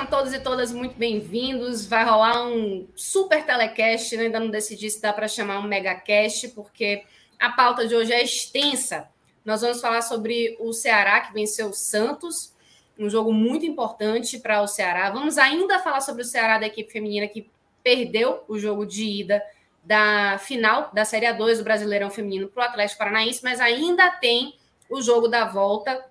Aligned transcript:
Sejam 0.00 0.06
todos 0.06 0.32
e 0.32 0.40
todas 0.40 0.72
muito 0.72 0.96
bem-vindos. 0.96 1.84
Vai 1.86 2.04
rolar 2.04 2.46
um 2.46 2.88
super 2.94 3.44
telecast, 3.44 4.16
né? 4.16 4.24
ainda 4.24 4.40
não 4.40 4.48
decidi 4.48 4.88
se 4.88 5.00
dá 5.00 5.12
para 5.12 5.28
chamar 5.28 5.58
um 5.58 5.68
megacast, 5.68 6.48
porque 6.48 7.04
a 7.38 7.50
pauta 7.50 7.86
de 7.86 7.94
hoje 7.94 8.12
é 8.12 8.22
extensa. 8.22 9.08
Nós 9.44 9.60
vamos 9.60 9.80
falar 9.80 10.00
sobre 10.02 10.56
o 10.58 10.72
Ceará 10.72 11.20
que 11.20 11.34
venceu 11.34 11.68
o 11.68 11.74
Santos, 11.74 12.54
um 12.98 13.10
jogo 13.10 13.32
muito 13.32 13.66
importante 13.66 14.38
para 14.38 14.62
o 14.62 14.66
Ceará. 14.66 15.10
Vamos 15.10 15.36
ainda 15.36 15.78
falar 15.80 16.00
sobre 16.00 16.22
o 16.22 16.26
Ceará 16.26 16.58
da 16.58 16.66
equipe 16.66 16.90
feminina 16.90 17.28
que 17.28 17.50
perdeu 17.82 18.44
o 18.48 18.58
jogo 18.58 18.86
de 18.86 19.04
ida 19.04 19.42
da 19.84 20.38
final 20.38 20.90
da 20.94 21.04
Série 21.04 21.26
A2 21.26 21.58
do 21.58 21.64
Brasileirão 21.64 22.10
Feminino 22.10 22.48
para 22.48 22.62
o 22.62 22.66
Atlético 22.66 22.98
Paranaense, 22.98 23.42
mas 23.42 23.60
ainda 23.60 24.10
tem 24.12 24.54
o 24.88 25.02
jogo 25.02 25.28
da 25.28 25.44
volta 25.44 26.06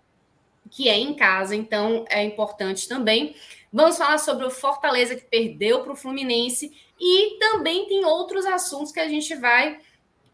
que 0.70 0.88
é 0.88 0.98
em 0.98 1.14
casa, 1.16 1.56
então 1.56 2.06
é 2.10 2.24
importante 2.24 2.88
também. 2.88 3.36
Vamos 3.72 3.98
falar 3.98 4.18
sobre 4.18 4.46
o 4.46 4.50
Fortaleza 4.50 5.16
que 5.16 5.26
perdeu 5.26 5.82
para 5.82 5.94
o 5.94 5.96
Fluminense 5.96 6.72
e 7.00 7.38
também 7.40 7.88
tem 7.88 8.04
outros 8.04 8.46
assuntos 8.46 8.92
que 8.92 9.00
a 9.00 9.08
gente 9.08 9.36
vai 9.36 9.80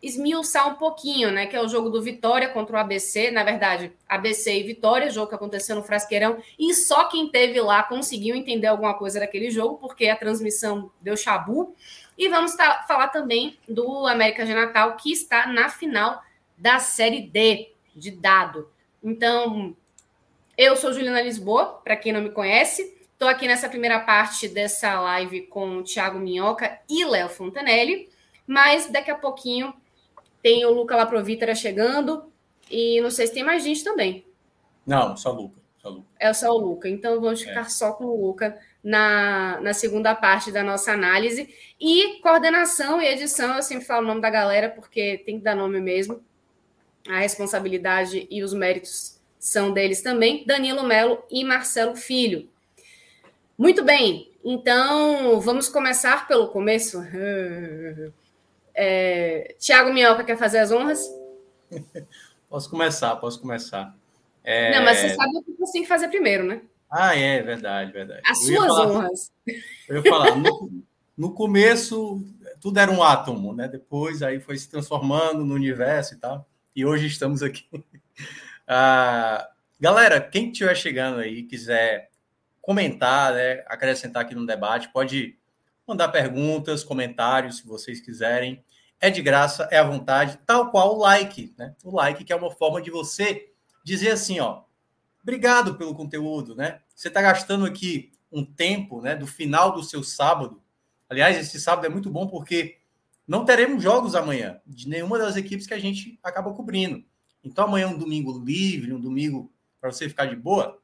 esmiuçar 0.01 0.69
um 0.69 0.75
pouquinho, 0.75 1.31
né? 1.31 1.47
Que 1.47 1.55
é 1.55 1.61
o 1.61 1.67
jogo 1.67 1.89
do 1.89 2.01
Vitória 2.01 2.49
contra 2.49 2.75
o 2.75 2.79
ABC, 2.79 3.31
na 3.31 3.43
verdade, 3.43 3.91
ABC 4.07 4.59
e 4.59 4.63
Vitória, 4.63 5.09
jogo 5.09 5.29
que 5.29 5.35
aconteceu 5.35 5.75
no 5.75 5.83
Frasqueirão, 5.83 6.37
e 6.59 6.73
só 6.75 7.05
quem 7.05 7.27
teve 7.27 7.59
lá 7.59 7.81
conseguiu 7.81 8.35
entender 8.35 8.67
alguma 8.67 8.93
coisa 8.93 9.19
daquele 9.19 9.49
jogo, 9.49 9.77
porque 9.77 10.07
a 10.07 10.15
transmissão 10.15 10.91
deu 11.01 11.17
chabu. 11.17 11.75
E 12.17 12.29
vamos 12.29 12.55
falar 12.87 13.07
também 13.09 13.57
do 13.67 14.05
América 14.05 14.45
de 14.45 14.53
Natal, 14.53 14.95
que 14.95 15.11
está 15.11 15.47
na 15.47 15.69
final 15.69 16.21
da 16.57 16.79
Série 16.79 17.21
D 17.21 17.73
de 17.95 18.11
dado. 18.11 18.69
Então, 19.03 19.75
eu 20.57 20.75
sou 20.75 20.93
Juliana 20.93 21.21
Lisboa, 21.21 21.81
para 21.83 21.95
quem 21.95 22.13
não 22.13 22.21
me 22.21 22.29
conhece. 22.29 22.94
Estou 23.15 23.29
aqui 23.29 23.47
nessa 23.47 23.69
primeira 23.69 24.01
parte 24.01 24.45
dessa 24.49 24.99
live 24.99 25.43
com 25.43 25.77
o 25.77 25.83
Thiago 25.83 26.19
Minhoca 26.19 26.77
e 26.89 27.05
Léo 27.05 27.29
Fontanelli, 27.29 28.09
mas 28.45 28.91
daqui 28.91 29.09
a 29.09 29.15
pouquinho 29.15 29.73
tem 30.43 30.65
o 30.65 30.73
Luca 30.73 30.97
Laprovítera 30.97 31.55
chegando 31.55 32.29
e 32.69 32.99
não 32.99 33.09
sei 33.09 33.27
se 33.27 33.33
tem 33.33 33.41
mais 33.41 33.63
gente 33.63 33.85
também. 33.85 34.25
Não, 34.85 35.15
só 35.15 35.31
o 35.31 35.43
Luca. 35.43 35.61
Só 35.77 35.87
Luca. 35.87 36.07
É 36.19 36.33
só 36.33 36.51
o 36.51 36.57
Luca, 36.57 36.89
então 36.89 37.21
vamos 37.21 37.41
ficar 37.41 37.61
é. 37.61 37.69
só 37.69 37.93
com 37.93 38.03
o 38.03 38.27
Luca 38.27 38.59
na, 38.83 39.61
na 39.61 39.73
segunda 39.73 40.13
parte 40.13 40.51
da 40.51 40.61
nossa 40.61 40.91
análise. 40.91 41.47
E 41.79 42.19
coordenação 42.19 43.01
e 43.01 43.07
edição, 43.07 43.55
eu 43.55 43.63
sempre 43.63 43.85
falo 43.85 44.03
o 44.03 44.07
nome 44.09 44.19
da 44.19 44.29
galera, 44.29 44.69
porque 44.69 45.23
tem 45.25 45.37
que 45.37 45.43
dar 45.45 45.55
nome 45.55 45.79
mesmo. 45.79 46.21
A 47.07 47.19
responsabilidade 47.19 48.27
e 48.29 48.43
os 48.43 48.53
méritos 48.53 49.21
são 49.39 49.71
deles 49.71 50.01
também, 50.01 50.45
Danilo 50.45 50.83
Melo 50.83 51.23
e 51.31 51.45
Marcelo 51.45 51.95
Filho. 51.95 52.49
Muito 53.57 53.83
bem, 53.83 54.31
então 54.43 55.39
vamos 55.39 55.69
começar 55.69 56.27
pelo 56.27 56.47
começo. 56.49 56.99
É, 58.77 59.55
Tiago 59.57 59.93
Minhoca 59.93 60.21
quer 60.21 60.37
fazer 60.37 60.57
as 60.57 60.69
honras? 60.69 60.99
Posso 62.49 62.69
começar, 62.69 63.15
posso 63.15 63.39
começar. 63.39 63.95
É... 64.43 64.75
Não, 64.75 64.83
mas 64.83 64.97
você 64.97 65.15
sabe 65.15 65.37
o 65.37 65.43
que 65.43 65.53
você 65.57 65.71
tem 65.71 65.81
que 65.83 65.87
fazer 65.87 66.09
primeiro, 66.09 66.43
né? 66.43 66.61
Ah, 66.91 67.15
é, 67.15 67.41
verdade, 67.41 67.93
verdade. 67.93 68.21
As 68.25 68.47
eu 68.47 68.57
suas 68.57 68.67
falar, 68.67 68.87
honras. 68.91 69.31
Eu 69.87 69.95
ia 69.95 70.03
falar, 70.03 70.35
no, 70.35 70.83
no 71.17 71.33
começo 71.33 72.21
tudo 72.65 72.79
era 72.79 72.89
um 72.89 73.03
átomo, 73.03 73.53
né? 73.53 73.67
Depois 73.67 74.23
aí 74.23 74.39
foi 74.39 74.57
se 74.57 74.67
transformando 74.67 75.45
no 75.45 75.53
universo 75.53 76.15
e 76.15 76.17
tal. 76.17 76.49
E 76.75 76.83
hoje 76.83 77.05
estamos 77.05 77.43
aqui. 77.43 77.63
Ah, 78.67 79.47
galera, 79.79 80.19
quem 80.19 80.49
estiver 80.49 80.75
chegando 80.75 81.19
aí, 81.19 81.43
quiser 81.43 82.09
comentar, 82.65 83.31
né, 83.31 83.63
acrescentar 83.67 84.23
aqui 84.23 84.33
no 84.33 84.43
debate, 84.43 84.89
pode 84.89 85.37
mandar 85.87 86.07
perguntas, 86.07 86.83
comentários, 86.83 87.57
se 87.57 87.67
vocês 87.67 88.01
quiserem. 88.01 88.65
É 88.99 89.11
de 89.11 89.21
graça, 89.21 89.67
é 89.71 89.77
à 89.77 89.83
vontade, 89.83 90.39
tal 90.47 90.71
qual 90.71 90.95
o 90.95 90.99
like, 90.99 91.53
né? 91.59 91.75
O 91.83 91.95
like 91.95 92.23
que 92.23 92.33
é 92.33 92.35
uma 92.35 92.49
forma 92.49 92.81
de 92.81 92.89
você 92.89 93.51
dizer 93.83 94.09
assim, 94.09 94.39
ó, 94.39 94.63
obrigado 95.21 95.75
pelo 95.75 95.93
conteúdo, 95.93 96.55
né? 96.55 96.79
Você 96.95 97.07
está 97.07 97.21
gastando 97.21 97.67
aqui 97.67 98.11
um 98.31 98.43
tempo, 98.43 98.99
né, 98.99 99.15
do 99.15 99.27
final 99.27 99.71
do 99.71 99.83
seu 99.83 100.03
sábado. 100.03 100.59
Aliás, 101.07 101.37
esse 101.37 101.61
sábado 101.61 101.85
é 101.85 101.89
muito 101.89 102.09
bom 102.09 102.25
porque 102.25 102.79
não 103.27 103.45
teremos 103.45 103.83
jogos 103.83 104.15
amanhã 104.15 104.59
de 104.65 104.89
nenhuma 104.89 105.19
das 105.19 105.35
equipes 105.35 105.67
que 105.67 105.73
a 105.75 105.79
gente 105.79 106.19
acaba 106.23 106.51
cobrindo. 106.51 107.05
Então, 107.43 107.65
amanhã 107.65 107.83
é 107.83 107.89
um 107.89 107.97
domingo 107.97 108.43
livre, 108.43 108.91
um 108.91 108.99
domingo 108.99 109.53
para 109.79 109.91
você 109.91 110.09
ficar 110.09 110.25
de 110.25 110.35
boa. 110.35 110.81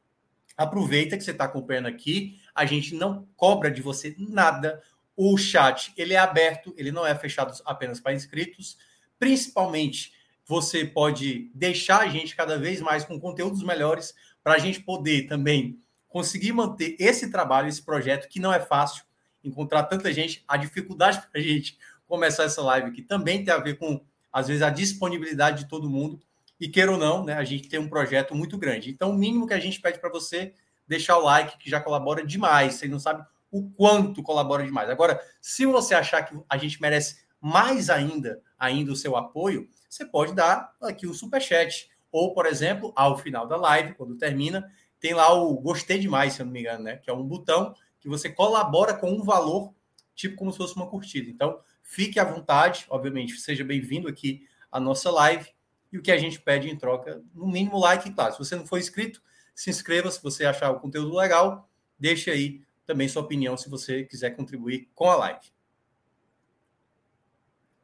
Aproveita 0.62 1.18
que 1.18 1.24
você 1.24 1.32
está 1.32 1.46
acompanhando 1.46 1.88
aqui. 1.88 2.40
A 2.54 2.66
gente 2.66 2.94
não 2.94 3.28
cobra 3.36 3.72
de 3.72 3.82
você 3.82 4.16
nada. 4.18 4.82
O 5.16 5.38
chat 5.38 5.92
ele 5.98 6.14
é 6.14 6.18
aberto, 6.18 6.74
ele 6.78 6.92
não 6.92 7.06
é 7.06 7.16
fechado 7.16 7.52
apenas 7.66 8.00
para 8.00 8.14
inscritos. 8.14 8.78
Principalmente, 9.18 10.14
você 10.46 10.86
pode 10.86 11.50
deixar 11.56 12.02
a 12.02 12.08
gente 12.08 12.36
cada 12.36 12.58
vez 12.58 12.80
mais 12.82 13.04
com 13.04 13.20
conteúdos 13.20 13.64
melhores 13.64 14.14
para 14.44 14.54
a 14.54 14.58
gente 14.58 14.82
poder 14.82 15.28
também 15.28 15.80
conseguir 16.08 16.52
manter 16.52 16.96
esse 17.00 17.32
trabalho, 17.32 17.70
esse 17.70 17.82
projeto 17.82 18.28
que 18.28 18.40
não 18.40 18.54
é 18.54 18.60
fácil 18.60 19.04
encontrar 19.44 19.84
tanta 19.84 20.12
gente. 20.14 20.44
A 20.48 20.58
dificuldade 20.58 21.22
para 21.22 21.40
a 21.40 21.44
gente 21.44 21.78
começar 22.06 22.44
essa 22.44 22.62
live 22.62 22.90
aqui 22.90 23.02
também 23.02 23.44
tem 23.44 23.54
a 23.54 23.58
ver 23.58 23.78
com, 23.78 24.04
às 24.32 24.48
vezes, 24.48 24.62
a 24.62 24.70
disponibilidade 24.70 25.64
de 25.64 25.70
todo 25.70 25.90
mundo. 25.90 26.20
E 26.62 26.70
queira 26.70 26.92
ou 26.92 26.98
não, 26.98 27.26
né, 27.26 27.34
a 27.34 27.44
gente 27.44 27.68
tem 27.68 27.80
um 27.80 27.90
projeto 27.90 28.36
muito 28.36 28.56
grande. 28.56 28.92
Então, 28.92 29.10
o 29.10 29.16
mínimo 29.16 29.48
que 29.48 29.54
a 29.56 29.60
gente 29.60 29.82
pede 29.82 29.98
para 29.98 30.12
você 30.12 30.54
deixar 30.88 31.18
o 31.18 31.24
like, 31.24 31.58
que 31.58 31.68
já 31.68 31.82
colabora 31.82 32.24
demais. 32.24 32.76
Você 32.76 32.88
não 32.88 33.00
sabe 33.00 33.26
o 33.50 33.68
quanto 33.72 34.22
colabora 34.22 34.64
demais. 34.64 34.88
Agora, 34.88 35.20
se 35.42 35.66
você 35.66 35.96
achar 35.96 36.22
que 36.22 36.40
a 36.48 36.58
gente 36.58 36.80
merece 36.80 37.26
mais 37.42 37.90
ainda, 37.90 38.40
ainda 38.60 38.92
o 38.92 38.96
seu 38.96 39.16
apoio, 39.16 39.68
você 39.90 40.06
pode 40.06 40.36
dar 40.36 40.72
aqui 40.84 41.08
o 41.08 41.16
super 41.16 41.42
chat. 41.42 41.90
Ou, 42.12 42.32
por 42.32 42.46
exemplo, 42.46 42.94
ao 42.96 43.18
final 43.18 43.48
da 43.48 43.56
live, 43.56 43.96
quando 43.96 44.16
termina, 44.16 44.72
tem 45.00 45.16
lá 45.16 45.34
o 45.34 45.60
gostei 45.60 45.98
demais, 45.98 46.34
se 46.34 46.44
eu 46.44 46.46
não 46.46 46.54
me 46.54 46.60
engano, 46.60 46.84
né? 46.84 46.98
Que 46.98 47.10
é 47.10 47.14
um 47.14 47.24
botão 47.24 47.74
que 48.00 48.08
você 48.08 48.30
colabora 48.30 48.94
com 48.94 49.12
um 49.12 49.24
valor, 49.24 49.74
tipo 50.14 50.36
como 50.36 50.52
se 50.52 50.60
fosse 50.60 50.76
uma 50.76 50.88
curtida. 50.88 51.28
Então, 51.28 51.60
fique 51.82 52.20
à 52.20 52.24
vontade, 52.24 52.86
obviamente, 52.88 53.40
seja 53.40 53.64
bem-vindo 53.64 54.08
aqui 54.08 54.46
à 54.72 54.80
nossa 54.80 55.10
live. 55.10 55.50
E 55.91 55.97
o 55.97 56.02
que 56.02 56.11
a 56.11 56.17
gente 56.17 56.40
pede 56.40 56.70
em 56.70 56.78
troca, 56.78 57.22
no 57.34 57.47
mínimo 57.47 57.79
like, 57.79 58.11
claro. 58.14 58.34
Se 58.34 58.40
você 58.40 58.55
não 58.55 58.66
for 58.66 58.79
inscrito, 58.79 59.22
se 59.53 59.70
inscreva. 59.70 60.09
Se 60.09 60.22
você 60.22 60.46
achar 60.46 60.72
o 60.72 60.79
conteúdo 60.79 61.16
legal, 61.16 61.70
deixe 61.99 62.32
aí 62.32 62.61
também 62.85 63.08
sua 63.08 63.22
opinião 63.22 63.58
se 63.58 63.70
você 63.70 64.03
quiser 64.05 64.32
contribuir 64.32 64.90
com 64.96 65.09
a 65.09 65.16
live. 65.16 65.52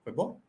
Foi 0.04 0.14
bom? 0.14 0.42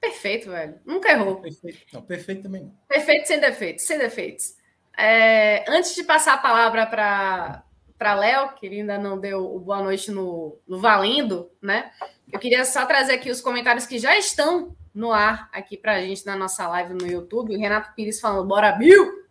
Perfeito, 0.00 0.50
velho. 0.50 0.80
Nunca 0.84 1.10
errou. 1.10 1.40
Perfeito. 1.40 1.86
Não, 1.92 2.02
perfeito 2.02 2.42
também 2.42 2.62
não. 2.62 2.76
Perfeito 2.88 3.26
sem 3.26 3.40
defeitos, 3.40 3.84
sem 3.86 3.98
defeitos. 3.98 4.56
É, 4.96 5.64
antes 5.68 5.94
de 5.94 6.04
passar 6.04 6.34
a 6.34 6.38
palavra 6.38 6.86
para 6.86 8.14
Léo, 8.14 8.54
que 8.54 8.66
ainda 8.66 8.98
não 8.98 9.18
deu 9.18 9.54
o 9.54 9.58
boa 9.58 9.82
noite 9.82 10.10
no, 10.10 10.58
no 10.68 10.78
Valendo, 10.78 11.50
né? 11.60 11.90
Eu 12.30 12.38
queria 12.38 12.64
só 12.64 12.84
trazer 12.84 13.14
aqui 13.14 13.30
os 13.30 13.40
comentários 13.40 13.86
que 13.86 13.98
já 13.98 14.16
estão 14.18 14.76
no 14.94 15.12
ar 15.12 15.50
aqui 15.52 15.76
para 15.76 15.94
a 15.96 16.00
gente 16.00 16.24
na 16.24 16.36
nossa 16.36 16.68
live 16.68 16.94
no 16.94 17.06
YouTube. 17.06 17.54
O 17.54 17.58
Renato 17.58 17.92
Pires 17.94 18.20
falando: 18.20 18.46
Bora, 18.46 18.72
Bill! 18.72 19.24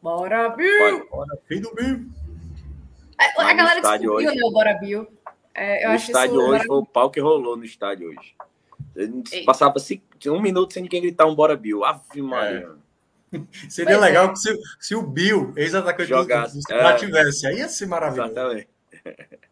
Bora, 0.00 0.50
Bill! 0.50 1.08
Bora, 1.10 1.38
filho 1.46 1.62
do 1.62 1.74
Bill! 1.74 2.06
É, 3.20 3.42
a 3.42 3.52
galera 3.52 3.80
descobriu, 3.80 4.12
hoje, 4.12 4.26
né, 4.26 4.42
o 4.44 4.52
Bora, 4.52 4.74
Bill. 4.74 5.06
É, 5.52 5.84
eu 5.84 5.88
no 5.88 5.94
acho 5.96 6.06
estádio 6.06 6.36
hoje 6.36 6.64
foi 6.66 6.76
o 6.76 6.86
pau 6.86 7.10
que 7.10 7.18
rolou 7.18 7.56
no 7.56 7.64
estádio 7.64 8.10
hoje. 8.10 8.36
Passava 9.44 9.74
um 10.26 10.40
minuto 10.40 10.72
sem 10.72 10.84
ninguém 10.84 11.02
gritar 11.02 11.26
um 11.26 11.34
bora 11.34 11.56
Bill. 11.56 11.84
Ave 11.84 12.22
Maria. 12.22 12.76
É. 13.32 13.38
Seria 13.68 13.98
pois 13.98 14.08
legal 14.08 14.30
é. 14.30 14.36
se, 14.36 14.56
se 14.80 14.94
o 14.94 15.02
Bill, 15.02 15.52
ex-atacante 15.56 16.10
do, 16.10 16.24
do 16.24 16.32
é. 16.72 16.96
tivesse. 16.96 17.46
Aí 17.46 17.58
ia 17.58 17.68
ser 17.68 17.86
maravilhoso. 17.86 18.30
Exatamente. 18.30 18.68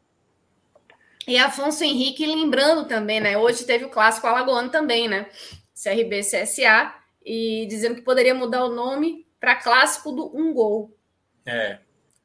E 1.27 1.37
Afonso 1.39 1.83
Henrique 1.83 2.25
lembrando 2.25 2.87
também, 2.87 3.21
né? 3.21 3.37
Hoje 3.37 3.65
teve 3.65 3.85
o 3.85 3.91
clássico 3.91 4.27
alagoano 4.27 4.71
também, 4.71 5.09
né? 5.09 5.29
CRB 5.75 6.21
CSA 6.21 6.95
e 7.25 7.67
dizendo 7.69 7.97
que 7.97 8.03
poderia 8.03 8.35
mudar 8.35 8.65
o 8.65 8.75
nome 8.75 9.27
para 9.41 9.57
clássico 9.57 10.13
do 10.13 10.37
um 10.37 10.55
gol. 10.55 10.97
É. 11.45 11.81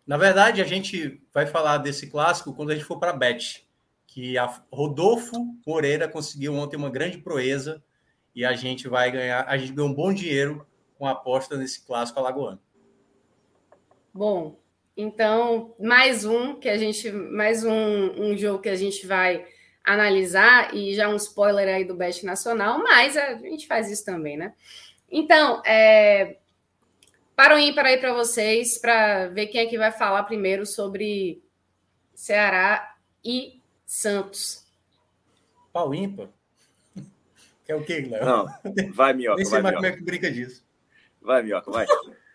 Na 0.05 0.17
verdade, 0.17 0.61
a 0.61 0.65
gente 0.65 1.21
vai 1.33 1.47
falar 1.47 1.79
desse 1.79 2.07
clássico 2.07 2.53
quando 2.53 2.71
a 2.71 2.75
gente 2.75 2.85
for 2.85 2.99
para 2.99 3.11
a 3.11 3.17
Bet, 3.17 3.67
que 4.05 4.37
a 4.37 4.61
Rodolfo 4.71 5.55
Moreira 5.65 6.07
conseguiu 6.07 6.53
ontem 6.53 6.77
uma 6.77 6.89
grande 6.89 7.17
proeza 7.17 7.83
e 8.35 8.45
a 8.45 8.53
gente 8.53 8.87
vai 8.87 9.11
ganhar, 9.11 9.45
a 9.47 9.57
gente 9.57 9.73
ganhou 9.73 9.89
um 9.89 9.93
bom 9.93 10.13
dinheiro 10.13 10.67
com 10.97 11.07
a 11.07 11.11
aposta 11.11 11.57
nesse 11.57 11.85
clássico 11.85 12.19
alagoano. 12.19 12.59
Bom, 14.13 14.59
então, 14.95 15.73
mais 15.79 16.25
um 16.25 16.59
que 16.59 16.67
a 16.67 16.77
gente, 16.77 17.11
mais 17.11 17.63
um, 17.63 17.71
um 18.21 18.37
jogo 18.37 18.61
que 18.61 18.69
a 18.69 18.75
gente 18.75 19.07
vai 19.07 19.45
analisar, 19.83 20.75
e 20.75 20.93
já 20.93 21.09
um 21.09 21.15
spoiler 21.15 21.67
aí 21.67 21.83
do 21.83 21.95
Best 21.95 22.25
Nacional, 22.25 22.79
mas 22.83 23.17
a 23.17 23.33
gente 23.35 23.65
faz 23.65 23.89
isso 23.89 24.05
também, 24.05 24.37
né? 24.37 24.53
Então, 25.09 25.61
é, 25.65 26.37
para 27.35 27.55
o 27.55 27.59
ímpar 27.59 27.85
aí 27.85 27.97
para 27.97 28.13
vocês, 28.13 28.77
para 28.77 29.27
ver 29.29 29.47
quem 29.47 29.61
é 29.61 29.65
que 29.65 29.77
vai 29.77 29.91
falar 29.91 30.23
primeiro 30.23 30.65
sobre 30.65 31.41
Ceará 32.13 32.95
e 33.23 33.59
Santos. 33.85 34.65
Pau 35.73 35.93
ímpar? 35.93 36.29
Que 37.63 37.71
é 37.71 37.75
o 37.75 37.83
quê, 37.83 38.07
Léo? 38.09 38.25
Não, 38.25 38.45
vai, 38.91 39.13
Minhoca. 39.13 39.37
Nem 39.37 39.45
sei 39.45 39.61
mais 39.61 39.75
como 39.75 39.85
é 39.85 39.91
que 39.91 40.03
brinca 40.03 40.31
disso. 40.31 40.65
Vai, 41.21 41.43
Minhoca, 41.43 41.69
vai. 41.69 41.85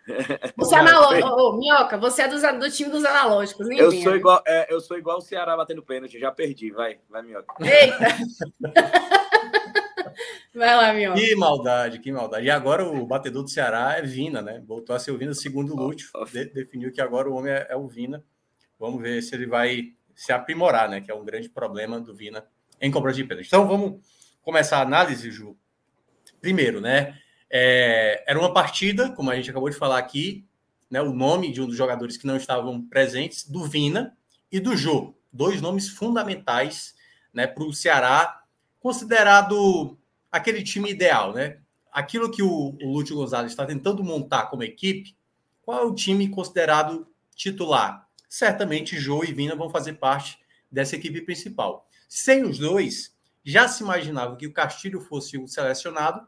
Você 0.56 0.74
é 0.74 0.78
analógico. 0.78 1.28
Ô, 1.28 1.56
Minhoca, 1.56 1.98
você 1.98 2.22
é 2.22 2.28
do, 2.28 2.58
do 2.58 2.70
time 2.70 2.90
dos 2.90 3.04
analógicos, 3.04 3.68
eu 3.70 3.90
sou 3.90 4.14
igual 4.14 4.42
é, 4.46 4.72
Eu 4.72 4.80
sou 4.80 4.96
igual 4.96 5.18
o 5.18 5.20
Ceará 5.20 5.56
batendo 5.56 5.82
pênalti, 5.82 6.18
já 6.18 6.30
perdi. 6.30 6.70
Vai, 6.70 6.98
vai, 7.08 7.22
Minhoca. 7.22 7.54
Eita! 7.60 8.16
vai 10.54 10.76
lá, 10.76 10.92
Minhoca. 10.92 11.20
Que 11.20 11.34
maldade, 11.34 11.98
que 11.98 12.12
maldade. 12.12 12.46
E 12.46 12.50
agora 12.50 12.84
o 12.84 13.06
batedor 13.06 13.42
do 13.42 13.50
Ceará 13.50 13.96
é 13.98 14.02
Vina, 14.02 14.40
né? 14.40 14.62
Voltou 14.66 14.94
a 14.94 14.98
ser 14.98 15.10
o 15.10 15.18
Vina 15.18 15.34
segundo 15.34 15.74
o 15.74 15.76
Lúcio. 15.76 16.08
De, 16.32 16.44
definiu 16.46 16.92
que 16.92 17.00
agora 17.00 17.28
o 17.28 17.34
homem 17.34 17.52
é, 17.52 17.66
é 17.70 17.76
o 17.76 17.88
Vina. 17.88 18.24
Vamos 18.78 19.02
ver 19.02 19.22
se 19.22 19.34
ele 19.34 19.46
vai 19.46 19.92
se 20.14 20.32
aprimorar, 20.32 20.88
né? 20.88 21.00
Que 21.00 21.10
é 21.10 21.14
um 21.14 21.24
grande 21.24 21.48
problema 21.48 22.00
do 22.00 22.14
Vina 22.14 22.46
em 22.80 22.90
cobrança 22.90 23.16
de 23.16 23.24
pênalti. 23.24 23.46
Então 23.46 23.66
vamos 23.66 24.00
começar 24.42 24.78
a 24.78 24.82
análise, 24.82 25.30
Ju. 25.30 25.56
Primeiro, 26.40 26.80
né? 26.80 27.18
É, 27.50 28.24
era 28.26 28.38
uma 28.38 28.52
partida, 28.52 29.10
como 29.10 29.30
a 29.30 29.36
gente 29.36 29.50
acabou 29.50 29.70
de 29.70 29.76
falar 29.76 29.98
aqui, 29.98 30.46
né, 30.90 31.00
o 31.00 31.12
nome 31.12 31.52
de 31.52 31.60
um 31.60 31.66
dos 31.66 31.76
jogadores 31.76 32.16
que 32.16 32.26
não 32.26 32.36
estavam 32.36 32.82
presentes, 32.82 33.48
do 33.48 33.64
Vina 33.64 34.16
e 34.50 34.60
do 34.60 34.76
Jô. 34.76 35.14
Dois 35.32 35.60
nomes 35.60 35.88
fundamentais 35.88 36.94
né, 37.32 37.46
para 37.46 37.64
o 37.64 37.72
Ceará, 37.72 38.42
considerado 38.80 39.98
aquele 40.30 40.62
time 40.62 40.90
ideal. 40.90 41.32
Né? 41.32 41.58
Aquilo 41.92 42.30
que 42.30 42.42
o, 42.42 42.76
o 42.80 42.92
Lúcio 42.92 43.16
Gonzalez 43.16 43.52
está 43.52 43.66
tentando 43.66 44.02
montar 44.02 44.46
como 44.46 44.62
equipe, 44.62 45.16
qual 45.62 45.80
é 45.80 45.84
o 45.84 45.94
time 45.94 46.28
considerado 46.28 47.06
titular? 47.34 48.08
Certamente 48.28 48.98
Jô 48.98 49.24
e 49.24 49.32
Vina 49.32 49.56
vão 49.56 49.68
fazer 49.68 49.94
parte 49.94 50.38
dessa 50.70 50.96
equipe 50.96 51.20
principal. 51.22 51.88
Sem 52.08 52.44
os 52.44 52.58
dois, 52.58 53.16
já 53.44 53.68
se 53.68 53.82
imaginava 53.82 54.36
que 54.36 54.46
o 54.46 54.52
Castilho 54.52 55.00
fosse 55.00 55.36
o 55.36 55.46
selecionado, 55.46 56.26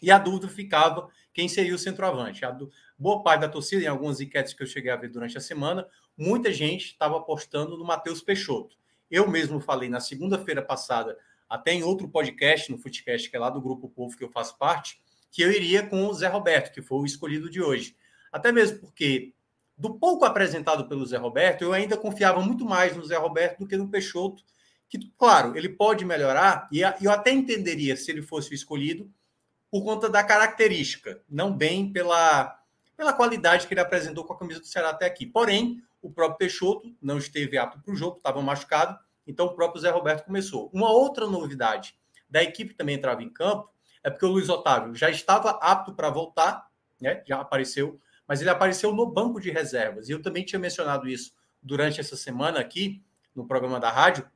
e 0.00 0.10
a 0.10 0.18
dúvida 0.18 0.48
ficava 0.48 1.08
quem 1.32 1.48
seria 1.48 1.74
o 1.74 1.78
centroavante. 1.78 2.44
A 2.44 2.50
do... 2.50 2.70
Boa 2.98 3.22
parte 3.22 3.42
da 3.42 3.48
torcida, 3.48 3.82
em 3.82 3.86
algumas 3.86 4.20
enquetes 4.20 4.52
que 4.52 4.62
eu 4.62 4.66
cheguei 4.66 4.90
a 4.90 4.96
ver 4.96 5.08
durante 5.08 5.36
a 5.38 5.40
semana, 5.40 5.86
muita 6.16 6.52
gente 6.52 6.86
estava 6.86 7.16
apostando 7.16 7.76
no 7.76 7.84
Matheus 7.84 8.20
Peixoto. 8.20 8.76
Eu 9.10 9.28
mesmo 9.28 9.60
falei 9.60 9.88
na 9.88 10.00
segunda-feira 10.00 10.62
passada, 10.62 11.16
até 11.48 11.72
em 11.72 11.82
outro 11.82 12.08
podcast, 12.08 12.70
no 12.70 12.78
Footcast, 12.78 13.28
que 13.28 13.36
é 13.36 13.40
lá 13.40 13.50
do 13.50 13.60
Grupo 13.60 13.88
Povo 13.88 14.16
que 14.16 14.22
eu 14.22 14.30
faço 14.30 14.56
parte, 14.56 15.00
que 15.30 15.42
eu 15.42 15.50
iria 15.50 15.84
com 15.86 16.06
o 16.06 16.14
Zé 16.14 16.28
Roberto, 16.28 16.72
que 16.72 16.82
foi 16.82 16.98
o 16.98 17.06
escolhido 17.06 17.50
de 17.50 17.62
hoje. 17.62 17.96
Até 18.30 18.52
mesmo 18.52 18.78
porque, 18.78 19.32
do 19.76 19.94
pouco 19.94 20.24
apresentado 20.24 20.88
pelo 20.88 21.06
Zé 21.06 21.16
Roberto, 21.16 21.62
eu 21.62 21.72
ainda 21.72 21.96
confiava 21.96 22.40
muito 22.40 22.64
mais 22.64 22.96
no 22.96 23.04
Zé 23.04 23.16
Roberto 23.16 23.60
do 23.60 23.66
que 23.66 23.76
no 23.76 23.88
Peixoto, 23.88 24.44
que, 24.88 24.98
claro, 25.16 25.56
ele 25.56 25.68
pode 25.68 26.04
melhorar, 26.04 26.68
e 26.72 26.80
eu 26.80 27.10
até 27.10 27.30
entenderia 27.30 27.96
se 27.96 28.10
ele 28.10 28.22
fosse 28.22 28.50
o 28.50 28.54
escolhido, 28.54 29.10
por 29.70 29.84
conta 29.84 30.08
da 30.08 30.24
característica, 30.24 31.22
não 31.28 31.52
bem 31.56 31.92
pela, 31.92 32.58
pela 32.96 33.12
qualidade 33.12 33.66
que 33.66 33.74
ele 33.74 33.80
apresentou 33.80 34.24
com 34.24 34.32
a 34.32 34.38
camisa 34.38 34.60
do 34.60 34.66
Ceará 34.66 34.90
até 34.90 35.06
aqui. 35.06 35.24
Porém, 35.24 35.82
o 36.02 36.10
próprio 36.10 36.38
Peixoto 36.38 36.94
não 37.00 37.18
esteve 37.18 37.56
apto 37.56 37.80
para 37.80 37.92
o 37.92 37.96
jogo, 37.96 38.16
estava 38.16 38.42
machucado, 38.42 38.98
então 39.26 39.46
o 39.46 39.54
próprio 39.54 39.80
Zé 39.80 39.90
Roberto 39.90 40.24
começou. 40.24 40.70
Uma 40.72 40.90
outra 40.90 41.26
novidade 41.26 41.94
da 42.28 42.42
equipe 42.42 42.74
também 42.74 42.96
entrava 42.96 43.22
em 43.22 43.28
campo 43.28 43.70
é 44.02 44.10
porque 44.10 44.24
o 44.24 44.30
Luiz 44.30 44.48
Otávio 44.48 44.94
já 44.94 45.10
estava 45.10 45.50
apto 45.50 45.94
para 45.94 46.10
voltar, 46.10 46.68
né? 47.00 47.22
já 47.26 47.40
apareceu, 47.40 48.00
mas 48.26 48.40
ele 48.40 48.50
apareceu 48.50 48.92
no 48.92 49.06
banco 49.06 49.40
de 49.40 49.50
reservas. 49.50 50.08
E 50.08 50.12
eu 50.12 50.22
também 50.22 50.44
tinha 50.44 50.58
mencionado 50.58 51.08
isso 51.08 51.32
durante 51.62 52.00
essa 52.00 52.16
semana 52.16 52.60
aqui 52.60 53.02
no 53.34 53.46
programa 53.46 53.78
da 53.78 53.90
rádio, 53.90 54.28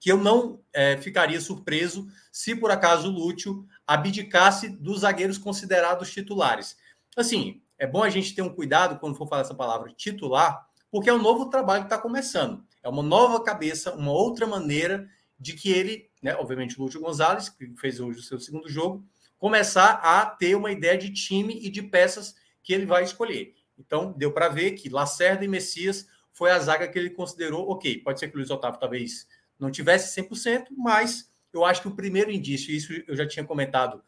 que 0.00 0.10
eu 0.10 0.16
não 0.16 0.60
é, 0.72 0.96
ficaria 0.96 1.40
surpreso 1.40 2.08
se 2.30 2.54
por 2.54 2.70
acaso 2.70 3.08
o 3.08 3.12
Lúcio 3.12 3.66
abdicasse 3.88 4.68
dos 4.68 5.00
zagueiros 5.00 5.38
considerados 5.38 6.12
titulares. 6.12 6.76
Assim, 7.16 7.62
é 7.78 7.86
bom 7.86 8.02
a 8.02 8.10
gente 8.10 8.34
ter 8.34 8.42
um 8.42 8.54
cuidado 8.54 8.98
quando 9.00 9.16
for 9.16 9.26
falar 9.26 9.40
essa 9.40 9.54
palavra 9.54 9.90
titular, 9.96 10.68
porque 10.90 11.08
é 11.08 11.12
um 11.12 11.22
novo 11.22 11.46
trabalho 11.46 11.84
que 11.84 11.86
está 11.86 11.96
começando. 11.96 12.62
É 12.82 12.88
uma 12.88 13.02
nova 13.02 13.42
cabeça, 13.42 13.94
uma 13.94 14.12
outra 14.12 14.46
maneira 14.46 15.08
de 15.40 15.54
que 15.54 15.70
ele, 15.70 16.10
né, 16.22 16.36
obviamente 16.36 16.78
o 16.78 16.82
Lúcio 16.82 17.00
Gonzalez, 17.00 17.48
que 17.48 17.74
fez 17.78 17.98
hoje 17.98 18.18
o 18.18 18.22
seu 18.22 18.38
segundo 18.38 18.68
jogo, 18.68 19.06
começar 19.38 19.92
a 20.02 20.26
ter 20.26 20.54
uma 20.54 20.70
ideia 20.70 20.98
de 20.98 21.10
time 21.10 21.58
e 21.62 21.70
de 21.70 21.82
peças 21.82 22.34
que 22.62 22.74
ele 22.74 22.84
vai 22.84 23.04
escolher. 23.04 23.54
Então, 23.78 24.12
deu 24.12 24.32
para 24.32 24.48
ver 24.48 24.72
que 24.72 24.90
Lacerda 24.90 25.44
e 25.44 25.48
Messias 25.48 26.06
foi 26.32 26.50
a 26.50 26.58
zaga 26.58 26.88
que 26.88 26.98
ele 26.98 27.10
considerou, 27.10 27.70
ok, 27.70 28.02
pode 28.02 28.20
ser 28.20 28.28
que 28.28 28.34
o 28.34 28.38
Luiz 28.38 28.50
Otávio 28.50 28.78
talvez 28.78 29.26
não 29.58 29.70
tivesse 29.70 30.20
100%, 30.20 30.66
mas 30.76 31.30
eu 31.52 31.64
acho 31.64 31.82
que 31.82 31.88
o 31.88 31.94
primeiro 31.94 32.30
indício, 32.30 32.74
isso 32.74 32.92
eu 33.06 33.16
já 33.16 33.26
tinha 33.26 33.44
comentado 33.44 34.02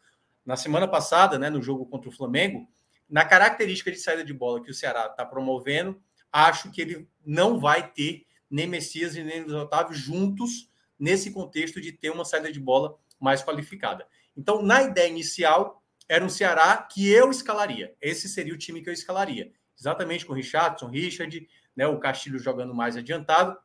na 0.45 0.55
semana 0.55 0.87
passada, 0.87 1.37
né, 1.37 1.49
no 1.49 1.61
jogo 1.61 1.85
contra 1.85 2.09
o 2.09 2.11
Flamengo, 2.11 2.67
na 3.09 3.25
característica 3.25 3.91
de 3.91 3.97
saída 3.97 4.23
de 4.23 4.33
bola 4.33 4.63
que 4.63 4.71
o 4.71 4.73
Ceará 4.73 5.07
está 5.07 5.25
promovendo, 5.25 6.01
acho 6.31 6.71
que 6.71 6.81
ele 6.81 7.07
não 7.25 7.59
vai 7.59 7.91
ter 7.91 8.25
nem 8.49 8.67
Messias 8.67 9.15
e 9.15 9.23
nem 9.23 9.41
Luiz 9.41 9.53
Otávio 9.53 9.93
juntos 9.93 10.69
nesse 10.97 11.31
contexto 11.31 11.81
de 11.81 11.91
ter 11.91 12.09
uma 12.09 12.25
saída 12.25 12.51
de 12.51 12.59
bola 12.59 12.97
mais 13.19 13.43
qualificada. 13.43 14.07
Então, 14.35 14.61
na 14.61 14.83
ideia 14.83 15.09
inicial, 15.09 15.83
era 16.07 16.23
um 16.23 16.29
Ceará 16.29 16.77
que 16.77 17.09
eu 17.09 17.31
escalaria. 17.31 17.95
Esse 18.01 18.27
seria 18.27 18.53
o 18.53 18.57
time 18.57 18.81
que 18.81 18.89
eu 18.89 18.93
escalaria. 18.93 19.51
Exatamente 19.77 20.25
com 20.25 20.33
o 20.33 20.35
Richardson, 20.35 20.87
Richard, 20.87 21.47
né, 21.75 21.87
o 21.87 21.99
Castilho 21.99 22.39
jogando 22.39 22.73
mais 22.73 22.95
adiantado, 22.95 23.57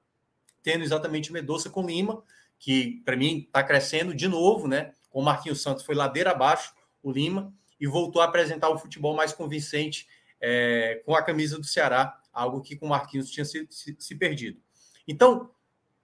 tendo 0.62 0.82
exatamente 0.82 1.32
Medoça 1.32 1.68
com 1.68 1.86
Lima, 1.86 2.22
que 2.58 3.02
para 3.04 3.16
mim 3.16 3.38
está 3.46 3.62
crescendo 3.62 4.14
de 4.14 4.28
novo, 4.28 4.66
né? 4.66 4.94
Com 5.10 5.20
o 5.20 5.24
Marquinhos 5.24 5.60
Santos 5.60 5.84
foi 5.84 5.94
ladeira 5.94 6.30
abaixo, 6.30 6.74
o 7.02 7.10
Lima, 7.10 7.52
e 7.78 7.86
voltou 7.86 8.22
a 8.22 8.24
apresentar 8.24 8.68
o 8.70 8.78
futebol 8.78 9.14
mais 9.14 9.32
convincente 9.32 10.06
é, 10.40 11.02
com 11.04 11.14
a 11.14 11.22
camisa 11.22 11.58
do 11.58 11.64
Ceará, 11.64 12.18
algo 12.32 12.60
que 12.60 12.76
com 12.76 12.86
o 12.86 12.88
Marquinhos 12.90 13.30
tinha 13.30 13.44
se, 13.44 13.66
se, 13.70 13.96
se 13.98 14.14
perdido. 14.14 14.60
Então, 15.06 15.50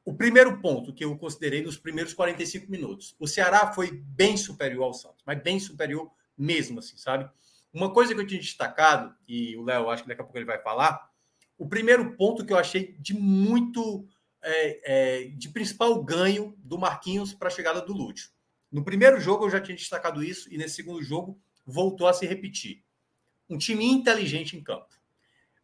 o 0.04 0.14
primeiro 0.14 0.60
ponto 0.60 0.92
que 0.92 1.04
eu 1.04 1.16
considerei 1.16 1.62
nos 1.62 1.76
primeiros 1.76 2.12
45 2.12 2.70
minutos, 2.70 3.14
o 3.18 3.26
Ceará 3.26 3.72
foi 3.72 3.92
bem 3.92 4.36
superior 4.36 4.84
ao 4.84 4.94
Santos, 4.94 5.22
mas 5.24 5.42
bem 5.42 5.60
superior 5.60 6.10
mesmo, 6.36 6.80
assim, 6.80 6.96
sabe? 6.96 7.28
Uma 7.72 7.92
coisa 7.92 8.14
que 8.14 8.20
eu 8.20 8.26
tinha 8.26 8.40
destacado, 8.40 9.14
e 9.26 9.56
o 9.56 9.62
Léo, 9.62 9.88
acho 9.90 10.02
que 10.02 10.08
daqui 10.08 10.20
a 10.20 10.24
pouco 10.24 10.38
ele 10.38 10.44
vai 10.44 10.60
falar, 10.60 11.10
o 11.56 11.68
primeiro 11.68 12.16
ponto 12.16 12.44
que 12.44 12.52
eu 12.52 12.58
achei 12.58 12.96
de 12.98 13.14
muito 13.14 14.06
é, 14.42 14.80
é, 14.84 15.24
de 15.28 15.48
principal 15.48 16.02
ganho 16.02 16.54
do 16.58 16.78
Marquinhos 16.78 17.32
para 17.32 17.48
a 17.48 17.50
chegada 17.50 17.80
do 17.80 17.92
Lúcio. 17.92 18.30
No 18.70 18.84
primeiro 18.84 19.20
jogo 19.20 19.44
eu 19.44 19.50
já 19.50 19.60
tinha 19.60 19.76
destacado 19.76 20.22
isso, 20.22 20.52
e 20.52 20.58
nesse 20.58 20.76
segundo 20.76 21.02
jogo 21.02 21.40
voltou 21.64 22.06
a 22.06 22.12
se 22.12 22.26
repetir. 22.26 22.82
Um 23.48 23.58
time 23.58 23.84
inteligente 23.84 24.56
em 24.56 24.62
campo. 24.62 24.88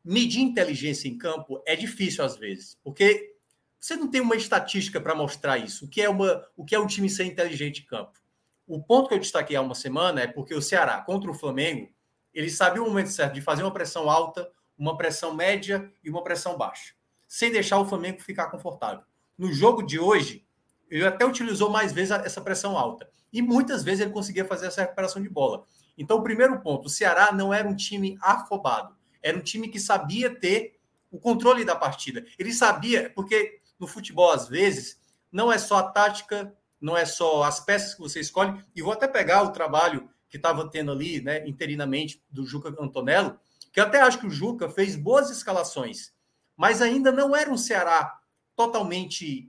Medir 0.05 0.43
inteligência 0.43 1.09
em 1.09 1.19
campo 1.19 1.63
é 1.67 1.75
difícil 1.75 2.25
às 2.25 2.37
vezes, 2.37 2.79
porque 2.83 3.35
você 3.81 3.97
não 3.97 4.11
tem 4.11 4.21
uma 4.21 4.37
estatística 4.37 5.01
para 5.01 5.15
mostrar 5.15 5.59
isso. 5.59 5.87
O 5.87 5.89
que 5.89 6.03
é 6.03 6.09
uma, 6.09 6.47
o 6.57 6.65
que 6.65 6.75
é 6.75 6.79
um 6.79 6.87
time 6.87 7.09
ser 7.09 7.25
inteligente 7.25 7.83
em 7.83 7.87
campo? 7.87 8.19
O 8.67 8.83
ponto 8.83 9.09
que 9.09 9.15
eu 9.15 9.19
destaquei 9.19 9.57
há 9.57 9.61
uma 9.61 9.75
semana 9.75 10.21
é 10.21 10.27
porque 10.27 10.55
o 10.55 10.63
Ceará 10.63 11.01
contra 11.01 11.31
o 11.31 11.35
Flamengo, 11.35 11.91
ele 12.35 12.51
sabia 12.51 12.83
o 12.83 12.87
momento 12.87 13.11
certo 13.11 13.35
de 13.35 13.41
fazer 13.41 13.63
uma 13.63 13.73
pressão 13.73 14.11
alta, 14.11 14.51
uma 14.77 14.97
pressão 14.97 15.35
média 15.35 15.91
e 16.05 16.11
uma 16.11 16.23
pressão 16.23 16.57
baixa 16.57 16.98
sem 17.29 17.53
deixar 17.53 17.79
o 17.79 17.87
Flamengo 17.87 18.23
ficar 18.23 18.47
confortável. 18.47 19.05
No 19.37 19.53
jogo 19.53 19.83
de 19.83 20.01
hoje, 20.01 20.45
ele 20.91 21.07
até 21.07 21.25
utilizou 21.25 21.71
mais 21.71 21.93
vezes 21.93 22.11
essa 22.11 22.41
pressão 22.41 22.77
alta. 22.77 23.09
E 23.31 23.43
muitas 23.43 23.85
vezes 23.85 24.01
ele 24.01 24.13
conseguia 24.13 24.47
fazer 24.47 24.67
essa 24.67 24.81
recuperação 24.81 25.23
de 25.23 25.29
bola. 25.29 25.65
Então, 25.97 26.17
o 26.17 26.23
primeiro 26.23 26.59
ponto, 26.61 26.87
o 26.87 26.91
Ceará 26.91 27.31
não 27.31 27.53
era 27.53 27.69
um 27.69 27.77
time 27.77 28.17
afobado, 28.23 28.97
era 29.23 29.37
um 29.37 29.43
time 29.43 29.69
que 29.69 29.79
sabia 29.79 30.35
ter 30.35 30.79
o 31.11 31.19
controle 31.19 31.65
da 31.65 31.77
partida. 31.77 32.25
Ele 32.39 32.53
sabia, 32.53 33.11
porque 33.15 33.59
no 33.79 33.87
futebol, 33.87 34.33
às 34.33 34.49
vezes, 34.49 34.99
não 35.31 35.53
é 35.53 35.59
só 35.59 35.77
a 35.77 35.83
tática, 35.83 36.55
não 36.81 36.97
é 36.97 37.05
só 37.05 37.43
as 37.43 37.61
peças 37.61 37.95
que 37.95 38.01
você 38.01 38.21
escolhe, 38.21 38.65
e 38.75 38.81
vou 38.81 38.93
até 38.93 39.07
pegar 39.07 39.43
o 39.43 39.53
trabalho 39.53 40.09
que 40.29 40.37
estava 40.37 40.69
tendo 40.71 40.93
ali, 40.93 41.21
né, 41.21 41.47
interinamente, 41.49 42.23
do 42.31 42.47
Juca 42.47 42.75
Antonello, 42.81 43.39
que 43.73 43.81
eu 43.81 43.85
até 43.85 44.01
acho 44.01 44.19
que 44.19 44.27
o 44.27 44.31
Juca 44.31 44.69
fez 44.69 44.97
boas 44.97 45.31
escalações, 45.31 46.13
mas 46.59 46.83
ainda 46.83 47.13
não 47.13 47.37
era 47.37 47.49
um 47.49 47.57
Ceará 47.57 48.19
totalmente 48.57 49.49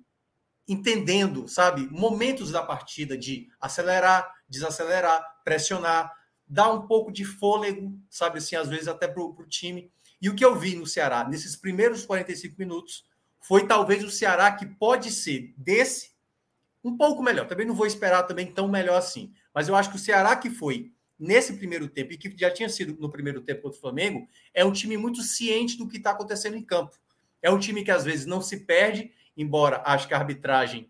entendendo, 0.67 1.47
sabe, 1.47 1.89
momentos 1.89 2.51
da 2.51 2.61
partida 2.61 3.17
de 3.17 3.49
acelerar, 3.59 4.31
desacelerar, 4.47 5.41
pressionar, 5.43 6.13
dar 6.47 6.71
um 6.71 6.85
pouco 6.85 7.11
de 7.11 7.25
fôlego, 7.25 7.99
sabe 8.11 8.37
assim, 8.37 8.55
às 8.55 8.67
vezes 8.67 8.87
até 8.87 9.07
para 9.07 9.23
o 9.23 9.45
time. 9.47 9.91
E 10.21 10.29
o 10.29 10.35
que 10.35 10.45
eu 10.45 10.55
vi 10.55 10.75
no 10.75 10.85
Ceará 10.85 11.27
nesses 11.27 11.55
primeiros 11.55 12.05
45 12.05 12.55
minutos 12.59 13.03
foi 13.39 13.65
talvez 13.65 14.03
o 14.03 14.11
Ceará 14.11 14.51
que 14.51 14.67
pode 14.67 15.09
ser 15.09 15.55
desse 15.57 16.11
um 16.83 16.95
pouco 16.95 17.23
melhor. 17.23 17.47
Também 17.47 17.65
não 17.65 17.73
vou 17.73 17.87
esperar 17.87 18.21
também 18.23 18.53
tão 18.53 18.67
melhor 18.67 18.97
assim, 18.99 19.33
mas 19.51 19.67
eu 19.67 19.75
acho 19.75 19.89
que 19.89 19.95
o 19.95 19.99
Ceará 19.99 20.35
que 20.35 20.51
foi 20.51 20.93
nesse 21.19 21.53
primeiro 21.53 21.87
tempo 21.89 22.13
e 22.13 22.17
que 22.17 22.33
já 22.37 22.49
tinha 22.49 22.69
sido 22.69 22.99
no 22.99 23.09
primeiro 23.09 23.41
tempo 23.41 23.63
contra 23.63 23.77
o 23.77 23.81
Flamengo 23.81 24.27
é 24.53 24.63
um 24.63 24.71
time 24.71 24.97
muito 24.97 25.21
ciente 25.21 25.77
do 25.77 25.87
que 25.87 25.97
está 25.97 26.11
acontecendo 26.11 26.55
em 26.55 26.63
campo. 26.63 26.97
É 27.41 27.51
um 27.51 27.59
time 27.59 27.83
que 27.83 27.91
às 27.91 28.05
vezes 28.05 28.25
não 28.25 28.41
se 28.41 28.61
perde, 28.61 29.11
embora 29.35 29.81
acho 29.85 30.07
que 30.07 30.13
a 30.13 30.17
arbitragem 30.17 30.89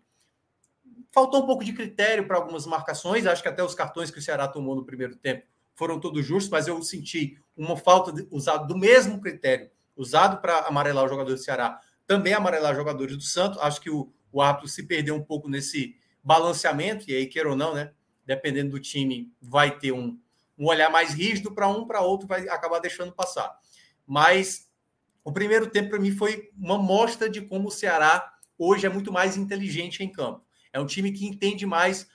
faltou 1.12 1.42
um 1.42 1.46
pouco 1.46 1.64
de 1.64 1.72
critério 1.72 2.26
para 2.26 2.36
algumas 2.36 2.66
marcações. 2.66 3.26
Acho 3.26 3.42
que 3.42 3.48
até 3.48 3.62
os 3.62 3.74
cartões 3.74 4.10
que 4.10 4.18
o 4.18 4.22
Ceará 4.22 4.46
tomou 4.46 4.76
no 4.76 4.84
primeiro 4.84 5.16
tempo 5.16 5.46
foram 5.74 5.98
todos 5.98 6.24
justos, 6.24 6.50
mas 6.50 6.68
eu 6.68 6.80
senti 6.82 7.38
uma 7.56 7.76
falta 7.76 8.12
de, 8.12 8.26
usado 8.30 8.66
do 8.66 8.78
mesmo 8.78 9.20
critério 9.20 9.70
usado 9.96 10.40
para 10.40 10.60
amarelar 10.60 11.04
o 11.04 11.08
jogador 11.08 11.32
do 11.32 11.38
Ceará, 11.38 11.78
também 12.06 12.32
amarelar 12.32 12.74
jogadores 12.74 13.16
do 13.16 13.22
Santos. 13.22 13.58
Acho 13.60 13.80
que 13.80 13.90
o, 13.90 14.10
o 14.32 14.40
árbitro 14.40 14.68
se 14.68 14.82
perdeu 14.84 15.14
um 15.14 15.22
pouco 15.22 15.48
nesse 15.48 15.94
balanceamento, 16.22 17.10
e 17.10 17.14
aí, 17.14 17.26
queira 17.26 17.50
ou 17.50 17.56
não, 17.56 17.74
né? 17.74 17.92
Dependendo 18.30 18.70
do 18.70 18.78
time, 18.78 19.32
vai 19.42 19.76
ter 19.76 19.90
um, 19.90 20.16
um 20.56 20.66
olhar 20.66 20.88
mais 20.88 21.12
rígido 21.12 21.50
para 21.52 21.66
um, 21.66 21.84
para 21.84 22.00
outro, 22.00 22.28
vai 22.28 22.48
acabar 22.48 22.78
deixando 22.78 23.10
passar. 23.10 23.58
Mas 24.06 24.70
o 25.24 25.32
primeiro 25.32 25.68
tempo, 25.68 25.90
para 25.90 25.98
mim, 25.98 26.12
foi 26.12 26.48
uma 26.56 26.78
mostra 26.78 27.28
de 27.28 27.40
como 27.40 27.66
o 27.66 27.72
Ceará 27.72 28.32
hoje 28.56 28.86
é 28.86 28.88
muito 28.88 29.12
mais 29.12 29.36
inteligente 29.36 30.04
em 30.04 30.12
campo. 30.12 30.44
É 30.72 30.78
um 30.78 30.86
time 30.86 31.10
que 31.10 31.26
entende 31.26 31.66
mais 31.66 32.06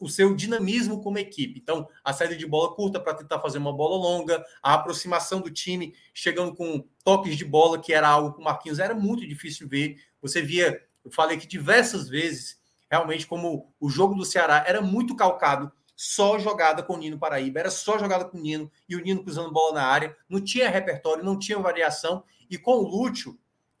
o 0.00 0.08
seu 0.08 0.36
dinamismo 0.36 1.02
como 1.02 1.18
equipe. 1.18 1.58
Então, 1.58 1.88
a 2.04 2.12
saída 2.12 2.36
de 2.36 2.46
bola 2.46 2.72
curta 2.72 3.00
para 3.00 3.14
tentar 3.14 3.40
fazer 3.40 3.58
uma 3.58 3.76
bola 3.76 3.96
longa, 3.96 4.40
a 4.62 4.74
aproximação 4.74 5.40
do 5.40 5.50
time 5.50 5.96
chegando 6.14 6.54
com 6.54 6.86
toques 7.02 7.36
de 7.36 7.44
bola, 7.44 7.80
que 7.80 7.92
era 7.92 8.06
algo 8.06 8.34
que 8.34 8.40
o 8.40 8.44
Marquinhos 8.44 8.78
era 8.78 8.94
muito 8.94 9.26
difícil 9.26 9.68
ver. 9.68 9.96
Você 10.22 10.40
via, 10.40 10.80
eu 11.04 11.10
falei 11.10 11.36
que 11.36 11.48
diversas 11.48 12.08
vezes, 12.08 12.60
realmente, 12.90 13.26
como 13.26 13.72
o 13.80 13.88
jogo 13.88 14.14
do 14.14 14.24
Ceará 14.24 14.64
era 14.66 14.80
muito 14.80 15.14
calcado, 15.16 15.70
só 15.94 16.38
jogada 16.38 16.82
com 16.82 16.94
o 16.94 16.98
Nino 16.98 17.18
Paraíba, 17.18 17.60
era 17.60 17.70
só 17.70 17.98
jogada 17.98 18.26
com 18.26 18.36
o 18.36 18.40
Nino 18.40 18.70
e 18.88 18.94
o 18.94 19.00
Nino 19.00 19.22
cruzando 19.22 19.52
bola 19.52 19.74
na 19.74 19.86
área, 19.86 20.14
não 20.28 20.40
tinha 20.40 20.68
repertório, 20.68 21.24
não 21.24 21.38
tinha 21.38 21.58
variação. 21.58 22.22
E 22.50 22.58
com 22.58 22.72
o 22.72 22.86
Lúcio, 22.86 23.38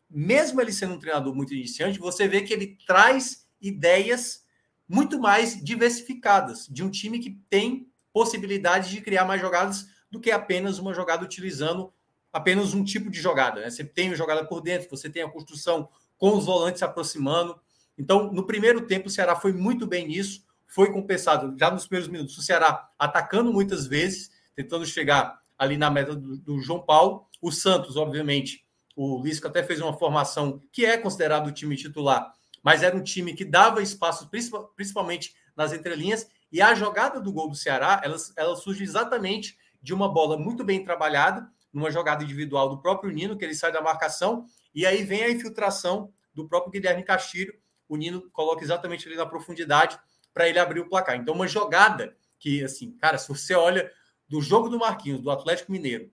mesmo 0.08 0.60
ele 0.60 0.72
sendo 0.72 0.94
um 0.94 0.98
treinador 0.98 1.34
muito 1.34 1.52
iniciante, 1.52 1.98
você 1.98 2.26
vê 2.26 2.42
que 2.42 2.54
ele 2.54 2.78
traz 2.86 3.46
ideias 3.60 4.44
muito 4.88 5.20
mais 5.20 5.62
diversificadas, 5.62 6.66
de 6.68 6.82
um 6.82 6.90
time 6.90 7.18
que 7.18 7.38
tem 7.50 7.90
possibilidade 8.12 8.90
de 8.90 9.00
criar 9.00 9.24
mais 9.24 9.40
jogadas 9.40 9.86
do 10.10 10.20
que 10.20 10.30
apenas 10.30 10.78
uma 10.78 10.94
jogada 10.94 11.24
utilizando 11.24 11.92
apenas 12.32 12.74
um 12.74 12.84
tipo 12.84 13.10
de 13.10 13.20
jogada. 13.20 13.60
Né? 13.60 13.70
Você 13.70 13.84
tem 13.84 14.10
a 14.10 14.14
jogada 14.14 14.44
por 14.44 14.60
dentro, 14.60 14.88
você 14.88 15.10
tem 15.10 15.22
a 15.22 15.28
construção 15.28 15.88
com 16.16 16.36
os 16.36 16.46
volantes 16.46 16.78
se 16.78 16.84
aproximando. 16.84 17.58
Então, 17.98 18.32
no 18.32 18.46
primeiro 18.46 18.86
tempo, 18.86 19.08
o 19.08 19.10
Ceará 19.10 19.36
foi 19.36 19.52
muito 19.52 19.86
bem 19.86 20.06
nisso, 20.06 20.44
foi 20.66 20.92
compensado 20.92 21.56
já 21.58 21.70
nos 21.70 21.86
primeiros 21.86 22.10
minutos. 22.10 22.36
O 22.36 22.42
Ceará 22.42 22.90
atacando 22.98 23.52
muitas 23.52 23.86
vezes, 23.86 24.30
tentando 24.54 24.84
chegar 24.84 25.40
ali 25.58 25.76
na 25.76 25.90
meta 25.90 26.14
do, 26.14 26.36
do 26.36 26.60
João 26.60 26.82
Paulo. 26.82 27.26
O 27.40 27.50
Santos, 27.50 27.96
obviamente, 27.96 28.66
o 28.94 29.22
Lisca 29.22 29.48
até 29.48 29.62
fez 29.62 29.80
uma 29.80 29.96
formação 29.96 30.62
que 30.72 30.84
é 30.84 30.96
considerado 30.96 31.48
o 31.48 31.52
time 31.52 31.76
titular, 31.76 32.32
mas 32.62 32.82
era 32.82 32.96
um 32.96 33.02
time 33.02 33.34
que 33.34 33.44
dava 33.44 33.82
espaço, 33.82 34.28
principalmente 34.74 35.34
nas 35.54 35.72
entrelinhas, 35.72 36.26
e 36.50 36.60
a 36.60 36.74
jogada 36.74 37.20
do 37.20 37.32
gol 37.32 37.48
do 37.48 37.54
Ceará, 37.54 38.00
ela, 38.04 38.16
ela 38.36 38.56
surge 38.56 38.82
exatamente 38.82 39.56
de 39.82 39.92
uma 39.92 40.12
bola 40.12 40.38
muito 40.38 40.64
bem 40.64 40.82
trabalhada, 40.82 41.48
numa 41.72 41.90
jogada 41.90 42.24
individual 42.24 42.68
do 42.70 42.80
próprio 42.80 43.12
Nino, 43.12 43.36
que 43.36 43.44
ele 43.44 43.54
sai 43.54 43.70
da 43.70 43.80
marcação, 43.80 44.46
e 44.74 44.86
aí 44.86 45.04
vem 45.04 45.22
a 45.22 45.30
infiltração 45.30 46.12
do 46.34 46.48
próprio 46.48 46.72
Guilherme 46.72 47.02
Castilho, 47.02 47.54
o 47.88 47.96
Nino 47.96 48.30
coloca 48.30 48.62
exatamente 48.62 49.06
ali 49.06 49.16
na 49.16 49.26
profundidade 49.26 49.98
para 50.32 50.48
ele 50.48 50.58
abrir 50.58 50.80
o 50.80 50.88
placar. 50.88 51.16
Então, 51.16 51.34
uma 51.34 51.48
jogada 51.48 52.16
que, 52.38 52.62
assim, 52.62 52.92
cara, 52.92 53.18
se 53.18 53.28
você 53.28 53.54
olha 53.54 53.90
do 54.28 54.40
jogo 54.40 54.68
do 54.68 54.78
Marquinhos, 54.78 55.20
do 55.20 55.30
Atlético 55.30 55.72
Mineiro, 55.72 56.10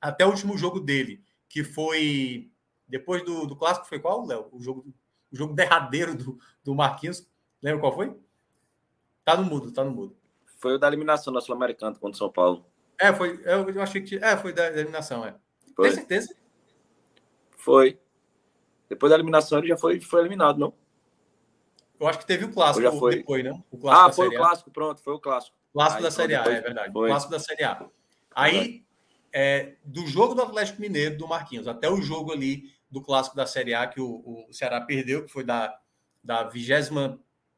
até 0.00 0.24
o 0.24 0.30
último 0.30 0.56
jogo 0.58 0.80
dele, 0.80 1.22
que 1.48 1.62
foi 1.62 2.50
depois 2.88 3.24
do, 3.24 3.46
do 3.46 3.56
clássico, 3.56 3.86
foi 3.86 4.00
qual, 4.00 4.26
Léo? 4.26 4.48
O 4.52 4.60
jogo 4.60 4.84
o 5.32 5.36
jogo 5.36 5.54
derradeiro 5.54 6.14
do, 6.14 6.38
do 6.62 6.74
Marquinhos. 6.74 7.26
Lembra 7.62 7.80
qual 7.80 7.94
foi? 7.94 8.14
Tá 9.24 9.36
no 9.36 9.44
mudo, 9.44 9.72
tá 9.72 9.82
no 9.82 9.90
mudo. 9.90 10.16
Foi 10.58 10.74
o 10.74 10.78
da 10.78 10.86
eliminação 10.86 11.32
da 11.32 11.40
Sul-Americana 11.40 11.94
contra 11.94 12.14
o 12.14 12.18
São 12.18 12.30
Paulo. 12.30 12.66
É, 12.98 13.12
foi. 13.12 13.40
Eu, 13.44 13.68
eu 13.70 13.82
achei 13.82 14.02
que. 14.02 14.16
É, 14.16 14.36
foi 14.36 14.52
da, 14.52 14.68
da 14.68 14.76
eliminação, 14.76 15.24
é. 15.24 15.34
Foi. 15.74 15.88
Tem 15.88 15.96
certeza? 15.96 16.34
Foi. 17.56 17.98
Depois 18.88 19.10
da 19.10 19.16
eliminação 19.16 19.58
ele 19.58 19.68
já 19.68 19.76
foi, 19.76 20.00
foi 20.00 20.20
eliminado, 20.20 20.58
não? 20.58 20.74
Eu 22.02 22.08
acho 22.08 22.18
que 22.18 22.26
teve 22.26 22.44
o 22.44 22.52
clássico 22.52 22.82
já 22.82 22.90
foi. 22.90 23.18
depois, 23.18 23.44
né? 23.44 23.62
O 23.70 23.78
clássico 23.78 24.08
ah, 24.08 24.12
foi 24.12 24.26
o 24.26 24.36
clássico, 24.36 24.70
pronto, 24.72 25.00
foi 25.00 25.12
o 25.14 25.20
clássico. 25.20 25.56
Clássico 25.72 25.98
Aí, 25.98 26.02
da 26.02 26.10
Série 26.10 26.34
A, 26.34 26.42
é 26.42 26.60
verdade. 26.60 26.92
Foi. 26.92 27.08
Clássico 27.08 27.30
da 27.30 27.38
Série 27.38 27.62
A. 27.62 27.86
Aí, 28.34 28.84
é, 29.32 29.74
do 29.84 30.04
jogo 30.04 30.34
do 30.34 30.42
Atlético 30.42 30.80
Mineiro, 30.80 31.16
do 31.16 31.28
Marquinhos, 31.28 31.68
até 31.68 31.88
o 31.88 32.02
jogo 32.02 32.32
ali 32.32 32.64
do 32.90 33.00
clássico 33.00 33.36
da 33.36 33.46
Série 33.46 33.72
A 33.72 33.86
que 33.86 34.00
o, 34.00 34.46
o 34.48 34.52
Ceará 34.52 34.80
perdeu, 34.80 35.24
que 35.24 35.30
foi 35.30 35.44
da, 35.44 35.78
da 36.24 36.42
22 36.42 36.90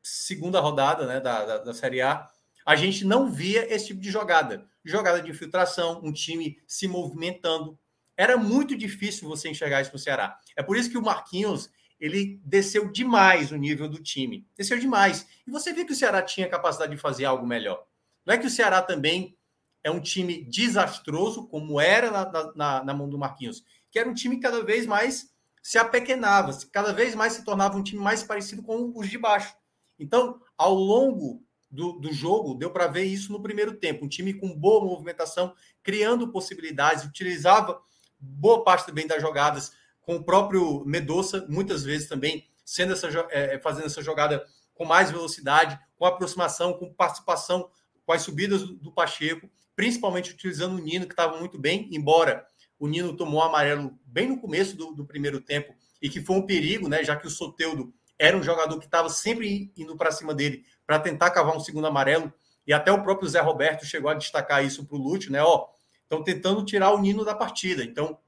segunda 0.03 0.61
rodada 0.61 1.07
né, 1.07 1.21
da, 1.21 1.47
da, 1.47 1.59
da, 1.59 1.73
Série 1.73 2.03
A, 2.03 2.29
a 2.67 2.77
gente 2.77 3.07
não 3.07 3.33
via 3.33 3.73
esse 3.75 3.87
tipo 3.87 4.01
de 4.01 4.11
jogada. 4.11 4.67
Jogada 4.85 5.23
de 5.23 5.31
infiltração, 5.31 6.03
um 6.05 6.13
time 6.13 6.59
se 6.67 6.87
movimentando. 6.87 7.79
Era 8.15 8.37
muito 8.37 8.77
difícil 8.77 9.27
você 9.27 9.49
enxergar 9.49 9.81
isso 9.81 9.93
no 9.95 9.99
Ceará. 9.99 10.39
É 10.55 10.63
por 10.63 10.77
isso 10.77 10.91
que 10.91 10.99
o 10.99 11.03
Marquinhos 11.03 11.71
ele 12.05 12.41
desceu 12.45 12.91
demais 12.91 13.53
o 13.53 13.57
nível 13.57 13.89
do 13.89 14.03
time. 14.03 14.47
Desceu 14.57 14.79
demais. 14.79 15.27
E 15.47 15.51
você 15.51 15.73
vê 15.73 15.85
que 15.85 15.93
o 15.93 15.97
Ceará 15.97 16.23
tinha 16.23 16.49
capacidade 16.49 16.95
de 16.95 17.01
fazer 17.01 17.25
algo 17.25 17.47
melhor. 17.47 17.87
Não 18.27 18.35
é 18.35 18.39
que 18.39 18.47
o 18.47 18.51
Ceará 18.51 18.83
também 18.83 19.37
é 19.83 19.91
um 19.91 20.01
time 20.01 20.43
desastroso, 20.45 21.47
como 21.47 21.81
era 21.81 22.11
na, 22.11 22.53
na, 22.55 22.85
na 22.85 22.95
mão 22.95 23.09
do 23.09 23.19
Marquinhos 23.19 23.65
que 23.95 23.99
era 24.01 24.11
um 24.11 24.15
time 24.15 24.35
que 24.35 24.43
cada 24.43 24.61
vez 24.65 24.87
mais 24.87 25.33
se 25.63 25.79
apequenava, 25.79 26.51
cada 26.73 26.93
vez 26.93 27.15
mais 27.15 27.35
se 27.35 27.45
tornava 27.45 27.79
um 27.79 27.83
time 27.83 28.03
mais 28.03 28.25
parecido 28.25 28.61
com 28.61 28.93
os 28.93 29.09
de 29.09 29.17
baixo. 29.17 29.55
Então, 29.97 30.41
ao 30.59 30.75
longo 30.75 31.45
do, 31.71 31.93
do 31.93 32.13
jogo, 32.13 32.57
deu 32.57 32.73
para 32.73 32.89
ver 32.89 33.05
isso 33.05 33.31
no 33.31 33.41
primeiro 33.41 33.77
tempo. 33.77 34.05
Um 34.05 34.09
time 34.09 34.35
com 34.35 34.53
boa 34.53 34.85
movimentação, 34.85 35.55
criando 35.81 36.33
possibilidades, 36.33 37.05
utilizava 37.05 37.81
boa 38.19 38.65
parte 38.65 38.85
também 38.85 39.07
das 39.07 39.23
jogadas 39.23 39.71
com 40.05 40.17
o 40.17 40.25
próprio 40.25 40.85
Medoça, 40.85 41.47
muitas 41.49 41.83
vezes 41.83 42.09
também 42.09 42.47
sendo 42.65 42.93
essa, 42.93 43.09
é, 43.31 43.59
fazendo 43.59 43.87
essa 43.87 44.03
jogada 44.03 44.45
com 44.75 44.85
mais 44.85 45.11
velocidade, 45.11 45.79
com 45.97 46.05
aproximação, 46.05 46.73
com 46.73 46.93
participação, 46.93 47.69
com 48.05 48.13
as 48.13 48.23
subidas 48.23 48.63
do, 48.63 48.75
do 48.75 48.93
Pacheco, 48.93 49.49
principalmente 49.77 50.33
utilizando 50.33 50.77
o 50.77 50.81
Nino, 50.81 51.07
que 51.07 51.13
estava 51.13 51.39
muito 51.39 51.59
bem, 51.59 51.89
embora 51.93 52.47
o 52.79 52.87
Nino 52.87 53.17
tomou 53.17 53.43
amarelo 53.43 53.99
bem 54.05 54.29
no 54.29 54.41
começo 54.41 54.77
do, 54.77 54.93
do 54.93 55.05
primeiro 55.05 55.41
tempo 55.41 55.75
e 56.01 56.09
que 56.09 56.21
foi 56.21 56.37
um 56.37 56.47
perigo, 56.47 56.89
né? 56.89 57.03
Já 57.03 57.17
que 57.17 57.27
o 57.27 57.31
Soteudo 57.31 57.93
era 58.19 58.37
um 58.37 58.43
jogador 58.43 58.79
que 58.79 58.85
estava 58.85 59.09
sempre 59.09 59.73
indo 59.77 59.97
para 59.97 60.13
cima 60.13 60.35
dele 60.35 60.65
para 60.87 60.99
tentar 60.99 61.31
cavar 61.31 61.57
um 61.57 61.61
segundo 61.61 61.87
amarelo. 61.87 62.33
E 62.67 62.73
até 62.73 62.91
o 62.91 63.03
próprio 63.03 63.29
Zé 63.29 63.41
Roberto 63.41 63.85
chegou 63.85 64.11
a 64.11 64.15
destacar 64.15 64.65
isso 64.65 64.87
para 64.87 64.97
o 64.97 65.01
Lúcio, 65.01 65.31
né? 65.31 65.43
Ó, 65.43 65.67
estão 66.03 66.23
tentando 66.23 66.65
tirar 66.65 66.93
o 66.93 67.01
Nino 67.01 67.25
da 67.25 67.35
partida. 67.35 67.83
Então, 67.85 68.19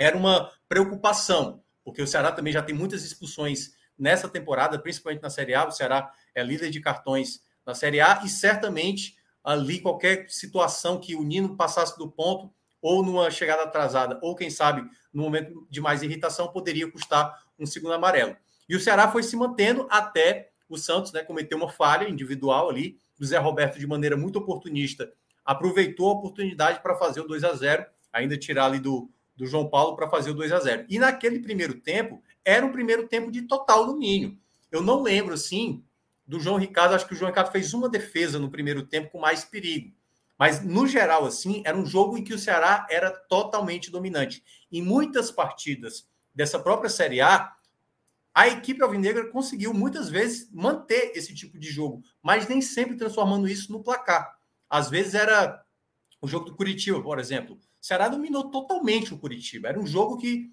era 0.00 0.16
uma 0.16 0.50
preocupação, 0.66 1.62
porque 1.84 2.00
o 2.00 2.06
Ceará 2.06 2.32
também 2.32 2.54
já 2.54 2.62
tem 2.62 2.74
muitas 2.74 3.04
expulsões 3.04 3.72
nessa 3.98 4.26
temporada, 4.30 4.78
principalmente 4.78 5.22
na 5.22 5.28
Série 5.28 5.54
A. 5.54 5.68
O 5.68 5.70
Ceará 5.70 6.10
é 6.34 6.42
líder 6.42 6.70
de 6.70 6.80
cartões 6.80 7.42
na 7.66 7.74
Série 7.74 8.00
A 8.00 8.22
e 8.24 8.28
certamente 8.30 9.14
ali 9.44 9.78
qualquer 9.78 10.26
situação 10.30 10.98
que 10.98 11.14
o 11.14 11.22
Nino 11.22 11.54
passasse 11.54 11.98
do 11.98 12.10
ponto 12.10 12.50
ou 12.80 13.04
numa 13.04 13.30
chegada 13.30 13.64
atrasada, 13.64 14.18
ou 14.22 14.34
quem 14.34 14.48
sabe 14.48 14.82
no 15.12 15.22
momento 15.22 15.66
de 15.68 15.82
mais 15.82 16.02
irritação, 16.02 16.48
poderia 16.48 16.90
custar 16.90 17.38
um 17.58 17.66
segundo 17.66 17.92
amarelo. 17.92 18.34
E 18.66 18.74
o 18.74 18.80
Ceará 18.80 19.12
foi 19.12 19.22
se 19.22 19.36
mantendo 19.36 19.86
até 19.90 20.50
o 20.66 20.78
Santos 20.78 21.12
né, 21.12 21.26
uma 21.52 21.68
falha 21.68 22.08
individual 22.08 22.70
ali. 22.70 22.98
O 23.20 23.24
Zé 23.24 23.36
Roberto, 23.36 23.78
de 23.78 23.86
maneira 23.86 24.16
muito 24.16 24.38
oportunista, 24.38 25.12
aproveitou 25.44 26.08
a 26.08 26.12
oportunidade 26.12 26.80
para 26.80 26.96
fazer 26.96 27.20
o 27.20 27.28
2 27.28 27.44
a 27.44 27.52
0 27.52 27.84
ainda 28.10 28.38
tirar 28.38 28.64
ali 28.64 28.78
do, 28.78 29.10
do 29.40 29.46
João 29.46 29.70
Paulo 29.70 29.96
para 29.96 30.06
fazer 30.06 30.30
o 30.30 30.34
2 30.34 30.52
a 30.52 30.60
0 30.60 30.84
E 30.86 30.98
naquele 30.98 31.38
primeiro 31.40 31.80
tempo, 31.80 32.22
era 32.44 32.64
um 32.64 32.70
primeiro 32.70 33.08
tempo 33.08 33.32
de 33.32 33.42
total 33.42 33.86
domínio. 33.86 34.38
Eu 34.70 34.82
não 34.82 35.02
lembro, 35.02 35.32
assim, 35.32 35.82
do 36.26 36.38
João 36.38 36.58
Ricardo. 36.58 36.94
Acho 36.94 37.08
que 37.08 37.14
o 37.14 37.16
João 37.16 37.30
Ricardo 37.30 37.50
fez 37.50 37.72
uma 37.72 37.88
defesa 37.88 38.38
no 38.38 38.50
primeiro 38.50 38.86
tempo 38.86 39.10
com 39.10 39.18
mais 39.18 39.42
perigo. 39.42 39.94
Mas, 40.38 40.62
no 40.62 40.86
geral, 40.86 41.24
assim, 41.24 41.62
era 41.64 41.76
um 41.76 41.86
jogo 41.86 42.18
em 42.18 42.24
que 42.24 42.34
o 42.34 42.38
Ceará 42.38 42.86
era 42.90 43.10
totalmente 43.10 43.90
dominante. 43.90 44.44
Em 44.70 44.82
muitas 44.82 45.30
partidas 45.30 46.06
dessa 46.34 46.58
própria 46.58 46.90
Série 46.90 47.22
A, 47.22 47.50
a 48.34 48.46
equipe 48.46 48.82
alvinegra 48.82 49.30
conseguiu 49.30 49.72
muitas 49.72 50.10
vezes 50.10 50.50
manter 50.52 51.12
esse 51.14 51.34
tipo 51.34 51.58
de 51.58 51.70
jogo, 51.70 52.02
mas 52.22 52.46
nem 52.46 52.60
sempre 52.60 52.94
transformando 52.94 53.48
isso 53.48 53.72
no 53.72 53.82
placar. 53.82 54.36
Às 54.68 54.90
vezes 54.90 55.14
era 55.14 55.64
o 56.20 56.28
jogo 56.28 56.44
do 56.44 56.54
Curitiba, 56.54 57.02
por 57.02 57.18
exemplo. 57.18 57.58
O 57.80 57.86
Ceará 57.86 58.08
dominou 58.08 58.50
totalmente 58.50 59.14
o 59.14 59.18
Curitiba. 59.18 59.68
Era 59.68 59.80
um 59.80 59.86
jogo 59.86 60.18
que 60.18 60.50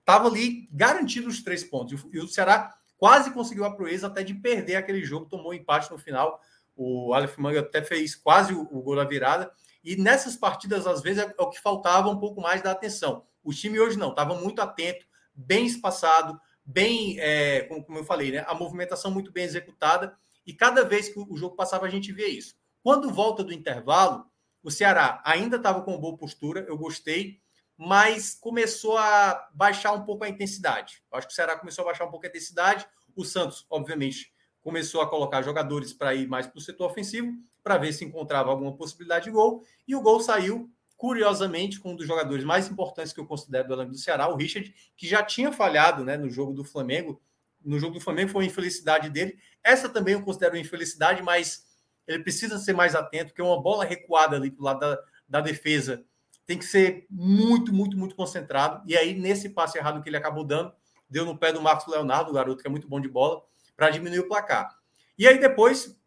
estava 0.00 0.28
ali 0.28 0.68
garantido 0.72 1.28
os 1.28 1.42
três 1.42 1.64
pontos. 1.64 2.04
E 2.12 2.18
o 2.18 2.28
Ceará 2.28 2.74
quase 2.96 3.32
conseguiu 3.32 3.64
a 3.64 3.74
proeza 3.74 4.06
até 4.06 4.22
de 4.22 4.34
perder 4.34 4.76
aquele 4.76 5.04
jogo, 5.04 5.26
tomou 5.26 5.52
empate 5.52 5.90
no 5.90 5.98
final. 5.98 6.40
O 6.76 7.12
Aleph 7.12 7.36
Manga 7.38 7.60
até 7.60 7.82
fez 7.82 8.14
quase 8.14 8.54
o, 8.54 8.62
o 8.62 8.80
gol 8.82 8.96
da 8.96 9.04
virada. 9.04 9.50
E 9.82 9.96
nessas 9.96 10.36
partidas, 10.36 10.86
às 10.86 11.02
vezes, 11.02 11.22
é, 11.22 11.34
é 11.36 11.42
o 11.42 11.50
que 11.50 11.60
faltava 11.60 12.08
um 12.08 12.18
pouco 12.18 12.40
mais 12.40 12.62
da 12.62 12.70
atenção. 12.70 13.24
O 13.42 13.52
time 13.52 13.80
hoje 13.80 13.98
não, 13.98 14.10
estava 14.10 14.34
muito 14.34 14.60
atento, 14.60 15.06
bem 15.34 15.66
espaçado, 15.66 16.38
bem, 16.64 17.18
é, 17.18 17.62
como, 17.62 17.84
como, 17.84 17.98
eu 17.98 18.04
falei, 18.04 18.32
né, 18.32 18.44
a 18.46 18.54
movimentação 18.54 19.10
muito 19.10 19.32
bem 19.32 19.44
executada. 19.44 20.16
E 20.46 20.52
cada 20.52 20.84
vez 20.84 21.08
que 21.08 21.18
o 21.18 21.36
jogo 21.36 21.56
passava, 21.56 21.86
a 21.86 21.90
gente 21.90 22.12
via 22.12 22.28
isso. 22.28 22.54
Quando 22.82 23.12
volta 23.12 23.44
do 23.44 23.52
intervalo, 23.52 24.26
o 24.62 24.70
Ceará 24.70 25.22
ainda 25.24 25.56
estava 25.56 25.82
com 25.82 25.98
boa 25.98 26.16
postura, 26.16 26.64
eu 26.68 26.76
gostei, 26.76 27.40
mas 27.76 28.34
começou 28.34 28.98
a 28.98 29.48
baixar 29.54 29.92
um 29.92 30.04
pouco 30.04 30.24
a 30.24 30.28
intensidade. 30.28 31.02
Eu 31.10 31.18
acho 31.18 31.28
que 31.28 31.32
o 31.32 31.36
Ceará 31.36 31.56
começou 31.56 31.82
a 31.82 31.86
baixar 31.86 32.04
um 32.04 32.10
pouco 32.10 32.26
a 32.26 32.28
intensidade. 32.28 32.86
O 33.14 33.24
Santos, 33.24 33.64
obviamente, 33.70 34.32
começou 34.60 35.00
a 35.00 35.08
colocar 35.08 35.42
jogadores 35.42 35.92
para 35.92 36.12
ir 36.12 36.26
mais 36.26 36.46
para 36.46 36.58
o 36.58 36.60
setor 36.60 36.90
ofensivo, 36.90 37.32
para 37.62 37.78
ver 37.78 37.92
se 37.92 38.04
encontrava 38.04 38.50
alguma 38.50 38.76
possibilidade 38.76 39.26
de 39.26 39.30
gol. 39.30 39.62
E 39.86 39.94
o 39.94 40.00
gol 40.00 40.18
saiu, 40.20 40.68
curiosamente, 40.96 41.78
com 41.78 41.92
um 41.92 41.96
dos 41.96 42.06
jogadores 42.06 42.44
mais 42.44 42.68
importantes 42.68 43.12
que 43.12 43.20
eu 43.20 43.26
considero 43.26 43.68
do 43.68 43.74
elenco 43.74 43.92
do 43.92 43.98
Ceará, 43.98 44.28
o 44.28 44.36
Richard, 44.36 44.74
que 44.96 45.06
já 45.06 45.22
tinha 45.22 45.52
falhado 45.52 46.04
né, 46.04 46.16
no 46.16 46.28
jogo 46.28 46.52
do 46.52 46.64
Flamengo. 46.64 47.22
No 47.64 47.78
jogo 47.78 47.94
do 47.94 48.00
Flamengo 48.00 48.30
foi 48.30 48.42
uma 48.42 48.50
infelicidade 48.50 49.08
dele. 49.08 49.38
Essa 49.62 49.88
também 49.88 50.14
eu 50.14 50.22
considero 50.22 50.54
uma 50.54 50.60
infelicidade, 50.60 51.22
mas 51.22 51.67
ele 52.08 52.22
precisa 52.22 52.58
ser 52.58 52.72
mais 52.72 52.94
atento, 52.94 53.26
porque 53.26 53.42
uma 53.42 53.60
bola 53.60 53.84
recuada 53.84 54.36
ali 54.36 54.50
para 54.50 54.60
o 54.60 54.64
lado 54.64 54.80
da, 54.80 54.98
da 55.28 55.40
defesa 55.40 56.02
tem 56.46 56.58
que 56.58 56.64
ser 56.64 57.06
muito, 57.10 57.72
muito, 57.74 57.96
muito 57.96 58.14
concentrado. 58.16 58.82
E 58.86 58.96
aí, 58.96 59.14
nesse 59.14 59.50
passe 59.50 59.76
errado 59.76 60.02
que 60.02 60.08
ele 60.08 60.16
acabou 60.16 60.44
dando, 60.44 60.72
deu 61.08 61.26
no 61.26 61.36
pé 61.36 61.52
do 61.52 61.60
Marcos 61.60 61.86
Leonardo, 61.86 62.30
o 62.30 62.34
garoto 62.34 62.62
que 62.62 62.66
é 62.66 62.70
muito 62.70 62.88
bom 62.88 62.98
de 62.98 63.08
bola 63.08 63.42
para 63.76 63.90
diminuir 63.90 64.20
o 64.20 64.28
placar. 64.28 64.76
E 65.18 65.28
aí 65.28 65.38
depois, 65.38 66.00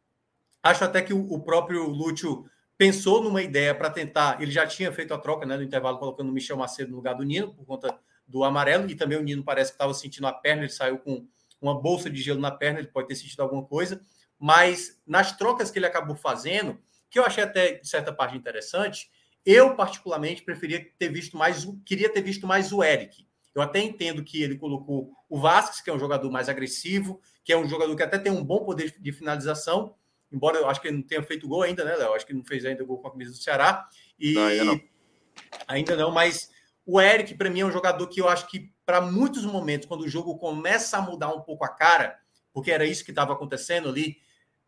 acho 0.63 0.83
até 0.83 1.01
que 1.01 1.13
o, 1.13 1.39
próprio 1.39 1.87
Lúcio 1.87 2.45
pensou 2.77 3.23
numa 3.23 3.41
ideia 3.41 3.75
para 3.75 3.89
tentar. 3.89 4.41
Ele 4.41 4.51
já 4.51 4.65
tinha 4.65 4.91
feito 4.91 5.13
a 5.13 5.17
troca 5.17 5.45
né, 5.45 5.55
no 5.55 5.63
intervalo, 5.63 5.99
colocando 5.99 6.29
o 6.29 6.33
Michel 6.33 6.57
Macedo 6.57 6.89
no 6.89 6.97
lugar 6.97 7.13
do 7.13 7.23
Nino, 7.23 7.53
por 7.53 7.65
conta 7.65 7.97
do 8.27 8.43
amarelo, 8.43 8.89
e 8.89 8.95
também 8.95 9.17
o 9.17 9.21
Nino 9.21 9.43
parece 9.43 9.71
que 9.71 9.75
estava 9.75 9.93
sentindo 9.93 10.25
a 10.25 10.33
perna, 10.33 10.63
ele 10.63 10.71
saiu 10.71 10.97
com 10.97 11.27
uma 11.61 11.79
bolsa 11.79 12.09
de 12.09 12.21
gelo 12.21 12.39
na 12.39 12.49
perna, 12.49 12.79
ele 12.79 12.87
pode 12.87 13.07
ter 13.07 13.15
sentido 13.15 13.41
alguma 13.41 13.63
coisa. 13.63 14.01
Mas 14.41 14.99
nas 15.05 15.37
trocas 15.37 15.69
que 15.69 15.77
ele 15.77 15.85
acabou 15.85 16.15
fazendo, 16.15 16.81
que 17.11 17.19
eu 17.19 17.23
achei 17.23 17.43
até 17.43 17.73
de 17.73 17.87
certa 17.87 18.11
parte 18.11 18.35
interessante, 18.35 19.11
eu 19.45 19.75
particularmente 19.75 20.41
preferia 20.41 20.83
ter 20.97 21.09
visto 21.09 21.37
mais, 21.37 21.63
queria 21.85 22.11
ter 22.11 22.23
visto 22.23 22.47
mais 22.47 22.73
o 22.73 22.83
Eric. 22.83 23.27
Eu 23.53 23.61
até 23.61 23.79
entendo 23.79 24.23
que 24.23 24.41
ele 24.41 24.57
colocou 24.57 25.11
o 25.29 25.39
Vasquez, 25.39 25.81
que 25.81 25.91
é 25.91 25.93
um 25.93 25.99
jogador 25.99 26.31
mais 26.31 26.49
agressivo, 26.49 27.21
que 27.43 27.53
é 27.53 27.57
um 27.57 27.69
jogador 27.69 27.95
que 27.95 28.01
até 28.01 28.17
tem 28.17 28.31
um 28.31 28.43
bom 28.43 28.65
poder 28.65 28.95
de 28.99 29.11
finalização, 29.11 29.93
embora 30.31 30.57
eu 30.57 30.67
acho 30.67 30.81
que 30.81 30.87
ele 30.87 30.97
não 30.97 31.03
tenha 31.03 31.21
feito 31.21 31.47
gol 31.47 31.61
ainda, 31.61 31.85
né, 31.85 31.95
Léo? 31.95 32.15
Acho 32.15 32.25
que 32.25 32.31
ele 32.31 32.39
não 32.39 32.45
fez 32.45 32.65
ainda 32.65 32.83
gol 32.83 32.97
com 32.97 33.09
a 33.09 33.11
camisa 33.11 33.29
do 33.29 33.37
Ceará. 33.37 33.87
E 34.17 34.33
não, 34.33 34.45
ainda 34.47 34.65
não. 34.65 34.81
Ainda 35.67 35.95
não, 35.95 36.09
mas 36.09 36.49
o 36.83 36.99
Eric, 36.99 37.35
para 37.35 37.49
mim, 37.51 37.59
é 37.59 37.65
um 37.65 37.71
jogador 37.71 38.07
que 38.07 38.19
eu 38.19 38.27
acho 38.27 38.47
que, 38.47 38.73
para 38.87 39.01
muitos 39.01 39.45
momentos, 39.45 39.87
quando 39.87 40.01
o 40.01 40.09
jogo 40.09 40.35
começa 40.39 40.97
a 40.97 41.01
mudar 41.01 41.31
um 41.31 41.41
pouco 41.41 41.63
a 41.63 41.69
cara, 41.69 42.17
porque 42.51 42.71
era 42.71 42.85
isso 42.85 43.05
que 43.05 43.11
estava 43.11 43.33
acontecendo 43.33 43.87
ali, 43.87 44.17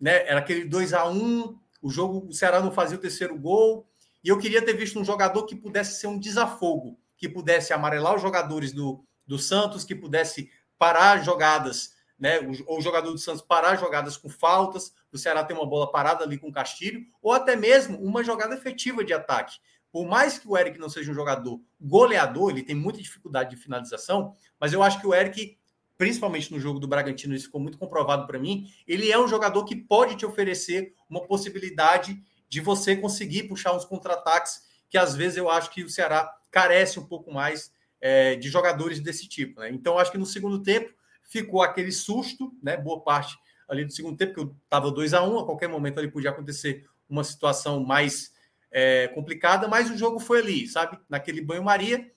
né? 0.03 0.27
Era 0.27 0.39
aquele 0.39 0.65
2 0.65 0.91
a 0.93 1.07
1 1.07 1.57
o 1.81 1.89
jogo, 1.89 2.27
o 2.27 2.33
Ceará 2.33 2.61
não 2.61 2.71
fazia 2.71 2.97
o 2.97 3.01
terceiro 3.01 3.37
gol, 3.37 3.87
e 4.23 4.27
eu 4.27 4.37
queria 4.37 4.61
ter 4.61 4.73
visto 4.73 4.99
um 4.99 5.03
jogador 5.03 5.43
que 5.45 5.55
pudesse 5.55 5.99
ser 5.99 6.07
um 6.07 6.19
desafogo 6.19 6.97
que 7.23 7.29
pudesse 7.29 7.71
amarelar 7.71 8.13
os 8.13 8.21
jogadores 8.21 8.73
do, 8.73 9.01
do 9.25 9.39
Santos, 9.39 9.85
que 9.85 9.95
pudesse 9.95 10.49
parar 10.77 11.23
jogadas, 11.23 11.93
né? 12.19 12.39
Ou 12.67 12.79
o 12.79 12.81
jogador 12.81 13.11
do 13.11 13.17
Santos 13.17 13.41
parar 13.41 13.77
jogadas 13.77 14.17
com 14.17 14.27
faltas, 14.27 14.91
o 15.09 15.17
Ceará 15.17 15.41
tem 15.41 15.55
uma 15.55 15.65
bola 15.65 15.89
parada 15.89 16.25
ali 16.25 16.37
com 16.37 16.49
o 16.49 16.51
Castilho, 16.51 17.01
ou 17.21 17.31
até 17.31 17.55
mesmo 17.55 17.97
uma 17.97 18.25
jogada 18.25 18.55
efetiva 18.55 19.05
de 19.05 19.13
ataque. 19.13 19.55
Por 19.89 20.05
mais 20.05 20.37
que 20.37 20.45
o 20.45 20.57
Eric 20.57 20.77
não 20.77 20.89
seja 20.89 21.11
um 21.11 21.15
jogador 21.15 21.61
goleador, 21.79 22.49
ele 22.49 22.63
tem 22.63 22.75
muita 22.75 23.01
dificuldade 23.01 23.51
de 23.51 23.55
finalização, 23.55 24.33
mas 24.59 24.73
eu 24.73 24.83
acho 24.83 24.99
que 24.99 25.07
o 25.07 25.13
Eric, 25.13 25.57
principalmente 25.97 26.51
no 26.51 26.59
jogo 26.59 26.79
do 26.79 26.87
Bragantino, 26.87 27.35
isso 27.35 27.45
ficou 27.45 27.61
muito 27.61 27.77
comprovado 27.77 28.25
para 28.27 28.39
mim, 28.39 28.67
ele 28.87 29.11
é 29.11 29.19
um 29.19 29.27
jogador 29.27 29.63
que 29.65 29.75
pode 29.75 30.15
te 30.15 30.25
oferecer 30.25 30.93
uma 31.09 31.25
possibilidade 31.25 32.21
de 32.49 32.61
você 32.61 32.95
conseguir 32.95 33.43
puxar 33.43 33.75
uns 33.75 33.85
contra-ataques 33.85 34.61
que 34.89 34.97
às 34.97 35.15
vezes 35.15 35.37
eu 35.37 35.49
acho 35.49 35.71
que 35.71 35.83
o 35.83 35.89
Ceará 35.89 36.31
carece 36.51 36.99
um 36.99 37.05
pouco 37.07 37.33
mais 37.33 37.71
é, 37.99 38.35
de 38.35 38.47
jogadores 38.47 38.99
desse 38.99 39.27
tipo. 39.27 39.59
Né? 39.59 39.71
Então, 39.71 39.97
acho 39.97 40.11
que 40.11 40.19
no 40.19 40.25
segundo 40.25 40.61
tempo 40.61 40.93
ficou 41.23 41.63
aquele 41.63 41.91
susto, 41.91 42.53
né? 42.61 42.77
boa 42.77 43.01
parte 43.01 43.35
ali 43.67 43.85
do 43.85 43.91
segundo 43.91 44.17
tempo, 44.17 44.33
que 44.33 44.39
eu 44.39 44.55
estava 44.63 44.91
2 44.91 45.15
a 45.15 45.23
1 45.23 45.33
um, 45.33 45.39
a 45.39 45.45
qualquer 45.45 45.67
momento 45.67 45.97
ali 45.97 46.11
podia 46.11 46.29
acontecer 46.29 46.85
uma 47.09 47.23
situação 47.23 47.83
mais 47.83 48.31
é, 48.71 49.07
complicada, 49.07 49.67
mas 49.67 49.89
o 49.89 49.97
jogo 49.97 50.19
foi 50.19 50.39
ali, 50.39 50.67
sabe? 50.67 50.99
Naquele 51.09 51.41
banho-maria, 51.41 52.11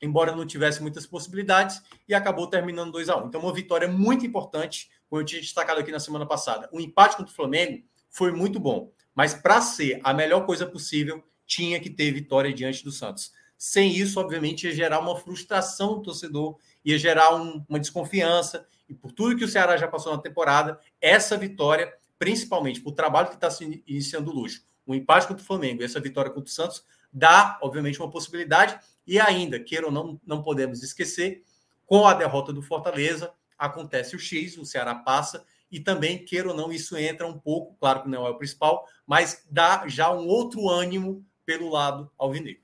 embora 0.00 0.34
não 0.34 0.46
tivesse 0.46 0.80
muitas 0.82 1.06
possibilidades, 1.06 1.82
e 2.08 2.14
acabou 2.14 2.46
terminando 2.46 2.92
2 2.92 3.08
a 3.08 3.16
1 3.16 3.24
um. 3.24 3.26
Então, 3.28 3.40
uma 3.40 3.52
vitória 3.52 3.88
muito 3.88 4.24
importante, 4.24 4.90
como 5.08 5.20
eu 5.20 5.26
tinha 5.26 5.40
destacado 5.40 5.80
aqui 5.80 5.92
na 5.92 6.00
semana 6.00 6.26
passada. 6.26 6.68
O 6.72 6.80
empate 6.80 7.16
contra 7.16 7.32
o 7.32 7.36
Flamengo 7.36 7.82
foi 8.08 8.32
muito 8.32 8.58
bom, 8.58 8.92
mas 9.14 9.34
para 9.34 9.60
ser 9.60 10.00
a 10.02 10.12
melhor 10.12 10.46
coisa 10.46 10.66
possível, 10.66 11.22
tinha 11.46 11.80
que 11.80 11.90
ter 11.90 12.12
vitória 12.12 12.52
diante 12.52 12.84
do 12.84 12.92
Santos. 12.92 13.32
Sem 13.58 13.94
isso, 13.94 14.18
obviamente, 14.18 14.66
ia 14.66 14.74
gerar 14.74 15.00
uma 15.00 15.16
frustração 15.16 15.96
do 15.96 16.02
torcedor, 16.02 16.56
ia 16.82 16.98
gerar 16.98 17.34
um, 17.34 17.62
uma 17.68 17.78
desconfiança. 17.78 18.66
E 18.88 18.94
por 18.94 19.12
tudo 19.12 19.36
que 19.36 19.44
o 19.44 19.48
Ceará 19.48 19.76
já 19.76 19.86
passou 19.86 20.16
na 20.16 20.22
temporada, 20.22 20.80
essa 21.00 21.36
vitória, 21.36 21.92
principalmente 22.18 22.80
por 22.80 22.92
trabalho 22.92 23.28
que 23.28 23.34
está 23.34 23.50
se 23.50 23.82
iniciando 23.86 24.30
o 24.30 24.34
luxo, 24.34 24.62
o 24.86 24.94
empate 24.94 25.26
contra 25.26 25.42
o 25.42 25.46
Flamengo 25.46 25.82
e 25.82 25.84
essa 25.84 26.00
vitória 26.00 26.30
contra 26.30 26.48
o 26.48 26.52
Santos, 26.52 26.82
dá, 27.12 27.58
obviamente, 27.60 28.00
uma 28.00 28.10
possibilidade. 28.10 28.78
E 29.06 29.18
ainda, 29.18 29.58
queira 29.58 29.86
ou 29.86 29.92
não, 29.92 30.20
não 30.26 30.42
podemos 30.42 30.82
esquecer, 30.82 31.42
com 31.86 32.06
a 32.06 32.14
derrota 32.14 32.52
do 32.52 32.62
Fortaleza, 32.62 33.32
acontece 33.58 34.14
o 34.14 34.18
X, 34.18 34.56
o 34.56 34.64
Ceará 34.64 34.94
passa, 34.94 35.44
e 35.70 35.78
também, 35.78 36.24
queira 36.24 36.48
ou 36.48 36.54
não, 36.54 36.72
isso 36.72 36.96
entra 36.96 37.26
um 37.26 37.38
pouco, 37.38 37.76
claro 37.78 38.02
que 38.02 38.08
não 38.08 38.26
é 38.26 38.30
o 38.30 38.38
principal, 38.38 38.86
mas 39.06 39.46
dá 39.50 39.86
já 39.86 40.12
um 40.12 40.26
outro 40.26 40.68
ânimo 40.68 41.24
pelo 41.44 41.68
lado 41.70 42.10
alvinegro. 42.18 42.62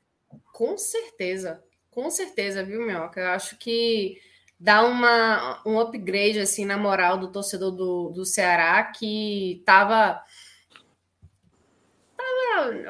Com 0.52 0.76
certeza, 0.76 1.62
com 1.90 2.10
certeza, 2.10 2.64
viu, 2.64 2.84
Minhoca? 2.84 3.20
Eu 3.20 3.28
acho 3.28 3.58
que 3.58 4.20
dá 4.58 4.84
uma, 4.84 5.62
um 5.66 5.78
upgrade 5.78 6.38
assim 6.38 6.64
na 6.64 6.76
moral 6.76 7.18
do 7.18 7.30
torcedor 7.30 7.70
do, 7.70 8.10
do 8.10 8.24
Ceará 8.24 8.82
que 8.84 9.62
tava, 9.64 10.14
tava. 10.14 10.24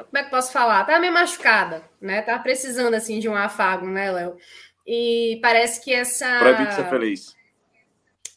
Como 0.05 0.17
é 0.17 0.23
que 0.23 0.29
posso 0.29 0.51
falar? 0.51 0.83
Tava 0.85 0.99
meio 0.99 1.13
machucada, 1.13 1.83
né? 1.99 2.21
Tava 2.21 2.41
precisando 2.41 2.93
assim 2.93 3.19
de 3.19 3.27
um 3.27 3.35
afago, 3.35 3.85
né, 3.85 4.11
Léo? 4.11 4.37
E 4.85 5.39
parece 5.41 5.83
que 5.83 5.93
essa. 5.93 6.39
Proibido 6.39 6.71
ser 6.73 6.89
feliz. 6.89 7.35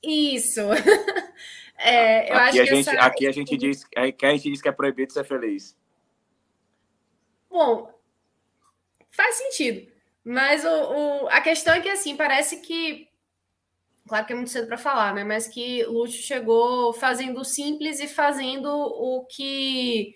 Isso. 0.03 0.61
é, 1.79 2.31
eu 2.31 2.37
aqui 2.37 2.61
acho 2.61 2.61
a 2.61 2.65
gente, 2.65 2.89
essa... 2.89 3.01
aqui 3.01 3.27
a 3.27 3.33
gente 3.33 3.57
diz, 3.57 3.87
aqui 3.97 4.27
a 4.27 4.31
gente 4.31 4.51
diz 4.51 4.63
que 4.63 4.69
é 4.69 4.73
proibido 4.73 5.13
ser 5.13 5.25
feliz. 5.25 5.77
Bom, 7.49 7.93
faz 9.11 9.37
sentido. 9.37 9.91
Mas 10.25 10.65
o, 10.65 10.69
o, 10.69 11.29
a 11.29 11.41
questão 11.41 11.75
é 11.75 11.81
que, 11.81 11.89
assim, 11.89 12.17
parece 12.17 12.61
que. 12.61 13.09
Claro 14.09 14.27
que 14.27 14.33
é 14.33 14.37
muito 14.37 14.51
cedo 14.51 14.67
para 14.67 14.79
falar, 14.79 15.15
né? 15.15 15.23
Mas 15.23 15.47
que 15.47 15.85
Lúcio 15.85 16.23
chegou 16.23 16.93
fazendo 16.93 17.41
o 17.41 17.45
simples 17.45 18.01
e 18.01 18.09
fazendo 18.09 18.69
o 18.69 19.25
que 19.27 20.15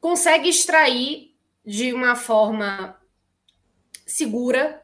consegue 0.00 0.48
extrair 0.48 1.34
de 1.64 1.92
uma 1.92 2.16
forma 2.16 2.98
segura 4.06 4.82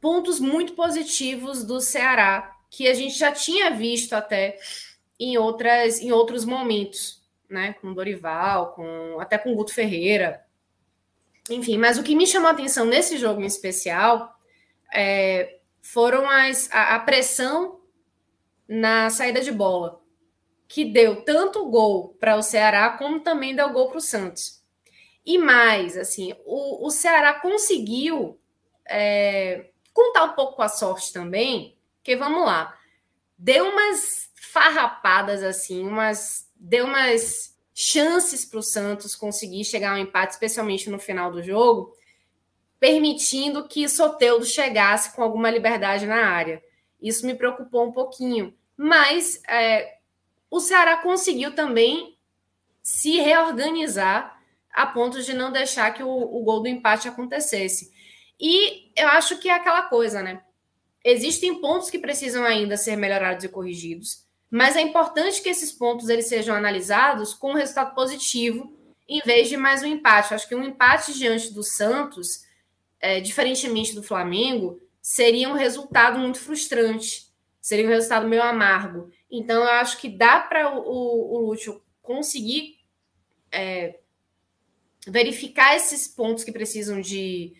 pontos 0.00 0.38
muito 0.38 0.74
positivos 0.74 1.64
do 1.64 1.80
Ceará 1.80 2.56
que 2.70 2.86
a 2.86 2.94
gente 2.94 3.18
já 3.18 3.32
tinha 3.32 3.70
visto 3.70 4.12
até 4.12 4.58
em 5.18 5.38
outras 5.38 6.00
em 6.00 6.12
outros 6.12 6.44
momentos, 6.44 7.22
né? 7.48 7.72
Com 7.74 7.94
Dorival, 7.94 8.72
com 8.74 9.18
até 9.20 9.38
com 9.38 9.54
Guto 9.54 9.72
Ferreira. 9.72 10.44
Enfim, 11.50 11.78
mas 11.78 11.98
o 11.98 12.02
que 12.02 12.14
me 12.14 12.26
chamou 12.26 12.48
a 12.48 12.52
atenção 12.52 12.84
nesse 12.84 13.16
jogo 13.16 13.40
em 13.40 13.46
especial 13.46 14.38
é, 14.92 15.58
foram 15.80 16.28
as, 16.28 16.68
a, 16.70 16.96
a 16.96 17.00
pressão 17.00 17.80
na 18.68 19.08
saída 19.08 19.40
de 19.40 19.50
bola, 19.50 20.02
que 20.68 20.84
deu 20.84 21.24
tanto 21.24 21.68
gol 21.70 22.14
para 22.20 22.36
o 22.36 22.42
Ceará 22.42 22.90
como 22.90 23.20
também 23.20 23.56
deu 23.56 23.72
gol 23.72 23.88
para 23.88 23.98
o 23.98 24.02
Santos. 24.02 24.62
E 25.24 25.38
mais, 25.38 25.96
assim, 25.96 26.34
o, 26.44 26.86
o 26.86 26.90
Ceará 26.90 27.34
conseguiu 27.34 28.38
é, 28.86 29.70
contar 29.92 30.24
um 30.24 30.34
pouco 30.34 30.56
com 30.56 30.62
a 30.62 30.68
sorte 30.68 31.12
também, 31.12 31.76
que 32.02 32.16
vamos 32.16 32.44
lá, 32.44 32.78
deu 33.36 33.66
umas 33.66 34.30
farrapadas 34.52 35.42
assim, 35.42 35.86
umas 35.86 36.46
deu 36.54 36.84
umas 36.86 37.56
chances 37.74 38.44
para 38.44 38.58
o 38.58 38.62
Santos 38.62 39.14
conseguir 39.14 39.64
chegar 39.64 39.92
ao 39.92 39.98
empate, 39.98 40.32
especialmente 40.32 40.90
no 40.90 40.98
final 40.98 41.30
do 41.30 41.42
jogo, 41.42 41.94
permitindo 42.80 43.68
que 43.68 43.88
Soteudo 43.88 44.44
chegasse 44.44 45.14
com 45.14 45.22
alguma 45.22 45.50
liberdade 45.50 46.06
na 46.06 46.26
área. 46.26 46.62
Isso 47.00 47.24
me 47.24 47.34
preocupou 47.34 47.86
um 47.86 47.92
pouquinho, 47.92 48.52
mas 48.76 49.40
é, 49.46 49.97
o 50.50 50.60
Ceará 50.60 50.96
conseguiu 50.96 51.54
também 51.54 52.16
se 52.82 53.16
reorganizar 53.16 54.38
a 54.72 54.86
ponto 54.86 55.22
de 55.22 55.34
não 55.34 55.50
deixar 55.50 55.92
que 55.92 56.02
o, 56.02 56.08
o 56.08 56.42
gol 56.42 56.62
do 56.62 56.68
empate 56.68 57.08
acontecesse. 57.08 57.92
E 58.40 58.92
eu 58.96 59.08
acho 59.08 59.38
que 59.38 59.48
é 59.48 59.52
aquela 59.52 59.82
coisa, 59.82 60.22
né? 60.22 60.42
Existem 61.04 61.60
pontos 61.60 61.90
que 61.90 61.98
precisam 61.98 62.44
ainda 62.44 62.76
ser 62.76 62.96
melhorados 62.96 63.44
e 63.44 63.48
corrigidos, 63.48 64.24
mas 64.50 64.76
é 64.76 64.80
importante 64.80 65.42
que 65.42 65.48
esses 65.48 65.72
pontos 65.72 66.08
eles 66.08 66.28
sejam 66.28 66.54
analisados 66.54 67.34
com 67.34 67.50
um 67.50 67.56
resultado 67.56 67.94
positivo, 67.94 68.72
em 69.08 69.20
vez 69.20 69.48
de 69.48 69.56
mais 69.56 69.82
um 69.82 69.86
empate. 69.86 70.30
Eu 70.30 70.36
acho 70.36 70.48
que 70.48 70.54
um 70.54 70.64
empate 70.64 71.12
diante 71.14 71.52
do 71.52 71.62
Santos, 71.62 72.44
é, 73.00 73.20
diferentemente 73.20 73.94
do 73.94 74.02
Flamengo, 74.02 74.80
seria 75.00 75.48
um 75.48 75.54
resultado 75.54 76.18
muito 76.18 76.38
frustrante, 76.38 77.26
seria 77.60 77.86
um 77.86 77.90
resultado 77.90 78.28
meio 78.28 78.42
amargo. 78.42 79.10
Então, 79.30 79.62
eu 79.62 79.70
acho 79.70 79.98
que 79.98 80.08
dá 80.08 80.40
para 80.40 80.78
o, 80.78 80.80
o, 80.80 81.46
Lúcio 81.48 81.82
conseguir 82.00 82.78
é, 83.52 83.98
verificar 85.06 85.76
esses 85.76 86.08
pontos 86.08 86.44
que 86.44 86.52
precisam 86.52 87.00
de 87.00 87.54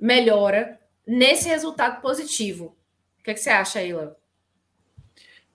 melhora 0.00 0.78
nesse 1.06 1.48
resultado 1.48 2.00
positivo. 2.00 2.76
O 3.20 3.22
que, 3.22 3.30
é 3.30 3.34
que 3.34 3.40
você 3.40 3.50
acha 3.50 3.80
Léo? 3.80 4.14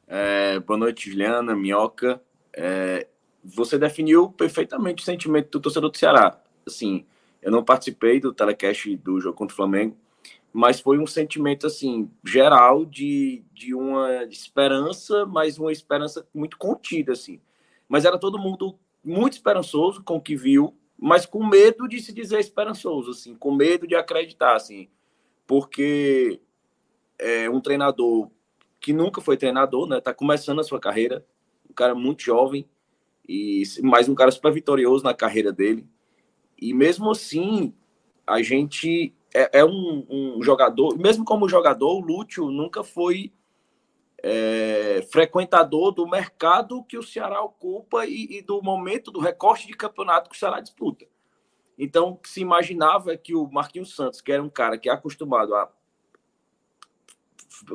É, 0.07 0.59
boa 0.59 0.77
noite, 0.77 1.09
Juliana, 1.09 1.55
Minhoca. 1.55 2.21
É, 2.53 3.07
você 3.43 3.77
definiu 3.77 4.29
perfeitamente 4.29 5.03
o 5.03 5.05
sentimento 5.05 5.49
do 5.51 5.59
torcedor 5.59 5.89
do 5.89 5.97
Ceará. 5.97 6.41
Assim, 6.65 7.05
eu 7.41 7.51
não 7.51 7.63
participei 7.63 8.19
do 8.19 8.33
telecast 8.33 8.95
do 8.97 9.19
jogo 9.19 9.37
contra 9.37 9.53
o 9.53 9.55
Flamengo, 9.55 9.97
mas 10.53 10.79
foi 10.79 10.99
um 10.99 11.07
sentimento 11.07 11.67
assim 11.67 12.09
geral 12.25 12.85
de, 12.85 13.43
de 13.53 13.73
uma 13.73 14.23
esperança, 14.25 15.25
mas 15.25 15.57
uma 15.57 15.71
esperança 15.71 16.27
muito 16.33 16.57
contida 16.57 17.13
assim. 17.13 17.39
Mas 17.87 18.05
era 18.05 18.17
todo 18.17 18.39
mundo 18.39 18.77
muito 19.03 19.33
esperançoso 19.33 20.03
com 20.03 20.17
o 20.17 20.21
que 20.21 20.35
viu, 20.35 20.75
mas 20.97 21.25
com 21.25 21.45
medo 21.45 21.87
de 21.87 21.99
se 21.99 22.13
dizer 22.13 22.39
esperançoso, 22.39 23.11
assim, 23.11 23.35
com 23.35 23.53
medo 23.53 23.87
de 23.87 23.95
acreditar, 23.95 24.55
assim, 24.55 24.87
porque 25.47 26.39
é 27.17 27.49
um 27.49 27.59
treinador 27.59 28.29
que 28.79 28.93
nunca 28.93 29.21
foi 29.21 29.37
treinador, 29.37 29.87
né? 29.87 30.01
Tá 30.01 30.13
começando 30.13 30.59
a 30.59 30.63
sua 30.63 30.79
carreira, 30.79 31.25
um 31.69 31.73
cara 31.73 31.95
muito 31.95 32.23
jovem 32.23 32.67
e 33.27 33.63
mais 33.81 34.09
um 34.09 34.15
cara 34.15 34.31
super 34.31 34.51
vitorioso 34.51 35.03
na 35.03 35.13
carreira 35.13 35.51
dele. 35.51 35.87
E 36.59 36.73
mesmo 36.73 37.09
assim, 37.09 37.73
a 38.25 38.41
gente 38.41 39.13
é, 39.33 39.59
é 39.59 39.65
um, 39.65 40.05
um, 40.09 40.43
jogador, 40.43 40.97
mesmo 40.97 41.23
como 41.23 41.47
jogador, 41.47 41.95
o 41.95 41.99
Lúcio 41.99 42.49
nunca 42.51 42.83
foi 42.83 43.31
é, 44.21 45.05
frequentador 45.11 45.91
do 45.91 46.07
mercado 46.07 46.83
que 46.83 46.97
o 46.97 47.03
Ceará 47.03 47.41
ocupa 47.41 48.05
e, 48.05 48.37
e, 48.37 48.41
do 48.41 48.61
momento 48.61 49.11
do 49.11 49.19
recorte 49.19 49.67
de 49.67 49.73
campeonato 49.73 50.29
que 50.29 50.35
o 50.35 50.39
Ceará 50.39 50.59
disputa. 50.59 51.05
Então, 51.77 52.19
se 52.25 52.41
imaginava 52.41 53.15
que 53.17 53.33
o 53.33 53.49
Marquinhos 53.49 53.95
Santos, 53.95 54.21
que 54.21 54.31
era 54.31 54.43
um 54.43 54.49
cara 54.49 54.77
que 54.77 54.89
é 54.89 54.91
acostumado 54.91 55.55
a 55.55 55.71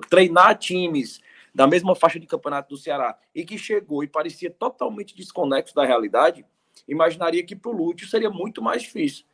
treinar 0.08 0.56
times 0.58 1.20
da 1.54 1.66
mesma 1.66 1.94
faixa 1.94 2.20
de 2.20 2.26
campeonato 2.26 2.68
do 2.68 2.76
Ceará 2.76 3.18
e 3.34 3.44
que 3.44 3.56
chegou 3.56 4.04
e 4.04 4.06
parecia 4.06 4.50
totalmente 4.50 5.16
desconexo 5.16 5.74
da 5.74 5.84
realidade, 5.84 6.44
imaginaria 6.86 7.42
que 7.44 7.56
para 7.56 7.70
o 7.70 7.74
Lúcio 7.74 8.06
seria 8.06 8.30
muito 8.30 8.62
mais 8.62 8.82
difícil. 8.82 9.24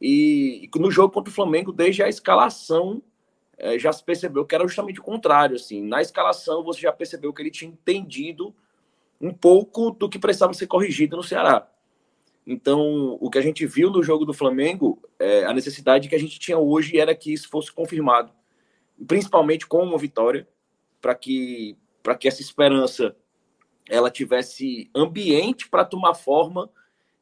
E, 0.00 0.68
e 0.74 0.78
no 0.78 0.90
jogo 0.90 1.12
contra 1.12 1.30
o 1.30 1.34
Flamengo, 1.34 1.72
desde 1.72 2.02
a 2.02 2.08
escalação, 2.08 3.02
é, 3.58 3.78
já 3.78 3.92
se 3.92 4.02
percebeu 4.02 4.46
que 4.46 4.54
era 4.54 4.66
justamente 4.66 5.00
o 5.00 5.02
contrário. 5.04 5.56
Assim, 5.56 5.82
na 5.82 6.00
escalação, 6.00 6.64
você 6.64 6.80
já 6.80 6.92
percebeu 6.92 7.32
que 7.32 7.42
ele 7.42 7.50
tinha 7.50 7.70
entendido 7.70 8.54
um 9.20 9.32
pouco 9.32 9.90
do 9.90 10.08
que 10.08 10.18
precisava 10.18 10.54
ser 10.54 10.66
corrigido 10.66 11.16
no 11.16 11.22
Ceará. 11.22 11.68
Então, 12.46 13.18
o 13.20 13.28
que 13.28 13.38
a 13.38 13.42
gente 13.42 13.66
viu 13.66 13.90
no 13.90 14.02
jogo 14.02 14.24
do 14.24 14.32
Flamengo, 14.32 14.98
é, 15.18 15.44
a 15.44 15.52
necessidade 15.52 16.08
que 16.08 16.14
a 16.14 16.18
gente 16.18 16.38
tinha 16.38 16.58
hoje 16.58 16.98
era 16.98 17.14
que 17.14 17.32
isso 17.32 17.50
fosse 17.50 17.70
confirmado, 17.70 18.32
principalmente 19.06 19.66
com 19.66 19.82
uma 19.82 19.98
vitória, 19.98 20.48
para 21.00 21.14
que, 21.14 21.76
que 22.18 22.28
essa 22.28 22.40
esperança 22.40 23.14
ela 23.88 24.10
tivesse 24.10 24.90
ambiente 24.94 25.68
para 25.68 25.84
tomar 25.84 26.14
forma, 26.14 26.70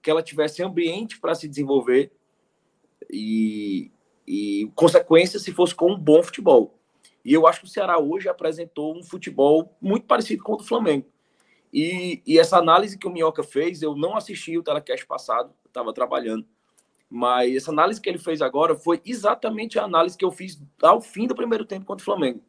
que 0.01 0.11
ela 0.11 0.23
tivesse 0.23 0.63
ambiente 0.63 1.19
para 1.19 1.35
se 1.35 1.49
desenvolver 1.49 2.13
e, 3.11 3.91
e 4.27 4.71
consequência 4.75 5.39
se 5.39 5.53
fosse 5.53 5.75
com 5.75 5.93
um 5.93 5.99
bom 5.99 6.23
futebol. 6.23 6.79
E 7.25 7.33
eu 7.33 7.47
acho 7.47 7.61
que 7.61 7.67
o 7.67 7.71
Ceará 7.71 7.99
hoje 7.99 8.29
apresentou 8.29 8.97
um 8.97 9.03
futebol 9.03 9.77
muito 9.81 10.07
parecido 10.07 10.43
com 10.43 10.55
o 10.55 10.57
do 10.57 10.65
Flamengo. 10.65 11.07
E, 11.73 12.23
e 12.27 12.39
essa 12.39 12.57
análise 12.57 12.99
que 12.99 13.07
o 13.07 13.11
Minhoca 13.11 13.43
fez, 13.43 13.83
eu 13.83 13.95
não 13.95 14.17
assisti 14.17 14.57
o 14.57 14.63
telecast 14.63 15.07
passado, 15.07 15.53
estava 15.67 15.93
trabalhando. 15.93 16.47
Mas 17.11 17.55
essa 17.57 17.71
análise 17.71 18.01
que 18.01 18.09
ele 18.09 18.19
fez 18.19 18.43
agora 18.43 18.75
foi 18.75 19.01
exatamente 19.05 19.79
a 19.79 19.85
análise 19.85 20.17
que 20.17 20.25
eu 20.25 20.31
fiz 20.31 20.61
ao 20.83 21.01
fim 21.01 21.27
do 21.27 21.35
primeiro 21.35 21.65
tempo 21.65 21.87
contra 21.87 22.03
o 22.03 22.05
Flamengo. 22.05 22.41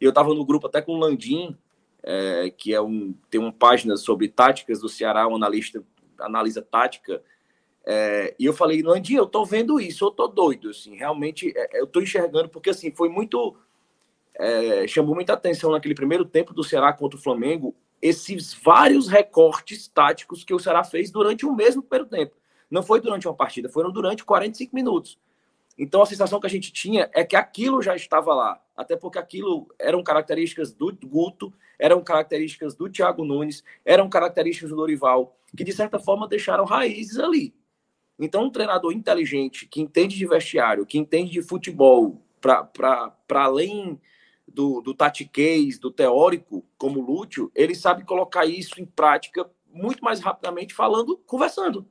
Eu 0.00 0.10
estava 0.10 0.34
no 0.34 0.44
grupo 0.44 0.66
até 0.66 0.80
com 0.80 0.92
o 0.92 0.98
Landim, 0.98 1.56
é, 2.02 2.50
que 2.50 2.72
é 2.72 2.80
um, 2.80 3.14
tem 3.28 3.40
uma 3.40 3.52
página 3.52 3.96
sobre 3.96 4.28
táticas 4.28 4.80
do 4.80 4.88
Ceará, 4.88 5.28
um 5.28 5.36
analista 5.36 5.84
analisa 6.18 6.60
tática 6.62 7.22
é, 7.86 8.34
e 8.38 8.44
eu 8.44 8.52
falei, 8.52 8.82
Landim, 8.82 9.14
eu 9.14 9.26
tô 9.26 9.44
vendo 9.44 9.80
isso, 9.80 10.04
eu 10.04 10.10
tô 10.10 10.28
doido, 10.28 10.70
assim, 10.70 10.96
realmente 10.96 11.52
é, 11.56 11.80
eu 11.80 11.86
tô 11.86 12.00
enxergando, 12.00 12.48
porque 12.48 12.70
assim, 12.70 12.90
foi 12.90 13.08
muito. 13.08 13.56
É, 14.34 14.86
chamou 14.86 15.14
muita 15.14 15.32
atenção 15.34 15.70
naquele 15.72 15.94
primeiro 15.94 16.24
tempo 16.24 16.54
do 16.54 16.64
Ceará 16.64 16.92
contra 16.92 17.18
o 17.18 17.22
Flamengo, 17.22 17.74
esses 18.00 18.54
vários 18.54 19.08
recortes 19.08 19.88
táticos 19.88 20.44
que 20.44 20.54
o 20.54 20.58
Ceará 20.58 20.82
fez 20.84 21.10
durante 21.10 21.44
o 21.44 21.54
mesmo 21.54 21.82
primeiro 21.82 22.08
tempo. 22.08 22.34
Não 22.70 22.82
foi 22.82 23.00
durante 23.00 23.26
uma 23.26 23.34
partida, 23.34 23.68
foram 23.68 23.90
durante 23.90 24.24
45 24.24 24.74
minutos. 24.74 25.18
Então 25.76 26.00
a 26.00 26.06
sensação 26.06 26.38
que 26.38 26.46
a 26.46 26.50
gente 26.50 26.72
tinha 26.72 27.10
é 27.12 27.24
que 27.24 27.34
aquilo 27.34 27.82
já 27.82 27.96
estava 27.96 28.34
lá, 28.34 28.62
até 28.76 28.96
porque 28.96 29.18
aquilo 29.18 29.66
eram 29.78 30.02
características 30.02 30.72
do 30.72 30.96
Guto, 31.04 31.52
eram 31.78 32.02
características 32.02 32.74
do 32.74 32.88
Thiago 32.88 33.24
Nunes, 33.24 33.64
eram 33.84 34.08
características 34.08 34.70
do 34.70 34.76
Dorival, 34.76 35.36
que 35.56 35.64
de 35.64 35.72
certa 35.72 35.98
forma 35.98 36.28
deixaram 36.28 36.64
raízes 36.64 37.18
ali. 37.18 37.54
Então, 38.20 38.44
um 38.44 38.50
treinador 38.50 38.92
inteligente, 38.92 39.66
que 39.66 39.80
entende 39.80 40.16
de 40.16 40.26
vestiário, 40.26 40.84
que 40.84 40.98
entende 40.98 41.32
de 41.32 41.42
futebol, 41.42 42.22
para 42.38 43.14
além 43.30 43.98
do, 44.46 44.82
do 44.82 44.92
tatiquês, 44.92 45.78
do 45.78 45.90
teórico, 45.90 46.62
como 46.76 47.00
Lúcio, 47.00 47.50
ele 47.54 47.74
sabe 47.74 48.04
colocar 48.04 48.44
isso 48.44 48.78
em 48.80 48.84
prática 48.84 49.50
muito 49.72 50.04
mais 50.04 50.20
rapidamente, 50.20 50.74
falando, 50.74 51.16
conversando. 51.26 51.86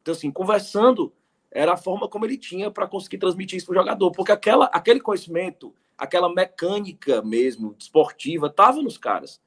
Então, 0.00 0.12
assim, 0.12 0.30
conversando 0.30 1.12
era 1.50 1.72
a 1.72 1.76
forma 1.76 2.06
como 2.06 2.24
ele 2.24 2.38
tinha 2.38 2.70
para 2.70 2.86
conseguir 2.86 3.18
transmitir 3.18 3.56
isso 3.56 3.66
para 3.66 3.72
o 3.72 3.78
jogador, 3.78 4.12
porque 4.12 4.30
aquela, 4.30 4.66
aquele 4.66 5.00
conhecimento, 5.00 5.74
aquela 5.98 6.32
mecânica 6.32 7.22
mesmo, 7.22 7.74
esportiva, 7.76 8.46
estava 8.46 8.80
nos 8.80 8.96
caras. 8.96 9.40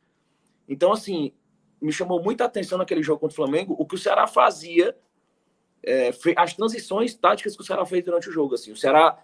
Então, 0.68 0.92
assim, 0.92 1.32
me 1.82 1.94
chamou 1.94 2.22
muita 2.22 2.44
atenção 2.44 2.78
naquele 2.78 3.02
jogo 3.02 3.22
contra 3.22 3.34
o 3.34 3.36
Flamengo, 3.36 3.74
o 3.80 3.86
que 3.86 3.96
o 3.96 3.98
Ceará 3.98 4.28
fazia 4.28 4.98
é, 5.84 6.12
as 6.36 6.54
transições 6.54 7.14
táticas 7.14 7.56
que 7.56 7.62
o 7.62 7.66
Ceará 7.66 7.86
fez 7.86 8.04
durante 8.04 8.30
o 8.30 8.32
jogo. 8.32 8.56
Assim, 8.56 8.72
o 8.72 8.78
Ceará 8.78 9.18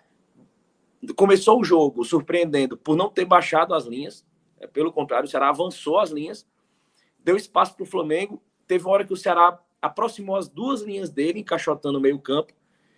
começou 1.16 1.60
o 1.60 1.64
jogo 1.64 2.04
surpreendendo 2.04 2.78
por 2.78 2.96
não 2.96 3.10
ter 3.10 3.26
baixado 3.26 3.74
as 3.74 3.86
linhas. 3.86 4.26
É, 4.60 4.68
pelo 4.68 4.92
contrário, 4.92 5.26
o 5.26 5.30
Ceará 5.30 5.50
avançou 5.50 6.00
as 6.00 6.10
linhas, 6.10 6.46
deu 7.18 7.38
espaço 7.38 7.76
para 7.76 7.84
o 7.84 7.88
Flamengo. 7.88 8.42
Teve 8.68 8.84
uma 8.86 8.94
hora 8.94 9.06
que 9.06 9.14
o 9.14 9.18
Ceará 9.18 9.60
aproximou 9.82 10.36
as 10.36 10.48
duas 10.48 10.82
linhas 10.82 11.10
dele, 11.10 11.40
encaixotando 11.40 11.98
o 11.98 12.02
meio 12.02 12.20
campo. 12.20 12.54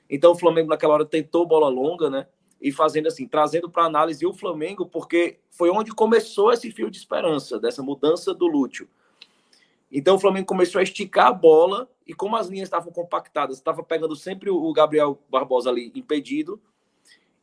Então 0.09 0.31
o 0.31 0.37
Flamengo 0.37 0.69
naquela 0.69 0.95
hora 0.95 1.05
tentou 1.05 1.45
bola 1.45 1.69
longa, 1.69 2.09
né? 2.09 2.27
e 2.61 2.71
fazendo 2.71 3.07
assim, 3.07 3.27
trazendo 3.27 3.69
para 3.69 3.85
análise 3.85 4.25
o 4.25 4.33
Flamengo, 4.33 4.85
porque 4.85 5.39
foi 5.49 5.71
onde 5.71 5.91
começou 5.91 6.53
esse 6.53 6.69
fio 6.71 6.91
de 6.91 6.97
esperança, 6.97 7.59
dessa 7.59 7.81
mudança 7.81 8.33
do 8.33 8.45
Lúcio. 8.45 8.87
Então 9.91 10.15
o 10.15 10.19
Flamengo 10.19 10.45
começou 10.45 10.79
a 10.79 10.83
esticar 10.83 11.27
a 11.27 11.33
bola 11.33 11.89
e 12.07 12.13
como 12.13 12.35
as 12.35 12.47
linhas 12.47 12.67
estavam 12.67 12.91
compactadas, 12.93 13.57
estava 13.57 13.83
pegando 13.83 14.15
sempre 14.15 14.49
o 14.49 14.71
Gabriel 14.71 15.21
Barbosa 15.29 15.69
ali 15.69 15.91
impedido. 15.93 16.61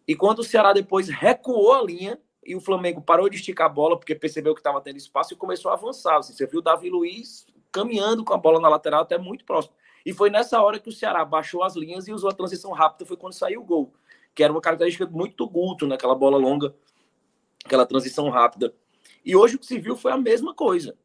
E 0.07 0.17
quando 0.17 0.39
o 0.39 0.45
Ceará 0.45 0.73
depois 0.73 1.09
recuou 1.09 1.75
a 1.75 1.83
linha 1.83 2.19
e 2.45 2.57
o 2.57 2.61
Flamengo 2.61 3.03
parou 3.03 3.29
de 3.29 3.37
esticar 3.37 3.67
a 3.67 3.69
bola 3.69 3.99
porque 3.99 4.15
percebeu 4.15 4.55
que 4.55 4.61
estava 4.61 4.81
tendo 4.81 4.97
espaço 4.97 5.35
e 5.35 5.37
começou 5.37 5.71
a 5.71 5.75
avançar. 5.75 6.17
Assim, 6.17 6.33
você 6.33 6.47
viu 6.47 6.61
o 6.61 6.63
Davi 6.63 6.89
Luiz 6.89 7.47
caminhando 7.71 8.25
com 8.25 8.33
a 8.33 8.39
bola 8.39 8.59
na 8.59 8.69
lateral 8.69 9.03
até 9.03 9.19
muito 9.19 9.45
próximo. 9.45 9.75
E 10.07 10.15
foi 10.15 10.31
nessa 10.31 10.63
hora 10.63 10.79
que 10.79 10.89
o 10.89 10.93
Ceará 10.93 11.23
baixou 11.27 11.63
as 11.63 11.77
linhas 11.77 12.09
e 12.09 12.13
usou 12.13 12.31
a 12.31 12.35
transição 12.35 12.73
rápida, 12.73 13.05
foi 13.05 13.19
quando 13.19 13.35
saiu 13.35 13.61
o 13.61 13.65
gol, 13.65 13.93
que 14.35 14.43
era 14.43 14.51
uma 14.51 14.63
característica 14.63 15.07
muito 15.07 15.47
Guto, 15.47 15.87
naquela 15.87 16.15
bola 16.15 16.39
longa, 16.39 16.75
aquela 17.63 17.85
transição 17.85 18.31
rápida. 18.31 18.75
E 19.23 19.37
hoje 19.37 19.57
o 19.57 19.59
que 19.59 19.67
se 19.67 19.79
viu 19.79 19.95
foi 19.95 20.13
a 20.13 20.17
mesma 20.17 20.55
coisa. 20.55 20.97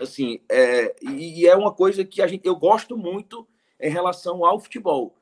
Assim, 0.00 0.40
é, 0.48 0.96
e, 1.02 1.42
e 1.42 1.46
é 1.46 1.54
uma 1.54 1.72
coisa 1.72 2.04
que 2.06 2.22
a 2.22 2.26
gente, 2.26 2.46
eu 2.46 2.56
gosto 2.56 2.96
muito 2.96 3.46
em 3.78 3.90
relação 3.90 4.44
ao 4.46 4.58
futebol. 4.58 5.14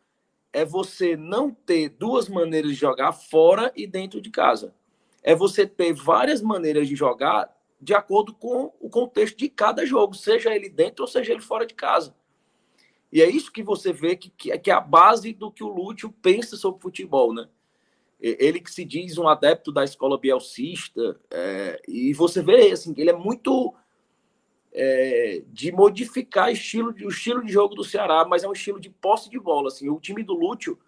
É 0.53 0.65
você 0.65 1.17
não 1.17 1.51
ter 1.51 1.89
duas 1.89 2.29
maneiras 2.29 2.71
de 2.71 2.77
jogar 2.77 3.13
fora 3.13 3.73
e 3.75 3.89
dentro 3.89 4.21
de 4.21 4.31
casa. 4.31 4.73
É 5.21 5.35
você 5.35 5.67
ter 5.67 5.93
várias 5.93 6.41
maneiras 6.41 6.87
de 6.87 6.95
jogar 6.95 7.53
de 7.81 7.93
acordo 7.93 8.33
com 8.33 8.73
o 8.81 8.89
contexto 8.89 9.37
de 9.37 9.49
cada 9.49 9.85
jogo, 9.85 10.15
seja 10.15 10.55
ele 10.55 10.69
dentro 10.69 11.03
ou 11.03 11.09
seja 11.09 11.33
ele 11.33 11.43
fora 11.43 11.67
de 11.67 11.75
casa. 11.75 12.15
E 13.11 13.21
é 13.21 13.29
isso 13.29 13.53
que 13.53 13.63
você 13.63 13.93
vê 13.93 14.15
que, 14.15 14.31
que 14.31 14.71
é 14.71 14.75
a 14.75 14.81
base 14.81 15.33
do 15.33 15.51
que 15.51 15.65
o 15.65 15.69
Lúcio 15.69 16.13
pensa 16.23 16.57
sobre 16.57 16.81
futebol, 16.81 17.33
né? 17.33 17.49
Ele 18.21 18.61
que 18.61 18.71
se 18.71 18.85
diz 18.85 19.17
um 19.17 19.29
adepto 19.29 19.71
da 19.71 19.85
escola 19.85 20.19
bielcista, 20.19 21.21
é, 21.31 21.81
e 21.87 22.13
você 22.13 22.43
vê 22.43 22.73
assim, 22.73 22.93
ele 22.97 23.11
é 23.11 23.17
muito 23.17 23.75
é, 24.73 25.43
de 25.49 25.73
modificar 25.73 26.53
estilo, 26.53 26.95
o 27.05 27.09
estilo 27.09 27.45
de 27.45 27.53
jogo 27.53 27.75
do 27.75 27.85
Ceará, 27.85 28.25
mas 28.25 28.45
é 28.45 28.49
um 28.49 28.53
estilo 28.53 28.81
de 28.81 28.91
posse 28.91 29.31
de 29.31 29.39
bola. 29.39 29.69
Assim, 29.69 29.89
o 29.89 29.99
time 29.99 30.23
do 30.23 30.35
Lúcio, 30.35 30.79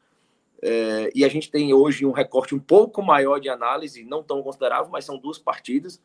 é, 0.62 1.10
e 1.14 1.24
a 1.24 1.28
gente 1.28 1.50
tem 1.50 1.72
hoje 1.72 2.04
um 2.04 2.12
recorte 2.12 2.54
um 2.54 2.58
pouco 2.58 3.02
maior 3.02 3.38
de 3.38 3.48
análise, 3.48 4.04
não 4.04 4.22
tão 4.22 4.42
considerável, 4.42 4.90
mas 4.90 5.04
são 5.04 5.18
duas 5.18 5.38
partidas. 5.38 6.00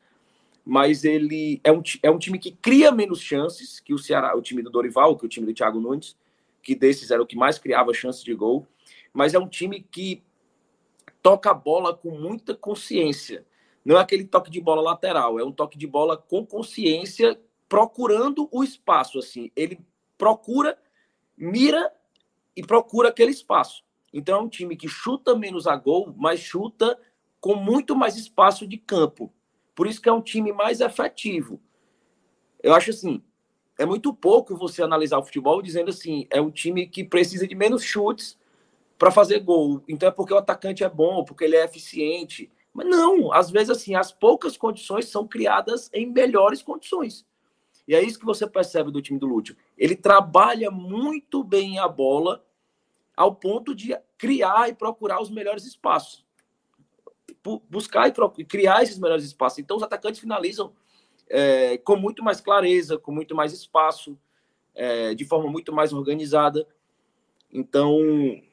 Mas 0.66 1.04
ele 1.04 1.62
é 1.64 1.72
um, 1.72 1.84
é 2.02 2.10
um 2.10 2.18
time 2.18 2.40
que 2.40 2.52
cria 2.52 2.92
menos 2.92 3.22
chances 3.22 3.80
que 3.80 3.94
o 3.94 4.00
Ceará, 4.00 4.36
o 4.36 4.42
time 4.42 4.64
do 4.64 4.70
Dorival, 4.70 5.16
que 5.16 5.26
o 5.26 5.30
time 5.30 5.46
do 5.46 5.54
Thiago 5.54 5.80
Nunes, 5.80 6.18
que 6.64 6.74
desses 6.74 7.12
era 7.12 7.22
o 7.22 7.28
que 7.28 7.36
mais 7.36 7.60
criava 7.60 7.94
chances 7.94 8.24
de 8.24 8.34
gol. 8.34 8.66
Mas 9.14 9.36
é 9.36 9.40
um 9.40 9.48
time 9.48 9.86
que 9.92 10.24
toca 11.22 11.52
a 11.52 11.54
bola 11.54 11.96
com 11.96 12.10
muita 12.12 12.56
consciência. 12.56 13.46
Não 13.84 13.98
é 13.98 14.02
aquele 14.02 14.26
toque 14.26 14.50
de 14.50 14.60
bola 14.60 14.82
lateral, 14.82 15.40
é 15.40 15.44
um 15.44 15.52
toque 15.52 15.78
de 15.78 15.86
bola 15.86 16.18
com 16.18 16.44
consciência 16.44 17.40
procurando 17.76 18.48
o 18.54 18.64
espaço, 18.64 19.20
assim. 19.20 19.52
Ele 19.54 19.78
procura, 20.18 20.80
mira 21.38 21.92
e 22.56 22.64
procura 22.64 23.10
aquele 23.10 23.32
espaço. 23.32 23.84
Então 24.14 24.40
é 24.40 24.42
um 24.44 24.48
time 24.48 24.78
que 24.78 24.88
chuta 24.88 25.36
menos 25.36 25.68
a 25.68 25.76
gol, 25.76 26.16
mas 26.16 26.40
chuta 26.40 26.98
com 27.38 27.54
muito 27.54 27.94
mais 27.94 28.16
espaço 28.16 28.66
de 28.66 28.78
campo. 28.78 29.30
Por 29.76 29.88
isso 29.88 30.02
que 30.02 30.08
é 30.08 30.14
um 30.14 30.22
time 30.22 30.54
mais 30.54 30.80
efetivo. 30.80 31.60
Eu 32.64 32.74
acho 32.74 32.92
assim, 32.92 33.22
é 33.78 33.86
muito 33.86 34.14
pouco 34.14 34.56
você 34.56 34.82
analisar 34.82 35.18
o 35.18 35.26
futebol 35.26 35.62
dizendo 35.62 35.90
assim, 35.90 36.28
é 36.30 36.40
um 36.40 36.52
time 36.52 36.88
que 36.88 37.04
precisa 37.04 37.46
de 37.46 37.56
menos 37.56 37.84
chutes 37.84 38.40
para 38.98 39.12
fazer 39.12 39.40
gol. 39.42 39.84
Então 39.86 40.08
é 40.08 40.14
porque 40.14 40.34
o 40.34 40.38
atacante 40.38 40.82
é 40.82 40.90
bom, 40.90 41.26
porque 41.26 41.44
ele 41.44 41.58
é 41.58 41.66
eficiente. 41.66 42.50
Mas 42.74 42.88
não, 42.88 43.34
às 43.34 43.52
vezes 43.52 43.70
assim, 43.70 43.96
as 43.96 44.14
poucas 44.14 44.56
condições 44.56 45.10
são 45.10 45.28
criadas 45.28 45.90
em 45.94 46.10
melhores 46.10 46.62
condições. 46.62 47.26
E 47.88 47.94
é 47.94 48.02
isso 48.02 48.20
que 48.20 48.26
você 48.26 48.48
percebe 48.48 48.92
do 48.92 49.02
time 49.02 49.20
do 49.20 49.28
Lúcio. 49.28 49.56
Ele 49.78 49.96
trabalha 49.96 50.72
muito 50.72 51.44
bem 51.44 51.78
a 51.78 51.88
bola 51.88 52.44
ao 53.16 53.36
ponto 53.36 53.74
de 53.76 53.96
criar 54.18 54.70
e 54.70 54.74
procurar 54.74 55.22
os 55.22 55.30
melhores 55.30 55.66
espaços. 55.66 56.26
Buscar 57.70 58.12
e 58.38 58.46
criar 58.46 58.82
esses 58.82 58.98
melhores 58.98 59.24
espaços. 59.24 59.60
Então, 59.60 59.78
os 59.78 59.84
atacantes 59.84 60.20
finalizam 60.20 60.74
é, 61.30 61.78
com 61.78 61.96
muito 61.96 62.24
mais 62.24 62.42
clareza, 62.42 62.98
com 62.98 63.12
muito 63.12 63.36
mais 63.36 63.54
espaço, 63.54 64.18
é, 64.74 65.14
de 65.14 65.26
forma 65.26 65.50
muito 65.50 65.72
mais 65.72 65.94
organizada. 65.94 66.68
Então, 67.54 67.96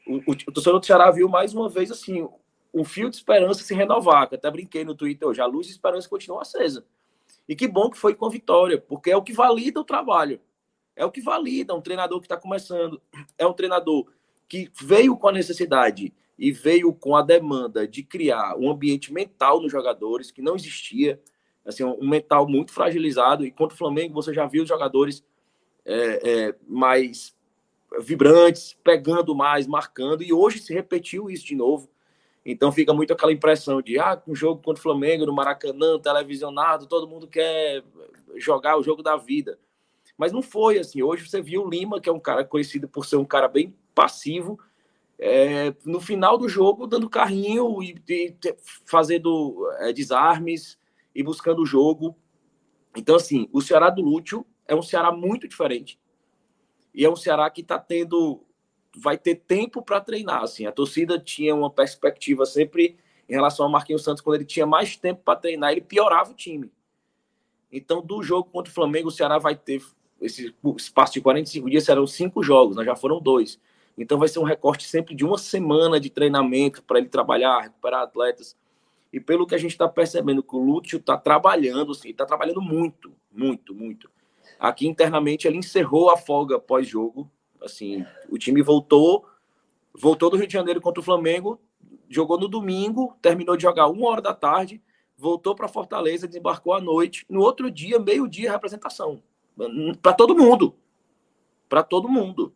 o, 0.07 0.17
o, 0.17 0.33
o 0.33 0.53
torcedor 0.53 0.79
do 0.79 0.87
Ceará 0.87 1.11
viu 1.11 1.29
mais 1.29 1.55
uma 1.55 1.69
vez 1.69 1.91
assim 1.91 2.29
um 2.73 2.85
fio 2.85 3.11
de 3.11 3.17
esperança 3.17 3.63
se 3.63 3.75
renovar. 3.75 4.29
Que 4.29 4.35
até 4.35 4.51
brinquei 4.51 4.85
no 4.85 4.95
Twitter 4.95 5.27
hoje. 5.27 5.41
A 5.41 5.47
luz 5.47 5.67
de 5.67 5.73
esperança 5.73 6.09
continua 6.09 6.43
acesa. 6.43 6.85
E 7.49 7.57
que 7.57 7.69
bom 7.69 7.91
que 7.91 7.99
foi 7.99 8.15
com 8.15 8.31
vitória, 8.31 8.79
porque 8.79 9.11
é 9.11 9.17
o 9.17 9.23
que 9.23 9.33
valida 9.33 9.81
o 9.81 9.85
trabalho. 9.85 10.41
É 10.95 11.05
o 11.05 11.11
que 11.11 11.21
valida 11.21 11.75
um 11.75 11.81
treinador 11.81 12.21
que 12.21 12.27
está 12.27 12.37
começando. 12.37 13.01
É 13.39 13.47
um 13.47 13.53
treinador 13.53 14.07
que 14.49 14.71
veio 14.81 15.17
com 15.17 15.29
a 15.29 15.33
necessidade 15.33 16.13
e 16.39 16.53
veio 16.53 16.93
com 16.93 17.17
a 17.17 17.23
demanda 17.23 17.87
de 17.87 18.03
criar 18.03 18.57
um 18.57 18.71
ambiente 18.71 19.13
mental 19.13 19.61
nos 19.61 19.73
jogadores 19.73 20.31
que 20.31 20.43
não 20.43 20.57
existia, 20.57 21.21
assim, 21.65 21.85
um 21.85 22.09
mental 22.09 22.49
muito 22.49 22.73
fragilizado. 22.73 23.45
E 23.47 23.51
contra 23.51 23.75
o 23.75 23.79
Flamengo, 23.79 24.15
você 24.15 24.33
já 24.33 24.47
viu 24.47 24.63
os 24.63 24.69
jogadores 24.69 25.25
é, 25.85 26.49
é, 26.49 26.55
mais 26.67 27.35
vibrantes, 28.01 28.77
pegando 28.83 29.35
mais, 29.35 29.67
marcando, 29.67 30.23
e 30.23 30.33
hoje 30.33 30.59
se 30.59 30.73
repetiu 30.73 31.31
isso 31.31 31.45
de 31.45 31.55
novo. 31.55 31.91
Então 32.45 32.73
fica 32.73 32.93
muito 32.93 33.13
aquela 33.13 33.33
impressão 33.33 33.81
de 33.81 33.99
ah, 33.99 34.21
um 34.27 34.35
jogo 34.35 34.61
contra 34.63 34.81
o 34.81 34.83
Flamengo 34.83 35.25
no 35.25 35.33
Maracanã, 35.33 35.99
televisionado, 35.99 36.87
todo 36.87 37.09
mundo 37.09 37.29
quer 37.29 37.85
jogar 38.37 38.77
o 38.77 38.83
jogo 38.83 39.03
da 39.03 39.17
vida. 39.17 39.59
Mas 40.19 40.33
não 40.33 40.43
foi 40.43 40.79
assim. 40.79 41.03
Hoje 41.03 41.29
você 41.29 41.41
viu 41.41 41.65
o 41.65 41.71
Lima, 41.71 42.01
que 42.01 42.09
é 42.09 42.13
um 42.13 42.21
cara 42.21 42.45
conhecido 42.45 42.89
por 42.89 43.07
ser 43.07 43.17
um 43.17 43.25
cara 43.25 43.49
bem 43.49 43.75
passivo, 43.95 44.59
é, 45.19 45.73
no 45.85 46.01
final 46.01 46.37
do 46.37 46.49
jogo 46.49 46.87
dando 46.87 47.09
carrinho 47.09 47.81
e, 47.81 47.95
e 48.09 48.37
fazendo 48.85 49.69
é, 49.79 49.93
desarmes 49.93 50.77
e 51.15 51.23
buscando 51.23 51.63
o 51.63 51.67
jogo. 51.67 52.17
Então, 52.97 53.15
assim, 53.15 53.49
o 53.53 53.61
Ceará 53.61 53.89
do 53.89 54.03
Lúcio 54.03 54.45
é 54.67 54.75
um 54.75 54.83
Ceará 54.83 55.13
muito 55.13 55.47
diferente. 55.47 56.01
E 56.93 57.05
é 57.05 57.11
um 57.11 57.17
Ceará 57.17 57.49
que 57.51 57.61
está 57.61 57.79
tendo 57.79 58.45
vai 58.97 59.17
ter 59.17 59.37
tempo 59.37 59.83
para 59.83 60.01
treinar. 60.01 60.43
Assim, 60.43 60.67
a 60.67 60.73
torcida 60.73 61.19
tinha 61.19 61.55
uma 61.55 61.71
perspectiva 61.71 62.45
sempre 62.45 62.97
em 63.29 63.35
relação 63.35 63.65
ao 63.65 63.73
Marquinhos 63.73 64.05
Santos, 64.05 64.21
quando 64.21 64.37
ele 64.37 64.45
tinha 64.45 64.67
mais 64.67 64.97
tempo 64.97 65.23
para 65.25 65.39
treinar, 65.39 65.73
ele 65.73 65.81
piorava 65.81 66.31
o 66.31 66.35
time. 66.35 66.71
Então, 67.71 68.03
do 68.03 68.23
jogo 68.23 68.51
contra 68.51 68.71
o 68.71 68.75
Flamengo, 68.75 69.09
o 69.09 69.13
Ceará 69.13 69.39
vai 69.39 69.57
ter 69.57 69.83
esse 70.21 70.55
espaço 70.77 71.15
de 71.15 71.21
45 71.21 71.71
dias, 71.71 71.85
serão 71.85 72.07
cinco 72.07 72.43
jogos, 72.43 72.77
né? 72.77 72.85
já 72.85 72.95
foram 72.95 73.21
dois. 73.21 73.59
Então, 73.97 74.19
vai 74.19 74.29
ser 74.29 74.39
um 74.39 74.45
recorte 74.45 74.85
sempre 74.87 75.15
de 75.15 75.25
uma 75.25 75.39
semana 75.39 75.99
de 75.99 76.11
treinamento 76.11 76.83
para 76.83 76.99
ele 76.99 77.09
trabalhar, 77.09 77.61
recuperar 77.61 78.03
atletas. 78.03 78.57
E 79.13 79.21
pelo 79.21 79.47
que 79.47 79.55
a 79.55 79.59
gente 79.59 79.73
está 79.73 79.89
percebendo, 79.89 80.43
que 80.43 80.55
o 80.55 80.59
Lúcio 80.59 80.99
está 80.99 81.17
trabalhando, 81.17 81.93
assim, 81.93 82.11
está 82.11 82.27
trabalhando 82.27 82.61
muito, 82.61 83.13
muito, 83.31 83.75
muito. 83.75 84.11
Aqui 84.59 84.87
internamente, 84.87 85.47
ele 85.47 85.59
encerrou 85.59 86.11
a 86.11 86.17
folga 86.17 86.59
pós-jogo, 86.59 87.31
Assim, 87.63 88.05
o 88.29 88.39
time 88.39 88.63
voltou, 88.63 89.27
voltou 89.95 90.31
do 90.31 90.37
Rio 90.37 90.47
de 90.47 90.53
Janeiro 90.53 90.81
contra 90.81 91.01
o 91.01 91.05
Flamengo, 91.05 91.61
jogou 92.09 92.39
no 92.39 92.49
domingo, 92.49 93.17
terminou 93.23 93.57
de 93.57 93.63
jogar 93.63 93.89
uma 93.89 94.09
hora 94.09 94.21
da 94.21 94.35
tarde, 94.35 94.83
voltou 95.17 95.55
para 95.55 95.69
Fortaleza, 95.69 96.27
desembarcou 96.27 96.75
à 96.75 96.81
noite. 96.81 97.25
No 97.29 97.41
outro 97.41 97.71
dia, 97.71 97.99
meio-dia, 97.99 98.51
representação. 98.51 99.23
Para 100.01 100.13
todo 100.13 100.37
mundo. 100.37 100.75
Para 101.69 101.83
todo 101.83 102.09
mundo. 102.09 102.55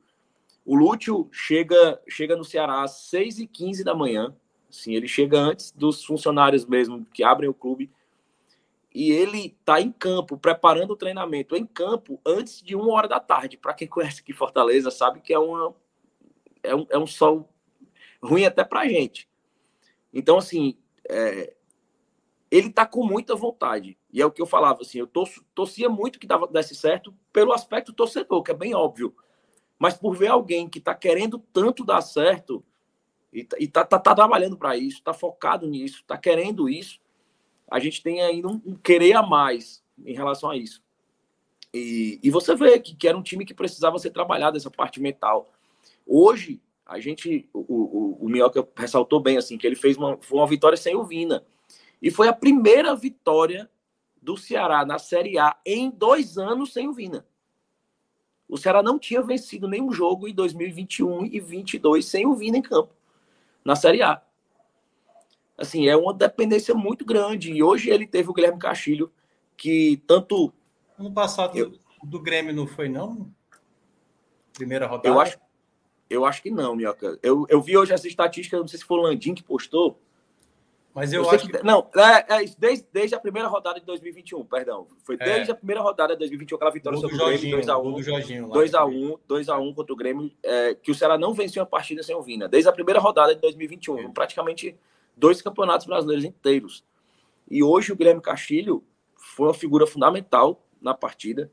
O 0.64 0.74
Lúcio 0.74 1.28
chega, 1.30 2.00
chega 2.08 2.36
no 2.36 2.44
Ceará 2.44 2.82
às 2.82 3.08
6h15 3.12 3.84
da 3.84 3.94
manhã. 3.94 4.34
Assim, 4.68 4.94
ele 4.94 5.06
chega 5.06 5.38
antes 5.38 5.70
dos 5.70 6.04
funcionários 6.04 6.66
mesmo 6.66 7.06
que 7.14 7.22
abrem 7.22 7.48
o 7.48 7.54
clube 7.54 7.90
e 8.98 9.12
ele 9.12 9.48
está 9.48 9.78
em 9.78 9.92
campo, 9.92 10.38
preparando 10.38 10.92
o 10.92 10.96
treinamento 10.96 11.54
em 11.54 11.66
campo 11.66 12.18
antes 12.24 12.62
de 12.62 12.74
uma 12.74 12.94
hora 12.94 13.06
da 13.06 13.20
tarde. 13.20 13.58
Para 13.58 13.74
quem 13.74 13.86
conhece 13.86 14.22
aqui 14.22 14.32
Fortaleza, 14.32 14.90
sabe 14.90 15.20
que 15.20 15.34
é, 15.34 15.38
uma, 15.38 15.76
é, 16.62 16.74
um, 16.74 16.86
é 16.88 16.96
um 16.96 17.06
sol 17.06 17.46
ruim 18.22 18.46
até 18.46 18.64
para 18.64 18.80
a 18.80 18.88
gente. 18.88 19.28
Então, 20.14 20.38
assim, 20.38 20.78
é, 21.10 21.54
ele 22.50 22.68
está 22.68 22.86
com 22.86 23.04
muita 23.04 23.36
vontade. 23.36 23.98
E 24.10 24.22
é 24.22 24.24
o 24.24 24.30
que 24.30 24.40
eu 24.40 24.46
falava, 24.46 24.80
assim, 24.80 24.98
eu 24.98 25.10
torcia 25.54 25.90
muito 25.90 26.18
que 26.18 26.26
dava, 26.26 26.46
desse 26.46 26.74
certo 26.74 27.14
pelo 27.34 27.52
aspecto 27.52 27.92
torcedor, 27.92 28.42
que 28.42 28.50
é 28.50 28.54
bem 28.54 28.74
óbvio. 28.74 29.14
Mas 29.78 29.92
por 29.92 30.16
ver 30.16 30.28
alguém 30.28 30.70
que 30.70 30.78
está 30.78 30.94
querendo 30.94 31.38
tanto 31.52 31.84
dar 31.84 32.00
certo 32.00 32.64
e 33.30 33.46
está 33.58 33.84
tá, 33.84 33.98
tá 33.98 34.14
trabalhando 34.14 34.56
para 34.56 34.74
isso, 34.74 35.00
está 35.00 35.12
focado 35.12 35.66
nisso, 35.66 36.00
está 36.00 36.16
querendo 36.16 36.66
isso, 36.66 36.98
a 37.70 37.78
gente 37.78 38.02
tem 38.02 38.20
ainda 38.20 38.48
um, 38.48 38.76
querer 38.76 39.14
a 39.14 39.22
mais 39.22 39.82
em 40.04 40.14
relação 40.14 40.50
a 40.50 40.56
isso. 40.56 40.82
E, 41.72 42.20
e 42.22 42.30
você 42.30 42.54
vê 42.54 42.78
que, 42.78 42.94
que, 42.94 43.08
era 43.08 43.16
um 43.16 43.22
time 43.22 43.44
que 43.44 43.52
precisava 43.54 43.98
ser 43.98 44.10
trabalhado 44.10 44.56
essa 44.56 44.70
parte 44.70 45.00
mental. 45.00 45.52
Hoje, 46.06 46.60
A 46.86 47.00
gente, 47.00 47.48
o, 47.52 47.58
o, 47.58 48.18
o 48.26 48.28
Minhoca 48.28 48.66
ressaltou 48.76 49.18
bem 49.18 49.36
assim 49.36 49.58
que 49.58 49.66
ele 49.66 49.74
fez 49.74 49.96
uma, 49.96 50.16
foi 50.20 50.38
uma 50.38 50.46
vitória 50.46 50.76
sem 50.76 50.94
o 50.94 51.04
Vina. 51.04 51.44
E 52.00 52.10
foi 52.10 52.28
a 52.28 52.32
primeira 52.32 52.94
vitória 52.94 53.68
do 54.22 54.36
Ceará 54.36 54.84
na 54.84 54.98
Série 54.98 55.38
A 55.38 55.56
em 55.66 55.90
dois 55.90 56.38
anos 56.38 56.72
sem 56.72 56.86
o 56.86 56.92
Vina. 56.92 57.26
O 58.48 58.56
Ceará 58.56 58.82
não 58.82 58.98
tinha 58.98 59.20
vencido 59.20 59.66
nenhum 59.66 59.92
jogo 59.92 60.28
em 60.28 60.34
2021 60.34 61.26
e 61.26 61.40
2022 61.40 62.06
sem 62.06 62.26
o 62.26 62.34
Vina 62.34 62.58
em 62.58 62.62
campo, 62.62 62.94
na 63.64 63.74
Série 63.74 64.02
A. 64.02 64.22
Assim, 65.56 65.88
é 65.88 65.96
uma 65.96 66.12
dependência 66.12 66.74
muito 66.74 67.04
grande. 67.04 67.52
E 67.52 67.62
hoje 67.62 67.90
ele 67.90 68.06
teve 68.06 68.28
o 68.28 68.32
Guilherme 68.32 68.58
Castilho, 68.58 69.10
que 69.56 70.02
tanto. 70.06 70.52
Ano 70.98 71.12
passado 71.12 71.56
eu, 71.56 71.72
do 72.02 72.20
Grêmio 72.20 72.54
não 72.54 72.66
foi, 72.66 72.88
não? 72.88 73.30
Primeira 74.52 74.86
rodada? 74.86 75.08
Eu 75.08 75.20
acho, 75.20 75.38
eu 76.08 76.24
acho 76.24 76.42
que 76.42 76.50
não, 76.50 76.74
Minhoca. 76.74 77.18
Eu, 77.22 77.46
eu 77.48 77.60
vi 77.60 77.76
hoje 77.76 77.92
essa 77.92 78.08
estatística, 78.08 78.58
não 78.58 78.68
sei 78.68 78.78
se 78.78 78.84
foi 78.84 78.98
o 78.98 79.02
Landim 79.02 79.34
que 79.34 79.42
postou, 79.42 79.98
mas 80.96 81.12
eu, 81.12 81.24
eu 81.24 81.30
acho 81.30 81.46
que... 81.46 81.62
Não, 81.62 81.86
é, 81.94 82.42
é 82.42 82.44
desde, 82.58 82.86
desde 82.90 83.14
a 83.14 83.20
primeira 83.20 83.46
rodada 83.48 83.78
de 83.78 83.84
2021, 83.84 84.42
perdão. 84.46 84.86
Foi 85.04 85.16
é. 85.20 85.24
desde 85.24 85.50
é. 85.50 85.52
a 85.52 85.54
primeira 85.54 85.82
rodada 85.82 86.14
de 86.14 86.20
2021, 86.20 86.56
aquela 86.56 86.70
vitória 86.70 86.98
sobre 86.98 87.16
o 87.16 87.18
Grêmio, 87.18 87.60
2x1. 87.60 88.48
2x1, 88.48 89.18
2x1 89.28 89.74
contra 89.74 89.92
o 89.92 89.96
Grêmio, 89.96 90.32
é, 90.42 90.74
que 90.74 90.90
o 90.90 90.94
Ceará 90.94 91.18
não 91.18 91.34
venceu 91.34 91.62
a 91.62 91.66
partida 91.66 92.02
sem 92.02 92.16
o 92.16 92.22
Vina. 92.22 92.48
Desde 92.48 92.70
a 92.70 92.72
primeira 92.72 92.98
rodada 92.98 93.34
de 93.34 93.42
2021. 93.42 93.98
É. 93.98 94.08
Praticamente 94.08 94.74
dois 95.16 95.40
campeonatos 95.40 95.86
brasileiros 95.86 96.24
inteiros. 96.24 96.84
E 97.50 97.62
hoje 97.62 97.92
o 97.92 97.96
Guilherme 97.96 98.20
Castilho 98.20 98.84
foi 99.16 99.48
uma 99.48 99.54
figura 99.54 99.86
fundamental 99.86 100.64
na 100.80 100.94
partida, 100.94 101.50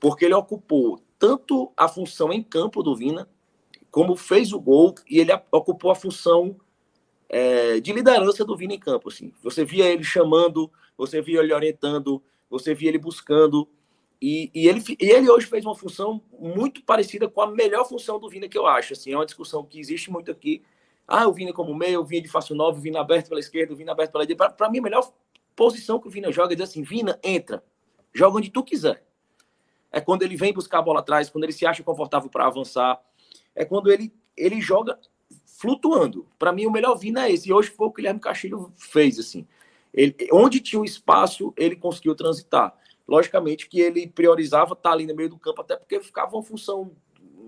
porque 0.00 0.24
ele 0.24 0.34
ocupou 0.34 1.00
tanto 1.18 1.72
a 1.76 1.88
função 1.88 2.32
em 2.32 2.42
campo 2.42 2.82
do 2.82 2.94
Vina, 2.94 3.28
como 3.90 4.16
fez 4.16 4.52
o 4.52 4.60
gol, 4.60 4.94
e 5.08 5.18
ele 5.18 5.32
ocupou 5.50 5.90
a 5.90 5.94
função 5.94 6.56
é, 7.28 7.80
de 7.80 7.92
liderança 7.92 8.44
do 8.44 8.56
Vini 8.56 8.76
em 8.76 8.78
campo. 8.78 9.08
Assim. 9.08 9.32
Você 9.42 9.64
via 9.64 9.86
ele 9.86 10.04
chamando, 10.04 10.70
você 10.96 11.20
via 11.20 11.40
ele 11.40 11.52
orientando, 11.52 12.22
você 12.48 12.74
via 12.74 12.88
ele 12.88 12.98
buscando. 12.98 13.68
E, 14.20 14.50
e, 14.54 14.66
ele, 14.66 14.82
e 15.00 15.10
ele 15.10 15.30
hoje 15.30 15.46
fez 15.46 15.64
uma 15.64 15.74
função 15.74 16.20
muito 16.38 16.82
parecida 16.82 17.28
com 17.28 17.40
a 17.40 17.46
melhor 17.46 17.88
função 17.88 18.18
do 18.18 18.28
Vini 18.28 18.48
que 18.48 18.58
eu 18.58 18.66
acho. 18.66 18.92
Assim, 18.92 19.12
é 19.12 19.16
uma 19.16 19.26
discussão 19.26 19.64
que 19.64 19.78
existe 19.78 20.10
muito 20.10 20.30
aqui. 20.30 20.62
Ah, 21.10 21.26
o 21.26 21.32
Vini 21.32 21.54
como 21.54 21.74
meio, 21.74 22.02
o 22.02 22.04
Vini 22.04 22.20
de 22.20 22.28
fácil 22.28 22.54
novo, 22.54 22.78
o 22.78 22.82
Vini 22.82 22.98
aberto 22.98 23.30
pela 23.30 23.40
esquerda, 23.40 23.72
o 23.72 23.76
Vini 23.76 23.88
aberto 23.88 24.12
pela 24.12 24.26
direita. 24.26 24.50
Para 24.50 24.70
mim, 24.70 24.78
a 24.78 24.82
melhor 24.82 25.10
posição 25.56 25.98
que 25.98 26.06
o 26.06 26.10
Vini 26.10 26.30
joga 26.30 26.52
é 26.52 26.54
dizer 26.54 26.64
assim: 26.64 26.82
Vina, 26.82 27.18
entra, 27.24 27.64
joga 28.12 28.36
onde 28.36 28.50
tu 28.50 28.62
quiser. 28.62 29.02
É 29.90 30.02
quando 30.02 30.22
ele 30.22 30.36
vem 30.36 30.52
buscar 30.52 30.80
a 30.80 30.82
bola 30.82 31.00
atrás, 31.00 31.30
quando 31.30 31.44
ele 31.44 31.52
se 31.52 31.64
acha 31.64 31.82
confortável 31.82 32.28
para 32.28 32.46
avançar. 32.46 33.00
É 33.54 33.64
quando 33.64 33.90
ele, 33.90 34.12
ele 34.36 34.60
joga 34.60 34.98
flutuando. 35.46 36.28
Para 36.38 36.52
mim, 36.52 36.66
o 36.66 36.70
melhor 36.70 36.94
Vina 36.94 37.26
é 37.26 37.32
esse. 37.32 37.48
E 37.48 37.52
hoje 37.54 37.70
foi 37.70 37.86
o 37.86 37.90
que 37.90 37.94
o 37.94 37.96
Guilherme 37.96 38.20
Castilho 38.20 38.70
fez, 38.76 39.18
assim. 39.18 39.46
Ele, 39.94 40.14
onde 40.30 40.60
tinha 40.60 40.78
um 40.78 40.84
espaço, 40.84 41.54
ele 41.56 41.74
conseguiu 41.74 42.14
transitar. 42.14 42.76
Logicamente 43.08 43.66
que 43.66 43.80
ele 43.80 44.06
priorizava 44.06 44.74
estar 44.74 44.92
ali 44.92 45.06
no 45.06 45.16
meio 45.16 45.30
do 45.30 45.38
campo, 45.38 45.62
até 45.62 45.74
porque 45.74 45.98
ficava 46.00 46.36
uma 46.36 46.42
função 46.42 46.92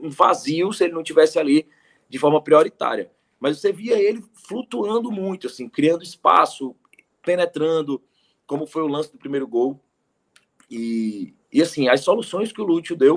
um 0.03 0.09
vazio 0.09 0.73
se 0.73 0.85
ele 0.85 0.94
não 0.94 1.03
tivesse 1.03 1.38
ali 1.38 1.68
de 2.09 2.18
forma 2.18 2.42
prioritária. 2.42 3.11
Mas 3.40 3.59
você 3.59 3.72
via 3.72 3.98
ele 3.98 4.22
flutuando 4.46 5.11
muito, 5.11 5.46
assim, 5.46 5.68
criando 5.68 6.05
espaço, 6.05 6.76
penetrando, 7.22 8.00
como 8.46 8.66
foi 8.66 8.83
o 8.83 8.88
lance 8.88 9.11
do 9.11 9.18
primeiro 9.18 9.48
gol. 9.48 9.81
E, 10.70 11.35
e 11.53 11.61
assim, 11.62 11.88
as 11.88 12.03
soluções 12.03 12.53
que 12.53 12.61
o 12.61 12.64
Lúcio 12.64 12.94
deu 12.94 13.16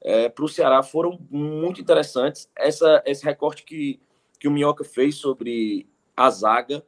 é, 0.00 0.28
para 0.28 0.44
o 0.44 0.48
Ceará 0.48 0.82
foram 0.82 1.18
muito 1.30 1.80
interessantes. 1.80 2.48
Essa, 2.56 3.02
esse 3.04 3.24
recorte 3.24 3.64
que 3.64 4.00
que 4.38 4.48
o 4.48 4.50
Minhoca 4.50 4.84
fez 4.84 5.16
sobre 5.16 5.88
a 6.16 6.30
zaga, 6.30 6.84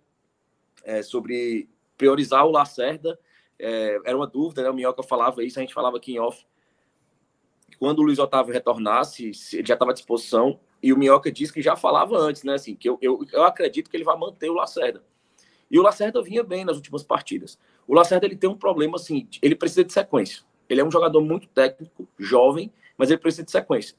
é, 0.85 1.03
sobre 1.03 1.69
priorizar 1.97 2.47
o 2.47 2.51
Lacerda. 2.51 3.19
É, 3.59 3.99
era 4.05 4.17
uma 4.17 4.27
dúvida, 4.27 4.62
né? 4.62 4.71
O 4.71 4.75
Minhoca 4.75 5.03
falava 5.03 5.43
isso, 5.43 5.59
a 5.59 5.62
gente 5.62 5.75
falava 5.75 5.97
aqui 5.97 6.12
em 6.12 6.19
off. 6.19 6.47
Quando 7.79 8.01
o 8.01 8.03
Luiz 8.03 8.19
Otávio 8.19 8.53
retornasse, 8.53 9.33
ele 9.53 9.67
já 9.67 9.75
estava 9.75 9.91
à 9.91 9.95
disposição. 9.95 10.61
E 10.83 10.93
o 10.93 10.99
Minhoca 10.99 11.31
disse 11.31 11.53
que 11.53 11.62
já 11.62 11.77
falava 11.77 12.17
antes, 12.17 12.45
né? 12.45 12.55
Assim, 12.55 12.75
que 12.75 12.88
eu, 12.88 12.99
eu, 13.01 13.25
eu 13.33 13.45
acredito 13.45 13.91
que 13.91 13.97
ele 13.97 14.05
vai 14.05 14.17
manter 14.17 14.49
o 14.51 14.55
Lacerda. 14.55 15.03
E 15.71 15.79
o 15.79 15.83
Lacerda 15.83 16.23
vinha 16.23 16.43
bem 16.43 16.64
nas 16.64 16.77
últimas 16.77 17.03
partidas. 17.03 17.59
O 17.87 17.95
Lacerda 17.95 18.27
ele 18.27 18.37
tem 18.37 18.49
um 18.49 18.57
problema 18.57 18.97
assim, 18.97 19.29
ele 19.43 19.55
precisa 19.55 19.85
de 19.85 19.93
sequência. 19.93 20.43
Ele 20.69 20.81
é 20.81 20.85
um 20.85 20.91
jogador 20.91 21.21
muito 21.21 21.49
técnico, 21.49 22.09
jovem, 22.19 22.73
mas 22.97 23.11
ele 23.11 23.19
precisa 23.19 23.43
de 23.43 23.51
sequência 23.51 23.97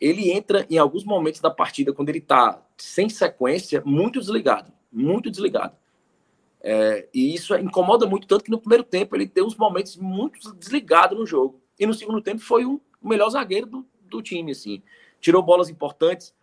ele 0.00 0.30
entra 0.30 0.66
em 0.68 0.78
alguns 0.78 1.04
momentos 1.04 1.40
da 1.40 1.50
partida, 1.50 1.92
quando 1.92 2.10
ele 2.10 2.18
está 2.18 2.62
sem 2.76 3.08
sequência, 3.08 3.82
muito 3.84 4.20
desligado. 4.20 4.72
Muito 4.92 5.30
desligado. 5.30 5.74
É, 6.60 7.08
e 7.14 7.34
isso 7.34 7.54
incomoda 7.56 8.06
muito, 8.06 8.26
tanto 8.26 8.44
que 8.44 8.50
no 8.50 8.58
primeiro 8.58 8.84
tempo 8.84 9.14
ele 9.14 9.26
tem 9.26 9.44
uns 9.44 9.56
momentos 9.56 9.96
muito 9.96 10.52
desligado 10.54 11.14
no 11.14 11.26
jogo. 11.26 11.60
E 11.78 11.86
no 11.86 11.94
segundo 11.94 12.20
tempo 12.20 12.40
foi 12.40 12.64
o 12.64 12.80
melhor 13.02 13.30
zagueiro 13.30 13.66
do, 13.66 13.86
do 14.02 14.22
time, 14.22 14.52
assim. 14.52 14.82
Tirou 15.20 15.42
bolas 15.42 15.68
importantes, 15.68 16.34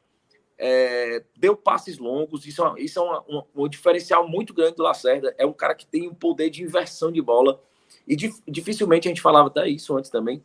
é, 0.57 1.23
deu 1.35 1.55
passes 1.55 1.97
longos. 1.97 2.45
Isso 2.45 2.65
é, 2.65 2.73
isso 2.81 2.99
é 2.99 3.01
uma, 3.01 3.21
uma, 3.21 3.45
um 3.55 3.67
diferencial 3.67 4.27
muito 4.27 4.53
grande 4.53 4.75
do 4.75 4.83
Lacerda. 4.83 5.33
É 5.37 5.45
um 5.45 5.53
cara 5.53 5.75
que 5.75 5.85
tem 5.85 6.07
um 6.07 6.13
poder 6.13 6.49
de 6.49 6.63
inversão 6.63 7.11
de 7.11 7.21
bola. 7.21 7.61
E 8.07 8.15
dificilmente 8.47 9.07
a 9.07 9.11
gente 9.11 9.21
falava 9.21 9.47
até 9.47 9.67
isso 9.67 9.95
antes 9.95 10.09
também 10.09 10.43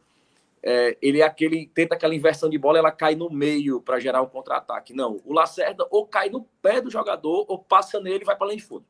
é, 0.63 0.97
ele 1.01 1.21
é 1.21 1.25
aquele 1.25 1.67
tenta 1.67 1.95
aquela 1.95 2.15
inversão 2.15 2.49
de 2.49 2.59
bola, 2.59 2.79
ela 2.79 2.91
cai 2.91 3.15
no 3.15 3.31
meio 3.31 3.81
para 3.81 4.01
gerar 4.01 4.23
um 4.23 4.27
contra-ataque. 4.27 4.93
Não, 4.93 5.21
o 5.25 5.33
Lacerda 5.33 5.87
ou 5.91 6.07
cai 6.07 6.29
no 6.29 6.43
pé 6.61 6.81
do 6.81 6.91
jogador 6.91 7.45
ou 7.49 7.59
passa 7.59 8.01
nele 8.01 8.23
e 8.23 8.25
vai 8.25 8.37
para 8.37 8.47
a 8.47 8.51
linha 8.51 8.59
de 8.59 8.65
fundo 8.65 8.85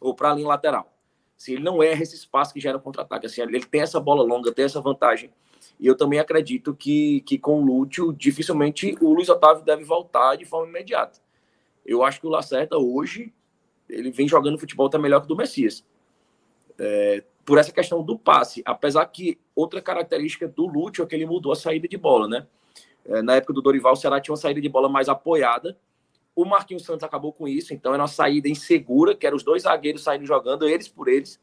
ou 0.00 0.14
para 0.14 0.30
a 0.30 0.34
linha 0.34 0.48
lateral. 0.48 0.92
Se 1.36 1.52
ele 1.52 1.62
não 1.62 1.82
erra 1.82 2.02
esse 2.02 2.14
espaço 2.14 2.52
que 2.52 2.60
gera 2.60 2.78
um 2.78 2.80
contra-ataque, 2.80 3.26
assim, 3.26 3.40
ele 3.42 3.64
tem 3.64 3.80
essa 3.80 4.00
bola 4.00 4.22
longa, 4.22 4.52
tem 4.52 4.64
essa 4.64 4.80
vantagem. 4.80 5.30
E 5.78 5.86
eu 5.86 5.96
também 5.96 6.18
acredito 6.18 6.74
que, 6.74 7.20
que 7.22 7.38
com 7.38 7.62
o 7.62 7.64
Lúcio, 7.64 8.12
dificilmente 8.12 8.96
o 9.00 9.12
Luiz 9.12 9.28
Otávio 9.28 9.64
deve 9.64 9.84
voltar 9.84 10.36
de 10.36 10.44
forma 10.44 10.68
imediata. 10.68 11.20
Eu 11.84 12.02
acho 12.02 12.20
que 12.20 12.26
o 12.26 12.30
Lacerda 12.30 12.78
hoje 12.78 13.32
ele 13.88 14.10
vem 14.10 14.28
jogando 14.28 14.58
futebol 14.58 14.86
até 14.86 14.98
melhor 14.98 15.20
que 15.20 15.26
o 15.26 15.28
do 15.28 15.36
Messias. 15.36 15.84
É, 16.78 17.24
por 17.44 17.56
essa 17.56 17.72
questão 17.72 18.02
do 18.02 18.18
passe. 18.18 18.62
Apesar 18.64 19.06
que 19.06 19.38
outra 19.54 19.80
característica 19.80 20.46
do 20.46 20.66
Lúcio 20.66 21.02
é 21.02 21.06
que 21.06 21.14
ele 21.14 21.24
mudou 21.24 21.50
a 21.50 21.56
saída 21.56 21.88
de 21.88 21.96
bola, 21.96 22.28
né? 22.28 22.46
É, 23.06 23.22
na 23.22 23.36
época 23.36 23.54
do 23.54 23.62
Dorival, 23.62 23.94
o 23.94 23.96
Ceará 23.96 24.20
tinha 24.20 24.32
uma 24.32 24.36
saída 24.36 24.60
de 24.60 24.68
bola 24.68 24.88
mais 24.88 25.08
apoiada. 25.08 25.76
O 26.36 26.44
Marquinhos 26.44 26.84
Santos 26.84 27.02
acabou 27.02 27.32
com 27.32 27.48
isso, 27.48 27.72
então 27.72 27.94
era 27.94 28.02
uma 28.02 28.08
saída 28.08 28.48
insegura, 28.48 29.16
que 29.16 29.26
eram 29.26 29.36
os 29.36 29.42
dois 29.42 29.62
zagueiros 29.62 30.02
saindo 30.02 30.26
jogando, 30.26 30.68
eles 30.68 30.86
por 30.86 31.08
eles, 31.08 31.40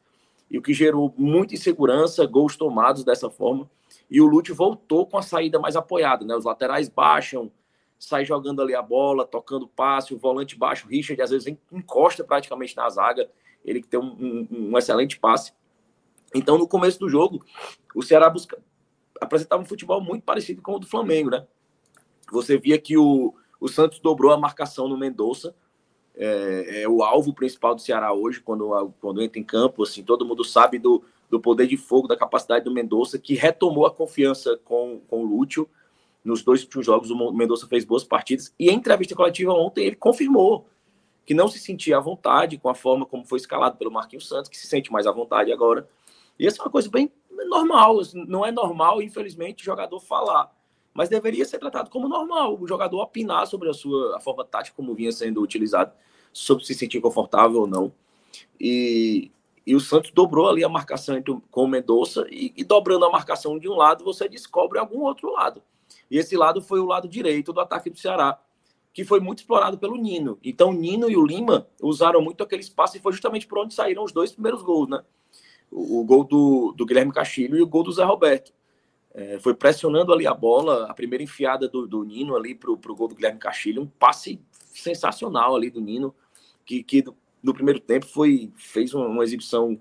e 0.50 0.56
o 0.56 0.62
que 0.62 0.72
gerou 0.72 1.12
muita 1.18 1.54
insegurança, 1.54 2.24
gols 2.24 2.56
tomados 2.56 3.04
dessa 3.04 3.28
forma. 3.28 3.68
E 4.10 4.20
o 4.20 4.26
Lúcio 4.26 4.54
voltou 4.54 5.06
com 5.06 5.18
a 5.18 5.22
saída 5.22 5.58
mais 5.58 5.76
apoiada, 5.76 6.24
né? 6.24 6.34
Os 6.36 6.44
laterais 6.44 6.88
baixam, 6.88 7.50
sai 7.98 8.24
jogando 8.24 8.62
ali 8.62 8.74
a 8.74 8.82
bola, 8.82 9.26
tocando 9.26 9.66
passe, 9.66 10.14
o 10.14 10.18
volante 10.18 10.56
baixo, 10.56 10.86
o 10.86 10.90
Richard 10.90 11.20
às 11.22 11.30
vezes 11.30 11.56
encosta 11.72 12.22
praticamente 12.22 12.76
na 12.76 12.88
zaga, 12.88 13.28
ele 13.64 13.80
que 13.80 13.88
tem 13.88 13.98
um, 13.98 14.06
um, 14.50 14.70
um 14.70 14.78
excelente 14.78 15.18
passe. 15.18 15.52
Então, 16.34 16.58
no 16.58 16.68
começo 16.68 16.98
do 16.98 17.08
jogo, 17.08 17.44
o 17.94 18.02
Ceará 18.02 18.28
busca, 18.28 18.58
apresentava 19.20 19.62
um 19.62 19.66
futebol 19.66 20.00
muito 20.00 20.22
parecido 20.22 20.60
com 20.60 20.74
o 20.74 20.78
do 20.78 20.86
Flamengo, 20.86 21.30
né? 21.30 21.46
Você 22.30 22.58
via 22.58 22.78
que 22.78 22.96
o, 22.96 23.34
o 23.60 23.68
Santos 23.68 24.00
dobrou 24.00 24.32
a 24.32 24.36
marcação 24.36 24.88
no 24.88 24.96
Mendonça, 24.96 25.54
é, 26.16 26.82
é, 26.82 26.88
o 26.88 27.02
alvo 27.02 27.32
principal 27.34 27.74
do 27.74 27.80
Ceará 27.80 28.12
hoje, 28.12 28.40
quando, 28.40 28.92
quando 29.00 29.22
entra 29.22 29.38
em 29.38 29.44
campo, 29.44 29.82
assim, 29.82 30.02
todo 30.02 30.24
mundo 30.24 30.44
sabe 30.44 30.78
do, 30.78 31.04
do 31.30 31.40
poder 31.40 31.66
de 31.66 31.76
fogo, 31.76 32.08
da 32.08 32.16
capacidade 32.16 32.64
do 32.64 32.70
Mendonça, 32.70 33.18
que 33.18 33.34
retomou 33.34 33.86
a 33.86 33.90
confiança 33.90 34.58
com, 34.64 35.00
com 35.08 35.22
o 35.22 35.24
Lúcio. 35.24 35.68
Nos 36.24 36.42
dois 36.42 36.62
últimos 36.62 36.86
jogos, 36.86 37.10
o 37.10 37.32
Mendonça 37.32 37.66
fez 37.66 37.84
boas 37.84 38.04
partidas. 38.04 38.52
E 38.58 38.70
em 38.70 38.74
entrevista 38.74 39.14
coletiva 39.14 39.52
ontem, 39.52 39.84
ele 39.84 39.96
confirmou 39.96 40.66
que 41.24 41.34
não 41.34 41.48
se 41.48 41.58
sentia 41.58 41.96
à 41.96 42.00
vontade 42.00 42.56
com 42.56 42.68
a 42.68 42.74
forma 42.74 43.04
como 43.04 43.24
foi 43.24 43.38
escalado 43.38 43.76
pelo 43.76 43.90
Marquinhos 43.90 44.28
Santos, 44.28 44.48
que 44.48 44.56
se 44.56 44.66
sente 44.66 44.92
mais 44.92 45.06
à 45.06 45.12
vontade 45.12 45.52
agora. 45.52 45.88
E 46.38 46.46
essa 46.46 46.60
é 46.60 46.64
uma 46.64 46.70
coisa 46.70 46.88
bem 46.88 47.10
normal. 47.30 47.98
Não 48.14 48.46
é 48.46 48.52
normal, 48.52 49.02
infelizmente, 49.02 49.62
o 49.62 49.64
jogador 49.64 49.98
falar. 50.00 50.54
Mas 50.94 51.08
deveria 51.08 51.44
ser 51.44 51.58
tratado 51.58 51.90
como 51.90 52.08
normal. 52.08 52.58
O 52.60 52.66
jogador 52.66 53.02
opinar 53.02 53.46
sobre 53.46 53.68
a 53.68 53.74
sua 53.74 54.16
a 54.16 54.20
forma 54.20 54.44
tática 54.44 54.76
como 54.76 54.94
vinha 54.94 55.12
sendo 55.12 55.42
utilizado, 55.42 55.92
sobre 56.32 56.64
se 56.64 56.74
sentir 56.74 57.00
confortável 57.00 57.60
ou 57.62 57.66
não. 57.66 57.92
E, 58.60 59.30
e 59.66 59.74
o 59.74 59.80
Santos 59.80 60.12
dobrou 60.12 60.48
ali 60.48 60.62
a 60.62 60.68
marcação 60.68 61.16
entre, 61.16 61.36
com 61.50 61.64
o 61.64 61.68
Mendonça 61.68 62.24
e, 62.30 62.52
e 62.56 62.62
dobrando 62.62 63.04
a 63.04 63.10
marcação 63.10 63.58
de 63.58 63.68
um 63.68 63.74
lado, 63.74 64.04
você 64.04 64.28
descobre 64.28 64.78
algum 64.78 65.00
outro 65.00 65.32
lado. 65.32 65.62
E 66.10 66.18
esse 66.18 66.36
lado 66.36 66.62
foi 66.62 66.78
o 66.78 66.86
lado 66.86 67.08
direito 67.08 67.52
do 67.52 67.60
ataque 67.60 67.90
do 67.90 67.98
Ceará, 67.98 68.38
que 68.92 69.04
foi 69.04 69.18
muito 69.18 69.38
explorado 69.40 69.76
pelo 69.76 69.96
Nino. 69.96 70.38
Então, 70.42 70.70
o 70.70 70.72
Nino 70.72 71.10
e 71.10 71.16
o 71.16 71.26
Lima 71.26 71.66
usaram 71.82 72.22
muito 72.22 72.44
aquele 72.44 72.62
espaço 72.62 72.96
e 72.96 73.00
foi 73.00 73.12
justamente 73.12 73.46
por 73.46 73.58
onde 73.58 73.74
saíram 73.74 74.04
os 74.04 74.12
dois 74.12 74.32
primeiros 74.32 74.62
gols, 74.62 74.88
né? 74.88 75.02
o, 75.70 76.04
gol 76.04 76.24
do, 76.24 76.72
do 76.76 76.86
Guilherme 76.86 77.12
Castilho 77.12 77.56
e 77.56 77.62
o 77.62 77.66
gol 77.66 77.82
do 77.82 77.92
Zé 77.92 78.04
Roberto. 78.04 78.52
é, 79.14 79.38
foi 79.38 79.54
pressionando 79.54 80.12
ali 80.12 80.26
a 80.26 80.34
bola, 80.34 80.86
a 80.86 80.94
primeira 80.94 81.24
enfiada 81.24 81.68
do, 81.68 81.86
do 81.86 82.04
Nino 82.04 82.36
ali 82.36 82.54
para 82.54 82.70
o 82.70 82.76
gol 82.76 83.08
do 83.08 83.14
Guilherme 83.14 83.38
Castilho, 83.38 83.82
um 83.82 83.86
passe 83.86 84.40
sensacional 84.50 85.56
ali 85.56 85.70
do 85.70 85.80
Nino, 85.80 86.14
que, 86.64 86.82
que 86.82 87.04
no 87.42 87.54
primeiro 87.54 87.80
tempo 87.80 88.06
foi 88.06 88.50
fez 88.56 88.92
uma, 88.94 89.06
uma 89.06 89.24
exibição 89.24 89.80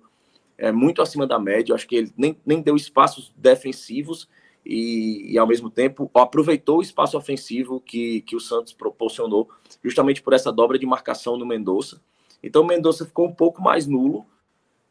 é, 0.58 0.72
muito 0.72 1.02
acima 1.02 1.28
da 1.28 1.40
média, 1.40 1.76
acho 1.76 1.88
que 1.88 1.96
ele 1.96 2.14
nem, 2.18 2.38
nem 2.46 2.62
deu 2.62 2.76
espaços 2.76 3.34
defensivos 3.36 4.28
e, 4.66 5.34
e, 5.34 5.38
ao 5.38 5.46
mesmo 5.46 5.70
tempo 5.70 6.10
aproveitou 6.14 6.80
o 6.80 6.82
espaço 6.82 7.18
ofensivo 7.18 7.80
que, 7.80 8.22
que 8.22 8.36
o 8.36 8.40
Santos 8.40 8.74
proporcionou, 8.74 9.50
justamente 9.84 10.24
por 10.24 10.34
essa 10.34 10.52
dobra 10.52 10.80
de 10.80 10.86
marcação 10.86 11.38
no 11.38 11.46
Mendonça. 11.46 12.02
Então 12.42 12.64
o 12.64 12.66
Mendonça 12.66 13.06
ficou 13.06 13.28
um 13.28 13.34
pouco 13.34 13.62
mais 13.62 13.86
nulo, 13.86 14.26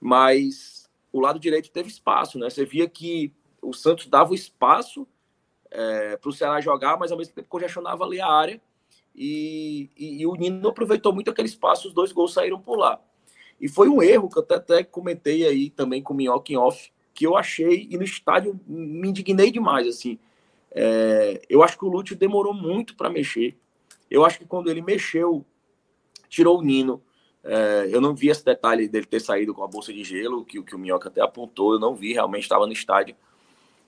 mas 0.01 0.89
o 1.13 1.21
lado 1.21 1.41
direito 1.41 1.71
teve 1.71 1.89
espaço, 1.89 2.39
né? 2.39 2.51
Você 2.51 2.65
via 2.65 2.89
que 2.89 3.33
o 3.61 3.73
Santos 3.73 4.07
dava 4.07 4.33
o 4.33 4.35
espaço 4.35 5.07
é, 5.71 6.17
para 6.17 6.29
o 6.29 6.33
Ceará 6.33 6.61
jogar, 6.61 6.99
mas 6.99 7.11
ao 7.11 7.19
mesmo 7.19 7.35
tempo 7.35 7.49
congestionava 7.49 8.05
ali 8.05 8.21
a 8.21 8.29
área. 8.29 8.61
E, 9.15 9.91
e, 9.97 10.23
e, 10.23 10.27
o 10.27 10.35
Nino 10.35 10.69
aproveitou 10.69 11.13
muito 11.13 11.31
aquele 11.31 11.49
espaço, 11.49 11.89
os 11.89 11.95
dois 11.95 12.13
gols 12.13 12.33
saíram 12.33 12.61
por 12.61 12.77
lá. 12.77 13.01
E 13.61 13.69
foi 13.69 13.89
um 13.89 14.03
erro 14.03 14.29
que 14.29 14.39
eu 14.39 14.43
até, 14.43 14.57
até 14.57 14.83
comentei 14.83 15.47
aí 15.47 15.71
também 15.71 16.03
com 16.03 16.13
o 16.13 16.17
Minhoca 16.17 16.53
em 16.53 16.57
off, 16.57 16.93
que 17.15 17.25
eu 17.25 17.37
achei, 17.37 17.87
e 17.91 17.97
no 17.97 18.03
estádio 18.03 18.59
me 18.67 19.09
indignei 19.09 19.51
demais, 19.51 19.87
assim. 19.87 20.19
É, 20.73 21.41
eu 21.49 21.63
acho 21.63 21.79
que 21.79 21.85
o 21.85 21.89
Lúcio 21.89 22.17
demorou 22.17 22.53
muito 22.53 22.97
para 22.97 23.09
mexer. 23.09 23.57
Eu 24.11 24.25
acho 24.25 24.39
que 24.39 24.45
quando 24.45 24.69
ele 24.69 24.83
mexeu, 24.83 25.45
tirou 26.29 26.59
o 26.59 26.63
Nino. 26.63 27.01
É, 27.45 27.89
eu 27.91 28.01
não 28.01 28.15
vi 28.15 28.29
esse 28.29 28.45
detalhe 28.45 28.89
dele 28.89 29.07
ter 29.07 29.21
saído 29.21 29.55
com 29.55 29.63
a 29.63 29.69
bolsa 29.69 29.93
de 29.93 30.03
gelo, 30.03 30.45
que, 30.45 30.61
que 30.63 30.75
o 30.75 30.79
Minhoca 30.79 31.09
até 31.09 31.21
apontou, 31.21 31.75
eu 31.75 31.79
não 31.79 31.95
vi, 31.95 32.13
realmente 32.13 32.43
estava 32.43 32.67
no 32.67 32.73
estádio. 32.73 33.15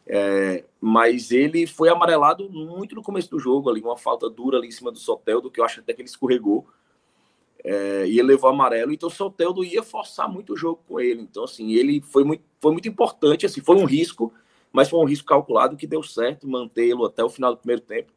É, 0.08 0.64
mas 0.80 1.32
ele 1.32 1.66
foi 1.66 1.88
amarelado 1.88 2.48
muito 2.48 2.94
no 2.94 3.02
começo 3.02 3.28
do 3.28 3.40
jogo, 3.40 3.68
ali, 3.68 3.80
uma 3.80 3.96
falta 3.96 4.30
dura 4.30 4.56
ali 4.56 4.68
em 4.68 4.70
cima 4.70 4.92
do 4.92 4.98
Soteldo, 4.98 5.50
que 5.50 5.60
eu 5.60 5.64
acho 5.64 5.80
até 5.80 5.92
que 5.92 6.00
ele 6.00 6.08
escorregou. 6.08 6.66
É, 7.64 8.06
e 8.06 8.20
ele 8.20 8.28
levou 8.28 8.48
amarelo, 8.48 8.92
então 8.92 9.08
o 9.08 9.12
Soteldo 9.12 9.64
ia 9.64 9.82
forçar 9.82 10.28
muito 10.30 10.52
o 10.52 10.56
jogo 10.56 10.80
com 10.86 11.00
ele. 11.00 11.22
Então, 11.22 11.42
assim, 11.42 11.72
ele 11.72 12.00
foi 12.00 12.22
muito, 12.22 12.44
foi 12.60 12.70
muito 12.70 12.88
importante, 12.88 13.44
assim, 13.44 13.60
foi 13.60 13.74
um 13.74 13.84
risco, 13.84 14.32
mas 14.72 14.88
foi 14.88 15.00
um 15.00 15.04
risco 15.04 15.26
calculado 15.26 15.76
que 15.76 15.86
deu 15.86 16.02
certo 16.02 16.48
mantê-lo 16.48 17.04
até 17.04 17.24
o 17.24 17.28
final 17.28 17.52
do 17.52 17.58
primeiro 17.58 17.82
tempo. 17.82 18.12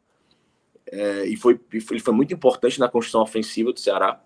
É, 0.86 1.26
e 1.26 1.36
foi, 1.36 1.58
ele 1.72 2.00
foi 2.00 2.14
muito 2.14 2.32
importante 2.32 2.78
na 2.78 2.88
construção 2.88 3.22
ofensiva 3.22 3.72
do 3.72 3.80
Ceará. 3.80 4.22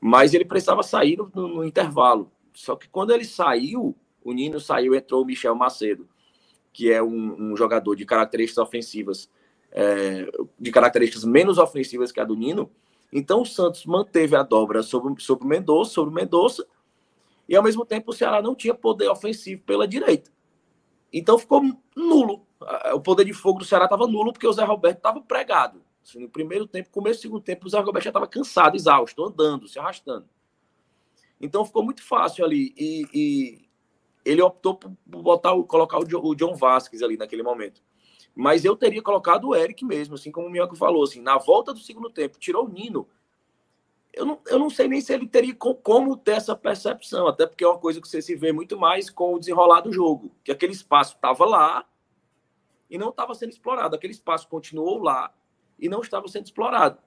Mas 0.00 0.34
ele 0.34 0.44
precisava 0.44 0.82
sair 0.82 1.16
no, 1.16 1.30
no, 1.34 1.48
no 1.48 1.64
intervalo. 1.64 2.30
Só 2.54 2.76
que 2.76 2.88
quando 2.88 3.12
ele 3.12 3.24
saiu, 3.24 3.96
o 4.22 4.32
Nino 4.32 4.60
saiu, 4.60 4.94
entrou 4.94 5.22
o 5.22 5.24
Michel 5.24 5.54
Macedo 5.54 6.08
que 6.72 6.90
é 6.90 7.02
um, 7.02 7.52
um 7.52 7.56
jogador 7.56 7.94
de 7.94 8.04
características 8.04 8.62
ofensivas, 8.64 9.30
é, 9.70 10.26
de 10.58 10.70
características 10.70 11.24
menos 11.24 11.58
ofensivas 11.58 12.10
que 12.10 12.20
a 12.20 12.24
do 12.24 12.34
Nino. 12.34 12.70
Então 13.12 13.42
o 13.42 13.46
Santos 13.46 13.84
manteve 13.84 14.34
a 14.34 14.42
dobra 14.42 14.82
sobre, 14.82 15.22
sobre 15.22 15.44
o 15.44 15.48
Mendonça, 15.48 15.90
sobre 15.90 16.10
o 16.10 16.14
Mendonça, 16.14 16.66
e 17.48 17.54
ao 17.54 17.62
mesmo 17.62 17.84
tempo 17.84 18.10
o 18.10 18.14
Ceará 18.14 18.40
não 18.40 18.54
tinha 18.54 18.74
poder 18.74 19.08
ofensivo 19.08 19.62
pela 19.62 19.86
direita. 19.86 20.30
Então 21.12 21.38
ficou 21.38 21.62
nulo. 21.94 22.46
O 22.94 23.00
poder 23.00 23.24
de 23.24 23.32
fogo 23.32 23.58
do 23.58 23.64
Ceará 23.64 23.84
estava 23.84 24.06
nulo 24.06 24.32
porque 24.32 24.46
o 24.46 24.52
Zé 24.52 24.64
Roberto 24.64 24.98
estava 24.98 25.20
pregado. 25.20 25.82
Assim, 26.02 26.20
no 26.20 26.28
primeiro 26.28 26.66
tempo, 26.66 26.90
começo 26.90 27.20
do 27.20 27.22
segundo 27.22 27.42
tempo, 27.42 27.66
o 27.66 27.68
Zé 27.68 27.78
Roberto 27.78 28.04
já 28.04 28.10
estava 28.10 28.26
cansado, 28.26 28.76
exausto, 28.76 29.22
andando, 29.22 29.68
se 29.68 29.78
arrastando. 29.78 30.26
Então 31.40 31.64
ficou 31.64 31.84
muito 31.84 32.02
fácil 32.02 32.44
ali. 32.44 32.72
E, 32.76 33.06
e, 33.12 33.61
ele 34.24 34.42
optou 34.42 34.76
por 34.76 34.92
botar, 35.06 35.50
colocar 35.64 35.98
o 35.98 36.34
John 36.34 36.54
Vasquez 36.54 37.02
ali 37.02 37.16
naquele 37.16 37.42
momento. 37.42 37.82
Mas 38.34 38.64
eu 38.64 38.76
teria 38.76 39.02
colocado 39.02 39.48
o 39.48 39.54
Eric 39.54 39.84
mesmo, 39.84 40.14
assim 40.14 40.30
como 40.30 40.46
o 40.46 40.50
Minhoca 40.50 40.74
falou, 40.74 41.04
assim, 41.04 41.20
na 41.20 41.36
volta 41.36 41.72
do 41.72 41.80
segundo 41.80 42.08
tempo, 42.08 42.38
tirou 42.38 42.64
o 42.64 42.68
Nino. 42.68 43.06
Eu 44.12 44.26
não, 44.26 44.38
eu 44.46 44.58
não 44.58 44.70
sei 44.70 44.88
nem 44.88 45.00
se 45.00 45.12
ele 45.12 45.26
teria 45.26 45.54
como 45.54 46.16
ter 46.16 46.32
essa 46.32 46.54
percepção, 46.54 47.26
até 47.26 47.46
porque 47.46 47.64
é 47.64 47.68
uma 47.68 47.78
coisa 47.78 48.00
que 48.00 48.08
você 48.08 48.20
se 48.20 48.34
vê 48.34 48.52
muito 48.52 48.78
mais 48.78 49.08
com 49.10 49.34
o 49.34 49.38
desenrolar 49.38 49.80
do 49.80 49.92
jogo, 49.92 50.34
que 50.44 50.52
aquele 50.52 50.72
espaço 50.72 51.14
estava 51.14 51.44
lá 51.44 51.86
e 52.90 52.98
não 52.98 53.08
estava 53.08 53.34
sendo 53.34 53.50
explorado. 53.50 53.96
Aquele 53.96 54.12
espaço 54.12 54.48
continuou 54.48 55.02
lá 55.02 55.34
e 55.78 55.88
não 55.88 56.00
estava 56.00 56.28
sendo 56.28 56.44
explorado. 56.44 56.98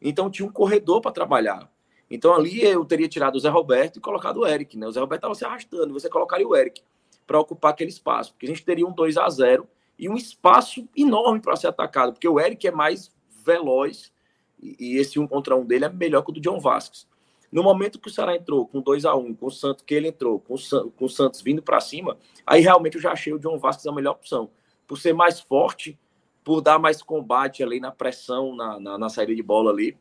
Então 0.00 0.30
tinha 0.30 0.46
um 0.46 0.52
corredor 0.52 1.00
para 1.00 1.12
trabalhar. 1.12 1.70
Então 2.10 2.34
ali 2.34 2.62
eu 2.62 2.84
teria 2.84 3.08
tirado 3.08 3.36
o 3.36 3.40
Zé 3.40 3.48
Roberto 3.48 3.98
e 3.98 4.00
colocado 4.00 4.38
o 4.40 4.46
Eric, 4.46 4.76
né? 4.76 4.86
O 4.86 4.90
Zé 4.90 5.00
Roberto 5.00 5.20
estava 5.20 5.34
se 5.34 5.44
arrastando, 5.44 5.92
você 5.92 6.08
colocaria 6.08 6.46
o 6.46 6.56
Eric 6.56 6.82
para 7.26 7.38
ocupar 7.38 7.70
aquele 7.70 7.90
espaço, 7.90 8.32
porque 8.32 8.46
a 8.46 8.48
gente 8.48 8.64
teria 8.64 8.86
um 8.86 8.92
2 8.92 9.16
a 9.16 9.28
0 9.28 9.68
e 9.96 10.08
um 10.08 10.16
espaço 10.16 10.88
enorme 10.96 11.40
para 11.40 11.54
ser 11.54 11.68
atacado, 11.68 12.12
porque 12.12 12.26
o 12.26 12.40
Eric 12.40 12.66
é 12.66 12.72
mais 12.72 13.12
veloz 13.44 14.12
e 14.60 14.96
esse 14.96 15.18
um 15.18 15.26
contra 15.26 15.56
um 15.56 15.64
dele 15.64 15.84
é 15.84 15.88
melhor 15.88 16.22
que 16.22 16.30
o 16.30 16.34
do 16.34 16.40
John 16.40 16.58
Vasquez. 16.58 17.08
No 17.50 17.62
momento 17.62 17.98
que 17.98 18.08
o 18.08 18.10
Ceará 18.10 18.36
entrou 18.36 18.66
com 18.66 18.80
2 18.80 19.04
a 19.04 19.14
1 19.14 19.34
com 19.34 19.46
o 19.46 19.50
Santos 19.50 19.84
que 19.84 19.94
ele 19.94 20.08
entrou, 20.08 20.38
com 20.40 20.54
o, 20.54 20.90
com 20.90 21.04
o 21.04 21.08
Santos 21.08 21.40
vindo 21.40 21.62
para 21.62 21.80
cima, 21.80 22.16
aí 22.46 22.60
realmente 22.60 22.96
eu 22.96 23.00
já 23.00 23.12
achei 23.12 23.32
o 23.32 23.38
John 23.38 23.58
Vasquez 23.58 23.86
a 23.86 23.92
melhor 23.92 24.12
opção, 24.12 24.50
por 24.86 24.98
ser 24.98 25.12
mais 25.12 25.40
forte, 25.40 25.98
por 26.44 26.60
dar 26.60 26.78
mais 26.78 27.02
combate 27.02 27.62
ali 27.62 27.80
na 27.80 27.90
pressão, 27.90 28.54
na, 28.54 28.78
na, 28.78 28.98
na 28.98 29.08
saída 29.08 29.34
de 29.34 29.42
bola 29.42 29.70
ali, 29.70 29.96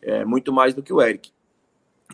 é, 0.00 0.24
muito 0.24 0.52
mais 0.52 0.74
do 0.74 0.82
que 0.82 0.92
o 0.92 1.00
Eric. 1.00 1.32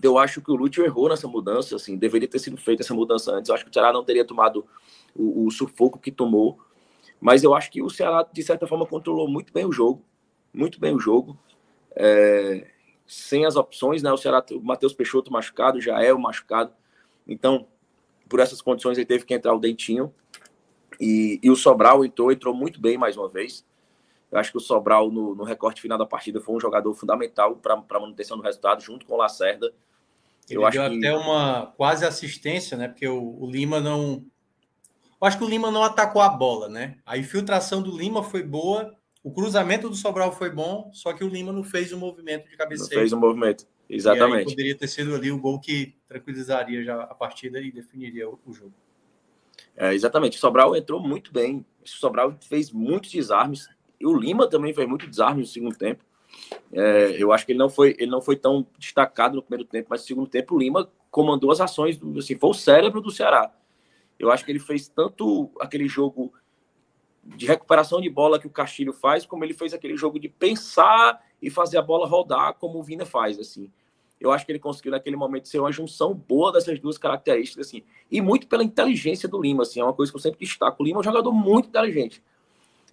Eu 0.02 0.18
acho 0.18 0.40
que 0.40 0.50
o 0.50 0.56
Lúcio 0.56 0.84
errou 0.84 1.08
nessa 1.08 1.26
mudança, 1.26 1.76
assim, 1.76 1.96
deveria 1.96 2.28
ter 2.28 2.38
sido 2.38 2.56
feita 2.56 2.82
essa 2.82 2.94
mudança 2.94 3.32
antes. 3.32 3.48
Eu 3.48 3.54
acho 3.54 3.64
que 3.64 3.70
o 3.70 3.74
Ceará 3.74 3.92
não 3.92 4.04
teria 4.04 4.24
tomado 4.24 4.66
o, 5.14 5.46
o, 5.46 5.50
sufoco 5.50 5.98
que 5.98 6.12
tomou, 6.12 6.58
mas 7.20 7.42
eu 7.42 7.54
acho 7.54 7.70
que 7.70 7.82
o 7.82 7.90
Ceará, 7.90 8.26
de 8.30 8.42
certa 8.42 8.66
forma, 8.66 8.86
controlou 8.86 9.28
muito 9.28 9.52
bem 9.52 9.64
o 9.64 9.72
jogo, 9.72 10.04
muito 10.52 10.78
bem 10.78 10.94
o 10.94 11.00
jogo, 11.00 11.38
é, 11.96 12.68
sem 13.06 13.44
as 13.44 13.56
opções, 13.56 14.02
né? 14.02 14.12
O 14.12 14.16
Ceará, 14.16 14.44
o 14.52 14.60
Matheus 14.60 14.92
Peixoto 14.92 15.32
machucado, 15.32 15.80
já 15.80 16.02
é 16.02 16.12
o 16.12 16.18
machucado, 16.18 16.72
então, 17.26 17.66
por 18.28 18.40
essas 18.40 18.62
condições, 18.62 18.98
ele 18.98 19.06
teve 19.06 19.24
que 19.24 19.34
entrar 19.34 19.54
o 19.54 19.58
Dentinho, 19.58 20.12
e, 21.00 21.38
e 21.42 21.50
o 21.50 21.56
Sobral 21.56 22.04
entrou, 22.04 22.32
entrou 22.32 22.54
muito 22.54 22.80
bem 22.80 22.98
mais 22.98 23.16
uma 23.16 23.28
vez. 23.28 23.64
Eu 24.30 24.38
acho 24.38 24.50
que 24.50 24.58
o 24.58 24.60
Sobral, 24.60 25.10
no, 25.10 25.34
no 25.34 25.44
recorte 25.44 25.80
final 25.80 25.96
da 25.96 26.04
partida, 26.04 26.40
foi 26.40 26.54
um 26.54 26.60
jogador 26.60 26.92
fundamental 26.94 27.56
para 27.56 27.74
a 27.74 28.00
manutenção 28.00 28.36
do 28.36 28.42
resultado, 28.42 28.82
junto 28.82 29.06
com 29.06 29.14
o 29.14 29.16
Lacerda. 29.16 29.72
Ele 30.48 30.64
eu 30.64 30.70
deu 30.70 30.90
que... 30.90 30.98
até 30.98 31.14
uma 31.14 31.66
quase 31.76 32.04
assistência, 32.04 32.76
né? 32.76 32.88
Porque 32.88 33.06
o, 33.06 33.38
o, 33.40 33.50
Lima 33.50 33.80
não. 33.80 34.24
Eu 35.20 35.26
acho 35.26 35.38
que 35.38 35.44
o 35.44 35.48
Lima 35.48 35.70
não 35.70 35.82
atacou 35.82 36.22
a 36.22 36.28
bola, 36.28 36.68
né? 36.68 36.98
A 37.04 37.18
infiltração 37.18 37.82
do 37.82 37.96
Lima 37.96 38.22
foi 38.22 38.42
boa, 38.42 38.94
o 39.22 39.32
cruzamento 39.32 39.88
do 39.88 39.94
Sobral 39.94 40.32
foi 40.32 40.50
bom, 40.50 40.90
só 40.92 41.12
que 41.12 41.24
o 41.24 41.28
Lima 41.28 41.52
não 41.52 41.64
fez 41.64 41.92
o 41.92 41.98
movimento 41.98 42.48
de 42.48 42.56
cabeceio. 42.56 42.88
Não 42.90 42.98
fez 42.98 43.12
o 43.12 43.18
movimento, 43.18 43.66
exatamente. 43.88 44.50
poderia 44.50 44.76
ter 44.76 44.88
sido 44.88 45.14
ali 45.14 45.30
o 45.30 45.38
gol 45.38 45.60
que 45.60 45.94
tranquilizaria 46.06 46.84
já 46.84 47.02
a 47.02 47.14
partida 47.14 47.60
e 47.60 47.72
definiria 47.72 48.28
o, 48.28 48.38
o 48.46 48.52
jogo. 48.52 48.74
É, 49.76 49.94
exatamente. 49.94 50.36
O 50.36 50.40
Sobral 50.40 50.74
entrou 50.74 51.00
muito 51.00 51.32
bem. 51.32 51.64
O 51.84 51.88
Sobral 51.88 52.36
fez 52.48 52.70
muitos 52.70 53.10
desarmes. 53.10 53.68
E 54.00 54.06
o 54.06 54.16
Lima 54.16 54.48
também 54.48 54.72
fez 54.72 54.88
muito 54.88 55.06
desarme 55.06 55.40
no 55.40 55.46
segundo 55.46 55.76
tempo. 55.76 56.04
É, 56.72 57.16
eu 57.18 57.32
acho 57.32 57.46
que 57.46 57.52
ele 57.52 57.58
não 57.58 57.68
foi 57.68 57.96
ele 57.98 58.10
não 58.10 58.20
foi 58.20 58.36
tão 58.36 58.66
destacado 58.78 59.36
no 59.36 59.42
primeiro 59.42 59.68
tempo, 59.68 59.88
mas 59.90 60.02
no 60.02 60.06
segundo 60.06 60.28
tempo 60.28 60.54
o 60.54 60.58
Lima 60.58 60.90
comandou 61.10 61.50
as 61.50 61.60
ações, 61.60 61.96
do, 61.96 62.18
assim, 62.18 62.36
foi 62.36 62.50
o 62.50 62.54
cérebro 62.54 63.00
do 63.00 63.10
Ceará. 63.10 63.52
Eu 64.18 64.30
acho 64.30 64.44
que 64.44 64.50
ele 64.52 64.58
fez 64.58 64.88
tanto 64.88 65.50
aquele 65.60 65.88
jogo 65.88 66.32
de 67.24 67.46
recuperação 67.46 68.00
de 68.00 68.08
bola 68.08 68.38
que 68.38 68.46
o 68.46 68.50
Castilho 68.50 68.92
faz, 68.92 69.24
como 69.24 69.44
ele 69.44 69.54
fez 69.54 69.72
aquele 69.74 69.96
jogo 69.96 70.18
de 70.18 70.28
pensar 70.28 71.22
e 71.40 71.50
fazer 71.50 71.78
a 71.78 71.82
bola 71.82 72.06
rodar, 72.06 72.54
como 72.54 72.78
o 72.78 72.82
Vina 72.82 73.04
faz, 73.04 73.38
assim. 73.38 73.70
Eu 74.20 74.32
acho 74.32 74.44
que 74.44 74.50
ele 74.50 74.58
conseguiu 74.58 74.90
naquele 74.90 75.14
momento 75.14 75.48
ser 75.48 75.60
uma 75.60 75.70
junção 75.70 76.12
boa 76.12 76.50
dessas 76.52 76.80
duas 76.80 76.98
características, 76.98 77.68
assim, 77.68 77.84
e 78.10 78.20
muito 78.20 78.48
pela 78.48 78.64
inteligência 78.64 79.28
do 79.28 79.40
Lima, 79.40 79.62
assim, 79.62 79.80
é 79.80 79.84
uma 79.84 79.92
coisa 79.92 80.10
que 80.10 80.16
eu 80.16 80.22
sempre 80.22 80.40
destaco. 80.40 80.82
O 80.82 80.86
Lima 80.86 80.98
é 80.98 81.00
um 81.00 81.04
jogador 81.04 81.32
muito 81.32 81.68
inteligente. 81.68 82.22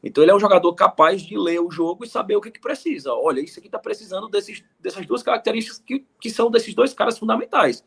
Então 0.06 0.24
ele 0.24 0.32
é 0.32 0.36
um 0.36 0.39
jogador 0.39 0.72
capaz 0.76 1.24
de 1.24 1.36
ler 1.36 1.60
o 1.60 1.72
jogo 1.72 2.06
e 2.06 2.08
saber 2.08 2.36
o 2.36 2.41
que, 2.41 2.51
que 2.51 2.62
precisa. 2.62 3.12
Olha, 3.12 3.41
isso 3.41 3.58
aqui 3.58 3.68
está 3.68 3.80
precisando 3.80 4.30
desses, 4.30 4.64
dessas 4.80 5.03
duas 5.08 5.24
características 5.24 5.80
que, 5.80 6.06
que 6.22 6.30
são 6.30 6.51
desses 6.51 6.76
dois 6.76 6.93
caras 6.93 7.18
fundamentais. 7.18 7.84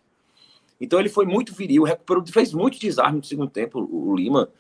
Então 0.81 0.99
ele 0.99 1.09
foi 1.09 1.25
muito 1.27 1.55
viril, 1.55 1.85
recuperou, 1.85 2.27
fez 2.27 2.53
muito 2.53 2.77
desarme 2.77 3.19
no 3.19 3.25
segundo 3.25 3.49
tempo, 3.49 3.79
o, 3.81 4.11
o 4.11 4.17
Lima. 4.17 4.51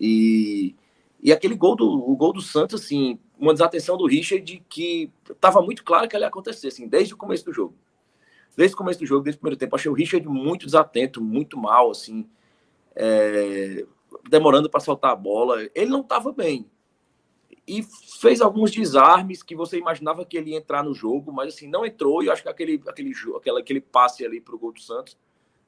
E, 0.00 0.74
e 1.22 1.30
aquele 1.30 1.54
gol 1.54 1.76
do, 1.76 1.86
o 1.86 2.16
gol 2.16 2.32
do 2.32 2.40
Santos, 2.40 2.80
assim, 2.80 3.18
uma 3.38 3.52
desatenção 3.52 3.98
do 3.98 4.06
Richard 4.06 4.64
que 4.66 5.12
estava 5.30 5.60
muito 5.60 5.84
claro 5.84 6.08
que 6.08 6.16
ele 6.16 6.24
ia 6.24 6.28
acontecer, 6.28 6.68
assim, 6.68 6.88
desde 6.88 7.12
o 7.12 7.18
começo 7.18 7.44
do 7.44 7.52
jogo. 7.52 7.74
Desde 8.56 8.74
o 8.74 8.78
começo 8.78 8.98
do 8.98 9.06
jogo, 9.06 9.24
desde 9.24 9.36
o 9.36 9.40
primeiro 9.40 9.58
tempo, 9.58 9.76
achei 9.76 9.90
o 9.90 9.94
Richard 9.94 10.26
muito 10.26 10.64
desatento, 10.64 11.22
muito 11.22 11.58
mal, 11.58 11.90
assim, 11.90 12.26
é, 12.96 13.84
demorando 14.30 14.70
para 14.70 14.80
soltar 14.80 15.12
a 15.12 15.16
bola. 15.16 15.68
Ele 15.74 15.90
não 15.90 16.00
estava 16.00 16.32
bem 16.32 16.66
e 17.68 17.82
fez 18.20 18.40
alguns 18.40 18.70
desarmes 18.70 19.42
que 19.42 19.54
você 19.54 19.78
imaginava 19.78 20.24
que 20.24 20.38
ele 20.38 20.52
ia 20.52 20.56
entrar 20.56 20.82
no 20.82 20.94
jogo, 20.94 21.30
mas 21.30 21.54
assim, 21.54 21.68
não 21.68 21.84
entrou, 21.84 22.22
e 22.22 22.26
eu 22.26 22.32
acho 22.32 22.42
que 22.42 22.48
aquele, 22.48 22.82
aquele, 22.88 23.12
aquele, 23.36 23.60
aquele 23.60 23.80
passe 23.80 24.24
ali 24.24 24.40
para 24.40 24.54
o 24.54 24.58
gol 24.58 24.72
do 24.72 24.80
Santos 24.80 25.16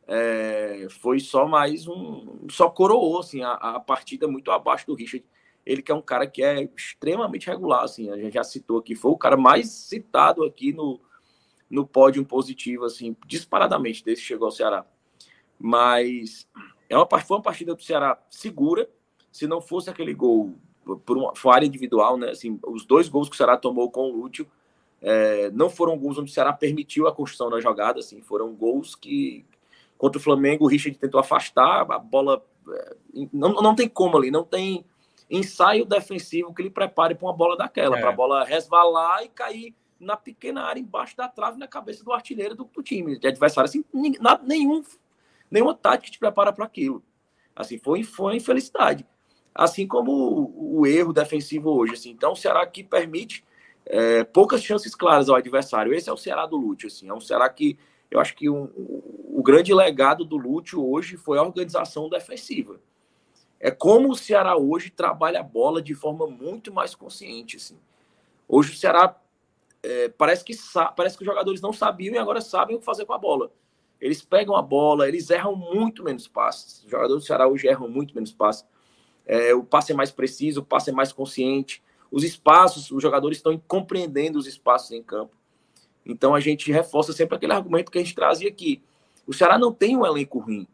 é, 0.07 0.87
foi 0.89 1.21
só 1.21 1.47
mais 1.47 1.87
um. 1.87 2.47
Só 2.51 2.71
coroou 2.71 3.21
assim, 3.21 3.43
a, 3.43 3.53
a 3.53 3.81
partida 3.81 4.27
muito 4.27 4.51
abaixo 4.51 4.87
do 4.87 4.95
Richard. 4.95 5.25
ele 5.65 5.83
que 5.83 5.93
é 5.93 5.95
um 5.95 6.03
cara 6.03 6.27
que 6.27 6.43
é 6.43 6.69
extremamente 6.75 7.47
regular, 7.49 7.85
assim, 7.85 8.11
a 8.11 8.17
gente 8.17 8.33
já 8.33 8.43
citou 8.43 8.79
aqui, 8.79 8.95
foi 8.95 9.11
o 9.11 9.19
cara 9.19 9.37
mais 9.37 9.69
citado 9.69 10.43
aqui 10.43 10.73
no, 10.73 10.99
no 11.69 11.87
pódio 11.87 12.25
positivo, 12.25 12.87
assim, 12.87 13.15
disparadamente, 13.27 14.03
desde 14.03 14.23
que 14.23 14.29
chegou 14.29 14.47
ao 14.47 14.53
Ceará. 14.53 14.87
Mas 15.59 16.49
é 16.89 16.97
uma, 16.97 17.07
foi 17.21 17.37
uma 17.37 17.43
partida 17.43 17.75
do 17.75 17.83
Ceará 17.83 18.19
segura, 18.31 18.89
se 19.31 19.47
não 19.47 19.61
fosse 19.61 19.91
aquele 19.91 20.15
gol 20.15 20.59
por 20.99 21.17
uma 21.17 21.35
falha 21.35 21.65
individual, 21.65 22.17
né, 22.17 22.31
assim, 22.31 22.59
os 22.67 22.85
dois 22.85 23.09
gols 23.09 23.29
que 23.29 23.35
o 23.35 23.37
Ceará 23.37 23.57
tomou 23.57 23.91
com 23.91 24.11
o 24.11 24.13
Lúcio, 24.13 24.47
é, 25.03 25.51
não 25.51 25.71
foram 25.71 25.99
gols 25.99 26.19
onde 26.19 26.31
o 26.31 26.35
Ceará 26.35 26.53
permitiu 26.53 27.07
a 27.07 27.13
construção 27.13 27.51
da 27.51 27.61
jogada, 27.61 28.01
assim, 28.01 28.21
foram 28.21 28.53
gols 28.55 28.95
que 28.95 29.45
contra 29.97 30.19
o 30.19 30.23
Flamengo 30.23 30.65
o 30.65 30.69
Richard 30.69 30.99
tentou 30.99 31.21
afastar, 31.21 31.87
a 31.91 31.99
bola 31.99 32.45
é, 32.69 32.97
não, 33.33 33.55
não 33.55 33.75
tem 33.75 33.89
como 33.89 34.17
ali, 34.17 34.31
não 34.31 34.45
tem 34.45 34.85
ensaio 35.31 35.85
defensivo 35.85 36.53
que 36.53 36.61
ele 36.61 36.71
prepare 36.71 37.15
para 37.15 37.27
uma 37.27 37.33
bola 37.33 37.57
daquela, 37.57 37.97
é. 37.97 38.01
para 38.01 38.11
a 38.11 38.15
bola 38.15 38.45
resvalar 38.45 39.23
e 39.25 39.29
cair 39.29 39.75
na 39.99 40.17
pequena 40.17 40.63
área 40.63 40.81
embaixo 40.81 41.17
da 41.17 41.29
trave 41.29 41.59
na 41.59 41.69
cabeça 41.69 42.03
do 42.03 42.13
artilheiro 42.13 42.55
do, 42.55 42.65
do 42.65 42.83
time, 42.83 43.19
de 43.19 43.29
adversário. 43.29 43.69
Assim, 43.69 43.85
nenhum, 44.43 44.83
nenhuma 45.51 45.75
tática 45.75 46.11
te 46.11 46.19
prepara 46.19 46.53
para 46.53 46.65
aquilo. 46.65 47.05
Assim, 47.55 47.79
foi, 47.79 48.03
foi 48.03 48.37
infelicidade. 48.37 49.07
Assim 49.63 49.87
como 49.87 50.13
o, 50.13 50.81
o, 50.81 50.87
erro 50.87 51.13
defensivo 51.13 51.71
hoje. 51.71 51.95
Assim. 51.95 52.11
Então, 52.11 52.33
o 52.33 52.37
Ceará 52.37 52.67
que 52.67 52.83
permite 52.83 53.45
é, 53.85 54.25
poucas 54.25 54.63
chances 54.63 54.95
claras 54.95 55.29
ao 55.29 55.37
adversário. 55.37 55.93
Esse 55.93 56.09
é 56.09 56.13
o 56.13 56.17
Ceará 56.17 56.47
do 56.47 56.57
Lúcio. 56.57 56.87
Assim. 56.87 57.09
É 57.09 57.15
um 57.15 57.21
Ceará 57.21 57.49
que 57.49 57.79
eu 58.11 58.19
acho 58.19 58.35
que 58.35 58.49
um, 58.49 58.71
o 58.77 59.43
grande 59.43 59.73
legado 59.75 60.25
do 60.25 60.37
Lúcio 60.37 60.85
hoje 60.85 61.17
foi 61.17 61.39
a 61.39 61.43
organização 61.43 62.09
defensiva 62.09 62.81
é 63.61 63.71
como 63.71 64.11
o 64.11 64.17
Ceará 64.17 64.57
hoje 64.57 64.89
trabalha 64.89 65.41
a 65.41 65.43
bola 65.43 65.83
de 65.83 65.95
forma 65.95 66.27
muito 66.27 66.73
mais 66.73 66.95
consciente. 66.95 67.59
Assim. 67.59 67.79
Hoje 68.49 68.73
o 68.73 68.77
Ceará 68.77 69.15
é, 69.83 70.09
parece, 70.09 70.43
que 70.43 70.55
parece 70.97 71.17
que 71.17 71.23
os 71.23 71.27
jogadores 71.27 71.61
não 71.61 71.73
sabiam 71.73 72.15
e 72.15 72.19
agora 72.19 72.41
sabem 72.41 72.75
o 72.75 72.79
que 72.79 72.85
fazer 72.85 73.05
com 73.05 73.13
a 73.13 73.19
bola. 73.19 73.53
Eles 74.01 74.23
pegam 74.23 74.57
a 74.57 74.63
bola, 74.63 75.07
eles 75.07 75.29
erram 75.29 75.55
muito 75.55 76.03
menos 76.03 76.27
passes. 76.27 76.83
Os 76.85 76.91
jogadores 76.91 77.23
do 77.23 77.27
Ceará 77.27 77.47
hoje 77.47 77.69
erram 77.69 77.87
muito 77.87 78.15
menos 78.15 78.33
passes. 78.33 78.65
É, 79.27 79.55
o 79.55 79.63
passe 79.63 79.93
é 79.93 79.95
mais 79.95 80.11
preciso, 80.11 80.61
o 80.61 80.65
passe 80.65 80.91
é 80.91 80.93
mais 80.93 81.13
consciente. 81.13 81.83
Os 82.11 82.25
espaços, 82.25 82.91
os 82.91 83.03
jogadores 83.03 83.39
estão 83.39 83.57
compreendendo 83.69 84.39
os 84.39 84.47
espaços 84.47 84.91
em 84.91 85.03
campo. 85.03 85.37
Então 86.05 86.35
a 86.35 86.41
gente 86.41 86.73
reforça 86.73 87.13
sempre 87.13 87.37
aquele 87.37 87.53
argumento 87.53 87.91
que 87.91 87.99
a 87.99 88.03
gente 88.03 88.15
trazia 88.15 88.49
aqui. 88.49 88.83
O 89.27 89.33
Ceará 89.33 89.59
não 89.59 89.73
tem 89.73 89.97
um 89.97 90.05
elenco 90.05 90.39
ruim. 90.39 90.67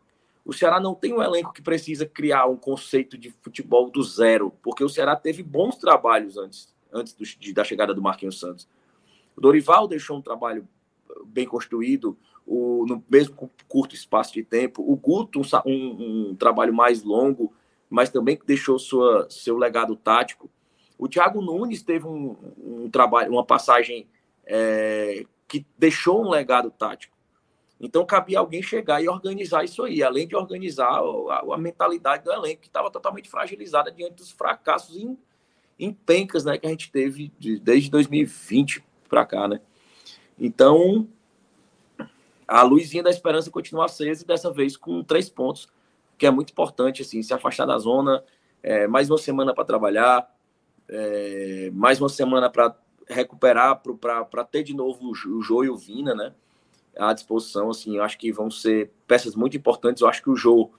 O 0.45 0.53
Ceará 0.53 0.79
não 0.79 0.95
tem 0.95 1.13
um 1.13 1.23
elenco 1.23 1.53
que 1.53 1.61
precisa 1.61 2.07
criar 2.07 2.47
um 2.47 2.57
conceito 2.57 3.19
de 3.19 3.31
futebol 3.43 3.91
do 3.91 4.03
zero, 4.03 4.53
porque 4.63 4.85
o 4.85 4.89
Ceará 4.89 5.17
teve 5.17 5.43
bons 5.43 5.77
trabalhos 5.77 6.39
antes, 6.39 6.73
antes 6.93 7.13
do, 7.13 7.25
de, 7.25 7.53
da 7.53 7.65
chegada 7.65 7.93
do 7.93 8.01
Marquinhos 8.01 8.39
Santos. 8.39 8.69
O 9.37 9.41
Dorival 9.41 9.89
deixou 9.89 10.17
um 10.17 10.23
trabalho 10.23 10.67
bem 11.27 11.47
construído, 11.47 12.17
o, 12.47 12.87
no 12.87 13.05
mesmo 13.11 13.51
curto 13.67 13.95
espaço 13.95 14.33
de 14.33 14.45
tempo. 14.45 14.83
O 14.89 14.97
Guto, 14.97 15.41
um, 15.41 15.45
um, 15.67 16.31
um 16.31 16.35
trabalho 16.37 16.73
mais 16.73 17.03
longo, 17.03 17.53
mas 17.89 18.11
também 18.11 18.39
deixou 18.47 18.79
sua, 18.79 19.27
seu 19.31 19.57
legado 19.57 19.97
tático. 19.97 20.51
O 20.99 21.09
Thiago 21.09 21.41
Nunes 21.41 21.83
teve 21.83 22.07
um, 22.07 22.37
um 22.59 22.91
trabalho, 22.91 23.33
uma 23.33 23.45
passagem 23.45 24.09
é, 24.45 25.25
que 25.47 25.67
deixou 25.79 26.25
um 26.25 26.31
legado 26.31 26.71
tático. 26.71 27.17
Então 27.79 28.07
cabia 28.07 28.39
alguém 28.39 28.63
chegar 28.63 29.03
e 29.03 29.09
organizar 29.09 29.65
isso 29.65 29.83
aí, 29.83 30.03
além 30.03 30.27
de 30.27 30.35
organizar 30.35 30.89
a, 30.89 31.55
a 31.55 31.59
mentalidade 31.59 32.25
do 32.25 32.33
elenco, 32.33 32.63
que 32.63 32.69
estava 32.69 32.91
totalmente 32.91 33.29
fragilizada 33.29 33.93
diante 33.93 34.15
dos 34.15 34.31
fracassos 34.31 34.97
em, 34.97 35.19
em 35.79 35.93
pencas 35.93 36.45
né, 36.45 36.57
que 36.57 36.67
a 36.67 36.71
gente 36.71 36.91
teve 36.91 37.31
de, 37.39 37.59
desde 37.59 37.91
2020 37.91 38.83
para 39.09 39.27
cá. 39.27 39.47
Né? 39.47 39.61
Então, 40.39 41.07
a 42.49 42.63
luzinha 42.63 43.03
da 43.03 43.11
esperança 43.11 43.51
continua 43.51 43.85
acesa 43.85 44.23
e 44.23 44.27
dessa 44.27 44.51
vez 44.51 44.77
com 44.77 45.05
três 45.05 45.29
pontos, 45.29 45.69
que 46.19 46.27
é 46.27 46.31
muito 46.31 46.51
importante, 46.51 47.03
assim, 47.03 47.23
se 47.23 47.33
afastar 47.35 47.67
da 47.67 47.79
zona, 47.79 48.25
é, 48.63 48.87
mais 48.87 49.11
uma 49.11 49.19
semana 49.19 49.55
para 49.55 49.65
trabalhar, 49.65 50.29
é, 50.89 51.71
mais 51.73 52.01
uma 52.01 52.09
semana 52.09 52.51
para 52.51 52.77
recuperar, 53.09 53.81
para 54.31 54.45
ter 54.45 54.63
de 54.63 54.75
novo 54.75 55.11
o, 55.11 55.43
Jô 55.43 55.65
e 55.65 55.69
o 55.69 55.77
Vina, 55.77 56.15
né? 56.15 56.35
à 56.99 57.13
disposição. 57.13 57.71
Assim, 57.71 57.97
eu 57.97 58.03
acho 58.03 58.19
que 58.19 58.33
vão 58.33 58.51
ser 58.51 58.91
peças 59.07 59.35
muito 59.37 59.57
importantes. 59.57 60.01
Eu 60.01 60.09
acho 60.09 60.23
que 60.23 60.31
o 60.31 60.37
jogo 60.37 60.73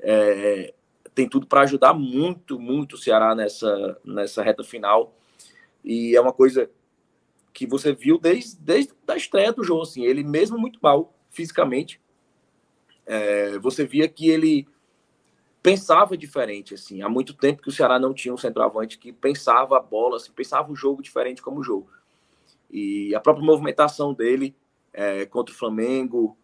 é, 0.00 0.74
tem 1.14 1.28
tudo 1.28 1.46
para 1.46 1.62
ajudar 1.62 1.94
muito, 1.94 2.58
muito 2.58 2.94
o 2.94 2.98
Ceará 2.98 3.34
nessa, 3.34 3.98
nessa 4.04 4.42
reta 4.42 4.64
final. 4.64 5.14
E 5.84 6.14
é 6.14 6.20
uma 6.20 6.32
coisa 6.32 6.70
que 7.52 7.66
você 7.66 7.92
viu 7.92 8.18
desde, 8.18 8.56
desde 8.56 8.92
a 9.06 9.16
estreia 9.16 9.52
do 9.52 9.64
jogo. 9.64 9.82
Assim, 9.82 10.04
ele 10.04 10.22
mesmo 10.22 10.58
muito 10.58 10.78
mal 10.82 11.14
fisicamente, 11.30 12.00
é, 13.06 13.58
você 13.58 13.84
via 13.84 14.08
que 14.08 14.28
ele 14.28 14.66
pensava 15.62 16.16
diferente. 16.16 16.74
assim 16.74 17.02
Há 17.02 17.08
muito 17.08 17.34
tempo 17.34 17.62
que 17.62 17.68
o 17.68 17.72
Ceará 17.72 17.98
não 17.98 18.14
tinha 18.14 18.32
um 18.32 18.38
centroavante 18.38 18.98
que 18.98 19.12
pensava 19.12 19.76
a 19.76 19.80
bola, 19.80 20.16
assim, 20.16 20.32
pensava 20.32 20.70
o 20.70 20.76
jogo 20.76 21.02
diferente 21.02 21.42
como 21.42 21.60
o 21.60 21.62
jogo. 21.62 21.90
E 22.70 23.14
a 23.14 23.20
própria 23.20 23.44
movimentação 23.44 24.14
dele 24.14 24.54
é, 24.92 25.26
contra 25.26 25.54
o 25.54 25.58
Flamengo. 25.58 26.36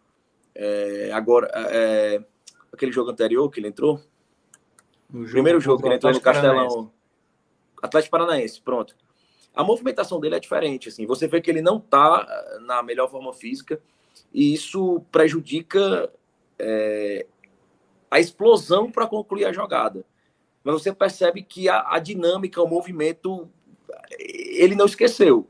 É, 0.53 1.11
agora, 1.13 1.49
é, 1.53 2.23
aquele 2.71 2.91
jogo 2.91 3.11
anterior 3.11 3.49
que 3.49 3.59
ele 3.59 3.67
entrou. 3.67 4.01
Jogo 5.11 5.31
Primeiro 5.31 5.61
jogo 5.61 5.81
que 5.81 5.87
ele 5.87 5.95
entrou 5.95 6.13
no 6.13 6.19
Castelão. 6.19 6.67
Paranaense. 6.67 6.91
Atlético 7.81 8.11
Paranaense, 8.11 8.61
pronto. 8.61 8.95
A 9.55 9.63
movimentação 9.63 10.19
dele 10.19 10.35
é 10.35 10.39
diferente, 10.39 10.89
assim. 10.89 11.05
Você 11.05 11.27
vê 11.27 11.41
que 11.41 11.49
ele 11.49 11.61
não 11.61 11.77
está 11.77 12.25
eh, 12.29 12.59
na 12.59 12.83
melhor 12.83 13.09
forma 13.09 13.33
física 13.33 13.79
e 14.33 14.53
isso 14.53 15.01
prejudica 15.11 16.11
é, 16.59 17.25
a 18.09 18.19
explosão 18.19 18.91
para 18.91 19.07
concluir 19.07 19.45
a 19.45 19.53
jogada. 19.53 20.05
Mas 20.63 20.81
você 20.81 20.93
percebe 20.93 21.41
que 21.43 21.69
a, 21.69 21.93
a 21.93 21.99
dinâmica, 21.99 22.61
o 22.61 22.67
movimento, 22.67 23.49
ele 24.09 24.75
não 24.75 24.85
esqueceu. 24.85 25.47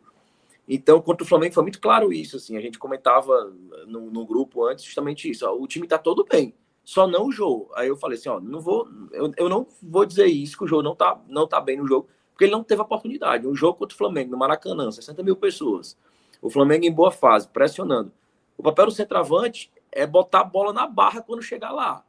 Então, 0.68 1.02
contra 1.02 1.24
o 1.24 1.28
Flamengo 1.28 1.54
foi 1.54 1.64
muito 1.64 1.80
claro 1.80 2.12
isso, 2.12 2.36
assim, 2.36 2.58
a 2.58 2.62
gente 2.62 2.78
comentava 2.78 3.54
no, 3.88 4.12
no 4.12 4.26
grupo 4.26 4.66
antes 4.66 4.84
justamente 4.84 5.30
isso, 5.30 5.48
ó, 5.48 5.56
o 5.56 5.66
time 5.66 5.88
tá 5.88 5.98
todo 5.98 6.26
bem, 6.30 6.54
só 6.84 7.08
não 7.08 7.28
o 7.28 7.32
jogo. 7.32 7.72
Aí 7.74 7.88
eu 7.88 7.96
falei 7.96 8.18
assim, 8.18 8.28
ó, 8.28 8.38
não 8.40 8.60
vou, 8.60 8.86
eu, 9.14 9.32
eu 9.38 9.48
não 9.48 9.66
vou 9.82 10.06
dizer 10.06 10.26
isso, 10.26 10.58
que 10.58 10.66
o 10.66 10.68
jogo 10.68 10.84
não 10.84 10.94
tá, 10.94 11.18
não 11.30 11.48
tá 11.48 11.62
bem 11.62 11.78
no 11.78 11.88
jogo, 11.88 12.10
porque 12.32 12.44
ele 12.44 12.52
não 12.52 12.66
teve 12.66 12.82
oportunidade. 12.82 13.48
Um 13.48 13.56
jogo 13.56 13.80
contra 13.80 13.96
o 13.96 13.98
Flamengo, 13.98 14.32
no 14.32 14.38
Maracanã, 14.38 14.92
60 14.92 15.24
mil 15.24 15.38
pessoas, 15.38 15.98
o 16.42 16.50
Flamengo 16.50 16.86
em 16.86 16.92
boa 16.92 17.12
fase, 17.12 17.48
pressionando. 17.48 18.12
O 18.58 18.64
papel 18.64 18.88
do 18.88 18.92
centroavante 18.92 19.72
é 19.90 20.06
botar 20.06 20.42
a 20.42 20.44
bola 20.44 20.74
na 20.74 20.86
barra 20.86 21.22
quando 21.22 21.42
chegar 21.42 21.72
lá. 21.72 22.04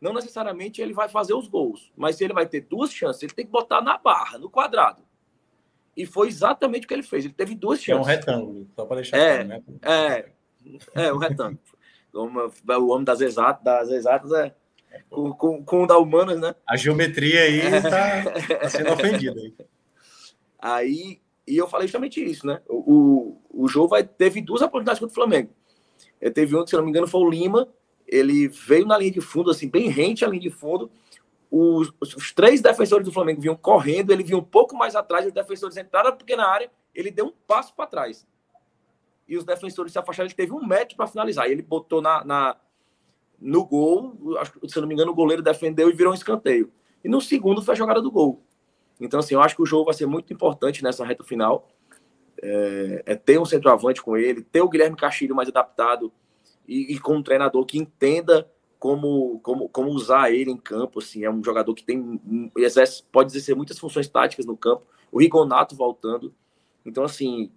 Não 0.00 0.12
necessariamente 0.12 0.82
ele 0.82 0.92
vai 0.92 1.08
fazer 1.08 1.34
os 1.34 1.48
gols, 1.48 1.92
mas 1.96 2.16
se 2.16 2.24
ele 2.24 2.34
vai 2.34 2.46
ter 2.46 2.60
duas 2.62 2.92
chances, 2.92 3.22
ele 3.22 3.32
tem 3.32 3.46
que 3.46 3.52
botar 3.52 3.80
na 3.80 3.96
barra, 3.96 4.38
no 4.38 4.50
quadrado. 4.50 5.02
E 5.96 6.04
foi 6.04 6.28
exatamente 6.28 6.84
o 6.84 6.88
que 6.88 6.94
ele 6.94 7.02
fez. 7.02 7.24
Ele 7.24 7.32
teve 7.32 7.54
duas 7.54 7.82
chances. 7.82 8.06
É 8.06 8.12
um 8.12 8.16
retângulo, 8.16 8.68
só 8.76 8.84
para 8.84 8.96
deixar 8.96 9.16
é, 9.16 9.44
claro, 9.44 9.48
né? 9.48 9.62
É, 9.82 10.28
é 10.94 11.12
um 11.12 11.16
retângulo. 11.16 11.58
o 12.12 12.88
homem 12.88 13.04
das 13.04 13.22
exatas, 13.22 13.64
das 13.64 13.90
exatas 13.90 14.32
é 14.32 14.54
com, 15.08 15.32
com, 15.32 15.64
com 15.64 15.84
o 15.84 15.86
da 15.86 15.98
humanas, 15.98 16.40
né? 16.40 16.54
A 16.68 16.76
geometria 16.76 17.42
aí 17.42 17.60
está 17.60 18.22
tá 18.60 18.68
sendo 18.68 18.92
ofendida. 18.92 19.40
Aí. 19.40 19.54
aí, 20.58 21.20
e 21.46 21.56
eu 21.56 21.68
falei 21.68 21.86
justamente 21.86 22.22
isso, 22.22 22.46
né? 22.46 22.60
O, 22.68 23.40
o, 23.52 23.64
o 23.64 23.68
jogo 23.68 23.88
vai, 23.88 24.04
teve 24.04 24.40
duas 24.40 24.62
oportunidades 24.62 24.98
contra 24.98 25.12
o 25.12 25.14
Flamengo. 25.14 25.50
Ele 26.20 26.30
teve 26.30 26.56
um, 26.56 26.66
se 26.66 26.74
não 26.74 26.84
me 26.84 26.90
engano, 26.90 27.06
foi 27.06 27.20
o 27.20 27.30
Lima. 27.30 27.68
Ele 28.06 28.48
veio 28.48 28.86
na 28.86 28.96
linha 28.96 29.10
de 29.10 29.20
fundo, 29.20 29.50
assim, 29.50 29.68
bem 29.68 29.88
rente 29.88 30.24
à 30.24 30.28
linha 30.28 30.42
de 30.42 30.50
fundo 30.50 30.90
os, 31.50 31.92
os, 32.00 32.32
três 32.32 32.60
defensores 32.60 33.04
do 33.04 33.12
Flamengo 33.12 33.40
vinham 33.40 33.56
correndo, 33.56 34.12
ele 34.12 34.22
vinha 34.22 34.38
um 34.38 34.42
pouco 34.42 34.76
mais 34.76 34.94
atrás, 34.96 35.26
os 35.26 35.32
defensores 35.32 35.76
entraram 35.76 36.10
na 36.10 36.16
pequena 36.16 36.46
área, 36.46 36.70
ele 36.94 37.10
deu 37.10 37.26
um 37.26 37.32
passo 37.46 37.74
para 37.74 37.86
trás. 37.86 38.26
E 39.28 39.36
os 39.36 39.44
defensores 39.44 39.92
se 39.92 39.98
afastaram, 39.98 40.26
ele 40.26 40.34
teve 40.34 40.52
um 40.52 40.64
metro 40.64 40.96
para 40.96 41.06
finalizar. 41.06 41.48
E 41.48 41.52
ele 41.52 41.62
botou 41.62 42.00
na, 42.00 42.24
na, 42.24 42.56
no 43.40 43.64
gol, 43.64 44.16
se 44.68 44.76
eu 44.76 44.82
não 44.82 44.88
me 44.88 44.94
engano, 44.94 45.10
o 45.10 45.14
goleiro 45.14 45.42
defendeu 45.42 45.90
e 45.90 45.92
virou 45.92 46.12
um 46.12 46.14
escanteio. 46.14 46.70
E 47.02 47.08
no 47.08 47.20
segundo 47.20 47.62
foi 47.62 47.74
a 47.74 47.76
jogada 47.76 48.00
do 48.00 48.10
gol. 48.10 48.42
Então, 49.00 49.20
assim, 49.20 49.34
eu 49.34 49.42
acho 49.42 49.56
que 49.56 49.62
o 49.62 49.66
jogo 49.66 49.86
vai 49.86 49.94
ser 49.94 50.06
muito 50.06 50.32
importante 50.32 50.82
nessa 50.82 51.04
reta 51.04 51.24
final. 51.24 51.68
É, 52.40 53.02
é 53.06 53.14
ter 53.16 53.38
um 53.38 53.44
centroavante 53.44 54.02
com 54.02 54.16
ele, 54.16 54.42
ter 54.42 54.60
o 54.60 54.68
Guilherme 54.68 54.96
Castilho 54.96 55.34
mais 55.34 55.48
adaptado 55.48 56.12
e, 56.66 56.94
e 56.94 56.98
com 56.98 57.16
um 57.16 57.22
treinador 57.22 57.64
que 57.64 57.78
entenda 57.78 58.50
como, 58.78 59.40
como, 59.40 59.68
como 59.68 59.90
usar 59.90 60.30
ele 60.30 60.50
em 60.50 60.56
campo. 60.56 60.98
Assim, 60.98 61.24
é 61.24 61.30
um 61.30 61.42
jogador 61.42 61.74
que 61.74 61.84
tem 61.84 62.20
exerce, 62.56 63.02
pode 63.10 63.32
exercer 63.32 63.56
muitas 63.56 63.78
funções 63.78 64.08
táticas 64.08 64.46
no 64.46 64.56
campo. 64.56 64.86
O 65.10 65.20
Rigonato 65.20 65.74
voltando. 65.74 66.34
Então, 66.84 67.04
assim, 67.04 67.50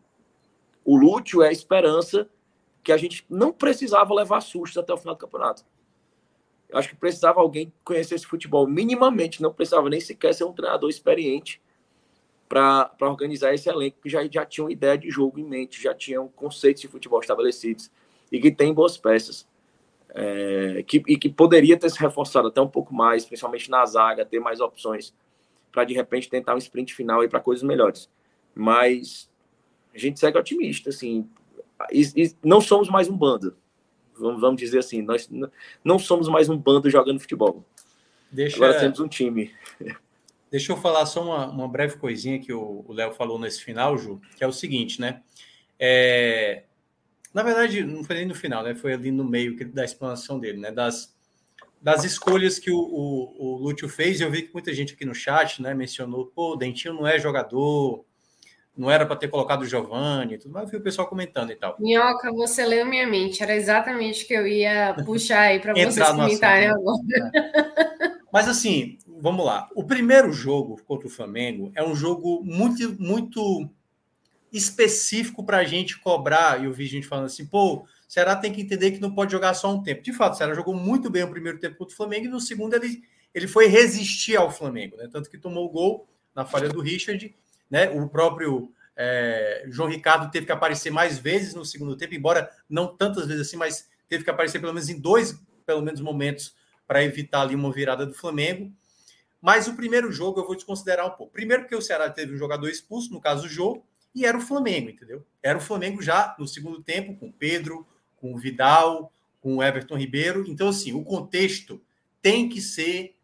o 0.84 0.98
Lúcio 0.98 1.42
é 1.42 1.50
a 1.50 1.52
esperança 1.52 2.30
que 2.84 2.92
a 2.92 2.98
gente 2.98 3.26
não 3.30 3.52
precisava 3.52 4.14
levar 4.14 4.42
sustos 4.42 4.78
até 4.78 4.94
o 4.94 4.98
final 4.98 5.16
do 5.16 5.20
campeonato. 5.20 5.66
Eu 6.70 6.78
acho 6.78 6.90
que 6.90 6.96
precisava 6.96 7.42
alguém 7.42 7.74
conhecer 7.84 8.16
esse 8.16 8.28
futebol 8.28 8.68
minimamente, 8.68 9.42
não 9.42 9.52
precisava 9.52 9.90
nem 9.90 10.00
sequer 10.00 10.34
ser 10.34 10.44
um 10.44 10.54
treinador 10.54 10.90
experiente 10.90 11.62
para 12.48 12.92
organizar 13.02 13.54
esse 13.54 13.70
elenco 13.70 13.98
que 14.02 14.10
já, 14.10 14.26
já 14.28 14.46
tinha 14.46 14.64
uma 14.64 14.72
ideia 14.72 14.98
de 14.98 15.10
jogo 15.10 15.40
em 15.40 15.44
mente, 15.44 15.82
já 15.82 15.94
tinham 15.94 16.28
conceitos 16.30 16.82
de 16.82 16.88
futebol 16.88 17.20
estabelecidos 17.20 17.92
e 18.32 18.40
que 18.40 18.52
tem 18.52 18.74
boas 18.74 18.98
peças. 18.98 19.48
É, 20.12 20.84
que, 20.88 21.04
e 21.08 21.18
que 21.18 21.30
poderia 21.30 21.78
ter 21.78 21.90
se 21.90 22.00
reforçado 22.00 22.48
até 22.48 22.60
um 22.60 22.68
pouco 22.68 22.94
mais, 22.94 23.26
principalmente 23.26 23.70
na 23.70 23.86
zaga, 23.86 24.26
ter 24.26 24.40
mais 24.40 24.60
opções 24.60 25.14
para 25.72 25.84
de 25.84 25.94
repente 25.94 26.30
tentar 26.30 26.56
um 26.56 26.58
sprint 26.58 26.96
final 26.96 27.24
e 27.24 27.30
para 27.30 27.40
coisas 27.40 27.64
melhores. 27.64 28.10
Mas 28.56 29.30
a 29.94 29.98
gente 29.98 30.20
segue 30.20 30.38
otimista, 30.38 30.90
assim, 30.90 31.30
e, 31.92 32.02
e 32.16 32.36
não 32.44 32.60
somos 32.60 32.90
mais 32.90 33.08
um 33.08 33.16
bando, 33.16 33.56
vamos, 34.18 34.42
vamos 34.42 34.60
dizer 34.60 34.80
assim, 34.80 35.02
nós 35.02 35.30
não 35.84 35.98
somos 35.98 36.28
mais 36.28 36.50
um 36.50 36.58
bando 36.58 36.90
jogando 36.90 37.20
futebol. 37.20 37.64
Deixa... 38.32 38.58
Agora 38.58 38.80
temos 38.80 39.00
um 39.00 39.08
time. 39.08 39.52
Deixa 40.52 40.72
eu 40.72 40.78
falar 40.78 41.06
só 41.06 41.24
uma, 41.24 41.48
uma 41.48 41.68
breve 41.68 41.98
coisinha 41.98 42.40
que 42.40 42.52
o 42.52 42.84
Léo 42.90 43.14
falou 43.14 43.38
nesse 43.38 43.64
final, 43.64 43.96
Ju, 44.00 44.20
que 44.36 44.44
é 44.44 44.48
o 44.48 44.52
seguinte, 44.52 45.00
né? 45.00 45.22
É, 45.80 46.64
na 47.34 47.44
verdade, 47.44 47.84
não 47.84 48.04
foi 48.04 48.18
nem 48.18 48.26
no 48.26 48.36
final, 48.36 48.64
né? 48.64 48.76
Foi 48.76 48.94
ali 48.94 49.12
no 49.12 49.24
meio 49.24 49.56
da 49.72 49.86
explanação 49.86 50.40
dele, 50.40 50.60
né? 50.60 50.72
Das, 50.72 51.16
das 51.82 52.04
escolhas 52.04 52.60
que 52.60 52.72
o, 52.72 52.78
o, 52.78 53.36
o 53.38 53.58
Lúcio 53.58 53.88
fez, 53.88 54.20
eu 54.20 54.32
vi 54.32 54.44
que 54.44 54.54
muita 54.54 54.74
gente 54.74 54.94
aqui 54.94 55.06
no 55.06 55.14
chat, 55.14 55.62
né, 55.62 55.74
mencionou, 55.74 56.26
pô, 56.28 56.54
o 56.54 56.56
Dentinho 56.56 56.94
não 56.94 57.08
é 57.08 57.18
jogador, 57.18 58.04
não 58.76 58.90
era 58.90 59.06
para 59.06 59.16
ter 59.16 59.28
colocado 59.28 59.62
o 59.62 59.66
Giovanni, 59.66 60.38
tudo 60.38 60.54
mais, 60.54 60.66
eu 60.66 60.72
vi 60.72 60.78
o 60.78 60.84
pessoal 60.84 61.08
comentando 61.08 61.52
e 61.52 61.56
tal. 61.56 61.76
Minhoca, 61.80 62.32
você 62.34 62.66
leu 62.66 62.86
minha 62.86 63.08
mente, 63.08 63.42
era 63.42 63.56
exatamente 63.56 64.24
o 64.24 64.28
que 64.28 64.34
eu 64.34 64.48
ia 64.48 64.96
puxar 65.06 65.42
aí 65.42 65.60
para 65.60 65.74
vocês 65.76 66.10
comentarem 66.10 66.68
né? 66.68 66.74
agora. 66.74 67.00
É. 67.36 68.20
Mas 68.32 68.48
assim, 68.48 68.98
vamos 69.06 69.46
lá. 69.46 69.68
O 69.76 69.84
primeiro 69.84 70.32
jogo 70.32 70.82
contra 70.86 71.08
o 71.08 71.10
Flamengo 71.10 71.72
é 71.76 71.84
um 71.84 71.96
jogo 71.96 72.42
muito, 72.44 72.96
muito 73.02 73.70
específico 74.52 75.44
para 75.44 75.58
a 75.58 75.64
gente 75.64 76.00
cobrar. 76.00 76.62
E 76.62 76.66
eu 76.66 76.74
vi 76.74 76.86
gente 76.86 77.08
falando 77.08 77.26
assim, 77.26 77.46
pô, 77.46 77.76
o 77.76 77.88
Ceará 78.08 78.36
tem 78.36 78.52
que 78.52 78.62
entender 78.62 78.92
que 78.92 79.00
não 79.00 79.14
pode 79.14 79.32
jogar 79.32 79.54
só 79.54 79.74
um 79.74 79.82
tempo. 79.82 80.02
De 80.02 80.14
fato, 80.14 80.34
o 80.34 80.38
Ceará 80.38 80.54
jogou 80.54 80.74
muito 80.74 81.10
bem 81.10 81.24
o 81.24 81.30
primeiro 81.30 81.60
tempo 81.60 81.78
contra 81.78 81.94
o 81.94 81.98
Flamengo 81.98 82.26
e 82.26 82.30
no 82.30 82.40
segundo 82.40 82.74
ele, 82.74 83.02
ele 83.34 83.48
foi 83.48 83.68
resistir 83.68 84.36
ao 84.36 84.52
Flamengo, 84.52 84.98
né? 84.98 85.08
Tanto 85.12 85.30
que 85.30 85.38
tomou 85.38 85.66
o 85.66 85.70
gol 85.70 86.08
na 86.36 86.46
falha 86.46 86.70
do 86.70 86.82
Richard, 86.82 87.36
né? 87.70 87.90
O 87.90 88.08
próprio 88.10 88.72
é, 88.96 89.66
João 89.70 89.90
Ricardo 89.90 90.32
teve 90.32 90.46
que 90.46 90.52
aparecer 90.52 90.92
mais 90.92 91.18
vezes 91.18 91.54
no 91.54 91.64
segundo 91.64 91.96
tempo, 91.96 92.16
embora 92.16 92.50
não 92.70 92.96
tantas 92.96 93.28
vezes 93.28 93.48
assim, 93.48 93.58
mas 93.58 93.88
teve 94.08 94.24
que 94.24 94.30
aparecer 94.30 94.60
pelo 94.60 94.74
menos 94.74 94.90
em 94.90 95.00
dois, 95.00 95.40
pelo 95.66 95.82
menos 95.82 96.02
momentos 96.02 96.56
para 96.88 97.04
evitar 97.04 97.42
ali 97.42 97.56
uma 97.56 97.72
virada 97.72 98.06
do 98.06 98.14
Flamengo. 98.14 98.74
Mas 99.42 99.68
o 99.68 99.76
primeiro 99.76 100.12
jogo 100.12 100.40
eu 100.40 100.46
vou 100.46 100.56
desconsiderar 100.56 101.08
um 101.08 101.12
pouco. 101.12 101.32
Primeiro 101.32 101.64
porque 101.64 101.76
o 101.76 101.82
Ceará 101.82 102.10
teve 102.10 102.34
um 102.34 102.38
jogador 102.38 102.68
expulso, 102.68 103.14
no 103.14 103.22
caso 103.22 103.44
do 103.44 103.48
jogo, 103.48 103.86
e 104.14 104.26
era 104.26 104.38
o 104.38 104.42
Flamengo, 104.42 104.90
entendeu? 104.90 105.26
Era 105.42 105.58
o 105.58 105.62
Flamengo 105.62 106.02
já 106.02 106.36
no 106.38 106.48
segundo 106.48 106.82
tempo, 106.82 107.16
com 107.16 107.32
Pedro, 107.32 107.88
com 108.18 108.36
Vidal, 108.38 109.14
com 109.40 109.58
o 109.58 109.64
Everton 109.64 109.98
Ribeiro. 109.98 110.46
Então, 110.48 110.70
assim, 110.70 110.94
o 110.94 111.04
contexto 111.04 111.82
tem 112.22 112.50
que 112.50 112.62
ser 112.62 113.16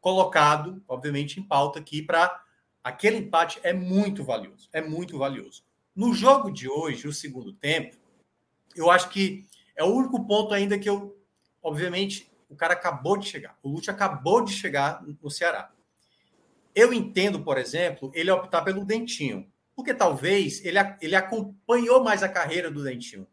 colocado, 0.00 0.82
obviamente, 0.86 1.40
em 1.40 1.42
pauta 1.42 1.78
aqui 1.80 2.00
para 2.00 2.42
aquele 2.82 3.16
empate 3.16 3.58
é 3.64 3.72
muito 3.72 4.22
valioso, 4.22 4.68
é 4.72 4.80
muito 4.80 5.18
valioso. 5.18 5.64
No 5.94 6.14
jogo 6.14 6.52
de 6.52 6.68
hoje, 6.68 7.08
o 7.08 7.12
segundo 7.12 7.52
tempo, 7.52 7.96
eu 8.76 8.90
acho 8.90 9.08
que 9.08 9.44
é 9.74 9.82
o 9.82 9.92
único 9.92 10.24
ponto 10.24 10.54
ainda 10.54 10.78
que 10.78 10.88
eu, 10.88 11.18
obviamente, 11.60 12.30
o 12.48 12.54
cara 12.54 12.74
acabou 12.74 13.16
de 13.16 13.26
chegar. 13.26 13.58
O 13.62 13.68
Lute 13.68 13.90
acabou 13.90 14.44
de 14.44 14.52
chegar 14.52 15.02
no 15.02 15.28
Ceará. 15.28 15.72
Eu 16.74 16.92
entendo, 16.92 17.42
por 17.42 17.58
exemplo, 17.58 18.12
ele 18.14 18.30
optar 18.30 18.62
pelo 18.62 18.84
Dentinho, 18.84 19.50
porque 19.76 19.92
talvez 19.92 20.64
ele, 20.64 20.78
ele 21.02 21.14
acompanhou 21.14 22.02
mais 22.02 22.22
a 22.22 22.28
carreira 22.28 22.70
do 22.70 22.82
Dentinho. 22.82 23.26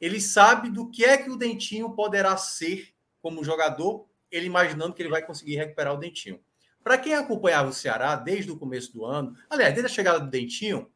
Ele 0.00 0.20
sabe 0.20 0.70
do 0.70 0.90
que 0.90 1.04
é 1.04 1.18
que 1.18 1.30
o 1.30 1.36
Dentinho 1.36 1.90
poderá 1.90 2.36
ser 2.38 2.88
como 3.20 3.44
jogador, 3.44 4.08
ele 4.30 4.46
imaginando 4.46 4.94
que 4.94 5.02
ele 5.02 5.10
vai 5.10 5.24
conseguir 5.24 5.56
recuperar 5.56 5.94
o 5.94 5.98
Dentinho. 5.98 6.40
Para 6.82 6.98
quem 6.98 7.14
acompanhava 7.14 7.68
o 7.68 7.74
Ceará 7.74 8.16
desde 8.16 8.50
o 8.50 8.56
começo 8.56 8.92
do 8.92 9.04
ano, 9.04 9.36
aliás, 9.48 9.72
desde 9.74 9.92
a 9.92 9.94
chegada 9.94 10.18
do 10.18 10.30
Dentinho, 10.30 10.90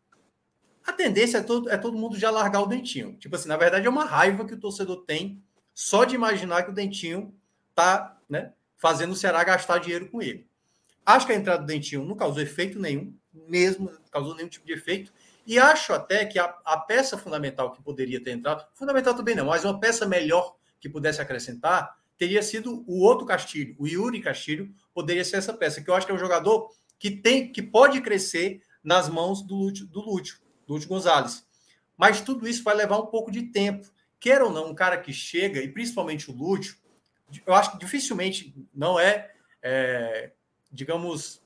a 0.85 0.93
tendência 0.93 1.39
é 1.39 1.43
todo, 1.43 1.69
é 1.69 1.77
todo 1.77 1.97
mundo 1.97 2.19
já 2.19 2.31
largar 2.31 2.63
o 2.63 2.67
Dentinho. 2.67 3.17
Tipo 3.19 3.37
assim, 3.37 3.49
na 3.49 3.57
verdade 3.57 3.87
é 3.87 3.91
uma 3.91 4.05
raiva 4.05 4.47
que 4.47 4.55
o 4.55 4.59
torcedor 4.59 5.05
tem 5.05 5.43
só 5.75 6.05
de 6.05 6.15
imaginar 6.15 6.63
que 6.63 6.71
o 6.71 6.75
Dentinho 6.75 7.35
tá, 7.75 8.19
né, 8.29 8.55
fazendo 8.79 9.13
o 9.13 9.17
Ceará 9.17 9.45
gastar 9.45 9.79
dinheiro 9.79 10.09
com 10.09 10.23
ele. 10.23 10.49
Acho 11.05 11.27
que 11.27 11.33
a 11.33 11.37
entrada 11.37 11.61
do 11.61 11.67
Dentinho 11.67 12.05
não 12.05 12.17
causou 12.17 12.43
efeito 12.43 12.81
nenhum, 12.81 13.15
mesmo 13.49 13.91
não 13.91 14.01
causou 14.11 14.35
nenhum 14.35 14.49
tipo 14.49 14.67
de 14.67 14.73
efeito. 14.73 15.13
E 15.47 15.59
acho 15.59 15.93
até 15.93 16.25
que 16.25 16.39
a, 16.39 16.57
a 16.65 16.79
peça 16.79 17.17
fundamental 17.17 17.73
que 17.73 17.83
poderia 17.83 18.23
ter 18.23 18.33
entrado, 18.33 18.67
fundamental 18.75 19.15
também 19.15 19.35
não, 19.35 19.47
mas 19.47 19.65
uma 19.65 19.79
peça 19.79 20.07
melhor 20.07 20.57
que 20.81 20.89
pudesse 20.89 21.21
acrescentar, 21.21 21.97
teria 22.19 22.43
sido 22.43 22.85
o 22.87 23.01
outro 23.01 23.27
Castilho, 23.27 23.77
o 23.79 23.87
Yuri 23.87 24.21
Castilho, 24.21 24.75
poderia 24.93 25.25
ser 25.25 25.37
essa 25.37 25.53
peça, 25.53 25.81
que 25.83 25.89
eu 25.89 25.95
acho 25.95 26.07
que 26.07 26.13
é 26.13 26.15
um 26.15 26.19
jogador 26.19 26.71
que 26.99 27.11
tem, 27.11 27.53
que 27.53 27.63
pode 27.63 28.01
crescer 28.01 28.63
nas 28.83 29.09
mãos 29.09 29.43
do 29.43 29.55
Lúcio, 29.55 29.87
do 29.87 30.01
Lúcio, 30.01 30.39
Lúcio 30.67 30.89
Gonzalez. 30.89 31.47
Mas 31.97 32.21
tudo 32.21 32.49
isso 32.49 32.63
vai 32.63 32.75
levar 32.75 32.99
um 32.99 33.07
pouco 33.07 33.31
de 33.31 33.43
tempo. 33.43 33.89
Quer 34.19 34.43
ou 34.43 34.51
não, 34.51 34.71
um 34.71 34.75
cara 34.75 34.99
que 34.99 35.13
chega, 35.13 35.61
e 35.61 35.69
principalmente 35.69 36.31
o 36.31 36.35
Lúcio, 36.35 36.77
eu 37.47 37.55
acho 37.55 37.73
que 37.73 37.79
dificilmente 37.79 38.55
não 38.75 38.99
é, 38.99 39.31
é 39.63 40.33
digamos, 40.71 41.43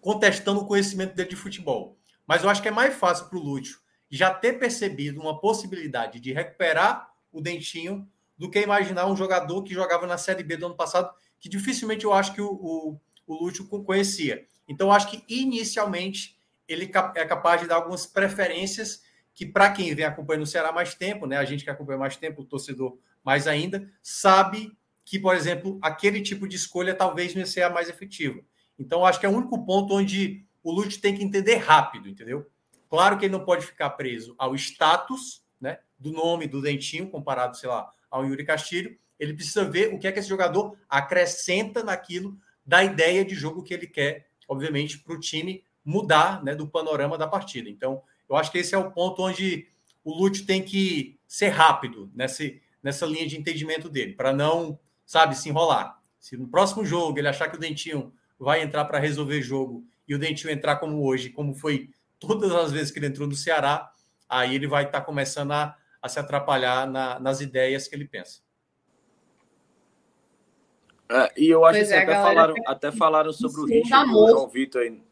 contestando 0.00 0.60
o 0.60 0.66
conhecimento 0.66 1.14
dele 1.14 1.28
de 1.28 1.36
futebol. 1.36 1.98
Mas 2.26 2.42
eu 2.42 2.48
acho 2.48 2.62
que 2.62 2.68
é 2.68 2.72
mais 2.72 2.94
fácil 2.94 3.26
para 3.26 3.38
o 3.38 3.42
Lúcio 3.42 3.78
já 4.10 4.32
ter 4.32 4.54
percebido 4.54 5.20
uma 5.20 5.40
possibilidade 5.40 6.18
de 6.18 6.32
recuperar 6.32 7.10
o 7.32 7.40
dentinho 7.40 8.08
do 8.36 8.50
que 8.50 8.60
imaginar 8.60 9.06
um 9.06 9.16
jogador 9.16 9.62
que 9.62 9.74
jogava 9.74 10.06
na 10.06 10.18
Série 10.18 10.42
B 10.42 10.56
do 10.56 10.66
ano 10.66 10.74
passado, 10.74 11.12
que 11.38 11.48
dificilmente 11.48 12.04
eu 12.04 12.12
acho 12.12 12.32
que 12.34 12.40
o, 12.40 12.50
o, 12.50 13.00
o 13.26 13.44
Lúcio 13.44 13.66
conhecia. 13.66 14.46
Então, 14.66 14.88
eu 14.88 14.92
acho 14.92 15.10
que 15.10 15.22
inicialmente 15.28 16.38
ele 16.66 16.90
é 17.14 17.24
capaz 17.24 17.60
de 17.60 17.66
dar 17.66 17.76
algumas 17.76 18.06
preferências 18.06 19.02
que, 19.34 19.44
para 19.44 19.70
quem 19.70 19.94
vem 19.94 20.04
acompanhando 20.04 20.44
o 20.44 20.46
Ceará 20.46 20.72
mais 20.72 20.94
tempo, 20.94 21.26
né, 21.26 21.36
a 21.36 21.44
gente 21.44 21.64
que 21.64 21.70
acompanha 21.70 21.98
mais 21.98 22.16
tempo, 22.16 22.42
o 22.42 22.44
torcedor 22.44 22.96
mais 23.24 23.46
ainda, 23.46 23.88
sabe 24.02 24.76
que, 25.04 25.18
por 25.18 25.34
exemplo, 25.34 25.78
aquele 25.82 26.20
tipo 26.20 26.46
de 26.46 26.56
escolha 26.56 26.94
talvez 26.94 27.34
não 27.34 27.44
seja 27.44 27.66
a 27.66 27.70
mais 27.70 27.88
efetiva. 27.88 28.40
Então, 28.80 29.04
acho 29.04 29.20
que 29.20 29.26
é 29.26 29.28
o 29.28 29.36
único 29.36 29.62
ponto 29.66 29.94
onde 29.94 30.42
o 30.62 30.72
Lute 30.72 31.00
tem 31.00 31.14
que 31.14 31.22
entender 31.22 31.56
rápido, 31.56 32.08
entendeu? 32.08 32.50
Claro 32.88 33.18
que 33.18 33.26
ele 33.26 33.32
não 33.32 33.44
pode 33.44 33.66
ficar 33.66 33.90
preso 33.90 34.34
ao 34.38 34.54
status 34.54 35.44
né, 35.60 35.78
do 35.98 36.10
nome 36.10 36.46
do 36.46 36.62
Dentinho, 36.62 37.10
comparado, 37.10 37.58
sei 37.58 37.68
lá, 37.68 37.92
ao 38.10 38.24
Yuri 38.24 38.42
Castilho. 38.42 38.98
Ele 39.18 39.34
precisa 39.34 39.66
ver 39.66 39.94
o 39.94 39.98
que 39.98 40.06
é 40.08 40.12
que 40.12 40.18
esse 40.18 40.28
jogador 40.28 40.76
acrescenta 40.88 41.84
naquilo 41.84 42.38
da 42.64 42.82
ideia 42.82 43.22
de 43.22 43.34
jogo 43.34 43.62
que 43.62 43.74
ele 43.74 43.86
quer, 43.86 44.30
obviamente, 44.48 44.98
para 44.98 45.14
o 45.14 45.20
time 45.20 45.62
mudar 45.84 46.42
né, 46.42 46.54
do 46.54 46.66
panorama 46.66 47.18
da 47.18 47.28
partida. 47.28 47.68
Então, 47.68 48.02
eu 48.28 48.34
acho 48.34 48.50
que 48.50 48.58
esse 48.58 48.74
é 48.74 48.78
o 48.78 48.90
ponto 48.90 49.22
onde 49.22 49.68
o 50.02 50.14
Lute 50.14 50.46
tem 50.46 50.62
que 50.62 51.18
ser 51.28 51.48
rápido 51.48 52.10
nessa, 52.14 52.44
nessa 52.82 53.04
linha 53.04 53.26
de 53.26 53.38
entendimento 53.38 53.90
dele, 53.90 54.14
para 54.14 54.32
não, 54.32 54.78
sabe, 55.04 55.36
se 55.36 55.50
enrolar. 55.50 56.00
Se 56.18 56.36
no 56.36 56.48
próximo 56.48 56.84
jogo 56.84 57.18
ele 57.18 57.28
achar 57.28 57.48
que 57.50 57.56
o 57.56 57.60
Dentinho 57.60 58.12
vai 58.40 58.62
entrar 58.62 58.86
para 58.86 58.98
resolver 58.98 59.42
jogo 59.42 59.84
e 60.08 60.14
o 60.14 60.18
Dentinho 60.18 60.52
entrar 60.52 60.76
como 60.76 61.06
hoje, 61.06 61.30
como 61.30 61.54
foi 61.54 61.90
todas 62.18 62.50
as 62.52 62.72
vezes 62.72 62.90
que 62.90 62.98
ele 62.98 63.06
entrou 63.06 63.28
no 63.28 63.34
Ceará, 63.34 63.92
aí 64.28 64.54
ele 64.54 64.66
vai 64.66 64.84
estar 64.84 65.00
tá 65.00 65.04
começando 65.04 65.52
a, 65.52 65.76
a, 66.02 66.08
se 66.08 66.18
atrapalhar 66.18 66.86
na, 66.86 67.20
nas 67.20 67.40
ideias 67.40 67.86
que 67.86 67.94
ele 67.94 68.08
pensa. 68.08 68.40
É, 71.08 71.32
e 71.36 71.48
eu 71.48 71.64
acho 71.64 71.78
pois 71.78 71.88
que 71.88 71.94
é, 71.94 72.02
até, 72.02 72.14
falaram, 72.14 72.54
até 72.66 72.92
falaram 72.92 73.32
sobre 73.32 73.60
o 73.60 73.64
Richard, 73.66 74.10
o 74.10 74.28
João 74.28 74.48
Vitor 74.48 74.82
aí. 74.82 75.02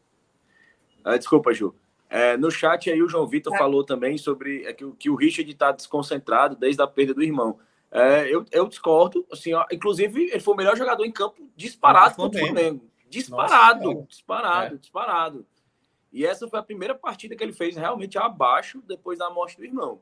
Ah, 1.03 1.17
desculpa, 1.17 1.53
Ju. 1.53 1.75
É, 2.09 2.35
no 2.35 2.49
chat 2.49 2.89
aí 2.89 3.01
o 3.03 3.07
João 3.07 3.27
Vitor 3.27 3.53
é. 3.53 3.57
falou 3.57 3.83
também 3.83 4.17
sobre 4.17 4.65
é, 4.65 4.73
que, 4.73 4.89
que 4.93 5.09
o 5.09 5.15
Richard 5.15 5.49
está 5.51 5.71
desconcentrado 5.71 6.55
desde 6.55 6.81
a 6.81 6.87
perda 6.87 7.13
do 7.13 7.21
irmão. 7.21 7.59
É, 7.91 8.33
eu, 8.33 8.45
eu 8.51 8.67
discordo, 8.67 9.25
assim, 9.31 9.53
ó, 9.53 9.65
inclusive 9.71 10.29
ele 10.31 10.39
foi 10.39 10.53
o 10.53 10.57
melhor 10.57 10.77
jogador 10.77 11.05
em 11.05 11.11
campo 11.11 11.49
disparado 11.55 12.15
contra 12.15 12.41
o 12.41 12.45
Flamengo. 12.45 12.89
Disparado, 13.09 13.93
Nossa, 13.93 14.07
disparado, 14.07 14.75
é. 14.75 14.77
disparado. 14.77 15.45
E 16.11 16.25
essa 16.25 16.47
foi 16.47 16.59
a 16.59 16.63
primeira 16.63 16.95
partida 16.95 17.35
que 17.35 17.43
ele 17.43 17.53
fez 17.53 17.75
realmente 17.75 18.17
abaixo 18.17 18.81
depois 18.87 19.19
da 19.19 19.29
morte 19.29 19.57
do 19.57 19.65
irmão. 19.65 20.01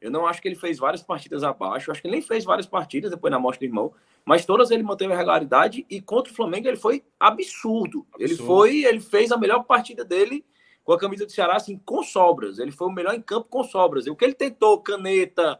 Eu 0.00 0.10
não 0.10 0.26
acho 0.26 0.42
que 0.42 0.48
ele 0.48 0.56
fez 0.56 0.78
várias 0.78 1.02
partidas 1.02 1.42
abaixo, 1.42 1.90
acho 1.90 2.00
que 2.00 2.06
ele 2.06 2.16
nem 2.16 2.22
fez 2.22 2.44
várias 2.44 2.66
partidas 2.66 3.10
depois 3.10 3.30
da 3.30 3.38
morte 3.38 3.60
do 3.60 3.64
irmão, 3.64 3.92
mas 4.24 4.44
todas 4.44 4.70
ele 4.70 4.82
manteve 4.82 5.12
a 5.12 5.16
regularidade 5.16 5.86
e 5.88 6.00
contra 6.00 6.32
o 6.32 6.36
Flamengo 6.36 6.68
ele 6.68 6.76
foi 6.76 7.02
absurdo. 7.18 8.06
absurdo. 8.12 8.22
Ele 8.22 8.36
foi, 8.36 8.84
ele 8.84 9.00
fez 9.00 9.32
a 9.32 9.38
melhor 9.38 9.64
partida 9.64 10.04
dele 10.04 10.44
com 10.84 10.92
a 10.92 10.98
camisa 10.98 11.24
do 11.24 11.32
Ceará 11.32 11.56
assim 11.56 11.78
com 11.78 12.02
sobras. 12.02 12.58
Ele 12.58 12.70
foi 12.70 12.88
o 12.88 12.92
melhor 12.92 13.14
em 13.14 13.22
campo 13.22 13.48
com 13.48 13.64
sobras. 13.64 14.06
E 14.06 14.10
o 14.10 14.16
que 14.16 14.24
ele 14.24 14.34
tentou, 14.34 14.80
caneta, 14.80 15.58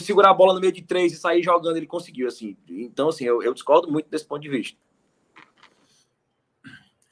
segurar 0.00 0.30
a 0.30 0.34
bola 0.34 0.54
no 0.54 0.60
meio 0.60 0.72
de 0.72 0.82
três 0.82 1.12
e 1.12 1.16
sair 1.16 1.42
jogando, 1.42 1.76
ele 1.76 1.86
conseguiu, 1.86 2.28
assim. 2.28 2.56
Então, 2.68 3.08
assim, 3.08 3.24
eu, 3.24 3.42
eu 3.42 3.52
discordo 3.52 3.90
muito 3.90 4.08
desse 4.08 4.26
ponto 4.26 4.40
de 4.40 4.48
vista. 4.48 4.78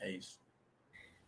É 0.03 0.11
isso. 0.11 0.43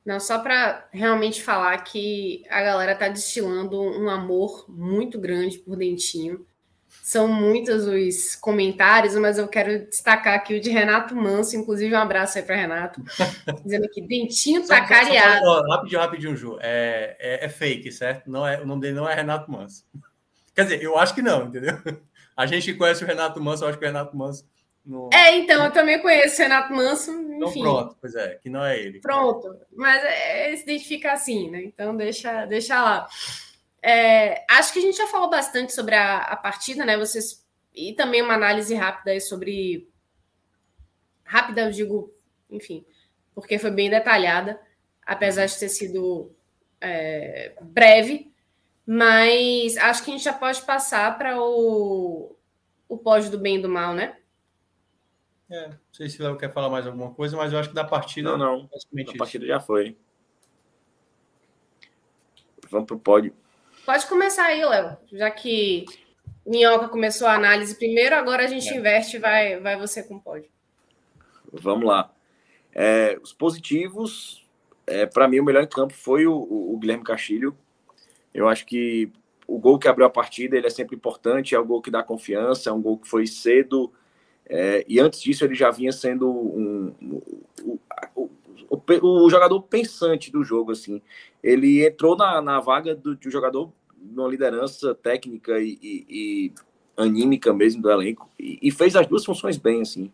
Não, 0.05 0.21
só 0.21 0.39
para 0.39 0.87
realmente 0.93 1.43
falar 1.43 1.79
que 1.79 2.45
a 2.51 2.61
galera 2.61 2.95
tá 2.95 3.09
destilando 3.09 3.81
um 3.81 4.11
amor 4.11 4.67
muito 4.69 5.19
grande 5.19 5.59
por 5.59 5.77
Dentinho. 5.77 6.47
São 7.03 7.27
muitos 7.27 7.87
os 7.87 8.37
comentários, 8.37 9.15
mas 9.17 9.39
eu 9.39 9.49
quero 9.49 9.87
destacar 9.87 10.35
aqui 10.35 10.55
o 10.55 10.61
de 10.61 10.71
Renato 10.71 11.15
Manso, 11.15 11.57
inclusive 11.57 11.95
um 11.95 11.99
abraço 11.99 12.39
aí 12.39 12.45
para 12.45 12.57
Renato, 12.57 13.03
dizendo 13.65 13.89
que 13.89 14.01
Dentinho 14.01 14.67
tá 14.67 14.85
cariado. 14.87 15.45
rapidinho, 15.69 16.01
rapidinho, 16.01 16.37
Ju. 16.37 16.59
É, 16.61 17.17
é, 17.19 17.45
é, 17.47 17.49
fake, 17.49 17.91
certo? 17.91 18.31
Não 18.31 18.47
é, 18.47 18.61
o 18.61 18.67
nome 18.67 18.83
dele 18.83 18.95
não 18.95 19.09
é 19.09 19.15
Renato 19.15 19.51
Manso. 19.51 19.85
Quer 20.55 20.65
dizer, 20.65 20.83
eu 20.83 20.99
acho 20.99 21.15
que 21.15 21.23
não, 21.23 21.47
entendeu? 21.47 21.79
A 22.37 22.47
gente 22.47 22.73
que 22.73 22.79
conhece 22.79 23.05
o 23.05 23.07
Renato 23.07 23.41
Manso, 23.41 23.65
eu 23.65 23.69
acho 23.69 23.79
que 23.79 23.85
o 23.85 23.89
Renato 23.89 24.17
Manso. 24.17 24.45
No... 24.85 25.09
É, 25.13 25.37
então, 25.37 25.65
eu 25.65 25.73
também 25.73 26.01
conheço 26.01 26.37
o 26.37 26.43
Renato 26.43 26.73
Manso. 26.73 27.11
Então, 27.11 27.49
enfim. 27.49 27.61
Então, 27.61 27.75
pronto, 27.75 27.97
pois 28.01 28.15
é, 28.15 28.35
que 28.37 28.51
não 28.51 28.65
é 28.65 28.79
ele. 28.79 29.01
Pronto, 29.01 29.57
mas 29.73 30.03
é, 30.03 30.49
ele 30.49 30.57
se 30.59 30.63
identifica 30.65 31.13
assim, 31.13 31.51
né? 31.51 31.63
Então, 31.65 31.97
deixa, 31.97 32.45
deixa 32.47 32.83
lá. 32.83 33.09
É, 33.83 34.45
acho 34.51 34.73
que 34.73 34.79
a 34.79 34.83
gente 34.83 34.97
já 34.97 35.07
falou 35.07 35.31
bastante 35.31 35.73
sobre 35.73 35.95
a, 35.95 36.19
a 36.19 36.37
partida, 36.37 36.85
né? 36.85 36.97
Vocês 36.97 37.45
e 37.75 37.93
também 37.93 38.23
uma 38.23 38.35
análise 38.35 38.73
rápida 38.75 39.19
sobre 39.21 39.89
rápida, 41.25 41.63
eu 41.63 41.71
digo, 41.73 42.13
enfim, 42.49 42.85
porque 43.35 43.59
foi 43.59 43.71
bem 43.71 43.91
detalhada, 43.91 44.61
apesar 45.05 45.47
de 45.47 45.59
ter 45.59 45.69
sido 45.69 46.31
é, 46.81 47.53
breve, 47.61 48.33
mas 48.87 49.77
acho 49.79 50.05
que 50.05 50.11
a 50.11 50.13
gente 50.15 50.25
já 50.25 50.33
pode 50.33 50.63
passar 50.63 51.19
para 51.19 51.43
o, 51.43 52.37
o 52.89 52.97
pós 52.99 53.29
do 53.29 53.39
bem 53.39 53.57
e 53.57 53.63
do 53.63 53.69
mal, 53.69 53.93
né? 53.93 54.17
É, 55.55 55.69
não 55.69 55.79
sei 55.93 56.09
se 56.09 56.21
o 56.21 56.25
Léo 56.25 56.37
quer 56.37 56.53
falar 56.53 56.69
mais 56.69 56.85
alguma 56.85 57.15
coisa, 57.15 57.37
mas 57.37 57.53
eu 57.53 57.59
acho 57.61 57.69
que 57.69 57.75
da 57.77 57.85
partida. 57.85 58.37
Não, 58.37 58.39
não. 58.39 58.69
A 58.69 59.17
partida 59.17 59.47
já 59.47 59.61
foi. 59.61 59.97
Vamos 62.69 62.89
para 62.89 62.97
o 62.97 62.99
pódio. 62.99 63.33
Pode 63.87 64.05
começar 64.07 64.47
aí, 64.47 64.65
Léo, 64.65 64.97
já 65.13 65.31
que 65.31 65.85
Minhoca 66.45 66.89
começou 66.89 67.29
a 67.29 67.35
análise 67.35 67.77
primeiro, 67.77 68.17
agora 68.17 68.43
a 68.43 68.47
gente 68.49 68.69
é. 68.69 68.77
investe 68.77 69.19
vai, 69.19 69.61
vai 69.61 69.77
você 69.77 70.03
com 70.03 70.17
o 70.17 70.21
pódio. 70.21 70.51
Vamos 71.53 71.87
lá. 71.87 72.11
É, 72.75 73.17
os 73.23 73.33
positivos, 73.33 74.45
é, 74.89 75.07
para 75.07 75.29
mim, 75.29 75.39
o 75.39 75.45
melhor 75.45 75.63
em 75.63 75.69
campo 75.69 75.95
foi 75.95 76.27
o, 76.27 76.35
o, 76.35 76.77
Guilherme 76.79 77.05
Castilho. 77.05 77.57
Eu 78.33 78.49
acho 78.49 78.67
que 78.67 79.13
o 79.47 79.57
gol 79.57 79.79
que 79.79 79.87
abriu 79.87 80.05
a 80.05 80.11
partida 80.11 80.57
ele 80.57 80.67
é 80.67 80.71
sempre 80.71 80.97
importante, 80.97 81.55
é 81.55 81.59
o 81.61 81.65
gol 81.65 81.81
que 81.81 81.93
dá 81.93 82.03
confiança, 82.03 82.71
é 82.71 82.73
um 82.73 82.83
gol 82.83 82.99
que 82.99 83.07
foi 83.07 83.25
cedo. 83.29 83.93
É, 84.47 84.85
e 84.87 85.01
antes 85.01 85.21
disso, 85.21 85.45
ele 85.45 85.55
já 85.55 85.71
vinha 85.71 85.93
sendo 85.93 86.29
um, 86.29 86.95
um, 87.01 87.79
o, 89.03 89.31
jogador 89.31 89.61
pensante 89.63 90.31
do 90.31 90.45
jogo. 90.45 90.73
assim 90.73 91.01
ele 91.43 91.87
entrou 91.87 92.17
na, 92.17 92.41
na 92.41 92.61
vaga 92.61 92.95
do, 92.95 93.15
de 93.15 93.29
um 93.29 93.31
jogador 93.31 93.71
numa 93.97 94.29
liderança 94.29 94.95
técnica 94.95 95.61
e, 95.61 95.79
e, 95.83 96.07
e 96.09 96.53
anímica 96.97 97.53
mesmo 97.53 97.83
do 97.83 97.91
elenco 97.91 98.29
e, 98.39 98.59
e, 98.63 98.71
fez 98.71 98.97
as 98.97 99.07
duas 99.07 99.25
funções 99.25 99.57
bem 99.57 99.83
assim 99.83 100.11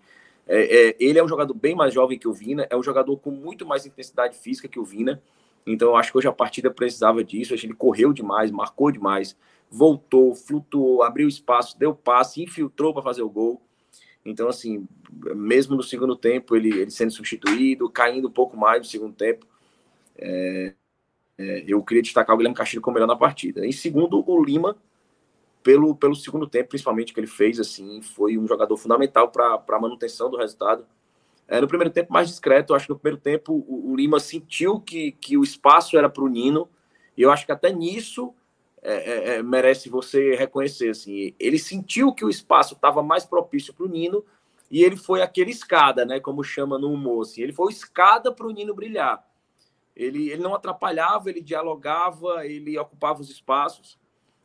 é, 0.47 0.89
é, 0.89 0.97
ele 0.99 1.19
é 1.19 1.25
um 1.25 1.29
jogador 1.29 1.55
bem 1.55 1.75
mais 1.75 1.95
jovem 1.95 2.19
que 2.19 2.27
o 2.27 2.33
Vina 2.33 2.67
é 2.71 2.77
um 2.77 2.83
jogador 2.83 3.17
com 3.19 3.31
muito 3.31 3.67
mais 3.67 3.87
intensidade 3.87 4.37
física 4.37 4.69
que 4.69 4.79
o 4.79 4.85
Vina 4.85 5.23
então 5.67 5.89
eu 5.89 5.97
acho 5.97 6.11
que 6.11 6.19
hoje 6.19 6.29
a 6.29 6.33
partida 6.33 6.71
precisava 6.71 7.23
disso 7.23 7.55
ele 7.55 7.75
correu 7.75 8.13
demais 8.13 8.51
marcou 8.51 8.91
demais 8.91 9.37
voltou 9.71 10.35
flutuou 10.35 11.03
abriu 11.03 11.29
espaço 11.29 11.79
deu 11.79 11.95
passe 11.95 12.43
infiltrou 12.43 12.93
para 12.93 13.03
fazer 13.03 13.23
o 13.23 13.31
gol 13.31 13.61
então 14.25 14.49
assim 14.49 14.87
mesmo 15.35 15.77
no 15.77 15.83
segundo 15.83 16.15
tempo 16.15 16.55
ele, 16.55 16.69
ele 16.69 16.91
sendo 16.91 17.11
substituído 17.11 17.89
caindo 17.89 18.29
um 18.29 18.33
pouco 18.33 18.57
mais 18.57 18.79
no 18.79 18.85
segundo 18.85 19.15
tempo 19.15 19.47
é, 20.17 20.75
é, 21.41 21.65
eu 21.67 21.83
queria 21.83 22.03
destacar 22.03 22.35
o 22.35 22.37
Guilherme 22.37 22.55
Castilho 22.55 22.83
como 22.83 22.95
melhor 22.95 23.07
na 23.07 23.17
partida. 23.17 23.65
Em 23.67 23.73
segundo, 23.73 24.23
o 24.25 24.45
Lima, 24.45 24.77
pelo, 25.63 25.97
pelo 25.97 26.15
segundo 26.15 26.47
tempo, 26.47 26.69
principalmente, 26.69 27.15
que 27.15 27.21
ele 27.21 27.27
fez, 27.27 27.59
assim, 27.59 28.03
foi 28.03 28.37
um 28.37 28.47
jogador 28.47 28.77
fundamental 28.77 29.31
para 29.31 29.65
a 29.67 29.81
manutenção 29.81 30.31
do 30.31 30.37
resultado. 30.37 30.85
É, 31.49 31.59
no 31.59 31.67
primeiro 31.67 31.91
tempo, 31.91 32.13
mais 32.13 32.29
discreto, 32.29 32.73
eu 32.73 32.77
acho 32.77 32.87
que 32.87 32.93
no 32.93 32.99
primeiro 32.99 33.21
tempo 33.21 33.65
o, 33.67 33.91
o 33.91 33.97
Lima 33.97 34.21
sentiu 34.21 34.79
que, 34.81 35.13
que 35.13 35.39
o 35.39 35.43
espaço 35.43 35.97
era 35.97 36.11
para 36.11 36.23
o 36.23 36.29
Nino, 36.29 36.69
e 37.17 37.23
eu 37.23 37.31
acho 37.31 37.47
que 37.47 37.53
até 37.53 37.73
nisso 37.73 38.35
é, 38.83 38.95
é, 38.95 39.35
é 39.37 39.43
merece 39.43 39.89
você 39.89 40.35
reconhecer. 40.35 40.91
Assim, 40.91 41.35
ele 41.39 41.59
sentiu 41.59 42.13
que 42.13 42.25
o 42.25 42.31
espaço 42.31 42.75
estava 42.75 43.03
mais 43.03 43.25
propício 43.25 43.75
para 43.75 43.87
o 43.87 43.89
Nino, 43.89 44.25
e 44.71 44.85
ele 44.85 44.97
foi 44.97 45.21
aquele 45.21 45.51
escada, 45.51 46.05
né, 46.05 46.21
como 46.21 46.45
chama 46.45 46.79
no 46.79 46.93
humor. 46.93 47.23
Assim, 47.23 47.43
ele 47.43 47.53
foi 47.53 47.73
escada 47.73 48.33
para 48.33 48.47
o 48.47 48.51
Nino 48.51 48.75
brilhar. 48.75 49.27
Ele, 49.97 50.31
ele 50.31 50.43
não 50.43 50.55
atrapalhava, 50.55 51.29
ele 51.29 51.41
dialogava, 51.41 52.47
ele 52.47 52.79
ocupava 52.79 53.21
os 53.21 53.29
espaços. 53.29 53.99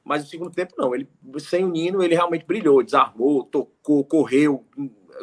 Mas 0.03 0.23
no 0.23 0.29
segundo 0.29 0.51
tempo, 0.51 0.73
não. 0.77 0.93
Ele, 0.93 1.07
sem 1.39 1.63
o 1.63 1.69
Nino, 1.69 2.03
ele 2.03 2.13
realmente 2.13 2.45
brilhou, 2.45 2.83
desarmou, 2.83 3.43
tocou, 3.43 4.03
correu, 4.03 4.65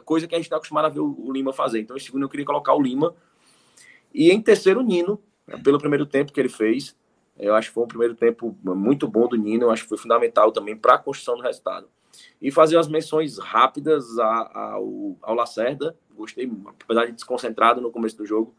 coisa 0.05 0.27
que 0.27 0.35
a 0.35 0.39
gente 0.39 0.47
está 0.47 0.57
acostumado 0.57 0.87
a 0.87 0.89
ver 0.89 1.01
o, 1.01 1.33
Lima 1.33 1.53
fazer. 1.53 1.81
Então, 1.81 1.97
em 1.97 2.01
segundo, 2.01 2.23
eu 2.23 2.29
queria 2.29 2.47
colocar 2.47 2.75
o 2.75 2.83
Lima. 2.83 3.15
E 4.13 4.31
em 4.31 4.41
terceiro, 4.41 4.81
o 4.81 4.83
Nino, 4.83 5.23
pelo 5.63 5.79
primeiro 5.79 6.07
tempo 6.07 6.33
que 6.33 6.41
ele 6.41 6.49
fez. 6.49 6.97
Eu 7.39 7.55
acho 7.55 7.69
que 7.69 7.75
foi 7.75 7.85
um 7.85 7.89
primeiro 7.89 8.15
tempo 8.15 8.57
muito 8.63 9.09
bom 9.09 9.27
do 9.27 9.37
Nino. 9.37 9.65
Eu 9.65 9.71
acho 9.71 9.83
que 9.85 9.89
foi 9.89 9.99
fundamental 9.99 10.53
também 10.53 10.77
para 10.77 10.95
a 10.95 10.99
construção 10.99 11.37
do 11.37 11.43
resultado. 11.43 11.89
E 12.41 12.51
fazer 12.51 12.77
as 12.77 12.89
menções 12.89 13.39
rápidas 13.39 14.19
ao, 14.19 15.17
ao 15.23 15.35
Lacerda. 15.35 15.97
Gostei, 16.15 16.51
apesar 16.67 17.07
de 17.07 17.13
desconcentrado 17.13 17.81
no 17.81 17.91
começo 17.91 18.17
do 18.17 18.27
jogo 18.27 18.55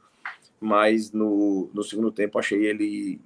mas 0.63 1.11
no, 1.11 1.69
no 1.73 1.83
segundo 1.83 2.09
tempo 2.09 2.39
achei 2.39 2.65
ele 2.65 3.19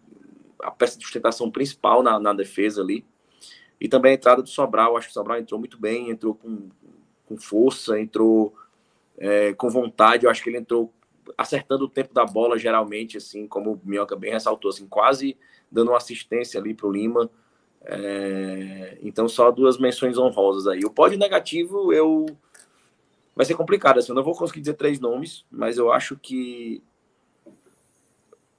a 0.60 0.72
peça 0.72 0.98
de 0.98 1.04
sustentação 1.04 1.52
principal 1.52 2.02
na, 2.02 2.20
na 2.20 2.34
defesa 2.34 2.82
ali. 2.82 3.06
E 3.80 3.88
também 3.88 4.14
a 4.14 4.16
entrada 4.16 4.42
do 4.42 4.50
Sobral, 4.50 4.98
acho 4.98 5.08
que 5.08 5.12
o 5.12 5.14
Sobral 5.14 5.38
entrou 5.38 5.60
muito 5.60 5.80
bem, 5.80 6.10
entrou 6.10 6.34
com, 6.34 6.70
com 7.28 7.38
força, 7.38 8.00
entrou 8.00 8.56
é, 9.20 9.54
com 9.54 9.70
vontade, 9.70 10.26
eu 10.26 10.32
acho 10.32 10.42
que 10.42 10.50
ele 10.50 10.58
entrou 10.58 10.92
acertando 11.38 11.86
o 11.86 11.90
tempo 11.90 12.14
da 12.14 12.26
bola, 12.26 12.58
geralmente, 12.58 13.18
assim, 13.18 13.48
como 13.48 13.74
o 13.74 13.82
Minhoca 13.84 14.16
bem 14.16 14.32
ressaltou, 14.32 14.70
assim, 14.70 14.88
quase 14.88 15.38
dando 15.72 15.90
uma 15.92 15.98
assistência 15.98 16.60
ali 16.60 16.74
para 16.74 16.88
o 16.88 16.92
Lima. 16.92 17.30
É, 17.82 18.98
então, 19.02 19.28
só 19.28 19.50
duas 19.52 19.78
menções 19.78 20.18
honrosas 20.18 20.68
aí. 20.68 20.82
O 20.86 20.92
pódio 20.92 21.18
negativo, 21.18 21.92
eu. 21.94 22.26
Vai 23.36 23.46
ser 23.46 23.56
complicado, 23.56 24.00
assim, 24.00 24.12
eu 24.12 24.16
não 24.16 24.24
vou 24.24 24.36
conseguir 24.36 24.62
dizer 24.62 24.74
três 24.74 25.00
nomes, 25.00 25.46
mas 25.52 25.78
eu 25.78 25.92
acho 25.92 26.18
que 26.18 26.82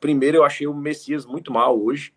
Primeiro, 0.01 0.39
eu 0.39 0.45
achei 0.45 0.67
o 0.67 0.75
Messias 0.75 1.27
muito 1.27 1.53
mal 1.53 1.81
hoje. 1.81 2.13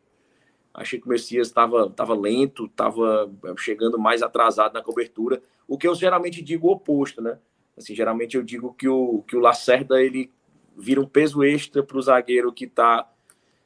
Achei 0.73 0.99
que 0.99 1.05
o 1.05 1.09
Messias 1.09 1.47
estava 1.47 1.89
tava 1.89 2.13
lento, 2.13 2.65
estava 2.65 3.29
chegando 3.57 3.99
mais 3.99 4.21
atrasado 4.21 4.73
na 4.73 4.81
cobertura. 4.81 5.41
O 5.67 5.77
que 5.77 5.87
eu 5.87 5.95
geralmente 5.95 6.41
digo 6.41 6.67
o 6.67 6.71
oposto, 6.71 7.21
né? 7.21 7.39
Assim, 7.77 7.95
geralmente 7.95 8.37
eu 8.37 8.43
digo 8.43 8.73
que 8.73 8.87
o, 8.87 9.23
que 9.27 9.35
o 9.35 9.39
Lacerda 9.39 10.01
ele 10.01 10.31
vira 10.77 11.01
um 11.01 11.05
peso 11.05 11.43
extra 11.43 11.83
para 11.83 11.97
o 11.97 12.01
zagueiro 12.01 12.51
que 12.51 12.65
está 12.65 13.07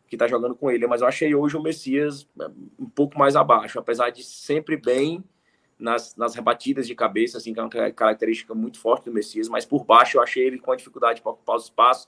que 0.07 0.15
tá 0.15 0.27
jogando 0.27 0.55
com 0.55 0.69
ele. 0.69 0.85
Mas 0.85 1.01
eu 1.01 1.07
achei 1.07 1.33
hoje 1.33 1.57
o 1.57 1.61
Messias 1.61 2.27
é, 2.39 2.47
um 2.79 2.89
pouco 2.89 3.17
mais 3.17 3.35
abaixo, 3.35 3.79
apesar 3.79 4.11
de 4.11 4.23
sempre 4.23 4.77
bem 4.77 5.23
nas, 5.79 6.15
nas 6.15 6.35
rebatidas 6.35 6.87
de 6.87 6.93
cabeça, 6.93 7.37
assim, 7.37 7.53
que 7.53 7.59
é 7.59 7.63
uma 7.63 7.91
característica 7.91 8.53
muito 8.53 8.79
forte 8.79 9.05
do 9.05 9.11
Messias, 9.11 9.49
mas 9.49 9.65
por 9.65 9.83
baixo 9.83 10.17
eu 10.17 10.21
achei 10.21 10.43
ele 10.43 10.59
com 10.59 10.71
a 10.71 10.75
dificuldade 10.75 11.21
para 11.21 11.31
ocupar 11.31 11.55
os 11.55 11.63
espaços 11.63 12.07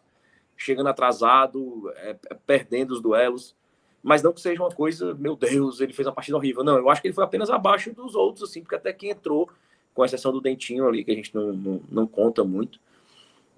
chegando 0.57 0.89
atrasado, 0.89 1.91
é, 1.97 2.17
é, 2.29 2.33
perdendo 2.45 2.91
os 2.91 2.99
duelos. 2.99 3.55
Mas 4.01 4.23
não 4.23 4.33
que 4.33 4.41
seja 4.41 4.61
uma 4.61 4.71
coisa, 4.71 5.13
meu 5.13 5.35
Deus, 5.35 5.79
ele 5.79 5.93
fez 5.93 6.07
uma 6.07 6.13
partida 6.13 6.35
horrível. 6.35 6.63
Não, 6.63 6.77
eu 6.77 6.89
acho 6.89 7.01
que 7.01 7.07
ele 7.07 7.15
foi 7.15 7.23
apenas 7.23 7.49
abaixo 7.49 7.93
dos 7.93 8.15
outros, 8.15 8.49
assim, 8.49 8.61
porque 8.61 8.75
até 8.75 8.91
quem 8.91 9.11
entrou, 9.11 9.49
com 9.93 10.03
exceção 10.03 10.31
do 10.31 10.41
Dentinho 10.41 10.87
ali, 10.87 11.03
que 11.03 11.11
a 11.11 11.15
gente 11.15 11.33
não, 11.33 11.53
não, 11.53 11.81
não 11.89 12.07
conta 12.07 12.43
muito, 12.43 12.79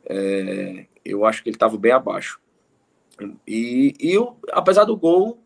é, 0.06 0.88
eu 1.04 1.26
acho 1.26 1.44
que 1.44 1.50
ele 1.50 1.56
estava 1.56 1.78
bem 1.78 1.92
abaixo. 1.92 2.40
E, 3.48 3.94
e 4.00 4.16
apesar 4.52 4.86
do 4.86 4.96
gol, 4.96 5.44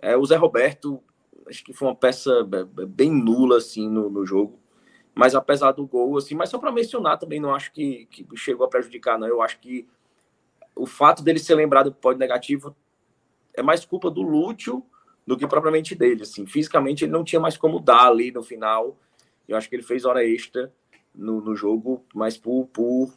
é, 0.00 0.16
o 0.16 0.24
Zé 0.24 0.36
Roberto, 0.36 1.02
acho 1.48 1.64
que 1.64 1.72
foi 1.72 1.88
uma 1.88 1.96
peça 1.96 2.46
bem 2.88 3.10
nula, 3.10 3.58
assim, 3.58 3.88
no, 3.88 4.10
no 4.10 4.26
jogo. 4.26 4.58
Mas 5.14 5.34
apesar 5.34 5.72
do 5.72 5.86
gol, 5.86 6.18
assim, 6.18 6.34
mas 6.34 6.50
só 6.50 6.58
para 6.58 6.70
mencionar 6.70 7.18
também, 7.18 7.40
não 7.40 7.54
acho 7.54 7.72
que, 7.72 8.06
que 8.06 8.26
chegou 8.36 8.66
a 8.66 8.68
prejudicar, 8.68 9.18
não. 9.18 9.26
Eu 9.26 9.40
acho 9.40 9.58
que 9.60 9.88
o 10.74 10.84
fato 10.84 11.22
dele 11.22 11.38
ser 11.38 11.54
lembrado 11.54 11.90
pódio 11.92 12.18
negativo 12.18 12.76
é 13.54 13.62
mais 13.62 13.84
culpa 13.84 14.10
do 14.10 14.20
Lúcio 14.20 14.84
do 15.26 15.36
que 15.36 15.46
propriamente 15.46 15.94
dele. 15.94 16.22
Assim, 16.22 16.46
fisicamente 16.46 17.04
ele 17.04 17.12
não 17.12 17.24
tinha 17.24 17.40
mais 17.40 17.56
como 17.56 17.80
dar 17.80 18.08
ali 18.08 18.30
no 18.30 18.42
final. 18.42 18.98
Eu 19.48 19.56
acho 19.56 19.68
que 19.68 19.74
ele 19.74 19.82
fez 19.82 20.04
hora 20.04 20.22
extra 20.22 20.72
no, 21.14 21.40
no 21.40 21.56
jogo, 21.56 22.04
mas 22.14 22.36
por, 22.36 22.66
por 22.66 23.10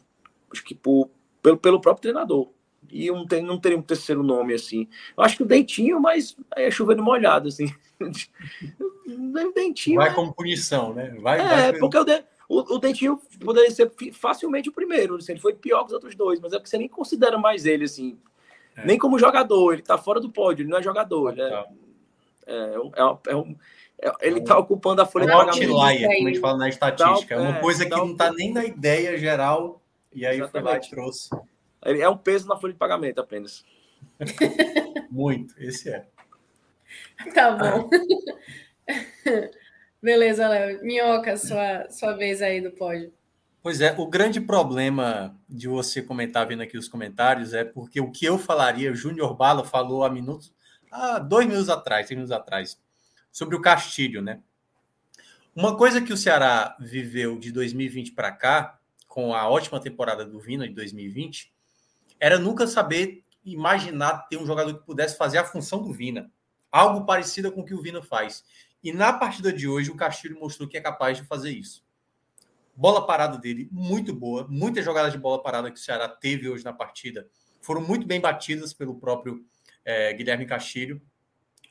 acho 0.52 0.64
que 0.64 0.74
por, 0.74 1.10
pelo, 1.42 1.56
pelo 1.56 1.80
próprio 1.80 2.02
treinador. 2.02 2.48
E 2.90 3.10
um, 3.10 3.26
tem, 3.26 3.42
não 3.42 3.58
teria 3.58 3.78
um 3.78 3.82
terceiro 3.82 4.22
nome 4.22 4.54
assim. 4.54 4.88
Eu 5.16 5.22
acho 5.22 5.36
que 5.36 5.42
o 5.42 5.46
Dentinho, 5.46 6.00
mas 6.00 6.36
aí 6.54 6.64
é 6.64 6.70
chovendo 6.70 7.02
molhado, 7.02 7.48
assim. 7.48 7.72
Dentinho. 9.54 9.96
Vai 10.00 10.10
é... 10.10 10.14
como 10.14 10.32
punição, 10.32 10.94
né? 10.94 11.14
Vai, 11.20 11.40
é, 11.40 11.72
vai... 11.72 11.78
porque 11.78 11.98
o, 11.98 12.04
de... 12.04 12.24
o, 12.48 12.74
o, 12.74 12.78
Dentinho 12.78 13.20
poderia 13.44 13.70
ser 13.70 13.90
facilmente 14.12 14.68
o 14.68 14.72
primeiro. 14.72 15.16
Assim, 15.16 15.32
ele 15.32 15.40
foi 15.40 15.54
pior 15.54 15.80
que 15.80 15.88
os 15.88 15.92
outros 15.92 16.14
dois, 16.14 16.40
mas 16.40 16.52
é 16.52 16.56
porque 16.56 16.70
você 16.70 16.78
nem 16.78 16.88
considera 16.88 17.38
mais 17.38 17.66
ele, 17.66 17.84
assim. 17.84 18.18
É. 18.76 18.84
Nem 18.84 18.98
como 18.98 19.18
jogador, 19.18 19.72
ele 19.72 19.82
tá 19.82 19.98
fora 19.98 20.20
do 20.20 20.30
pódio, 20.30 20.62
ele 20.62 20.70
não 20.70 20.78
é 20.78 20.82
jogador. 20.82 21.32
Ele 21.32 21.42
é, 21.42 21.64
é, 22.46 22.74
é, 23.28 23.36
um, 23.36 23.56
é 24.02 24.12
ele 24.22 24.40
está 24.40 24.58
ocupando 24.58 25.02
a 25.02 25.06
folha 25.06 25.26
de 25.26 25.32
pagamento. 25.32 25.72
Outlier, 25.72 26.08
como 26.08 26.28
a 26.28 26.30
gente 26.30 26.40
fala 26.40 26.58
na 26.58 26.68
estatística. 26.68 27.34
é 27.34 27.38
uma 27.38 27.60
coisa 27.60 27.84
que 27.84 27.90
não 27.90 28.12
está 28.12 28.32
nem 28.32 28.52
na 28.52 28.64
ideia 28.64 29.16
geral, 29.18 29.79
e 30.12 30.26
aí 30.26 30.36
Exatamente. 30.36 30.50
foi 30.50 30.62
lá 30.62 30.76
e 30.76 30.90
trouxe. 30.90 31.30
É 31.82 32.08
um 32.08 32.16
peso 32.16 32.46
na 32.48 32.56
folha 32.56 32.72
de 32.72 32.78
pagamento 32.78 33.20
apenas. 33.20 33.64
Muito, 35.10 35.54
esse 35.58 35.90
é. 35.90 36.06
Tá 37.34 37.52
bom. 37.52 37.88
Beleza, 40.02 40.48
Léo. 40.48 40.82
Minhoca, 40.82 41.36
sua, 41.36 41.88
sua 41.90 42.14
vez 42.14 42.40
aí 42.42 42.60
do 42.60 42.70
pódio. 42.70 43.12
Pois 43.62 43.82
é, 43.82 43.94
o 43.98 44.06
grande 44.06 44.40
problema 44.40 45.38
de 45.46 45.68
você 45.68 46.00
comentar 46.00 46.46
vendo 46.46 46.62
aqui 46.62 46.78
os 46.78 46.88
comentários 46.88 47.52
é 47.52 47.62
porque 47.62 48.00
o 48.00 48.10
que 48.10 48.24
eu 48.24 48.38
falaria, 48.38 48.90
o 48.90 48.94
Júnior 48.94 49.36
Bala 49.36 49.62
falou 49.62 50.02
há 50.02 50.08
minutos, 50.08 50.50
há 50.90 51.18
dois 51.18 51.46
minutos 51.46 51.68
atrás, 51.68 52.06
três 52.06 52.16
minutos 52.16 52.32
atrás, 52.32 52.80
sobre 53.30 53.54
o 53.54 53.60
Castilho, 53.60 54.22
né? 54.22 54.40
Uma 55.54 55.76
coisa 55.76 56.00
que 56.00 56.12
o 56.12 56.16
Ceará 56.16 56.74
viveu 56.80 57.38
de 57.38 57.52
2020 57.52 58.12
para 58.12 58.32
cá, 58.32 58.79
com 59.10 59.34
a 59.34 59.48
ótima 59.50 59.80
temporada 59.80 60.24
do 60.24 60.38
Vina 60.38 60.68
de 60.68 60.72
2020, 60.72 61.52
era 62.20 62.38
nunca 62.38 62.64
saber 62.68 63.24
imaginar 63.44 64.28
ter 64.28 64.36
um 64.36 64.46
jogador 64.46 64.72
que 64.78 64.86
pudesse 64.86 65.18
fazer 65.18 65.38
a 65.38 65.44
função 65.44 65.82
do 65.82 65.92
Vina. 65.92 66.30
Algo 66.70 67.04
parecido 67.04 67.50
com 67.50 67.62
o 67.62 67.64
que 67.64 67.74
o 67.74 67.82
Vina 67.82 68.00
faz. 68.00 68.44
E 68.84 68.92
na 68.92 69.12
partida 69.12 69.52
de 69.52 69.66
hoje, 69.66 69.90
o 69.90 69.96
Castilho 69.96 70.38
mostrou 70.38 70.68
que 70.68 70.76
é 70.76 70.80
capaz 70.80 71.18
de 71.18 71.24
fazer 71.24 71.50
isso. 71.50 71.84
Bola 72.76 73.04
parada 73.04 73.36
dele, 73.36 73.68
muito 73.72 74.14
boa. 74.14 74.46
Muitas 74.48 74.84
jogadas 74.84 75.12
de 75.12 75.18
bola 75.18 75.42
parada 75.42 75.72
que 75.72 75.78
o 75.78 75.82
Ceará 75.82 76.08
teve 76.08 76.48
hoje 76.48 76.64
na 76.64 76.72
partida 76.72 77.28
foram 77.60 77.80
muito 77.80 78.06
bem 78.06 78.20
batidas 78.20 78.72
pelo 78.72 78.94
próprio 78.94 79.44
é, 79.84 80.12
Guilherme 80.12 80.46
Castilho. 80.46 81.02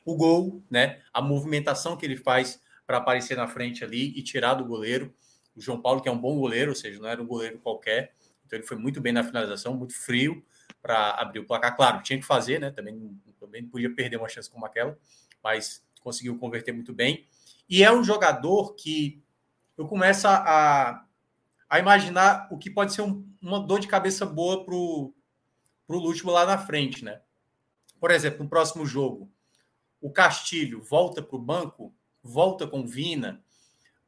O 0.04 0.14
gol, 0.14 0.62
né? 0.70 1.00
A 1.10 1.22
movimentação 1.22 1.96
que 1.96 2.04
ele 2.04 2.18
faz 2.18 2.60
para 2.86 2.98
aparecer 2.98 3.36
na 3.38 3.48
frente 3.48 3.82
ali 3.82 4.12
e 4.14 4.22
tirar 4.22 4.54
do 4.54 4.64
goleiro. 4.66 5.14
O 5.60 5.62
João 5.62 5.78
Paulo, 5.78 6.00
que 6.00 6.08
é 6.08 6.12
um 6.12 6.18
bom 6.18 6.38
goleiro, 6.38 6.70
ou 6.70 6.74
seja, 6.74 6.98
não 6.98 7.06
era 7.06 7.20
um 7.20 7.26
goleiro 7.26 7.58
qualquer. 7.58 8.14
Então 8.46 8.58
ele 8.58 8.66
foi 8.66 8.78
muito 8.78 8.98
bem 8.98 9.12
na 9.12 9.22
finalização, 9.22 9.74
muito 9.74 9.94
frio 9.94 10.42
para 10.80 11.10
abrir 11.10 11.40
o 11.40 11.46
placar. 11.46 11.76
Claro, 11.76 12.02
tinha 12.02 12.18
que 12.18 12.24
fazer, 12.24 12.58
né? 12.58 12.70
Também, 12.70 13.20
também 13.38 13.66
podia 13.66 13.94
perder 13.94 14.16
uma 14.16 14.28
chance 14.28 14.50
como 14.50 14.64
aquela, 14.64 14.98
mas 15.44 15.84
conseguiu 16.00 16.38
converter 16.38 16.72
muito 16.72 16.94
bem. 16.94 17.26
E 17.68 17.84
é 17.84 17.92
um 17.92 18.02
jogador 18.02 18.74
que 18.74 19.22
eu 19.76 19.86
começo 19.86 20.26
a, 20.26 21.06
a 21.68 21.78
imaginar 21.78 22.48
o 22.50 22.56
que 22.56 22.70
pode 22.70 22.94
ser 22.94 23.02
um, 23.02 23.22
uma 23.40 23.60
dor 23.60 23.80
de 23.80 23.86
cabeça 23.86 24.24
boa 24.24 24.64
para 24.64 24.74
o 24.74 25.12
Lúcio 25.90 26.26
lá 26.30 26.46
na 26.46 26.56
frente, 26.56 27.04
né? 27.04 27.20
Por 28.00 28.10
exemplo, 28.10 28.42
no 28.42 28.48
próximo 28.48 28.86
jogo, 28.86 29.30
o 30.00 30.10
Castilho 30.10 30.82
volta 30.82 31.22
para 31.22 31.36
o 31.36 31.38
banco, 31.38 31.94
volta 32.22 32.66
com 32.66 32.86
Vina, 32.86 33.44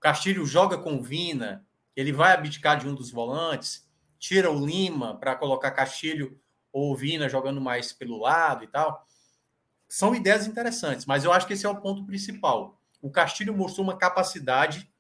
Castilho 0.03 0.45
joga 0.45 0.77
com 0.77 1.01
Vina, 1.01 1.65
ele 1.95 2.13
vai 2.13 2.33
abdicar 2.33 2.77
de 2.77 2.89
um 2.89 2.95
dos 2.95 3.13
volantes, 3.13 3.89
tira 4.19 4.51
o 4.51 4.67
Lima 4.67 5.17
para 5.17 5.37
colocar 5.37 5.71
Castilho 5.71 6.37
ou 6.73 6.97
Vina 6.97 7.29
jogando 7.29 7.61
mais 7.61 7.93
pelo 7.93 8.19
lado 8.19 8.65
e 8.65 8.67
tal. 8.67 9.07
São 9.89 10.13
ideias 10.13 10.47
interessantes, 10.47 11.07
mas 11.07 11.23
eu 11.23 11.33
acho 11.33 11.47
que 11.47 11.53
esse 11.53 11.65
é 11.65 11.69
o 11.69 11.81
ponto 11.81 12.05
principal. 12.05 12.81
O 13.01 13.11
Castilho 13.13 13.55
mostrou 13.55 13.85
uma 13.85 13.97
capacidade, 13.97 14.93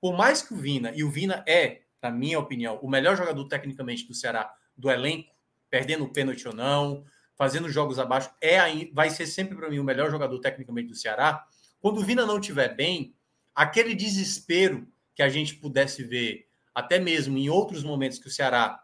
por 0.00 0.16
mais 0.16 0.42
que 0.42 0.52
o 0.52 0.56
Vina, 0.56 0.90
e 0.96 1.04
o 1.04 1.10
Vina 1.10 1.44
é, 1.46 1.82
na 2.02 2.10
minha 2.10 2.38
opinião, 2.38 2.76
o 2.82 2.90
melhor 2.90 3.16
jogador 3.16 3.44
tecnicamente 3.46 4.04
do 4.04 4.14
Ceará, 4.14 4.52
do 4.76 4.90
elenco, 4.90 5.32
perdendo 5.68 6.04
o 6.04 6.12
pênalti 6.12 6.48
ou 6.48 6.54
não, 6.54 7.04
fazendo 7.36 7.68
jogos 7.68 8.00
abaixo, 8.00 8.34
é 8.40 8.58
vai 8.92 9.10
ser 9.10 9.26
sempre 9.26 9.56
para 9.56 9.70
mim 9.70 9.78
o 9.78 9.84
melhor 9.84 10.10
jogador 10.10 10.40
tecnicamente 10.40 10.88
do 10.88 10.96
Ceará. 10.96 11.46
Quando 11.80 11.98
o 11.98 12.04
Vina 12.04 12.26
não 12.26 12.38
estiver 12.38 12.74
bem, 12.74 13.14
aquele 13.54 13.94
desespero 13.94 14.86
que 15.14 15.22
a 15.22 15.28
gente 15.28 15.54
pudesse 15.54 16.02
ver, 16.02 16.46
até 16.74 16.98
mesmo 16.98 17.36
em 17.36 17.50
outros 17.50 17.82
momentos 17.82 18.18
que 18.18 18.28
o 18.28 18.30
Ceará. 18.30 18.82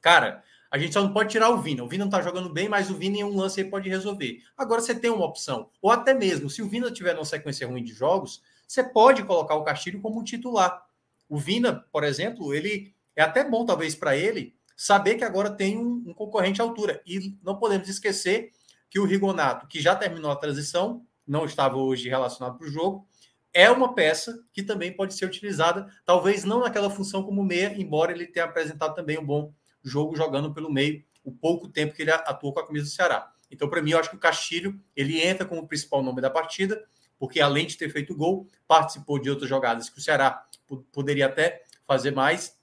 Cara, 0.00 0.42
a 0.70 0.78
gente 0.78 0.92
só 0.92 1.02
não 1.02 1.12
pode 1.12 1.30
tirar 1.30 1.50
o 1.50 1.60
Vina. 1.60 1.82
O 1.82 1.88
Vina 1.88 2.04
não 2.04 2.10
está 2.10 2.22
jogando 2.22 2.48
bem, 2.48 2.68
mas 2.68 2.90
o 2.90 2.96
Vina 2.96 3.18
em 3.18 3.24
um 3.24 3.36
lance 3.36 3.60
aí 3.60 3.68
pode 3.68 3.88
resolver. 3.88 4.42
Agora 4.56 4.80
você 4.80 4.94
tem 4.94 5.10
uma 5.10 5.26
opção. 5.26 5.68
Ou 5.82 5.90
até 5.90 6.14
mesmo, 6.14 6.48
se 6.48 6.62
o 6.62 6.68
Vina 6.68 6.90
tiver 6.90 7.14
numa 7.14 7.24
sequência 7.24 7.66
ruim 7.66 7.82
de 7.82 7.92
jogos, 7.92 8.40
você 8.66 8.84
pode 8.84 9.24
colocar 9.24 9.56
o 9.56 9.64
Castilho 9.64 10.00
como 10.00 10.22
titular. 10.22 10.86
O 11.28 11.38
Vina, 11.38 11.84
por 11.92 12.04
exemplo, 12.04 12.54
ele 12.54 12.94
é 13.16 13.22
até 13.22 13.42
bom, 13.42 13.66
talvez, 13.66 13.96
para 13.96 14.16
ele 14.16 14.54
saber 14.76 15.16
que 15.16 15.24
agora 15.24 15.50
tem 15.50 15.76
um, 15.76 16.04
um, 16.06 16.14
concorrente 16.14 16.62
à 16.62 16.64
altura. 16.64 17.02
E 17.04 17.36
não 17.42 17.56
podemos 17.56 17.88
esquecer 17.88 18.52
que 18.88 18.98
o 18.98 19.04
Rigonato, 19.04 19.66
que 19.66 19.80
já 19.80 19.94
terminou 19.94 20.30
a 20.30 20.36
transição, 20.36 21.04
não 21.26 21.44
estava 21.44 21.76
hoje 21.76 22.08
relacionado 22.08 22.56
para 22.56 22.66
o 22.66 22.70
jogo, 22.70 23.06
é 23.52 23.70
uma 23.70 23.94
peça 23.94 24.42
que 24.52 24.62
também 24.62 24.92
pode 24.92 25.14
ser 25.14 25.24
utilizada, 25.26 25.88
talvez 26.04 26.44
não 26.44 26.60
naquela 26.60 26.90
função 26.90 27.22
como 27.22 27.42
meia, 27.42 27.74
embora 27.76 28.12
ele 28.12 28.26
tenha 28.26 28.44
apresentado 28.44 28.94
também 28.94 29.18
um 29.18 29.24
bom 29.24 29.52
jogo 29.82 30.14
jogando 30.14 30.52
pelo 30.52 30.72
meio, 30.72 31.02
o 31.24 31.32
pouco 31.32 31.68
tempo 31.68 31.94
que 31.94 32.02
ele 32.02 32.10
atuou 32.10 32.52
com 32.52 32.60
a 32.60 32.66
camisa 32.66 32.86
do 32.86 32.90
Ceará. 32.90 33.32
Então, 33.50 33.68
para 33.68 33.82
mim, 33.82 33.90
eu 33.90 33.98
acho 33.98 34.10
que 34.10 34.16
o 34.16 34.20
Castilho 34.20 34.80
ele 34.94 35.20
entra 35.20 35.44
como 35.44 35.62
o 35.62 35.66
principal 35.66 36.02
nome 36.02 36.20
da 36.20 36.30
partida, 36.30 36.82
porque 37.18 37.40
além 37.40 37.66
de 37.66 37.76
ter 37.76 37.90
feito 37.90 38.14
gol, 38.14 38.46
participou 38.66 39.18
de 39.18 39.28
outras 39.28 39.48
jogadas 39.48 39.90
que 39.90 39.98
o 39.98 40.00
Ceará 40.00 40.46
poderia 40.92 41.26
até 41.26 41.64
fazer 41.86 42.12
mais, 42.12 42.56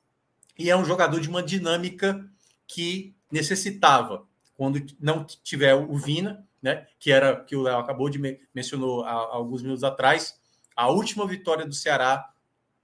e 0.58 0.70
é 0.70 0.76
um 0.76 0.86
jogador 0.86 1.20
de 1.20 1.30
uma 1.30 1.44
dinâmica 1.44 2.26
que 2.66 3.14
necessitava 3.32 4.26
quando 4.56 4.84
não 5.00 5.24
tiver 5.24 5.76
o 5.76 5.96
Vina, 5.96 6.48
né, 6.62 6.88
que 7.00 7.12
era 7.12 7.36
que 7.44 7.56
o 7.56 7.62
Léo 7.62 7.78
acabou 7.78 8.10
de 8.10 8.18
me 8.18 8.40
mencionou 8.54 9.04
há, 9.04 9.12
há 9.12 9.36
alguns 9.36 9.62
minutos 9.62 9.84
atrás, 9.84 10.40
a 10.78 10.90
última 10.90 11.26
vitória 11.26 11.66
do 11.66 11.74
Ceará 11.74 12.30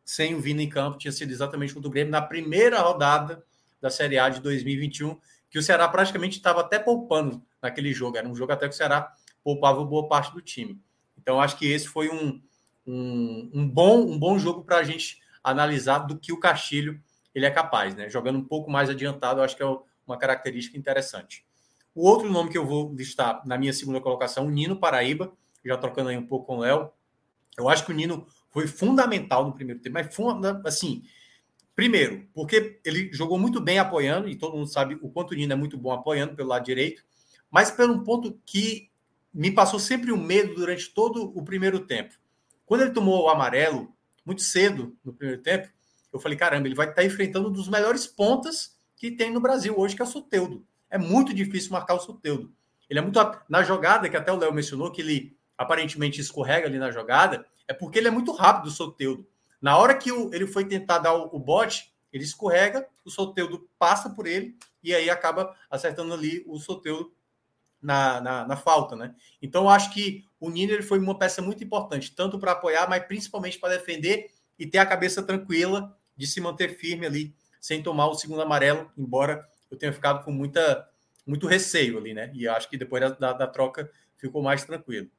sem 0.03 0.33
o 0.33 0.41
Vina 0.41 0.63
em 0.63 0.67
campo 0.67 0.97
tinha 0.97 1.11
sido 1.11 1.31
exatamente 1.31 1.73
contra 1.73 1.87
o 1.87 1.91
Grêmio 1.91 2.11
na 2.11 2.21
primeira 2.21 2.81
rodada 2.81 3.45
da 3.79 3.89
Série 3.89 4.17
A 4.17 4.29
de 4.29 4.41
2021, 4.41 5.17
que 5.49 5.59
o 5.59 5.63
Ceará 5.63 5.87
praticamente 5.87 6.37
estava 6.37 6.61
até 6.61 6.79
poupando 6.79 7.41
naquele 7.61 7.93
jogo. 7.93 8.17
Era 8.17 8.27
um 8.27 8.35
jogo 8.35 8.51
até 8.51 8.67
que 8.67 8.73
o 8.73 8.77
Ceará 8.77 9.13
poupava 9.43 9.85
boa 9.85 10.07
parte 10.07 10.33
do 10.33 10.41
time. 10.41 10.81
Então, 11.17 11.39
acho 11.39 11.55
que 11.55 11.71
esse 11.71 11.87
foi 11.87 12.09
um, 12.09 12.41
um, 12.87 13.51
um 13.53 13.69
bom, 13.69 14.01
um 14.01 14.17
bom 14.17 14.39
jogo 14.39 14.63
para 14.63 14.77
a 14.77 14.83
gente 14.83 15.21
analisar 15.43 15.99
do 15.99 16.17
que 16.17 16.33
o 16.33 16.39
Castilho 16.39 16.99
ele 17.35 17.45
é 17.45 17.51
capaz, 17.51 17.95
né? 17.95 18.09
Jogando 18.09 18.39
um 18.39 18.43
pouco 18.43 18.71
mais 18.71 18.89
adiantado, 18.89 19.41
acho 19.41 19.55
que 19.55 19.63
é 19.63 19.77
uma 20.07 20.17
característica 20.17 20.77
interessante. 20.77 21.45
O 21.93 22.07
outro 22.07 22.29
nome 22.29 22.49
que 22.49 22.57
eu 22.57 22.65
vou 22.65 22.93
listar 22.93 23.45
na 23.45 23.57
minha 23.57 23.73
segunda 23.73 24.01
colocação, 24.01 24.47
o 24.47 24.49
Nino 24.49 24.75
Paraíba, 24.75 25.31
já 25.63 25.77
trocando 25.77 26.09
aí 26.09 26.17
um 26.17 26.25
pouco 26.25 26.47
com 26.47 26.57
o 26.57 26.59
Léo. 26.61 26.91
Eu 27.57 27.69
acho 27.69 27.85
que 27.85 27.91
o 27.91 27.95
Nino 27.95 28.25
foi 28.49 28.67
fundamental 28.67 29.45
no 29.45 29.53
primeiro 29.53 29.81
tempo, 29.81 29.93
mas 29.93 30.09
assim, 30.65 31.03
Primeiro, 31.75 32.27
porque 32.33 32.79
ele 32.85 33.11
jogou 33.11 33.39
muito 33.39 33.59
bem 33.59 33.79
apoiando, 33.79 34.29
e 34.29 34.35
todo 34.35 34.55
mundo 34.55 34.67
sabe 34.67 34.97
o 35.01 35.09
quanto 35.09 35.31
o 35.31 35.35
Nino 35.35 35.53
é 35.53 35.55
muito 35.55 35.75
bom 35.75 35.91
apoiando 35.91 36.35
pelo 36.35 36.49
lado 36.49 36.63
direito, 36.63 37.03
mas 37.49 37.71
pelo 37.71 38.03
ponto 38.03 38.39
que 38.45 38.91
me 39.33 39.49
passou 39.49 39.79
sempre 39.79 40.11
o 40.11 40.15
um 40.15 40.21
medo 40.21 40.53
durante 40.53 40.93
todo 40.93 41.35
o 41.35 41.43
primeiro 41.43 41.79
tempo. 41.79 42.13
Quando 42.63 42.81
ele 42.81 42.91
tomou 42.91 43.23
o 43.23 43.29
amarelo, 43.29 43.91
muito 44.23 44.43
cedo 44.43 44.95
no 45.03 45.13
primeiro 45.13 45.41
tempo, 45.41 45.67
eu 46.11 46.19
falei: 46.19 46.37
caramba, 46.37 46.67
ele 46.67 46.75
vai 46.75 46.87
estar 46.87 47.03
enfrentando 47.03 47.49
um 47.49 47.51
dos 47.51 47.67
melhores 47.67 48.05
pontas 48.05 48.77
que 48.95 49.09
tem 49.09 49.31
no 49.31 49.41
Brasil 49.41 49.73
hoje, 49.75 49.95
que 49.95 50.01
é 50.01 50.05
o 50.05 50.07
Soteudo. 50.07 50.63
É 50.91 50.97
muito 50.99 51.33
difícil 51.33 51.71
marcar 51.71 51.95
o 51.95 51.99
Soteudo. 51.99 52.53
Ele 52.87 52.99
é 52.99 53.01
muito. 53.01 53.19
Na 53.49 53.63
jogada, 53.63 54.07
que 54.07 54.15
até 54.15 54.31
o 54.31 54.37
Léo 54.37 54.53
mencionou, 54.53 54.91
que 54.91 55.01
ele 55.01 55.35
aparentemente 55.63 56.21
escorrega 56.21 56.67
ali 56.67 56.77
na 56.77 56.91
jogada, 56.91 57.45
é 57.67 57.73
porque 57.73 57.99
ele 57.99 58.07
é 58.07 58.11
muito 58.11 58.31
rápido, 58.31 58.67
o 58.67 58.71
Soteudo. 58.71 59.27
Na 59.61 59.77
hora 59.77 59.95
que 59.95 60.11
o, 60.11 60.33
ele 60.33 60.45
foi 60.45 60.65
tentar 60.65 60.99
dar 60.99 61.13
o, 61.13 61.29
o 61.35 61.39
bote, 61.39 61.93
ele 62.11 62.23
escorrega, 62.23 62.87
o 63.03 63.09
Soteudo 63.09 63.67
passa 63.79 64.09
por 64.09 64.27
ele 64.27 64.55
e 64.83 64.93
aí 64.93 65.09
acaba 65.09 65.55
acertando 65.69 66.13
ali 66.13 66.43
o 66.45 66.59
Soteudo 66.59 67.11
na, 67.81 68.21
na, 68.21 68.47
na, 68.47 68.55
falta, 68.55 68.95
né? 68.95 69.13
Então, 69.41 69.69
acho 69.69 69.93
que 69.93 70.25
o 70.39 70.49
Nino 70.49 70.81
foi 70.83 70.99
uma 70.99 71.17
peça 71.17 71.41
muito 71.41 71.63
importante, 71.63 72.13
tanto 72.15 72.39
para 72.39 72.53
apoiar, 72.53 72.87
mas 72.87 73.05
principalmente 73.05 73.59
para 73.59 73.77
defender 73.77 74.31
e 74.57 74.65
ter 74.65 74.77
a 74.77 74.85
cabeça 74.85 75.23
tranquila 75.23 75.95
de 76.15 76.27
se 76.27 76.39
manter 76.39 76.77
firme 76.77 77.05
ali, 77.05 77.35
sem 77.59 77.81
tomar 77.81 78.07
o 78.07 78.15
segundo 78.15 78.41
amarelo, 78.41 78.91
embora 78.97 79.47
eu 79.69 79.77
tenha 79.77 79.91
ficado 79.91 80.23
com 80.23 80.31
muita, 80.31 80.87
muito 81.25 81.47
receio 81.47 81.97
ali, 81.97 82.13
né? 82.13 82.31
E 82.33 82.47
acho 82.47 82.69
que 82.69 82.77
depois 82.77 83.01
da, 83.01 83.09
da, 83.09 83.33
da 83.33 83.47
troca 83.47 83.89
ficou 84.17 84.41
mais 84.41 84.63
tranquilo. 84.63 85.09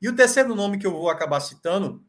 E 0.00 0.08
o 0.08 0.16
terceiro 0.16 0.54
nome 0.54 0.78
que 0.78 0.86
eu 0.86 0.92
vou 0.92 1.10
acabar 1.10 1.40
citando 1.40 2.04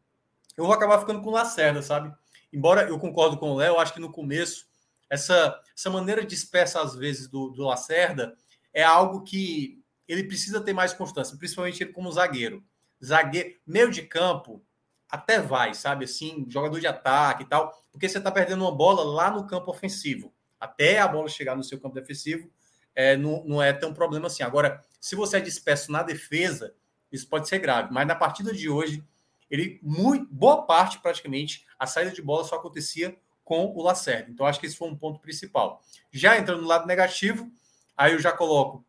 eu 0.56 0.64
vou 0.64 0.72
acabar 0.72 0.98
ficando 0.98 1.22
com 1.22 1.30
o 1.30 1.32
Lacerda, 1.32 1.82
sabe? 1.82 2.14
Embora 2.52 2.82
eu 2.82 2.98
concordo 2.98 3.38
com 3.38 3.50
o 3.50 3.56
Léo, 3.56 3.78
acho 3.78 3.94
que 3.94 4.00
no 4.00 4.12
começo, 4.12 4.66
essa, 5.08 5.58
essa 5.76 5.90
maneira 5.90 6.24
dispersa, 6.24 6.80
às 6.80 6.94
vezes, 6.94 7.28
do, 7.28 7.48
do 7.50 7.64
Lacerda 7.64 8.36
é 8.72 8.82
algo 8.82 9.22
que 9.22 9.82
ele 10.06 10.24
precisa 10.24 10.60
ter 10.60 10.72
mais 10.72 10.92
constância, 10.92 11.36
principalmente 11.36 11.82
ele 11.82 11.92
como 11.92 12.12
zagueiro. 12.12 12.62
Zagueiro, 13.02 13.54
meio 13.66 13.90
de 13.90 14.02
campo, 14.02 14.62
até 15.08 15.40
vai, 15.40 15.74
sabe? 15.74 16.04
Assim, 16.04 16.44
jogador 16.48 16.78
de 16.78 16.86
ataque 16.86 17.44
e 17.44 17.46
tal, 17.46 17.72
porque 17.90 18.08
você 18.08 18.18
está 18.18 18.30
perdendo 18.30 18.62
uma 18.62 18.74
bola 18.74 19.02
lá 19.04 19.30
no 19.30 19.46
campo 19.46 19.70
ofensivo. 19.70 20.32
Até 20.60 20.98
a 20.98 21.08
bola 21.08 21.28
chegar 21.28 21.56
no 21.56 21.64
seu 21.64 21.80
campo 21.80 21.94
defensivo, 21.94 22.50
é, 22.94 23.16
não, 23.16 23.42
não 23.44 23.62
é 23.62 23.72
tão 23.72 23.94
problema 23.94 24.26
assim. 24.26 24.42
Agora, 24.42 24.84
se 25.00 25.16
você 25.16 25.38
é 25.38 25.40
disperso 25.40 25.90
na 25.90 26.02
defesa, 26.02 26.74
isso 27.12 27.28
pode 27.28 27.48
ser 27.48 27.58
grave. 27.58 27.92
Mas 27.92 28.06
na 28.06 28.14
partida 28.14 28.52
de 28.52 28.68
hoje, 28.68 29.04
ele 29.50 29.78
muito 29.82 30.26
boa 30.32 30.62
parte 30.62 30.98
praticamente 31.00 31.66
a 31.78 31.86
saída 31.86 32.10
de 32.10 32.22
bola 32.22 32.44
só 32.44 32.56
acontecia 32.56 33.16
com 33.44 33.66
o 33.66 33.82
Lacerda. 33.82 34.30
Então 34.30 34.46
acho 34.46 34.58
que 34.58 34.66
esse 34.66 34.76
foi 34.76 34.88
um 34.88 34.96
ponto 34.96 35.20
principal. 35.20 35.82
Já 36.10 36.38
entrando 36.38 36.62
no 36.62 36.68
lado 36.68 36.86
negativo, 36.86 37.50
aí 37.96 38.12
eu 38.12 38.18
já 38.18 38.32
coloco 38.32 38.84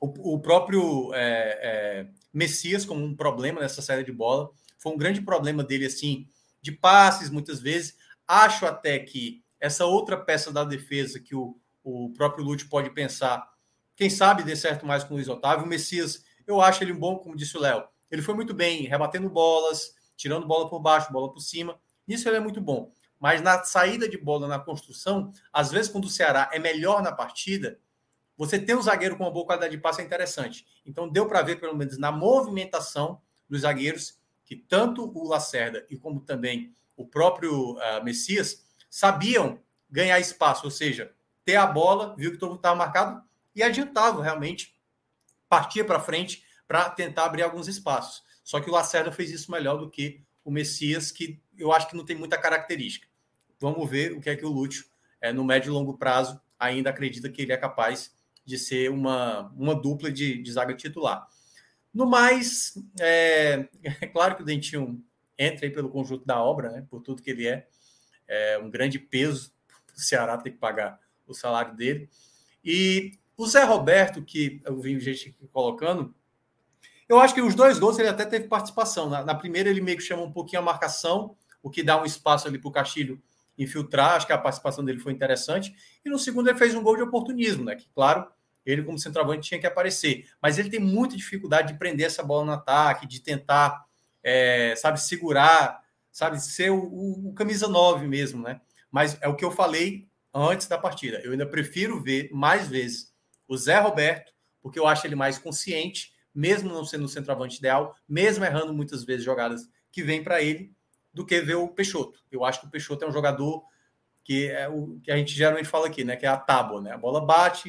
o, 0.00 0.34
o 0.34 0.40
próprio 0.40 1.12
é, 1.12 1.58
é, 1.62 2.06
Messias 2.32 2.84
como 2.84 3.04
um 3.04 3.14
problema 3.14 3.60
nessa 3.60 3.82
saída 3.82 4.04
de 4.04 4.12
bola. 4.12 4.50
Foi 4.78 4.92
um 4.92 4.96
grande 4.96 5.20
problema 5.20 5.62
dele 5.62 5.86
assim 5.86 6.26
de 6.62 6.72
passes 6.72 7.28
muitas 7.28 7.60
vezes. 7.60 7.96
Acho 8.26 8.64
até 8.64 8.98
que 8.98 9.42
essa 9.60 9.84
outra 9.84 10.16
peça 10.16 10.50
da 10.50 10.64
defesa 10.64 11.20
que 11.20 11.34
o, 11.34 11.58
o 11.84 12.10
próprio 12.14 12.44
Lute 12.44 12.66
pode 12.66 12.90
pensar, 12.90 13.52
quem 13.94 14.08
sabe 14.08 14.42
dê 14.42 14.56
certo 14.56 14.86
mais 14.86 15.04
com 15.04 15.12
o 15.12 15.16
Luiz 15.16 15.28
Otávio. 15.28 15.66
O 15.66 15.68
Messias, 15.68 16.24
eu 16.50 16.60
acho 16.60 16.82
ele 16.82 16.92
um 16.92 16.98
bom, 16.98 17.18
como 17.18 17.36
disse 17.36 17.56
o 17.56 17.60
Léo, 17.60 17.84
ele 18.10 18.22
foi 18.22 18.34
muito 18.34 18.52
bem, 18.52 18.82
rebatendo 18.82 19.28
bolas, 19.28 19.94
tirando 20.16 20.46
bola 20.46 20.68
por 20.68 20.80
baixo, 20.80 21.12
bola 21.12 21.32
por 21.32 21.40
cima. 21.40 21.78
Isso 22.06 22.28
ele 22.28 22.36
é 22.36 22.40
muito 22.40 22.60
bom. 22.60 22.92
Mas 23.18 23.40
na 23.40 23.62
saída 23.64 24.08
de 24.08 24.18
bola, 24.18 24.48
na 24.48 24.58
construção, 24.58 25.32
às 25.52 25.70
vezes 25.70 25.90
quando 25.90 26.06
o 26.06 26.10
Ceará 26.10 26.50
é 26.52 26.58
melhor 26.58 27.02
na 27.02 27.12
partida, 27.12 27.78
você 28.36 28.58
ter 28.58 28.74
um 28.74 28.82
zagueiro 28.82 29.16
com 29.16 29.24
uma 29.24 29.30
boa 29.30 29.44
qualidade 29.44 29.76
de 29.76 29.82
passe 29.82 30.00
é 30.00 30.04
interessante. 30.04 30.66
Então 30.86 31.08
deu 31.08 31.26
para 31.26 31.42
ver, 31.42 31.60
pelo 31.60 31.76
menos 31.76 31.98
na 31.98 32.10
movimentação 32.10 33.20
dos 33.48 33.60
zagueiros, 33.60 34.18
que 34.44 34.56
tanto 34.56 35.12
o 35.14 35.28
Lacerda 35.28 35.86
e 35.90 35.96
como 35.96 36.20
também 36.20 36.72
o 36.96 37.06
próprio 37.06 37.74
uh, 37.74 38.02
Messias 38.02 38.64
sabiam 38.88 39.60
ganhar 39.90 40.18
espaço, 40.18 40.64
ou 40.64 40.70
seja, 40.70 41.12
ter 41.44 41.56
a 41.56 41.66
bola, 41.66 42.14
viu 42.16 42.30
que 42.30 42.38
todo 42.38 42.50
mundo 42.50 42.58
estava 42.58 42.76
marcado 42.76 43.22
e 43.54 43.62
adiantava 43.62 44.22
realmente, 44.22 44.74
partia 45.50 45.84
para 45.84 46.00
frente 46.00 46.42
para 46.66 46.88
tentar 46.88 47.24
abrir 47.24 47.42
alguns 47.42 47.68
espaços. 47.68 48.22
Só 48.42 48.60
que 48.60 48.70
o 48.70 48.72
Lacerda 48.72 49.12
fez 49.12 49.30
isso 49.30 49.50
melhor 49.50 49.76
do 49.76 49.90
que 49.90 50.22
o 50.44 50.50
Messias, 50.50 51.10
que 51.10 51.42
eu 51.58 51.72
acho 51.72 51.88
que 51.88 51.96
não 51.96 52.04
tem 52.04 52.16
muita 52.16 52.38
característica. 52.38 53.06
Vamos 53.58 53.90
ver 53.90 54.12
o 54.12 54.20
que 54.20 54.30
é 54.30 54.36
que 54.36 54.46
o 54.46 54.48
Lúcio, 54.48 54.86
é, 55.20 55.32
no 55.32 55.44
médio 55.44 55.70
e 55.70 55.72
longo 55.72 55.98
prazo, 55.98 56.40
ainda 56.58 56.88
acredita 56.88 57.28
que 57.28 57.42
ele 57.42 57.52
é 57.52 57.56
capaz 57.56 58.14
de 58.44 58.56
ser 58.56 58.90
uma, 58.90 59.52
uma 59.56 59.74
dupla 59.74 60.10
de, 60.10 60.40
de 60.40 60.52
zaga 60.52 60.74
titular. 60.74 61.26
No 61.92 62.06
mais, 62.06 62.74
é, 62.98 63.68
é, 63.82 64.06
claro 64.06 64.36
que 64.36 64.42
o 64.42 64.46
Dentinho 64.46 65.04
entra 65.36 65.66
aí 65.66 65.70
pelo 65.70 65.90
conjunto 65.90 66.24
da 66.24 66.42
obra, 66.42 66.70
né, 66.70 66.86
por 66.88 67.02
tudo 67.02 67.22
que 67.22 67.30
ele 67.30 67.46
é. 67.46 67.66
É 68.26 68.58
um 68.58 68.70
grande 68.70 68.98
peso 68.98 69.52
o 69.96 70.00
Ceará 70.00 70.38
ter 70.38 70.52
que 70.52 70.58
pagar 70.58 71.00
o 71.26 71.34
salário 71.34 71.74
dele. 71.74 72.08
E 72.64 73.18
o 73.40 73.46
Zé 73.46 73.64
Roberto, 73.64 74.22
que 74.22 74.60
eu 74.66 74.78
vi 74.78 75.00
gente 75.00 75.34
colocando, 75.50 76.14
eu 77.08 77.18
acho 77.18 77.34
que 77.34 77.40
os 77.40 77.54
dois 77.54 77.78
gols 77.78 77.98
ele 77.98 78.08
até 78.08 78.26
teve 78.26 78.48
participação. 78.48 79.08
Na, 79.08 79.24
na, 79.24 79.34
primeira, 79.34 79.70
ele 79.70 79.80
meio 79.80 79.96
que 79.96 80.02
chama 80.02 80.22
um 80.22 80.30
pouquinho 80.30 80.60
a 80.60 80.64
marcação, 80.64 81.34
o 81.62 81.70
que 81.70 81.82
dá 81.82 82.00
um 82.00 82.04
espaço 82.04 82.46
ali 82.46 82.58
para 82.58 82.68
o 82.68 82.72
Castilho 82.72 83.20
infiltrar. 83.56 84.16
Acho 84.16 84.26
que 84.26 84.32
a 84.34 84.38
participação 84.38 84.84
dele 84.84 84.98
foi 84.98 85.12
interessante. 85.12 85.74
E 86.04 86.10
no 86.10 86.18
segundo, 86.18 86.50
ele 86.50 86.58
fez 86.58 86.74
um 86.74 86.82
gol 86.82 86.96
de 86.96 87.02
oportunismo, 87.02 87.64
né? 87.64 87.76
Que, 87.76 87.88
claro, 87.94 88.26
ele, 88.64 88.82
como 88.82 88.98
centroavante, 88.98 89.48
tinha 89.48 89.58
que 89.58 89.66
aparecer. 89.66 90.26
Mas 90.40 90.58
ele 90.58 90.68
tem 90.68 90.78
muita 90.78 91.16
dificuldade 91.16 91.72
de 91.72 91.78
prender 91.78 92.06
essa 92.06 92.22
bola 92.22 92.44
no 92.44 92.52
ataque, 92.52 93.06
de 93.06 93.20
tentar, 93.20 93.86
é, 94.22 94.74
sabe, 94.76 95.00
segurar, 95.00 95.82
sabe, 96.12 96.38
ser 96.38 96.70
o, 96.70 96.78
o, 96.78 97.28
o 97.30 97.32
camisa 97.32 97.66
9 97.66 98.06
mesmo, 98.06 98.42
né? 98.42 98.60
Mas 98.90 99.16
é 99.22 99.28
o 99.28 99.34
que 99.34 99.44
eu 99.46 99.50
falei 99.50 100.06
antes 100.32 100.68
da 100.68 100.76
partida. 100.76 101.22
Eu 101.24 101.32
ainda 101.32 101.46
prefiro 101.46 102.02
ver 102.02 102.28
mais 102.32 102.68
vezes 102.68 103.09
o 103.50 103.56
Zé 103.56 103.78
Roberto, 103.80 104.32
porque 104.62 104.78
eu 104.78 104.86
acho 104.86 105.06
ele 105.06 105.16
mais 105.16 105.38
consciente 105.38 106.12
mesmo 106.34 106.72
não 106.72 106.84
sendo 106.84 107.04
o 107.04 107.08
centroavante 107.08 107.58
ideal, 107.58 107.94
mesmo 108.08 108.44
errando 108.44 108.72
muitas 108.72 109.04
vezes 109.04 109.24
jogadas 109.24 109.68
que 109.90 110.02
vêm 110.02 110.22
para 110.22 110.40
ele, 110.40 110.72
do 111.12 111.26
que 111.26 111.40
ver 111.40 111.56
o 111.56 111.68
Peixoto. 111.68 112.22
Eu 112.30 112.44
acho 112.44 112.60
que 112.60 112.66
o 112.66 112.70
Peixoto 112.70 113.04
é 113.04 113.08
um 113.08 113.12
jogador 113.12 113.64
que 114.22 114.48
é 114.48 114.68
o 114.68 115.00
que 115.02 115.10
a 115.10 115.16
gente 115.16 115.34
geralmente 115.34 115.68
fala 115.68 115.88
aqui, 115.88 116.04
né? 116.04 116.14
Que 116.14 116.24
é 116.24 116.28
a 116.28 116.36
tábua, 116.36 116.80
né? 116.80 116.92
A 116.92 116.98
bola 116.98 117.24
bate 117.24 117.68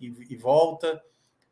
e, 0.00 0.06
e, 0.30 0.36
volta, 0.36 1.02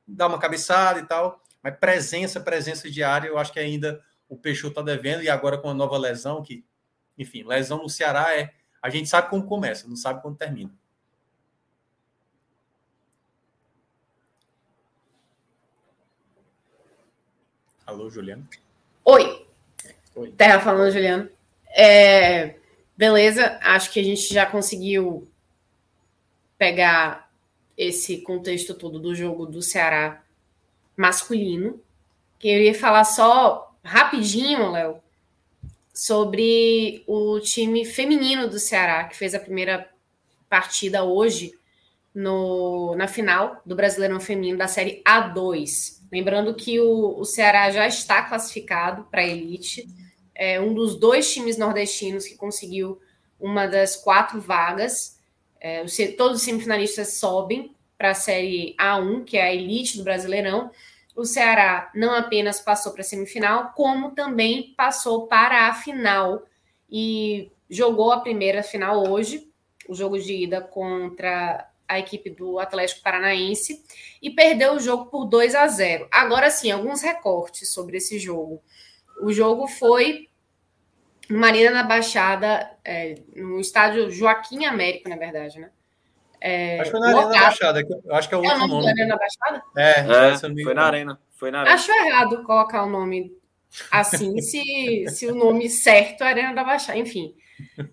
dá 0.07 0.27
uma 0.27 0.39
cabeçada 0.39 0.99
e 0.99 1.05
tal, 1.05 1.43
mas 1.63 1.77
presença, 1.79 2.41
presença 2.41 2.91
diária, 2.91 3.29
eu 3.29 3.37
acho 3.37 3.53
que 3.53 3.59
ainda 3.59 4.01
o 4.29 4.37
Peixoto 4.37 4.81
está 4.81 4.83
devendo, 4.83 5.23
e 5.23 5.29
agora 5.29 5.59
com 5.59 5.69
a 5.69 5.75
nova 5.75 5.99
lesão, 5.99 6.43
que, 6.43 6.65
enfim, 7.19 7.43
lesão 7.45 7.83
no 7.83 7.89
Ceará 7.89 8.35
é. 8.35 8.55
A 8.81 8.89
gente 8.89 9.09
sabe 9.09 9.29
como 9.29 9.45
começa, 9.45 9.87
não 9.89 9.97
sabe 9.97 10.23
quando 10.23 10.39
termina. 10.39 10.73
Alô, 17.87 18.11
Juliano? 18.11 18.47
Oi. 19.05 19.47
Oi. 20.17 20.33
Terra 20.33 20.59
falando, 20.59 20.91
Juliano. 20.91 21.31
É, 21.69 22.57
beleza, 22.97 23.61
acho 23.63 23.93
que 23.93 24.01
a 24.01 24.03
gente 24.03 24.35
já 24.35 24.45
conseguiu 24.45 25.29
pegar 26.59 27.31
esse 27.79 28.23
contexto 28.23 28.75
todo 28.75 28.99
do 28.99 29.15
jogo 29.15 29.47
do 29.47 29.63
Ceará 29.63 30.25
masculino. 30.97 31.81
Queria 32.41 32.75
falar 32.75 33.05
só 33.05 33.73
rapidinho, 33.85 34.73
Léo, 34.73 35.01
sobre 35.95 37.05
o 37.07 37.39
time 37.39 37.85
feminino 37.85 38.49
do 38.49 38.59
Ceará, 38.59 39.05
que 39.05 39.17
fez 39.17 39.33
a 39.33 39.39
primeira 39.39 39.89
partida 40.49 41.05
hoje 41.05 41.56
no, 42.17 42.97
na 42.97 43.07
final 43.07 43.61
do 43.67 43.77
Brasileirão 43.77 44.19
Feminino 44.19 44.57
da 44.57 44.67
Série 44.67 45.03
A2. 45.07 46.01
Lembrando 46.11 46.55
que 46.55 46.81
o, 46.81 47.21
o 47.21 47.27
Ceará 47.27 47.71
já 47.71 47.87
está 47.87 48.23
classificado 48.23 49.05
para 49.11 49.21
a 49.21 49.27
elite, 49.27 49.87
é 50.35 50.59
um 50.59 50.73
dos 50.73 50.99
dois 50.99 51.31
times 51.31 51.59
nordestinos 51.59 52.25
que 52.25 52.35
conseguiu 52.35 52.99
uma 53.39 53.67
das 53.67 53.97
quatro 53.97 54.41
vagas. 54.41 55.21
É, 55.61 55.83
os, 55.83 55.95
todos 56.17 56.39
os 56.39 56.43
semifinalistas 56.43 57.19
sobem 57.19 57.75
para 57.99 58.13
a 58.13 58.15
Série 58.15 58.75
A1, 58.81 59.25
que 59.25 59.37
é 59.37 59.43
a 59.43 59.55
elite 59.55 59.99
do 59.99 60.05
Brasileirão. 60.05 60.71
O 61.15 61.27
Ceará 61.27 61.91
não 61.95 62.15
apenas 62.15 62.61
passou 62.61 62.93
para 62.93 63.03
a 63.03 63.05
semifinal, 63.05 63.73
como 63.75 64.13
também 64.13 64.73
passou 64.75 65.27
para 65.27 65.69
a 65.69 65.75
final 65.75 66.45
e 66.91 67.51
jogou 67.69 68.11
a 68.11 68.21
primeira 68.21 68.63
final 68.63 69.07
hoje, 69.07 69.51
o 69.87 69.95
jogo 69.95 70.19
de 70.19 70.45
ida 70.45 70.63
contra 70.63 71.69
a 71.89 71.99
equipe 71.99 72.31
do 72.31 72.59
Atlético 72.59 73.03
Paranaense 73.03 73.85
e 74.21 74.31
perdeu 74.31 74.75
o 74.75 74.81
jogo 74.81 75.07
por 75.07 75.27
2 75.27 75.55
a 75.55 75.67
0. 75.67 76.09
Agora 76.11 76.51
sim, 76.51 76.71
alguns 76.71 77.03
recortes 77.03 77.73
sobre 77.73 77.99
esse 77.99 78.19
jogo. 78.19 78.63
O 79.21 79.33
jogo 79.33 79.67
foi 79.67 80.29
no 81.29 81.39
Marina 81.39 81.71
na 81.71 81.83
Baixada, 81.83 82.71
é, 82.85 83.17
no 83.35 83.61
estádio 83.61 84.11
Joaquim 84.11 84.65
Américo, 84.65 85.09
na 85.09 85.17
verdade, 85.17 85.59
né? 85.59 85.71
É, 86.41 86.81
acho 86.81 86.91
que 86.91 86.99
foi 86.99 87.01
na 87.01 87.09
Arena 87.09 87.33
da 87.33 87.41
Baixada, 87.41 87.81
acho 88.11 88.29
que 88.29 88.35
é 88.35 88.39
o 88.39 88.43
outro 88.43 88.61
é 88.61 88.65
o 88.65 88.69
nome. 88.69 88.89
Arena 88.89 89.09
da 89.09 89.17
Baixada? 89.17 89.63
É, 89.77 90.35
é 90.35 90.63
foi 90.63 90.75
na 90.75 90.83
Arena. 90.85 91.21
Foi 91.31 91.51
na 91.51 91.61
arena. 91.61 91.75
Acho 91.75 91.93
errado 91.93 92.45
colocar 92.45 92.85
o 92.85 92.91
nome 92.91 93.33
assim, 93.91 94.39
se, 94.43 95.07
se 95.09 95.27
o 95.27 95.35
nome 95.35 95.69
certo 95.69 96.23
é 96.23 96.29
Arena 96.29 96.55
da 96.55 96.63
Baixada. 96.63 96.99
Enfim, 96.99 97.35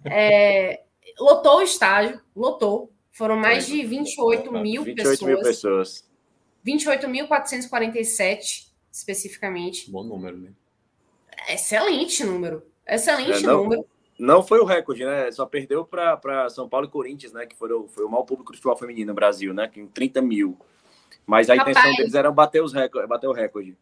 é, 0.06 0.82
lotou 1.20 1.58
o 1.58 1.64
estádio, 1.64 2.22
lotou, 2.36 2.93
foram 3.14 3.38
mais 3.38 3.68
de 3.68 3.86
28 3.86 4.52
mil 4.52 4.84
28 4.84 5.10
pessoas. 5.10 5.22
Mil 5.22 5.42
pessoas. 5.42 6.12
28.447, 6.66 8.70
especificamente. 8.92 9.92
Bom 9.92 10.04
número, 10.04 10.38
né? 10.38 10.50
Excelente 11.48 12.24
número. 12.24 12.64
Excelente 12.88 13.44
é, 13.44 13.48
não, 13.48 13.64
número. 13.64 13.86
Não 14.18 14.42
foi 14.42 14.60
o 14.60 14.66
recorde, 14.66 15.06
né? 15.06 15.32
Só 15.32 15.46
perdeu 15.46 15.86
para 15.86 16.50
São 16.50 16.68
Paulo 16.68 16.88
e 16.88 16.90
Corinthians, 16.90 17.32
né? 17.32 17.46
Que 17.46 17.56
foram, 17.56 17.88
foi 17.88 18.04
o 18.04 18.10
maior 18.10 18.24
público 18.24 18.52
do 18.52 18.56
futebol 18.56 18.78
feminino 18.78 19.08
no 19.08 19.14
Brasil, 19.14 19.54
né? 19.54 19.70
Com 19.74 19.88
30 19.88 20.22
mil. 20.22 20.58
Mas 21.26 21.50
a 21.50 21.56
Rapaz, 21.56 21.78
intenção 21.78 21.96
deles 21.96 22.16
era 22.16 22.32
bater, 22.32 22.64
os 22.64 22.74
recorde, 22.74 23.08
bater 23.08 23.28
o 23.28 23.32
recorde. 23.32 23.78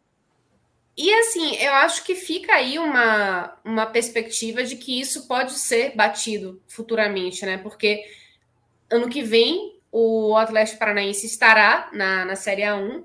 E 0.96 1.12
assim, 1.14 1.56
eu 1.56 1.72
acho 1.72 2.04
que 2.04 2.14
fica 2.14 2.52
aí 2.52 2.78
uma, 2.78 3.56
uma 3.64 3.86
perspectiva 3.86 4.62
de 4.62 4.76
que 4.76 5.00
isso 5.00 5.26
pode 5.26 5.52
ser 5.52 5.96
batido 5.96 6.60
futuramente, 6.68 7.46
né? 7.46 7.56
Porque 7.56 8.04
ano 8.92 9.08
que 9.08 9.22
vem 9.22 9.80
o 9.90 10.36
Atlético 10.36 10.78
Paranaense 10.78 11.26
estará 11.26 11.90
na, 11.92 12.24
na 12.24 12.36
Série 12.36 12.62
A1. 12.62 13.04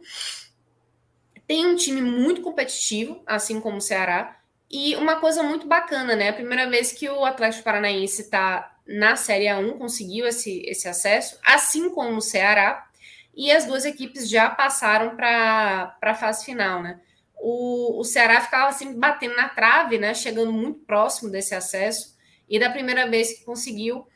Tem 1.48 1.66
um 1.66 1.76
time 1.76 2.02
muito 2.02 2.42
competitivo, 2.42 3.22
assim 3.26 3.60
como 3.60 3.78
o 3.78 3.82
Ceará. 3.82 4.38
E 4.70 4.96
uma 4.96 5.18
coisa 5.18 5.42
muito 5.44 5.66
bacana, 5.66 6.16
né? 6.16 6.30
A 6.30 6.34
primeira 6.34 6.70
vez 6.70 6.92
que 6.92 7.10
o 7.10 7.26
Atlético 7.26 7.64
Paranaense 7.64 8.22
está 8.22 8.78
na 8.86 9.16
Série 9.16 9.46
A1, 9.46 9.78
conseguiu 9.78 10.28
esse, 10.28 10.62
esse 10.66 10.88
acesso, 10.88 11.40
assim 11.44 11.90
como 11.90 12.18
o 12.18 12.22
Ceará. 12.22 12.88
E 13.36 13.52
as 13.52 13.66
duas 13.66 13.86
equipes 13.86 14.30
já 14.30 14.50
passaram 14.50 15.16
para 15.16 15.98
a 16.02 16.16
fase 16.16 16.46
final, 16.46 16.82
né? 16.82 17.00
o, 17.40 18.00
o 18.00 18.04
Ceará 18.04 18.42
ficava 18.42 18.70
assim 18.70 19.00
batendo 19.00 19.36
na 19.36 19.50
trave, 19.50 19.98
né? 19.98 20.14
Chegando 20.14 20.52
muito 20.52 20.80
próximo 20.80 21.30
desse 21.30 21.54
acesso. 21.54 22.16
E 22.50 22.60
da 22.60 22.70
primeira 22.70 23.10
vez 23.10 23.34
que 23.34 23.46
conseguiu, 23.46 24.08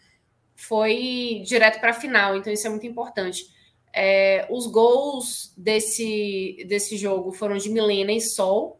foi 0.63 1.41
direto 1.45 1.79
para 1.79 1.91
a 1.91 1.93
final. 1.93 2.35
Então, 2.35 2.51
isso 2.51 2.67
é 2.67 2.69
muito 2.69 2.85
importante. 2.85 3.45
É, 3.93 4.47
os 4.49 4.67
gols 4.67 5.53
desse, 5.57 6.65
desse 6.67 6.97
jogo 6.97 7.31
foram 7.31 7.57
de 7.57 7.69
Milena 7.69 8.11
e 8.11 8.21
Sol. 8.21 8.79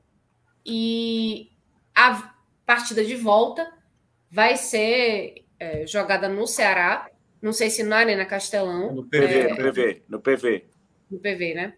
E 0.66 1.52
a 1.96 2.34
partida 2.66 3.04
de 3.04 3.16
volta 3.16 3.72
vai 4.30 4.56
ser 4.56 5.46
é, 5.60 5.86
jogada 5.86 6.30
no 6.30 6.48
Ceará. 6.48 7.10
Não 7.42 7.52
sei 7.52 7.70
se 7.70 7.84
na 7.84 7.98
Arena 7.98 8.26
Castelão. 8.26 8.94
No 8.94 9.04
PV, 9.04 9.26
é, 9.26 9.50
no 9.50 9.56
PV, 9.56 10.04
no 10.08 10.22
PV. 10.22 10.66
No 11.10 11.20
PV, 11.20 11.54
né? 11.56 11.74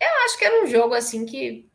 Eu 0.00 0.24
acho 0.24 0.38
que 0.38 0.44
era 0.44 0.62
um 0.62 0.66
jogo 0.66 0.94
assim 0.94 1.24
que 1.24 1.68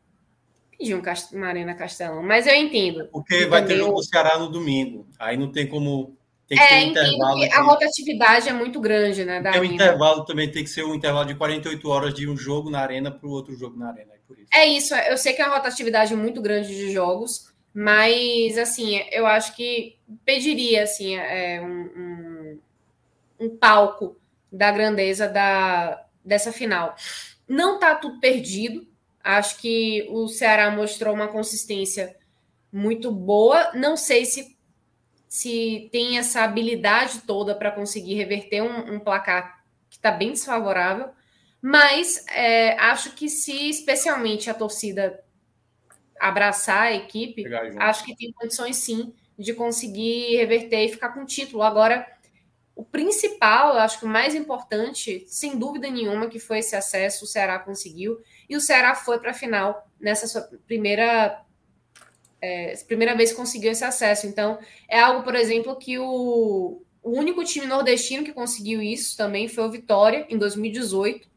pediu 0.80 1.02
uma 1.32 1.46
Arena 1.46 1.74
Castelão, 1.74 2.22
mas 2.22 2.46
eu 2.46 2.54
entendo. 2.54 3.06
Porque 3.12 3.46
vai 3.46 3.64
ter 3.64 3.76
jogo 3.76 3.96
do 3.96 4.02
Ceará 4.02 4.38
no 4.38 4.48
domingo. 4.48 5.06
Aí 5.18 5.36
não 5.36 5.52
tem 5.52 5.66
como. 5.66 6.16
Tem 6.50 6.58
que 6.58 6.64
é, 6.64 6.68
ter 6.68 6.74
um 6.74 6.90
intervalo. 6.90 7.44
A 7.52 7.62
rotatividade 7.62 8.48
é 8.48 8.52
muito 8.52 8.80
grande, 8.80 9.24
né? 9.24 9.40
Da 9.40 9.58
o 9.58 9.64
intervalo 9.64 10.24
também 10.24 10.50
tem 10.50 10.62
que 10.64 10.68
ser 10.68 10.84
um 10.84 10.94
intervalo 10.94 11.26
de 11.26 11.34
48 11.34 11.88
horas 11.88 12.12
de 12.12 12.28
um 12.28 12.36
jogo 12.36 12.68
na 12.68 12.80
arena 12.80 13.10
para 13.10 13.26
o 13.26 13.30
outro 13.30 13.56
jogo 13.56 13.78
na 13.78 13.88
arena. 13.88 14.12
É, 14.52 14.66
isso. 14.66 14.94
é 14.94 15.00
isso, 15.00 15.10
eu 15.10 15.16
sei 15.16 15.32
que 15.32 15.40
é 15.40 15.46
uma 15.46 15.56
rotatividade 15.56 16.14
muito 16.14 16.42
grande 16.42 16.68
de 16.68 16.92
jogos, 16.92 17.52
mas 17.72 18.58
assim, 18.58 19.00
eu 19.10 19.26
acho 19.26 19.56
que 19.56 19.96
pediria 20.24 20.82
assim, 20.82 21.14
é, 21.14 21.62
um, 21.62 22.58
um, 23.40 23.46
um 23.46 23.56
palco 23.56 24.16
da 24.52 24.70
grandeza 24.72 25.28
da, 25.28 26.04
dessa 26.24 26.52
final. 26.52 26.94
Não 27.48 27.76
está 27.76 27.94
tudo 27.94 28.20
perdido, 28.20 28.90
Acho 29.22 29.58
que 29.58 30.06
o 30.10 30.28
Ceará 30.28 30.70
mostrou 30.70 31.14
uma 31.14 31.28
consistência 31.28 32.16
muito 32.72 33.12
boa. 33.12 33.72
Não 33.74 33.96
sei 33.96 34.24
se, 34.24 34.56
se 35.30 35.88
tem 35.92 36.18
essa 36.18 36.42
habilidade 36.42 37.20
toda 37.20 37.54
para 37.54 37.70
conseguir 37.70 38.14
reverter 38.14 38.62
um, 38.62 38.94
um, 38.94 38.98
placar 38.98 39.62
que 39.88 39.94
está 39.94 40.10
bem 40.10 40.32
desfavorável, 40.32 41.10
mas 41.62 42.26
é, 42.34 42.76
acho 42.80 43.12
que 43.12 43.28
se 43.28 43.70
especialmente 43.70 44.50
a 44.50 44.54
torcida 44.54 45.22
abraçar 46.18 46.88
a 46.88 46.92
equipe, 46.92 47.44
acho 47.78 48.04
que 48.04 48.16
tem 48.16 48.32
condições 48.32 48.76
sim 48.78 49.14
de 49.38 49.54
conseguir 49.54 50.36
reverter 50.36 50.84
e 50.84 50.88
ficar 50.88 51.10
com 51.10 51.20
o 51.20 51.26
título. 51.26 51.62
Agora, 51.62 52.04
o 52.74 52.84
principal, 52.84 53.74
eu 53.74 53.80
acho 53.80 54.00
que 54.00 54.06
o 54.06 54.08
mais 54.08 54.34
importante, 54.34 55.24
sem 55.28 55.56
dúvida 55.56 55.88
nenhuma, 55.88 56.28
que 56.28 56.40
foi 56.40 56.58
esse 56.58 56.74
acesso, 56.74 57.24
o 57.24 57.28
Ceará 57.28 57.60
conseguiu. 57.60 58.20
E 58.48 58.56
o 58.56 58.60
Ceará 58.60 58.96
foi 58.96 59.20
para 59.20 59.30
a 59.30 59.34
final 59.34 59.88
nessa 60.00 60.26
sua 60.26 60.42
primeira 60.66 61.40
é, 62.40 62.74
primeira 62.86 63.14
vez 63.16 63.32
conseguiu 63.32 63.70
esse 63.70 63.84
acesso. 63.84 64.26
Então, 64.26 64.58
é 64.88 64.98
algo, 64.98 65.22
por 65.22 65.34
exemplo, 65.34 65.76
que 65.76 65.98
o, 65.98 66.82
o 67.02 67.10
único 67.10 67.44
time 67.44 67.66
nordestino 67.66 68.24
que 68.24 68.32
conseguiu 68.32 68.82
isso 68.82 69.16
também 69.16 69.48
foi 69.48 69.64
o 69.64 69.70
Vitória, 69.70 70.26
em 70.28 70.38
2018, 70.38 71.28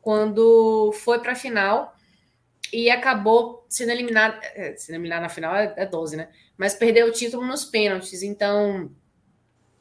quando 0.00 0.92
foi 0.92 1.18
para 1.20 1.32
a 1.32 1.36
final 1.36 1.94
e 2.72 2.90
acabou 2.90 3.66
sendo 3.68 3.90
eliminado. 3.90 4.38
É, 4.54 4.74
sendo 4.76 4.96
eliminado 4.96 5.22
na 5.22 5.28
final 5.28 5.54
é, 5.54 5.72
é 5.76 5.86
12, 5.86 6.16
né? 6.16 6.28
Mas 6.56 6.74
perdeu 6.74 7.08
o 7.08 7.12
título 7.12 7.46
nos 7.46 7.64
pênaltis. 7.64 8.22
Então, 8.22 8.90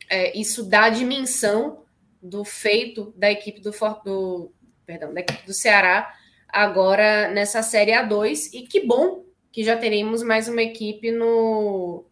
é, 0.09 0.37
isso 0.37 0.63
dá 0.63 0.85
a 0.85 0.89
dimensão 0.89 1.83
do 2.21 2.43
feito 2.43 3.13
da 3.15 3.31
equipe 3.31 3.61
do, 3.61 3.71
do, 4.03 4.51
perdão, 4.85 5.13
da 5.13 5.21
equipe 5.21 5.45
do 5.45 5.53
Ceará 5.53 6.13
agora 6.47 7.29
nessa 7.29 7.61
Série 7.61 7.91
A2. 7.91 8.49
E 8.53 8.63
que 8.63 8.85
bom 8.85 9.28
que 9.51 9.63
já 9.63 9.77
teremos 9.77 10.23
mais 10.23 10.47
uma 10.47 10.61
equipe 10.61 11.11
no, 11.11 12.05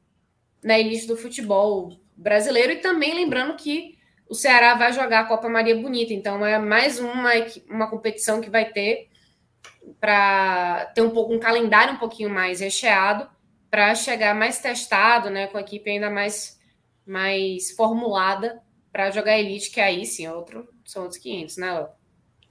na 0.64 0.80
elite 0.80 1.08
do 1.08 1.18
futebol 1.18 2.00
brasileiro. 2.16 2.74
E 2.74 2.78
também 2.78 3.14
lembrando 3.14 3.56
que 3.56 3.98
o 4.30 4.36
Ceará 4.36 4.76
vai 4.76 4.92
jogar 4.92 5.22
a 5.22 5.26
Copa 5.26 5.50
Maria 5.50 5.76
Bonita. 5.76 6.14
Então 6.14 6.46
é 6.46 6.58
mais 6.60 7.00
uma, 7.00 7.32
uma 7.70 7.90
competição 7.90 8.42
que 8.42 8.50
vai 8.50 8.72
ter 8.72 9.10
para 10.00 10.92
ter 10.94 11.02
um 11.02 11.12
pouco 11.12 11.34
um 11.34 11.40
calendário 11.40 11.94
um 11.94 11.98
pouquinho 11.98 12.30
mais 12.30 12.60
recheado 12.60 13.30
para 13.70 13.94
chegar 13.96 14.36
mais 14.36 14.60
testado, 14.60 15.30
né, 15.30 15.48
com 15.48 15.58
a 15.58 15.62
equipe 15.62 15.90
ainda 15.90 16.10
mais 16.10 16.58
mais 17.06 17.72
formulada 17.72 18.62
para 18.92 19.12
jogar 19.12 19.38
elite, 19.38 19.72
que 19.72 19.80
aí 19.80 20.06
sim, 20.06 20.26
é 20.26 20.34
outro, 20.34 20.68
são 20.84 21.04
outros 21.04 21.22
500, 21.22 21.58
né, 21.58 21.74
Léo? 21.74 21.88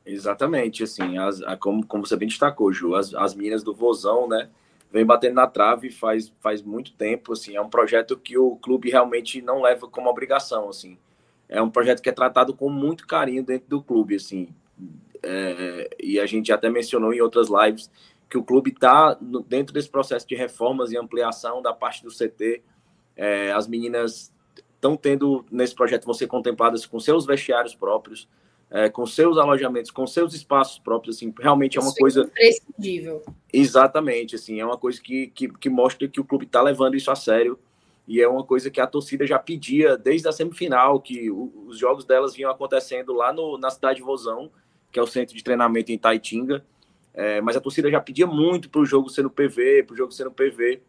Exatamente, 0.07 0.83
assim, 0.83 1.19
as, 1.19 1.43
a, 1.43 1.57
como, 1.57 1.85
como 1.87 2.07
você 2.07 2.17
bem 2.17 2.29
destacou, 2.29 2.73
Ju, 2.73 2.95
as, 2.95 3.13
as 3.13 3.35
minas 3.35 3.63
do 3.63 3.75
Vozão, 3.75 4.27
né, 4.27 4.49
vem 4.91 5.05
batendo 5.05 5.35
na 5.35 5.47
trave 5.47 5.91
faz, 5.91 6.33
faz 6.41 6.63
muito 6.63 6.93
tempo, 6.93 7.33
assim, 7.33 7.57
é 7.57 7.61
um 7.61 7.69
projeto 7.69 8.17
que 8.17 8.39
o 8.39 8.57
clube 8.57 8.91
realmente 8.91 9.43
não 9.43 9.63
leva 9.63 9.89
como 9.89 10.09
obrigação, 10.09 10.69
assim, 10.69 10.99
é 11.49 11.61
um 11.61 11.71
projeto 11.71 12.03
que 12.03 12.09
é 12.09 12.13
tratado 12.13 12.55
com 12.55 12.69
muito 12.69 13.07
carinho 13.07 13.45
dentro 13.45 13.69
do 13.69 13.83
clube, 13.83 14.17
assim, 14.17 14.49
é, 15.23 15.89
e 16.01 16.21
a 16.21 16.27
gente 16.27 16.53
até 16.53 16.71
mencionou 16.71 17.13
em 17.13 17.21
outras 17.21 17.49
lives 17.49 17.91
que 18.29 18.39
o 18.39 18.45
clube 18.45 18.71
está 18.71 19.17
dentro 19.47 19.73
desse 19.73 19.89
processo 19.89 20.27
de 20.27 20.35
reformas 20.35 20.91
e 20.91 20.97
ampliação 20.97 21.63
da 21.63 21.73
parte 21.73 22.03
do 22.03 22.11
CT, 22.11 22.63
é, 23.17 23.53
as 23.53 23.67
meninas 23.67 24.33
estão 24.75 24.97
tendo 24.97 25.45
nesse 25.51 25.75
projeto 25.75 26.05
vão 26.05 26.15
ser 26.15 26.27
contempladas 26.27 26.85
com 26.87 27.01
seus 27.01 27.25
vestiários 27.25 27.75
próprios, 27.75 28.29
é, 28.71 28.89
com 28.89 29.07
seus 29.07 29.39
alojamentos, 29.39 29.91
com 29.91 30.07
seus 30.07 30.35
espaços 30.35 30.79
próprios, 30.79 31.17
assim, 31.17 31.33
realmente 31.39 31.79
é 31.79 31.81
uma 31.81 31.89
isso 31.89 31.99
coisa 31.99 32.21
imprescindível. 32.23 33.23
Exatamente, 33.53 34.35
assim, 34.35 34.61
é 34.61 34.65
uma 34.65 34.77
coisa 34.77 35.01
que, 35.01 35.29
que, 35.29 35.49
que 35.49 35.69
mostra 35.69 36.09
que 36.09 36.21
o 36.21 36.25
clube 36.25 36.45
está 36.47 36.61
levando 36.61 36.97
isso 36.97 37.11
a 37.11 37.17
sério 37.17 37.59
e 38.07 38.21
é 38.21 38.29
uma 38.29 38.45
coisa 38.45 38.71
que 38.71 38.81
a 38.81 38.87
torcida 38.87 39.27
já 39.27 39.39
pedia 39.39 39.97
desde 39.97 40.29
a 40.29 40.33
semifinal, 40.33 41.01
que 41.01 41.31
o, 41.31 41.53
os 41.67 41.79
jogos 41.79 42.05
delas 42.05 42.35
vinham 42.35 42.51
acontecendo 42.51 43.13
lá 43.13 43.33
no, 43.33 43.59
na 43.59 43.71
cidade 43.71 43.97
de 43.97 44.03
Vozão, 44.03 44.51
que 44.93 44.99
é 44.99 45.03
o 45.03 45.07
centro 45.07 45.35
de 45.35 45.43
treinamento 45.43 45.91
em 45.91 45.99
Taitinga, 45.99 46.65
é, 47.15 47.41
mas 47.41 47.57
a 47.57 47.61
torcida 47.61 47.91
já 47.91 48.01
pedia 48.01 48.27
muito 48.27 48.69
para 48.69 48.81
o 48.81 48.87
jogo 48.87 49.09
ser 49.09 49.23
no 49.23 49.31
PV, 49.31 49.85
para 49.85 49.95
o 49.95 49.97
jogo 49.97 50.13
ser 50.13 50.25
no 50.25 50.31
PV, 50.31 50.83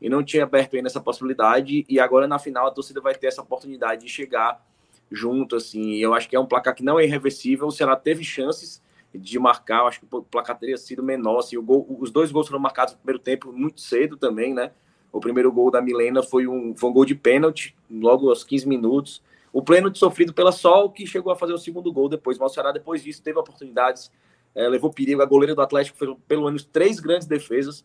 e 0.00 0.08
não 0.08 0.22
tinha 0.22 0.44
aberto 0.44 0.76
ainda 0.76 0.88
essa 0.88 1.00
possibilidade, 1.00 1.84
e 1.88 2.00
agora 2.00 2.26
na 2.26 2.38
final 2.38 2.66
a 2.66 2.70
torcida 2.70 3.00
vai 3.00 3.14
ter 3.14 3.28
essa 3.28 3.42
oportunidade 3.42 4.04
de 4.04 4.10
chegar 4.10 4.64
junto, 5.12 5.56
assim. 5.56 5.96
Eu 5.96 6.14
acho 6.14 6.28
que 6.28 6.34
é 6.34 6.40
um 6.40 6.46
placar 6.46 6.74
que 6.74 6.82
não 6.82 6.98
é 6.98 7.04
irreversível. 7.04 7.66
O 7.66 7.72
Ceará 7.72 7.96
teve 7.96 8.24
chances 8.24 8.82
de 9.14 9.38
marcar, 9.38 9.80
eu 9.80 9.86
acho 9.88 10.00
que 10.00 10.06
o 10.10 10.22
placar 10.22 10.58
teria 10.58 10.76
sido 10.76 11.02
menor. 11.02 11.38
Assim, 11.38 11.56
o 11.56 11.62
gol, 11.62 11.86
os 12.00 12.10
dois 12.10 12.32
gols 12.32 12.46
foram 12.46 12.60
marcados 12.60 12.94
no 12.94 13.00
primeiro 13.00 13.18
tempo 13.18 13.52
muito 13.52 13.80
cedo 13.80 14.16
também, 14.16 14.54
né? 14.54 14.72
O 15.12 15.20
primeiro 15.20 15.52
gol 15.52 15.70
da 15.70 15.82
Milena 15.82 16.22
foi 16.22 16.46
um, 16.46 16.74
foi 16.74 16.88
um 16.88 16.92
gol 16.92 17.04
de 17.04 17.14
pênalti, 17.14 17.76
logo 17.90 18.30
aos 18.30 18.42
15 18.42 18.66
minutos. 18.66 19.22
O 19.52 19.62
pênalti 19.62 19.98
sofrido 19.98 20.32
pela 20.32 20.50
Sol, 20.50 20.90
que 20.90 21.06
chegou 21.06 21.30
a 21.30 21.36
fazer 21.36 21.52
o 21.52 21.58
segundo 21.58 21.92
gol 21.92 22.08
depois. 22.08 22.38
Mas 22.38 22.52
o 22.52 22.54
Ceará, 22.54 22.72
depois 22.72 23.02
disso, 23.02 23.22
teve 23.22 23.38
oportunidades, 23.38 24.10
é, 24.54 24.66
levou 24.66 24.90
perigo. 24.90 25.20
A 25.20 25.26
goleira 25.26 25.54
do 25.54 25.60
Atlético 25.60 25.98
fez 25.98 26.10
pelo 26.26 26.46
menos 26.46 26.64
três 26.64 26.98
grandes 26.98 27.26
defesas. 27.26 27.84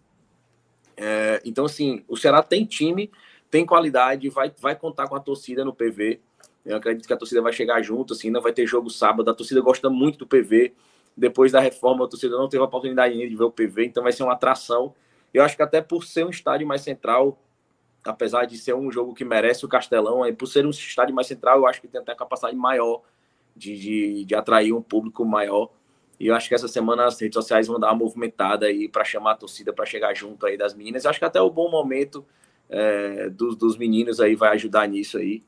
É, 0.95 1.41
então, 1.43 1.65
assim, 1.65 2.05
o 2.07 2.15
Ceará 2.15 2.41
tem 2.41 2.65
time, 2.65 3.11
tem 3.51 3.65
qualidade, 3.65 4.29
vai, 4.29 4.51
vai 4.59 4.75
contar 4.75 5.09
com 5.09 5.15
a 5.15 5.19
torcida 5.19 5.65
no 5.65 5.73
PV. 5.73 6.21
Eu 6.67 6.77
acredito 6.77 7.07
que 7.07 7.13
a 7.13 7.17
torcida 7.17 7.41
vai 7.41 7.53
chegar 7.53 7.81
junto, 7.81 8.13
assim, 8.13 8.29
não 8.29 8.41
vai 8.41 8.51
ter 8.51 8.67
jogo 8.67 8.89
sábado. 8.89 9.29
A 9.31 9.33
torcida 9.33 9.61
gosta 9.61 9.89
muito 9.89 10.19
do 10.19 10.27
PV. 10.27 10.73
Depois 11.15 11.51
da 11.51 11.59
reforma, 11.59 12.05
a 12.05 12.07
torcida 12.07 12.37
não 12.37 12.49
teve 12.49 12.61
a 12.61 12.65
oportunidade 12.65 13.17
de 13.17 13.35
ver 13.35 13.43
o 13.43 13.51
PV, 13.51 13.85
então 13.85 14.03
vai 14.03 14.11
ser 14.11 14.23
uma 14.23 14.33
atração. 14.33 14.93
Eu 15.33 15.43
acho 15.43 15.55
que 15.55 15.63
até 15.63 15.81
por 15.81 16.03
ser 16.03 16.25
um 16.25 16.29
estádio 16.29 16.67
mais 16.67 16.81
central, 16.81 17.41
apesar 18.03 18.45
de 18.45 18.57
ser 18.57 18.75
um 18.75 18.91
jogo 18.91 19.13
que 19.13 19.25
merece 19.25 19.65
o 19.65 19.69
Castelão, 19.69 20.25
é 20.25 20.31
por 20.31 20.45
ser 20.45 20.65
um 20.65 20.69
estádio 20.69 21.15
mais 21.15 21.25
central, 21.25 21.59
eu 21.59 21.67
acho 21.67 21.81
que 21.81 21.87
tem 21.87 22.01
até 22.01 22.13
capacidade 22.13 22.55
maior 22.55 23.01
de, 23.55 23.77
de, 23.79 24.25
de 24.25 24.35
atrair 24.35 24.73
um 24.73 24.81
público 24.81 25.25
maior. 25.25 25.69
E 26.19 26.27
eu 26.27 26.35
acho 26.35 26.49
que 26.49 26.55
essa 26.55 26.67
semana 26.67 27.05
as 27.05 27.19
redes 27.19 27.35
sociais 27.35 27.67
vão 27.67 27.79
dar 27.79 27.87
uma 27.87 27.95
movimentada 27.95 28.65
aí 28.65 28.89
para 28.89 29.03
chamar 29.03 29.31
a 29.31 29.35
torcida 29.35 29.71
para 29.71 29.85
chegar 29.85 30.15
junto 30.15 30.45
aí 30.45 30.57
das 30.57 30.73
meninas. 30.73 31.05
Eu 31.05 31.11
acho 31.11 31.19
que 31.19 31.25
até 31.25 31.41
o 31.41 31.49
bom 31.49 31.69
momento 31.69 32.25
é, 32.69 33.29
dos, 33.29 33.55
dos 33.55 33.77
meninos 33.77 34.19
aí 34.19 34.35
vai 34.35 34.49
ajudar 34.53 34.87
nisso 34.87 35.17
aí. 35.17 35.43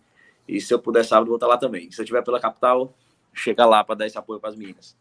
E 0.50 0.60
se 0.60 0.74
eu 0.74 0.80
puder 0.80 1.06
sábado, 1.06 1.28
vou 1.28 1.36
estar 1.36 1.46
lá 1.46 1.58
também. 1.58 1.92
Se 1.92 2.02
eu 2.02 2.04
estiver 2.04 2.24
pela 2.24 2.40
capital, 2.40 2.96
chega 3.32 3.66
lá 3.66 3.84
para 3.84 3.96
dar 3.96 4.08
esse 4.08 4.18
apoio 4.18 4.40
para 4.40 4.50
as 4.50 4.56
meninas. 4.56 4.98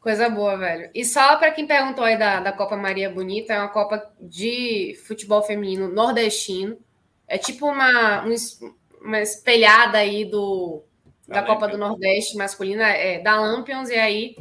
Coisa 0.00 0.30
boa, 0.30 0.56
velho. 0.56 0.88
E 0.94 1.04
só 1.04 1.36
para 1.36 1.50
quem 1.50 1.66
perguntou 1.66 2.04
aí 2.04 2.16
da, 2.16 2.38
da 2.38 2.52
Copa 2.52 2.76
Maria 2.76 3.10
Bonita, 3.10 3.52
é 3.52 3.58
uma 3.58 3.68
Copa 3.68 4.08
de 4.20 4.96
futebol 5.04 5.42
feminino 5.42 5.88
nordestino. 5.88 6.78
É 7.26 7.36
tipo 7.36 7.66
uma, 7.66 8.24
uma 9.02 9.20
espelhada 9.20 9.98
aí 9.98 10.24
do, 10.24 10.84
da, 11.26 11.40
da 11.40 11.46
Copa 11.46 11.66
do 11.66 11.76
Nordeste 11.76 12.36
masculina, 12.36 12.88
é, 12.88 13.18
da 13.18 13.38
Lampions, 13.38 13.90
e 13.90 13.96
aí 13.96 14.36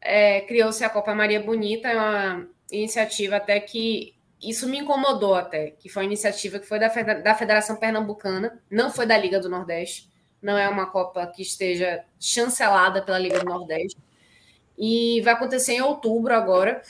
é, 0.00 0.40
criou-se 0.42 0.84
a 0.84 0.90
Copa 0.90 1.14
Maria 1.14 1.40
Bonita, 1.40 1.88
é 1.88 1.96
uma 1.96 2.46
iniciativa 2.70 3.36
até 3.36 3.60
que 3.60 4.15
isso 4.42 4.68
me 4.68 4.78
incomodou 4.78 5.34
até, 5.34 5.70
que 5.70 5.88
foi 5.88 6.02
uma 6.02 6.08
iniciativa 6.08 6.58
que 6.58 6.66
foi 6.66 6.78
da, 6.78 6.88
da 6.88 7.34
Federação 7.34 7.76
Pernambucana, 7.76 8.60
não 8.70 8.90
foi 8.90 9.06
da 9.06 9.16
Liga 9.16 9.40
do 9.40 9.48
Nordeste, 9.48 10.10
não 10.42 10.56
é 10.56 10.68
uma 10.68 10.86
Copa 10.86 11.26
que 11.26 11.42
esteja 11.42 12.04
chancelada 12.20 13.02
pela 13.02 13.18
Liga 13.18 13.40
do 13.40 13.46
Nordeste. 13.46 13.98
E 14.78 15.20
vai 15.22 15.32
acontecer 15.32 15.74
em 15.74 15.80
outubro 15.80 16.34
agora. 16.34 16.82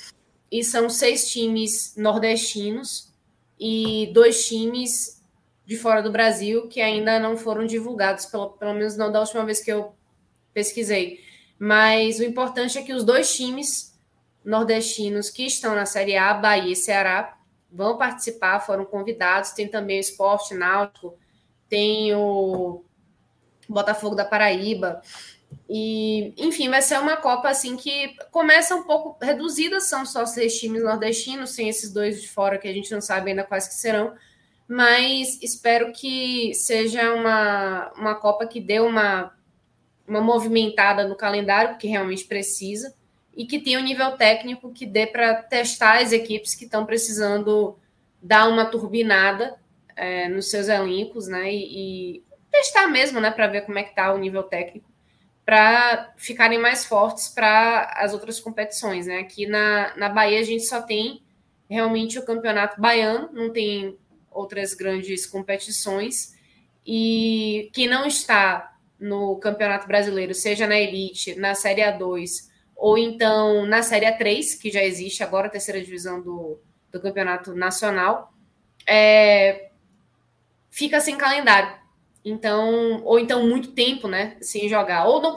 e 0.51 0.63
são 0.65 0.89
seis 0.91 1.31
times 1.31 1.95
nordestinos 1.97 3.13
e 3.59 4.11
dois 4.13 4.47
times 4.47 5.23
de 5.65 5.77
fora 5.77 6.03
do 6.03 6.13
Brasil 6.13 6.69
que 6.69 6.81
ainda 6.81 7.19
não 7.19 7.37
foram 7.37 7.67
divulgados, 7.67 8.27
pelo, 8.27 8.51
pelo 8.51 8.75
menos 8.75 8.97
não 8.97 9.11
da 9.11 9.21
última 9.21 9.45
vez 9.45 9.61
que 9.61 9.73
eu 9.73 9.95
pesquisei. 10.53 11.21
Mas 11.59 12.19
o 12.19 12.25
importante 12.25 12.79
é 12.79 12.83
que 12.83 12.93
os 12.93 13.05
dois 13.05 13.35
times 13.35 13.97
nordestinos 14.45 15.31
que 15.31 15.45
estão 15.45 15.75
na 15.75 15.87
Série 15.87 16.17
A, 16.17 16.33
Bahia 16.35 16.73
e 16.73 16.77
Ceará, 16.77 17.36
vão 17.77 17.99
participar, 17.99 18.61
foram 18.61 18.85
convidados. 18.85 19.51
Tem 19.51 19.69
também 19.69 19.99
o 19.99 20.01
Esporte 20.01 20.55
Náutico, 20.55 21.17
tem 21.69 22.15
o 22.15 22.83
Botafogo 23.69 24.15
da 24.15 24.25
Paraíba. 24.25 25.03
E, 25.69 26.33
enfim, 26.37 26.69
vai 26.69 26.81
ser 26.81 26.99
uma 26.99 27.17
Copa 27.17 27.49
assim 27.49 27.77
que 27.77 28.15
começa 28.31 28.75
um 28.75 28.85
pouco 28.85 29.17
reduzida, 29.25 29.81
são 29.81 30.07
só 30.07 30.25
seis 30.25 30.59
times 30.59 30.83
nordestinos, 30.83 31.51
sem 31.51 31.69
esses 31.69 31.93
dois 31.93 32.21
de 32.21 32.29
fora 32.29 32.59
que 32.59 32.69
a 32.69 32.73
gente 32.73 32.91
não 32.93 33.01
sabe 33.01 33.31
ainda 33.31 33.45
quais 33.45 33.67
que 33.69 33.75
serão, 33.75 34.15
mas 34.69 35.41
espero 35.43 35.93
que 35.93 36.55
seja 36.55 37.13
uma, 37.15 37.93
uma 37.97 38.15
Copa 38.15 38.47
que 38.47 38.61
dê 38.61 38.79
uma, 38.79 39.33
uma 40.07 40.21
movimentada 40.21 41.07
no 41.07 41.17
calendário, 41.17 41.71
porque 41.71 41.89
realmente 41.89 42.25
precisa, 42.25 42.95
e 43.37 43.45
que 43.45 43.61
tenha 43.61 43.79
um 43.79 43.85
nível 43.85 44.13
técnico 44.13 44.73
que 44.73 44.87
dê 44.87 45.07
para 45.07 45.35
testar 45.43 46.01
as 46.01 46.11
equipes 46.13 46.55
que 46.55 46.65
estão 46.65 46.87
precisando 46.87 47.79
dar 48.23 48.49
uma 48.49 48.65
turbinada 48.65 49.55
é, 49.95 50.29
nos 50.29 50.51
seus 50.51 50.69
elencos, 50.69 51.29
né? 51.29 51.53
E, 51.53 52.17
e 52.17 52.25
testar 52.51 52.89
mesmo, 52.89 53.21
né? 53.21 53.31
Para 53.31 53.47
ver 53.47 53.63
como 53.63 53.79
é 53.79 53.83
que 53.83 53.91
está 53.91 54.13
o 54.13 54.19
nível 54.19 54.43
técnico 54.43 54.91
para 55.47 56.13
ficarem 56.17 56.59
mais 56.59 56.85
fortes 56.85 57.29
para 57.29 57.95
as 57.99 58.13
outras 58.13 58.41
competições. 58.41 59.07
Né? 59.07 59.21
Aqui 59.21 59.47
na, 59.47 59.97
na 59.97 60.09
Bahia 60.09 60.41
a 60.41 60.43
gente 60.43 60.65
só 60.65 60.83
tem 60.83 61.23
realmente 61.71 62.19
o 62.19 62.25
campeonato 62.25 62.81
baiano, 62.81 63.31
não 63.33 63.53
tem 63.53 63.97
outras 64.29 64.75
grandes 64.75 65.25
competições. 65.25 66.35
E 66.85 67.71
quem 67.73 67.87
não 67.87 68.07
está 68.07 68.77
no 68.99 69.37
Campeonato 69.37 69.87
Brasileiro, 69.87 70.35
seja 70.35 70.67
na 70.67 70.77
Elite, 70.77 71.37
na 71.37 71.55
Série 71.55 71.83
A2 71.83 72.49
ou 72.77 72.99
então 72.99 73.65
na 73.67 73.83
Série 73.83 74.07
A3, 74.07 74.61
que 74.61 74.71
já 74.71 74.83
existe 74.83 75.23
agora, 75.23 75.47
a 75.47 75.51
terceira 75.51 75.81
divisão 75.81 76.21
do, 76.21 76.61
do 76.93 77.01
Campeonato 77.01 77.55
Nacional, 77.55 78.33
é, 78.87 79.71
fica 80.71 81.01
sem 81.01 81.17
calendário. 81.17 81.75
Então, 82.25 83.03
ou 83.05 83.19
então 83.19 83.47
muito 83.47 83.73
tempo, 83.73 84.09
né, 84.09 84.37
sem 84.41 84.69
jogar, 84.69 85.07
ou 85.07 85.23
não 85.23 85.35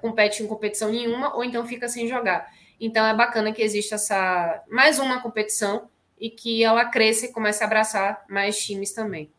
compete 0.00 0.42
em 0.42 0.46
competição 0.46 0.90
nenhuma, 0.90 1.34
ou 1.34 1.42
então 1.42 1.66
fica 1.66 1.88
sem 1.88 2.08
jogar. 2.08 2.52
Então 2.80 3.06
é 3.06 3.14
bacana 3.14 3.52
que 3.52 3.62
exista 3.62 3.94
essa 3.94 4.62
mais 4.68 4.98
uma 4.98 5.22
competição 5.22 5.88
e 6.18 6.28
que 6.28 6.62
ela 6.62 6.84
cresça 6.84 7.26
e 7.26 7.32
comece 7.32 7.62
a 7.62 7.66
abraçar 7.66 8.24
mais 8.28 8.58
times 8.60 8.92
também. 8.92 9.30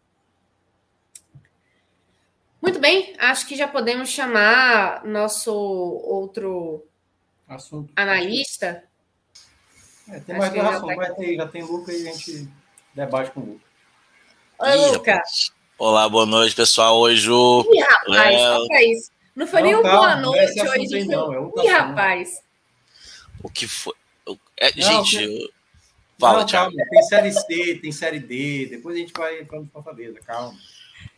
Muito 2.61 2.79
bem, 2.79 3.13
acho 3.19 3.45
que 3.45 3.57
já 3.57 3.67
podemos 3.67 4.07
chamar 4.07 5.03
nosso 5.05 5.53
outro 5.53 6.87
assunto 7.53 7.93
analista. 7.95 8.83
É, 10.09 10.19
tem 10.19 10.37
mais 10.37 10.51
dois 10.51 10.65
assuntos, 10.65 10.95
tá... 10.95 11.13
ter, 11.15 11.35
já 11.35 11.47
tem 11.47 11.63
Luca 11.63 11.91
e 11.91 12.07
a 12.07 12.11
gente 12.11 12.49
debate 12.93 13.31
com 13.31 13.39
o 13.39 13.45
Luca. 13.45 13.65
Oi, 14.59 14.91
Lucas. 14.91 15.51
Olá, 15.77 16.07
boa 16.07 16.25
noite, 16.25 16.55
pessoal. 16.55 16.99
Hoje 16.99 17.29
o. 17.29 17.65
Ih, 17.71 17.79
rapaz. 17.79 19.11
Não 19.35 19.47
foi 19.47 19.61
não, 19.61 19.67
nem 19.67 19.75
um 19.77 19.81
boa 19.81 20.15
noite 20.17 20.61
hoje. 20.61 20.95
Aí, 20.95 21.05
não, 21.05 21.33
é 21.33 21.65
Ih, 21.65 21.67
rapaz. 21.69 22.43
O 23.41 23.49
que 23.49 23.67
foi. 23.67 23.93
É, 24.57 24.71
não, 24.75 25.03
gente, 25.03 25.23
eu... 25.23 25.49
fala, 26.19 26.41
não, 26.41 26.47
calma. 26.47 26.71
Tem 26.89 27.03
série 27.03 27.31
C, 27.31 27.79
tem 27.81 27.91
série 27.91 28.19
D. 28.19 28.67
Depois 28.67 28.95
a 28.95 28.99
gente 28.99 29.13
vai 29.13 29.43
com 29.45 29.67
Fortaleza, 29.67 30.19
calma. 30.25 30.53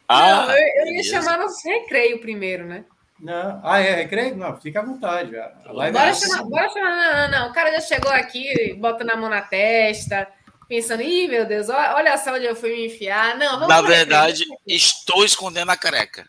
Ah, 0.07 0.45
não, 0.45 0.51
eu, 0.51 0.85
eu 0.85 0.93
ia 0.93 1.03
chamar 1.03 1.39
no 1.39 1.47
recreio 1.63 2.19
primeiro, 2.19 2.65
né? 2.65 2.85
Não. 3.19 3.61
Ah, 3.63 3.79
é 3.79 3.95
recreio? 3.95 4.35
Não, 4.35 4.59
fica 4.59 4.81
à 4.81 4.85
vontade. 4.85 5.37
A 5.37 5.71
live 5.71 5.97
bora, 5.97 6.09
é 6.09 6.13
chamar, 6.13 6.43
bora 6.43 6.69
chamar. 6.69 6.89
Não, 6.89 7.13
não, 7.13 7.39
não. 7.39 7.49
O 7.49 7.53
cara 7.53 7.71
já 7.71 7.81
chegou 7.81 8.11
aqui, 8.11 8.73
bota 8.73 9.03
na 9.03 9.15
mão 9.15 9.29
na 9.29 9.41
testa 9.41 10.27
pensando, 10.67 11.01
ih, 11.01 11.27
meu 11.27 11.45
Deus, 11.45 11.69
olha 11.69 12.17
só 12.17 12.33
onde 12.33 12.45
eu 12.45 12.55
fui 12.55 12.71
me 12.71 12.87
enfiar. 12.87 13.37
Não, 13.37 13.53
vamos 13.53 13.67
Na 13.67 13.81
verdade, 13.81 14.43
estou 14.65 15.23
escondendo 15.23 15.71
a 15.71 15.77
careca. 15.77 16.27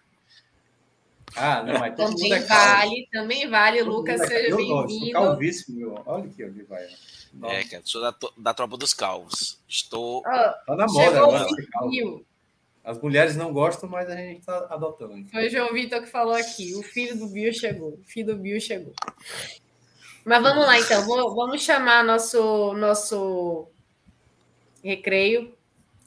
Ah, 1.35 1.63
não, 1.63 1.79
mas 1.79 1.95
também 1.95 2.33
é 2.33 2.39
vale, 2.41 3.09
também 3.13 3.49
vale, 3.49 3.79
todo 3.81 3.91
Lucas, 3.91 4.21
é 4.23 4.27
seja 4.27 4.57
bem-vindo. 4.57 5.13
Calvíssimo, 5.13 5.79
meu. 5.79 6.03
Olha 6.07 6.25
aqui 6.25 6.45
onde 6.45 6.63
vai. 6.63 6.83
É, 7.45 7.65
cara, 7.65 7.83
sou 7.85 8.01
da, 8.01 8.15
da 8.39 8.55
tropa 8.55 8.79
dos 8.79 8.95
calvos. 8.95 9.59
Estou. 9.69 10.21
Oh, 10.21 10.23
tá 10.23 10.77
na 10.77 10.87
moda 10.87 11.21
agora. 11.21 11.47
As 12.87 13.03
mulheres 13.03 13.35
não 13.35 13.53
gostam, 13.53 13.89
mas 13.89 14.09
a 14.09 14.15
gente 14.15 14.39
está 14.39 14.69
adotando. 14.71 15.27
Foi 15.29 15.49
o 15.49 15.51
João 15.51 15.73
Vitor 15.73 16.01
que 16.01 16.07
falou 16.07 16.35
aqui. 16.35 16.73
O 16.77 16.85
filho 16.85 17.19
do 17.19 17.27
Bill 17.27 17.53
chegou. 17.53 17.95
O 17.95 18.05
filho 18.05 18.29
do 18.29 18.37
Bill 18.37 18.61
chegou. 18.61 18.95
Mas 20.25 20.41
vamos 20.41 20.65
lá, 20.65 20.79
então. 20.79 21.05
Vamos 21.05 21.63
chamar 21.63 22.05
nosso, 22.05 22.75
nosso 22.75 23.67
recreio. 24.85 25.53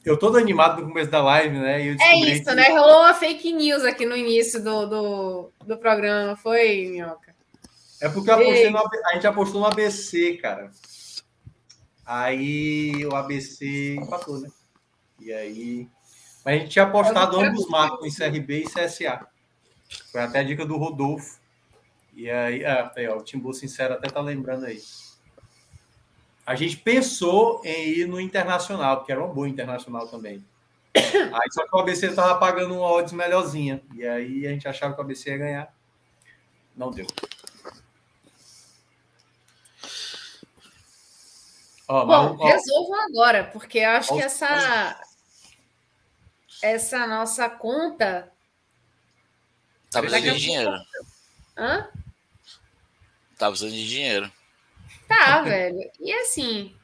Eu 0.02 0.18
todo 0.18 0.38
animado 0.38 0.80
no 0.80 0.88
começo 0.88 1.10
da 1.10 1.22
live, 1.22 1.58
né? 1.58 1.82
é 1.82 2.16
isso, 2.16 2.44
que... 2.44 2.54
né? 2.54 2.68
Rolou 2.70 3.00
uma 3.02 3.12
fake 3.12 3.52
news 3.52 3.84
aqui 3.84 4.06
no 4.06 4.16
início 4.16 4.64
do, 4.64 4.86
do, 4.86 5.52
do 5.66 5.76
programa, 5.76 6.34
foi, 6.34 6.88
Minhoca? 6.90 7.34
É 8.00 8.08
porque 8.08 8.30
no, 8.30 8.78
a 8.78 9.14
gente 9.14 9.26
apostou 9.26 9.60
no 9.60 9.66
ABC, 9.66 10.38
cara. 10.38 10.70
Aí 12.06 13.04
o 13.04 13.14
ABC 13.14 13.96
empatou, 13.96 14.40
né? 14.40 14.48
E 15.20 15.30
aí. 15.30 15.86
A 16.50 16.58
gente 16.58 16.70
tinha 16.70 16.84
apostado 16.84 17.40
ambos 17.40 17.68
marcos 17.68 18.06
em 18.06 18.14
CRB 18.14 18.64
e 18.64 18.64
CSA. 18.64 19.26
Foi 20.10 20.20
até 20.20 20.40
a 20.40 20.42
dica 20.42 20.64
do 20.64 20.76
Rodolfo. 20.76 21.38
E 22.14 22.30
aí, 22.30 22.64
ah, 22.64 22.92
aí 22.96 23.08
ó, 23.08 23.18
o 23.18 23.22
Timbu 23.22 23.52
Sincero 23.52 23.94
até 23.94 24.08
tá 24.08 24.20
lembrando 24.20 24.66
aí 24.66 24.80
a 26.50 26.56
gente 26.56 26.78
pensou 26.78 27.60
em 27.64 27.90
ir 27.90 28.08
no 28.08 28.20
Internacional, 28.20 28.96
porque 28.96 29.12
era 29.12 29.20
uma 29.20 29.32
boa 29.32 29.48
Internacional 29.48 30.08
também. 30.08 30.44
Aí 30.96 31.52
só 31.52 31.64
que 31.64 31.76
o 31.76 31.78
ABC 31.78 32.08
estava 32.08 32.40
pagando 32.40 32.74
uma 32.74 32.90
odds 32.90 33.12
melhorzinha. 33.12 33.80
E 33.94 34.04
aí 34.04 34.44
a 34.48 34.50
gente 34.50 34.66
achava 34.66 34.92
que 34.92 35.00
o 35.00 35.04
ABC 35.04 35.30
ia 35.30 35.38
ganhar. 35.38 35.74
Não 36.76 36.90
deu. 36.90 37.06
Ó, 41.86 42.04
Bom, 42.04 42.36
mas, 42.36 42.52
resolvam 42.52 43.00
agora, 43.00 43.44
porque 43.44 43.78
eu 43.78 43.90
acho 43.90 44.12
que 44.12 44.20
essa, 44.20 45.00
essa 46.62 47.06
nossa 47.06 47.48
conta. 47.48 48.30
Tá 49.90 50.00
precisando 50.00 50.34
de 50.34 50.40
dinheiro. 50.40 50.72
Hã? 51.56 51.88
Tá 53.38 53.48
precisando 53.48 53.74
de 53.74 53.88
dinheiro. 53.88 54.32
Tá, 55.08 55.42
velho. 55.42 55.90
E 55.98 56.12
assim, 56.12 56.76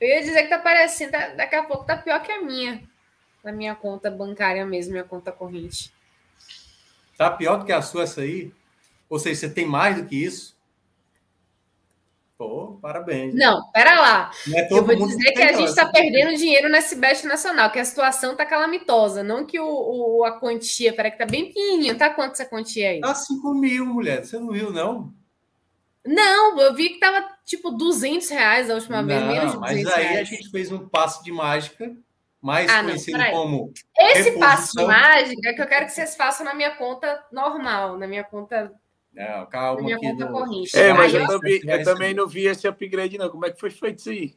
eu 0.00 0.08
ia 0.08 0.20
dizer 0.20 0.42
que 0.42 0.48
tá 0.48 0.58
parecendo, 0.58 1.12
tá, 1.12 1.28
daqui 1.30 1.56
a 1.56 1.64
pouco 1.64 1.84
tá 1.84 1.96
pior 1.96 2.22
que 2.22 2.30
a 2.30 2.42
minha. 2.42 2.82
Na 3.42 3.52
minha 3.52 3.74
conta 3.74 4.10
bancária 4.10 4.64
mesmo, 4.66 4.92
minha 4.92 5.04
conta 5.04 5.32
corrente. 5.32 5.92
Tá 7.16 7.30
pior 7.30 7.56
do 7.56 7.64
que 7.64 7.72
a 7.72 7.82
sua 7.82 8.04
essa 8.04 8.20
aí? 8.20 8.52
Ou 9.08 9.18
seja, 9.18 9.40
você 9.40 9.50
tem 9.50 9.66
mais 9.66 9.96
do 9.96 10.06
que 10.06 10.16
isso? 10.16 10.57
Pô, 12.38 12.78
parabéns. 12.80 13.34
Não, 13.34 13.68
pera 13.72 14.00
lá. 14.00 14.30
Não 14.46 14.56
é 14.56 14.68
eu 14.70 14.84
vou 14.84 14.94
dizer 15.08 15.32
que, 15.32 15.42
a 15.42 15.52
gente 15.54 15.70
está 15.70 15.86
perdendo 15.86 16.36
dinheiro 16.36 16.68
nesse 16.68 16.94
Bet 16.94 17.26
Nacional, 17.26 17.68
que 17.72 17.80
a 17.80 17.84
situação 17.84 18.36
tá 18.36 18.46
calamitosa. 18.46 19.24
Não 19.24 19.44
que 19.44 19.58
o, 19.58 19.66
o 19.66 20.24
a 20.24 20.38
quantia, 20.38 20.92
peraí 20.92 21.10
que 21.10 21.18
tá 21.18 21.26
bem 21.26 21.46
pequenininho. 21.46 21.98
Tá 21.98 22.10
quanto 22.10 22.34
essa 22.34 22.46
quantia 22.46 22.90
aí? 22.90 23.00
Tá 23.00 23.12
5 23.12 23.54
mil, 23.54 23.84
mulher. 23.84 24.24
Você 24.24 24.38
não 24.38 24.52
viu, 24.52 24.70
não? 24.72 25.12
Não, 26.06 26.60
eu 26.60 26.72
vi 26.74 26.90
que 26.90 27.00
tava 27.00 27.28
tipo 27.44 27.72
200 27.72 28.28
reais 28.30 28.70
a 28.70 28.74
última 28.74 29.02
vez, 29.02 29.20
não, 29.20 29.28
menos 29.28 29.52
de 29.52 29.58
200 29.58 29.84
Mas 29.84 29.94
aí 29.94 30.04
reais. 30.04 30.20
a 30.20 30.24
gente 30.24 30.50
fez 30.50 30.70
um 30.70 30.88
passe 30.88 31.24
de 31.24 31.32
mágica, 31.32 31.92
mais 32.40 32.70
ah, 32.70 32.84
conhecido 32.84 33.18
não, 33.18 33.30
como. 33.32 33.72
Esse 33.98 34.30
reposição. 34.30 34.38
passe 34.38 34.76
de 34.76 34.86
mágica 34.86 35.48
é 35.50 35.52
que 35.54 35.60
eu 35.60 35.66
quero 35.66 35.86
que 35.86 35.92
vocês 35.92 36.16
façam 36.16 36.46
na 36.46 36.54
minha 36.54 36.70
conta 36.76 37.20
normal, 37.32 37.98
na 37.98 38.06
minha 38.06 38.22
conta. 38.22 38.72
Não, 39.14 39.46
calma, 39.46 39.82
do... 39.82 40.28
corrente. 40.28 40.76
É, 40.76 40.92
mas 40.92 41.12
eu, 41.12 41.26
também, 41.26 41.60
eu 41.64 41.84
também 41.84 42.14
não 42.14 42.28
vi 42.28 42.46
esse 42.46 42.68
upgrade, 42.68 43.18
não. 43.18 43.28
Como 43.28 43.44
é 43.46 43.50
que 43.50 43.58
foi 43.58 43.70
feito 43.70 43.98
isso 43.98 44.10
aí? 44.10 44.36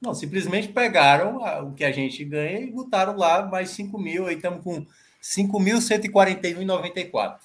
Não, 0.00 0.14
simplesmente 0.14 0.68
pegaram 0.68 1.38
o 1.66 1.74
que 1.74 1.84
a 1.84 1.90
gente 1.90 2.24
ganha 2.24 2.60
e 2.60 2.70
botaram 2.70 3.16
lá 3.16 3.44
mais 3.44 3.70
5 3.70 3.98
mil. 3.98 4.26
Aí 4.26 4.36
estamos 4.36 4.62
com 4.62 4.86
5.141,94. 5.22 7.40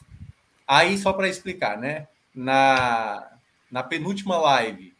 Aí, 0.67 0.95
só 0.97 1.11
para 1.11 1.27
explicar, 1.27 1.77
né? 1.77 2.07
Na, 2.33 3.29
na 3.71 3.83
penúltima 3.83 4.37
live, 4.37 4.93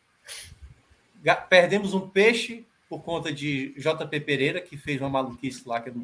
perdemos 1.50 1.94
um 1.94 2.10
peixe 2.10 2.66
por 2.90 3.02
conta 3.02 3.32
de 3.32 3.74
JP 3.78 4.20
Pereira, 4.20 4.60
que 4.62 4.78
fez 4.78 5.00
uma 5.02 5.10
maluquice 5.10 5.68
lá 5.68 5.82
que 5.82 5.90
eu 5.90 5.96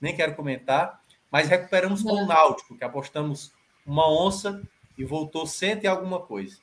nem 0.00 0.16
quero 0.16 0.34
comentar, 0.34 1.00
mas 1.30 1.48
recuperamos 1.48 2.02
com 2.02 2.12
o 2.12 2.26
Náutico, 2.26 2.76
que 2.76 2.84
apostamos 2.84 3.52
uma 3.84 4.10
onça 4.10 4.62
e 4.98 5.04
voltou 5.04 5.46
cento 5.46 5.84
e 5.84 5.86
alguma 5.86 6.20
coisa. 6.20 6.58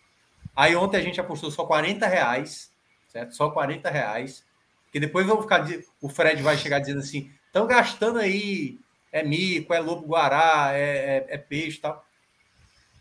Aí 0.54 0.76
ontem 0.76 0.98
a 0.98 1.02
gente 1.02 1.20
apostou 1.20 1.50
só 1.50 1.66
40 1.66 2.06
reais, 2.06 2.72
certo? 3.08 3.34
Só 3.34 3.50
40 3.50 3.90
reais. 3.90 4.46
Porque 4.84 5.00
depois 5.00 5.26
vão 5.26 5.42
ficar, 5.42 5.66
o 6.02 6.10
Fred 6.10 6.42
vai 6.44 6.58
chegar 6.58 6.80
dizendo 6.80 7.00
assim, 7.00 7.32
estão 7.48 7.66
gastando 7.66 8.20
aí, 8.20 8.78
é 9.12 9.24
mico, 9.24 9.74
é 9.74 9.80
lobo 9.80 10.06
guará, 10.06 10.72
é, 10.74 10.80
é, 10.80 11.26
é 11.30 11.38
peixe 11.38 11.78
e 11.78 11.82
tal. 11.82 12.06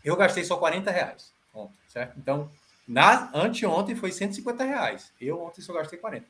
Eu 0.03 0.15
gastei 0.15 0.43
só 0.43 0.57
40 0.57 0.89
reais 0.89 1.33
ontem, 1.53 1.75
certo? 1.87 2.17
Então, 2.17 2.51
na, 2.87 3.31
anteontem 3.33 3.95
foi 3.95 4.11
150 4.11 4.63
reais. 4.63 5.11
Eu 5.19 5.41
ontem 5.41 5.61
só 5.61 5.73
gastei 5.73 5.97
40. 5.99 6.25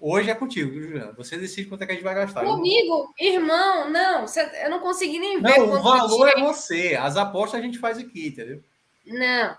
Hoje 0.00 0.30
é 0.30 0.34
contigo, 0.34 0.72
Juliana? 0.72 1.12
Você 1.12 1.36
decide 1.36 1.68
quanto 1.68 1.82
é 1.82 1.86
que 1.86 1.92
a 1.92 1.94
gente 1.94 2.04
vai 2.04 2.14
gastar. 2.14 2.44
Comigo, 2.44 3.12
irmão, 3.18 3.90
não, 3.90 4.26
eu 4.62 4.70
não 4.70 4.78
consegui 4.78 5.18
nem 5.18 5.42
ver. 5.42 5.58
Não, 5.58 5.72
o 5.72 5.82
valor 5.82 6.28
é 6.28 6.40
você. 6.40 6.96
As 6.98 7.16
apostas 7.16 7.58
a 7.58 7.62
gente 7.62 7.78
faz 7.78 7.98
aqui, 7.98 8.28
entendeu? 8.28 8.62
Não. 9.04 9.56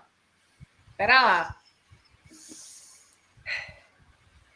Pera 0.96 1.22
lá. 1.22 1.56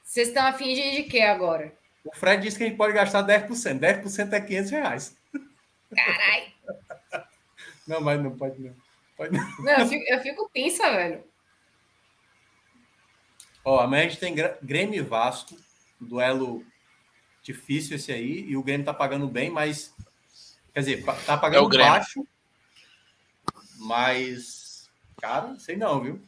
Vocês 0.03 0.29
estão 0.29 0.47
afim 0.47 0.75
de, 0.75 0.97
de 0.97 1.03
quê 1.03 1.21
agora? 1.21 1.73
O 2.05 2.15
Fred 2.15 2.43
disse 2.43 2.57
que 2.57 2.65
a 2.65 2.67
gente 2.69 2.77
pode 2.77 2.95
gastar 2.95 3.27
10%. 3.27 3.49
10% 3.49 4.33
é 4.33 4.41
500 4.41 4.71
reais. 4.71 5.17
Caralho. 5.95 6.55
Não, 7.87 8.01
mas 8.01 8.19
não 8.19 8.35
pode 8.35 8.59
não. 8.63 8.75
Pode 9.15 9.37
não. 9.37 9.47
não 9.59 9.73
eu, 9.81 9.87
fico, 9.87 10.05
eu 10.09 10.21
fico 10.21 10.51
pinça, 10.51 10.91
velho. 10.91 11.23
Ó, 13.63 13.79
amanhã 13.79 14.07
a 14.07 14.09
gente 14.09 14.19
tem 14.19 14.35
Grêmio 14.63 15.01
e 15.01 15.03
Vasco, 16.01 16.05
duelo 16.05 16.65
difícil 17.43 17.97
esse 17.97 18.11
aí, 18.13 18.41
e 18.49 18.57
o 18.57 18.63
Grêmio 18.63 18.87
tá 18.87 18.95
pagando 18.95 19.29
bem, 19.29 19.51
mas 19.51 19.95
quer 20.73 20.81
dizer, 20.81 21.05
tá 21.27 21.37
pagando 21.37 21.75
é 21.75 21.79
baixo, 21.79 22.27
mas 23.77 24.91
cara, 25.21 25.59
sei 25.59 25.77
não, 25.77 26.01
viu? 26.01 26.23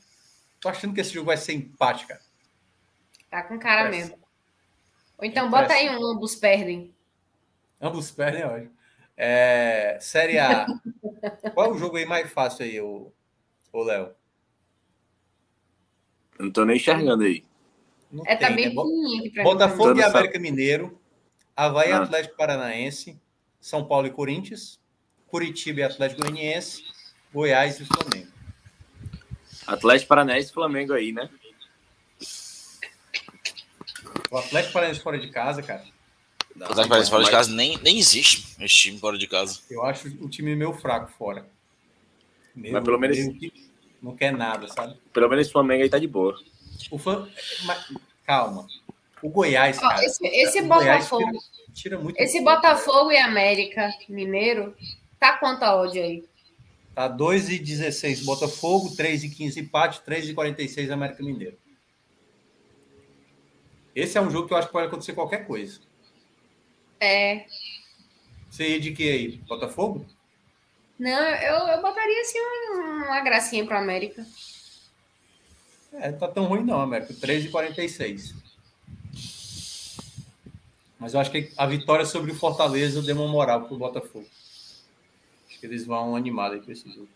Tô 0.61 0.69
achando 0.69 0.95
que 0.95 1.01
esse 1.01 1.13
jogo 1.13 1.27
vai 1.27 1.37
ser 1.37 1.55
empate, 1.55 2.07
cara. 2.07 2.21
Tá 3.31 3.43
com 3.43 3.59
cara 3.59 3.85
Parece. 3.85 4.11
mesmo. 4.11 4.27
Ou 5.19 5.25
então 5.25 5.51
bota 5.51 5.73
aí 5.73 5.89
um 5.91 6.05
ambos 6.05 6.35
perdem. 6.35 6.95
Ambos 7.81 8.11
perdem, 8.11 8.45
ótimo. 8.45 8.77
É, 9.17 9.99
série 10.01 10.39
A. 10.39 10.67
Qual 11.55 11.67
é 11.67 11.71
o 11.71 11.79
jogo 11.79 11.97
aí 11.97 12.05
mais 12.05 12.31
fácil 12.31 12.65
aí, 12.65 12.81
o, 12.81 13.11
o 13.73 13.83
Léo? 13.83 14.15
Não 16.39 16.51
tô 16.51 16.65
nem 16.65 16.77
enxergando 16.77 17.25
aí. 17.25 17.45
Não 18.11 18.25
é, 18.27 18.37
tá 18.37 18.49
tem, 18.49 18.75
tá 18.75 18.83
bem 18.83 19.33
né? 19.35 19.43
Botafogo 19.43 19.99
e 19.99 20.03
América 20.03 20.39
Mineiro, 20.39 20.99
Havaí 21.57 21.93
ah. 21.93 22.03
Atlético 22.03 22.37
Paranaense, 22.37 23.19
São 23.61 23.85
Paulo 23.85 24.07
e 24.07 24.11
Corinthians, 24.11 24.81
Curitiba 25.27 25.81
e 25.81 25.83
Atlético 25.83 26.23
Goianiense, 26.23 26.85
Goiás 27.33 27.81
e 27.81 27.85
Flamengo. 27.85 28.33
Atlético 29.67 30.09
Paranaense 30.09 30.51
e 30.51 30.55
Flamengo 30.55 30.93
aí, 30.93 31.13
né? 31.13 31.29
O 34.31 34.39
Atlético 34.39 34.73
Paranaense 34.73 35.01
fora 35.01 35.19
de 35.19 35.31
casa, 35.31 35.63
cara. 35.63 35.85
o 36.55 36.63
Atlético 36.63 36.89
Paranaense 36.89 37.11
fora 37.11 37.25
de 37.25 37.31
casa 37.31 37.53
nem, 37.53 37.79
nem 37.83 37.99
existe 37.99 38.57
esse 38.61 38.75
time 38.75 38.99
fora 38.99 39.19
de 39.19 39.27
casa. 39.27 39.61
Eu 39.69 39.85
acho 39.85 40.09
o 40.23 40.29
time 40.29 40.55
meio 40.55 40.73
fraco 40.73 41.11
fora. 41.19 41.49
Meu, 42.55 42.73
Mas 42.73 42.85
pelo 42.85 42.99
menos. 42.99 43.19
Não 44.01 44.15
quer 44.15 44.33
nada, 44.33 44.69
sabe? 44.69 44.97
Pelo 45.13 45.29
menos 45.29 45.49
o 45.49 45.53
Flamengo 45.53 45.83
aí 45.83 45.89
tá 45.89 45.99
de 45.99 46.07
boa. 46.07 46.39
O 46.91 46.99
Flam... 46.99 47.29
Calma. 48.25 48.67
O 49.23 49.29
Goiás, 49.29 49.79
cara. 49.79 50.05
esse, 50.05 50.27
esse 50.27 50.63
Botafogo. 50.63 51.25
Tira, 51.25 51.73
tira, 51.75 51.99
muito 51.99 52.21
esse 52.21 52.41
Botafogo 52.41 53.11
e 53.11 53.17
América 53.17 53.93
Mineiro, 54.09 54.77
tá 55.19 55.37
quanto 55.39 55.63
a 55.63 55.75
ódio 55.75 56.03
aí? 56.03 56.25
Tá 56.95 57.09
2,16 57.09 58.25
Botafogo, 58.25 58.91
3,15 58.97 59.59
empate, 59.59 60.01
3,46 60.01 60.91
América 60.91 61.23
Mineiro. 61.23 61.59
Esse 63.95 64.19
é 64.19 64.21
um 64.21 64.31
jogo 64.31 64.47
que 64.47 64.55
eu 64.55 64.59
acho 64.59 64.69
que 64.69 64.73
pode 64.73 64.87
acontecer 64.89 65.15
qualquer 65.15 65.47
coisa. 65.47 65.81
É. 67.01 67.47
Você 68.51 68.69
ia 68.69 68.81
de 68.81 68.93
que 68.93 69.11
aí? 69.11 69.37
Botafogo? 69.47 70.07
Não, 70.99 71.11
eu, 71.11 71.69
eu 71.69 71.83
botaria 71.83 72.21
assim 72.23 72.39
uma 73.05 73.21
gracinha 73.21 73.67
para 73.67 73.79
América. 73.79 74.27
É, 75.99 76.11
não 76.11 76.19
tá 76.19 76.29
tão 76.29 76.45
ruim 76.45 76.63
não, 76.63 76.81
América. 76.81 77.15
3,46. 77.15 78.35
Mas 80.99 81.15
eu 81.15 81.21
acho 81.21 81.31
que 81.31 81.53
a 81.57 81.67
vitória 81.67 82.05
sobre 82.05 82.33
o 82.33 82.35
Fortaleza 82.35 83.03
deu 83.03 83.17
uma 83.17 83.29
moral 83.29 83.67
pro 83.67 83.77
Botafogo. 83.77 84.27
Acho 85.49 85.61
que 85.61 85.67
eles 85.67 85.85
vão 85.85 86.17
animar 86.17 86.53
aí 86.53 86.61
com 86.61 86.73
esse 86.73 86.91
jogo. 86.91 87.09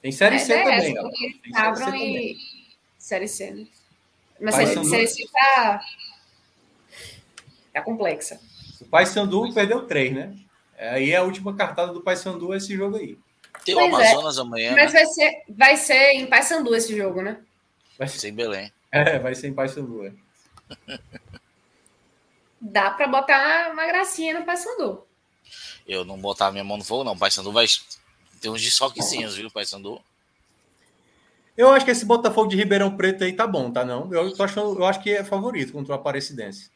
Tem 0.00 0.10
Série 0.10 0.36
é, 0.36 0.38
C 0.38 0.52
é 0.52 0.62
também, 0.62 0.96
essa, 0.96 1.10
Tem 1.42 1.52
série 1.52 1.76
C, 1.76 1.96
e... 1.98 2.38
série 2.98 3.28
C, 3.28 3.50
né? 3.50 3.66
Mas 4.40 4.54
a 4.54 4.84
série 4.84 5.28
tá, 5.30 5.80
tá 7.74 7.82
complexa. 7.82 8.40
O 8.80 8.86
Paysandu 8.86 9.52
perdeu 9.52 9.86
três, 9.86 10.14
né? 10.14 10.34
Aí 10.78 11.10
é 11.10 11.16
a 11.16 11.22
última 11.22 11.54
cartada 11.54 11.92
do 11.92 12.00
Paysandu 12.00 12.54
esse 12.54 12.74
jogo 12.74 12.96
aí. 12.96 13.18
Tem 13.64 13.74
o 13.74 13.78
pois 13.78 13.92
é. 13.92 14.12
Amazonas 14.12 14.38
é. 14.38 14.40
amanhã. 14.40 14.74
Mas 14.74 14.92
né? 14.92 14.98
vai, 15.00 15.06
ser, 15.06 15.42
vai 15.48 15.76
ser 15.76 16.12
em 16.12 16.26
Paysandu 16.26 16.74
esse 16.74 16.96
jogo, 16.96 17.22
né? 17.22 17.40
Vai 17.98 18.08
ser 18.08 18.28
em 18.28 18.34
Belém. 18.34 18.72
É, 18.90 19.18
vai 19.18 19.34
ser 19.34 19.48
em 19.48 19.54
Paysandu. 19.54 20.06
É. 20.06 20.12
Dá 22.60 22.90
para 22.90 23.08
botar 23.08 23.70
uma 23.72 23.86
gracinha 23.86 24.38
no 24.38 24.44
Paysandu. 24.44 25.06
Eu 25.86 26.04
não 26.04 26.18
botar 26.18 26.52
minha 26.52 26.64
mão 26.64 26.76
no 26.76 26.84
fogo, 26.84 27.04
não. 27.04 27.12
O 27.12 27.18
Paysandu 27.18 27.52
vai 27.52 27.66
ter 28.40 28.50
uns 28.50 28.62
desfoquezinhos, 28.62 29.36
viu, 29.36 29.50
Paysandu? 29.50 30.00
Eu 31.56 31.70
acho 31.72 31.84
que 31.84 31.90
esse 31.90 32.04
Botafogo 32.04 32.48
de 32.48 32.56
Ribeirão 32.56 32.96
Preto 32.96 33.24
aí 33.24 33.32
tá 33.32 33.46
bom, 33.46 33.70
tá 33.70 33.84
não? 33.84 34.12
Eu, 34.12 34.34
tô 34.34 34.42
achando, 34.42 34.78
eu 34.78 34.84
acho 34.86 35.02
que 35.02 35.10
é 35.10 35.24
favorito 35.24 35.72
contra 35.72 35.92
o 35.92 35.94
Aparecidense. 35.94 36.70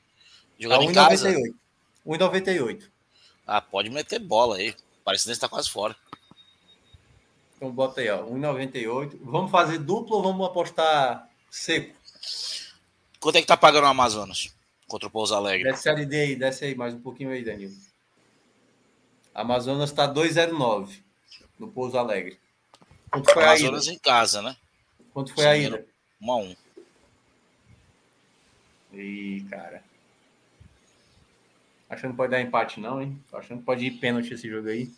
Jogando 0.58 0.84
tá 0.84 0.90
em 0.90 0.92
casa? 0.92 1.30
1,98. 2.06 2.82
Ah, 3.46 3.60
pode 3.60 3.90
meter 3.90 4.18
bola 4.18 4.56
aí. 4.56 4.70
O 4.70 4.74
Aparecidense 5.02 5.40
tá 5.40 5.48
quase 5.48 5.70
fora. 5.70 5.96
Então 7.64 7.72
bota 7.72 8.02
aí, 8.02 8.10
ó, 8.10 8.26
1,98. 8.26 9.18
Vamos 9.22 9.50
fazer 9.50 9.78
duplo 9.78 10.16
ou 10.16 10.22
vamos 10.22 10.46
apostar 10.46 11.30
seco? 11.50 11.96
Quanto 13.18 13.38
é 13.38 13.40
que 13.40 13.46
tá 13.46 13.56
pagando 13.56 13.84
o 13.84 13.86
Amazonas 13.86 14.54
contra 14.86 15.08
o 15.08 15.10
Pouso 15.10 15.34
Alegre? 15.34 15.70
Desce 15.70 15.88
a 15.88 15.94
aí, 15.94 16.36
desce 16.36 16.66
aí 16.66 16.74
mais 16.74 16.92
um 16.92 17.00
pouquinho 17.00 17.30
aí, 17.30 17.42
Danilo. 17.42 17.72
Amazonas 19.34 19.90
tá 19.92 20.06
2,09 20.06 21.00
no 21.58 21.68
Pouso 21.68 21.96
Alegre. 21.96 22.38
Quanto 23.10 23.32
foi 23.32 23.44
Amazonas 23.44 23.88
em 23.88 23.98
casa, 23.98 24.42
né? 24.42 24.54
Quanto 25.14 25.32
foi 25.32 25.46
a 25.46 25.56
ida? 25.56 25.86
1 26.20 26.32
a 26.32 26.36
1. 26.36 26.56
Ih, 28.92 29.46
cara. 29.48 29.82
Achando 31.88 32.10
que 32.10 32.16
pode 32.18 32.30
dar 32.30 32.42
empate, 32.42 32.78
não, 32.78 33.00
hein? 33.00 33.18
Tô 33.30 33.38
achando 33.38 33.60
que 33.60 33.64
pode 33.64 33.86
ir 33.86 33.92
pênalti 33.92 34.34
esse 34.34 34.50
jogo 34.50 34.68
aí. 34.68 34.92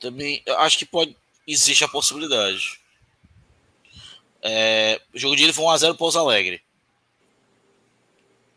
Também, 0.00 0.42
eu 0.46 0.58
acho 0.60 0.78
que 0.78 0.86
pode. 0.86 1.16
Existe 1.46 1.84
a 1.84 1.88
possibilidade. 1.88 2.80
É, 4.42 5.00
o 5.14 5.18
jogo 5.18 5.36
de 5.36 5.44
ele 5.44 5.52
foi 5.52 5.64
1x0 5.64 5.96
Pouso 5.96 6.18
Alegre. 6.18 6.62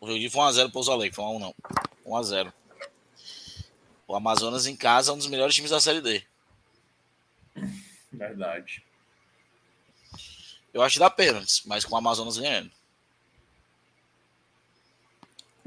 O 0.01 0.07
jogo 0.07 0.17
de 0.17 0.25
ele 0.25 0.31
foi 0.31 0.41
1x0 0.41 0.71
Pouso 0.71 0.91
Alegre, 0.91 1.15
foi 1.15 1.25
1x1 1.25 1.39
não. 1.39 1.55
1x0. 2.05 2.53
O 4.07 4.15
Amazonas 4.15 4.65
em 4.65 4.75
casa 4.75 5.11
é 5.11 5.13
um 5.13 5.17
dos 5.17 5.27
melhores 5.27 5.53
times 5.53 5.71
da 5.71 5.79
Série 5.79 6.01
D. 6.01 6.23
Verdade. 8.11 8.83
Eu 10.73 10.81
acho 10.81 10.93
que 10.93 10.99
dá 10.99 11.09
pênaltis, 11.09 11.61
mas 11.65 11.85
com 11.85 11.93
o 11.93 11.97
Amazonas 11.97 12.37
ganhando. 12.37 12.71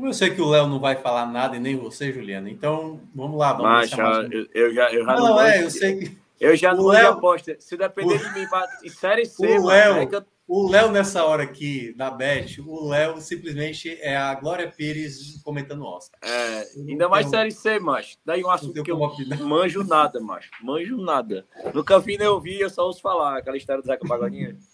Como 0.02 0.10
eu 0.10 0.14
sei 0.14 0.30
que 0.30 0.42
o 0.42 0.48
Léo 0.48 0.66
não 0.66 0.80
vai 0.80 0.96
falar 0.96 1.26
nada 1.26 1.54
e 1.54 1.60
nem 1.60 1.76
você, 1.76 2.12
Juliana, 2.12 2.50
então 2.50 3.00
vamos 3.14 3.38
lá. 3.38 3.52
Vamos 3.52 3.70
mas, 3.70 3.90
já, 3.90 4.28
eu, 4.32 4.48
eu, 4.52 4.74
já, 4.74 4.92
eu 4.92 5.04
já 5.04 5.14
não, 5.14 5.28
não 5.28 5.40
é, 5.40 5.62
eu 5.62 5.70
sei 5.70 5.96
que. 5.96 6.18
Eu 6.40 6.56
já 6.56 6.74
não 6.74 6.86
Léo, 6.86 7.12
aposta. 7.12 7.54
Se 7.60 7.76
depender 7.76 8.16
o, 8.16 8.18
de 8.18 8.32
mim, 8.32 8.44
em 8.82 8.88
série 8.88 9.24
C, 9.24 9.46
o 9.60 9.66
Léo, 9.66 9.98
é 9.98 10.08
eu... 10.10 10.24
o 10.48 10.68
Léo 10.68 10.90
nessa 10.90 11.24
hora 11.24 11.44
aqui 11.44 11.94
da 11.96 12.10
Bet, 12.10 12.60
o 12.60 12.88
Léo 12.88 13.20
simplesmente 13.20 13.96
é 14.00 14.16
a 14.16 14.34
Glória 14.34 14.68
Pires 14.76 15.40
comentando 15.44 15.84
Oscar. 15.84 16.18
É, 16.20 16.66
ainda 16.76 17.08
mais 17.08 17.30
tenho... 17.30 17.36
série 17.36 17.52
C, 17.52 17.78
macho. 17.78 18.16
Daí 18.26 18.42
um 18.42 18.50
assunto 18.50 18.82
que 18.82 18.90
eu 18.90 18.98
manjo 19.46 19.84
nada, 19.84 20.18
macho. 20.18 20.50
Manjo 20.64 20.96
nada. 20.96 21.46
Nunca 21.72 22.00
vi 22.00 22.18
nem 22.18 22.26
ouvi, 22.26 22.58
eu 22.58 22.68
só 22.68 22.86
ouço 22.86 23.00
falar 23.00 23.38
aquela 23.38 23.56
história 23.56 23.80
do 23.80 23.86
Zeca 23.86 24.04
Pagodinha. 24.04 24.56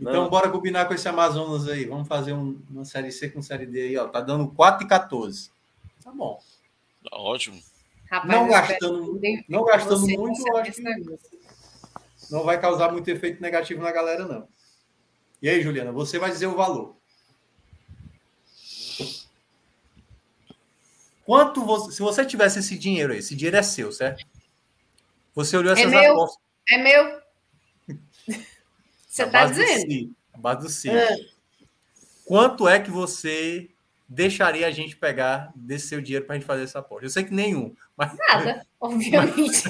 Então, 0.00 0.24
Não. 0.24 0.30
bora 0.30 0.48
combinar 0.48 0.86
com 0.86 0.94
esse 0.94 1.06
Amazonas 1.06 1.68
aí. 1.68 1.84
Vamos 1.84 2.08
fazer 2.08 2.32
um, 2.32 2.58
uma 2.70 2.86
série 2.86 3.12
C 3.12 3.28
com 3.28 3.42
série 3.42 3.66
D 3.66 3.82
aí, 3.82 3.96
ó. 3.98 4.08
Tá 4.08 4.22
dando 4.22 4.48
4 4.48 4.86
e 4.86 4.88
14. 4.88 5.50
Tá 6.02 6.10
bom. 6.10 6.40
Tá 7.04 7.16
ótimo. 7.18 7.60
Rapaz, 8.10 8.32
não 8.32 8.48
gastando, 8.48 9.20
não 9.48 9.64
gastando 9.64 10.08
muito, 10.08 10.48
eu 10.48 10.56
acho 10.56 10.72
que 10.72 10.82
não 12.30 12.42
vai 12.42 12.60
causar 12.60 12.90
muito 12.90 13.08
efeito 13.08 13.40
negativo 13.40 13.82
na 13.82 13.92
galera, 13.92 14.26
não. 14.26 14.48
E 15.40 15.48
aí, 15.48 15.62
Juliana, 15.62 15.92
você 15.92 16.18
vai 16.18 16.30
dizer 16.30 16.46
o 16.46 16.56
valor. 16.56 16.96
Quanto 21.24 21.64
você, 21.64 21.92
se 21.92 22.02
você 22.02 22.24
tivesse 22.24 22.58
esse 22.58 22.76
dinheiro 22.76 23.12
aí, 23.12 23.20
esse 23.20 23.36
dinheiro 23.36 23.56
é 23.56 23.62
seu, 23.62 23.92
certo? 23.92 24.26
Você 25.34 25.56
olhou 25.56 25.74
é 25.74 25.80
essas 25.80 25.92
é 25.92 26.00
meu, 26.00 26.12
apostas. 26.12 26.42
É 26.70 26.78
meu. 26.78 27.20
Você 29.10 29.24
está 29.24 29.44
dizendo? 29.44 29.90
Si, 29.90 30.12
base 30.38 30.60
do 30.62 30.68
Cid. 30.68 30.96
É. 30.96 31.16
Quanto 32.24 32.68
é 32.68 32.78
que 32.78 32.92
você 32.92 33.68
deixaria 34.08 34.64
a 34.64 34.70
gente 34.70 34.96
pegar 34.96 35.50
desse 35.52 35.88
seu 35.88 36.00
dinheiro 36.00 36.24
para 36.24 36.36
a 36.36 36.38
gente 36.38 36.46
fazer 36.46 36.62
essa 36.62 36.78
aposta? 36.78 37.06
Eu 37.06 37.10
sei 37.10 37.24
que 37.24 37.34
nenhum. 37.34 37.74
Mas... 37.96 38.16
Nada, 38.16 38.64
obviamente. 38.80 39.64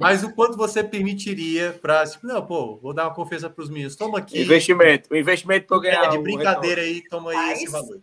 mas 0.00 0.22
o 0.22 0.32
quanto 0.32 0.56
você 0.56 0.84
permitiria 0.84 1.76
para. 1.82 2.06
Tipo, 2.06 2.24
não, 2.24 2.46
pô, 2.46 2.76
vou 2.76 2.94
dar 2.94 3.08
uma 3.08 3.14
confiança 3.14 3.50
para 3.50 3.64
os 3.64 3.68
meninos. 3.68 3.96
Toma 3.96 4.18
aqui. 4.18 4.42
Investimento. 4.42 5.12
O 5.12 5.16
investimento 5.16 5.66
para 5.66 5.80
ganhar. 5.80 6.04
É, 6.04 6.08
de 6.10 6.18
brincadeira 6.18 6.82
aí, 6.82 7.02
toma 7.08 7.32
aí 7.32 7.36
ah, 7.36 7.52
esse 7.52 7.68
valor. 7.68 8.00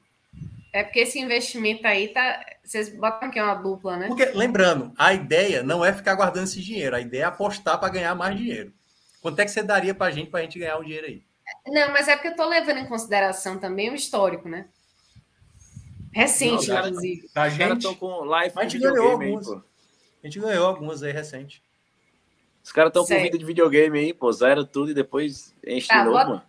É 0.74 0.84
porque 0.84 1.00
esse 1.00 1.20
investimento 1.20 1.88
aí 1.88 2.10
tá. 2.10 2.46
Vocês 2.62 2.90
botam 2.90 3.30
aqui 3.30 3.40
uma 3.40 3.56
dupla, 3.56 3.96
né? 3.96 4.08
Porque, 4.08 4.26
lembrando, 4.26 4.92
a 4.98 5.14
ideia 5.14 5.64
não 5.64 5.86
é 5.86 5.94
ficar 5.94 6.16
guardando 6.16 6.44
esse 6.44 6.60
dinheiro, 6.60 6.98
a 6.98 7.00
ideia 7.00 7.22
é 7.22 7.26
apostar 7.26 7.80
para 7.80 7.94
ganhar 7.94 8.14
mais 8.14 8.38
dinheiro. 8.38 8.74
Quanto 9.24 9.40
é 9.40 9.46
que 9.46 9.52
você 9.52 9.64
daria 9.64 9.96
para 9.96 10.08
a 10.08 10.12
gente 10.12 10.30
para 10.30 10.42
a 10.42 10.44
gente 10.44 10.60
ganhar 10.60 10.78
um 10.78 10.84
dinheiro 10.84 11.08
aí? 11.08 11.24
Não, 11.66 11.94
mas 11.94 12.10
é 12.10 12.16
porque 12.16 12.28
eu 12.28 12.32
estou 12.32 12.46
levando 12.46 12.80
em 12.80 12.86
consideração 12.86 13.58
também 13.58 13.90
o 13.90 13.96
histórico, 13.96 14.50
né? 14.50 14.68
Recente, 16.12 16.68
não, 16.68 16.88
inclusive. 16.88 17.30
A 17.34 17.48
gente, 17.48 17.96
com 17.96 18.20
live 18.26 18.54
a 18.58 18.64
gente 18.64 18.80
ganhou 18.80 19.12
algumas. 19.12 19.50
Aí, 19.50 19.62
a 20.22 20.28
gente 20.28 20.40
ganhou 20.42 20.68
algumas 20.68 21.02
aí 21.04 21.14
recente. 21.14 21.64
Os 22.62 22.74
caras 22.74 22.90
estão 22.90 23.06
com 23.06 23.24
vida 23.24 23.38
de 23.38 23.46
videogame 23.46 23.98
aí, 23.98 24.14
pô. 24.14 24.30
Zero 24.30 24.66
tudo 24.66 24.92
e 24.92 24.94
depois 24.94 25.56
enche 25.66 25.88
tá, 25.88 26.00
de 26.00 26.10
novo, 26.10 26.18
mano. 26.18 26.44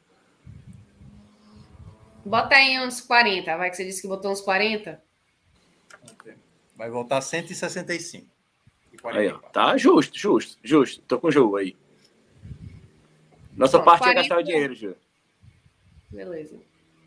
Bota 2.24 2.56
aí 2.56 2.84
uns 2.84 3.00
40, 3.00 3.56
vai 3.56 3.70
que 3.70 3.76
você 3.76 3.84
disse 3.84 4.02
que 4.02 4.08
botou 4.08 4.32
uns 4.32 4.40
40. 4.40 5.00
Vai 6.74 6.90
voltar 6.90 7.20
165. 7.20 8.26
Aí, 9.04 9.28
ó, 9.28 9.38
tá 9.38 9.76
justo, 9.76 10.18
justo, 10.18 10.58
justo. 10.60 11.02
Tô 11.02 11.20
com 11.20 11.28
o 11.28 11.32
jogo 11.32 11.56
aí. 11.56 11.76
Nossa 13.56 13.78
Bom, 13.78 13.84
parte 13.84 14.00
40... 14.00 14.10
é 14.10 14.14
gastar 14.14 14.38
o 14.38 14.42
dinheiro, 14.42 14.74
Ju. 14.74 14.96
Beleza. 16.10 16.56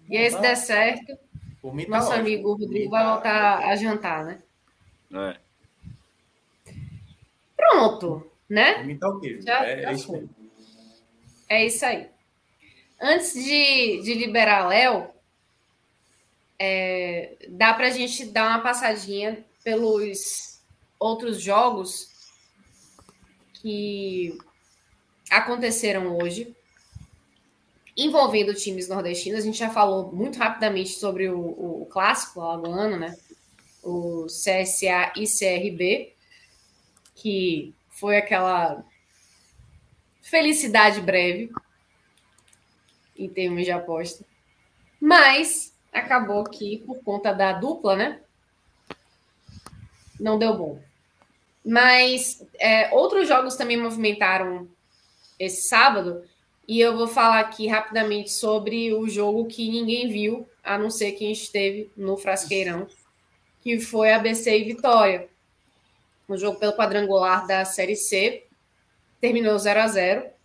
E 0.10 0.18
aí, 0.18 0.32
se 0.32 0.40
der 0.40 0.56
certo, 0.56 1.16
tá 1.16 1.90
nosso 1.90 2.12
amigo 2.14 2.54
Rodrigo 2.54 2.90
vai 2.90 3.06
voltar 3.06 3.60
a 3.60 3.76
jantar, 3.76 4.26
né? 4.26 4.42
É. 5.14 5.38
Pronto, 7.56 8.30
né? 8.50 8.96
Tá 8.96 9.10
okay. 9.10 9.42
Já, 9.42 9.66
é, 9.66 9.82
já 9.82 9.90
é, 9.90 9.94
isso 9.94 10.30
é 11.50 11.66
isso 11.66 11.86
aí. 11.86 12.08
Antes 13.00 13.34
de, 13.34 14.02
de 14.02 14.14
liberar 14.14 14.68
Léo, 14.68 15.10
é, 16.60 17.38
dá 17.50 17.74
para 17.74 17.88
a 17.88 17.92
gente 17.92 18.26
dar 18.26 18.50
uma 18.50 18.64
passadinha 18.64 19.46
pelos 19.64 20.62
outros 21.00 21.42
jogos 21.42 22.10
que 23.54 24.38
aconteceram 25.30 26.18
hoje, 26.18 26.56
envolvendo 27.96 28.54
times 28.54 28.88
nordestinos. 28.88 29.40
A 29.40 29.44
gente 29.44 29.58
já 29.58 29.70
falou 29.70 30.12
muito 30.12 30.38
rapidamente 30.38 30.90
sobre 30.90 31.30
o, 31.30 31.82
o, 31.82 31.88
clássico 31.88 32.42
alagoano, 32.42 32.98
né? 32.98 33.18
O 33.84 34.26
CSA 34.28 35.14
e 35.16 35.26
CRB, 35.26 36.14
que 37.16 37.74
foi 37.90 38.18
aquela 38.18 38.84
felicidade 40.22 41.02
breve 41.02 41.50
em 43.18 43.28
termos 43.28 43.64
de 43.64 43.72
aposta. 43.72 44.24
Mas 45.00 45.74
acabou 45.92 46.44
que, 46.44 46.84
por 46.86 47.02
conta 47.04 47.34
da 47.34 47.54
dupla, 47.54 47.96
né? 47.96 48.22
Não 50.20 50.38
deu 50.38 50.56
bom. 50.56 50.82
Mas 51.66 52.44
é, 52.60 52.94
outros 52.94 53.28
jogos 53.28 53.56
também 53.56 53.78
movimentaram 53.78 54.68
esse 55.40 55.68
sábado. 55.68 56.24
E 56.68 56.80
eu 56.80 56.98
vou 56.98 57.08
falar 57.08 57.40
aqui 57.40 57.68
rapidamente 57.68 58.32
sobre 58.32 58.94
o 58.94 59.08
jogo 59.08 59.46
que 59.46 59.70
ninguém 59.70 60.10
viu, 60.10 60.48
a 60.64 60.78
não 60.78 60.90
ser 60.90 61.14
quem 61.14 61.32
esteve 61.32 61.90
no 61.96 62.18
Frasqueirão, 62.18 62.88
que 63.62 63.80
foi 63.80 64.12
ABC 64.12 64.58
e 64.58 64.64
Vitória. 64.64 65.30
O 66.28 66.38
jogo 66.38 66.60
pelo 66.60 66.74
quadrangular 66.74 67.48
da 67.48 67.64
Série 67.64 67.96
C 67.96 68.44
terminou 69.22 69.58
0 69.58 69.80
a 69.80 69.88
0 69.88 70.38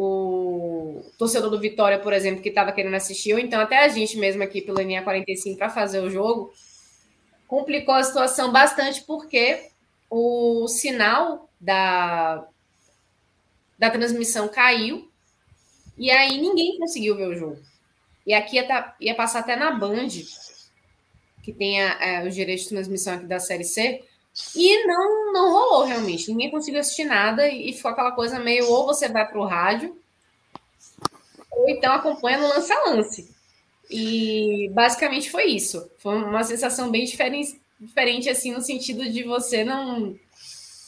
o 0.00 1.02
torcedor 1.18 1.50
do 1.50 1.58
Vitória, 1.58 1.98
por 1.98 2.12
exemplo, 2.12 2.42
que 2.42 2.50
estava 2.50 2.72
querendo 2.72 2.94
assistir, 2.94 3.32
ou 3.32 3.38
então 3.38 3.60
até 3.60 3.78
a 3.78 3.88
gente 3.88 4.16
mesmo 4.16 4.42
aqui 4.42 4.60
pelo 4.60 4.82
NA 4.82 5.02
45 5.02 5.58
para 5.58 5.70
fazer 5.70 6.00
o 6.00 6.10
jogo, 6.10 6.52
complicou 7.46 7.94
a 7.94 8.04
situação 8.04 8.52
bastante 8.52 9.02
porque 9.04 9.70
o 10.10 10.68
sinal 10.68 11.48
da, 11.60 12.46
da 13.78 13.90
transmissão 13.90 14.48
caiu 14.48 15.08
e 15.96 16.10
aí 16.10 16.40
ninguém 16.40 16.78
conseguiu 16.78 17.16
ver 17.16 17.28
o 17.28 17.36
jogo. 17.36 17.58
E 18.26 18.34
aqui 18.34 18.56
ia, 18.56 18.66
tá, 18.66 18.96
ia 19.00 19.14
passar 19.14 19.40
até 19.40 19.56
na 19.56 19.70
Band, 19.70 20.08
que 21.42 21.52
tem 21.52 21.82
a, 21.82 22.20
a, 22.20 22.24
os 22.24 22.34
direitos 22.34 22.64
de 22.64 22.70
transmissão 22.70 23.14
aqui 23.14 23.26
da 23.26 23.40
Série 23.40 23.64
C, 23.64 24.04
e 24.54 24.86
não, 24.86 25.32
não 25.32 25.50
rolou 25.50 25.84
realmente. 25.84 26.30
Ninguém 26.30 26.50
conseguiu 26.50 26.80
assistir 26.80 27.04
nada 27.04 27.48
e 27.48 27.72
ficou 27.72 27.90
aquela 27.90 28.12
coisa 28.12 28.38
meio 28.38 28.70
ou 28.70 28.86
você 28.86 29.08
vai 29.08 29.26
para 29.26 29.40
o 29.40 29.46
rádio, 29.46 29.96
ou 31.50 31.68
então 31.68 31.92
acompanha 31.92 32.38
no 32.38 32.48
lance 32.48 32.72
a 32.72 32.84
lance. 32.84 33.38
E 33.90 34.70
basicamente 34.72 35.30
foi 35.30 35.46
isso. 35.46 35.90
Foi 35.98 36.14
uma 36.14 36.44
sensação 36.44 36.90
bem 36.90 37.04
diferente, 37.04 37.58
diferente 37.80 38.28
assim, 38.28 38.52
no 38.52 38.60
sentido 38.60 39.10
de 39.10 39.22
você 39.22 39.64
não. 39.64 40.14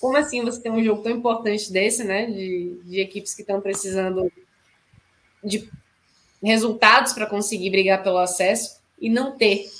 Como 0.00 0.16
assim 0.16 0.42
você 0.42 0.60
tem 0.60 0.72
um 0.72 0.82
jogo 0.82 1.02
tão 1.02 1.12
importante 1.12 1.70
desse, 1.70 2.04
né? 2.04 2.26
De, 2.26 2.80
de 2.84 3.00
equipes 3.00 3.34
que 3.34 3.42
estão 3.42 3.60
precisando 3.60 4.32
de 5.44 5.68
resultados 6.42 7.12
para 7.12 7.26
conseguir 7.26 7.70
brigar 7.70 8.02
pelo 8.02 8.18
acesso 8.18 8.80
e 8.98 9.08
não 9.10 9.36
ter 9.36 9.70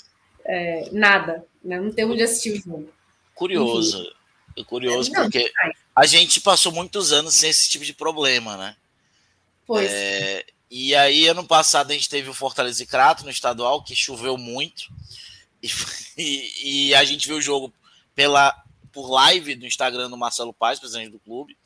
é, 0.45 0.89
nada, 0.91 1.45
né? 1.63 1.79
não 1.79 1.91
ter 1.91 2.05
onde 2.05 2.21
assistir 2.21 2.51
o 2.51 2.61
jogo 2.61 2.89
curioso. 3.41 3.97
Enfim. 3.97 4.65
Curioso, 4.65 5.11
não, 5.11 5.23
porque 5.23 5.51
a 5.95 6.05
gente 6.05 6.41
passou 6.41 6.71
muitos 6.71 7.11
anos 7.11 7.33
sem 7.33 7.49
esse 7.49 7.69
tipo 7.69 7.85
de 7.85 7.93
problema, 7.93 8.57
né? 8.57 8.75
Pois. 9.65 9.89
É, 9.89 10.45
e 10.69 10.93
aí, 10.93 11.27
ano 11.27 11.47
passado, 11.47 11.89
a 11.89 11.93
gente 11.93 12.09
teve 12.09 12.29
o 12.29 12.33
Fortaleza 12.33 12.83
e 12.83 12.85
Crato 12.85 13.23
no 13.23 13.31
estadual, 13.31 13.81
que 13.81 13.95
choveu 13.95 14.37
muito. 14.37 14.83
E, 15.63 15.69
e, 16.17 16.89
e, 16.89 16.95
a 16.95 17.03
gente 17.05 17.27
viu 17.27 17.37
o 17.37 17.41
jogo 17.41 17.73
pela, 18.13 18.53
por 18.91 19.09
live 19.09 19.55
do 19.55 19.65
Instagram 19.65 20.09
do 20.09 20.17
Marcelo 20.17 20.53
Paz, 20.53 20.79
presidente 20.79 21.11
do 21.11 21.19
clube. 21.19 21.57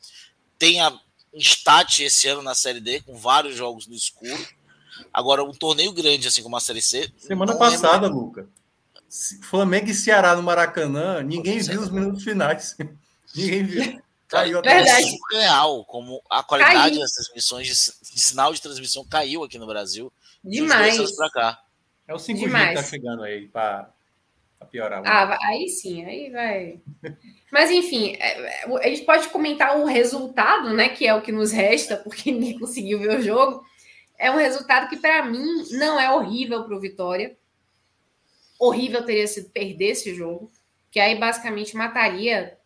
Tem 0.58 0.80
a 0.80 0.98
stat 1.34 2.02
esse 2.02 2.28
ano 2.28 2.42
na 2.42 2.54
Série 2.54 2.80
D, 2.80 3.00
com 3.00 3.16
vários 3.16 3.56
jogos 3.56 3.86
no 3.86 3.94
escuro. 3.94 4.46
Agora, 5.12 5.44
um 5.44 5.52
torneio 5.52 5.92
grande, 5.92 6.28
assim 6.28 6.42
como 6.42 6.56
a 6.56 6.60
Série 6.60 6.82
C. 6.82 7.12
Semana 7.18 7.56
passada, 7.56 8.06
lembro... 8.06 8.20
Luca. 8.20 8.48
Flamengo 9.42 9.90
e 9.90 9.94
Ceará 9.94 10.34
no 10.34 10.42
Maracanã, 10.42 11.22
ninguém 11.22 11.58
viu 11.60 11.80
os 11.80 11.90
minutos 11.90 12.24
finais. 12.24 12.76
ninguém 13.34 13.64
viu. 13.64 14.02
Caiu 14.28 14.58
até 14.58 14.82
Verdade. 14.82 15.16
real, 15.30 15.84
como 15.84 16.20
a 16.28 16.42
qualidade 16.42 16.74
caiu. 16.74 17.00
das 17.00 17.12
transmissões 17.12 17.66
de, 17.68 17.74
de, 18.12 18.20
sinal 18.20 18.52
de 18.52 18.60
transmissão 18.60 19.04
caiu 19.04 19.44
aqui 19.44 19.56
no 19.56 19.66
Brasil. 19.66 20.12
Demais. 20.42 20.96
De 20.96 21.30
cá. 21.32 21.62
É 22.08 22.14
o 22.14 22.16
5G 22.16 22.38
Demais. 22.38 22.68
que 22.70 22.74
tá 22.74 22.82
chegando 22.82 23.22
aí 23.22 23.46
para 23.46 23.90
piorar. 24.64 25.02
Ah, 25.04 25.38
aí 25.42 25.68
sim, 25.68 26.04
aí 26.04 26.30
vai. 26.30 26.80
Mas 27.52 27.70
enfim, 27.70 28.16
é, 28.18 28.64
é, 28.64 28.78
a 28.78 28.88
gente 28.88 29.04
pode 29.04 29.28
comentar 29.28 29.78
o 29.78 29.84
resultado, 29.84 30.72
né? 30.72 30.88
Que 30.88 31.06
é 31.06 31.14
o 31.14 31.22
que 31.22 31.32
nos 31.32 31.52
resta, 31.52 31.96
porque 31.96 32.30
ninguém 32.32 32.58
conseguiu 32.58 32.98
ver 32.98 33.18
o 33.18 33.22
jogo. 33.22 33.62
É 34.18 34.30
um 34.30 34.36
resultado 34.36 34.88
que, 34.88 34.96
para 34.96 35.24
mim, 35.24 35.64
não 35.72 36.00
é 36.00 36.10
horrível 36.10 36.64
para 36.64 36.74
o 36.74 36.80
Vitória 36.80 37.36
horrível 38.58 39.04
teria 39.04 39.26
sido 39.26 39.50
perder 39.50 39.90
esse 39.90 40.14
jogo, 40.14 40.50
que 40.90 40.98
aí 40.98 41.18
basicamente 41.18 41.76
mataria 41.76 42.56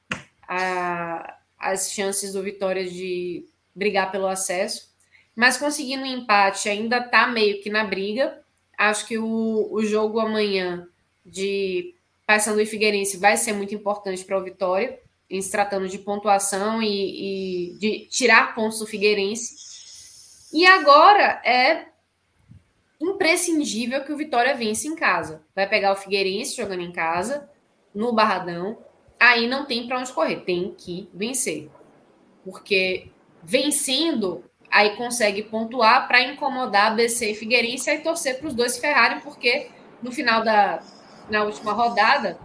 a, 0.47 1.37
as 1.59 1.93
chances 1.93 2.33
do 2.33 2.43
Vitória 2.43 2.89
de 2.89 3.47
brigar 3.75 4.11
pelo 4.11 4.27
acesso. 4.27 4.91
Mas 5.35 5.57
conseguindo 5.57 6.03
um 6.03 6.07
empate, 6.07 6.69
ainda 6.69 6.99
está 6.99 7.27
meio 7.27 7.63
que 7.63 7.71
na 7.71 7.85
briga. 7.85 8.41
Acho 8.77 9.07
que 9.07 9.19
o, 9.19 9.69
o 9.71 9.83
jogo 9.85 10.21
amanhã 10.21 10.89
de 11.31 11.95
Paysandu 12.27 12.61
e 12.61 12.67
Figueirense 12.67 13.17
vai 13.17 13.37
ser 13.37 13.53
muito 13.53 13.75
importante 13.75 14.25
para 14.25 14.39
o 14.39 14.45
Vitória, 14.45 15.01
em 15.29 15.41
se 15.41 15.51
tratando 15.51 15.89
de 15.89 15.99
pontuação 15.99 16.83
e, 16.83 17.73
e 17.73 17.79
de 17.79 18.07
tirar 18.07 18.55
pontos 18.55 18.79
do 18.79 18.87
Figueirense. 18.87 19.55
E 20.53 20.67
agora 20.67 21.41
é 21.45 21.87
imprescindível 23.01 24.05
que 24.05 24.13
o 24.13 24.17
Vitória 24.17 24.55
vence 24.55 24.87
em 24.87 24.95
casa. 24.95 25.43
Vai 25.55 25.69
pegar 25.69 25.93
o 25.93 25.97
Figueirense 25.97 26.57
jogando 26.57 26.83
em 26.83 26.93
casa, 26.93 27.49
no 27.95 28.13
Barradão. 28.13 28.79
Aí 29.19 29.47
não 29.47 29.65
tem 29.65 29.87
para 29.87 29.99
onde 29.99 30.13
correr, 30.13 30.41
tem 30.41 30.75
que 30.77 31.09
vencer. 31.15 31.69
Porque 32.45 33.09
vencendo, 33.43 34.45
aí 34.71 34.97
consegue 34.97 35.43
pontuar 35.43 36.07
para 36.07 36.23
incomodar 36.23 36.95
BC 36.95 37.33
e 37.33 37.35
Figueirense 37.35 37.91
e 37.91 37.99
torcer 37.99 38.39
para 38.39 38.49
os 38.49 38.55
dois 38.55 38.73
se 38.73 38.81
ferrarem, 38.81 39.21
porque 39.21 39.69
no 40.03 40.13
final 40.13 40.45
da 40.45 40.83
na 41.31 41.45
última 41.45 41.73
rodada 41.73 42.39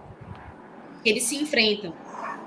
eles 1.03 1.23
se 1.23 1.35
enfrentam. 1.35 1.93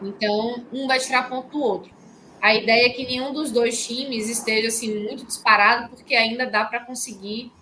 Então, 0.02 0.66
um 0.72 0.86
vai 0.86 0.98
tirar 0.98 1.28
ponto 1.28 1.48
do 1.50 1.62
outro. 1.62 1.96
a 2.40 2.54
ideia 2.54 2.86
é 2.86 2.90
que 2.90 3.04
nenhum 3.04 3.32
dos 3.32 3.50
dois 3.50 3.84
times 3.84 4.28
esteja 4.28 4.68
assim 4.68 5.02
muito 5.02 5.26
disparado, 5.26 5.88
porque 5.88 6.14
ainda 6.14 6.46
dá 6.46 6.64
para 6.64 6.84
conseguir 6.84 7.52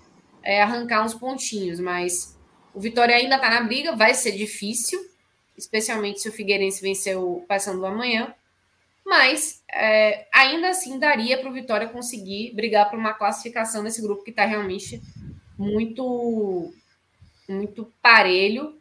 é, 0.43 0.63
arrancar 0.63 1.05
uns 1.05 1.15
pontinhos, 1.15 1.81
mas 1.81 2.39
o 2.75 2.81
Vitória 2.81 3.17
ainda 3.17 3.37
está 3.37 3.49
na 3.49 3.63
briga, 3.63 3.97
vai 3.97 4.13
ser 4.13 4.33
difícil, 4.33 5.01
especialmente 5.57 6.21
se 6.21 6.29
o 6.29 6.33
Figueirense 6.33 6.83
vencer 6.83 7.17
o 7.17 7.43
Paysandu 7.49 7.87
amanhã, 7.87 8.35
mas 9.05 9.63
é, 9.73 10.27
ainda 10.33 10.69
assim 10.69 10.99
daria 10.99 11.39
para 11.39 11.49
o 11.49 11.53
Vitória 11.53 11.89
conseguir 11.89 12.53
brigar 12.55 12.91
por 12.91 12.99
uma 12.99 13.15
classificação 13.15 13.83
nesse 13.83 14.03
grupo 14.03 14.23
que 14.23 14.31
está 14.31 14.45
realmente 14.45 15.01
muito 15.57 16.75
muito 17.49 17.93
parelho 18.03 18.79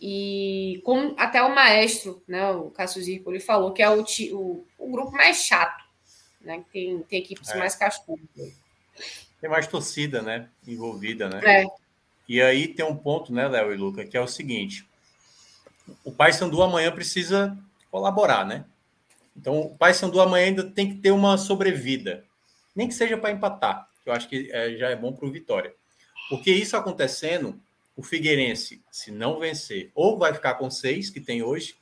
e 0.00 0.80
como 0.84 1.14
até 1.18 1.42
o 1.42 1.54
maestro, 1.54 2.22
né, 2.28 2.50
o 2.50 2.70
Cássio 2.70 3.02
Zirpoli 3.02 3.40
falou 3.40 3.72
que 3.72 3.82
é 3.82 3.88
o, 3.88 4.04
o, 4.32 4.66
o, 4.78 4.90
grupo 4.90 5.12
mais 5.12 5.44
chato, 5.44 5.82
né, 6.40 6.62
tem, 6.72 7.02
tem 7.02 7.20
equipes 7.20 7.48
é. 7.48 7.58
mais 7.58 7.74
cascudas. 7.74 8.26
Tem 9.40 9.50
mais 9.50 9.66
torcida, 9.66 10.22
né, 10.22 10.48
envolvida, 10.66 11.28
né? 11.28 11.40
É. 11.44 11.66
E 12.28 12.42
aí 12.42 12.68
tem 12.68 12.84
um 12.84 12.96
ponto, 12.96 13.32
né, 13.32 13.48
Léo 13.48 13.72
e 13.72 13.76
Luca, 13.76 14.04
que 14.04 14.16
é 14.16 14.20
o 14.20 14.26
seguinte, 14.26 14.86
o 16.04 16.12
Paysandu 16.12 16.62
amanhã 16.62 16.92
precisa 16.92 17.56
colaborar, 17.90 18.44
né? 18.44 18.64
Então, 19.36 19.60
o 19.60 19.76
Paysandu 19.76 20.20
amanhã 20.20 20.46
ainda 20.46 20.64
tem 20.64 20.88
que 20.88 21.00
ter 21.00 21.10
uma 21.10 21.36
sobrevida, 21.38 22.24
nem 22.74 22.88
que 22.88 22.94
seja 22.94 23.16
para 23.16 23.30
empatar, 23.30 23.88
que 24.02 24.10
eu 24.10 24.14
acho 24.14 24.28
que 24.28 24.50
é, 24.50 24.76
já 24.76 24.88
é 24.88 24.96
bom 24.96 25.12
para 25.12 25.26
o 25.26 25.30
Vitória. 25.30 25.74
Porque 26.28 26.50
isso 26.50 26.76
acontecendo, 26.76 27.60
o 27.96 28.02
Figueirense, 28.02 28.82
se 28.92 29.10
não 29.10 29.40
vencer, 29.40 29.90
ou 29.94 30.18
vai 30.18 30.34
ficar 30.34 30.54
com 30.54 30.70
seis, 30.70 31.08
que 31.08 31.20
tem 31.20 31.42
hoje, 31.42 31.74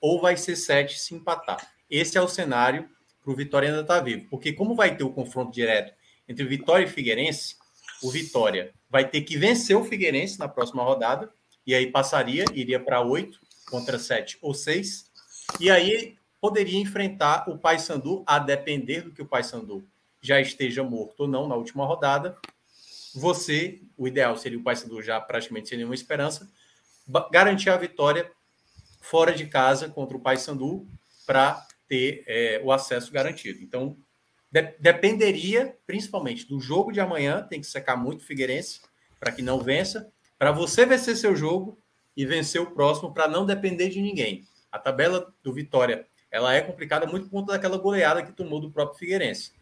ou 0.00 0.20
vai 0.20 0.36
ser 0.36 0.56
sete 0.56 0.98
se 0.98 1.14
empatar. 1.14 1.72
Esse 1.88 2.18
é 2.18 2.20
o 2.20 2.28
cenário 2.28 2.88
para 3.22 3.32
o 3.32 3.36
Vitória 3.36 3.68
ainda 3.68 3.82
estar 3.82 3.98
tá 3.98 4.02
vivo. 4.02 4.26
Porque 4.28 4.52
como 4.52 4.74
vai 4.74 4.96
ter 4.96 5.04
o 5.04 5.12
confronto 5.12 5.52
direto 5.52 5.94
entre 6.28 6.44
Vitória 6.44 6.84
e 6.84 6.88
Figueirense, 6.88 7.56
o 8.02 8.10
Vitória 8.10 8.72
vai 8.88 9.08
ter 9.08 9.20
que 9.22 9.36
vencer 9.36 9.76
o 9.76 9.84
Figueirense 9.84 10.38
na 10.38 10.48
próxima 10.48 10.82
rodada, 10.82 11.30
e 11.66 11.74
aí 11.74 11.86
passaria, 11.86 12.44
iria 12.52 12.80
para 12.80 13.00
oito 13.00 13.38
contra 13.68 13.98
sete 13.98 14.38
ou 14.42 14.52
seis, 14.52 15.10
e 15.60 15.70
aí 15.70 16.16
poderia 16.40 16.80
enfrentar 16.80 17.48
o 17.48 17.58
Paysandu, 17.58 18.24
a 18.26 18.38
depender 18.38 19.02
do 19.02 19.12
que 19.12 19.22
o 19.22 19.26
Paysandu 19.26 19.84
já 20.20 20.40
esteja 20.40 20.82
morto 20.82 21.20
ou 21.20 21.28
não 21.28 21.46
na 21.46 21.54
última 21.54 21.84
rodada, 21.84 22.36
você, 23.14 23.80
o 23.96 24.06
ideal 24.06 24.36
seria 24.36 24.58
o 24.58 24.62
Paysandu 24.62 25.02
já 25.02 25.20
praticamente 25.20 25.68
sem 25.68 25.78
nenhuma 25.78 25.94
esperança, 25.94 26.50
garantir 27.30 27.70
a 27.70 27.76
vitória 27.76 28.30
fora 29.00 29.32
de 29.32 29.46
casa 29.46 29.88
contra 29.88 30.16
o 30.16 30.20
Paysandu 30.20 30.86
para 31.26 31.66
ter 31.88 32.22
é, 32.26 32.60
o 32.62 32.70
acesso 32.70 33.12
garantido. 33.12 33.62
Então, 33.62 33.96
de 34.50 34.62
dependeria 34.78 35.76
principalmente 35.86 36.46
do 36.46 36.60
jogo 36.60 36.92
de 36.92 37.00
amanhã, 37.00 37.42
tem 37.42 37.60
que 37.60 37.66
secar 37.66 37.96
muito 37.96 38.22
o 38.22 38.24
Figueirense 38.24 38.80
para 39.18 39.32
que 39.32 39.42
não 39.42 39.60
vença, 39.60 40.10
para 40.38 40.50
você 40.50 40.86
vencer 40.86 41.16
seu 41.16 41.36
jogo 41.36 41.78
e 42.16 42.24
vencer 42.24 42.60
o 42.60 42.70
próximo 42.70 43.12
para 43.12 43.28
não 43.28 43.44
depender 43.46 43.88
de 43.88 44.00
ninguém. 44.00 44.44
A 44.70 44.78
tabela 44.78 45.32
do 45.42 45.52
Vitória 45.52 46.06
ela 46.30 46.54
é 46.54 46.60
complicada 46.60 47.06
muito 47.06 47.24
por 47.24 47.40
conta 47.40 47.52
daquela 47.52 47.76
goleada 47.76 48.22
que 48.22 48.32
tomou 48.32 48.60
do 48.60 48.70
próprio 48.70 48.98
Figueirense. 48.98 49.52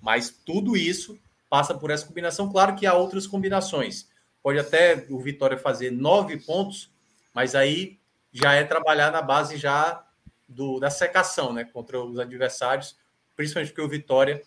Mas 0.00 0.30
tudo 0.30 0.76
isso 0.76 1.18
passa 1.54 1.72
por 1.72 1.92
essa 1.92 2.04
combinação. 2.04 2.50
Claro 2.50 2.74
que 2.74 2.84
há 2.84 2.94
outras 2.94 3.28
combinações. 3.28 4.08
Pode 4.42 4.58
até 4.58 5.06
o 5.08 5.20
Vitória 5.20 5.56
fazer 5.56 5.92
nove 5.92 6.36
pontos, 6.36 6.90
mas 7.32 7.54
aí 7.54 7.96
já 8.32 8.54
é 8.54 8.64
trabalhar 8.64 9.12
na 9.12 9.22
base 9.22 9.56
já 9.56 10.04
do, 10.48 10.80
da 10.80 10.90
secação, 10.90 11.52
né? 11.52 11.62
Contra 11.62 12.02
os 12.02 12.18
adversários, 12.18 12.96
principalmente 13.36 13.68
porque 13.68 13.86
o 13.86 13.88
Vitória 13.88 14.42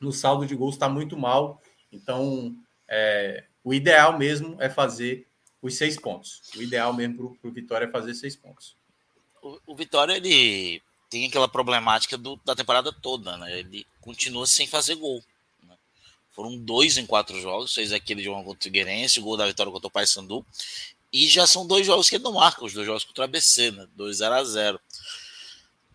no 0.00 0.10
saldo 0.12 0.46
de 0.46 0.56
gols 0.56 0.76
está 0.76 0.88
muito 0.88 1.14
mal. 1.14 1.60
Então, 1.92 2.56
é, 2.88 3.44
o 3.62 3.74
ideal 3.74 4.16
mesmo 4.16 4.56
é 4.62 4.70
fazer 4.70 5.26
os 5.60 5.76
seis 5.76 6.00
pontos. 6.00 6.40
O 6.56 6.62
ideal 6.62 6.94
mesmo 6.94 7.36
para 7.36 7.50
o 7.50 7.52
Vitória 7.52 7.84
é 7.84 7.90
fazer 7.90 8.14
seis 8.14 8.34
pontos. 8.34 8.74
O, 9.42 9.58
o, 9.66 9.76
Vitória 9.76 10.16
ele 10.16 10.80
tem 11.10 11.26
aquela 11.26 11.48
problemática 11.48 12.16
do, 12.16 12.40
da 12.46 12.56
temporada 12.56 12.90
toda, 12.90 13.36
né? 13.36 13.58
Ele 13.58 13.86
continua 14.00 14.46
sem 14.46 14.66
fazer 14.66 14.94
gol. 14.94 15.22
Foram 16.40 16.56
dois 16.56 16.96
em 16.96 17.04
quatro 17.04 17.38
jogos, 17.38 17.74
fez 17.74 17.92
aquele 17.92 18.22
jogo 18.22 18.42
contra 18.42 18.58
o 18.58 18.62
Figueirense, 18.62 19.20
o 19.20 19.22
gol 19.22 19.36
da 19.36 19.46
vitória 19.46 19.70
contra 19.70 19.88
o 19.88 19.90
Paysandu. 19.90 20.42
E 21.12 21.28
já 21.28 21.46
são 21.46 21.66
dois 21.66 21.84
jogos 21.84 22.08
que 22.08 22.16
ele 22.16 22.24
não 22.24 22.32
marca, 22.32 22.64
os 22.64 22.72
dois 22.72 22.86
jogos 22.86 23.04
contra 23.04 23.20
o 23.20 23.24
ABC, 23.24 23.70
né? 23.70 23.86
2 23.94 24.16
0 24.16 24.34
a 24.34 24.42
0 24.42 24.80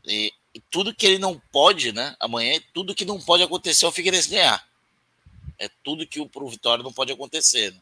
e, 0.06 0.32
e, 0.54 0.60
tudo 0.70 0.94
que 0.94 1.04
ele 1.04 1.18
não 1.18 1.42
pode, 1.52 1.92
né? 1.92 2.16
Amanhã, 2.20 2.62
tudo 2.76 2.94
que 2.94 3.06
não 3.06 3.20
pode 3.20 3.42
acontecer 3.42 3.86
é 3.86 3.88
o 3.88 3.92
Figueirense 3.92 4.30
ganhar. 4.30 4.64
É 5.58 5.68
tudo 5.84 6.06
que 6.06 6.20
o 6.20 6.30
pro 6.30 6.48
Vitória 6.48 6.84
não 6.84 6.94
pode 6.94 7.12
acontecer. 7.12 7.74
Né? 7.74 7.82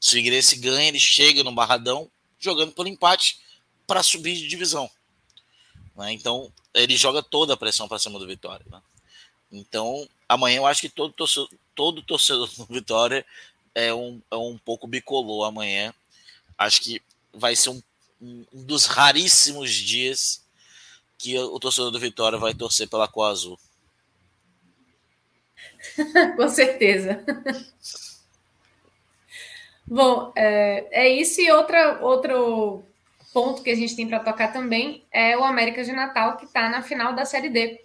Se 0.00 0.08
o 0.08 0.12
Figueirense 0.14 0.56
ganha, 0.56 0.88
ele 0.88 0.98
chega 0.98 1.44
no 1.44 1.52
Barradão 1.52 2.10
jogando 2.36 2.72
pelo 2.72 2.88
empate 2.88 3.38
para 3.86 4.02
subir 4.02 4.34
de 4.34 4.48
divisão. 4.48 4.90
Né? 5.94 6.12
Então, 6.14 6.52
ele 6.74 6.96
joga 6.96 7.22
toda 7.22 7.54
a 7.54 7.56
pressão 7.56 7.86
para 7.86 8.00
cima 8.00 8.18
do 8.18 8.26
Vitória. 8.26 8.66
Né? 8.68 8.82
Então, 9.52 10.08
amanhã 10.28 10.56
eu 10.56 10.66
acho 10.66 10.80
que 10.80 10.88
todo 10.88 11.12
torcedor, 11.12 11.48
todo 11.74 12.02
torcedor 12.02 12.48
do 12.56 12.66
Vitória 12.66 13.24
é 13.74 13.92
um, 13.92 14.20
é 14.30 14.36
um 14.36 14.58
pouco 14.58 14.86
bicolor 14.86 15.46
amanhã. 15.46 15.94
Acho 16.56 16.80
que 16.82 17.02
vai 17.32 17.56
ser 17.56 17.70
um, 17.70 17.82
um 18.20 18.44
dos 18.52 18.86
raríssimos 18.86 19.70
dias 19.70 20.42
que 21.18 21.38
o 21.38 21.58
torcedor 21.58 21.90
do 21.90 22.00
Vitória 22.00 22.38
vai 22.38 22.54
torcer 22.54 22.88
pela 22.88 23.08
cor 23.08 23.30
azul. 23.30 23.58
Com 26.36 26.48
certeza. 26.48 27.24
Bom, 29.86 30.32
é, 30.34 30.86
é, 30.90 31.08
isso 31.08 31.40
e 31.40 31.50
outra, 31.50 32.00
outro 32.00 32.82
ponto 33.32 33.62
que 33.62 33.70
a 33.70 33.74
gente 33.74 33.94
tem 33.96 34.08
para 34.08 34.20
tocar 34.20 34.52
também 34.52 35.04
é 35.10 35.36
o 35.36 35.44
América 35.44 35.84
de 35.84 35.92
Natal, 35.92 36.36
que 36.36 36.44
está 36.44 36.68
na 36.68 36.82
final 36.82 37.14
da 37.14 37.24
Série 37.24 37.50
D. 37.50 37.80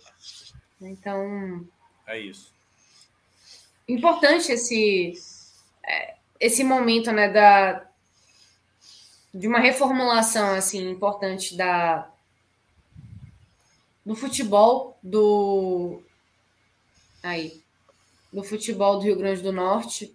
Então. 0.81 1.67
É 2.05 2.19
isso. 2.19 2.56
Importante 3.87 4.51
esse, 4.51 5.13
é, 5.83 6.15
esse 6.39 6.63
momento, 6.63 7.11
né, 7.11 7.29
da, 7.29 7.87
de 9.33 9.47
uma 9.47 9.59
reformulação, 9.59 10.55
assim, 10.55 10.89
importante 10.89 11.55
da, 11.55 12.09
do 14.05 14.15
futebol 14.15 14.97
do. 15.03 16.01
Aí. 17.21 17.61
Do 18.31 18.43
futebol 18.43 18.97
do 18.97 19.03
Rio 19.03 19.17
Grande 19.17 19.41
do 19.41 19.51
Norte, 19.51 20.13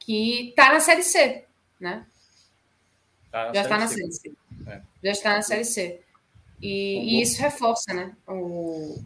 que 0.00 0.50
está 0.50 0.72
na 0.72 0.80
Série 0.80 1.02
C, 1.02 1.44
né? 1.78 2.06
Tá 3.30 3.52
Já 3.52 3.62
está 3.62 3.78
na 3.78 3.88
Série 3.88 4.12
C. 4.12 4.32
É. 4.66 4.82
Já 5.02 5.10
está 5.10 5.34
na 5.34 5.42
Série 5.42 5.64
C. 5.64 6.00
E, 6.60 7.18
e, 7.18 7.22
isso 7.22 7.40
reforça, 7.40 7.92
né? 7.92 8.16
O, 8.26 9.02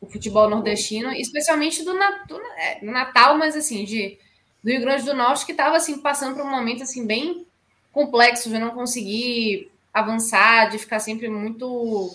o 0.00 0.06
futebol 0.06 0.48
nordestino, 0.48 1.12
especialmente 1.12 1.84
do, 1.84 1.92
do, 1.92 2.40
é, 2.56 2.80
do, 2.80 2.90
Natal, 2.90 3.36
mas 3.36 3.54
assim, 3.54 3.84
de, 3.84 4.18
do 4.64 4.70
Rio 4.70 4.80
Grande 4.80 5.04
do 5.04 5.14
Norte, 5.14 5.44
que 5.44 5.52
estava 5.52 5.76
assim, 5.76 6.00
passando 6.00 6.34
por 6.34 6.44
um 6.44 6.50
momento 6.50 6.82
assim, 6.82 7.06
bem 7.06 7.46
complexo 7.92 8.48
de 8.48 8.58
não 8.58 8.70
conseguir 8.70 9.70
avançar, 9.92 10.70
de 10.70 10.78
ficar 10.78 11.00
sempre 11.00 11.28
muito. 11.28 12.10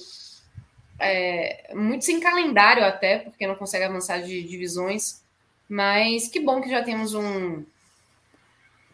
É, 0.98 1.74
muito 1.76 2.06
sem 2.06 2.22
calendário 2.22 2.84
até, 2.86 3.20
porque 3.20 3.46
não 3.46 3.56
consegue 3.56 3.84
avançar 3.84 4.22
de 4.22 4.42
divisões. 4.44 5.22
Mas 5.68 6.28
que 6.28 6.40
bom 6.40 6.62
que 6.62 6.70
já 6.70 6.84
temos 6.84 7.14
um, 7.14 7.64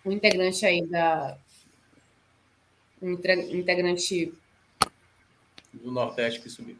um 0.05 0.11
integrante 0.11 0.65
aí 0.65 0.85
da. 0.85 1.37
Um 3.01 3.11
integrante. 3.11 4.33
Do 5.73 5.91
Nordeste 5.91 6.41
que 6.41 6.49
subiu. 6.49 6.77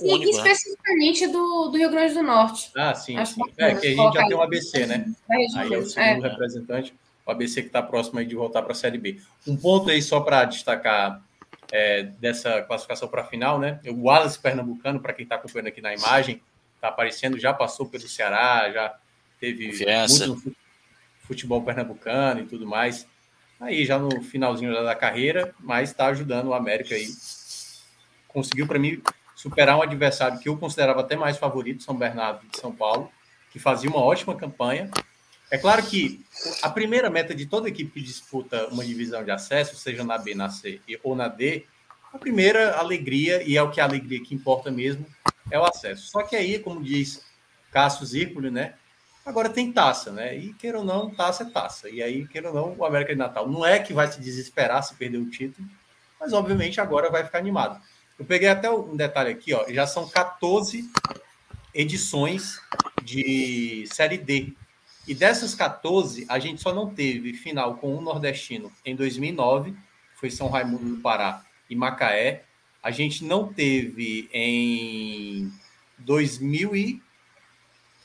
E 0.00 0.12
único, 0.12 0.24
né? 0.24 0.52
especificamente 0.52 1.26
né? 1.26 1.32
do, 1.32 1.68
do 1.68 1.78
Rio 1.78 1.90
Grande 1.90 2.14
do 2.14 2.22
Norte. 2.22 2.70
Ah, 2.76 2.94
sim. 2.94 3.24
sim. 3.24 3.40
É, 3.56 3.74
que 3.74 3.86
a 3.86 3.90
gente 3.90 4.14
já 4.14 4.26
tem 4.26 4.34
o 4.34 4.42
ABC, 4.42 4.86
né? 4.86 5.06
Aí 5.30 5.72
é 5.72 5.78
o 5.78 5.86
segundo 5.86 6.26
é. 6.26 6.28
representante, 6.28 6.94
o 7.24 7.30
ABC 7.30 7.62
que 7.62 7.68
está 7.68 7.82
próximo 7.82 8.18
aí 8.18 8.26
de 8.26 8.34
voltar 8.34 8.62
para 8.62 8.72
a 8.72 8.74
Série 8.74 8.98
B. 8.98 9.20
Um 9.46 9.56
ponto 9.56 9.90
aí 9.90 10.02
só 10.02 10.20
para 10.20 10.44
destacar 10.44 11.22
é, 11.72 12.04
dessa 12.20 12.62
classificação 12.62 13.08
para 13.08 13.22
a 13.22 13.26
final, 13.26 13.58
né? 13.58 13.80
O 13.86 14.04
Wallace 14.04 14.38
Pernambucano, 14.38 15.00
para 15.00 15.12
quem 15.12 15.22
está 15.22 15.36
acompanhando 15.36 15.68
aqui 15.68 15.80
na 15.80 15.94
imagem, 15.94 16.42
está 16.74 16.88
aparecendo, 16.88 17.38
já 17.38 17.52
passou 17.52 17.86
pelo 17.86 18.06
Ceará, 18.08 18.70
já 18.70 18.94
teve 19.40 19.70
Confiança. 19.70 20.26
muito 20.28 20.54
futebol 21.26 21.62
pernambucano 21.62 22.40
e 22.40 22.46
tudo 22.46 22.66
mais. 22.66 23.06
Aí 23.58 23.84
já 23.84 23.98
no 23.98 24.22
finalzinho 24.22 24.72
da 24.72 24.94
carreira, 24.94 25.54
mas 25.58 25.90
está 25.90 26.06
ajudando 26.06 26.48
o 26.48 26.54
América 26.54 26.94
aí. 26.94 27.08
Conseguiu 28.28 28.66
para 28.66 28.78
mim 28.78 29.02
superar 29.46 29.78
um 29.78 29.82
adversário 29.82 30.40
que 30.40 30.48
eu 30.48 30.56
considerava 30.56 31.02
até 31.02 31.14
mais 31.14 31.36
favorito, 31.36 31.84
São 31.84 31.94
Bernardo 31.94 32.44
de 32.48 32.58
São 32.58 32.74
Paulo, 32.74 33.08
que 33.52 33.60
fazia 33.60 33.88
uma 33.88 34.00
ótima 34.00 34.34
campanha. 34.34 34.90
É 35.48 35.56
claro 35.56 35.84
que 35.84 36.20
a 36.62 36.68
primeira 36.68 37.08
meta 37.08 37.32
de 37.32 37.46
toda 37.46 37.68
equipe 37.68 37.92
que 37.92 38.02
disputa 38.02 38.66
uma 38.66 38.84
divisão 38.84 39.22
de 39.22 39.30
acesso, 39.30 39.76
seja 39.76 40.02
na 40.02 40.18
B, 40.18 40.34
na 40.34 40.50
C 40.50 40.80
ou 41.04 41.14
na 41.14 41.28
D, 41.28 41.64
a 42.12 42.18
primeira 42.18 42.76
alegria, 42.76 43.40
e 43.44 43.56
é 43.56 43.62
o 43.62 43.70
que 43.70 43.80
a 43.80 43.84
alegria 43.84 44.20
que 44.20 44.34
importa 44.34 44.68
mesmo, 44.68 45.06
é 45.48 45.56
o 45.60 45.64
acesso. 45.64 46.08
Só 46.10 46.24
que 46.24 46.34
aí, 46.34 46.58
como 46.58 46.82
diz 46.82 47.24
Cássio 47.70 48.04
Zirpoli, 48.04 48.50
né? 48.50 48.74
Agora 49.24 49.48
tem 49.48 49.70
taça, 49.70 50.10
né? 50.10 50.36
E 50.36 50.54
queira 50.54 50.78
ou 50.78 50.84
não, 50.84 51.14
taça 51.14 51.44
é 51.44 51.50
taça. 51.50 51.88
E 51.88 52.02
aí, 52.02 52.26
queira 52.26 52.48
ou 52.48 52.54
não, 52.54 52.74
o 52.76 52.84
América 52.84 53.12
de 53.12 53.18
Natal 53.18 53.48
não 53.48 53.64
é 53.64 53.78
que 53.78 53.92
vai 53.92 54.10
se 54.10 54.20
desesperar 54.20 54.82
se 54.82 54.96
perder 54.96 55.18
o 55.18 55.30
título, 55.30 55.68
mas 56.18 56.32
obviamente 56.32 56.80
agora 56.80 57.10
vai 57.10 57.22
ficar 57.22 57.38
animado. 57.38 57.80
Eu 58.18 58.24
peguei 58.24 58.48
até 58.48 58.70
um 58.70 58.96
detalhe 58.96 59.30
aqui, 59.30 59.52
ó. 59.52 59.64
Já 59.68 59.86
são 59.86 60.08
14 60.08 60.88
edições 61.74 62.60
de 63.02 63.86
Série 63.92 64.18
D. 64.18 64.52
E 65.06 65.14
dessas 65.14 65.54
14, 65.54 66.26
a 66.28 66.38
gente 66.38 66.60
só 66.60 66.74
não 66.74 66.92
teve 66.92 67.32
final 67.32 67.76
com 67.76 67.96
um 67.96 68.00
nordestino 68.00 68.72
em 68.84 68.96
2009, 68.96 69.76
foi 70.16 70.30
São 70.30 70.48
Raimundo 70.48 70.96
do 70.96 71.00
Pará 71.00 71.44
e 71.70 71.76
Macaé. 71.76 72.42
A 72.82 72.90
gente 72.90 73.24
não 73.24 73.52
teve 73.52 74.28
em 74.32 75.52
2000 75.98 76.76
e 76.76 77.02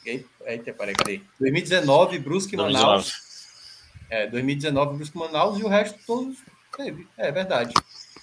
Eita, 0.04 0.74
peraí, 0.74 0.96
cadê? 0.96 1.22
2019, 1.40 2.18
Brusque 2.20 2.56
e 2.56 2.58
Manaus. 2.58 3.14
É, 4.10 4.26
2019, 4.28 4.96
Brusque 4.96 5.16
e 5.16 5.20
Manaus, 5.20 5.60
e 5.60 5.64
o 5.64 5.68
resto 5.68 6.00
todos 6.08 6.38
teve. 6.76 7.08
É 7.18 7.32
verdade. 7.32 7.74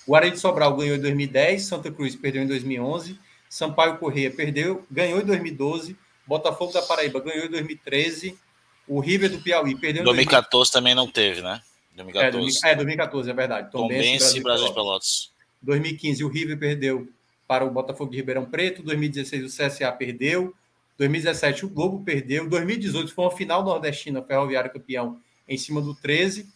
Guarani 0.09 0.33
de 0.33 0.39
Sobral 0.39 0.75
ganhou 0.75 0.97
em 0.97 1.01
2010, 1.01 1.67
Santa 1.67 1.91
Cruz 1.93 2.17
perdeu 2.17 2.43
em 2.43 2.47
2011, 2.47 3.19
Sampaio 3.47 3.99
Correia 3.99 4.31
perdeu, 4.31 4.87
ganhou 4.91 5.21
em 5.21 5.25
2012, 5.25 5.95
Botafogo 6.27 6.73
da 6.73 6.81
Paraíba 6.81 7.21
ganhou 7.21 7.45
em 7.45 7.51
2013, 7.51 8.39
o 8.87 9.01
River 9.01 9.31
do 9.31 9.39
Piauí 9.39 9.79
perdeu 9.79 10.01
em 10.01 10.05
2014 10.07 10.73
também 10.73 10.95
não 10.95 11.07
teve, 11.07 11.43
né? 11.43 11.61
2014. 11.95 12.61
É, 12.65 12.75
2014, 12.75 13.31
é 13.31 13.35
verdade. 13.35 13.71
Tom, 13.71 13.81
Tom 13.81 13.89
Benz 13.89 14.35
e 14.35 14.41
Brasil 14.41 14.73
Pelotas. 14.73 15.31
2015, 15.61 16.25
o 16.25 16.29
River 16.29 16.59
perdeu 16.59 17.09
para 17.47 17.67
o 17.67 17.71
Botafogo 17.71 18.11
de 18.11 18.17
Ribeirão 18.17 18.47
Preto, 18.47 18.83
2016 18.83 19.45
o 19.45 19.47
CSA 19.47 19.93
perdeu, 19.93 20.55
2017 20.97 21.67
o 21.67 21.69
Globo 21.69 22.03
perdeu. 22.03 22.49
2018 22.49 23.13
foi 23.13 23.25
uma 23.27 23.37
final 23.37 23.63
nordestina, 23.63 24.23
Ferroviário 24.23 24.73
campeão 24.73 25.21
em 25.47 25.59
cima 25.59 25.83
do 25.83 25.95
13. 25.95 26.49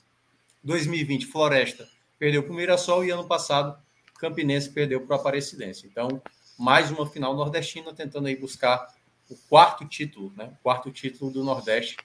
2020 0.65 1.27
Floresta 1.27 1.92
perdeu 2.23 2.41
para 2.45 2.53
o 2.53 2.55
Mirassol 2.55 3.05
e 3.05 3.11
ano 3.11 3.25
passado 3.25 3.77
Campinense 4.17 4.71
perdeu 4.71 5.01
para 5.05 5.17
o 5.17 5.19
Aparecidense. 5.19 5.89
Então, 5.89 6.23
mais 6.57 6.89
uma 6.89 7.05
final 7.05 7.35
nordestina 7.35 7.93
tentando 7.93 8.29
aí 8.29 8.37
buscar 8.37 8.95
o 9.29 9.35
quarto 9.49 9.85
título, 9.89 10.33
né? 10.37 10.53
O 10.53 10.63
quarto 10.63 10.89
título 10.93 11.33
do 11.33 11.43
Nordeste 11.43 11.97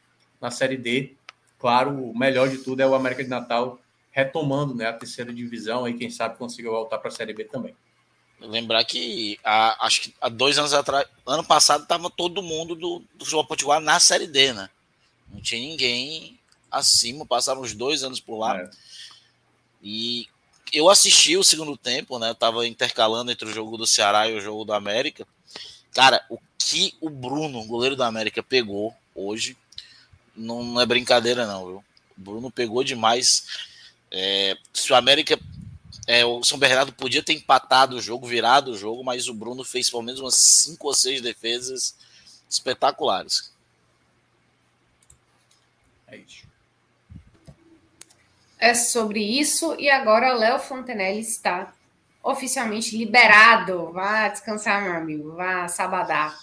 na 0.41 0.49
Série 0.49 0.75
D. 0.75 1.13
Claro, 1.59 1.91
o 1.91 2.17
melhor 2.17 2.49
de 2.49 2.57
tudo 2.57 2.81
é 2.81 2.87
o 2.87 2.95
América 2.95 3.23
de 3.23 3.29
Natal 3.29 3.79
retomando, 4.09 4.73
né, 4.73 4.87
a 4.87 4.93
terceira 4.93 5.31
divisão 5.31 5.85
aí 5.85 5.93
quem 5.93 6.09
sabe 6.09 6.35
consiga 6.35 6.71
voltar 6.71 6.97
para 6.97 7.09
a 7.09 7.11
Série 7.11 7.33
B 7.33 7.43
também. 7.43 7.75
Lembrar 8.39 8.83
que 8.85 9.39
há, 9.43 9.85
acho 9.85 10.01
que 10.01 10.15
há 10.19 10.29
dois 10.29 10.57
anos 10.57 10.73
atrás, 10.73 11.07
ano 11.27 11.43
passado, 11.43 11.83
estava 11.83 12.09
todo 12.09 12.41
mundo 12.41 12.73
do, 12.73 13.03
do 13.13 13.23
futebol 13.23 13.45
potiguar 13.45 13.79
na 13.79 13.99
Série 13.99 14.25
D, 14.25 14.51
né? 14.51 14.67
Não 15.31 15.39
tinha 15.39 15.61
ninguém 15.61 16.39
acima, 16.71 17.23
passaram 17.23 17.61
uns 17.61 17.75
dois 17.75 18.01
anos 18.01 18.19
por 18.19 18.39
lá. 18.39 18.59
É. 18.59 18.69
E 19.89 20.27
eu 20.73 20.89
assisti 20.89 21.37
o 21.37 21.45
segundo 21.45 21.77
tempo, 21.77 22.19
né? 22.19 22.31
Eu 22.31 22.35
tava 22.35 22.67
intercalando 22.67 23.31
entre 23.31 23.47
o 23.47 23.53
jogo 23.53 23.77
do 23.77 23.87
Ceará 23.87 24.27
e 24.27 24.35
o 24.35 24.41
jogo 24.41 24.65
do 24.65 24.73
América. 24.73 25.25
Cara, 25.93 26.25
o 26.29 26.37
que 26.57 26.93
o 26.99 27.09
Bruno, 27.09 27.65
goleiro 27.65 27.95
do 27.95 28.03
América, 28.03 28.43
pegou 28.43 28.93
hoje 29.15 29.55
não, 30.35 30.61
não 30.61 30.81
é 30.81 30.85
brincadeira, 30.85 31.47
não, 31.47 31.65
viu? 31.65 31.83
O 32.17 32.21
Bruno 32.21 32.51
pegou 32.51 32.83
demais. 32.83 33.45
É, 34.11 34.57
se 34.73 34.91
o 34.91 34.95
América 34.95 35.39
é, 36.05 36.25
o 36.25 36.43
São 36.43 36.59
Bernardo 36.59 36.91
podia 36.91 37.23
ter 37.23 37.31
empatado 37.31 37.95
o 37.95 38.01
jogo, 38.01 38.27
virado 38.27 38.71
o 38.71 38.77
jogo, 38.77 39.05
mas 39.05 39.29
o 39.29 39.33
Bruno 39.33 39.63
fez 39.63 39.89
pelo 39.89 40.03
menos 40.03 40.19
umas 40.19 40.35
cinco 40.37 40.87
ou 40.87 40.93
seis 40.93 41.21
defesas 41.21 41.95
espetaculares. 42.49 43.53
É 46.07 46.17
isso. 46.17 46.46
É 48.59 48.73
sobre 48.73 49.19
isso, 49.21 49.75
e 49.79 49.89
agora 49.89 50.33
Léo 50.33 50.59
Fontenelle 50.59 51.19
está 51.19 51.73
oficialmente 52.23 52.97
liberado. 52.97 53.91
Vá 53.91 54.27
descansar, 54.27 54.81
meu 54.81 54.93
amigo. 54.93 55.35
Vá 55.35 55.67
sabadar. 55.67 56.35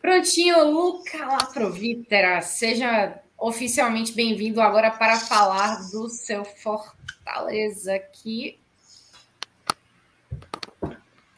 Prontinho, 0.00 0.70
Luca 0.70 1.26
Laprovítera. 1.26 2.40
Seja 2.40 3.20
oficialmente 3.36 4.12
bem-vindo 4.12 4.60
agora 4.60 4.90
para 4.90 5.18
falar 5.18 5.90
do 5.90 6.08
seu 6.08 6.44
Fortaleza 6.44 7.98
que 7.98 8.58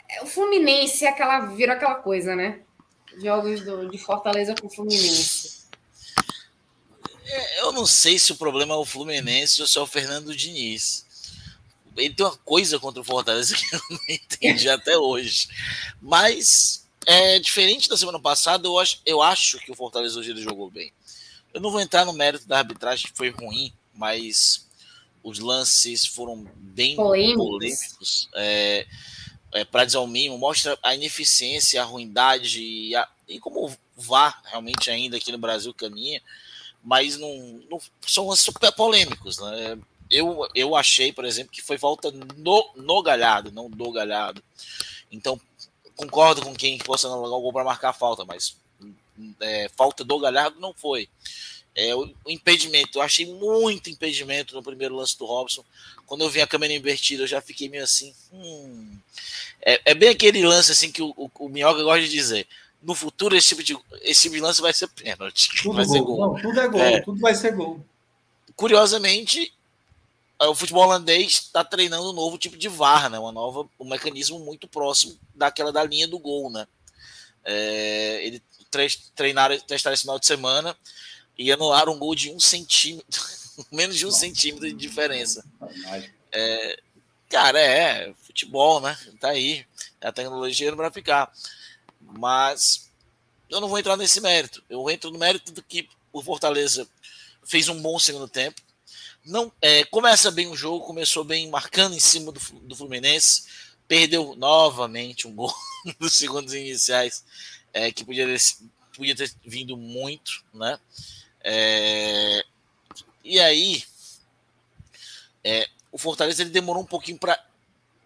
é, 0.08 0.22
o 0.22 0.26
Fluminense 0.26 1.04
é 1.04 1.08
aquela 1.08 1.40
virou 1.40 1.74
aquela 1.74 1.96
coisa, 1.96 2.36
né? 2.36 2.60
Jogos 3.18 3.62
do, 3.62 3.88
de 3.88 3.98
Fortaleza 3.98 4.54
com 4.54 4.66
o 4.66 4.70
Fluminense. 4.70 5.65
É, 7.26 7.60
eu 7.60 7.72
não 7.72 7.84
sei 7.84 8.18
se 8.18 8.32
o 8.32 8.36
problema 8.36 8.74
é 8.74 8.76
o 8.76 8.84
Fluminense 8.84 9.60
ou 9.60 9.66
se 9.66 9.76
é 9.76 9.80
o 9.80 9.86
Fernando 9.86 10.34
Diniz. 10.34 11.04
Ele 11.96 12.14
tem 12.14 12.24
uma 12.24 12.36
coisa 12.36 12.78
contra 12.78 13.00
o 13.00 13.04
Fortaleza 13.04 13.56
que 13.56 13.74
eu 13.74 13.80
não 13.90 14.00
entendi 14.08 14.68
até 14.68 14.96
hoje. 14.96 15.48
Mas 16.00 16.86
é 17.04 17.38
diferente 17.38 17.88
da 17.88 17.96
semana 17.96 18.20
passada, 18.20 18.66
eu 18.66 18.78
acho, 18.78 19.00
eu 19.04 19.22
acho 19.22 19.58
que 19.58 19.72
o 19.72 19.74
Fortaleza 19.74 20.18
hoje 20.18 20.30
ele 20.30 20.42
jogou 20.42 20.70
bem. 20.70 20.92
Eu 21.52 21.60
não 21.60 21.70
vou 21.70 21.80
entrar 21.80 22.04
no 22.04 22.12
mérito 22.12 22.46
da 22.46 22.58
arbitragem, 22.58 23.10
que 23.10 23.16
foi 23.16 23.30
ruim, 23.30 23.72
mas 23.94 24.66
os 25.22 25.38
lances 25.38 26.06
foram 26.06 26.46
bem 26.54 26.94
polêmicos. 26.94 27.44
polêmicos 27.44 28.28
é, 28.34 28.86
é, 29.52 29.64
para 29.64 29.84
dizer 29.84 29.98
o 29.98 30.06
mínimo, 30.06 30.38
mostra 30.38 30.78
a 30.82 30.94
ineficiência, 30.94 31.80
a 31.80 31.84
ruindade 31.84 32.60
e, 32.60 32.94
a, 32.94 33.08
e 33.26 33.40
como 33.40 33.66
o 33.66 33.76
VAR 33.96 34.42
realmente 34.44 34.90
ainda 34.90 35.16
aqui 35.16 35.32
no 35.32 35.38
Brasil 35.38 35.72
caminha, 35.72 36.20
mas 36.86 37.18
não, 37.18 37.60
não 37.68 37.80
são 38.06 38.34
super 38.36 38.70
polêmicos. 38.70 39.38
Né? 39.38 39.76
Eu, 40.08 40.48
eu 40.54 40.76
achei, 40.76 41.12
por 41.12 41.24
exemplo, 41.24 41.50
que 41.50 41.60
foi 41.60 41.76
falta 41.76 42.12
no, 42.12 42.70
no 42.76 43.02
Galhardo, 43.02 43.50
não 43.50 43.68
do 43.68 43.90
Galhardo. 43.90 44.40
Então, 45.10 45.40
concordo 45.96 46.42
com 46.42 46.54
quem 46.54 46.78
fosse 46.78 47.04
não 47.06 47.24
o 47.24 47.40
gol 47.40 47.52
para 47.52 47.64
marcar 47.64 47.88
a 47.88 47.92
falta, 47.92 48.24
mas 48.24 48.56
é, 49.40 49.68
falta 49.76 50.04
do 50.04 50.16
Galhardo 50.20 50.60
não 50.60 50.72
foi. 50.72 51.08
É, 51.74 51.92
o, 51.92 52.08
o, 52.24 52.30
impedimento, 52.30 52.98
eu 52.98 53.02
achei 53.02 53.26
muito 53.26 53.90
impedimento 53.90 54.54
no 54.54 54.62
primeiro 54.62 54.94
lance 54.94 55.18
do 55.18 55.26
Robson. 55.26 55.64
Quando 56.06 56.22
eu 56.22 56.30
vi 56.30 56.40
a 56.40 56.46
câmera 56.46 56.72
invertida, 56.72 57.24
eu 57.24 57.26
já 57.26 57.40
fiquei 57.40 57.68
meio 57.68 57.82
assim. 57.82 58.14
Hum. 58.32 58.96
É, 59.60 59.80
é, 59.86 59.94
bem 59.94 60.10
aquele 60.10 60.46
lance 60.46 60.70
assim 60.70 60.92
que 60.92 61.02
o, 61.02 61.12
o, 61.16 61.28
o 61.40 61.48
Minhoca 61.48 61.82
gosta 61.82 62.02
de 62.02 62.10
dizer. 62.10 62.46
No 62.86 62.94
futuro, 62.94 63.36
esse 63.36 63.48
tipo 63.48 63.62
de, 63.64 63.76
esse 64.02 64.22
tipo 64.22 64.36
de 64.36 64.40
lance 64.40 64.62
vai 64.62 64.72
ser 64.72 64.86
pênalti. 64.88 65.50
Tudo 65.60 65.74
vai 65.74 65.86
gol. 65.86 66.04
gol. 66.04 66.18
Não, 66.18 66.42
tudo 66.42 66.60
é 66.60 66.68
gol, 66.68 66.80
é. 66.80 67.00
tudo 67.00 67.20
vai 67.20 67.34
ser 67.34 67.52
gol. 67.52 67.84
Curiosamente, 68.54 69.52
o 70.40 70.54
futebol 70.54 70.84
holandês 70.84 71.32
está 71.32 71.64
treinando 71.64 72.10
um 72.10 72.14
novo 72.14 72.38
tipo 72.38 72.56
de 72.56 72.68
VAR, 72.68 73.10
né? 73.10 73.18
Uma 73.18 73.32
nova, 73.32 73.68
um 73.80 73.88
mecanismo 73.88 74.38
muito 74.38 74.68
próximo 74.68 75.18
daquela 75.34 75.72
da 75.72 75.82
linha 75.82 76.06
do 76.06 76.18
gol, 76.18 76.50
né? 76.50 76.66
É, 77.44 78.24
ele 78.24 78.42
treinaram, 79.14 79.58
testaram 79.60 79.94
esse 79.94 80.02
final 80.02 80.18
de 80.18 80.26
semana 80.26 80.76
e 81.38 81.50
anularam 81.50 81.94
um 81.94 81.98
gol 81.98 82.14
de 82.14 82.30
um 82.30 82.38
centímetro, 82.38 83.22
menos 83.72 83.96
de 83.96 84.06
um 84.06 84.10
centímetro 84.10 84.68
de 84.68 84.74
diferença. 84.74 85.44
É, 86.32 86.78
cara, 87.28 87.58
é, 87.58 88.14
futebol, 88.22 88.80
né? 88.80 88.96
Tá 89.20 89.30
aí. 89.30 89.64
A 90.00 90.12
tecnologia 90.12 90.70
não 90.70 90.78
vai 90.78 90.90
ficar. 90.90 91.32
Mas 92.16 92.90
eu 93.48 93.60
não 93.60 93.68
vou 93.68 93.78
entrar 93.78 93.96
nesse 93.96 94.20
mérito. 94.20 94.62
Eu 94.68 94.88
entro 94.90 95.10
no 95.10 95.18
mérito 95.18 95.52
do 95.52 95.62
que 95.62 95.88
o 96.12 96.22
Fortaleza 96.22 96.88
fez 97.44 97.68
um 97.68 97.80
bom 97.80 97.98
segundo 97.98 98.28
tempo. 98.28 98.60
Não 99.24 99.52
é, 99.60 99.84
começa 99.84 100.30
bem 100.30 100.48
o 100.48 100.56
jogo, 100.56 100.86
começou 100.86 101.24
bem 101.24 101.48
marcando 101.50 101.94
em 101.94 102.00
cima 102.00 102.30
do, 102.30 102.40
do 102.60 102.76
Fluminense, 102.76 103.44
perdeu 103.88 104.36
novamente 104.36 105.26
um 105.26 105.34
gol 105.34 105.52
nos 105.98 106.16
segundos 106.16 106.54
iniciais 106.54 107.24
é, 107.72 107.90
que 107.92 108.04
podia 108.04 108.26
ter, 108.26 108.40
podia 108.94 109.16
ter 109.16 109.32
vindo 109.44 109.76
muito, 109.76 110.44
né? 110.54 110.78
É, 111.42 112.44
e 113.22 113.38
aí, 113.40 113.84
é, 115.44 115.68
o 115.92 115.98
Fortaleza 115.98 116.42
ele 116.42 116.50
demorou 116.50 116.82
um 116.82 116.86
pouquinho 116.86 117.18
para 117.18 117.44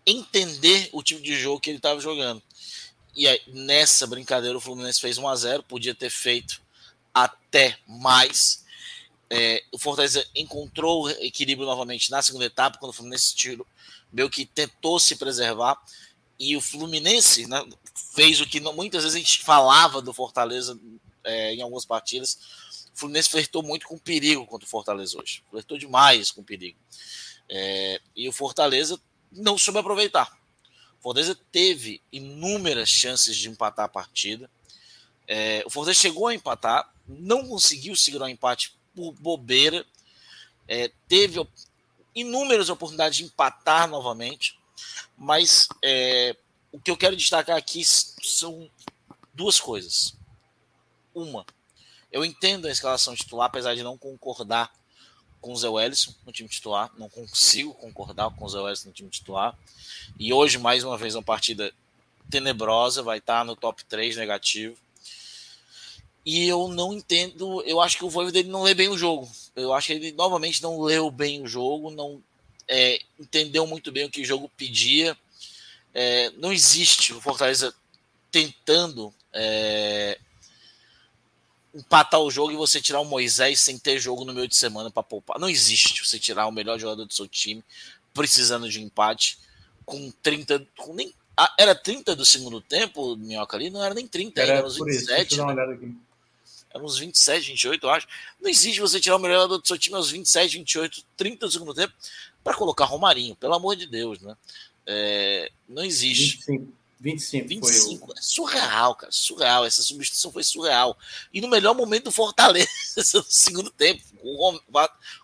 entender 0.07 0.89
o 0.93 1.03
tipo 1.03 1.23
de 1.23 1.39
jogo 1.39 1.61
que 1.61 1.71
ele 1.71 1.77
estava 1.77 2.01
jogando. 2.01 2.43
E 3.15 3.27
aí, 3.27 3.41
nessa 3.49 4.07
brincadeira, 4.07 4.57
o 4.57 4.61
Fluminense 4.61 5.01
fez 5.01 5.19
1 5.19 5.29
a 5.29 5.37
0 5.37 5.63
podia 5.65 5.95
ter 5.95 6.11
feito 6.11 6.61
até 7.13 7.77
mais. 7.87 8.65
É, 9.29 9.63
o 9.73 9.79
Fortaleza 9.79 10.27
encontrou 10.35 11.09
equilíbrio 11.11 11.67
novamente 11.67 12.11
na 12.11 12.23
segunda 12.23 12.47
etapa, 12.47 12.79
quando 12.79 12.91
o 12.91 12.95
Fluminense 12.95 13.35
tirou, 13.35 13.67
meio 14.13 14.31
que 14.31 14.45
tentou 14.45 14.99
se 14.99 15.17
preservar. 15.17 15.81
E 16.39 16.57
o 16.57 16.61
Fluminense 16.61 17.47
né, 17.47 17.63
fez 18.15 18.41
o 18.41 18.47
que 18.47 18.61
não, 18.61 18.73
muitas 18.73 19.03
vezes 19.03 19.17
a 19.17 19.19
gente 19.19 19.43
falava 19.43 20.01
do 20.01 20.13
Fortaleza 20.13 20.79
é, 21.23 21.55
em 21.55 21.63
algumas 21.63 21.85
partidas. 21.85 22.39
O 22.95 22.99
Fluminense 22.99 23.29
flertou 23.29 23.63
muito 23.63 23.87
com 23.87 23.99
perigo 23.99 24.47
contra 24.47 24.67
o 24.67 24.71
Fortaleza 24.71 25.19
hoje. 25.21 25.45
Flertou 25.51 25.77
demais 25.77 26.31
com 26.31 26.43
perigo. 26.43 26.79
É, 27.49 28.01
e 28.17 28.29
o 28.29 28.33
Fortaleza 28.33 29.01
não 29.31 29.59
soube 29.59 29.81
aproveitar. 29.81 30.40
Fortaleza 31.01 31.37
teve 31.51 32.03
inúmeras 32.13 32.89
chances 32.89 33.37
de 33.37 33.49
empatar 33.49 33.87
a 33.87 33.89
partida. 33.89 34.51
É, 35.27 35.63
o 35.65 35.71
Fortaleza 35.71 36.01
chegou 36.01 36.27
a 36.27 36.35
empatar, 36.35 36.93
não 37.09 37.47
conseguiu 37.49 37.97
segurar 37.97 38.27
o 38.27 38.29
empate 38.29 38.75
por 38.95 39.13
bobeira. 39.13 39.85
É, 40.69 40.91
teve 41.09 41.45
inúmeras 42.15 42.69
oportunidades 42.69 43.17
de 43.17 43.25
empatar 43.25 43.89
novamente, 43.89 44.59
mas 45.17 45.69
é, 45.83 46.37
o 46.71 46.79
que 46.79 46.91
eu 46.91 46.97
quero 46.97 47.17
destacar 47.17 47.57
aqui 47.57 47.83
são 47.85 48.71
duas 49.33 49.59
coisas. 49.59 50.15
Uma, 51.15 51.45
eu 52.13 52.25
entendo 52.25 52.67
a 52.67 52.71
escalação 52.71 53.15
titular, 53.15 53.47
apesar 53.47 53.75
de 53.75 53.83
não 53.83 53.97
concordar 53.97 54.71
com 55.41 55.53
o 55.53 55.57
Zé 55.57 55.69
Wellison 55.69 56.15
no 56.25 56.33
time 56.33 56.49
titular. 56.49 56.91
Não 56.99 57.09
consigo 57.09 57.75
concordar 57.75 58.31
com 58.31 58.45
o 58.45 58.49
Zé 58.49 58.61
Wellison 58.61 58.89
no 58.89 58.95
time 58.95 59.11
titular. 59.11 59.57
E 60.19 60.33
hoje, 60.33 60.59
mais 60.59 60.85
uma 60.85 60.99
vez, 60.99 61.15
uma 61.15 61.23
partida 61.23 61.73
tenebrosa, 62.31 63.03
vai 63.03 63.19
estar 63.19 63.45
no 63.45 63.57
top 63.57 63.85
3 63.85 64.17
negativo. 64.17 64.77
E 66.25 66.47
eu 66.47 66.69
não 66.69 66.93
entendo, 66.93 67.63
eu 67.63 67.81
acho 67.81 67.97
que 67.97 68.05
o 68.05 68.11
Voivoda 68.11 68.33
dele 68.33 68.51
não 68.51 68.63
lê 68.63 68.75
bem 68.75 68.89
o 68.89 68.99
jogo. 68.99 69.31
Eu 69.57 69.73
acho 69.73 69.89
que 69.89 69.93
ele 69.95 70.13
novamente 70.13 70.63
não 70.63 70.81
leu 70.81 71.11
bem 71.11 71.43
o 71.43 71.49
jogo, 71.49 71.91
não 71.91 72.23
é, 72.69 73.01
entendeu 73.19 73.67
muito 73.67 73.91
bem 73.91 74.05
o 74.05 74.11
que 74.11 74.21
o 74.21 74.25
jogo 74.25 74.51
pedia. 74.57 75.17
É, 75.93 76.31
não 76.37 76.53
existe 76.53 77.13
o 77.13 77.21
Fortaleza 77.21 77.75
tentando 78.31 79.13
é, 79.33 80.19
empatar 81.75 82.21
o 82.21 82.31
jogo 82.31 82.53
e 82.53 82.57
você 82.57 82.81
tirar 82.81 83.01
o 83.01 83.05
Moisés 83.05 83.61
sem 83.61 83.79
ter 83.79 83.99
jogo 83.99 84.25
no 84.25 84.33
meio 84.33 84.49
de 84.49 84.57
semana 84.57 84.91
para 84.91 85.03
poupar. 85.03 85.39
Não 85.39 85.49
existe 85.49 86.07
você 86.07 86.19
tirar 86.19 86.47
o 86.47 86.53
melhor 86.53 86.79
jogador 86.79 87.05
do 87.05 87.13
seu 87.13 87.29
time 87.29 87.65
precisando 88.13 88.69
de 88.69 88.83
empate 88.83 89.39
com 89.85 90.11
30. 90.23 90.67
Com 90.77 90.95
nem, 90.95 91.13
ah, 91.37 91.53
era 91.59 91.75
30 91.75 92.15
do 92.17 92.25
segundo 92.25 92.61
tempo, 92.61 93.17
Minhoca 93.17 93.57
ali? 93.57 93.71
Não 93.71 93.85
era 93.85 93.95
nem 93.95 94.07
30, 94.07 94.41
era, 94.41 94.53
era 94.55 94.67
uns 94.67 94.77
27. 94.77 95.33
Isso, 95.33 95.47
né? 95.47 95.95
Era 96.73 96.85
uns 96.85 96.99
27, 96.99 97.49
28, 97.49 97.85
eu 97.85 97.91
acho. 97.91 98.07
Não 98.41 98.49
existe 98.49 98.81
você 98.81 99.01
tirar 99.01 99.17
o 99.17 99.19
melhor 99.19 99.43
jogador 99.43 99.59
do 99.59 99.67
seu 99.67 99.77
time 99.77 99.97
aos 99.97 100.11
27, 100.11 100.59
28, 100.59 101.05
30 101.17 101.47
do 101.47 101.53
segundo 101.53 101.75
tempo 101.75 101.93
para 102.45 102.55
colocar 102.55 102.85
Romarinho, 102.85 103.35
pelo 103.35 103.55
amor 103.55 103.75
de 103.75 103.87
Deus, 103.87 104.21
né? 104.21 104.37
É, 104.87 105.51
não 105.69 105.85
existe. 105.85 106.37
25. 106.37 106.80
25, 107.01 107.49
25 107.49 108.07
foi 108.07 108.15
é 108.17 108.21
surreal, 108.21 108.95
cara, 108.95 109.11
surreal. 109.11 109.65
Essa 109.65 109.83
substituição 109.83 110.31
foi 110.31 110.45
surreal. 110.45 110.97
E 111.33 111.41
no 111.41 111.49
melhor 111.49 111.75
momento 111.75 112.05
do 112.05 112.13
Fortaleza, 112.13 112.69
no 113.15 113.25
segundo 113.27 113.71
tempo, 113.71 114.03
com, 114.21 114.61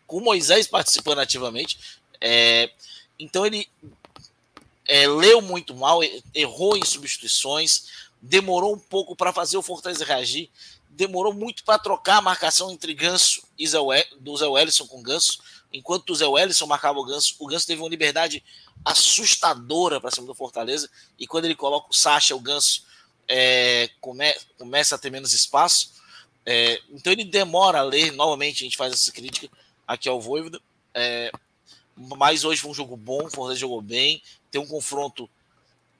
com 0.06 0.16
o 0.16 0.24
Moisés 0.24 0.66
participando 0.66 1.18
ativamente. 1.18 1.78
É, 2.18 2.70
então 3.18 3.44
ele 3.44 3.68
é, 4.86 5.06
leu 5.06 5.42
muito 5.42 5.74
mal, 5.74 6.00
errou 6.34 6.78
em 6.78 6.84
substituições, 6.84 7.84
demorou 8.22 8.74
um 8.74 8.78
pouco 8.78 9.14
para 9.14 9.32
fazer 9.32 9.58
o 9.58 9.62
Fortaleza 9.62 10.04
reagir, 10.04 10.50
demorou 10.88 11.34
muito 11.34 11.62
para 11.62 11.78
trocar 11.78 12.16
a 12.16 12.22
marcação 12.22 12.70
entre 12.70 12.94
Ganso 12.94 13.42
e 13.58 13.66
Zé, 13.66 13.78
do 14.18 14.34
Zé 14.34 14.46
Wellison 14.46 14.86
com 14.86 15.02
Ganso. 15.02 15.38
Enquanto 15.76 16.10
o 16.10 16.14
Zé 16.14 16.26
Wellison 16.26 16.66
marcava 16.66 16.98
o 16.98 17.04
Ganso, 17.04 17.34
o 17.38 17.46
Ganso 17.46 17.66
teve 17.66 17.82
uma 17.82 17.88
liberdade 17.88 18.42
assustadora 18.84 20.00
para 20.00 20.10
cima 20.10 20.26
do 20.26 20.34
Fortaleza. 20.34 20.88
E 21.18 21.26
quando 21.26 21.44
ele 21.44 21.54
coloca 21.54 21.88
o 21.90 21.94
Sacha, 21.94 22.34
o 22.34 22.40
Ganso 22.40 22.84
é, 23.28 23.90
come, 24.00 24.34
começa 24.58 24.94
a 24.94 24.98
ter 24.98 25.10
menos 25.10 25.32
espaço. 25.32 25.92
É, 26.44 26.80
então 26.90 27.12
ele 27.12 27.24
demora 27.24 27.80
a 27.80 27.82
ler. 27.82 28.12
Novamente, 28.12 28.62
a 28.62 28.66
gente 28.66 28.76
faz 28.76 28.92
essa 28.92 29.12
crítica 29.12 29.48
aqui 29.86 30.08
ao 30.08 30.20
Voivoda. 30.20 30.60
É, 30.94 31.30
mas 31.94 32.44
hoje 32.44 32.60
foi 32.60 32.70
um 32.70 32.74
jogo 32.74 32.96
bom, 32.96 33.26
o 33.26 33.30
Fortaleza 33.30 33.60
jogou 33.60 33.82
bem. 33.82 34.22
Tem 34.50 34.60
um 34.60 34.66
confronto 34.66 35.28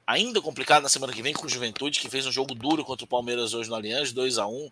ainda 0.05 0.41
complicado 0.41 0.83
na 0.83 0.89
semana 0.89 1.13
que 1.13 1.21
vem 1.21 1.33
com 1.33 1.45
o 1.45 1.49
Juventude, 1.49 1.99
que 1.99 2.09
fez 2.09 2.25
um 2.25 2.31
jogo 2.31 2.55
duro 2.55 2.83
contra 2.85 3.03
o 3.03 3.07
Palmeiras 3.07 3.53
hoje 3.53 3.69
no 3.69 3.75
Allianz, 3.75 4.11
2 4.13 4.37
a 4.37 4.47
1 4.47 4.71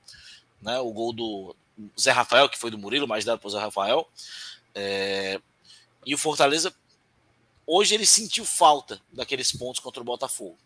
né? 0.62 0.80
O 0.80 0.92
gol 0.92 1.14
do 1.14 1.56
Zé 2.00 2.12
Rafael, 2.12 2.50
que 2.50 2.58
foi 2.58 2.72
do 2.72 2.78
Murilo, 2.78 3.08
mais 3.08 3.26
dado 3.26 3.40
para 3.40 3.48
o 3.48 3.52
Zé 3.52 3.60
Rafael. 3.60 4.08
É, 4.76 5.40
e 6.06 6.14
o 6.14 6.18
Fortaleza 6.18 6.74
Hoje 7.68 7.96
ele 7.96 8.06
sentiu 8.06 8.46
falta 8.46 9.02
daqueles 9.12 9.52
pontos 9.52 9.80
contra 9.80 10.02
o 10.02 10.06
Botafogo. 10.06 10.58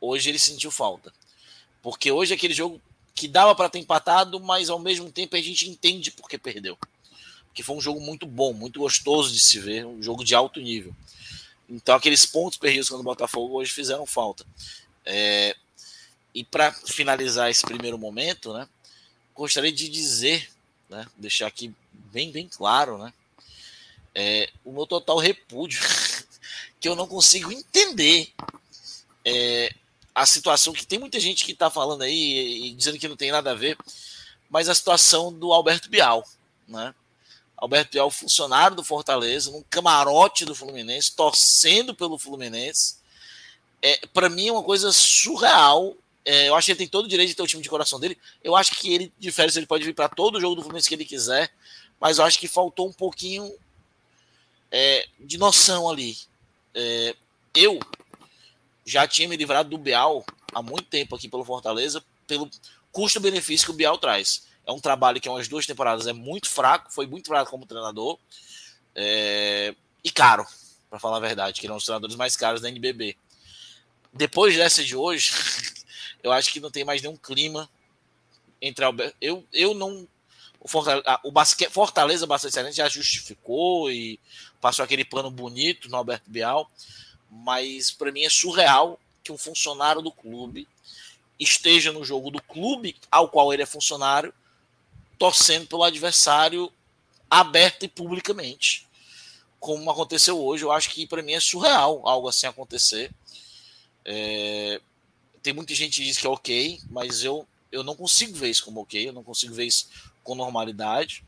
Hoje 0.00 0.28
ele 0.28 0.38
sentiu 0.38 0.70
falta. 0.70 1.12
Porque 1.80 2.10
hoje 2.10 2.32
é 2.32 2.36
aquele 2.36 2.54
jogo 2.54 2.80
que 3.14 3.28
dava 3.28 3.54
para 3.54 3.68
ter 3.68 3.78
empatado, 3.78 4.40
mas 4.40 4.68
ao 4.68 4.78
mesmo 4.78 5.12
tempo 5.12 5.36
a 5.36 5.40
gente 5.40 5.68
entende 5.68 6.10
porque 6.10 6.36
perdeu. 6.36 6.76
Porque 7.46 7.62
foi 7.62 7.76
um 7.76 7.80
jogo 7.80 8.00
muito 8.00 8.26
bom, 8.26 8.52
muito 8.52 8.80
gostoso 8.80 9.32
de 9.32 9.38
se 9.38 9.60
ver, 9.60 9.86
um 9.86 10.02
jogo 10.02 10.24
de 10.24 10.34
alto 10.34 10.60
nível. 10.60 10.94
Então 11.68 11.94
aqueles 11.94 12.26
pontos 12.26 12.58
perdidos 12.58 12.88
contra 12.88 13.02
o 13.02 13.04
Botafogo 13.04 13.54
hoje 13.54 13.70
fizeram 13.70 14.06
falta. 14.06 14.44
É, 15.04 15.54
e 16.34 16.42
para 16.42 16.72
finalizar 16.72 17.48
esse 17.50 17.62
primeiro 17.62 17.98
momento, 17.98 18.52
né, 18.52 18.68
gostaria 19.34 19.70
de 19.70 19.88
dizer, 19.88 20.50
né, 20.88 21.06
deixar 21.16 21.46
aqui 21.46 21.72
bem, 22.12 22.30
bem 22.30 22.48
claro, 22.48 22.98
né, 22.98 23.12
é, 24.14 24.50
o 24.64 24.72
meu 24.72 24.86
total 24.86 25.18
repúdio, 25.18 25.80
que 26.78 26.88
eu 26.88 26.94
não 26.94 27.06
consigo 27.06 27.50
entender 27.50 28.32
é, 29.24 29.72
a 30.14 30.26
situação 30.26 30.72
que 30.72 30.86
tem 30.86 30.98
muita 30.98 31.18
gente 31.18 31.44
que 31.44 31.52
está 31.52 31.70
falando 31.70 32.02
aí 32.02 32.12
e, 32.12 32.66
e, 32.66 32.74
dizendo 32.74 32.98
que 32.98 33.08
não 33.08 33.16
tem 33.16 33.30
nada 33.30 33.52
a 33.52 33.54
ver, 33.54 33.76
mas 34.50 34.68
a 34.68 34.74
situação 34.74 35.32
do 35.32 35.52
Alberto 35.52 35.88
Bial, 35.88 36.26
né? 36.68 36.94
Alberto 37.56 37.92
Bial, 37.92 38.10
funcionário 38.10 38.76
do 38.76 38.84
Fortaleza, 38.84 39.50
num 39.50 39.62
camarote 39.70 40.44
do 40.44 40.54
Fluminense, 40.54 41.14
torcendo 41.14 41.94
pelo 41.94 42.18
Fluminense. 42.18 42.96
É, 43.80 44.00
para 44.12 44.28
mim 44.28 44.48
é 44.48 44.52
uma 44.52 44.64
coisa 44.64 44.90
surreal. 44.90 45.96
É, 46.24 46.48
eu 46.48 46.56
acho 46.56 46.66
que 46.66 46.72
ele 46.72 46.78
tem 46.78 46.88
todo 46.88 47.04
o 47.04 47.08
direito 47.08 47.28
de 47.28 47.36
ter 47.36 47.42
o 47.42 47.46
time 47.46 47.62
de 47.62 47.70
coração 47.70 48.00
dele. 48.00 48.18
Eu 48.42 48.56
acho 48.56 48.72
que 48.72 48.92
ele, 48.92 49.12
de 49.16 49.30
férias, 49.30 49.56
ele 49.56 49.66
pode 49.66 49.84
vir 49.84 49.94
para 49.94 50.08
todo 50.08 50.40
jogo 50.40 50.56
do 50.56 50.62
Fluminense 50.62 50.88
que 50.88 50.94
ele 50.96 51.04
quiser. 51.04 51.52
Mas 52.02 52.18
eu 52.18 52.24
acho 52.24 52.40
que 52.40 52.48
faltou 52.48 52.88
um 52.88 52.92
pouquinho 52.92 53.56
é, 54.72 55.06
de 55.20 55.38
noção 55.38 55.88
ali. 55.88 56.18
É, 56.74 57.14
eu 57.54 57.78
já 58.84 59.06
tinha 59.06 59.28
me 59.28 59.36
livrado 59.36 59.70
do 59.70 59.78
Bial 59.78 60.24
há 60.52 60.60
muito 60.60 60.86
tempo 60.86 61.14
aqui 61.14 61.28
pelo 61.28 61.44
Fortaleza, 61.44 62.04
pelo 62.26 62.50
custo-benefício 62.90 63.66
que 63.66 63.70
o 63.70 63.76
Bial 63.76 63.96
traz. 63.98 64.48
É 64.66 64.72
um 64.72 64.80
trabalho 64.80 65.20
que, 65.20 65.28
há 65.28 65.32
umas 65.32 65.46
duas 65.46 65.64
temporadas, 65.64 66.08
é 66.08 66.12
muito 66.12 66.50
fraco, 66.50 66.92
foi 66.92 67.06
muito 67.06 67.28
fraco 67.28 67.52
como 67.52 67.66
treinador 67.66 68.18
é, 68.96 69.72
e 70.02 70.10
caro, 70.10 70.44
para 70.90 70.98
falar 70.98 71.18
a 71.18 71.20
verdade, 71.20 71.60
que 71.60 71.70
um 71.70 71.76
dos 71.76 71.84
treinadores 71.84 72.16
mais 72.16 72.36
caros 72.36 72.60
da 72.60 72.68
NBB. 72.68 73.16
Depois 74.12 74.56
dessa 74.56 74.82
de 74.82 74.96
hoje, 74.96 75.30
eu 76.20 76.32
acho 76.32 76.52
que 76.52 76.58
não 76.58 76.68
tem 76.68 76.84
mais 76.84 77.00
nenhum 77.00 77.16
clima 77.16 77.70
entre 78.60 78.84
Alberto. 78.84 79.16
Eu, 79.20 79.46
eu 79.52 79.72
não. 79.72 80.08
O 80.62 80.68
Fortaleza, 80.68 81.20
o 81.24 81.32
basque, 81.32 81.68
Fortaleza 81.68 82.26
Bastante 82.26 82.72
já 82.72 82.88
justificou 82.88 83.90
e 83.90 84.20
passou 84.60 84.84
aquele 84.84 85.04
pano 85.04 85.28
bonito 85.28 85.88
no 85.88 85.96
Alberto 85.96 86.30
Bial, 86.30 86.70
mas 87.28 87.90
para 87.90 88.12
mim 88.12 88.22
é 88.22 88.30
surreal 88.30 88.98
que 89.24 89.32
um 89.32 89.38
funcionário 89.38 90.00
do 90.00 90.12
clube 90.12 90.68
esteja 91.38 91.90
no 91.90 92.04
jogo 92.04 92.30
do 92.30 92.40
clube 92.40 92.94
ao 93.10 93.28
qual 93.28 93.52
ele 93.52 93.64
é 93.64 93.66
funcionário, 93.66 94.32
torcendo 95.18 95.66
pelo 95.66 95.82
adversário 95.82 96.72
aberto 97.28 97.84
e 97.84 97.88
publicamente. 97.88 98.86
Como 99.58 99.90
aconteceu 99.90 100.40
hoje, 100.40 100.64
eu 100.64 100.70
acho 100.70 100.90
que 100.90 101.08
para 101.08 101.22
mim 101.22 101.32
é 101.32 101.40
surreal 101.40 102.06
algo 102.06 102.28
assim 102.28 102.46
acontecer. 102.46 103.10
É... 104.04 104.80
Tem 105.42 105.52
muita 105.52 105.74
gente 105.74 106.00
que 106.00 106.06
diz 106.06 106.18
que 106.18 106.26
é 106.26 106.30
ok, 106.30 106.80
mas 106.88 107.24
eu, 107.24 107.44
eu 107.72 107.82
não 107.82 107.96
consigo 107.96 108.36
ver 108.36 108.50
isso 108.50 108.64
como 108.64 108.80
ok, 108.80 109.08
eu 109.08 109.12
não 109.12 109.24
consigo 109.24 109.52
ver 109.54 109.64
isso 109.64 109.88
com 110.22 110.34
normalidade. 110.34 111.24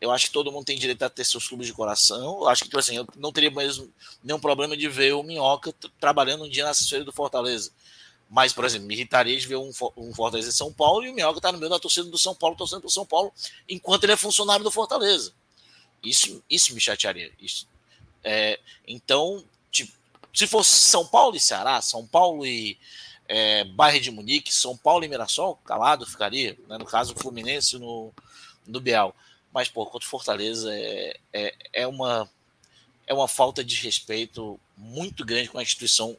Eu 0.00 0.12
acho 0.12 0.26
que 0.26 0.32
todo 0.32 0.52
mundo 0.52 0.64
tem 0.64 0.78
direito 0.78 1.02
a 1.02 1.10
ter 1.10 1.24
seus 1.24 1.48
clubes 1.48 1.66
de 1.66 1.72
coração. 1.72 2.42
Eu 2.42 2.48
acho 2.48 2.62
que, 2.62 2.68
tipo 2.68 2.78
assim, 2.78 2.96
eu 2.96 3.06
não 3.16 3.32
teria 3.32 3.50
mesmo 3.50 3.92
nenhum 4.22 4.38
problema 4.38 4.76
de 4.76 4.88
ver 4.88 5.12
o 5.14 5.22
Minhoca 5.22 5.74
trabalhando 5.98 6.44
um 6.44 6.48
dia 6.48 6.64
na 6.64 6.70
assessoria 6.70 7.04
do 7.04 7.12
Fortaleza. 7.12 7.72
Mas, 8.30 8.52
por 8.52 8.64
exemplo, 8.64 8.86
me 8.86 8.94
irritaria 8.94 9.38
de 9.38 9.46
ver 9.46 9.56
um, 9.56 9.72
um 9.96 10.14
Fortaleza 10.14 10.50
em 10.50 10.52
São 10.52 10.72
Paulo 10.72 11.04
e 11.04 11.10
o 11.10 11.14
Minhoca 11.14 11.40
tá 11.40 11.50
no 11.50 11.58
meio 11.58 11.70
da 11.70 11.80
torcida 11.80 12.08
do 12.08 12.18
São 12.18 12.34
Paulo, 12.34 12.56
torcendo 12.56 12.82
pro 12.82 12.90
São 12.90 13.06
Paulo, 13.06 13.32
enquanto 13.68 14.04
ele 14.04 14.12
é 14.12 14.16
funcionário 14.16 14.62
do 14.62 14.70
Fortaleza. 14.70 15.32
Isso, 16.02 16.42
isso 16.48 16.74
me 16.74 16.80
chatearia. 16.80 17.32
Isso. 17.40 17.66
É, 18.22 18.60
então, 18.86 19.44
tipo, 19.70 19.92
se 20.32 20.46
fosse 20.46 20.70
São 20.70 21.06
Paulo 21.06 21.34
e 21.34 21.40
Ceará, 21.40 21.80
São 21.80 22.06
Paulo 22.06 22.46
e 22.46 22.78
é, 23.26 23.64
de 24.00 24.10
Munique, 24.10 24.52
São 24.54 24.76
Paulo 24.76 25.04
e 25.04 25.08
Mirassol, 25.08 25.56
calado 25.64 26.06
ficaria. 26.06 26.56
Né? 26.68 26.78
No 26.78 26.84
caso, 26.84 27.14
o 27.14 27.18
Fluminense 27.18 27.78
no, 27.78 28.12
no 28.68 28.80
Bial. 28.80 29.14
Mas, 29.52 29.68
pô, 29.68 29.84
contra 29.86 30.06
o 30.06 30.10
Fortaleza 30.10 30.72
é, 30.72 31.16
é, 31.32 31.54
é, 31.72 31.86
uma, 31.86 32.28
é 33.06 33.14
uma 33.14 33.26
falta 33.26 33.64
de 33.64 33.74
respeito 33.76 34.60
muito 34.76 35.24
grande 35.24 35.48
com 35.48 35.58
a 35.58 35.62
instituição 35.62 36.16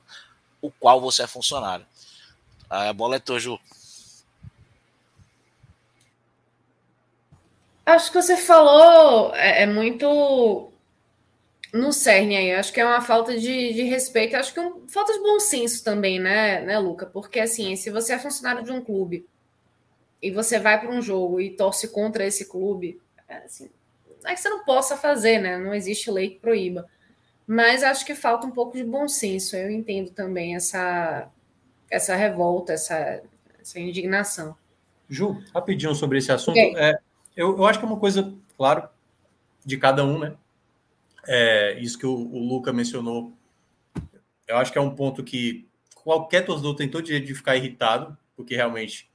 o 0.62 0.70
qual 0.70 1.00
você 1.00 1.24
é 1.24 1.28
funcionário. 1.28 1.86
A 2.70 2.92
bola 2.92 3.16
é 3.16 3.20
tua, 3.20 3.40
Ju. 3.40 3.58
Acho 7.86 8.12
que 8.12 8.22
você 8.22 8.38
falou 8.38 9.34
é, 9.34 9.64
é 9.64 9.66
muito 9.66 10.70
no 11.74 11.94
cerne 11.94 12.38
aí. 12.38 12.54
Acho 12.54 12.74
que 12.74 12.80
é 12.80 12.86
uma 12.86 13.02
falta 13.02 13.38
de, 13.38 13.74
de 13.74 13.84
respeito, 13.84 14.36
acho 14.36 14.54
que 14.54 14.60
é 14.60 14.64
um, 14.64 14.88
falta 14.88 15.14
de 15.14 15.20
bom 15.20 15.40
senso 15.40 15.84
também, 15.84 16.20
né, 16.20 16.62
né, 16.62 16.78
Luca? 16.78 17.06
Porque 17.06 17.40
assim, 17.40 17.76
se 17.76 17.90
você 17.90 18.14
é 18.14 18.20
funcionário 18.20 18.64
de 18.64 18.72
um 18.72 18.84
clube 18.84 19.26
e 20.22 20.32
você 20.32 20.60
vai 20.60 20.80
para 20.80 20.90
um 20.90 21.02
jogo 21.02 21.40
e 21.40 21.52
torce 21.52 21.88
contra 21.90 22.26
esse 22.26 22.46
clube, 22.46 23.00
é, 23.28 23.38
assim, 23.38 23.70
não 24.24 24.32
é 24.32 24.34
que 24.34 24.42
você 24.42 24.50
não 24.50 24.66
possa 24.66 24.98
fazer, 24.98 25.40
né? 25.40 25.58
Não 25.58 25.74
existe 25.74 26.12
lei 26.12 26.32
que 26.32 26.40
proíba. 26.40 26.86
Mas 27.48 27.84
acho 27.84 28.06
que 28.06 28.14
falta 28.14 28.46
um 28.46 28.52
pouco 28.52 28.78
de 28.78 28.84
bom 28.84 29.08
senso. 29.08 29.56
Eu 29.56 29.72
entendo 29.72 30.12
também 30.12 30.56
essa, 30.56 31.30
essa 31.90 32.16
revolta, 32.16 32.74
essa, 32.74 33.24
essa 33.60 33.80
indignação. 33.80 34.56
Ju, 35.10 35.42
rapidinho 35.54 35.96
sobre 35.96 36.20
esse 36.20 36.32
assunto. 36.32 36.52
Okay. 36.52 36.76
É, 36.76 37.00
eu, 37.36 37.58
eu 37.58 37.66
acho 37.66 37.80
que 37.80 37.86
é 37.86 37.88
uma 37.88 38.00
coisa, 38.00 38.34
claro, 38.58 38.88
de 39.66 39.78
cada 39.78 40.06
um, 40.06 40.20
né? 40.20 40.36
É, 41.28 41.80
isso 41.80 41.98
que 41.98 42.06
o, 42.06 42.14
o 42.14 42.40
Luca 42.40 42.72
mencionou, 42.74 43.34
eu 44.48 44.58
acho 44.58 44.72
que 44.72 44.78
é 44.78 44.82
um 44.82 44.96
ponto 44.96 45.24
que 45.24 45.68
qualquer 45.96 46.46
torcedor 46.46 46.76
tem 46.76 46.90
todo 46.90 47.04
direito 47.04 47.28
de 47.28 47.36
ficar 47.36 47.56
irritado, 47.56 48.18
porque 48.36 48.56
realmente 48.56 49.09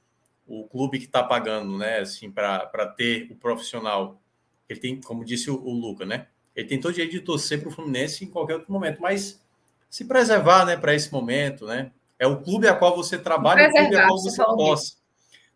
o 0.47 0.69
clube 0.69 0.99
que 0.99 1.07
está 1.07 1.23
pagando, 1.23 1.79
né, 1.79 2.01
assim, 2.01 2.31
para 2.31 2.87
ter 2.97 3.29
o 3.31 3.35
profissional, 3.35 4.21
ele 4.69 4.81
tem, 4.81 5.01
como 5.01 5.25
disse 5.25 5.51
o, 5.51 5.55
o 5.55 5.73
Luca, 5.73 6.05
né, 6.05 6.27
ele 6.55 6.69
tem 6.69 6.81
todo 6.81 6.91
o 6.91 6.95
direito 6.95 7.13
de 7.13 7.21
torcer 7.21 7.61
para 7.61 7.69
o 7.69 7.73
Fluminense 7.73 8.25
em 8.25 8.29
qualquer 8.29 8.55
outro 8.55 8.73
momento, 8.73 9.01
mas 9.01 9.43
se 9.89 10.05
preservar, 10.05 10.67
né, 10.67 10.77
para 10.77 10.95
esse 10.95 11.13
momento, 11.13 11.67
né, 11.67 11.91
é 12.19 12.27
o 12.27 12.41
clube 12.43 12.69
a 12.69 12.75
qual 12.75 12.95
você 12.95 13.19
trabalha, 13.19 13.69
o 13.69 13.73
clube 13.73 13.97
a 13.97 14.07
qual 14.07 14.21
você 14.21 14.43
possa. 14.43 14.97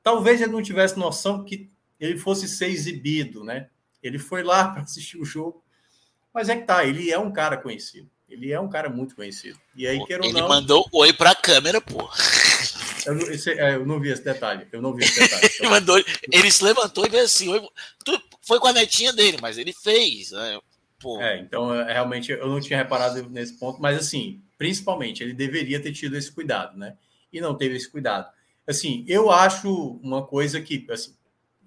Talvez 0.02 0.40
ele 0.40 0.52
não 0.52 0.62
tivesse 0.62 0.98
noção 0.98 1.44
que 1.44 1.70
ele 2.00 2.18
fosse 2.18 2.48
ser 2.48 2.68
exibido, 2.68 3.44
né? 3.44 3.68
Ele 4.02 4.18
foi 4.18 4.42
lá 4.42 4.68
para 4.72 4.82
assistir 4.82 5.18
o 5.18 5.24
jogo, 5.24 5.62
mas 6.32 6.48
é 6.48 6.56
que 6.56 6.64
tá, 6.64 6.84
ele 6.84 7.10
é 7.10 7.18
um 7.18 7.32
cara 7.32 7.56
conhecido. 7.56 8.08
Ele 8.28 8.52
é 8.52 8.60
um 8.60 8.68
cara 8.68 8.90
muito 8.90 9.16
conhecido. 9.16 9.58
E 9.74 9.86
aí, 9.86 10.04
queira 10.04 10.22
ou 10.22 10.30
não. 10.30 10.38
Ele 10.40 10.48
mandou 10.48 10.86
oi 10.92 11.14
para 11.14 11.30
a 11.30 11.34
câmera, 11.34 11.80
pô. 11.80 12.08
Eu, 13.08 13.32
esse, 13.32 13.50
é, 13.50 13.74
eu, 13.74 13.86
não 13.86 13.98
vi 13.98 14.10
esse 14.10 14.22
detalhe. 14.22 14.66
Eu 14.70 14.82
não 14.82 14.94
vi 14.94 15.04
esse 15.04 15.18
detalhe. 15.18 15.48
Ele, 15.58 15.68
mandou, 15.68 16.04
ele 16.32 16.50
se 16.50 16.62
levantou 16.62 17.06
e 17.06 17.08
veio 17.08 17.24
assim. 17.24 17.68
Foi 18.42 18.60
com 18.60 18.68
a 18.68 18.72
netinha 18.72 19.12
dele, 19.12 19.38
mas 19.40 19.58
ele 19.58 19.72
fez. 19.72 20.30
Né? 20.30 20.60
É, 21.20 21.38
então 21.38 21.74
é, 21.74 21.92
realmente 21.92 22.30
eu 22.32 22.48
não 22.48 22.60
tinha 22.60 22.78
reparado 22.78 23.28
nesse 23.28 23.58
ponto, 23.58 23.80
mas 23.80 23.98
assim, 23.98 24.42
principalmente, 24.56 25.22
ele 25.22 25.32
deveria 25.32 25.80
ter 25.80 25.92
tido 25.92 26.16
esse 26.16 26.30
cuidado, 26.30 26.76
né? 26.76 26.96
E 27.32 27.40
não 27.40 27.56
teve 27.56 27.76
esse 27.76 27.90
cuidado. 27.90 28.30
Assim, 28.66 29.04
eu 29.08 29.30
acho 29.30 29.98
uma 30.02 30.26
coisa 30.26 30.60
que, 30.60 30.86
assim, 30.90 31.14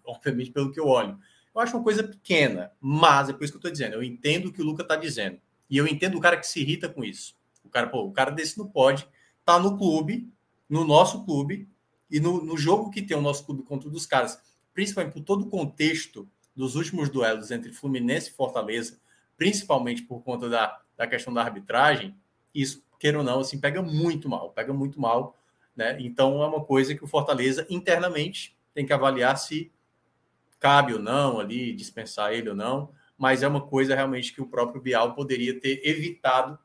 obviamente, 0.06 0.52
pelo 0.52 0.72
que 0.72 0.80
eu 0.80 0.88
olho, 0.88 1.18
eu 1.54 1.62
acho 1.62 1.76
uma 1.76 1.84
coisa 1.84 2.04
pequena, 2.04 2.72
mas 2.80 3.30
é 3.30 3.34
por 3.34 3.44
isso 3.44 3.54
que 3.54 3.58
eu 3.58 3.60
estou 3.60 3.72
dizendo. 3.72 3.94
Eu 3.94 4.04
entendo 4.04 4.48
o 4.48 4.54
que 4.54 4.62
o 4.62 4.66
Luca 4.66 4.84
está 4.84 4.96
dizendo. 4.96 5.40
E 5.70 5.78
eu 5.78 5.88
entendo 5.88 6.18
o 6.18 6.22
cara 6.22 6.38
que 6.38 6.48
se 6.48 6.60
irrita 6.60 6.88
com 6.88 7.04
isso. 7.04 7.36
O 7.64 7.70
cara, 7.70 7.88
pô, 7.88 8.04
o 8.04 8.12
cara 8.12 8.32
desse 8.32 8.58
não 8.58 8.68
pode 8.68 9.08
tá 9.46 9.60
no 9.60 9.78
clube, 9.78 10.32
no 10.72 10.86
nosso 10.86 11.26
clube, 11.26 11.70
e 12.10 12.18
no, 12.20 12.42
no 12.42 12.58
jogo 12.58 12.90
que 12.90 13.02
tem 13.02 13.16
o 13.16 13.22
nosso 13.22 13.46
clube 13.46 13.62
contra 13.62 13.90
um 13.90 13.92
dos 13.92 14.06
caras, 14.06 14.42
principalmente 14.74 15.14
por 15.14 15.22
todo 15.22 15.42
o 15.44 15.50
contexto 15.50 16.28
dos 16.56 16.76
últimos 16.76 17.10
duelos 17.10 17.52
entre 17.52 17.74
Fluminense 17.74 18.30
e 18.30 18.34
Fortaleza, 18.34 18.98
principalmente 19.36 20.04
por 20.04 20.22
conta 20.24 20.48
da, 20.48 20.80
da 20.96 21.06
questão 21.06 21.34
da 21.34 21.42
arbitragem, 21.42 22.16
isso, 22.56 22.86
queira 22.98 23.18
ou 23.18 23.24
não, 23.24 23.42
assim, 23.42 23.60
pega 23.60 23.82
muito 23.82 24.30
mal, 24.30 24.52
pega 24.52 24.72
muito 24.72 25.00
mal. 25.00 25.38
Né? 25.76 25.98
Então 26.00 26.42
é 26.42 26.48
uma 26.48 26.64
coisa 26.64 26.96
que 26.96 27.04
o 27.04 27.08
Fortaleza 27.08 27.68
internamente 27.70 28.58
tem 28.74 28.86
que 28.86 28.94
avaliar 28.94 29.38
se 29.38 29.72
cabe 30.58 30.94
ou 30.94 31.00
não 31.00 31.40
ali, 31.40 31.74
dispensar 31.74 32.32
ele 32.32 32.50
ou 32.50 32.56
não, 32.56 32.92
mas 33.18 33.44
é 33.44 33.48
uma 33.48 33.62
coisa 33.62 33.94
realmente 33.94 34.34
que 34.34 34.42
o 34.42 34.48
próprio 34.48 34.82
Bial 34.82 35.16
poderia 35.16 35.60
ter 35.60 35.82
evitado, 35.84 36.58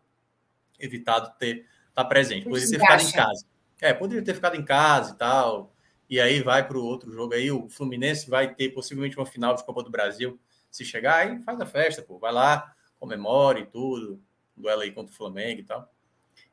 evitado 0.78 1.33
ter 1.39 1.66
estar 1.89 2.05
tá 2.05 2.05
presente, 2.05 2.45
poderia 2.45 2.69
ter 2.69 2.78
ficado 2.78 3.03
em 3.03 3.12
casa. 3.12 3.56
É, 3.81 3.93
poderia 3.93 4.24
ter 4.24 4.35
ficado 4.35 4.57
em 4.57 4.65
casa 4.65 5.12
e 5.12 5.16
tal, 5.16 5.74
e 6.09 6.20
aí 6.20 6.43
vai 6.43 6.66
para 6.66 6.78
o 6.78 6.85
outro 6.85 7.12
jogo 7.12 7.35
aí, 7.35 7.51
o 7.51 7.69
Fluminense 7.69 8.31
vai 8.31 8.55
ter 8.55 8.70
possivelmente 8.70 9.16
uma 9.16 9.27
final 9.27 9.55
de 9.55 9.65
Copa 9.65 9.82
do 9.82 9.90
Brasil, 9.90 10.39
se 10.70 10.85
chegar 10.85 11.16
aí 11.16 11.43
faz 11.43 11.61
a 11.61 11.66
festa, 11.66 12.03
pô, 12.03 12.19
vai 12.19 12.32
lá, 12.32 12.74
comemore 12.98 13.62
e 13.62 13.66
tudo, 13.66 14.20
duelo 14.57 14.82
aí 14.82 14.93
contra 14.93 15.12
o 15.12 15.16
Flamengo 15.16 15.61
e 15.61 15.65
tal. 15.65 15.90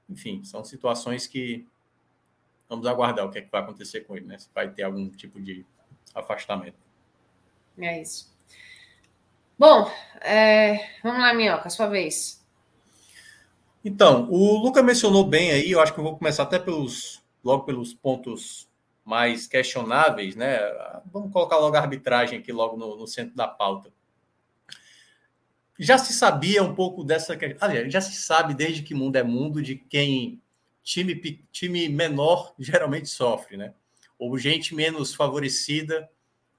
Enfim, 0.09 0.43
são 0.43 0.63
situações 0.63 1.27
que 1.27 1.65
vamos 2.67 2.85
aguardar 2.87 3.25
o 3.25 3.31
que, 3.31 3.39
é 3.39 3.41
que 3.41 3.51
vai 3.51 3.61
acontecer 3.61 4.01
com 4.01 4.15
ele, 4.15 4.25
né? 4.25 4.37
Se 4.37 4.49
vai 4.53 4.69
ter 4.69 4.83
algum 4.83 5.09
tipo 5.09 5.41
de 5.41 5.65
afastamento. 6.13 6.77
É 7.77 8.01
isso. 8.01 8.31
Bom, 9.57 9.89
é... 10.21 10.89
vamos 11.01 11.19
lá, 11.19 11.33
Minhoca, 11.33 11.69
sua 11.69 11.87
vez. 11.87 12.42
Então, 13.84 14.30
o 14.30 14.57
Luca 14.57 14.81
mencionou 14.81 15.26
bem 15.26 15.51
aí, 15.51 15.72
eu 15.72 15.81
acho 15.81 15.93
que 15.93 15.99
eu 15.99 16.03
vou 16.03 16.18
começar 16.18 16.43
até 16.43 16.57
pelos 16.57 17.22
logo 17.43 17.64
pelos 17.64 17.93
pontos 17.93 18.69
mais 19.03 19.45
questionáveis, 19.47 20.35
né? 20.35 20.60
Vamos 21.11 21.34
colocar 21.34 21.57
logo 21.57 21.76
a 21.76 21.80
arbitragem 21.80 22.39
aqui 22.39 22.53
logo 22.53 22.77
no, 22.77 22.95
no 22.95 23.05
centro 23.05 23.35
da 23.35 23.47
pauta. 23.47 23.91
Já 25.77 25.97
se 25.97 26.14
sabia 26.14 26.64
um 26.64 26.73
pouco 26.73 27.03
dessa 27.03 27.38
aliás, 27.60 27.91
já 27.91 27.99
se 27.99 28.14
sabe 28.14 28.53
desde 28.53 28.81
que 28.81 28.93
mundo 28.93 29.18
é 29.18 29.23
mundo 29.23 29.61
de 29.61 29.76
quem 29.76 30.41
time, 30.81 31.15
time 31.51 31.89
menor 31.89 32.53
geralmente 32.57 33.10
sofre, 33.10 33.57
né? 33.57 33.73
Ou 34.18 34.38
gente 34.38 34.73
menos 34.73 35.14
favorecida 35.14 36.10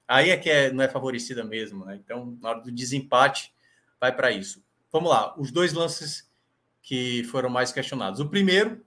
Aí 0.07 0.29
é 0.29 0.37
que 0.37 0.49
é, 0.49 0.71
não 0.71 0.83
é 0.83 0.87
favorecida 0.87 1.43
mesmo, 1.43 1.85
né? 1.85 1.99
Então, 2.03 2.37
na 2.39 2.49
hora 2.49 2.61
do 2.61 2.71
desempate, 2.71 3.53
vai 3.99 4.15
para 4.15 4.31
isso. 4.31 4.63
Vamos 4.91 5.09
lá, 5.09 5.33
os 5.37 5.51
dois 5.51 5.73
lances 5.73 6.29
que 6.85 7.23
foram 7.25 7.49
mais 7.49 7.71
questionados. 7.71 8.19
O 8.19 8.29
primeiro, 8.29 8.85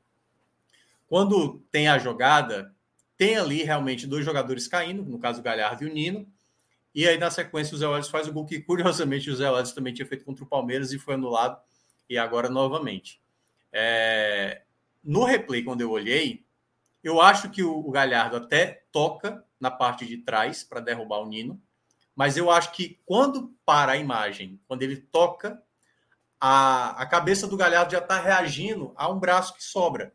quando 1.08 1.58
tem 1.70 1.88
a 1.88 1.98
jogada, 1.98 2.72
tem 3.16 3.36
ali 3.36 3.64
realmente 3.64 4.06
dois 4.06 4.24
jogadores 4.24 4.68
caindo, 4.68 5.04
no 5.04 5.18
caso 5.18 5.40
o 5.40 5.42
Galhardo 5.42 5.82
e 5.82 5.90
o 5.90 5.92
Nino, 5.92 6.26
e 6.94 7.08
aí 7.08 7.18
na 7.18 7.28
sequência 7.28 7.74
o 7.74 7.78
Zé 7.78 7.88
Welles 7.88 8.08
faz 8.08 8.28
o 8.28 8.32
gol 8.32 8.46
que, 8.46 8.60
curiosamente, 8.60 9.28
o 9.28 9.34
Zé 9.36 9.50
Welles 9.50 9.72
também 9.72 9.92
tinha 9.92 10.06
feito 10.06 10.24
contra 10.24 10.44
o 10.44 10.46
Palmeiras 10.46 10.92
e 10.92 10.98
foi 10.98 11.14
anulado, 11.14 11.60
e 12.08 12.16
agora 12.16 12.48
novamente. 12.48 13.20
É... 13.72 14.62
No 15.02 15.24
replay, 15.24 15.64
quando 15.64 15.80
eu 15.80 15.90
olhei, 15.90 16.44
eu 17.02 17.20
acho 17.20 17.50
que 17.50 17.64
o 17.64 17.90
Galhardo 17.90 18.36
até 18.36 18.84
toca 18.92 19.44
na 19.58 19.72
parte 19.72 20.06
de 20.06 20.18
trás 20.18 20.62
para 20.62 20.80
derrubar 20.80 21.18
o 21.18 21.26
Nino. 21.26 21.60
Mas 22.14 22.36
eu 22.36 22.48
acho 22.48 22.72
que 22.72 23.00
quando 23.04 23.52
para 23.64 23.92
a 23.92 23.96
imagem, 23.96 24.60
quando 24.68 24.82
ele 24.82 24.96
toca, 24.96 25.60
a, 26.40 26.90
a 27.02 27.06
cabeça 27.06 27.46
do 27.46 27.56
Galhardo 27.56 27.92
já 27.92 27.98
está 27.98 28.20
reagindo 28.20 28.92
a 28.96 29.10
um 29.10 29.18
braço 29.18 29.54
que 29.54 29.62
sobra. 29.62 30.12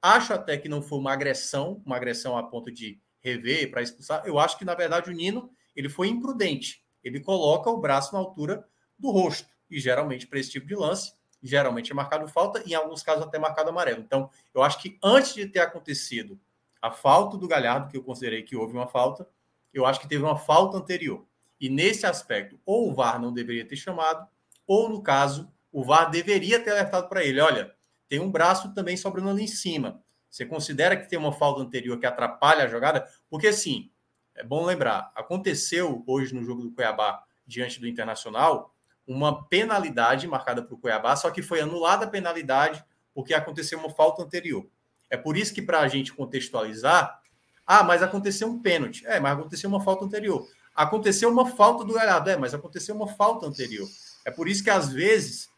Acho 0.00 0.34
até 0.34 0.58
que 0.58 0.68
não 0.68 0.82
foi 0.82 0.98
uma 0.98 1.12
agressão, 1.12 1.82
uma 1.84 1.96
agressão 1.96 2.36
a 2.36 2.42
ponto 2.42 2.70
de 2.70 3.00
rever 3.20 3.70
para 3.70 3.82
expulsar. 3.82 4.22
Eu 4.26 4.38
acho 4.38 4.58
que, 4.58 4.64
na 4.64 4.74
verdade, 4.74 5.10
o 5.10 5.14
Nino 5.14 5.50
ele 5.74 5.88
foi 5.88 6.08
imprudente. 6.08 6.84
Ele 7.02 7.20
coloca 7.20 7.70
o 7.70 7.80
braço 7.80 8.12
na 8.12 8.18
altura 8.18 8.66
do 8.98 9.10
rosto. 9.10 9.48
E 9.70 9.80
geralmente, 9.80 10.26
para 10.26 10.38
esse 10.38 10.50
tipo 10.50 10.66
de 10.66 10.74
lance, 10.74 11.14
geralmente 11.42 11.90
é 11.90 11.94
marcado 11.94 12.28
falta, 12.28 12.62
e 12.64 12.72
em 12.72 12.74
alguns 12.74 13.02
casos 13.02 13.24
até 13.24 13.38
marcado 13.38 13.70
amarelo. 13.70 14.00
Então, 14.00 14.30
eu 14.54 14.62
acho 14.62 14.80
que 14.80 14.98
antes 15.02 15.34
de 15.34 15.46
ter 15.46 15.60
acontecido 15.60 16.38
a 16.80 16.90
falta 16.90 17.36
do 17.36 17.48
Galhardo, 17.48 17.90
que 17.90 17.96
eu 17.96 18.02
considerei 18.02 18.42
que 18.42 18.56
houve 18.56 18.74
uma 18.74 18.86
falta, 18.86 19.26
eu 19.72 19.84
acho 19.86 20.00
que 20.00 20.08
teve 20.08 20.22
uma 20.22 20.36
falta 20.36 20.76
anterior. 20.76 21.26
E 21.60 21.68
nesse 21.68 22.06
aspecto, 22.06 22.60
ou 22.64 22.90
o 22.90 22.94
VAR 22.94 23.20
não 23.20 23.32
deveria 23.32 23.66
ter 23.66 23.76
chamado, 23.76 24.26
ou 24.66 24.88
no 24.88 25.02
caso, 25.02 25.52
o 25.72 25.84
VAR 25.84 26.10
deveria 26.10 26.60
ter 26.60 26.70
alertado 26.70 27.08
para 27.08 27.24
ele: 27.24 27.40
olha, 27.40 27.74
tem 28.08 28.20
um 28.20 28.30
braço 28.30 28.72
também 28.74 28.96
sobrando 28.96 29.30
ali 29.30 29.44
em 29.44 29.48
cima. 29.48 30.02
Você 30.30 30.44
considera 30.44 30.96
que 30.96 31.08
tem 31.08 31.18
uma 31.18 31.32
falta 31.32 31.62
anterior 31.62 31.98
que 31.98 32.06
atrapalha 32.06 32.64
a 32.64 32.68
jogada? 32.68 33.06
Porque, 33.30 33.46
assim, 33.46 33.90
é 34.34 34.42
bom 34.42 34.64
lembrar, 34.64 35.12
aconteceu 35.14 36.02
hoje 36.06 36.34
no 36.34 36.42
jogo 36.42 36.62
do 36.62 36.72
Cuiabá, 36.72 37.22
diante 37.46 37.80
do 37.80 37.86
Internacional, 37.86 38.74
uma 39.06 39.46
penalidade 39.46 40.26
marcada 40.26 40.62
para 40.62 40.74
o 40.74 40.78
Cuiabá, 40.78 41.14
só 41.14 41.30
que 41.30 41.42
foi 41.42 41.60
anulada 41.60 42.06
a 42.06 42.08
penalidade 42.08 42.84
porque 43.12 43.32
aconteceu 43.32 43.78
uma 43.78 43.90
falta 43.90 44.22
anterior. 44.22 44.66
É 45.08 45.16
por 45.16 45.36
isso 45.36 45.54
que, 45.54 45.62
para 45.62 45.80
a 45.80 45.88
gente 45.88 46.12
contextualizar, 46.12 47.20
ah, 47.66 47.82
mas 47.82 48.02
aconteceu 48.02 48.48
um 48.48 48.60
pênalti. 48.60 49.06
É, 49.06 49.20
mas 49.20 49.38
aconteceu 49.38 49.68
uma 49.68 49.80
falta 49.80 50.04
anterior. 50.04 50.46
Aconteceu 50.74 51.30
uma 51.30 51.46
falta 51.46 51.84
do 51.84 51.94
Galhardo. 51.94 52.30
É, 52.30 52.36
mas 52.36 52.52
aconteceu 52.52 52.94
uma 52.94 53.06
falta 53.06 53.46
anterior. 53.46 53.88
É 54.24 54.30
por 54.30 54.48
isso 54.48 54.62
que, 54.64 54.70
às 54.70 54.92
vezes, 54.92 55.50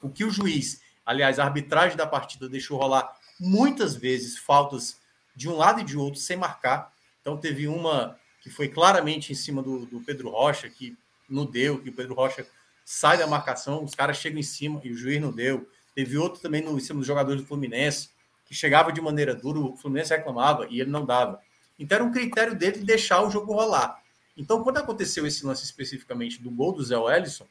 o 0.00 0.08
que 0.08 0.24
o 0.24 0.30
juiz, 0.30 0.80
aliás, 1.04 1.38
a 1.38 1.44
arbitragem 1.44 1.96
da 1.96 2.06
partida 2.06 2.48
deixou 2.48 2.78
rolar 2.78 3.16
muitas 3.38 3.96
vezes 3.96 4.38
faltas 4.38 4.98
de 5.34 5.48
um 5.48 5.56
lado 5.56 5.80
e 5.80 5.84
de 5.84 5.96
outro 5.96 6.20
sem 6.20 6.36
marcar. 6.36 6.92
Então, 7.20 7.36
teve 7.36 7.66
uma 7.68 8.18
que 8.40 8.50
foi 8.50 8.68
claramente 8.68 9.32
em 9.32 9.34
cima 9.34 9.62
do, 9.62 9.84
do 9.86 10.00
Pedro 10.00 10.30
Rocha, 10.30 10.68
que 10.70 10.96
não 11.28 11.44
deu, 11.44 11.82
que 11.82 11.90
o 11.90 11.92
Pedro 11.92 12.14
Rocha 12.14 12.46
sai 12.84 13.18
da 13.18 13.26
marcação, 13.26 13.82
os 13.82 13.94
caras 13.94 14.16
chegam 14.18 14.38
em 14.38 14.44
cima 14.44 14.80
e 14.84 14.92
o 14.92 14.96
juiz 14.96 15.20
não 15.20 15.32
deu. 15.32 15.68
Teve 15.94 16.16
outro 16.16 16.40
também 16.40 16.62
no, 16.62 16.76
em 16.76 16.80
cima 16.80 17.00
dos 17.00 17.06
jogadores 17.06 17.42
do 17.42 17.48
Fluminense, 17.48 18.10
que 18.44 18.54
chegava 18.54 18.92
de 18.92 19.00
maneira 19.00 19.34
dura, 19.34 19.58
o 19.58 19.76
Fluminense 19.76 20.14
reclamava 20.14 20.68
e 20.70 20.80
ele 20.80 20.90
não 20.90 21.04
dava. 21.04 21.40
Então 21.76 21.96
era 21.96 22.04
um 22.04 22.12
critério 22.12 22.54
dele 22.54 22.78
deixar 22.78 23.22
o 23.22 23.30
jogo 23.30 23.52
rolar. 23.52 24.00
Então, 24.36 24.62
quando 24.62 24.78
aconteceu 24.78 25.26
esse 25.26 25.44
lance 25.44 25.64
especificamente 25.64 26.40
do 26.40 26.50
gol 26.50 26.72
do 26.72 26.84
Zé 26.84 26.96
Wellison, 26.96 27.46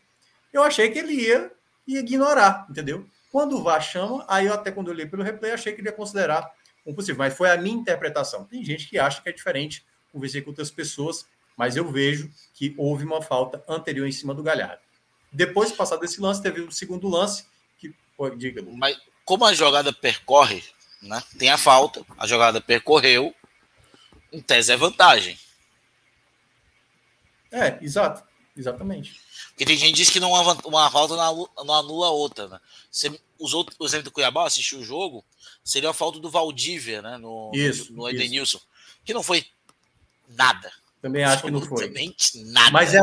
eu 0.56 0.64
achei 0.64 0.90
que 0.90 0.99
ele 0.99 1.14
ia 1.14 1.52
e 1.88 1.98
ignorar, 1.98 2.65
entendeu? 2.69 3.06
Quando 3.32 3.57
o 3.57 3.64
VAR 3.64 3.82
chama, 3.82 4.26
aí 4.27 4.45
eu 4.45 4.53
até 4.53 4.72
quando 4.72 4.90
eu 4.90 4.94
li 4.94 5.06
pelo 5.06 5.23
replay, 5.23 5.52
achei 5.52 5.73
que 5.73 5.82
ele 5.82 5.90
ia 5.90 5.94
considerar 5.94 6.49
um 6.86 6.94
possível, 6.94 7.18
mas 7.18 7.36
foi 7.36 7.49
a 7.49 7.57
minha 7.57 7.76
interpretação. 7.76 8.45
Tem 8.45 8.64
gente 8.64 8.88
que 8.88 8.98
acha 8.98 9.22
que 9.22 9.27
é 9.27 9.32
diferente, 9.32 9.86
conversei 10.14 10.41
com 10.41 10.52
outras 10.52 10.72
pessoas, 10.72 11.26
mas 11.57 11.76
eu 11.76 11.91
vejo 11.91 12.32
que 12.53 12.73
houve 12.77 13.03
uma 13.03 13.22
falta 13.22 13.64
anterior 13.68 14.07
em 14.07 14.11
cima 14.11 14.34
do 14.34 14.44
Galhardo. 14.44 14.82
Depois, 15.32 15.72
passado 15.72 16.06
esse 16.06 16.22
lance, 16.22 16.41
teve 16.41 16.61
um 16.61 16.72
segundo 16.72 17.10
lance 17.10 17.45
que. 17.77 17.94
Pô, 18.15 18.30
diga, 18.30 18.61
Lu. 18.61 18.77
Mas 18.77 18.98
como 19.26 19.44
a 19.45 19.53
jogada 19.53 19.91
percorre, 19.91 20.64
né? 21.02 21.22
Tem 21.38 21.49
a 21.49 21.57
falta, 21.57 22.06
a 22.18 22.26
jogada 22.26 22.61
percorreu, 22.61 23.36
em 24.32 24.41
tese 24.41 24.72
é 24.72 24.77
vantagem. 24.77 25.38
É, 27.52 27.77
exato. 27.82 28.23
Exatamente. 28.56 29.19
Porque 29.56 29.65
tem 29.65 29.77
gente 29.77 29.91
que 29.91 29.98
diz 29.98 30.10
que 30.10 30.19
não 30.19 30.32
uma, 30.32 30.53
uma 30.65 30.91
falta 30.91 31.15
não 31.15 31.73
anula 31.73 32.07
a 32.07 32.11
outra, 32.11 32.49
né? 32.49 32.60
Você 32.91 33.18
usou 33.40 33.65
o 33.80 33.86
exemplo 33.86 34.03
do 34.03 34.11
Cuiabá, 34.11 34.45
assistiu 34.45 34.80
o 34.80 34.84
jogo, 34.84 35.23
seria 35.64 35.91
a 35.91 35.94
falta 35.94 36.19
do 36.19 36.30
Valdívia, 36.30 37.02
né? 37.02 37.18
No, 37.18 37.52
isso, 37.53 37.94
no 37.94 38.10
Edenilson. 38.10 38.60
Que 39.06 39.14
não 39.14 39.23
foi 39.23 39.45
nada. 40.27 40.69
Também 41.02 41.23
acho 41.23 41.44
que 41.44 41.52
não 41.52 41.61
foi. 41.61 41.90
Nada. 42.48 42.72
Mas 42.72 42.94
é, 42.94 42.99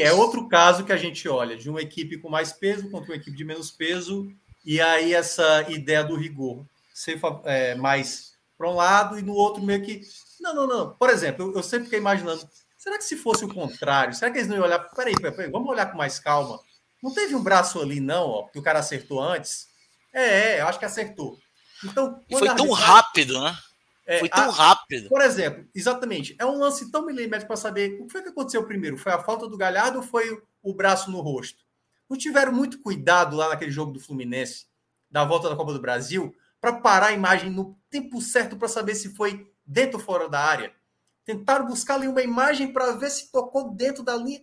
é 0.00 0.12
outro 0.12 0.48
caso 0.48 0.84
que 0.84 0.92
a 0.92 0.96
gente 0.96 1.28
olha, 1.28 1.56
de 1.56 1.70
uma 1.70 1.80
equipe 1.80 2.18
com 2.18 2.28
mais 2.28 2.52
peso 2.52 2.90
contra 2.90 3.12
uma 3.12 3.16
equipe 3.16 3.36
de 3.36 3.44
menos 3.44 3.70
peso, 3.70 4.28
e 4.64 4.80
aí 4.80 5.14
essa 5.14 5.64
ideia 5.70 6.02
do 6.02 6.16
rigor 6.16 6.64
ser 6.92 7.20
é, 7.44 7.76
mais 7.76 8.32
para 8.58 8.68
um 8.68 8.74
lado 8.74 9.18
e 9.20 9.22
no 9.22 9.34
outro 9.34 9.62
meio 9.62 9.82
que. 9.82 10.02
Não, 10.40 10.52
não, 10.52 10.66
não. 10.66 10.94
Por 10.94 11.10
exemplo, 11.10 11.46
eu, 11.46 11.54
eu 11.54 11.62
sempre 11.62 11.84
fiquei 11.84 12.00
imaginando 12.00 12.48
Será 12.82 12.98
que 12.98 13.04
se 13.04 13.16
fosse 13.16 13.44
o 13.44 13.48
contrário, 13.48 14.12
será 14.12 14.28
que 14.28 14.38
eles 14.38 14.48
não 14.48 14.56
iam 14.56 14.64
olhar? 14.64 14.80
Peraí, 14.80 15.14
peraí, 15.14 15.48
vamos 15.48 15.68
olhar 15.68 15.86
com 15.86 15.96
mais 15.96 16.18
calma. 16.18 16.58
Não 17.00 17.14
teve 17.14 17.36
um 17.36 17.40
braço 17.40 17.80
ali, 17.80 18.00
não, 18.00 18.26
ó, 18.26 18.48
que 18.48 18.58
o 18.58 18.62
cara 18.62 18.80
acertou 18.80 19.22
antes? 19.22 19.68
É, 20.12 20.24
é, 20.56 20.60
eu 20.60 20.66
acho 20.66 20.80
que 20.80 20.84
acertou. 20.84 21.38
Então, 21.84 22.20
foi 22.28 22.52
tão 22.56 22.72
rápido, 22.72 23.40
né? 23.40 23.56
É, 24.04 24.18
foi 24.18 24.28
tão 24.28 24.50
a, 24.50 24.52
rápido. 24.52 25.08
Por 25.08 25.20
exemplo, 25.20 25.64
exatamente. 25.72 26.34
É 26.40 26.44
um 26.44 26.58
lance 26.58 26.90
tão 26.90 27.06
milimétrico 27.06 27.46
para 27.46 27.56
saber 27.56 28.00
o 28.00 28.06
que 28.06 28.12
foi 28.12 28.20
que 28.20 28.30
aconteceu 28.30 28.66
primeiro. 28.66 28.98
Foi 28.98 29.12
a 29.12 29.22
falta 29.22 29.46
do 29.46 29.56
Galhardo 29.56 29.98
ou 29.98 30.04
foi 30.04 30.42
o 30.60 30.74
braço 30.74 31.08
no 31.08 31.20
rosto? 31.20 31.62
Não 32.10 32.18
tiveram 32.18 32.52
muito 32.52 32.80
cuidado 32.80 33.36
lá 33.36 33.50
naquele 33.50 33.70
jogo 33.70 33.92
do 33.92 34.00
Fluminense, 34.00 34.66
da 35.08 35.24
volta 35.24 35.48
da 35.48 35.54
Copa 35.54 35.72
do 35.72 35.80
Brasil, 35.80 36.34
para 36.60 36.72
parar 36.72 37.06
a 37.06 37.12
imagem 37.12 37.48
no 37.48 37.78
tempo 37.88 38.20
certo 38.20 38.56
para 38.56 38.66
saber 38.66 38.96
se 38.96 39.14
foi 39.14 39.48
dentro 39.64 39.98
ou 39.98 40.04
fora 40.04 40.28
da 40.28 40.40
área. 40.40 40.74
Tentaram 41.24 41.66
buscar 41.66 41.94
ali 41.94 42.08
uma 42.08 42.22
imagem 42.22 42.72
para 42.72 42.92
ver 42.92 43.10
se 43.10 43.30
tocou 43.30 43.70
dentro 43.72 44.02
da 44.02 44.16
linha. 44.16 44.42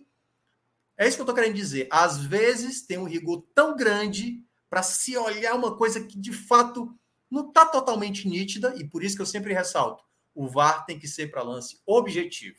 É 0.96 1.06
isso 1.06 1.16
que 1.16 1.22
eu 1.22 1.24
estou 1.24 1.34
querendo 1.34 1.54
dizer. 1.54 1.88
Às 1.90 2.24
vezes 2.24 2.82
tem 2.86 2.98
um 2.98 3.04
rigor 3.04 3.44
tão 3.54 3.76
grande 3.76 4.42
para 4.68 4.82
se 4.82 5.16
olhar 5.16 5.54
uma 5.54 5.76
coisa 5.76 6.00
que 6.04 6.18
de 6.18 6.32
fato 6.32 6.94
não 7.30 7.48
está 7.48 7.64
totalmente 7.64 8.28
nítida, 8.28 8.74
e 8.76 8.84
por 8.86 9.04
isso 9.04 9.16
que 9.16 9.22
eu 9.22 9.26
sempre 9.26 9.54
ressalto: 9.54 10.04
o 10.34 10.48
VAR 10.48 10.84
tem 10.84 10.98
que 10.98 11.08
ser 11.08 11.30
para 11.30 11.42
lance 11.42 11.80
objetivo, 11.86 12.58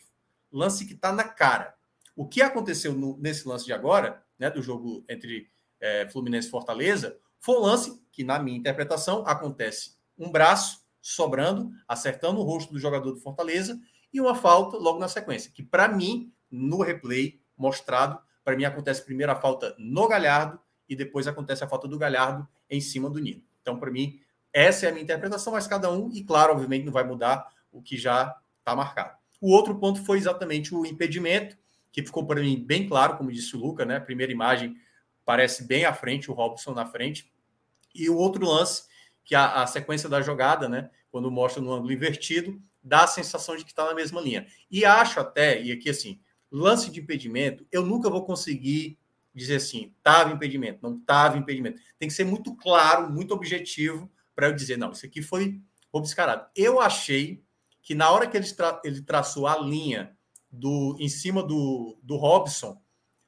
lance 0.52 0.85
que 0.85 0.93
está 0.93 1.11
na 1.11 1.23
cara. 1.23 1.76
O 2.15 2.27
que 2.27 2.41
aconteceu 2.41 2.93
no, 2.93 3.18
nesse 3.18 3.48
lance 3.48 3.65
de 3.65 3.73
agora, 3.73 4.23
né, 4.38 4.49
do 4.49 4.61
jogo 4.61 5.03
entre 5.10 5.49
é, 5.80 6.07
Fluminense 6.10 6.48
e 6.48 6.52
Fortaleza, 6.52 7.18
foi 7.39 7.56
um 7.56 7.61
lance 7.61 8.02
que, 8.11 8.23
na 8.23 8.38
minha 8.39 8.57
interpretação, 8.57 9.23
acontece 9.26 9.95
um 10.18 10.31
braço 10.31 10.81
sobrando, 11.02 11.72
acertando 11.88 12.39
o 12.39 12.43
rosto 12.43 12.72
do 12.72 12.80
jogador 12.80 13.11
do 13.11 13.19
Fortaleza, 13.19 13.80
e 14.13 14.19
uma 14.19 14.35
falta 14.35 14.77
logo 14.77 14.99
na 14.99 15.07
sequência, 15.07 15.51
que 15.51 15.63
para 15.63 15.88
mim, 15.88 16.33
no 16.49 16.81
replay 16.81 17.41
mostrado, 17.57 18.19
para 18.43 18.55
mim 18.55 18.65
acontece 18.65 19.03
primeiro 19.03 19.31
a 19.31 19.35
falta 19.35 19.75
no 19.77 20.07
Galhardo 20.07 20.59
e 20.89 20.95
depois 20.95 21.27
acontece 21.27 21.63
a 21.63 21.67
falta 21.67 21.88
do 21.88 21.97
Galhardo 21.97 22.47
em 22.69 22.81
cima 22.81 23.09
do 23.09 23.19
Nino. 23.19 23.43
Então, 23.61 23.79
para 23.79 23.91
mim, 23.91 24.19
essa 24.51 24.85
é 24.85 24.89
a 24.89 24.91
minha 24.91 25.03
interpretação, 25.03 25.53
mas 25.53 25.67
cada 25.67 25.91
um, 25.91 26.11
e 26.11 26.23
claro, 26.23 26.53
obviamente, 26.53 26.85
não 26.85 26.91
vai 26.91 27.03
mudar 27.03 27.47
o 27.71 27.81
que 27.81 27.97
já 27.97 28.35
está 28.59 28.75
marcado. 28.75 29.15
O 29.39 29.51
outro 29.51 29.75
ponto 29.79 30.03
foi 30.03 30.17
exatamente 30.17 30.75
o 30.75 30.85
impedimento, 30.85 31.57
que 31.91 32.03
ficou 32.03 32.25
para 32.25 32.41
mim 32.41 32.61
bem 32.63 32.88
claro, 32.88 33.17
como 33.17 33.31
disse 33.31 33.55
o 33.55 33.59
Luca, 33.59 33.85
né? 33.85 33.97
A 33.97 34.01
primeira 34.01 34.31
imagem 34.31 34.75
parece 35.25 35.65
bem 35.65 35.85
à 35.85 35.93
frente, 35.93 36.29
o 36.29 36.33
Robson 36.33 36.73
na 36.73 36.85
frente. 36.85 37.31
E 37.93 38.09
o 38.09 38.17
outro 38.17 38.45
lance, 38.45 38.83
que 39.23 39.35
a, 39.35 39.63
a 39.63 39.67
sequência 39.67 40.07
da 40.07 40.21
jogada, 40.21 40.69
né? 40.69 40.89
Quando 41.11 41.29
mostra 41.29 41.61
no 41.61 41.73
ângulo 41.73 41.91
invertido, 41.91 42.61
dá 42.83 43.03
a 43.03 43.07
sensação 43.07 43.55
de 43.55 43.63
que 43.63 43.71
está 43.71 43.85
na 43.85 43.93
mesma 43.93 44.19
linha. 44.21 44.47
E 44.69 44.83
acho 44.85 45.19
até, 45.19 45.61
e 45.61 45.71
aqui 45.71 45.89
assim, 45.89 46.19
lance 46.51 46.91
de 46.91 46.99
impedimento, 46.99 47.65
eu 47.71 47.85
nunca 47.85 48.09
vou 48.09 48.25
conseguir 48.25 48.97
dizer 49.33 49.55
assim, 49.55 49.93
estava 49.97 50.31
impedimento, 50.31 50.79
não 50.81 50.97
estava 50.97 51.37
impedimento. 51.37 51.79
Tem 51.97 52.07
que 52.09 52.13
ser 52.13 52.25
muito 52.25 52.55
claro, 52.55 53.09
muito 53.09 53.33
objetivo 53.33 54.11
para 54.35 54.47
eu 54.47 54.53
dizer, 54.53 54.77
não, 54.77 54.91
isso 54.91 55.05
aqui 55.05 55.21
foi 55.21 55.61
obscarado. 55.91 56.47
Eu 56.55 56.79
achei 56.79 57.43
que 57.81 57.95
na 57.95 58.09
hora 58.09 58.27
que 58.27 58.37
ele, 58.37 58.51
tra 58.51 58.81
ele 58.83 59.01
traçou 59.01 59.47
a 59.47 59.57
linha 59.57 60.15
do 60.51 60.97
em 60.99 61.07
cima 61.07 61.41
do, 61.41 61.97
do 62.03 62.17
Robson, 62.17 62.81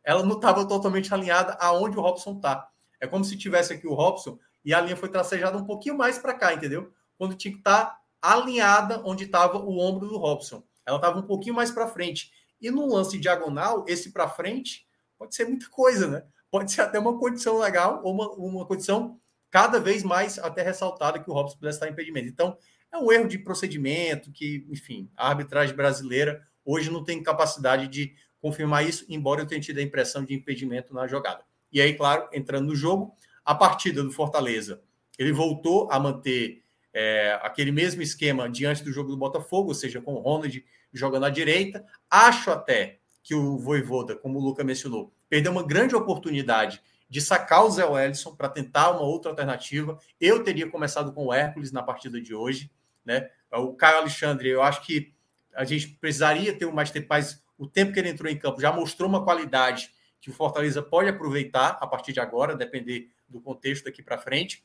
ela 0.03 0.23
não 0.23 0.35
estava 0.35 0.67
totalmente 0.67 1.13
alinhada 1.13 1.53
aonde 1.59 1.97
o 1.97 2.01
Robson 2.01 2.35
está. 2.35 2.69
É 2.99 3.07
como 3.07 3.23
se 3.23 3.38
tivesse 3.38 3.73
aqui 3.73 3.88
o 3.88 3.93
Robson 3.93 4.38
e 4.63 4.73
a 4.73 4.81
linha 4.81 4.97
foi 4.97 5.09
tracejada 5.09 5.57
um 5.57 5.65
pouquinho 5.65 5.97
mais 5.97 6.17
para 6.17 6.34
cá, 6.34 6.53
entendeu? 6.53 6.91
Quando 7.17 7.35
tinha 7.35 7.53
que 7.53 7.59
estar 7.59 7.85
tá 7.85 8.02
alinhada 8.23 9.01
onde 9.03 9.25
estava 9.25 9.57
o 9.57 9.77
ombro 9.77 10.07
do 10.07 10.17
Robson. 10.17 10.63
Ela 10.85 10.97
estava 10.97 11.19
um 11.19 11.23
pouquinho 11.23 11.55
mais 11.55 11.69
para 11.69 11.87
frente. 11.87 12.31
E 12.61 12.71
no 12.71 12.87
lance 12.87 13.19
diagonal, 13.19 13.83
esse 13.87 14.13
para 14.13 14.29
frente 14.29 14.87
pode 15.17 15.35
ser 15.35 15.45
muita 15.45 15.69
coisa, 15.69 16.07
né? 16.07 16.23
Pode 16.49 16.71
ser 16.71 16.81
até 16.81 16.97
uma 16.97 17.19
condição 17.19 17.57
legal 17.57 18.01
ou 18.03 18.13
uma, 18.13 18.31
uma 18.31 18.65
condição 18.65 19.19
cada 19.51 19.79
vez 19.79 20.03
mais 20.03 20.39
até 20.39 20.61
ressaltada 20.61 21.19
que 21.19 21.29
o 21.29 21.33
Robson 21.33 21.57
pudesse 21.57 21.75
estar 21.75 21.87
em 21.87 21.91
impedimento. 21.91 22.27
Então, 22.27 22.57
é 22.91 22.97
um 22.97 23.11
erro 23.11 23.27
de 23.27 23.37
procedimento 23.37 24.31
que, 24.31 24.65
enfim, 24.69 25.09
a 25.17 25.29
arbitragem 25.29 25.75
brasileira 25.75 26.41
hoje 26.63 26.89
não 26.89 27.03
tem 27.03 27.21
capacidade 27.21 27.87
de 27.87 28.15
confirmar 28.41 28.87
isso, 28.87 29.05
embora 29.09 29.41
eu 29.41 29.47
tenha 29.47 29.59
tido 29.59 29.79
a 29.79 29.81
impressão 29.81 30.23
de 30.23 30.33
impedimento 30.33 30.93
na 30.93 31.07
jogada. 31.07 31.43
E 31.71 31.81
aí, 31.81 31.93
claro, 31.95 32.29
entrando 32.31 32.67
no 32.67 32.75
jogo, 32.75 33.15
a 33.43 33.53
partida 33.53 34.03
do 34.03 34.11
Fortaleza, 34.11 34.81
ele 35.17 35.33
voltou 35.33 35.89
a 35.91 35.99
manter 35.99 36.62
é, 36.94 37.40
aquele 37.41 37.72
mesmo 37.72 38.02
esquema 38.02 38.49
diante 38.49 38.84
do 38.84 38.91
jogo 38.91 39.10
do 39.10 39.18
Botafogo, 39.18 39.70
ou 39.70 39.76
seja, 39.76 39.99
com 39.99 40.14
o 40.14 40.20
Ronald 40.20 40.64
jogando 40.94 41.26
à 41.26 41.30
direita. 41.30 41.84
Acho 42.10 42.52
até 42.52 42.99
que 43.24 43.34
o 43.34 43.57
Voivoda, 43.57 44.15
como 44.15 44.40
o 44.40 44.41
Luca 44.41 44.64
mencionou, 44.64 45.11
perdeu 45.30 45.52
uma 45.52 45.65
grande 45.65 45.95
oportunidade 45.95 46.82
de 47.10 47.22
sacar 47.22 47.65
o 47.65 47.70
Zé 47.70 47.86
Wellison 47.86 48.36
para 48.36 48.49
tentar 48.49 48.91
uma 48.91 49.02
outra 49.02 49.32
alternativa. 49.32 49.98
Eu 50.20 50.44
teria 50.44 50.70
começado 50.70 51.14
com 51.14 51.28
o 51.28 51.34
Hércules 51.34 51.72
na 51.72 51.82
partida 51.82 52.22
de 52.22 52.34
hoje. 52.34 52.72
Né? 53.06 53.30
O 53.52 53.74
Caio 53.74 53.98
Alexandre, 53.98 54.49
eu 54.49 54.61
acho 54.61 54.86
que 54.86 55.14
a 55.53 55.64
gente 55.64 55.88
precisaria 55.88 56.57
ter 56.57 56.65
mais 56.72 56.91
tempo, 56.91 57.07
mas 57.10 57.44
o 57.57 57.68
tempo 57.68 57.94
que 57.94 57.99
ele 57.99 58.10
entrou 58.10 58.32
em 58.32 58.38
campo 58.38 58.60
já 58.60 58.72
mostrou 58.72 59.07
uma 59.07 59.24
qualidade 59.24 59.91
que 60.20 60.30
o 60.30 60.34
Fortaleza 60.34 60.82
pode 60.82 61.10
aproveitar 61.10 61.78
a 61.82 61.86
partir 61.86 62.14
de 62.14 62.20
agora, 62.20 62.56
depender 62.56 63.10
do 63.28 63.41
contexto 63.41 63.86
daqui 63.86 64.02
para 64.02 64.18
frente. 64.18 64.64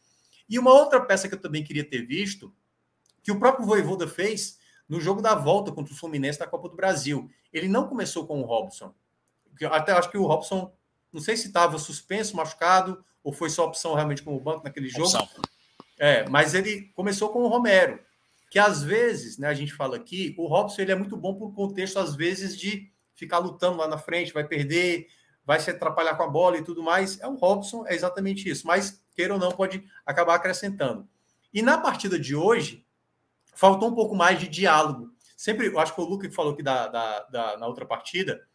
E 0.49 0.59
uma 0.59 0.73
outra 0.73 1.01
peça 1.01 1.29
que 1.29 1.35
eu 1.35 1.41
também 1.41 1.63
queria 1.63 1.85
ter 1.85 2.07
visto, 2.07 2.55
que 3.23 3.31
o 3.31 3.39
próprio 3.39 3.67
Voivoda 3.67 4.09
fez 4.09 4.59
no 4.89 5.01
jogo 5.01 5.21
da 5.21 5.35
volta 5.35 5.71
contra 5.71 5.93
o 5.93 5.97
Fluminense 5.97 6.41
na 6.41 6.47
Copa 6.47 6.69
do 6.69 6.77
Brasil. 6.77 7.31
Ele 7.53 7.69
não 7.69 7.87
começou 7.87 8.27
com 8.27 8.41
o 8.41 8.45
Robson. 8.45 8.95
Até 9.71 9.93
acho 9.93 10.11
que 10.11 10.17
o 10.17 10.25
Robson, 10.25 10.73
não 11.13 11.21
sei 11.21 11.37
se 11.37 11.49
estava 11.49 11.79
suspenso, 11.79 12.37
machucado, 12.37 13.05
ou 13.23 13.33
foi 13.33 13.51
só 13.51 13.67
opção 13.67 13.95
realmente 13.95 14.23
como 14.23 14.41
banco 14.41 14.65
naquele 14.65 14.89
jogo. 14.89 15.09
Opção. 15.09 15.29
É, 15.99 16.29
mas 16.29 16.55
ele 16.55 16.91
começou 16.95 17.29
com 17.31 17.43
o 17.43 17.49
Romero, 17.49 17.99
que 18.51 18.59
às 18.59 18.83
vezes, 18.83 19.37
né, 19.37 19.49
a 19.49 19.55
gente 19.55 19.75
fala 19.75 19.97
aqui, 19.97 20.35
o 20.39 20.47
Robson 20.47 20.81
ele 20.81 20.93
é 20.93 20.95
muito 20.95 21.17
bom 21.17 21.35
por 21.35 21.53
contexto, 21.53 21.99
às 21.99 22.15
vezes, 22.15 22.57
de 22.57 22.91
ficar 23.15 23.39
lutando 23.39 23.79
lá 23.79 23.89
na 23.89 23.99
frente, 23.99 24.33
vai 24.33 24.47
perder, 24.47 25.09
vai 25.45 25.59
se 25.59 25.71
atrapalhar 25.71 26.15
com 26.15 26.23
a 26.23 26.29
bola 26.29 26.57
e 26.57 26.65
tudo 26.65 26.83
mais. 26.83 27.21
É 27.21 27.27
o 27.27 27.35
Robson, 27.35 27.85
é 27.87 27.95
exatamente 27.95 28.49
isso. 28.49 28.67
Mas 28.67 29.03
queira 29.19 29.35
ou 29.35 29.41
não, 29.41 29.51
pode 29.51 29.85
acabar 30.07 30.37
acrescentando. 30.37 31.09
E 31.53 31.61
na 31.61 31.77
partida 31.77 32.17
de 32.17 32.37
hoje, 32.37 32.87
faltou 33.53 33.89
um 33.89 33.95
pouco 33.95 34.15
mais 34.15 34.39
de 34.39 34.47
diálogo. 34.47 35.13
Sempre, 35.37 35.67
eu 35.67 35.81
acho 35.81 35.93
que 35.93 36.01
o 36.01 36.05
Luca 36.05 36.29
que 36.29 36.35
falou 36.35 36.53
aqui 36.53 36.63
da, 36.63 36.87
da, 36.87 37.21
da, 37.25 37.57
na 37.57 37.67
outra 37.67 37.85
partida, 37.85 38.47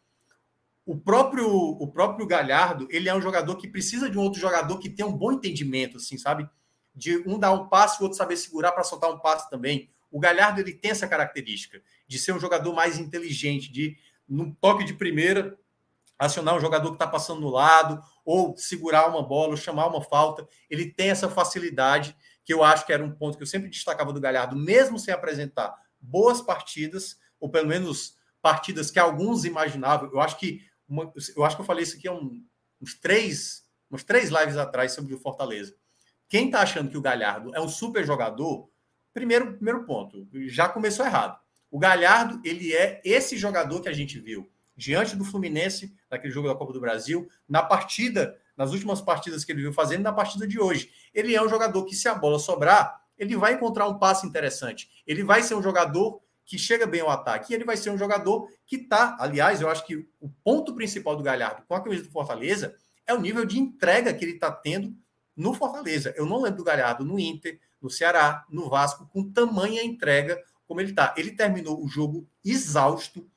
o 0.86 0.96
próprio, 0.96 1.46
o 1.46 1.86
próprio 1.88 2.26
Galhardo, 2.26 2.88
ele 2.90 3.10
é 3.10 3.14
um 3.14 3.20
jogador 3.20 3.56
que 3.56 3.68
precisa 3.68 4.08
de 4.08 4.16
um 4.16 4.22
outro 4.22 4.40
jogador 4.40 4.78
que 4.78 4.88
tenha 4.88 5.06
um 5.06 5.12
bom 5.12 5.32
entendimento, 5.32 5.98
assim, 5.98 6.16
sabe? 6.16 6.48
De 6.94 7.18
um 7.28 7.38
dar 7.38 7.52
um 7.52 7.68
passe, 7.68 8.00
o 8.00 8.04
outro 8.04 8.16
saber 8.16 8.38
segurar 8.38 8.72
para 8.72 8.84
soltar 8.84 9.10
um 9.10 9.18
passe 9.18 9.50
também. 9.50 9.90
O 10.10 10.18
Galhardo, 10.18 10.60
ele 10.60 10.72
tem 10.72 10.92
essa 10.92 11.06
característica 11.06 11.82
de 12.08 12.18
ser 12.18 12.32
um 12.32 12.40
jogador 12.40 12.72
mais 12.72 12.98
inteligente, 12.98 13.70
de, 13.70 13.98
num 14.26 14.50
toque 14.50 14.84
de 14.84 14.94
primeira, 14.94 15.58
acionar 16.18 16.54
um 16.56 16.60
jogador 16.60 16.88
que 16.88 16.94
está 16.94 17.06
passando 17.06 17.40
no 17.40 17.50
lado, 17.50 18.02
ou 18.24 18.56
segurar 18.56 19.08
uma 19.08 19.22
bola, 19.22 19.50
ou 19.50 19.56
chamar 19.56 19.86
uma 19.86 20.02
falta. 20.02 20.48
Ele 20.70 20.90
tem 20.90 21.10
essa 21.10 21.28
facilidade, 21.28 22.16
que 22.44 22.52
eu 22.52 22.62
acho 22.62 22.86
que 22.86 22.92
era 22.92 23.04
um 23.04 23.12
ponto 23.12 23.36
que 23.36 23.42
eu 23.42 23.46
sempre 23.46 23.68
destacava 23.68 24.12
do 24.12 24.20
Galhardo, 24.20 24.56
mesmo 24.56 24.98
sem 24.98 25.12
apresentar 25.12 25.74
boas 26.00 26.40
partidas, 26.40 27.18
ou 27.38 27.48
pelo 27.48 27.68
menos 27.68 28.16
partidas 28.40 28.90
que 28.90 28.98
alguns 28.98 29.44
imaginavam. 29.44 30.10
Eu 30.12 30.20
acho 30.20 30.38
que 30.38 30.60
uma, 30.88 31.12
eu 31.36 31.44
acho 31.44 31.56
que 31.56 31.62
eu 31.62 31.66
falei 31.66 31.82
isso 31.82 31.96
aqui 31.96 32.08
há 32.08 32.12
um, 32.12 32.44
uns 32.80 32.94
três, 32.94 33.64
umas 33.90 34.04
três 34.04 34.30
lives 34.30 34.56
atrás 34.56 34.92
sobre 34.92 35.14
o 35.14 35.18
Fortaleza. 35.18 35.74
Quem 36.28 36.46
está 36.46 36.60
achando 36.60 36.90
que 36.90 36.98
o 36.98 37.02
Galhardo 37.02 37.54
é 37.54 37.60
um 37.60 37.68
super 37.68 38.04
jogador, 38.04 38.70
primeiro, 39.12 39.54
primeiro 39.54 39.84
ponto, 39.84 40.28
já 40.46 40.68
começou 40.68 41.04
errado. 41.04 41.38
O 41.70 41.78
Galhardo, 41.78 42.40
ele 42.44 42.72
é 42.72 43.00
esse 43.04 43.36
jogador 43.36 43.80
que 43.80 43.88
a 43.88 43.92
gente 43.92 44.18
viu 44.18 44.50
diante 44.76 45.16
do 45.16 45.24
Fluminense, 45.24 45.94
naquele 46.10 46.32
jogo 46.32 46.48
da 46.48 46.54
Copa 46.54 46.72
do 46.72 46.80
Brasil, 46.80 47.28
na 47.48 47.62
partida, 47.62 48.38
nas 48.56 48.72
últimas 48.72 49.00
partidas 49.00 49.44
que 49.44 49.52
ele 49.52 49.62
viu 49.62 49.72
fazendo, 49.72 50.02
na 50.02 50.12
partida 50.12 50.46
de 50.46 50.60
hoje. 50.60 50.90
Ele 51.12 51.34
é 51.34 51.42
um 51.42 51.48
jogador 51.48 51.84
que, 51.84 51.94
se 51.94 52.08
a 52.08 52.14
bola 52.14 52.38
sobrar, 52.38 53.02
ele 53.16 53.36
vai 53.36 53.54
encontrar 53.54 53.88
um 53.88 53.98
passe 53.98 54.26
interessante. 54.26 54.90
Ele 55.06 55.22
vai 55.22 55.42
ser 55.42 55.54
um 55.54 55.62
jogador 55.62 56.20
que 56.44 56.58
chega 56.58 56.86
bem 56.86 57.00
ao 57.00 57.10
ataque. 57.10 57.52
E 57.52 57.54
ele 57.54 57.64
vai 57.64 57.76
ser 57.76 57.90
um 57.90 57.98
jogador 57.98 58.48
que 58.66 58.76
está, 58.76 59.16
aliás, 59.18 59.60
eu 59.60 59.70
acho 59.70 59.86
que 59.86 60.06
o 60.20 60.28
ponto 60.42 60.74
principal 60.74 61.16
do 61.16 61.22
Galhardo 61.22 61.62
com 61.66 61.74
a 61.74 61.80
camisa 61.80 62.04
do 62.04 62.10
Fortaleza 62.10 62.74
é 63.06 63.14
o 63.14 63.20
nível 63.20 63.44
de 63.44 63.58
entrega 63.58 64.12
que 64.12 64.24
ele 64.24 64.34
está 64.34 64.50
tendo 64.50 64.94
no 65.36 65.54
Fortaleza. 65.54 66.14
Eu 66.16 66.26
não 66.26 66.42
lembro 66.42 66.58
do 66.58 66.64
Galhardo 66.64 67.04
no 67.04 67.18
Inter, 67.18 67.58
no 67.80 67.90
Ceará, 67.90 68.44
no 68.48 68.68
Vasco, 68.68 69.08
com 69.12 69.30
tamanha 69.30 69.82
entrega 69.82 70.42
como 70.66 70.80
ele 70.80 70.90
está. 70.90 71.14
Ele 71.16 71.32
terminou 71.32 71.82
o 71.82 71.88
jogo 71.88 72.26
exausto, 72.44 73.28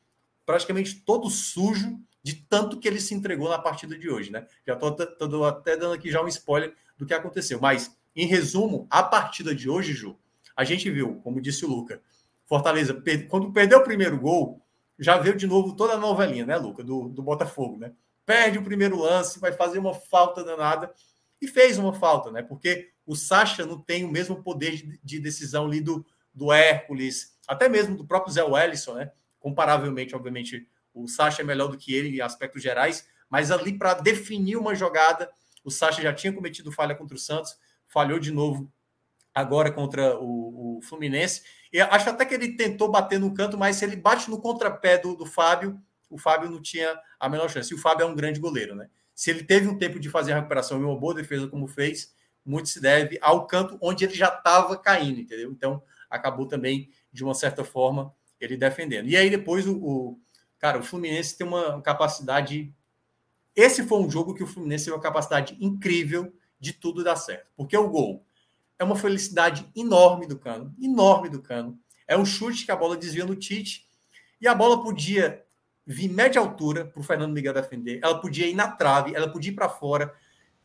praticamente 0.47 0.95
todo 1.01 1.29
sujo, 1.29 1.99
de 2.23 2.33
tanto 2.33 2.79
que 2.79 2.87
ele 2.87 3.01
se 3.01 3.13
entregou 3.13 3.49
na 3.49 3.59
partida 3.59 3.97
de 3.97 4.09
hoje, 4.09 4.31
né? 4.31 4.47
Já 4.65 4.73
estou 4.75 5.45
até 5.45 5.75
dando 5.75 5.93
aqui 5.93 6.09
já 6.09 6.23
um 6.23 6.27
spoiler 6.29 6.73
do 6.97 7.05
que 7.05 7.13
aconteceu. 7.13 7.59
Mas, 7.59 7.95
em 8.15 8.25
resumo, 8.25 8.87
a 8.89 9.03
partida 9.03 9.53
de 9.53 9.69
hoje, 9.69 9.93
Ju, 9.93 10.17
a 10.55 10.63
gente 10.63 10.89
viu, 10.89 11.15
como 11.21 11.41
disse 11.41 11.65
o 11.65 11.67
Luca, 11.67 12.01
Fortaleza, 12.45 12.97
quando 13.29 13.51
perdeu 13.51 13.79
o 13.79 13.83
primeiro 13.83 14.17
gol, 14.17 14.61
já 14.97 15.17
veio 15.17 15.35
de 15.35 15.45
novo 15.45 15.75
toda 15.75 15.93
a 15.93 15.97
novelinha, 15.97 16.45
né, 16.45 16.55
Luca, 16.55 16.81
do, 16.81 17.09
do 17.09 17.21
Botafogo, 17.21 17.77
né? 17.77 17.91
Perde 18.25 18.57
o 18.57 18.63
primeiro 18.63 18.97
lance, 18.97 19.39
vai 19.39 19.51
fazer 19.51 19.79
uma 19.79 19.93
falta 19.93 20.45
danada 20.45 20.91
e 21.41 21.47
fez 21.47 21.77
uma 21.77 21.93
falta, 21.93 22.31
né? 22.31 22.41
Porque 22.41 22.89
o 23.05 23.17
Sacha 23.17 23.65
não 23.65 23.79
tem 23.79 24.05
o 24.05 24.11
mesmo 24.11 24.41
poder 24.41 24.77
de, 24.77 24.99
de 25.03 25.19
decisão 25.19 25.65
ali 25.65 25.81
do, 25.81 26.05
do 26.33 26.53
Hércules, 26.53 27.37
até 27.45 27.67
mesmo 27.67 27.97
do 27.97 28.05
próprio 28.05 28.33
Zé 28.33 28.43
Wellison, 28.43 28.93
né? 28.95 29.11
Comparavelmente, 29.47 30.13
obviamente, 30.13 30.67
o 30.93 31.07
Sacha 31.07 31.41
é 31.41 31.45
melhor 31.45 31.69
do 31.69 31.77
que 31.77 31.95
ele 31.95 32.17
em 32.17 32.19
aspectos 32.19 32.61
gerais, 32.61 33.07
mas 33.29 33.49
ali 33.49 33.77
para 33.77 33.93
definir 33.93 34.57
uma 34.57 34.75
jogada, 34.75 35.31
o 35.63 35.71
Sacha 35.71 36.01
já 36.01 36.13
tinha 36.13 36.33
cometido 36.33 36.69
falha 36.69 36.93
contra 36.93 37.15
o 37.15 37.17
Santos, 37.17 37.57
falhou 37.87 38.19
de 38.19 38.29
novo 38.29 38.69
agora 39.33 39.71
contra 39.71 40.19
o, 40.19 40.79
o 40.79 40.81
Fluminense. 40.81 41.43
E 41.71 41.79
acho 41.79 42.09
até 42.09 42.25
que 42.25 42.33
ele 42.33 42.57
tentou 42.57 42.91
bater 42.91 43.21
no 43.21 43.33
canto, 43.33 43.57
mas 43.57 43.77
se 43.77 43.85
ele 43.85 43.95
bate 43.95 44.29
no 44.29 44.41
contrapé 44.41 44.97
do, 44.97 45.15
do 45.15 45.25
Fábio, 45.25 45.79
o 46.09 46.17
Fábio 46.17 46.51
não 46.51 46.61
tinha 46.61 46.99
a 47.17 47.29
menor 47.29 47.49
chance. 47.49 47.71
E 47.71 47.75
o 47.75 47.79
Fábio 47.79 48.03
é 48.03 48.05
um 48.05 48.15
grande 48.15 48.37
goleiro, 48.37 48.75
né? 48.75 48.89
Se 49.15 49.29
ele 49.29 49.45
teve 49.45 49.69
um 49.69 49.77
tempo 49.77 49.97
de 49.97 50.09
fazer 50.09 50.33
a 50.33 50.35
recuperação 50.35 50.81
e 50.81 50.83
uma 50.83 50.99
boa 50.99 51.13
defesa 51.13 51.47
como 51.47 51.69
fez, 51.69 52.13
muito 52.45 52.67
se 52.67 52.81
deve 52.81 53.17
ao 53.21 53.47
canto 53.47 53.77
onde 53.81 54.03
ele 54.03 54.13
já 54.13 54.27
estava 54.27 54.77
caindo, 54.77 55.21
entendeu? 55.21 55.53
Então, 55.53 55.81
acabou 56.09 56.45
também, 56.45 56.89
de 57.13 57.23
uma 57.23 57.33
certa 57.33 57.63
forma, 57.63 58.13
ele 58.39 58.57
defendendo. 58.57 59.07
E 59.07 59.15
aí, 59.15 59.29
depois, 59.29 59.67
o, 59.67 59.75
o 59.75 60.19
cara, 60.59 60.79
o 60.79 60.83
Fluminense 60.83 61.37
tem 61.37 61.45
uma 61.47 61.81
capacidade. 61.81 62.73
Esse 63.55 63.83
foi 63.83 63.99
um 63.99 64.09
jogo 64.09 64.33
que 64.33 64.43
o 64.43 64.47
Fluminense 64.47 64.85
teve 64.85 64.95
uma 64.95 65.01
capacidade 65.01 65.57
incrível 65.59 66.33
de 66.59 66.73
tudo 66.73 67.03
dar 67.03 67.15
certo. 67.15 67.47
Porque 67.55 67.75
o 67.77 67.89
gol 67.89 68.23
é 68.79 68.83
uma 68.83 68.95
felicidade 68.95 69.67
enorme 69.75 70.27
do 70.27 70.37
Cano, 70.37 70.73
enorme 70.81 71.29
do 71.29 71.41
Cano. 71.41 71.79
É 72.07 72.17
um 72.17 72.25
chute 72.25 72.65
que 72.65 72.71
a 72.71 72.75
bola 72.75 72.95
desvia 72.95 73.25
no 73.25 73.35
Tite 73.35 73.87
e 74.39 74.47
a 74.47 74.53
bola 74.53 74.81
podia 74.81 75.43
vir 75.85 76.09
média 76.09 76.39
altura 76.39 76.85
para 76.85 76.99
o 76.99 77.03
Fernando 77.03 77.33
Miguel 77.33 77.53
defender, 77.53 78.01
ela 78.03 78.19
podia 78.19 78.45
ir 78.45 78.53
na 78.53 78.69
trave, 78.69 79.15
ela 79.15 79.31
podia 79.31 79.51
ir 79.51 79.55
para 79.55 79.69
fora. 79.69 80.13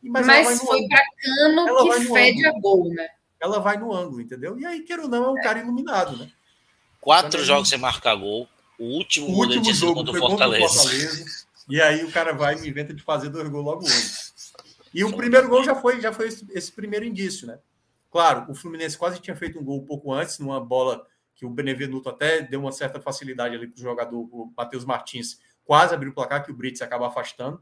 Mas, 0.01 0.27
mas 0.27 0.59
foi 0.59 0.85
para 0.87 1.01
Cano 1.23 1.67
ela 1.67 1.95
que 1.95 2.05
fede 2.07 2.45
ângulo. 2.45 2.57
a 2.57 2.61
gol, 2.61 2.89
né? 2.93 3.07
Ela 3.39 3.59
vai 3.59 3.77
no 3.77 3.93
ângulo, 3.93 4.21
entendeu? 4.21 4.59
E 4.59 4.65
aí, 4.65 4.81
quer 4.81 4.99
ou 4.99 5.07
não, 5.07 5.25
é 5.25 5.29
um 5.31 5.37
é. 5.37 5.41
cara 5.41 5.59
iluminado, 5.59 6.17
né? 6.17 6.29
Quatro 7.03 7.43
jogos 7.43 7.67
sem 7.67 7.77
marcar 7.77 8.15
gol. 8.15 8.47
O 8.79 8.85
último, 8.85 9.27
o 9.27 9.31
último 9.31 9.73
jogo 9.73 9.95
contra 9.95 10.13
o 10.13 10.17
Fortaleza. 10.17 10.73
Fortaleza. 10.73 11.25
E 11.67 11.81
aí 11.81 12.03
o 12.05 12.11
cara 12.11 12.31
vai 12.33 12.55
e 12.55 12.61
me 12.61 12.69
inventa 12.69 12.93
de 12.93 13.03
fazer 13.03 13.29
dois 13.29 13.49
gols 13.49 13.65
logo 13.65 13.83
hoje. 13.83 14.13
E 14.93 15.03
o 15.03 15.13
primeiro 15.15 15.49
gol 15.49 15.65
já 15.65 15.75
foi, 15.75 15.99
já 15.99 16.13
foi 16.13 16.29
esse, 16.29 16.47
esse 16.51 16.71
primeiro 16.71 17.03
indício, 17.03 17.45
né? 17.45 17.59
Claro, 18.09 18.49
o 18.49 18.55
Fluminense 18.55 18.97
quase 18.97 19.19
tinha 19.19 19.35
feito 19.35 19.59
um 19.59 19.63
gol 19.63 19.79
um 19.79 19.85
pouco 19.85 20.13
antes, 20.13 20.39
numa 20.39 20.63
bola 20.63 21.05
que 21.35 21.45
o 21.45 21.49
Benevenuto 21.49 22.07
até 22.07 22.41
deu 22.41 22.61
uma 22.61 22.71
certa 22.71 23.01
facilidade 23.01 23.53
ali 23.53 23.67
para 23.67 23.79
o 23.79 23.83
jogador, 23.83 24.19
o 24.31 24.53
Matheus 24.55 24.85
Martins, 24.85 25.39
quase 25.65 25.93
abriu 25.93 26.11
o 26.11 26.15
placar, 26.15 26.45
que 26.45 26.51
o 26.51 26.55
Brits 26.55 26.81
acaba 26.81 27.07
afastando. 27.07 27.61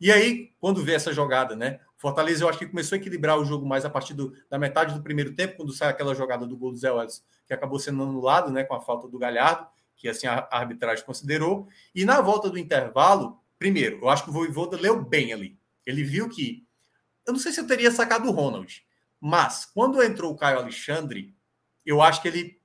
E 0.00 0.10
aí, 0.10 0.50
quando 0.58 0.82
vê 0.82 0.94
essa 0.94 1.12
jogada, 1.12 1.54
né? 1.54 1.80
Fortaleza, 2.00 2.42
eu 2.42 2.48
acho 2.48 2.58
que 2.58 2.66
começou 2.66 2.96
a 2.96 2.98
equilibrar 2.98 3.38
o 3.38 3.44
jogo 3.44 3.66
mais 3.66 3.84
a 3.84 3.90
partir 3.90 4.14
do, 4.14 4.34
da 4.48 4.58
metade 4.58 4.94
do 4.94 5.02
primeiro 5.02 5.34
tempo, 5.34 5.58
quando 5.58 5.70
sai 5.70 5.90
aquela 5.90 6.14
jogada 6.14 6.46
do 6.46 6.56
gol 6.56 6.72
do 6.72 6.78
Zé 6.78 6.90
Welles, 6.90 7.22
que 7.46 7.52
acabou 7.52 7.78
sendo 7.78 8.02
anulado, 8.02 8.50
né? 8.50 8.64
Com 8.64 8.72
a 8.72 8.80
falta 8.80 9.06
do 9.06 9.18
Galhardo, 9.18 9.66
que 9.94 10.08
assim 10.08 10.26
a, 10.26 10.48
arbitragem 10.50 11.04
considerou. 11.04 11.68
E 11.94 12.06
na 12.06 12.22
volta 12.22 12.48
do 12.48 12.56
intervalo, 12.56 13.38
primeiro, 13.58 13.98
eu 13.98 14.08
acho 14.08 14.24
que 14.24 14.30
o 14.30 14.32
Voivoda 14.32 14.78
leu 14.78 15.04
bem 15.04 15.34
ali. 15.34 15.58
Ele 15.84 16.02
viu 16.02 16.26
que. 16.30 16.66
Eu 17.26 17.34
não 17.34 17.38
sei 17.38 17.52
se 17.52 17.60
eu 17.60 17.66
teria 17.66 17.90
sacado 17.90 18.26
o 18.28 18.32
Ronald, 18.32 18.82
mas, 19.20 19.66
quando 19.66 20.02
entrou 20.02 20.32
o 20.32 20.36
Caio 20.36 20.58
Alexandre, 20.58 21.36
eu 21.84 22.00
acho 22.00 22.22
que 22.22 22.28
ele. 22.28 22.58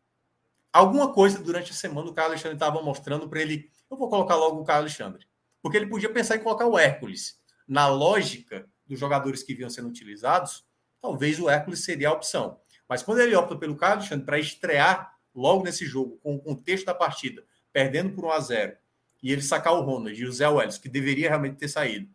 Alguma 0.72 1.12
coisa 1.12 1.44
durante 1.44 1.72
a 1.72 1.76
semana 1.76 2.10
o 2.10 2.14
Caio 2.14 2.30
Alexandre 2.30 2.56
estava 2.56 2.82
mostrando 2.82 3.28
para 3.28 3.42
ele. 3.42 3.70
Eu 3.92 3.98
vou 3.98 4.10
colocar 4.10 4.38
logo 4.38 4.62
o 4.62 4.64
Caio 4.64 4.80
Alexandre. 4.80 5.28
Porque 5.62 5.76
ele 5.76 5.88
podia 5.88 6.10
pensar 6.10 6.38
em 6.38 6.42
colocar 6.42 6.66
o 6.66 6.80
Hércules. 6.80 7.38
Na 7.68 7.90
lógica 7.90 8.66
dos 8.88 9.00
jogadores 9.00 9.44
que 9.44 9.54
vinham 9.54 9.70
sendo 9.70 9.90
utilizados, 9.90 10.66
talvez 11.02 11.40
o 11.40 11.50
Hércules 11.50 11.84
seria 11.84 12.10
a 12.10 12.14
opção. 12.14 12.60
Mas 12.88 13.02
quando 13.02 13.20
ele 13.20 13.36
opta 13.36 13.56
pelo 13.56 13.76
Caio 13.76 13.94
Alexandre 13.94 14.26
para 14.26 14.40
estrear 14.40 15.16
logo 15.34 15.64
nesse 15.64 15.86
jogo, 15.86 16.18
com 16.24 16.36
o 16.36 16.40
contexto 16.40 16.86
da 16.86 16.94
partida, 16.94 17.44
perdendo 17.74 18.14
por 18.14 18.26
1 18.26 18.32
a 18.32 18.40
0 18.40 18.78
e 19.24 19.32
ele 19.32 19.42
sacar 19.42 19.74
o 19.74 19.82
Ronald 19.82 20.20
e 20.20 20.26
o 20.26 20.32
Zé 20.32 20.48
Welles, 20.48 20.78
que 20.78 20.88
deveria 20.88 21.30
realmente 21.30 21.58
ter 21.58 21.68
saído, 21.68 22.08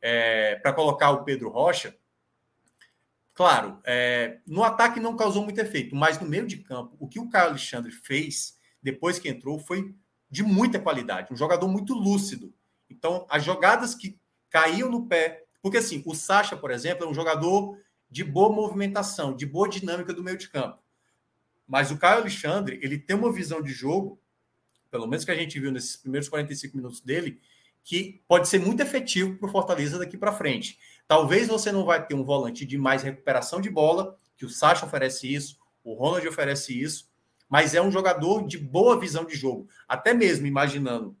é, 0.00 0.56
para 0.56 0.72
colocar 0.72 1.10
o 1.10 1.24
Pedro 1.24 1.48
Rocha, 1.48 1.96
Claro, 3.36 3.78
é, 3.84 4.38
no 4.46 4.64
ataque 4.64 4.98
não 4.98 5.14
causou 5.14 5.44
muito 5.44 5.60
efeito, 5.60 5.94
mas 5.94 6.18
no 6.18 6.26
meio 6.26 6.46
de 6.46 6.56
campo, 6.56 6.96
o 6.98 7.06
que 7.06 7.20
o 7.20 7.28
Caio 7.28 7.50
Alexandre 7.50 7.92
fez 7.92 8.56
depois 8.82 9.18
que 9.18 9.28
entrou 9.28 9.58
foi 9.58 9.94
de 10.30 10.42
muita 10.42 10.80
qualidade, 10.80 11.30
um 11.30 11.36
jogador 11.36 11.68
muito 11.68 11.92
lúcido. 11.92 12.54
Então, 12.88 13.26
as 13.28 13.44
jogadas 13.44 13.94
que 13.94 14.18
caíam 14.48 14.90
no 14.90 15.06
pé, 15.06 15.44
porque 15.66 15.78
assim, 15.78 16.00
o 16.06 16.14
Sacha, 16.14 16.56
por 16.56 16.70
exemplo, 16.70 17.04
é 17.04 17.08
um 17.08 17.12
jogador 17.12 17.76
de 18.08 18.22
boa 18.22 18.54
movimentação, 18.54 19.34
de 19.34 19.44
boa 19.44 19.68
dinâmica 19.68 20.14
do 20.14 20.22
meio 20.22 20.38
de 20.38 20.48
campo. 20.48 20.78
Mas 21.66 21.90
o 21.90 21.98
Caio 21.98 22.20
Alexandre, 22.20 22.78
ele 22.80 22.96
tem 22.96 23.16
uma 23.16 23.32
visão 23.32 23.60
de 23.60 23.72
jogo, 23.72 24.16
pelo 24.92 25.08
menos 25.08 25.24
que 25.24 25.30
a 25.32 25.34
gente 25.34 25.58
viu 25.58 25.72
nesses 25.72 25.96
primeiros 25.96 26.28
45 26.28 26.76
minutos 26.76 27.00
dele, 27.00 27.40
que 27.82 28.22
pode 28.28 28.46
ser 28.46 28.60
muito 28.60 28.80
efetivo 28.80 29.36
para 29.38 29.48
o 29.48 29.50
Fortaleza 29.50 29.98
daqui 29.98 30.16
para 30.16 30.30
frente. 30.30 30.78
Talvez 31.08 31.48
você 31.48 31.72
não 31.72 31.84
vai 31.84 32.06
ter 32.06 32.14
um 32.14 32.22
volante 32.22 32.64
de 32.64 32.78
mais 32.78 33.02
recuperação 33.02 33.60
de 33.60 33.68
bola, 33.68 34.16
que 34.36 34.46
o 34.46 34.48
Sacha 34.48 34.86
oferece 34.86 35.34
isso, 35.34 35.58
o 35.82 35.94
Ronald 35.94 36.28
oferece 36.28 36.80
isso, 36.80 37.10
mas 37.48 37.74
é 37.74 37.82
um 37.82 37.90
jogador 37.90 38.46
de 38.46 38.56
boa 38.56 39.00
visão 39.00 39.24
de 39.24 39.34
jogo. 39.34 39.68
Até 39.88 40.14
mesmo 40.14 40.46
imaginando 40.46 41.16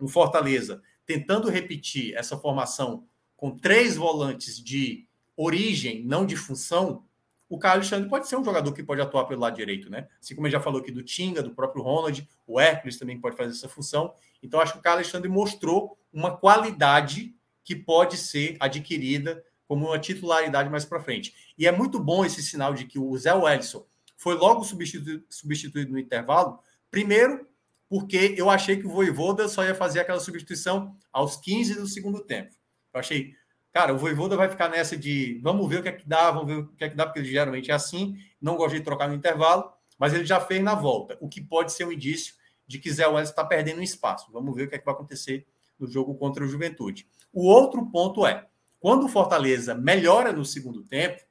um 0.00 0.08
Fortaleza 0.08 0.82
tentando 1.06 1.48
repetir 1.48 2.16
essa 2.16 2.36
formação 2.36 3.06
com 3.38 3.56
três 3.56 3.94
volantes 3.96 4.58
de 4.62 5.06
origem, 5.36 6.04
não 6.04 6.26
de 6.26 6.34
função, 6.34 7.04
o 7.48 7.56
Carlos 7.56 7.86
Alexandre 7.86 8.10
pode 8.10 8.28
ser 8.28 8.36
um 8.36 8.44
jogador 8.44 8.72
que 8.72 8.82
pode 8.82 9.00
atuar 9.00 9.26
pelo 9.26 9.40
lado 9.40 9.54
direito, 9.54 9.88
né? 9.88 10.08
Assim 10.20 10.34
como 10.34 10.48
ele 10.48 10.52
já 10.52 10.60
falou 10.60 10.80
aqui 10.80 10.90
do 10.90 11.04
Tinga, 11.04 11.40
do 11.40 11.54
próprio 11.54 11.82
Ronald, 11.82 12.28
o 12.44 12.60
Hércules 12.60 12.98
também 12.98 13.18
pode 13.18 13.36
fazer 13.36 13.52
essa 13.52 13.68
função. 13.68 14.12
Então, 14.42 14.60
acho 14.60 14.72
que 14.72 14.80
o 14.80 14.82
Carlos 14.82 15.04
Alexandre 15.04 15.30
mostrou 15.30 15.96
uma 16.12 16.36
qualidade 16.36 17.32
que 17.62 17.76
pode 17.76 18.16
ser 18.16 18.56
adquirida 18.58 19.42
como 19.68 19.86
uma 19.86 20.00
titularidade 20.00 20.68
mais 20.68 20.84
para 20.84 21.00
frente. 21.00 21.32
E 21.56 21.64
é 21.64 21.70
muito 21.70 22.00
bom 22.00 22.24
esse 22.24 22.42
sinal 22.42 22.74
de 22.74 22.86
que 22.86 22.98
o 22.98 23.16
Zé 23.16 23.32
Wellison 23.32 23.86
foi 24.16 24.34
logo 24.34 24.64
substituído, 24.64 25.24
substituído 25.30 25.92
no 25.92 25.98
intervalo. 25.98 26.58
Primeiro, 26.90 27.46
porque 27.88 28.34
eu 28.36 28.50
achei 28.50 28.76
que 28.76 28.86
o 28.86 28.90
Voivoda 28.90 29.48
só 29.48 29.64
ia 29.64 29.76
fazer 29.76 30.00
aquela 30.00 30.18
substituição 30.18 30.96
aos 31.12 31.36
15 31.36 31.76
do 31.76 31.86
segundo 31.86 32.20
tempo. 32.20 32.57
Eu 32.98 33.00
achei, 33.00 33.34
cara, 33.72 33.94
o 33.94 33.98
Voivoda 33.98 34.36
vai 34.36 34.48
ficar 34.48 34.68
nessa 34.68 34.96
de 34.96 35.40
vamos 35.42 35.68
ver 35.68 35.80
o 35.80 35.82
que 35.82 35.88
é 35.88 35.92
que 35.92 36.06
dá, 36.06 36.30
vamos 36.30 36.46
ver 36.48 36.58
o 36.60 36.66
que 36.68 36.84
é 36.84 36.88
que 36.88 36.96
dá, 36.96 37.06
porque 37.06 37.20
ele 37.20 37.30
geralmente 37.30 37.70
é 37.70 37.74
assim, 37.74 38.18
não 38.40 38.56
gosta 38.56 38.76
de 38.76 38.84
trocar 38.84 39.08
no 39.08 39.14
intervalo, 39.14 39.72
mas 39.98 40.12
ele 40.12 40.26
já 40.26 40.40
fez 40.40 40.62
na 40.62 40.74
volta, 40.74 41.16
o 41.20 41.28
que 41.28 41.40
pode 41.40 41.72
ser 41.72 41.84
um 41.84 41.92
indício 41.92 42.34
de 42.66 42.78
que 42.78 42.90
Zé 42.92 43.06
Wellison 43.06 43.30
está 43.30 43.44
perdendo 43.44 43.82
espaço. 43.82 44.30
Vamos 44.32 44.54
ver 44.54 44.64
o 44.64 44.68
que 44.68 44.74
é 44.74 44.78
que 44.78 44.84
vai 44.84 44.94
acontecer 44.94 45.46
no 45.78 45.86
jogo 45.86 46.14
contra 46.16 46.44
o 46.44 46.48
Juventude. 46.48 47.06
O 47.32 47.46
outro 47.46 47.86
ponto 47.86 48.26
é, 48.26 48.46
quando 48.80 49.06
o 49.06 49.08
Fortaleza 49.08 49.74
melhora 49.74 50.32
no 50.32 50.44
segundo 50.44 50.82
tempo, 50.82 51.22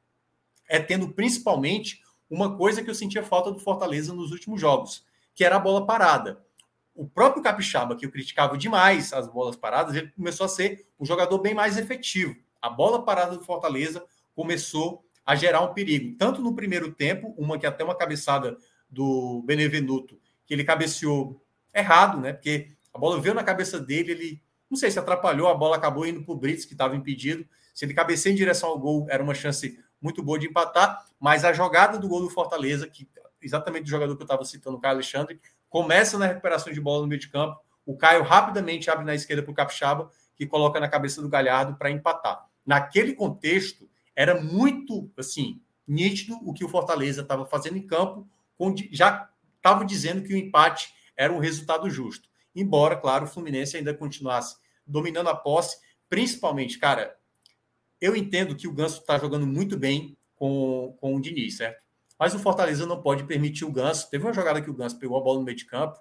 é 0.69 0.79
tendo 0.79 1.09
principalmente 1.09 2.01
uma 2.29 2.57
coisa 2.57 2.83
que 2.83 2.89
eu 2.89 2.95
sentia 2.95 3.23
falta 3.23 3.51
do 3.51 3.59
Fortaleza 3.59 4.13
nos 4.13 4.31
últimos 4.31 4.59
jogos, 4.59 5.05
que 5.35 5.43
era 5.43 5.57
a 5.57 5.59
bola 5.59 5.85
parada. 5.85 6.45
O 6.97 7.07
próprio 7.07 7.43
Capixaba, 7.43 7.95
que 7.95 8.07
eu 8.07 8.11
criticava 8.11 8.57
demais 8.57 9.13
as 9.13 9.27
bolas 9.27 9.55
paradas, 9.55 9.95
ele 9.95 10.07
começou 10.07 10.47
a 10.47 10.49
ser 10.49 10.87
um 10.99 11.05
jogador 11.05 11.37
bem 11.37 11.53
mais 11.53 11.77
efetivo. 11.77 12.35
A 12.59 12.71
bola 12.71 13.05
parada 13.05 13.37
do 13.37 13.43
Fortaleza 13.43 14.03
começou 14.35 15.05
a 15.23 15.35
gerar 15.35 15.61
um 15.61 15.75
perigo, 15.75 16.17
tanto 16.17 16.41
no 16.41 16.55
primeiro 16.55 16.91
tempo, 16.91 17.35
uma 17.37 17.59
que 17.59 17.67
até 17.67 17.83
uma 17.83 17.93
cabeçada 17.93 18.57
do 18.89 19.43
Benevenuto, 19.45 20.19
que 20.43 20.55
ele 20.55 20.63
cabeceou 20.63 21.39
errado, 21.71 22.19
né? 22.19 22.33
Porque 22.33 22.71
a 22.91 22.97
bola 22.97 23.21
veio 23.21 23.35
na 23.35 23.43
cabeça 23.43 23.79
dele, 23.79 24.11
ele 24.13 24.41
não 24.67 24.75
sei 24.75 24.89
se 24.89 24.97
atrapalhou, 24.97 25.49
a 25.49 25.53
bola 25.53 25.75
acabou 25.75 26.03
indo 26.03 26.23
para 26.23 26.33
o 26.33 26.35
Brits, 26.35 26.65
que 26.65 26.73
estava 26.73 26.95
impedido. 26.95 27.45
Se 27.75 27.85
ele 27.85 27.93
cabeceia 27.93 28.33
em 28.33 28.35
direção 28.35 28.69
ao 28.69 28.79
gol, 28.79 29.05
era 29.07 29.21
uma 29.21 29.35
chance 29.35 29.79
muito 30.01 30.23
boa 30.23 30.39
de 30.39 30.47
empatar, 30.47 31.05
mas 31.19 31.45
a 31.45 31.53
jogada 31.53 31.99
do 31.99 32.07
gol 32.07 32.21
do 32.21 32.29
Fortaleza, 32.29 32.87
que 32.87 33.07
exatamente 33.39 33.83
do 33.83 33.89
jogador 33.89 34.15
que 34.15 34.23
eu 34.23 34.25
estava 34.25 34.43
citando, 34.43 34.77
o 34.77 34.79
Caio 34.79 34.95
Alexandre, 34.95 35.39
começa 35.69 36.17
na 36.17 36.27
recuperação 36.27 36.71
de 36.71 36.81
bola 36.81 37.01
no 37.01 37.07
meio 37.07 37.19
de 37.19 37.29
campo. 37.29 37.59
O 37.85 37.95
Caio 37.97 38.23
rapidamente 38.23 38.89
abre 38.89 39.05
na 39.05 39.15
esquerda 39.15 39.43
para 39.43 39.51
o 39.51 39.55
Capixaba, 39.55 40.11
que 40.35 40.45
coloca 40.45 40.79
na 40.79 40.87
cabeça 40.87 41.21
do 41.21 41.29
Galhardo 41.29 41.75
para 41.77 41.91
empatar. 41.91 42.45
Naquele 42.65 43.13
contexto, 43.13 43.89
era 44.15 44.41
muito 44.41 45.11
assim 45.17 45.61
nítido 45.87 46.37
o 46.43 46.53
que 46.53 46.65
o 46.65 46.69
Fortaleza 46.69 47.21
estava 47.21 47.45
fazendo 47.45 47.77
em 47.77 47.87
campo, 47.87 48.27
já 48.91 49.29
estava 49.55 49.85
dizendo 49.85 50.23
que 50.23 50.33
o 50.33 50.37
empate 50.37 50.93
era 51.15 51.31
um 51.31 51.39
resultado 51.39 51.89
justo. 51.89 52.27
Embora, 52.55 52.97
claro, 52.97 53.25
o 53.25 53.27
Fluminense 53.27 53.77
ainda 53.77 53.93
continuasse 53.93 54.57
dominando 54.85 55.29
a 55.29 55.35
posse, 55.35 55.77
principalmente, 56.09 56.77
cara, 56.77 57.15
eu 57.99 58.15
entendo 58.15 58.55
que 58.55 58.67
o 58.67 58.73
Ganso 58.73 59.01
está 59.01 59.17
jogando 59.17 59.45
muito 59.45 59.77
bem 59.77 60.17
com, 60.35 60.95
com 60.99 61.15
o 61.15 61.21
Diniz, 61.21 61.57
certo? 61.57 61.81
Mas 62.19 62.33
o 62.33 62.39
Fortaleza 62.39 62.85
não 62.85 63.01
pode 63.01 63.23
permitir 63.23 63.65
o 63.65 63.71
Ganso. 63.71 64.09
Teve 64.09 64.25
uma 64.25 64.33
jogada 64.33 64.61
que 64.61 64.69
o 64.69 64.73
Ganso 64.73 64.97
pegou 64.97 65.17
a 65.17 65.21
bola 65.21 65.39
no 65.39 65.45
meio 65.45 65.57
de 65.57 65.65
campo 65.65 65.99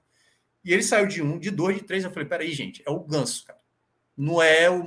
e 0.65 0.73
ele 0.73 0.83
saiu 0.83 1.07
de 1.07 1.23
um, 1.23 1.39
de 1.39 1.51
dois, 1.51 1.77
de 1.77 1.85
três. 1.85 2.05
Eu 2.05 2.11
falei: 2.11 2.29
peraí, 2.29 2.53
gente, 2.53 2.83
é 2.87 2.91
o 2.91 3.01
Ganso, 3.01 3.45
cara. 3.45 3.61
Não 4.17 4.41
é 4.41 4.71
o 4.71 4.83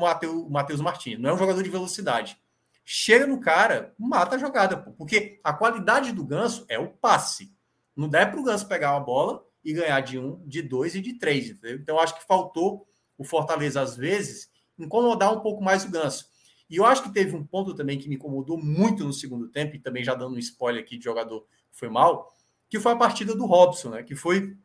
Matheus 0.50 0.82
Martins, 0.82 1.20
não 1.20 1.30
é 1.30 1.34
um 1.34 1.38
jogador 1.38 1.62
de 1.62 1.70
velocidade 1.70 2.40
chega 2.92 3.28
no 3.28 3.40
cara, 3.40 3.94
mata 4.00 4.36
a 4.36 4.40
jogada, 4.40 4.76
porque 4.76 5.40
a 5.44 5.54
qualidade 5.54 6.12
do 6.12 6.26
ganso 6.26 6.66
é 6.68 6.80
o 6.80 6.88
passe. 6.90 7.54
Não 7.96 8.10
dá 8.10 8.26
para 8.26 8.40
o 8.40 8.44
ganso 8.44 8.68
pegar 8.68 8.94
uma 8.94 9.00
bola 9.00 9.46
e 9.64 9.74
ganhar 9.74 10.00
de 10.00 10.18
um, 10.18 10.44
de 10.48 10.64
dois 10.64 10.96
e 10.96 11.02
de 11.02 11.14
três. 11.20 11.52
Entendeu? 11.52 11.78
Então, 11.78 12.00
acho 12.00 12.18
que 12.18 12.26
faltou 12.26 12.88
o 13.16 13.24
Fortaleza, 13.24 13.80
às 13.80 13.96
vezes, 13.96 14.50
incomodar 14.76 15.32
um 15.32 15.42
pouco 15.42 15.64
mais 15.64 15.86
o 15.86 15.92
ganso. 15.92 16.26
E 16.70 16.78
eu 16.78 16.86
acho 16.86 17.04
que 17.04 17.12
teve 17.12 17.36
um 17.36 17.44
ponto 17.44 17.74
também 17.74 17.98
que 17.98 18.08
me 18.08 18.16
incomodou 18.16 18.58
muito 18.58 19.04
no 19.04 19.12
segundo 19.12 19.48
tempo, 19.48 19.76
e 19.76 19.80
também 19.80 20.04
já 20.04 20.14
dando 20.14 20.36
um 20.36 20.40
spoiler 20.40 20.84
aqui 20.84 20.98
de 20.98 21.04
jogador 21.04 21.42
que 21.72 21.80
foi 21.80 21.90
mal, 21.90 22.36
que 22.70 22.80
foi 22.80 22.92
a 22.92 22.98
partida 22.98 23.34
do 23.36 23.46
Robson, 23.46 23.90
né? 23.90 24.04
Que 24.04 24.16
foi. 24.16 24.56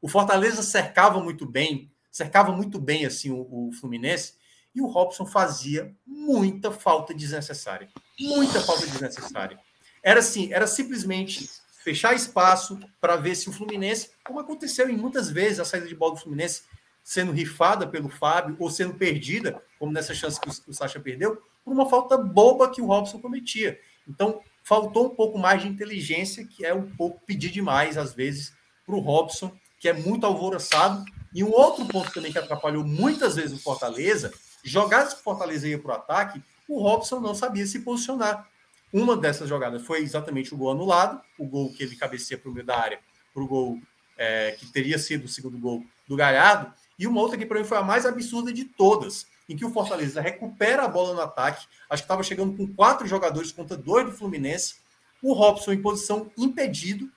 O 0.00 0.08
Fortaleza 0.08 0.62
cercava 0.62 1.20
muito 1.20 1.46
bem, 1.46 1.90
cercava 2.10 2.52
muito 2.52 2.80
bem 2.80 3.06
assim 3.06 3.30
o, 3.30 3.68
o 3.68 3.72
Fluminense, 3.72 4.34
e 4.74 4.80
o 4.80 4.86
Robson 4.86 5.26
fazia 5.26 5.94
muita 6.06 6.70
falta 6.70 7.14
desnecessária. 7.14 7.88
Muita 8.18 8.60
falta 8.60 8.86
desnecessária. 8.86 9.58
Era 10.02 10.20
assim, 10.20 10.52
era 10.52 10.66
simplesmente 10.66 11.48
fechar 11.82 12.14
espaço 12.14 12.78
para 13.00 13.16
ver 13.16 13.34
se 13.34 13.48
o 13.48 13.52
Fluminense, 13.52 14.10
como 14.24 14.40
aconteceu 14.40 14.88
em 14.88 14.96
muitas 14.96 15.30
vezes 15.30 15.60
a 15.60 15.64
saída 15.64 15.86
de 15.86 15.94
bola 15.94 16.14
do 16.14 16.20
Fluminense 16.20 16.62
sendo 17.08 17.32
rifada 17.32 17.86
pelo 17.86 18.10
Fábio 18.10 18.54
ou 18.58 18.70
sendo 18.70 18.92
perdida, 18.92 19.62
como 19.78 19.90
nessa 19.90 20.12
chance 20.12 20.38
que 20.38 20.50
o, 20.50 20.74
Sacha 20.74 21.00
perdeu, 21.00 21.42
por 21.64 21.72
uma 21.72 21.88
falta 21.88 22.18
boba 22.18 22.70
que 22.70 22.82
o 22.82 22.86
Robson 22.86 23.18
cometia. 23.18 23.80
Então, 24.06 24.42
faltou 24.62 25.06
um 25.06 25.14
pouco 25.14 25.38
mais 25.38 25.62
de 25.62 25.68
inteligência, 25.68 26.44
que 26.44 26.66
é 26.66 26.74
um 26.74 26.86
pouco 26.86 27.18
pedir 27.24 27.48
demais, 27.48 27.96
às 27.96 28.12
vezes, 28.12 28.52
para 28.84 28.94
o 28.94 28.98
Robson, 28.98 29.50
que 29.80 29.88
é 29.88 29.94
muito 29.94 30.26
alvoroçado. 30.26 31.02
E 31.34 31.42
um 31.42 31.50
outro 31.50 31.86
ponto 31.86 32.12
também 32.12 32.30
que 32.30 32.38
atrapalhou 32.38 32.84
muitas 32.84 33.36
vezes 33.36 33.58
o 33.58 33.62
Fortaleza 33.62 34.30
jogadas 34.62 35.14
que 35.14 35.20
o 35.20 35.22
Fortaleza 35.22 35.66
ia 35.66 35.78
para 35.78 35.92
o 35.92 35.94
ataque, 35.94 36.42
o 36.68 36.78
Robson 36.82 37.20
não 37.20 37.34
sabia 37.34 37.66
se 37.66 37.78
posicionar. 37.78 38.46
Uma 38.92 39.16
dessas 39.16 39.48
jogadas 39.48 39.80
foi 39.80 40.00
exatamente 40.00 40.52
o 40.52 40.58
gol 40.58 40.72
anulado, 40.72 41.22
o 41.38 41.46
gol 41.46 41.72
que 41.72 41.82
ele 41.82 41.96
cabeceia 41.96 42.36
para 42.36 42.50
o 42.50 42.52
meio 42.52 42.66
da 42.66 42.78
área, 42.78 43.00
para 43.32 43.42
o 43.42 43.46
gol 43.46 43.80
é, 44.18 44.52
que 44.52 44.70
teria 44.70 44.98
sido 44.98 45.24
o 45.24 45.28
segundo 45.28 45.58
gol 45.58 45.82
do 46.06 46.14
Galhardo, 46.14 46.70
e 46.98 47.06
uma 47.06 47.20
outra 47.20 47.38
que 47.38 47.46
para 47.46 47.58
mim 47.58 47.64
foi 47.64 47.78
a 47.78 47.82
mais 47.82 48.04
absurda 48.04 48.52
de 48.52 48.64
todas, 48.64 49.26
em 49.48 49.56
que 49.56 49.64
o 49.64 49.70
Fortaleza 49.70 50.20
recupera 50.20 50.82
a 50.82 50.88
bola 50.88 51.14
no 51.14 51.20
ataque, 51.20 51.66
acho 51.88 52.02
que 52.02 52.04
estava 52.04 52.22
chegando 52.22 52.56
com 52.56 52.66
quatro 52.66 53.06
jogadores 53.06 53.52
contra 53.52 53.76
dois 53.76 54.06
do 54.06 54.12
Fluminense, 54.12 54.76
o 55.22 55.32
Robson 55.32 55.72
em 55.72 55.82
posição 55.82 56.30
impedido, 56.36 57.10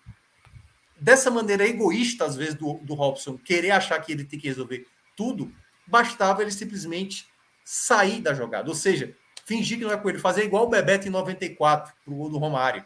dessa 1.01 1.31
maneira 1.31 1.67
egoísta, 1.67 2.25
às 2.25 2.35
vezes, 2.35 2.53
do, 2.53 2.75
do 2.75 2.93
Robson, 2.93 3.37
querer 3.37 3.71
achar 3.71 3.99
que 3.99 4.11
ele 4.11 4.23
tem 4.23 4.39
que 4.39 4.47
resolver 4.47 4.85
tudo, 5.17 5.51
bastava 5.87 6.43
ele 6.43 6.51
simplesmente 6.51 7.27
sair 7.65 8.21
da 8.21 8.33
jogada. 8.33 8.69
Ou 8.69 8.75
seja, 8.75 9.15
fingir 9.45 9.79
que 9.79 9.83
não 9.83 9.91
é 9.91 9.97
com 9.97 10.09
ele, 10.09 10.19
fazer 10.19 10.43
igual 10.43 10.65
o 10.65 10.69
Bebeto 10.69 11.07
em 11.07 11.11
94, 11.11 11.93
para 12.05 12.13
o 12.13 12.17
gol 12.17 12.29
do 12.29 12.37
Romário. 12.37 12.85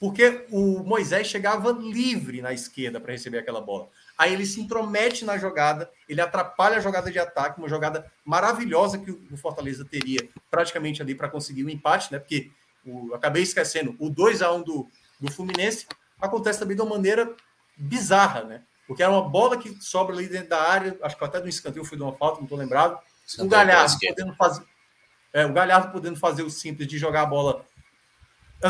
Porque 0.00 0.46
o 0.50 0.82
Moisés 0.82 1.26
chegava 1.26 1.70
livre 1.70 2.40
na 2.40 2.52
esquerda 2.52 2.98
para 2.98 3.12
receber 3.12 3.38
aquela 3.38 3.60
bola. 3.60 3.88
Aí 4.16 4.32
ele 4.32 4.46
se 4.46 4.60
intromete 4.60 5.24
na 5.24 5.38
jogada, 5.38 5.90
ele 6.08 6.20
atrapalha 6.20 6.76
a 6.76 6.80
jogada 6.80 7.10
de 7.10 7.18
ataque, 7.18 7.58
uma 7.58 7.68
jogada 7.68 8.10
maravilhosa 8.24 8.98
que 8.98 9.10
o 9.10 9.36
Fortaleza 9.36 9.84
teria 9.84 10.28
praticamente 10.50 11.02
ali 11.02 11.14
para 11.14 11.28
conseguir 11.28 11.64
o 11.64 11.66
um 11.66 11.70
empate, 11.70 12.12
né? 12.12 12.18
Porque 12.18 12.50
o, 12.84 13.14
acabei 13.14 13.42
esquecendo, 13.42 13.96
o 13.98 14.10
2 14.10 14.42
a 14.42 14.52
1 14.52 14.62
do, 14.62 14.88
do 15.20 15.32
Fluminense 15.32 15.86
acontece 16.20 16.58
também 16.58 16.76
de 16.76 16.82
uma 16.82 16.90
maneira 16.90 17.34
bizarra, 17.76 18.44
né? 18.44 18.62
Porque 18.86 19.02
era 19.02 19.12
uma 19.12 19.28
bola 19.28 19.56
que 19.56 19.76
sobra 19.80 20.14
ali 20.14 20.28
dentro 20.28 20.50
da 20.50 20.62
área, 20.62 20.98
acho 21.02 21.16
que 21.16 21.24
até 21.24 21.40
do 21.40 21.48
escanteio 21.48 21.84
foi 21.84 21.96
de 21.96 22.02
uma 22.02 22.12
falta, 22.12 22.36
não 22.36 22.44
estou 22.44 22.58
lembrado 22.58 22.98
o 23.38 23.48
Galhardo 23.48 23.98
podendo 23.98 24.34
fazer. 24.34 24.64
É, 25.32 25.46
o 25.46 25.52
Galhardo 25.52 25.92
podendo 25.92 26.18
fazer 26.18 26.42
o 26.42 26.50
simples 26.50 26.86
de 26.86 26.98
jogar 26.98 27.22
a 27.22 27.26
bola. 27.26 27.64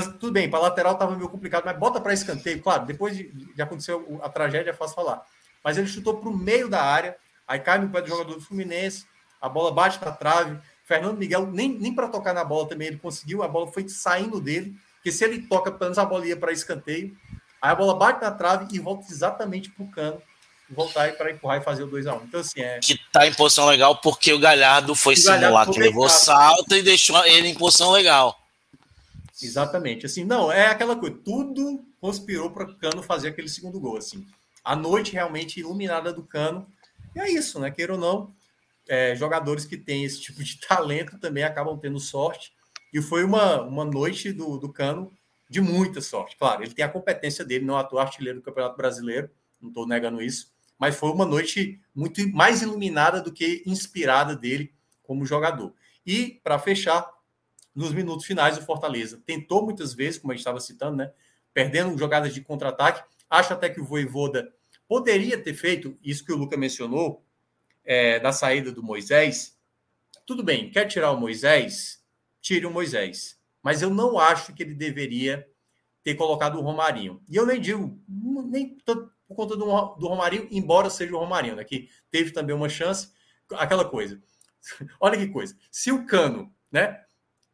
Tudo 0.01 0.33
bem, 0.33 0.49
para 0.49 0.61
lateral 0.61 0.95
estava 0.95 1.15
meio 1.15 1.29
complicado, 1.29 1.65
mas 1.65 1.79
bota 1.79 2.01
para 2.01 2.13
escanteio. 2.13 2.63
Claro, 2.63 2.87
depois 2.87 3.17
de, 3.17 3.31
de 3.31 3.63
acontecer 3.63 3.95
a 4.23 4.29
tragédia, 4.29 4.71
é 4.71 4.75
fácil 4.75 4.95
falar. 4.95 5.23
Mas 5.63 5.77
ele 5.77 5.87
chutou 5.87 6.17
para 6.17 6.29
o 6.29 6.37
meio 6.37 6.69
da 6.69 6.83
área, 6.83 7.17
aí 7.47 7.59
cai 7.61 7.79
no 7.79 7.91
pé 7.91 8.01
do 8.03 8.09
jogador 8.09 8.35
do 8.35 8.41
Fluminense, 8.41 9.07
a 9.41 9.49
bola 9.49 9.73
bate 9.73 10.03
na 10.05 10.13
trave. 10.13 10.59
Fernando 10.85 11.17
Miguel, 11.17 11.47
nem, 11.47 11.69
nem 11.79 11.95
para 11.95 12.09
tocar 12.09 12.33
na 12.33 12.45
bola 12.45 12.69
também 12.69 12.89
ele 12.89 12.99
conseguiu, 12.99 13.43
a 13.43 13.49
bola 13.49 13.71
foi 13.71 13.89
saindo 13.89 14.41
dele, 14.41 14.75
porque 14.97 15.13
se 15.13 15.25
ele 15.25 15.47
toca, 15.47 15.71
pelo 15.71 15.85
menos 15.85 15.99
a 15.99 16.05
bola 16.05 16.27
ia 16.27 16.37
para 16.37 16.53
escanteio. 16.53 17.17
Aí 17.61 17.71
a 17.71 17.75
bola 17.75 17.95
bate 17.95 18.21
na 18.21 18.31
trave 18.31 18.67
e 18.75 18.79
volta 18.79 19.07
exatamente 19.11 19.71
para 19.71 19.85
o 19.85 19.91
cano 19.91 20.23
voltar 20.73 21.13
para 21.13 21.31
empurrar 21.31 21.61
e 21.61 21.65
fazer 21.65 21.83
o 21.85 21.91
2x1. 21.91 22.21
Então, 22.25 22.41
assim, 22.41 22.61
é. 22.61 22.81
Que 22.81 22.99
tá 23.13 23.27
em 23.27 23.35
posição 23.35 23.67
legal 23.67 23.97
porque 23.97 24.33
o 24.33 24.39
Galhardo 24.39 24.95
foi 24.95 25.15
o 25.15 25.17
simular 25.17 25.71
que 25.71 25.79
levou 25.79 26.09
salto 26.09 26.75
e 26.75 26.83
deixou 26.83 27.25
ele 27.27 27.49
em 27.49 27.55
posição 27.55 27.91
legal. 27.91 28.42
Exatamente. 29.43 30.07
Assim, 30.07 30.25
não, 30.25 30.51
é 30.51 30.67
aquela 30.67 30.97
coisa, 30.97 31.17
tudo 31.25 31.85
conspirou 32.01 32.51
para 32.51 32.65
o 32.65 32.77
Cano 32.77 33.03
fazer 33.03 33.29
aquele 33.29 33.49
segundo 33.49 33.81
gol, 33.81 33.97
assim. 33.97 34.27
A 34.65 34.77
noite 34.77 35.13
realmente 35.13 35.61
iluminada 35.61 36.13
do 36.13 36.23
Cano. 36.23 36.67
E 37.15 37.21
é 37.21 37.31
isso, 37.31 37.61
né? 37.61 37.71
Queira 37.71 37.95
ou 37.95 37.99
não, 37.99 38.33
é, 38.89 39.15
jogadores 39.15 39.65
que 39.65 39.77
têm 39.77 40.05
esse 40.05 40.21
tipo 40.23 40.43
de 40.43 40.59
talento 40.61 41.19
também 41.19 41.45
acabam 41.45 41.79
tendo 41.79 41.99
sorte. 41.99 42.53
E 42.93 43.01
foi 43.01 43.25
uma, 43.25 43.63
uma 43.63 43.85
noite 43.85 44.33
do, 44.33 44.59
do 44.59 44.73
Cano 44.73 45.13
de 45.49 45.61
muita 45.61 46.01
sorte. 46.01 46.37
Claro, 46.37 46.63
ele 46.63 46.75
tem 46.75 46.85
a 46.85 46.89
competência 46.89 47.45
dele, 47.45 47.65
não 47.65 47.77
atua 47.77 48.03
artilheiro 48.03 48.39
do 48.41 48.45
Campeonato 48.45 48.77
Brasileiro, 48.77 49.31
não 49.61 49.69
estou 49.69 49.87
negando 49.87 50.23
isso 50.23 50.53
mas 50.83 50.97
foi 50.97 51.13
uma 51.13 51.25
noite 51.25 51.81
muito 51.95 52.27
mais 52.33 52.61
iluminada 52.61 53.23
do 53.23 53.31
que 53.31 53.63
inspirada 53.65 54.35
dele 54.35 54.75
como 55.05 55.25
jogador. 55.25 55.73
E, 56.05 56.41
para 56.43 56.59
fechar, 56.59 57.09
nos 57.75 57.93
minutos 57.93 58.27
finais, 58.27 58.59
o 58.59 58.63
Fortaleza 58.63 59.21
tentou 59.25 59.65
muitas 59.65 59.95
vezes, 59.95 60.19
como 60.19 60.33
a 60.33 60.35
gente 60.35 60.41
estava 60.41 60.61
citando, 60.61 60.97
né? 60.97 61.13
Perdendo 61.55 61.97
jogadas 61.99 62.35
de 62.35 62.41
contra-ataque. 62.41 63.03
Acho 63.29 63.55
até 63.55 63.69
que 63.69 63.81
o 63.81 63.85
Voivoda 63.85 64.53
poderia 64.87 65.39
ter 65.39 65.55
feito 65.55 65.97
isso 66.03 66.25
que 66.25 66.33
o 66.33 66.37
Luca 66.37 66.57
mencionou, 66.57 67.25
é, 67.85 68.21
da 68.21 68.33
saída 68.33 68.71
do 68.71 68.83
Moisés. 68.83 69.59
Tudo 70.27 70.43
bem, 70.43 70.71
quer 70.71 70.87
tirar 70.87 71.13
o 71.13 71.21
Moisés? 71.21 72.05
Tire 72.41 72.67
o 72.67 72.71
Moisés. 72.71 73.41
Mas 73.63 73.83
eu 73.83 73.91
não 73.91 74.19
acho 74.19 74.53
que 74.53 74.63
ele 74.63 74.75
deveria 74.75 75.49
ter 76.03 76.15
colocado 76.15 76.59
o 76.59 76.63
Romarinho. 76.63 77.23
E 77.29 77.37
eu 77.37 77.47
nem 77.47 77.61
digo, 77.61 77.99
nem 78.09 78.77
por 78.85 79.13
conta 79.35 79.57
do, 79.57 79.65
do 79.65 80.09
Romarinho, 80.09 80.49
embora 80.51 80.91
seja 80.91 81.15
o 81.15 81.19
Romarinho, 81.19 81.57
né, 81.57 81.65
que 81.65 81.89
teve 82.11 82.33
também 82.33 82.55
uma 82.55 82.69
chance, 82.69 83.11
aquela 83.53 83.85
coisa. 83.85 84.21
Olha 85.01 85.17
que 85.17 85.29
coisa. 85.29 85.57
Se 85.71 85.93
o 85.93 86.05
Cano, 86.05 86.53
né, 86.71 87.05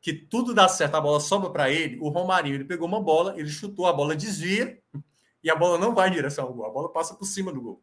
que 0.00 0.12
tudo 0.12 0.54
dá 0.54 0.68
certo, 0.68 0.94
a 0.94 1.00
bola 1.00 1.20
sobra 1.20 1.50
para 1.50 1.70
ele, 1.70 1.98
o 2.00 2.08
Romarinho, 2.08 2.54
ele 2.54 2.64
pegou 2.64 2.86
uma 2.86 3.00
bola, 3.00 3.34
ele 3.38 3.48
chutou, 3.48 3.86
a 3.86 3.92
bola 3.92 4.14
desvia 4.14 4.80
e 5.42 5.50
a 5.50 5.56
bola 5.56 5.78
não 5.78 5.94
vai 5.94 6.08
em 6.08 6.12
direção 6.12 6.46
ao 6.46 6.54
gol, 6.54 6.66
a 6.66 6.70
bola 6.70 6.92
passa 6.92 7.14
por 7.14 7.24
cima 7.24 7.52
do 7.52 7.60
gol. 7.60 7.82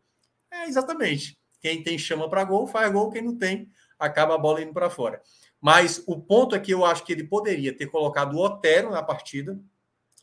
É 0.52 0.66
exatamente. 0.66 1.38
Quem 1.60 1.84
tem 1.84 1.98
chama 1.98 2.30
para 2.30 2.44
gol, 2.44 2.68
faz 2.68 2.92
gol, 2.92 3.10
quem 3.10 3.22
não 3.22 3.38
tem, 3.38 3.68
acaba 4.00 4.36
a 4.36 4.38
bola 4.38 4.62
indo 4.62 4.74
para 4.74 4.90
fora. 4.90 5.22
Mas 5.60 6.04
o 6.06 6.20
ponto 6.20 6.56
é 6.56 6.60
que 6.60 6.72
eu 6.72 6.86
acho 6.86 7.04
que 7.04 7.12
ele 7.12 7.24
poderia 7.24 7.76
ter 7.76 7.88
colocado 7.88 8.36
o 8.36 8.44
Otero 8.44 8.92
na 8.92 9.02
partida 9.02 9.60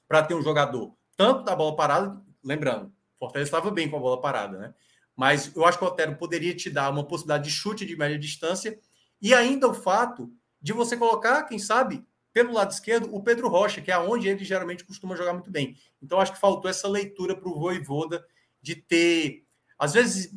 para 0.07 0.23
ter 0.23 0.35
um 0.35 0.43
jogador 0.43 0.95
tanto 1.17 1.45
da 1.45 1.55
bola 1.55 1.77
parada, 1.77 2.21
lembrando, 2.43 2.93
Fortaleza 3.19 3.49
estava 3.49 3.71
bem 3.71 3.89
com 3.89 3.97
a 3.97 4.01
bola 4.01 4.21
parada, 4.21 4.59
né? 4.59 4.75
Mas 5.15 5.55
eu 5.55 5.65
acho 5.65 5.79
que 5.79 5.85
o 5.85 5.87
Otero 5.87 6.17
poderia 6.17 6.55
te 6.55 6.71
dar 6.71 6.91
uma 6.91 7.05
possibilidade 7.05 7.45
de 7.45 7.51
chute 7.51 7.85
de 7.85 7.97
média 7.97 8.19
distância 8.19 8.79
e 9.21 9.35
ainda 9.35 9.69
o 9.69 9.75
fato 9.75 10.33
de 10.63 10.73
você 10.73 10.97
colocar, 10.97 11.43
quem 11.43 11.59
sabe, 11.59 12.05
pelo 12.33 12.53
lado 12.53 12.71
esquerdo, 12.71 13.15
o 13.15 13.23
Pedro 13.23 13.49
Rocha, 13.49 13.83
que 13.83 13.91
é 13.91 13.99
onde 13.99 14.29
ele 14.29 14.45
geralmente 14.45 14.85
costuma 14.85 15.17
jogar 15.17 15.33
muito 15.33 15.51
bem. 15.51 15.77
Então, 16.01 16.21
acho 16.21 16.33
que 16.33 16.41
faltou 16.41 16.71
essa 16.71 16.89
leitura 16.89 17.37
para 17.37 17.49
o 17.49 17.59
Voivoda 17.59 18.25
de 18.61 18.77
ter. 18.77 19.45
Às 19.79 19.93
vezes, 19.93 20.33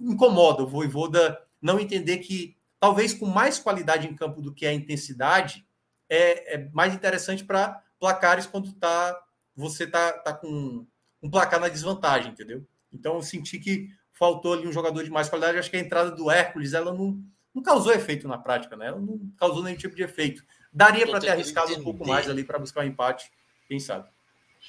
incomoda 0.00 0.64
o 0.64 0.66
Voivoda 0.66 1.40
não 1.60 1.78
entender 1.78 2.18
que, 2.18 2.56
talvez 2.78 3.14
com 3.14 3.26
mais 3.26 3.58
qualidade 3.58 4.08
em 4.08 4.14
campo 4.14 4.42
do 4.42 4.52
que 4.52 4.66
a 4.66 4.72
intensidade, 4.72 5.64
é, 6.08 6.56
é 6.56 6.68
mais 6.72 6.92
interessante 6.92 7.44
para 7.44 7.82
placares 7.98 8.46
quando 8.46 8.72
tá, 8.72 9.18
você 9.54 9.86
tá, 9.86 10.12
tá 10.12 10.34
com 10.34 10.84
um 11.22 11.30
placar 11.30 11.60
na 11.60 11.68
desvantagem, 11.68 12.32
entendeu? 12.32 12.66
Então, 12.92 13.14
eu 13.14 13.22
senti 13.22 13.58
que 13.58 13.88
faltou 14.12 14.52
ali 14.52 14.66
um 14.66 14.72
jogador 14.72 15.02
de 15.04 15.10
mais 15.10 15.28
qualidade. 15.28 15.58
Acho 15.58 15.70
que 15.70 15.76
a 15.76 15.80
entrada 15.80 16.10
do 16.10 16.30
Hércules, 16.30 16.74
ela 16.74 16.92
não, 16.92 17.22
não 17.54 17.62
causou 17.62 17.92
efeito 17.92 18.26
na 18.26 18.38
prática, 18.38 18.76
né? 18.76 18.90
Não 18.90 19.20
causou 19.38 19.62
nenhum 19.62 19.76
tipo 19.76 19.94
de 19.94 20.02
efeito. 20.02 20.44
Daria 20.72 21.06
para 21.06 21.20
ter 21.20 21.28
arriscado 21.28 21.66
entender. 21.66 21.80
um 21.80 21.84
pouco 21.84 22.06
mais 22.06 22.28
ali 22.28 22.44
para 22.44 22.58
buscar 22.58 22.80
um 22.80 22.88
empate, 22.88 23.30
quem 23.68 23.78
sabe. 23.78 24.08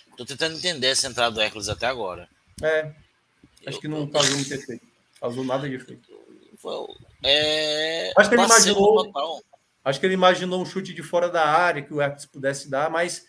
Estou 0.10 0.26
tentando 0.26 0.58
entender 0.58 0.88
essa 0.88 1.08
entrada 1.08 1.34
do 1.34 1.42
Hércules 1.42 1.70
até 1.70 1.86
agora. 1.86 2.28
É. 2.62 2.92
Acho 3.66 3.78
eu, 3.78 3.82
que 3.82 3.88
não 3.88 4.08
causou 4.08 4.36
muito 4.36 4.54
efeito. 4.54 4.86
Causou 5.20 5.44
nada 5.44 5.70
de 5.70 5.76
efeito. 5.76 6.10
É... 7.24 8.12
Acho 8.18 8.30
que 8.30 8.36
ele 8.36 8.44
imaginou. 8.44 9.44
Acho 9.86 10.00
que 10.00 10.06
ele 10.06 10.14
imaginou 10.14 10.62
um 10.62 10.66
chute 10.66 10.94
de 10.94 11.04
fora 11.04 11.30
da 11.30 11.46
área 11.46 11.82
que 11.82 11.94
o 11.94 12.02
Hércules 12.02 12.26
pudesse 12.26 12.70
dar, 12.70 12.90
mas 12.90 13.26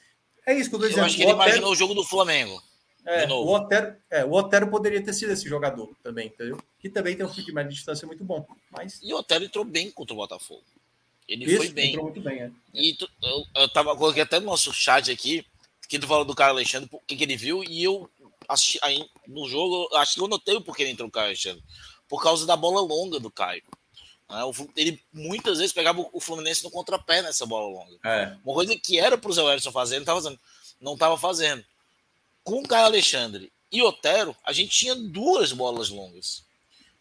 é 0.47 0.55
isso 0.55 0.69
que 0.69 0.77
eu 0.77 0.79
estou 0.79 0.89
dizendo. 0.89 1.01
Eu 1.01 1.07
acho 1.07 1.17
que 1.17 1.23
ele 1.23 1.33
Otero... 1.33 1.49
imaginou 1.49 1.73
o 1.73 1.77
jogo 1.77 1.95
do 1.95 2.05
Flamengo. 2.05 2.63
É, 3.07 3.27
o, 3.27 3.47
Otero, 3.49 3.97
é, 4.11 4.25
o 4.25 4.33
Otero 4.33 4.69
poderia 4.69 5.03
ter 5.03 5.13
sido 5.13 5.33
esse 5.33 5.47
jogador 5.47 5.95
também, 6.03 6.29
entendeu? 6.29 6.59
Que 6.79 6.89
também 6.89 7.15
tem 7.15 7.25
um 7.25 7.29
chute 7.29 7.45
de 7.45 7.53
média 7.53 7.71
distância 7.71 8.07
muito 8.07 8.25
bom. 8.25 8.47
Mas... 8.71 8.99
E 9.03 9.13
o 9.13 9.19
Otero 9.19 9.45
entrou 9.45 9.65
bem 9.65 9.91
contra 9.91 10.15
o 10.15 10.17
Botafogo. 10.17 10.65
Ele 11.29 11.45
Isso, 11.45 11.57
foi 11.57 11.69
bem. 11.69 11.91
Entrou 11.91 12.05
muito 12.05 12.21
bem, 12.21 12.43
é. 12.43 12.51
E 12.73 12.95
tu, 12.95 13.09
eu, 13.23 13.63
eu 13.63 13.69
tava 13.69 13.97
coloquei 13.97 14.23
até 14.23 14.41
no 14.41 14.47
nosso 14.47 14.73
chat 14.73 15.11
aqui, 15.11 15.45
que 15.89 15.99
tu 15.99 16.07
falou 16.07 16.25
do 16.25 16.35
Caio 16.35 16.51
Alexandre, 16.51 16.89
o 16.91 17.01
que, 17.01 17.17
que 17.17 17.25
ele 17.25 17.37
viu, 17.37 17.63
e 17.63 17.83
eu 17.85 18.09
assisti 18.49 18.79
aí 18.83 19.07
no 19.27 19.49
jogo, 19.49 19.89
acho 19.97 20.15
que 20.15 20.21
eu 20.21 20.29
notei 20.29 20.57
o 20.57 20.61
porquê 20.61 20.83
ele 20.83 20.93
entrou 20.93 21.09
o 21.09 21.13
Caio 21.13 21.29
Alexandre. 21.29 21.63
Por 22.09 22.23
causa 22.23 22.47
da 22.47 22.57
bola 22.57 22.81
longa 22.81 23.19
do 23.19 23.31
Caio. 23.31 23.63
Né? 24.31 24.41
Ele 24.77 25.03
muitas 25.13 25.59
vezes 25.59 25.73
pegava 25.73 26.07
o 26.13 26.21
Fluminense 26.21 26.65
no 26.65 26.71
contrapé 26.71 27.23
nessa 27.23 27.47
bola 27.47 27.69
longa. 27.69 27.99
É. 28.05 28.37
Uma 28.45 28.55
coisa 28.55 28.77
que 28.77 28.99
era 28.99 29.17
para 29.17 29.31
o 29.31 29.33
Zé 29.33 29.43
Wellington 29.43 29.73
fazer, 29.73 29.97
ele 29.97 30.03
estava 30.03 30.21
fazendo. 30.21 30.41
Não 30.81 30.95
estava 30.95 31.17
fazendo. 31.17 31.65
Com 32.45 32.61
o 32.61 32.69
Caio 32.69 32.85
Alexandre 32.85 33.51
e 33.73 33.83
Otero, 33.83 34.37
a 34.45 34.53
gente 34.53 34.71
tinha 34.71 34.95
duas 34.95 35.53
bolas 35.53 35.89
longas 35.89 36.45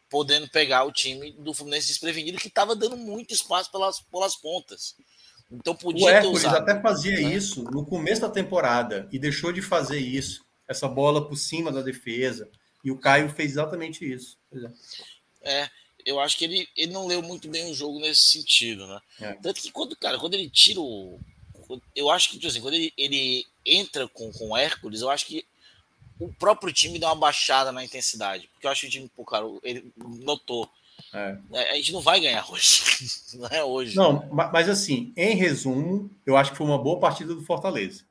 podendo 0.10 0.48
pegar 0.48 0.84
o 0.84 0.92
time 0.92 1.32
do 1.32 1.56
Fluminense 1.56 1.88
desprevenido, 1.88 2.38
que 2.38 2.48
estava 2.48 2.76
dando 2.76 2.96
muito 2.96 3.34
espaço 3.34 3.72
pelas, 3.72 4.00
pelas 4.00 4.36
pontas. 4.36 4.96
Então 5.52 5.76
podia 5.76 6.06
o 6.06 6.10
Hércules 6.10 6.46
até 6.46 6.80
fazia 6.80 7.20
né? 7.20 7.36
isso 7.36 7.64
no 7.64 7.84
começo 7.84 8.22
da 8.22 8.30
temporada 8.30 9.08
e 9.12 9.18
deixou 9.18 9.52
de 9.52 9.60
fazer 9.60 10.00
isso, 10.00 10.46
essa 10.68 10.88
bola 10.88 11.28
por 11.28 11.36
cima 11.36 11.72
da 11.72 11.82
defesa. 11.82 12.48
E 12.84 12.92
o 12.92 12.98
Caio 12.98 13.28
fez 13.28 13.54
exatamente 13.54 14.06
isso. 14.06 14.38
É, 15.42 15.68
eu 16.06 16.20
acho 16.20 16.38
que 16.38 16.46
ele, 16.46 16.68
ele 16.78 16.92
não 16.92 17.08
leu 17.08 17.24
muito 17.24 17.50
bem 17.50 17.72
o 17.72 17.74
jogo 17.74 18.00
nesse 18.00 18.22
sentido, 18.22 18.86
né? 18.86 19.00
É. 19.20 19.34
Tanto 19.34 19.62
que 19.62 19.72
quando, 19.72 19.96
cara, 19.96 20.20
quando 20.20 20.36
ele 20.36 20.50
tira 20.50 20.80
o. 20.80 21.20
Eu 21.96 22.12
acho 22.12 22.30
que, 22.30 22.36
tipo 22.36 22.48
assim, 22.48 22.62
quando 22.62 22.76
ele, 22.76 22.94
ele 22.96 23.48
entra 23.66 24.08
com, 24.08 24.32
com 24.32 24.50
o 24.50 24.58
Hércules, 24.58 25.02
eu 25.02 25.10
acho 25.10 25.26
que 25.26 25.46
o 26.20 26.32
próprio 26.34 26.72
time 26.72 27.00
deu 27.00 27.10
uma 27.10 27.16
baixada 27.16 27.72
na 27.72 27.84
intensidade. 27.84 28.50
Porque 28.54 28.68
eu 28.68 28.72
acho 28.72 28.82
que 28.82 28.88
o 28.88 28.90
time, 28.90 29.12
pô, 29.16 29.26
cara, 29.26 29.46
ele 29.64 29.92
notou. 29.98 30.70
É. 31.14 31.38
é 31.52 31.72
a 31.72 31.76
gente 31.76 31.92
não 31.92 32.02
vai 32.02 32.20
ganhar 32.20 32.50
hoje. 32.50 32.84
não 33.36 33.48
é 33.48 33.64
hoje. 33.64 33.96
Não, 33.96 34.30
mas 34.32 34.70
assim, 34.70 35.12
em 35.16 35.36
resumo, 35.36 36.10
eu 36.26 36.38
acho 36.38 36.52
que 36.52 36.58
foi 36.58 36.68
uma 36.68 36.78
boa 36.78 37.00
partida 37.00 37.34
do 37.34 37.44
Fortaleza. 37.44 38.04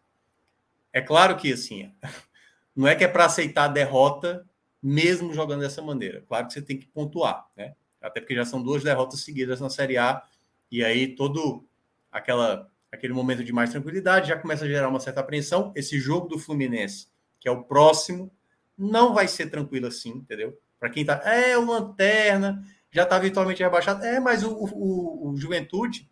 É 0.93 1.01
claro 1.01 1.37
que, 1.37 1.53
assim, 1.53 1.91
não 2.77 2.87
é 2.87 2.95
que 2.95 3.05
é 3.05 3.09
para 3.09 3.25
aceitar 3.25 3.65
a 3.65 3.69
derrota 3.69 4.47
mesmo 4.83 5.33
jogando 5.33 5.61
dessa 5.61 5.81
maneira. 5.81 6.25
Claro 6.27 6.47
que 6.47 6.53
você 6.53 6.61
tem 6.61 6.77
que 6.77 6.87
pontuar, 6.87 7.47
né? 7.57 7.75
Até 8.01 8.21
porque 8.21 8.35
já 8.35 8.45
são 8.45 8.61
duas 8.61 8.83
derrotas 8.83 9.21
seguidas 9.21 9.61
na 9.61 9.71
Série 9.71 9.97
A. 9.97 10.23
E 10.71 10.85
aí 10.85 11.15
todo 11.15 11.65
aquela, 12.11 12.69
aquele 12.93 13.15
momento 13.15 13.43
de 13.43 13.53
mais 13.53 13.71
tranquilidade 13.71 14.29
já 14.29 14.37
começa 14.37 14.65
a 14.65 14.69
gerar 14.69 14.89
uma 14.89 15.01
certa 15.01 15.21
apreensão. 15.21 15.73
Esse 15.75 15.99
jogo 15.99 16.29
do 16.29 16.39
Fluminense 16.39 17.11
que 17.43 17.49
é 17.49 17.51
o 17.51 17.65
próximo, 17.65 18.33
não 18.79 19.13
vai 19.13 19.27
ser 19.27 19.51
tranquilo 19.51 19.89
assim, 19.89 20.11
entendeu? 20.11 20.57
Para 20.79 20.89
quem 20.89 21.05
tá, 21.05 21.21
é 21.25 21.59
o 21.59 21.67
Lanterna, 21.67 22.65
já 22.89 23.03
está 23.03 23.19
virtualmente 23.19 23.61
rebaixado. 23.61 24.05
É, 24.05 24.21
mas 24.21 24.45
o, 24.45 24.53
o, 24.53 25.31
o, 25.31 25.37
Juventude, 25.37 26.09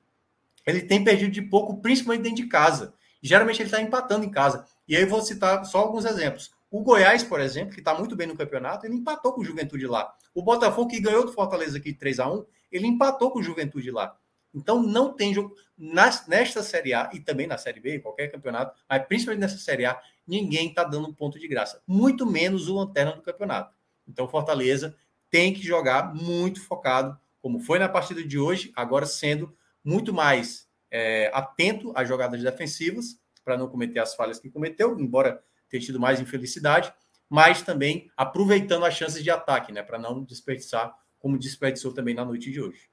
ele 0.66 0.82
tem 0.82 1.04
perdido 1.04 1.30
de 1.30 1.40
pouco, 1.40 1.80
principalmente 1.80 2.22
dentro 2.22 2.42
de 2.42 2.48
casa. 2.48 2.94
Geralmente 3.22 3.62
ele 3.62 3.68
está 3.68 3.80
empatando 3.80 4.24
em 4.24 4.30
casa. 4.30 4.64
E 4.88 4.96
aí 4.96 5.02
eu 5.02 5.08
vou 5.08 5.22
citar 5.22 5.64
só 5.64 5.78
alguns 5.78 6.04
exemplos. 6.04 6.50
O 6.68 6.82
Goiás, 6.82 7.22
por 7.22 7.40
exemplo, 7.40 7.74
que 7.74 7.80
está 7.80 7.94
muito 7.94 8.16
bem 8.16 8.26
no 8.26 8.36
campeonato, 8.36 8.84
ele 8.84 8.96
empatou 8.96 9.32
com 9.32 9.40
o 9.40 9.44
Juventude 9.44 9.86
lá. 9.86 10.12
O 10.34 10.42
Botafogo, 10.42 10.90
que 10.90 11.00
ganhou 11.00 11.24
do 11.24 11.32
Fortaleza 11.32 11.78
aqui 11.78 11.92
3 11.92 12.18
a 12.18 12.28
1 12.28 12.44
ele 12.72 12.86
empatou 12.88 13.30
com 13.30 13.38
o 13.38 13.42
Juventude 13.42 13.90
lá. 13.90 14.16
Então 14.54 14.82
não 14.82 15.12
tem 15.12 15.32
jogo. 15.32 15.54
nesta 15.78 16.62
Série 16.62 16.92
A 16.92 17.10
e 17.12 17.20
também 17.20 17.46
na 17.46 17.56
Série 17.56 17.80
B, 17.80 18.00
qualquer 18.00 18.28
campeonato, 18.28 18.78
mas 18.88 19.06
principalmente 19.06 19.40
nessa 19.40 19.58
Série 19.58 19.86
A, 19.86 20.00
ninguém 20.26 20.68
está 20.68 20.84
dando 20.84 21.14
ponto 21.14 21.38
de 21.38 21.48
graça. 21.48 21.82
Muito 21.86 22.26
menos 22.26 22.68
o 22.68 22.74
lanterna 22.74 23.12
do 23.12 23.22
campeonato. 23.22 23.74
Então 24.06 24.28
Fortaleza 24.28 24.96
tem 25.30 25.54
que 25.54 25.62
jogar 25.62 26.14
muito 26.14 26.60
focado, 26.62 27.18
como 27.40 27.60
foi 27.60 27.78
na 27.78 27.88
partida 27.88 28.22
de 28.22 28.38
hoje, 28.38 28.72
agora 28.74 29.06
sendo 29.06 29.56
muito 29.82 30.12
mais 30.12 30.68
é, 30.90 31.30
atento 31.32 31.92
às 31.94 32.08
jogadas 32.08 32.42
defensivas, 32.42 33.18
para 33.44 33.56
não 33.56 33.68
cometer 33.68 34.00
as 34.00 34.14
falhas 34.14 34.38
que 34.38 34.50
cometeu, 34.50 34.98
embora 34.98 35.42
tenha 35.68 35.82
tido 35.82 36.00
mais 36.00 36.20
infelicidade, 36.20 36.92
mas 37.28 37.62
também 37.62 38.10
aproveitando 38.16 38.84
as 38.84 38.94
chances 38.94 39.22
de 39.22 39.30
ataque, 39.30 39.72
né, 39.72 39.82
para 39.82 39.98
não 39.98 40.22
desperdiçar, 40.22 40.92
como 41.18 41.38
desperdiçou 41.38 41.94
também 41.94 42.14
na 42.14 42.24
noite 42.24 42.50
de 42.50 42.60
hoje. 42.60 42.89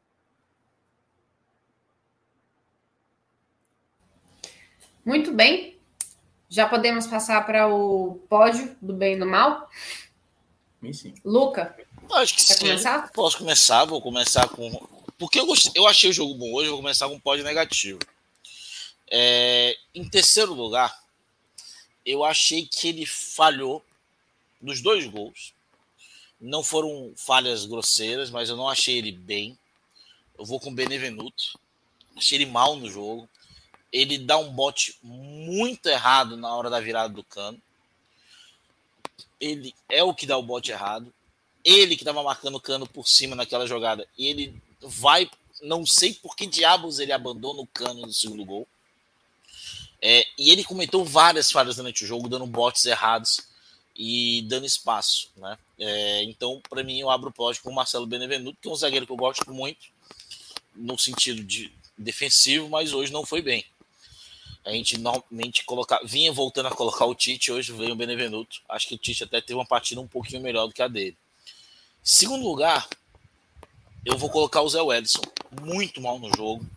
Muito 5.07 5.31
bem. 5.31 5.77
Já 6.49 6.67
podemos 6.67 7.07
passar 7.07 7.45
para 7.45 7.65
o 7.73 8.15
pódio 8.27 8.75
do 8.81 8.91
bem 8.93 9.15
e 9.15 9.19
do 9.19 9.25
mal? 9.25 9.69
Sim. 10.91 11.15
Luca, 11.23 11.73
Acho 12.11 12.35
que 12.35 12.45
quer 12.45 12.55
sim. 12.55 12.59
começar? 12.59 13.09
Posso 13.13 13.38
começar, 13.38 13.85
vou 13.85 14.01
começar 14.01 14.49
com. 14.49 14.69
Porque 15.17 15.39
eu, 15.39 15.45
gostei, 15.45 15.71
eu 15.81 15.88
achei 15.88 16.09
o 16.09 16.13
jogo 16.13 16.34
bom 16.34 16.51
hoje, 16.51 16.69
vou 16.69 16.79
começar 16.79 17.07
com 17.07 17.15
um 17.15 17.19
pódio 17.21 17.45
negativo. 17.45 17.99
É... 19.09 19.77
Em 19.95 20.03
terceiro 20.03 20.53
lugar, 20.53 20.93
eu 22.05 22.25
achei 22.25 22.65
que 22.65 22.89
ele 22.89 23.05
falhou 23.05 23.81
nos 24.61 24.81
dois 24.81 25.07
gols. 25.07 25.53
Não 26.39 26.61
foram 26.61 27.13
falhas 27.15 27.65
grosseiras, 27.65 28.29
mas 28.29 28.49
eu 28.49 28.57
não 28.57 28.67
achei 28.67 28.97
ele 28.97 29.13
bem. 29.13 29.57
Eu 30.38 30.43
vou 30.43 30.59
com 30.59 30.69
o 30.69 30.75
Benevenuto. 30.75 31.57
Achei 32.17 32.39
ele 32.39 32.45
mal 32.45 32.75
no 32.75 32.89
jogo 32.89 33.27
ele 33.98 34.19
dá 34.19 34.38
um 34.38 34.52
bote 34.52 34.95
muito 35.02 35.88
errado 35.88 36.38
na 36.38 36.56
hora 36.56 36.69
da 36.69 36.80
virada 36.80 37.11
do 37.11 37.24
cano. 37.24 37.60
Ele 39.40 39.74
é 39.90 40.03
o 40.03 40.14
que 40.14 40.28
dá 40.28 40.38
o 40.38 40.44
bote 40.44 40.72
errado. 40.72 41.11
Ele 41.65 41.95
que 41.95 42.03
estava 42.03 42.22
marcando 42.22 42.56
o 42.56 42.61
cano 42.61 42.88
por 42.88 43.07
cima 43.07 43.36
naquela 43.36 43.65
jogada. 43.65 44.07
E 44.15 44.28
ele 44.28 44.61
vai. 44.82 45.28
Não 45.64 45.84
sei 45.84 46.14
por 46.14 46.36
que 46.36 46.45
diabos 46.45 46.99
ele 46.99 47.11
abandona 47.11 47.60
o 47.60 47.68
cano 47.68 48.02
no 48.02 48.14
segundo 48.14 48.45
gol. 48.45 48.68
É, 49.99 50.24
e 50.38 50.52
ele 50.52 50.64
cometeu 50.64 51.03
várias 51.03 51.52
falhas 51.52 51.78
durante 51.78 52.03
o 52.03 52.07
jogo, 52.07 52.30
dando 52.30 52.45
botes 52.45 52.86
errados 52.86 53.48
e 53.95 54.44
dando 54.44 54.68
espaço. 54.68 55.32
Né? 55.36 55.57
É, 55.80 56.24
então, 56.24 56.61
para 56.69 56.84
mim, 56.84 56.99
eu 56.99 57.10
abro 57.10 57.30
o 57.30 57.34
pódio 57.34 57.64
com 57.64 57.72
o 57.72 57.76
Marcelo 57.76 58.06
Benevenuto, 58.06 58.60
que 58.61 58.69
é 58.69 58.72
um 58.72 58.76
zagueiro 58.76 59.07
que 59.07 59.11
eu 59.11 59.18
gosto 59.18 59.52
muito, 59.52 59.88
no 60.76 60.99
sentido 60.99 61.44
de 61.44 61.74
defensivo, 61.98 62.69
mas 62.69 62.94
hoje 62.94 63.11
não 63.11 63.26
foi 63.26 63.41
bem. 63.41 63.65
A 64.68 64.72
gente 64.73 64.98
normalmente 64.98 65.64
colocar, 65.64 66.02
vinha 66.03 66.30
voltando 66.34 66.65
a 66.65 66.76
colocar 66.76 67.06
o 67.06 67.15
Tite, 67.15 67.53
hoje 67.53 67.72
veio 67.72 67.94
o 67.94 67.95
Benevenuto. 67.95 68.61
Acho 68.68 68.89
que 68.89 68.95
o 68.95 68.98
Tite 68.98 69.23
até 69.23 69.39
teve 69.39 69.53
uma 69.53 69.65
partida 69.65 70.02
um 70.02 70.07
pouquinho 70.07 70.41
melhor 70.41 70.68
do 70.68 70.73
que 70.73 70.81
a 70.81 70.89
dele. 70.89 71.15
Segundo 72.03 72.44
lugar, 72.44 72.85
eu 74.06 74.18
vou 74.18 74.30
colocar 74.30 74.61
o 74.61 74.68
Zé 74.68 74.81
Wellison, 74.81 75.22
muito 75.61 76.02
mal 76.02 76.19
no 76.19 76.30
jogo. 76.35 76.69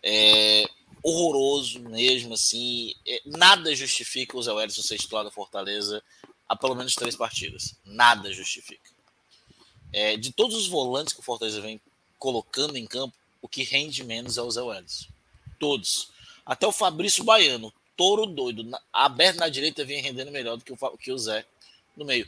É, 0.00 0.66
horroroso 1.02 1.80
mesmo, 1.80 2.34
assim. 2.34 2.94
É, 3.04 3.20
nada 3.26 3.74
justifica 3.74 4.36
o 4.36 4.42
Zé 4.42 4.52
Wellison 4.52 4.82
ser 4.82 4.96
titular 4.96 5.24
da 5.24 5.30
Fortaleza 5.32 6.00
há 6.48 6.54
pelo 6.54 6.76
menos 6.76 6.94
três 6.94 7.16
partidas. 7.16 7.74
Nada 7.84 8.32
justifica. 8.32 8.88
É, 9.92 10.16
de 10.16 10.30
todos 10.30 10.54
os 10.54 10.68
volantes 10.68 11.12
que 11.12 11.18
o 11.18 11.24
Fortaleza 11.24 11.60
vem 11.60 11.80
colocando 12.20 12.76
em 12.76 12.86
campo, 12.86 13.16
o 13.42 13.48
que 13.48 13.64
rende 13.64 14.04
menos 14.04 14.38
é 14.38 14.42
o 14.42 14.50
Zé 14.50 14.62
Wellison. 14.62 15.08
Todos. 15.58 16.14
Até 16.46 16.66
o 16.66 16.72
Fabrício 16.72 17.24
Baiano, 17.24 17.72
touro 17.96 18.24
doido, 18.24 18.62
na, 18.62 18.80
aberto 18.92 19.38
na 19.38 19.48
direita, 19.48 19.84
vinha 19.84 20.00
rendendo 20.00 20.30
melhor 20.30 20.56
do 20.56 20.64
que 20.64 20.72
o, 20.72 20.96
que 20.96 21.10
o 21.10 21.18
Zé 21.18 21.44
no 21.96 22.04
meio. 22.04 22.26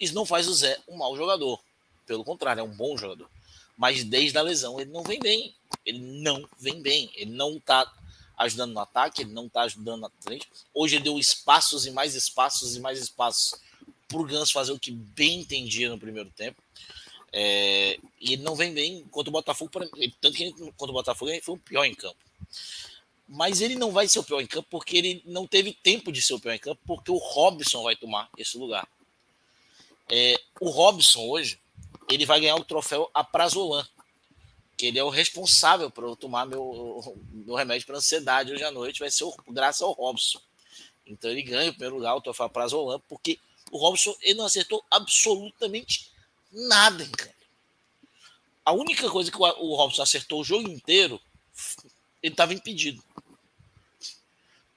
Isso 0.00 0.14
não 0.14 0.26
faz 0.26 0.48
o 0.48 0.54
Zé 0.54 0.76
um 0.88 0.96
mau 0.96 1.16
jogador. 1.16 1.60
Pelo 2.06 2.24
contrário, 2.24 2.60
é 2.60 2.64
um 2.64 2.74
bom 2.74 2.96
jogador. 2.96 3.30
Mas 3.78 4.02
desde 4.02 4.36
a 4.36 4.42
lesão 4.42 4.80
ele 4.80 4.90
não 4.90 5.04
vem 5.04 5.20
bem. 5.20 5.54
ele 5.86 5.98
não 5.98 6.46
vem 6.58 6.82
bem, 6.82 7.10
ele 7.14 7.30
não 7.30 7.56
está 7.56 7.90
ajudando 8.36 8.72
no 8.72 8.80
ataque, 8.80 9.22
ele 9.22 9.32
não 9.32 9.46
está 9.46 9.62
ajudando 9.62 10.00
na 10.00 10.10
frente. 10.20 10.48
Hoje 10.74 10.96
ele 10.96 11.04
deu 11.04 11.18
espaços 11.18 11.86
e 11.86 11.90
mais 11.90 12.14
espaços 12.14 12.74
e 12.74 12.80
mais 12.80 12.98
espaços 12.98 13.60
para 14.08 14.18
o 14.18 14.24
Ganso 14.24 14.52
fazer 14.52 14.72
o 14.72 14.78
que 14.78 14.90
bem 14.90 15.40
entendia 15.40 15.88
no 15.88 15.98
primeiro 15.98 16.30
tempo. 16.30 16.60
É, 17.32 17.98
e 18.20 18.32
ele 18.32 18.42
não 18.42 18.56
vem 18.56 18.74
bem 18.74 19.04
contra 19.10 19.30
o 19.30 19.32
Botafogo, 19.32 19.70
tanto 20.20 20.36
que 20.36 20.52
contra 20.52 20.90
o 20.90 20.92
Botafogo 20.92 21.30
ele 21.30 21.40
foi 21.40 21.54
o 21.54 21.58
pior 21.58 21.84
em 21.84 21.94
campo. 21.94 22.16
Mas 23.32 23.60
ele 23.60 23.76
não 23.76 23.92
vai 23.92 24.08
ser 24.08 24.18
o 24.18 24.24
pior 24.24 24.40
em 24.40 24.46
campo 24.46 24.66
porque 24.68 24.96
ele 24.96 25.22
não 25.24 25.46
teve 25.46 25.72
tempo 25.72 26.10
de 26.10 26.20
ser 26.20 26.34
o 26.34 26.40
pior 26.40 26.52
em 26.52 26.58
campo, 26.58 26.80
porque 26.84 27.12
o 27.12 27.16
Robson 27.16 27.84
vai 27.84 27.94
tomar 27.94 28.28
esse 28.36 28.58
lugar. 28.58 28.88
É, 30.10 30.34
o 30.60 30.68
Robson 30.68 31.20
hoje, 31.28 31.60
ele 32.10 32.26
vai 32.26 32.40
ganhar 32.40 32.56
o 32.56 32.64
troféu 32.64 33.08
Aprazolan, 33.14 33.86
que 34.76 34.86
ele 34.86 34.98
é 34.98 35.04
o 35.04 35.10
responsável 35.10 35.88
por 35.92 36.02
eu 36.02 36.16
tomar 36.16 36.44
meu, 36.44 37.16
meu 37.30 37.54
remédio 37.54 37.86
para 37.86 37.98
ansiedade 37.98 38.52
hoje 38.52 38.64
à 38.64 38.72
noite, 38.72 38.98
vai 38.98 39.10
ser 39.12 39.22
o, 39.22 39.32
graças 39.48 39.82
ao 39.82 39.92
Robson. 39.92 40.40
Então 41.06 41.30
ele 41.30 41.42
ganha 41.42 41.70
o 41.70 41.74
primeiro 41.74 41.96
lugar, 41.96 42.16
o 42.16 42.20
troféu 42.20 42.46
Aprazolan, 42.46 42.98
porque 43.08 43.38
o 43.70 43.78
Robson 43.78 44.12
ele 44.22 44.34
não 44.34 44.46
acertou 44.46 44.84
absolutamente 44.90 46.10
nada 46.50 47.04
em 47.04 47.10
campo. 47.10 47.34
A 48.64 48.72
única 48.72 49.08
coisa 49.08 49.30
que 49.30 49.38
o 49.38 49.74
Robson 49.76 50.02
acertou 50.02 50.40
o 50.40 50.44
jogo 50.44 50.68
inteiro, 50.68 51.20
ele 52.20 52.32
estava 52.32 52.52
impedido. 52.52 53.02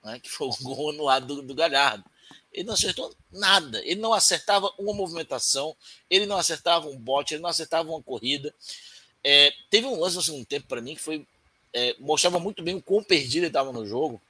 Né? 0.04 0.20
Que 0.20 0.30
foi 0.30 0.48
o 0.48 0.56
gol 0.62 0.90
anulado 0.90 1.28
do, 1.28 1.42
do 1.42 1.56
Galhardo. 1.56 2.04
Ele 2.52 2.66
não 2.66 2.74
acertou 2.74 3.16
nada. 3.32 3.82
Ele 3.84 4.00
não 4.00 4.14
acertava 4.14 4.72
uma 4.78 4.94
movimentação, 4.94 5.76
ele 6.10 6.26
não 6.26 6.38
acertava 6.38 6.88
um 6.88 6.98
bote, 6.98 7.34
ele 7.34 7.42
não 7.42 7.50
acertava 7.50 7.90
uma 7.90 8.02
corrida. 8.02 8.54
É, 9.24 9.54
teve 9.70 9.88
um 9.88 10.00
lance 10.00 10.16
no 10.16 10.22
segundo 10.22 10.46
tempo 10.46 10.68
para 10.68 10.82
mim 10.82 10.96
que 10.96 11.02
foi 11.02 11.26
é, 11.74 11.96
mostrava 12.00 12.40
muito 12.40 12.62
bem 12.62 12.76
o 12.76 12.82
quão 12.82 13.04
perdido 13.04 13.44
ele 13.44 13.48
estava 13.48 13.72
no 13.72 13.86
jogo. 13.86 14.22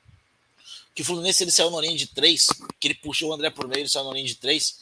Que 0.95 1.01
o 1.01 1.05
Fluminense 1.05 1.43
ele 1.43 1.51
saiu 1.51 1.71
na 1.71 1.81
linha 1.81 1.97
de 1.97 2.07
três, 2.07 2.47
que 2.79 2.87
ele 2.87 2.95
puxou 2.95 3.31
o 3.31 3.33
André 3.33 3.49
por 3.49 3.67
meio, 3.67 3.81
ele 3.81 3.89
saiu 3.89 4.05
na 4.05 4.13
linha 4.13 4.27
de 4.27 4.35
três. 4.35 4.79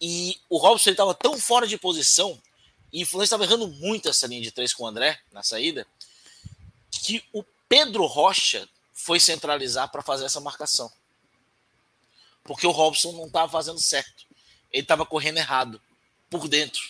E 0.00 0.38
o 0.48 0.58
Robson 0.58 0.90
estava 0.90 1.14
tão 1.14 1.38
fora 1.38 1.66
de 1.66 1.78
posição, 1.78 2.40
e 2.92 3.02
o 3.02 3.06
Fluminense 3.06 3.28
estava 3.28 3.44
errando 3.44 3.66
muito 3.66 4.08
essa 4.08 4.26
linha 4.26 4.42
de 4.42 4.52
três 4.52 4.72
com 4.72 4.84
o 4.84 4.86
André 4.86 5.18
na 5.32 5.42
saída, 5.42 5.86
que 6.90 7.24
o 7.32 7.42
Pedro 7.68 8.04
Rocha 8.06 8.68
foi 8.94 9.20
centralizar 9.20 9.90
para 9.90 10.02
fazer 10.02 10.24
essa 10.24 10.40
marcação 10.40 10.90
porque 12.44 12.66
o 12.66 12.70
Robson 12.70 13.12
não 13.12 13.26
estava 13.26 13.50
fazendo 13.50 13.80
certo. 13.80 14.26
Ele 14.70 14.82
estava 14.82 15.06
correndo 15.06 15.38
errado, 15.38 15.80
por 16.28 16.46
dentro, 16.46 16.82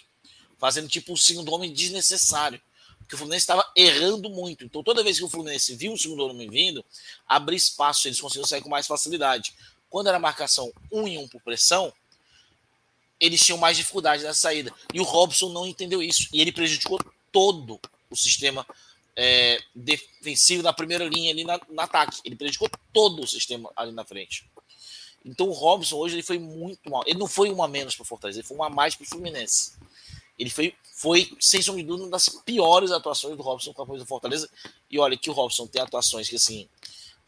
fazendo 0.58 0.88
tipo 0.88 1.12
um 1.12 1.16
segundo 1.16 1.52
homem 1.52 1.72
desnecessário. 1.72 2.60
Porque 2.98 3.14
o 3.14 3.18
Fluminense 3.18 3.44
estava 3.44 3.70
errando 3.76 4.28
muito. 4.28 4.64
Então, 4.64 4.82
toda 4.82 5.02
vez 5.02 5.18
que 5.18 5.24
o 5.24 5.28
Fluminense 5.28 5.76
viu 5.76 5.92
o 5.92 5.98
segundo 5.98 6.26
homem 6.26 6.48
vindo, 6.50 6.84
abrir 7.26 7.56
espaço, 7.56 8.08
eles 8.08 8.20
conseguiam 8.20 8.46
sair 8.46 8.62
com 8.62 8.68
mais 8.68 8.86
facilidade. 8.86 9.54
Quando 9.88 10.08
era 10.08 10.18
marcação 10.18 10.72
um 10.90 11.06
em 11.06 11.18
um 11.18 11.28
por 11.28 11.40
pressão, 11.42 11.92
eles 13.20 13.44
tinham 13.44 13.58
mais 13.58 13.76
dificuldade 13.76 14.22
nessa 14.22 14.40
saída. 14.40 14.72
E 14.92 15.00
o 15.00 15.04
Robson 15.04 15.50
não 15.50 15.66
entendeu 15.66 16.02
isso. 16.02 16.28
E 16.32 16.40
ele 16.40 16.50
prejudicou 16.50 16.98
todo 17.30 17.78
o 18.10 18.16
sistema 18.16 18.66
é, 19.16 19.60
defensivo 19.74 20.62
na 20.62 20.72
primeira 20.72 21.04
linha 21.04 21.30
ali 21.30 21.44
na, 21.44 21.60
no 21.68 21.80
ataque. 21.80 22.20
Ele 22.24 22.36
prejudicou 22.36 22.70
todo 22.92 23.22
o 23.22 23.26
sistema 23.26 23.70
ali 23.76 23.92
na 23.92 24.04
frente. 24.04 24.48
Então 25.24 25.48
o 25.48 25.52
Robson 25.52 25.96
hoje 25.96 26.16
ele 26.16 26.22
foi 26.22 26.38
muito 26.38 26.90
mal. 26.90 27.02
Ele 27.06 27.18
não 27.18 27.26
foi 27.26 27.50
uma 27.50 27.66
menos 27.66 27.96
para 27.96 28.04
Fortaleza, 28.04 28.40
ele 28.40 28.46
foi 28.46 28.56
uma 28.56 28.68
mais 28.68 28.94
para 28.94 29.04
o 29.04 29.08
Fluminense. 29.08 29.72
Ele 30.38 30.50
foi, 30.50 30.74
foi, 30.96 31.32
sem 31.40 31.62
sombra 31.62 31.80
de 31.80 31.86
dúvida, 31.86 32.04
uma 32.04 32.10
das 32.10 32.28
piores 32.28 32.90
atuações 32.90 33.36
do 33.36 33.42
Robson 33.42 33.72
com 33.72 33.82
a 33.82 33.86
camisa 33.86 34.04
do 34.04 34.08
Fortaleza. 34.08 34.50
E 34.90 34.98
olha 34.98 35.16
que 35.16 35.30
o 35.30 35.32
Robson 35.32 35.66
tem 35.66 35.80
atuações 35.80 36.28
que, 36.28 36.36
assim, 36.36 36.68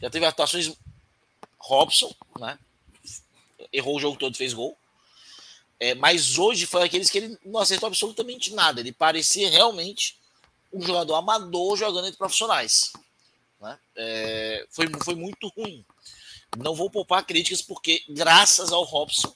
já 0.01 0.11
teve 0.11 0.27
atuações. 0.27 0.73
Robson, 1.59 2.15
né? 2.39 2.59
Errou 3.73 3.97
o 3.97 4.01
jogo 4.01 4.17
todo, 4.17 4.37
fez 4.37 4.53
gol. 4.53 4.77
É, 5.79 5.95
mas 5.95 6.39
hoje 6.39 6.67
foi 6.67 6.83
aqueles 6.83 7.11
que 7.11 7.19
ele 7.19 7.39
não 7.45 7.61
acertou 7.61 7.87
absolutamente 7.87 8.53
nada. 8.53 8.81
Ele 8.81 8.93
parecia 8.93 9.49
realmente 9.49 10.17
um 10.73 10.81
jogador 10.81 11.15
amador 11.15 11.77
jogando 11.77 12.07
entre 12.07 12.19
profissionais. 12.19 12.93
Né? 13.61 13.79
É, 13.97 14.67
foi, 14.71 14.87
foi 15.05 15.15
muito 15.15 15.49
ruim. 15.49 15.85
Não 16.57 16.75
vou 16.75 16.91
poupar 16.91 17.25
críticas, 17.25 17.63
porque 17.63 18.03
graças 18.09 18.73
ao 18.73 18.85
Robson, 18.85 19.35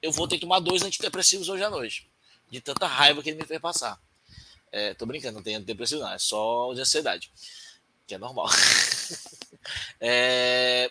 eu 0.00 0.12
vou 0.12 0.28
ter 0.28 0.36
que 0.36 0.42
tomar 0.42 0.60
dois 0.60 0.82
antidepressivos 0.82 1.48
hoje 1.48 1.62
à 1.62 1.70
noite. 1.70 2.08
De 2.50 2.60
tanta 2.60 2.86
raiva 2.86 3.22
que 3.22 3.30
ele 3.30 3.40
me 3.40 3.46
fez 3.46 3.60
passar. 3.60 3.98
É, 4.70 4.94
tô 4.94 5.06
brincando, 5.06 5.36
não 5.36 5.42
tem 5.42 5.56
antidepressivo, 5.56 6.00
não, 6.00 6.12
é 6.12 6.18
só 6.18 6.72
de 6.74 6.80
ansiedade. 6.80 7.30
Que 8.06 8.14
é 8.14 8.18
normal. 8.18 8.48
é, 10.00 10.90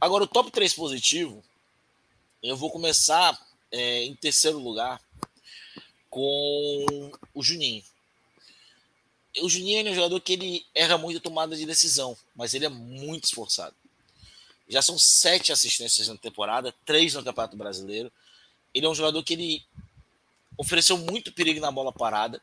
agora, 0.00 0.24
o 0.24 0.28
top 0.28 0.50
3 0.50 0.72
positivo, 0.74 1.42
eu 2.42 2.56
vou 2.56 2.70
começar 2.70 3.38
é, 3.70 4.04
em 4.04 4.14
terceiro 4.14 4.58
lugar 4.58 5.00
com 6.10 7.10
o 7.32 7.42
Juninho. 7.42 7.82
O 9.40 9.48
Juninho 9.48 9.88
é 9.88 9.90
um 9.90 9.94
jogador 9.94 10.20
que 10.20 10.34
ele 10.34 10.66
erra 10.74 10.98
muito 10.98 11.18
a 11.18 11.20
tomada 11.20 11.56
de 11.56 11.64
decisão, 11.64 12.16
mas 12.34 12.52
ele 12.52 12.66
é 12.66 12.68
muito 12.68 13.24
esforçado. 13.24 13.74
Já 14.68 14.82
são 14.82 14.98
sete 14.98 15.52
assistências 15.52 16.08
na 16.08 16.16
temporada, 16.16 16.74
três 16.84 17.14
no 17.14 17.24
Campeonato 17.24 17.56
Brasileiro. 17.56 18.12
Ele 18.74 18.86
é 18.86 18.88
um 18.88 18.94
jogador 18.94 19.22
que 19.22 19.34
ele 19.34 19.64
ofereceu 20.56 20.98
muito 20.98 21.32
perigo 21.32 21.60
na 21.60 21.70
bola 21.70 21.92
parada, 21.92 22.42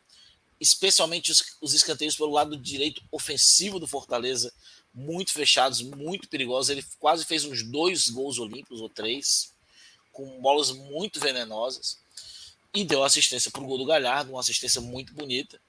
especialmente 0.59 1.31
os, 1.31 1.57
os 1.61 1.73
escanteios 1.73 2.15
pelo 2.15 2.31
lado 2.31 2.57
direito 2.57 3.01
ofensivo 3.11 3.79
do 3.79 3.87
Fortaleza, 3.87 4.53
muito 4.93 5.31
fechados, 5.31 5.81
muito 5.81 6.27
perigosos. 6.27 6.69
Ele 6.69 6.85
quase 6.99 7.23
fez 7.23 7.45
uns 7.45 7.63
dois 7.63 8.09
gols 8.09 8.39
olímpicos 8.39 8.81
ou 8.81 8.89
três, 8.89 9.51
com 10.11 10.41
bolas 10.41 10.71
muito 10.71 11.19
venenosas. 11.19 11.97
E 12.73 12.83
deu 12.83 13.03
assistência 13.03 13.49
para 13.49 13.61
o 13.61 13.65
gol 13.65 13.77
do 13.77 13.85
Galhardo, 13.85 14.31
uma 14.31 14.39
assistência 14.39 14.81
muito 14.81 15.13
bonita. 15.13 15.59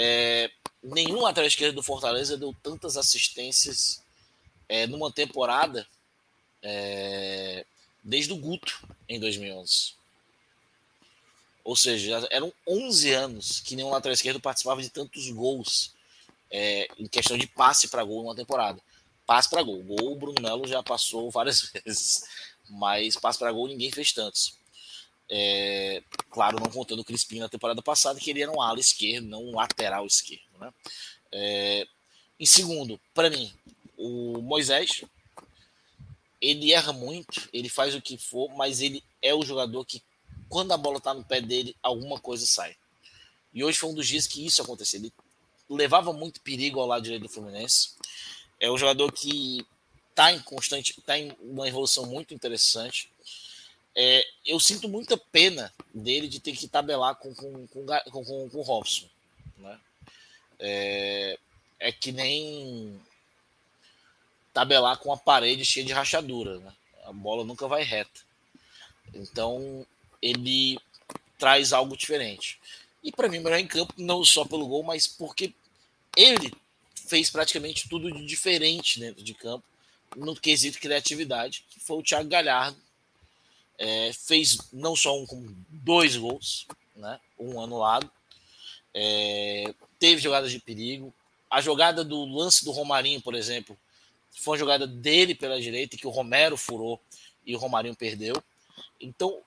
É, 0.00 0.48
nenhum 0.80 1.20
lateral 1.22 1.48
esquerdo 1.48 1.74
do 1.74 1.82
Fortaleza 1.82 2.38
deu 2.38 2.54
tantas 2.62 2.96
assistências 2.96 4.00
é, 4.68 4.86
numa 4.86 5.10
temporada 5.10 5.84
é, 6.62 7.66
desde 8.04 8.32
o 8.32 8.36
Guto 8.36 8.86
em 9.08 9.18
2011. 9.18 9.94
Ou 11.64 11.74
seja, 11.74 12.28
eram 12.30 12.52
11 12.64 13.12
anos 13.12 13.60
que 13.60 13.74
nenhum 13.74 13.90
lateral 13.90 14.14
esquerdo 14.14 14.38
participava 14.38 14.80
de 14.80 14.88
tantos 14.88 15.28
gols 15.30 15.92
é, 16.48 16.86
em 16.96 17.08
questão 17.08 17.36
de 17.36 17.48
passe 17.48 17.88
para 17.88 18.04
gol 18.04 18.22
numa 18.22 18.36
temporada. 18.36 18.80
Passe 19.26 19.50
para 19.50 19.64
gol. 19.64 19.82
Gol 19.82 20.12
o 20.12 20.16
Bruno 20.16 20.40
Melo 20.40 20.64
já 20.68 20.80
passou 20.80 21.28
várias 21.32 21.72
vezes, 21.72 22.22
mas 22.70 23.16
passe 23.16 23.36
para 23.36 23.50
gol 23.50 23.66
ninguém 23.66 23.90
fez 23.90 24.12
tantos. 24.12 24.56
É, 25.30 26.02
claro, 26.30 26.58
não 26.58 26.70
contando 26.70 27.00
o 27.00 27.04
Crispim 27.04 27.38
na 27.38 27.48
temporada 27.48 27.82
passada, 27.82 28.18
que 28.18 28.30
ele 28.30 28.42
era 28.42 28.50
um 28.50 28.62
ala 28.62 28.80
esquerdo, 28.80 29.26
não 29.26 29.44
um 29.44 29.56
lateral 29.56 30.06
esquerdo. 30.06 30.58
Né? 30.58 30.72
É, 31.32 31.86
em 32.40 32.46
segundo, 32.46 33.00
para 33.12 33.28
mim, 33.28 33.52
o 33.96 34.40
Moisés, 34.40 35.04
ele 36.40 36.72
erra 36.72 36.92
muito, 36.92 37.48
ele 37.52 37.68
faz 37.68 37.94
o 37.94 38.00
que 38.00 38.16
for, 38.16 38.48
mas 38.56 38.80
ele 38.80 39.02
é 39.20 39.34
o 39.34 39.44
jogador 39.44 39.84
que, 39.84 40.02
quando 40.48 40.72
a 40.72 40.76
bola 40.76 41.00
tá 41.00 41.12
no 41.12 41.24
pé 41.24 41.40
dele, 41.40 41.76
alguma 41.82 42.18
coisa 42.18 42.46
sai. 42.46 42.76
E 43.52 43.64
hoje 43.64 43.78
foi 43.78 43.90
um 43.90 43.94
dos 43.94 44.06
dias 44.06 44.26
que 44.26 44.46
isso 44.46 44.62
aconteceu. 44.62 45.00
Ele 45.00 45.12
levava 45.68 46.12
muito 46.12 46.40
perigo 46.40 46.80
ao 46.80 46.86
lado 46.86 47.02
direito 47.02 47.22
do 47.22 47.28
Fluminense. 47.28 47.90
É 48.60 48.70
um 48.70 48.78
jogador 48.78 49.10
que 49.12 49.66
está 50.10 50.32
em 50.32 50.40
constante, 50.40 50.94
está 50.98 51.18
em 51.18 51.32
uma 51.40 51.68
evolução 51.68 52.06
muito 52.06 52.32
interessante. 52.34 53.10
É, 53.94 54.24
eu 54.46 54.60
sinto 54.60 54.88
muita 54.88 55.16
pena 55.16 55.72
dele 55.92 56.28
de 56.28 56.40
ter 56.40 56.52
que 56.52 56.68
tabelar 56.68 57.16
com, 57.16 57.34
com, 57.34 57.66
com, 57.66 57.86
com, 58.10 58.48
com, 58.50 58.58
o 58.58 58.62
Robson. 58.62 59.08
Né? 59.56 59.80
É, 60.60 61.38
é 61.80 61.92
que 61.92 62.12
nem 62.12 63.00
tabelar 64.52 64.98
com 64.98 65.08
uma 65.08 65.16
parede 65.16 65.64
cheia 65.64 65.84
de 65.84 65.92
rachadura. 65.92 66.58
Né? 66.58 66.72
A 67.04 67.12
bola 67.12 67.44
nunca 67.44 67.66
vai 67.66 67.82
reta. 67.82 68.20
Então, 69.14 69.86
ele 70.20 70.78
traz 71.38 71.72
algo 71.72 71.96
diferente. 71.96 72.58
E 73.02 73.12
para 73.12 73.28
mim, 73.28 73.38
melhor 73.38 73.58
em 73.58 73.66
campo, 73.66 73.94
não 73.96 74.24
só 74.24 74.44
pelo 74.44 74.66
gol, 74.66 74.82
mas 74.82 75.06
porque 75.06 75.54
ele 76.16 76.52
fez 76.94 77.30
praticamente 77.30 77.88
tudo 77.88 78.12
de 78.12 78.24
diferente 78.24 79.00
dentro 79.00 79.22
de 79.22 79.34
campo, 79.34 79.64
no 80.16 80.34
quesito 80.34 80.78
criatividade, 80.78 81.64
que 81.70 81.80
foi 81.80 81.98
o 81.98 82.02
Thiago 82.02 82.28
Galhardo. 82.28 82.76
É, 83.78 84.12
fez 84.12 84.58
não 84.72 84.96
só 84.96 85.16
um, 85.16 85.24
como 85.24 85.54
dois 85.68 86.16
gols, 86.16 86.66
né? 86.96 87.20
um 87.38 87.60
anulado. 87.60 88.10
É, 88.92 89.72
teve 89.98 90.20
jogadas 90.20 90.50
de 90.50 90.58
perigo. 90.58 91.14
A 91.50 91.60
jogada 91.60 92.04
do 92.04 92.24
lance 92.24 92.64
do 92.64 92.72
Romarinho, 92.72 93.22
por 93.22 93.34
exemplo, 93.34 93.78
foi 94.30 94.52
uma 94.52 94.58
jogada 94.58 94.86
dele 94.86 95.34
pela 95.34 95.60
direita 95.60 95.96
que 95.96 96.06
o 96.06 96.10
Romero 96.10 96.56
furou 96.56 97.00
e 97.46 97.54
o 97.54 97.58
Romarinho 97.58 97.94
perdeu. 97.94 98.34
Então, 99.00 99.40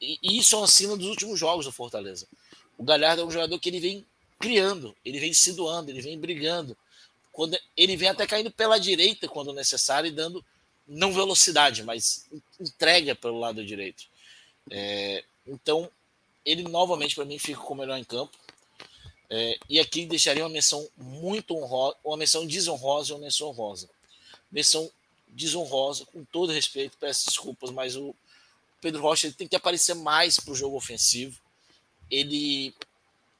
isso 0.00 0.54
é 0.54 0.58
uma 0.58 0.68
cena 0.68 0.96
dos 0.96 1.08
últimos 1.08 1.38
jogos 1.38 1.66
do 1.66 1.72
Fortaleza. 1.72 2.26
O 2.78 2.84
Galhardo 2.84 3.22
é 3.22 3.24
um 3.24 3.30
jogador 3.30 3.58
que 3.58 3.68
ele 3.68 3.80
vem 3.80 4.06
criando, 4.38 4.94
ele 5.04 5.18
vem 5.18 5.32
se 5.32 5.52
doando, 5.52 5.90
ele 5.90 6.00
vem 6.00 6.18
brigando. 6.18 6.76
Quando 7.32 7.58
ele 7.76 7.96
vem 7.96 8.08
até 8.08 8.26
caindo 8.26 8.50
pela 8.50 8.78
direita 8.78 9.28
quando 9.28 9.52
necessário 9.52 10.08
e 10.08 10.12
dando 10.12 10.44
não 10.86 11.12
velocidade, 11.12 11.82
mas 11.82 12.26
entrega 12.60 13.14
pelo 13.14 13.38
lado 13.38 13.64
direito. 13.64 14.04
É, 14.70 15.24
então, 15.46 15.90
ele 16.44 16.62
novamente 16.62 17.14
para 17.14 17.24
mim 17.24 17.38
fica 17.38 17.60
com 17.60 17.74
o 17.74 17.76
melhor 17.76 17.98
em 17.98 18.04
campo. 18.04 18.36
É, 19.30 19.58
e 19.68 19.80
aqui 19.80 20.06
deixaria 20.06 20.44
uma 20.44 20.50
menção 20.50 20.86
muito 20.96 21.56
honrosa, 21.56 21.96
uma 22.04 22.16
menção 22.16 22.46
desonrosa 22.46 23.10
e 23.10 23.14
uma 23.14 23.22
menção 23.22 23.48
honrosa. 23.48 23.88
Menção 24.52 24.90
desonrosa, 25.28 26.06
com 26.06 26.24
todo 26.24 26.52
respeito, 26.52 26.96
peço 26.98 27.26
desculpas, 27.26 27.70
mas 27.70 27.96
o 27.96 28.14
Pedro 28.80 29.02
Rocha 29.02 29.26
ele 29.26 29.34
tem 29.34 29.48
que 29.48 29.56
aparecer 29.56 29.94
mais 29.94 30.38
para 30.38 30.52
o 30.52 30.54
jogo 30.54 30.76
ofensivo. 30.76 31.40
Ele, 32.10 32.74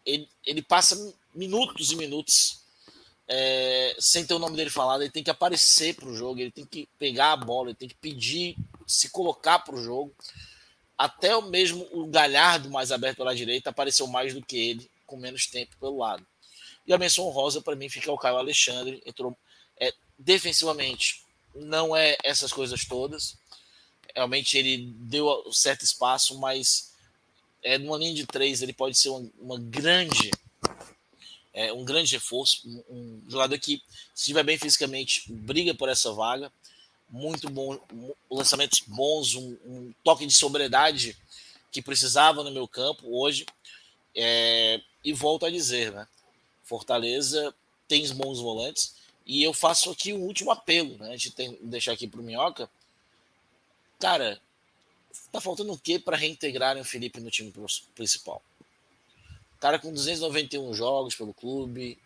ele, 0.04 0.28
ele 0.44 0.62
passa 0.62 1.14
minutos 1.34 1.92
e 1.92 1.96
minutos 1.96 2.63
é, 3.26 3.96
sem 3.98 4.26
ter 4.26 4.34
o 4.34 4.38
nome 4.38 4.56
dele 4.56 4.70
falado, 4.70 5.02
ele 5.02 5.10
tem 5.10 5.22
que 5.22 5.30
aparecer 5.30 5.94
para 5.94 6.08
o 6.08 6.14
jogo, 6.14 6.40
ele 6.40 6.50
tem 6.50 6.66
que 6.66 6.88
pegar 6.98 7.32
a 7.32 7.36
bola, 7.36 7.70
ele 7.70 7.76
tem 7.76 7.88
que 7.88 7.94
pedir, 7.94 8.56
se 8.86 9.08
colocar 9.10 9.60
para 9.60 9.74
o 9.74 9.82
jogo. 9.82 10.14
Até 10.96 11.34
o 11.34 11.42
mesmo 11.42 11.88
o 11.92 12.06
Galhardo 12.06 12.70
mais 12.70 12.92
aberto 12.92 13.18
pela 13.18 13.34
direita 13.34 13.70
apareceu 13.70 14.06
mais 14.06 14.34
do 14.34 14.44
que 14.44 14.56
ele, 14.56 14.90
com 15.06 15.16
menos 15.16 15.46
tempo 15.46 15.76
pelo 15.80 15.98
lado. 15.98 16.24
E 16.86 16.92
a 16.92 16.98
menção 16.98 17.28
rosa 17.30 17.62
para 17.62 17.74
mim 17.74 17.88
fica 17.88 18.12
o 18.12 18.18
Caio 18.18 18.36
Alexandre, 18.36 19.02
entrou 19.06 19.36
é, 19.80 19.92
defensivamente, 20.18 21.22
não 21.54 21.96
é 21.96 22.16
essas 22.22 22.52
coisas 22.52 22.84
todas. 22.84 23.36
Realmente 24.14 24.58
ele 24.58 24.92
deu 24.98 25.50
certo 25.50 25.82
espaço, 25.82 26.38
mas 26.38 26.92
é, 27.62 27.78
numa 27.78 27.96
linha 27.96 28.14
de 28.14 28.26
três 28.26 28.60
ele 28.60 28.72
pode 28.72 28.96
ser 28.96 29.08
uma, 29.08 29.30
uma 29.40 29.58
grande 29.58 30.30
é, 31.54 31.72
um 31.72 31.84
grande 31.84 32.12
reforço, 32.12 32.68
um, 32.90 33.22
jogador 33.28 33.56
que, 33.60 33.80
se 34.12 34.22
estiver 34.22 34.42
bem 34.42 34.58
fisicamente, 34.58 35.22
briga 35.32 35.72
por 35.72 35.88
essa 35.88 36.12
vaga. 36.12 36.52
Muito 37.08 37.48
bom, 37.48 37.78
lançamentos 38.28 38.80
bons, 38.86 39.36
um, 39.36 39.56
um 39.64 39.94
toque 40.02 40.26
de 40.26 40.34
sobriedade 40.34 41.16
que 41.70 41.80
precisava 41.80 42.42
no 42.42 42.50
meu 42.50 42.66
campo 42.66 43.06
hoje. 43.06 43.46
É, 44.16 44.80
e 45.04 45.12
volto 45.12 45.46
a 45.46 45.50
dizer, 45.50 45.92
né? 45.92 46.08
Fortaleza 46.64 47.54
tem 47.86 48.06
bons 48.12 48.40
volantes. 48.40 48.96
E 49.24 49.42
eu 49.42 49.52
faço 49.52 49.90
aqui 49.90 50.12
o 50.12 50.18
um 50.18 50.22
último 50.22 50.50
apelo, 50.50 50.98
né? 50.98 51.08
A 51.08 51.12
gente 51.12 51.30
tem 51.30 51.56
deixar 51.62 51.92
aqui 51.92 52.08
para 52.08 52.20
o 52.20 52.22
Minhoca. 52.22 52.68
Cara, 54.00 54.40
tá 55.30 55.40
faltando 55.40 55.72
o 55.72 55.78
quê 55.78 55.98
para 55.98 56.16
reintegrarem 56.16 56.82
o 56.82 56.84
Felipe 56.84 57.20
no 57.20 57.30
time 57.30 57.52
principal? 57.94 58.42
Cara 59.64 59.78
com 59.78 59.90
291 59.90 60.74
jogos 60.74 61.14
pelo 61.14 61.32
clube, 61.32 61.98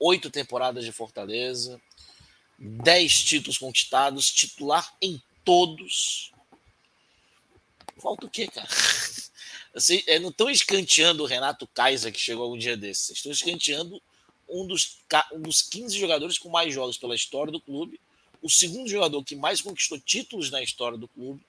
oito 0.00 0.30
temporadas 0.30 0.82
de 0.82 0.90
Fortaleza, 0.90 1.78
dez 2.58 3.22
títulos 3.22 3.58
conquistados, 3.58 4.32
titular 4.32 4.96
em 5.02 5.20
todos. 5.44 6.32
Falta 7.98 8.24
o 8.24 8.30
quê, 8.30 8.48
cara? 8.48 8.66
Assim, 9.76 10.02
não 10.22 10.30
estão 10.30 10.48
escanteando 10.48 11.22
o 11.22 11.26
Renato 11.26 11.66
Kaiser, 11.66 12.10
que 12.10 12.18
chegou 12.18 12.44
algum 12.44 12.56
dia 12.56 12.78
desses. 12.78 13.18
Estão 13.18 13.30
escanteando 13.30 14.02
um 14.48 14.66
dos, 14.66 14.96
um 15.34 15.42
dos 15.42 15.60
15 15.60 15.98
jogadores 15.98 16.38
com 16.38 16.48
mais 16.48 16.72
jogos 16.72 16.96
pela 16.96 17.14
história 17.14 17.52
do 17.52 17.60
clube, 17.60 18.00
o 18.40 18.48
segundo 18.48 18.88
jogador 18.88 19.22
que 19.22 19.36
mais 19.36 19.60
conquistou 19.60 20.00
títulos 20.00 20.50
na 20.50 20.62
história 20.62 20.96
do 20.96 21.08
clube 21.08 21.42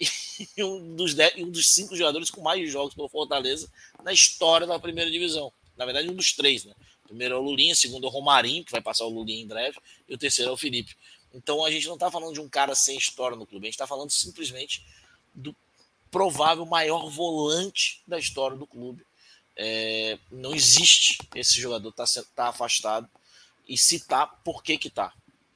e 0.56 0.64
um 0.64 0.96
dos, 0.96 1.14
dez, 1.14 1.34
um 1.36 1.50
dos 1.50 1.68
cinco 1.72 1.94
jogadores 1.94 2.30
com 2.30 2.40
mais 2.40 2.70
jogos 2.70 2.94
pelo 2.94 3.08
Fortaleza 3.08 3.70
na 4.02 4.12
história 4.12 4.66
da 4.66 4.78
primeira 4.78 5.10
divisão. 5.10 5.52
Na 5.76 5.84
verdade, 5.84 6.08
um 6.08 6.14
dos 6.14 6.32
três, 6.32 6.64
né? 6.64 6.74
Primeiro 7.04 7.34
é 7.34 7.38
o 7.38 7.42
Lulinha, 7.42 7.74
segundo 7.74 8.06
é 8.06 8.08
o 8.08 8.12
Romarinho, 8.12 8.64
que 8.64 8.70
vai 8.70 8.80
passar 8.80 9.04
o 9.04 9.10
Lulinha 9.10 9.42
em 9.42 9.46
breve, 9.46 9.78
e 10.08 10.14
o 10.14 10.18
terceiro 10.18 10.50
é 10.50 10.54
o 10.54 10.56
Felipe. 10.56 10.96
Então 11.34 11.64
a 11.64 11.70
gente 11.70 11.86
não 11.86 11.94
está 11.94 12.10
falando 12.10 12.34
de 12.34 12.40
um 12.40 12.48
cara 12.48 12.74
sem 12.74 12.96
história 12.96 13.36
no 13.36 13.46
clube, 13.46 13.66
a 13.66 13.68
gente 13.68 13.74
está 13.74 13.86
falando 13.86 14.10
simplesmente 14.10 14.84
do 15.34 15.54
provável 16.10 16.64
maior 16.66 17.08
volante 17.08 18.02
da 18.06 18.18
história 18.18 18.56
do 18.56 18.66
clube. 18.66 19.04
É, 19.56 20.18
não 20.30 20.54
existe 20.54 21.18
esse 21.34 21.60
jogador, 21.60 21.90
está 21.90 22.04
tá 22.34 22.48
afastado. 22.48 23.08
E 23.68 23.76
se 23.76 24.00
tá, 24.06 24.26
por 24.26 24.62
que 24.62 24.78
que 24.78 24.90
tá? 24.90 25.12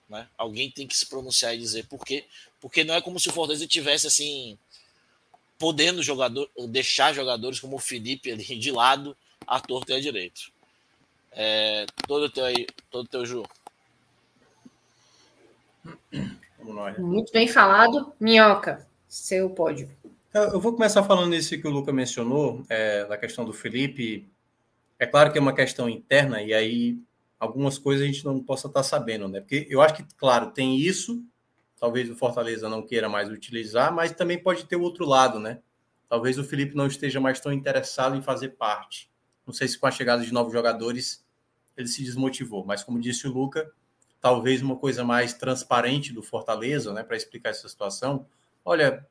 Né? 0.09 0.29
Alguém 0.37 0.71
tem 0.71 0.87
que 0.87 0.97
se 0.97 1.07
pronunciar 1.07 1.55
e 1.55 1.59
dizer 1.59 1.87
por 1.87 2.05
quê. 2.05 2.25
Porque 2.65 2.83
não 2.83 2.95
é 2.95 3.03
como 3.03 3.21
se 3.21 3.29
o 3.29 3.33
Fortaleza 3.33 3.67
tivesse 3.67 4.07
assim 4.07 4.59
podendo 5.59 6.03
jogador, 6.03 6.51
deixar 6.67 7.13
jogadores 7.13 7.61
como 7.61 7.77
o 7.77 7.79
Felipe 7.79 8.33
ali 8.33 8.43
de 8.43 8.71
lado, 8.71 9.15
a 9.47 9.61
torto 9.61 9.93
e 9.93 9.95
a 9.95 10.01
direito. 10.01 10.51
É, 11.31 11.85
todo 12.09 12.31
teu 12.31 12.47
aí, 12.47 12.67
todo 12.91 13.07
teu 13.07 13.27
Ju. 13.27 13.45
Muito 16.97 17.31
bem 17.35 17.47
falado. 17.49 18.15
Minhoca, 18.19 18.89
seu 19.07 19.51
pódio. 19.51 19.91
Eu 20.33 20.59
vou 20.59 20.73
começar 20.73 21.03
falando 21.03 21.35
isso 21.35 21.61
que 21.61 21.69
o 21.69 21.71
Luca 21.71 21.93
mencionou, 21.93 22.65
é, 22.71 23.05
da 23.05 23.19
questão 23.19 23.45
do 23.45 23.53
Felipe. 23.53 24.27
É 24.99 25.05
claro 25.05 25.31
que 25.31 25.37
é 25.37 25.41
uma 25.43 25.55
questão 25.55 25.87
interna, 25.87 26.41
e 26.41 26.55
aí 26.55 26.99
algumas 27.39 27.77
coisas 27.77 28.05
a 28.05 28.07
gente 28.07 28.25
não 28.25 28.43
possa 28.43 28.69
estar 28.69 28.83
sabendo, 28.83 29.29
né? 29.29 29.41
Porque 29.41 29.67
eu 29.69 29.83
acho 29.83 29.97
que, 29.97 30.05
claro, 30.17 30.51
tem 30.51 30.79
isso, 30.79 31.23
talvez 31.79 32.09
o 32.11 32.17
Fortaleza 32.17 32.69
não 32.69 32.83
queira 32.83 33.09
mais 33.09 33.31
utilizar, 33.31 33.93
mas 33.93 34.13
também 34.13 34.43
pode 34.43 34.65
ter 34.67 34.77
o 34.77 34.83
outro 34.83 35.05
lado, 35.05 35.39
né? 35.39 35.61
Talvez 36.09 36.39
o 36.39 36.45
Felipe 36.45 36.77
não 36.77 36.87
esteja 36.87 37.21
mais 37.21 37.41
tão 37.41 37.53
interessado 37.53 38.17
em 38.17 38.23
fazer 38.23 38.51
parte. 38.51 39.11
Não 39.47 39.53
sei 39.53 39.69
se 39.69 39.79
com 39.79 39.87
a 39.87 39.91
chegada 39.91 40.25
de 40.25 40.33
novos 40.33 40.53
jogadores 40.53 41.25
ele 41.77 41.89
se 41.89 42.05
desmotivou, 42.05 42.65
mas 42.65 42.83
como 42.83 43.01
disse 43.01 43.27
o 43.27 43.33
Luca, 43.33 43.71
talvez 44.21 44.63
uma 44.63 44.77
coisa 44.77 45.05
mais 45.05 45.35
transparente 45.35 46.13
do 46.13 46.23
Fortaleza, 46.23 46.93
né, 46.93 47.03
para 47.03 47.17
explicar 47.17 47.51
essa 47.51 47.69
situação. 47.69 48.27
Olha, 48.65 49.07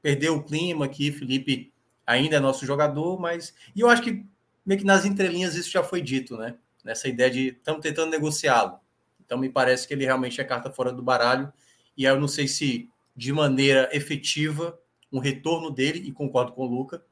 perdeu 0.00 0.36
o 0.36 0.42
clima 0.42 0.84
aqui, 0.84 1.10
Felipe 1.10 1.72
ainda 2.06 2.36
é 2.36 2.40
nosso 2.40 2.64
jogador, 2.64 3.20
mas 3.20 3.54
e 3.74 3.80
eu 3.80 3.88
acho 3.88 4.02
que 4.02 4.24
meio 4.64 4.80
que 4.80 4.86
nas 4.86 5.04
entrelinhas 5.04 5.56
isso 5.56 5.70
já 5.70 5.82
foi 5.82 6.00
dito, 6.00 6.36
né? 6.36 6.56
nessa 6.88 7.08
ideia 7.08 7.30
de 7.30 7.48
estamos 7.48 7.82
tentando 7.82 8.10
negociá-lo. 8.10 8.80
Então 9.28 9.36
me 9.36 9.50
parece 9.50 9.86
que 9.86 9.92
ele 9.92 10.06
realmente 10.06 10.40
é 10.40 10.44
carta 10.44 10.72
fora 10.72 10.90
do 10.90 11.02
baralho 11.02 11.52
e 11.94 12.04
eu 12.04 12.18
não 12.18 12.26
sei 12.26 12.48
se 12.48 12.88
de 13.14 13.30
maneira 13.30 13.86
efetiva 13.92 14.80
um 15.12 15.18
retorno 15.18 15.70
dele 15.70 15.98
e 16.08 16.10
concordo 16.10 16.52
com 16.52 16.62
o 16.62 16.66
Luca 16.66 17.04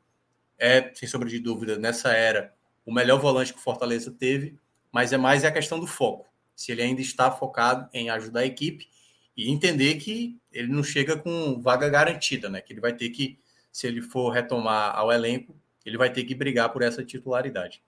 é 0.59 0.91
sem 0.95 1.07
sombra 1.07 1.29
de 1.29 1.39
dúvida 1.39 1.77
nessa 1.77 2.15
era 2.15 2.55
o 2.87 2.93
melhor 2.93 3.21
volante 3.21 3.53
que 3.53 3.59
o 3.59 3.63
Fortaleza 3.63 4.11
teve, 4.11 4.59
mas 4.91 5.13
é 5.13 5.19
mais 5.19 5.45
a 5.45 5.53
questão 5.53 5.79
do 5.79 5.87
foco. 5.87 6.27
Se 6.55 6.73
ele 6.73 6.81
ainda 6.81 7.03
está 7.03 7.31
focado 7.31 7.87
em 7.93 8.09
ajudar 8.09 8.41
a 8.41 8.47
equipe 8.47 8.89
e 9.37 9.51
entender 9.51 9.97
que 9.97 10.39
ele 10.51 10.69
não 10.69 10.83
chega 10.83 11.19
com 11.19 11.61
vaga 11.61 11.91
garantida, 11.91 12.49
né? 12.49 12.63
Que 12.63 12.73
ele 12.73 12.81
vai 12.81 12.95
ter 12.95 13.11
que, 13.11 13.39
se 13.71 13.87
ele 13.87 14.01
for 14.01 14.31
retomar 14.31 14.97
ao 14.97 15.13
elenco, 15.13 15.55
ele 15.85 15.99
vai 15.99 16.11
ter 16.11 16.25
que 16.25 16.35
brigar 16.35 16.73
por 16.73 16.81
essa 16.81 17.05
titularidade 17.05 17.83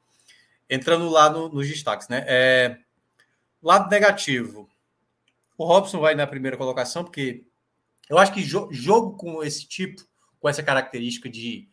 entrando 0.69 1.09
lá 1.09 1.31
no, 1.31 1.49
nos 1.49 1.67
destaques, 1.67 2.09
né? 2.09 2.25
É, 2.27 2.79
lado 3.63 3.91
negativo. 3.91 4.69
O 5.57 5.65
Robson 5.65 6.01
vai 6.01 6.15
na 6.15 6.27
primeira 6.27 6.57
colocação, 6.57 7.05
porque 7.05 7.45
eu 8.09 8.19
acho 8.19 8.33
que 8.33 8.43
jo 8.43 8.69
jogo 8.71 9.17
com 9.17 9.43
esse 9.43 9.67
tipo, 9.67 10.03
com 10.39 10.49
essa 10.49 10.63
característica 10.63 11.29
de 11.29 11.69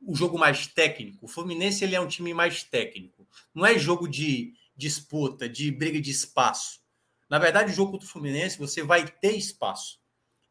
o 0.00 0.14
jogo 0.14 0.38
mais 0.38 0.66
técnico, 0.66 1.24
o 1.24 1.28
Fluminense 1.28 1.82
ele 1.82 1.96
é 1.96 2.00
um 2.00 2.06
time 2.06 2.32
mais 2.32 2.62
técnico. 2.62 3.26
Não 3.54 3.64
é 3.64 3.78
jogo 3.78 4.06
de 4.08 4.54
disputa, 4.76 5.48
de 5.48 5.70
briga 5.70 6.00
de 6.00 6.10
espaço. 6.10 6.80
Na 7.28 7.38
verdade, 7.38 7.72
o 7.72 7.74
jogo 7.74 7.92
contra 7.92 8.06
o 8.06 8.10
Fluminense, 8.10 8.58
você 8.58 8.82
vai 8.82 9.06
ter 9.06 9.36
espaço. 9.36 9.98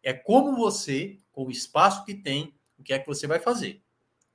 É 0.03 0.13
como 0.13 0.57
você, 0.57 1.17
com 1.31 1.45
o 1.45 1.51
espaço 1.51 2.03
que 2.05 2.13
tem, 2.13 2.53
o 2.77 2.83
que 2.83 2.93
é 2.93 2.99
que 2.99 3.07
você 3.07 3.27
vai 3.27 3.39
fazer. 3.39 3.81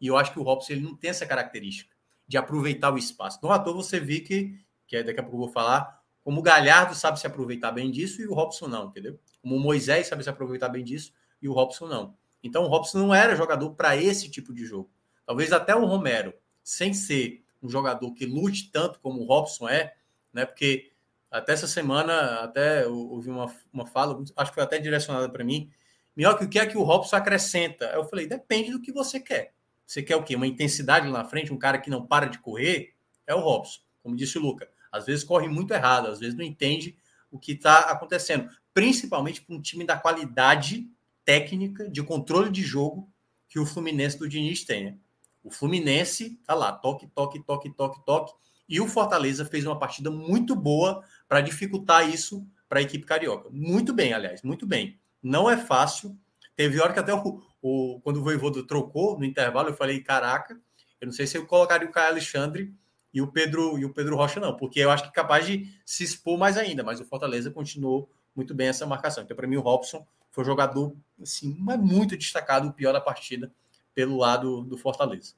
E 0.00 0.06
eu 0.06 0.16
acho 0.16 0.32
que 0.32 0.38
o 0.38 0.42
Robson 0.42 0.72
ele 0.72 0.82
não 0.82 0.96
tem 0.96 1.10
essa 1.10 1.26
característica 1.26 1.94
de 2.26 2.38
aproveitar 2.38 2.92
o 2.92 2.98
espaço. 2.98 3.38
Não 3.42 3.52
à 3.52 3.58
toa 3.58 3.74
você 3.74 4.00
vê 4.00 4.20
que, 4.20 4.58
que 4.86 5.02
daqui 5.02 5.20
a 5.20 5.22
pouco 5.22 5.36
eu 5.36 5.40
vou 5.40 5.52
falar, 5.52 5.99
como 6.22 6.40
o 6.40 6.42
Galhardo 6.42 6.94
sabe 6.94 7.18
se 7.18 7.26
aproveitar 7.26 7.72
bem 7.72 7.90
disso 7.90 8.20
e 8.20 8.26
o 8.26 8.34
Robson 8.34 8.68
não, 8.68 8.88
entendeu? 8.88 9.18
Como 9.40 9.56
o 9.56 9.60
Moisés 9.60 10.06
sabe 10.06 10.22
se 10.22 10.30
aproveitar 10.30 10.68
bem 10.68 10.84
disso 10.84 11.12
e 11.40 11.48
o 11.48 11.52
Robson 11.52 11.86
não. 11.86 12.14
Então 12.42 12.64
o 12.64 12.68
Robson 12.68 12.98
não 12.98 13.14
era 13.14 13.36
jogador 13.36 13.70
para 13.74 13.96
esse 13.96 14.30
tipo 14.30 14.52
de 14.52 14.64
jogo. 14.64 14.90
Talvez 15.26 15.52
até 15.52 15.74
o 15.74 15.84
Romero, 15.84 16.34
sem 16.62 16.92
ser 16.92 17.44
um 17.62 17.68
jogador 17.68 18.12
que 18.12 18.26
lute 18.26 18.70
tanto 18.70 18.98
como 19.00 19.20
o 19.20 19.26
Robson 19.26 19.68
é, 19.68 19.94
né? 20.32 20.44
Porque 20.44 20.90
até 21.30 21.52
essa 21.52 21.66
semana, 21.66 22.40
até 22.40 22.86
ouvi 22.86 23.30
uma, 23.30 23.54
uma 23.72 23.86
fala, 23.86 24.22
acho 24.36 24.50
que 24.50 24.54
foi 24.54 24.64
até 24.64 24.78
direcionada 24.78 25.28
para 25.28 25.44
mim. 25.44 25.70
Melhor 26.16 26.36
que 26.36 26.44
o 26.44 26.48
que 26.48 26.58
é 26.58 26.66
que 26.66 26.76
o 26.76 26.82
Robson 26.82 27.16
acrescenta? 27.16 27.86
Eu 27.86 28.04
falei, 28.04 28.26
depende 28.26 28.72
do 28.72 28.80
que 28.80 28.92
você 28.92 29.20
quer. 29.20 29.54
Você 29.86 30.02
quer 30.02 30.16
o 30.16 30.22
quê? 30.22 30.34
Uma 30.34 30.46
intensidade 30.46 31.08
lá 31.08 31.22
na 31.22 31.28
frente, 31.28 31.52
um 31.52 31.58
cara 31.58 31.78
que 31.78 31.90
não 31.90 32.04
para 32.04 32.26
de 32.26 32.38
correr? 32.38 32.94
É 33.26 33.34
o 33.34 33.40
Robson, 33.40 33.80
como 34.02 34.16
disse 34.16 34.38
o 34.38 34.40
Luca. 34.40 34.68
Às 34.90 35.06
vezes 35.06 35.24
corre 35.24 35.48
muito 35.48 35.72
errado, 35.72 36.08
às 36.08 36.18
vezes 36.18 36.34
não 36.34 36.44
entende 36.44 36.96
o 37.30 37.38
que 37.38 37.52
está 37.52 37.80
acontecendo. 37.80 38.48
Principalmente 38.74 39.42
para 39.42 39.54
um 39.54 39.60
time 39.60 39.84
da 39.84 39.96
qualidade 39.96 40.88
técnica, 41.24 41.88
de 41.88 42.02
controle 42.02 42.50
de 42.50 42.62
jogo 42.62 43.10
que 43.48 43.58
o 43.58 43.66
Fluminense 43.66 44.18
do 44.18 44.28
Diniz 44.28 44.64
tem. 44.64 44.84
Né? 44.84 44.96
O 45.42 45.50
Fluminense 45.50 46.40
tá 46.44 46.54
lá, 46.54 46.72
toque, 46.72 47.06
toque, 47.08 47.40
toque, 47.40 47.70
toque, 47.70 48.04
toque. 48.04 48.32
E 48.68 48.80
o 48.80 48.86
Fortaleza 48.86 49.44
fez 49.44 49.66
uma 49.66 49.78
partida 49.78 50.10
muito 50.10 50.54
boa 50.54 51.02
para 51.28 51.40
dificultar 51.40 52.08
isso 52.08 52.46
para 52.68 52.78
a 52.78 52.82
equipe 52.82 53.04
carioca. 53.04 53.48
Muito 53.50 53.92
bem, 53.92 54.12
aliás, 54.12 54.42
muito 54.42 54.66
bem. 54.66 54.98
Não 55.20 55.50
é 55.50 55.56
fácil. 55.56 56.16
Teve 56.54 56.80
hora 56.80 56.92
que 56.92 57.00
até 57.00 57.12
o, 57.12 57.42
o 57.60 58.00
quando 58.02 58.18
o 58.18 58.22
Voivodo 58.22 58.64
trocou 58.64 59.18
no 59.18 59.24
intervalo, 59.24 59.70
eu 59.70 59.76
falei, 59.76 60.00
caraca, 60.00 60.60
eu 61.00 61.06
não 61.06 61.12
sei 61.12 61.26
se 61.26 61.36
eu 61.36 61.46
colocaria 61.46 61.88
o 61.88 61.90
Caio 61.90 62.10
Alexandre 62.10 62.72
e 63.12 63.20
o 63.20 63.26
Pedro 63.26 63.78
e 63.78 63.84
o 63.84 63.92
Pedro 63.92 64.16
Rocha 64.16 64.40
não, 64.40 64.56
porque 64.56 64.80
eu 64.80 64.90
acho 64.90 65.04
que 65.04 65.08
é 65.08 65.12
capaz 65.12 65.46
de 65.46 65.68
se 65.84 66.04
expor 66.04 66.38
mais 66.38 66.56
ainda, 66.56 66.82
mas 66.82 67.00
o 67.00 67.04
Fortaleza 67.04 67.50
continuou 67.50 68.08
muito 68.34 68.54
bem 68.54 68.68
essa 68.68 68.86
marcação. 68.86 69.24
Então, 69.24 69.36
para 69.36 69.46
mim, 69.46 69.56
o 69.56 69.60
Robson 69.60 70.06
foi 70.30 70.44
um 70.44 70.46
jogador 70.46 70.94
assim, 71.20 71.54
muito 71.58 72.16
destacado, 72.16 72.68
o 72.68 72.72
pior 72.72 72.92
da 72.92 73.00
partida 73.00 73.52
pelo 73.94 74.16
lado 74.16 74.62
do 74.62 74.76
Fortaleza. 74.76 75.34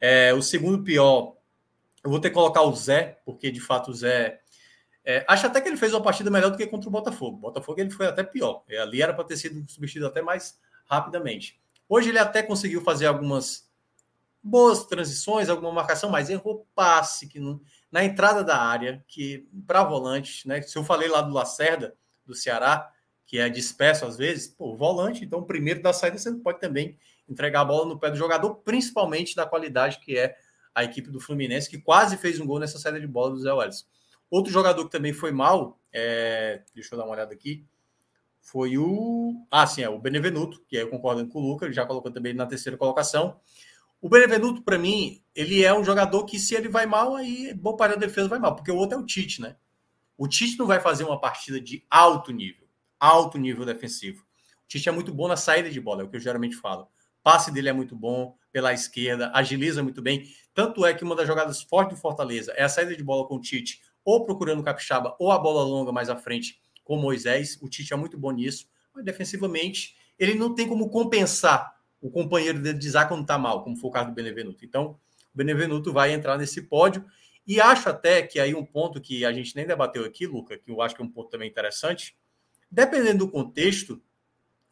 É, 0.00 0.32
o 0.34 0.42
segundo 0.42 0.82
pior, 0.82 1.36
eu 2.04 2.10
vou 2.10 2.20
ter 2.20 2.28
que 2.28 2.34
colocar 2.34 2.62
o 2.62 2.74
Zé, 2.74 3.18
porque 3.24 3.50
de 3.50 3.60
fato 3.60 3.90
o 3.90 3.94
Zé. 3.94 4.40
É, 5.04 5.24
acho 5.28 5.46
até 5.46 5.60
que 5.60 5.68
ele 5.68 5.76
fez 5.76 5.94
uma 5.94 6.02
partida 6.02 6.30
melhor 6.30 6.50
do 6.50 6.56
que 6.56 6.66
contra 6.66 6.88
o 6.88 6.92
Botafogo. 6.92 7.36
O 7.36 7.40
Botafogo 7.40 7.80
ele 7.80 7.90
foi 7.90 8.06
até 8.06 8.22
pior. 8.22 8.64
É, 8.68 8.78
ali 8.78 9.00
era 9.00 9.14
para 9.14 9.24
ter 9.24 9.36
sido 9.36 9.64
substituído 9.70 10.06
até 10.06 10.20
mais 10.20 10.58
rapidamente. 10.84 11.58
Hoje 11.88 12.08
ele 12.08 12.18
até 12.18 12.42
conseguiu 12.42 12.82
fazer 12.82 13.06
algumas 13.06 13.65
boas 14.46 14.86
transições, 14.86 15.48
alguma 15.48 15.72
marcação, 15.72 16.08
mas 16.08 16.30
errou 16.30 16.66
passe 16.74 17.26
que 17.26 17.40
não, 17.40 17.60
na 17.90 18.04
entrada 18.04 18.44
da 18.44 18.56
área, 18.56 19.04
que 19.08 19.48
para 19.66 19.82
volante, 19.82 20.46
né? 20.46 20.62
Se 20.62 20.78
eu 20.78 20.84
falei 20.84 21.08
lá 21.08 21.20
do 21.20 21.34
Lacerda, 21.34 21.96
do 22.24 22.34
Ceará, 22.34 22.88
que 23.26 23.38
é 23.40 23.48
disperso 23.48 24.04
às 24.04 24.16
vezes, 24.16 24.46
pô, 24.46 24.76
volante, 24.76 25.24
então 25.24 25.42
primeiro 25.42 25.82
da 25.82 25.92
saída 25.92 26.16
você 26.16 26.32
pode 26.34 26.60
também 26.60 26.96
entregar 27.28 27.62
a 27.62 27.64
bola 27.64 27.86
no 27.86 27.98
pé 27.98 28.08
do 28.08 28.16
jogador, 28.16 28.54
principalmente 28.56 29.34
da 29.34 29.44
qualidade 29.44 29.98
que 29.98 30.16
é 30.16 30.36
a 30.72 30.84
equipe 30.84 31.10
do 31.10 31.18
Fluminense, 31.18 31.68
que 31.68 31.78
quase 31.78 32.16
fez 32.16 32.38
um 32.38 32.46
gol 32.46 32.60
nessa 32.60 32.78
saída 32.78 33.00
de 33.00 33.06
bola 33.06 33.30
do 33.30 33.40
Zé 33.40 33.52
Welles. 33.52 33.84
Outro 34.30 34.52
jogador 34.52 34.84
que 34.84 34.90
também 34.92 35.12
foi 35.12 35.32
mal, 35.32 35.80
é... 35.92 36.62
deixa 36.72 36.94
eu 36.94 36.98
dar 36.98 37.04
uma 37.04 37.14
olhada 37.14 37.32
aqui, 37.34 37.66
foi 38.40 38.78
o. 38.78 39.44
Ah, 39.50 39.66
sim, 39.66 39.82
é 39.82 39.88
o 39.88 39.98
Benevenuto, 39.98 40.62
que 40.68 40.76
aí 40.76 40.84
eu 40.84 40.88
concordo 40.88 41.26
com 41.26 41.40
o 41.40 41.42
Lucas, 41.42 41.74
já 41.74 41.84
colocou 41.84 42.12
também 42.12 42.32
na 42.32 42.46
terceira 42.46 42.78
colocação. 42.78 43.40
O 44.00 44.08
Benevenuto, 44.08 44.62
para 44.62 44.78
mim, 44.78 45.22
ele 45.34 45.64
é 45.64 45.74
um 45.74 45.84
jogador 45.84 46.24
que, 46.24 46.38
se 46.38 46.54
ele 46.54 46.68
vai 46.68 46.86
mal, 46.86 47.14
aí 47.14 47.52
bom 47.54 47.76
para 47.76 47.94
a 47.94 47.96
defesa 47.96 48.28
vai 48.28 48.38
mal, 48.38 48.54
porque 48.54 48.70
o 48.70 48.76
outro 48.76 48.98
é 48.98 49.00
o 49.00 49.06
Tite, 49.06 49.40
né? 49.40 49.56
O 50.16 50.28
Tite 50.28 50.58
não 50.58 50.66
vai 50.66 50.80
fazer 50.80 51.04
uma 51.04 51.20
partida 51.20 51.60
de 51.60 51.84
alto 51.90 52.32
nível, 52.32 52.66
alto 53.00 53.38
nível 53.38 53.64
defensivo. 53.64 54.22
O 54.64 54.68
Tite 54.68 54.88
é 54.88 54.92
muito 54.92 55.12
bom 55.12 55.28
na 55.28 55.36
saída 55.36 55.70
de 55.70 55.80
bola, 55.80 56.02
é 56.02 56.04
o 56.04 56.08
que 56.08 56.16
eu 56.16 56.20
geralmente 56.20 56.56
falo. 56.56 56.82
O 56.82 56.88
passe 57.22 57.50
dele 57.50 57.68
é 57.68 57.72
muito 57.72 57.96
bom 57.96 58.36
pela 58.52 58.72
esquerda, 58.72 59.30
agiliza 59.34 59.82
muito 59.82 60.00
bem. 60.00 60.24
Tanto 60.54 60.86
é 60.86 60.94
que 60.94 61.04
uma 61.04 61.16
das 61.16 61.26
jogadas 61.26 61.62
fortes 61.62 61.96
do 61.96 62.00
Fortaleza 62.00 62.52
é 62.52 62.62
a 62.62 62.68
saída 62.68 62.96
de 62.96 63.02
bola 63.02 63.26
com 63.26 63.36
o 63.36 63.40
Tite, 63.40 63.80
ou 64.04 64.24
procurando 64.24 64.60
o 64.60 64.62
Capixaba, 64.62 65.16
ou 65.18 65.32
a 65.32 65.38
bola 65.38 65.62
longa 65.62 65.90
mais 65.90 66.08
à 66.08 66.16
frente 66.16 66.60
com 66.84 66.96
Moisés. 66.96 67.58
O 67.60 67.68
Tite 67.68 67.92
é 67.92 67.96
muito 67.96 68.16
bom 68.16 68.30
nisso, 68.30 68.66
mas 68.94 69.04
defensivamente 69.04 69.96
ele 70.18 70.34
não 70.34 70.54
tem 70.54 70.68
como 70.68 70.88
compensar 70.88 71.75
o 72.00 72.10
companheiro 72.10 72.60
dele 72.60 72.78
de 72.78 72.86
Isaac 72.86 73.08
quando 73.08 73.22
está 73.22 73.38
mal, 73.38 73.62
como 73.62 73.76
foi 73.76 73.90
o 73.90 73.92
caso 73.92 74.08
do 74.08 74.14
Benevenuto. 74.14 74.64
Então, 74.64 74.98
o 75.34 75.36
Benevenuto 75.36 75.92
vai 75.92 76.12
entrar 76.12 76.36
nesse 76.38 76.62
pódio. 76.62 77.04
E 77.46 77.60
acho 77.60 77.88
até 77.88 78.22
que 78.22 78.40
aí 78.40 78.54
um 78.54 78.64
ponto 78.64 79.00
que 79.00 79.24
a 79.24 79.32
gente 79.32 79.54
nem 79.54 79.66
debateu 79.66 80.04
aqui, 80.04 80.26
Luca, 80.26 80.58
que 80.58 80.70
eu 80.70 80.82
acho 80.82 80.94
que 80.94 81.02
é 81.02 81.04
um 81.04 81.10
ponto 81.10 81.30
também 81.30 81.48
interessante, 81.48 82.16
dependendo 82.70 83.24
do 83.24 83.30
contexto, 83.30 84.02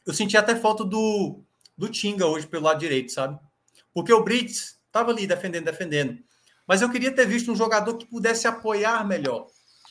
eu 0.05 0.13
senti 0.13 0.37
até 0.37 0.57
falta 0.57 0.85
do, 0.85 1.41
do 1.79 1.89
Tinga 1.89 2.27
hoje 2.27 2.47
pelo 2.47 2.65
lado 2.65 2.81
direito, 2.81 3.13
sabe? 3.13 3.39
Porque 3.93 4.13
o 4.13 4.23
Brits 4.23 4.81
estava 4.87 5.11
ali 5.11 5.27
defendendo, 5.27 5.65
defendendo. 5.65 6.19
Mas 6.67 6.83
eu 6.83 6.91
queria 6.91 7.13
ter 7.13 7.27
visto 7.27 7.53
um 7.53 7.57
jogador 7.57 7.97
que 7.97 8.07
pudesse 8.07 8.47
apoiar 8.47 9.07
melhor. 9.07 9.47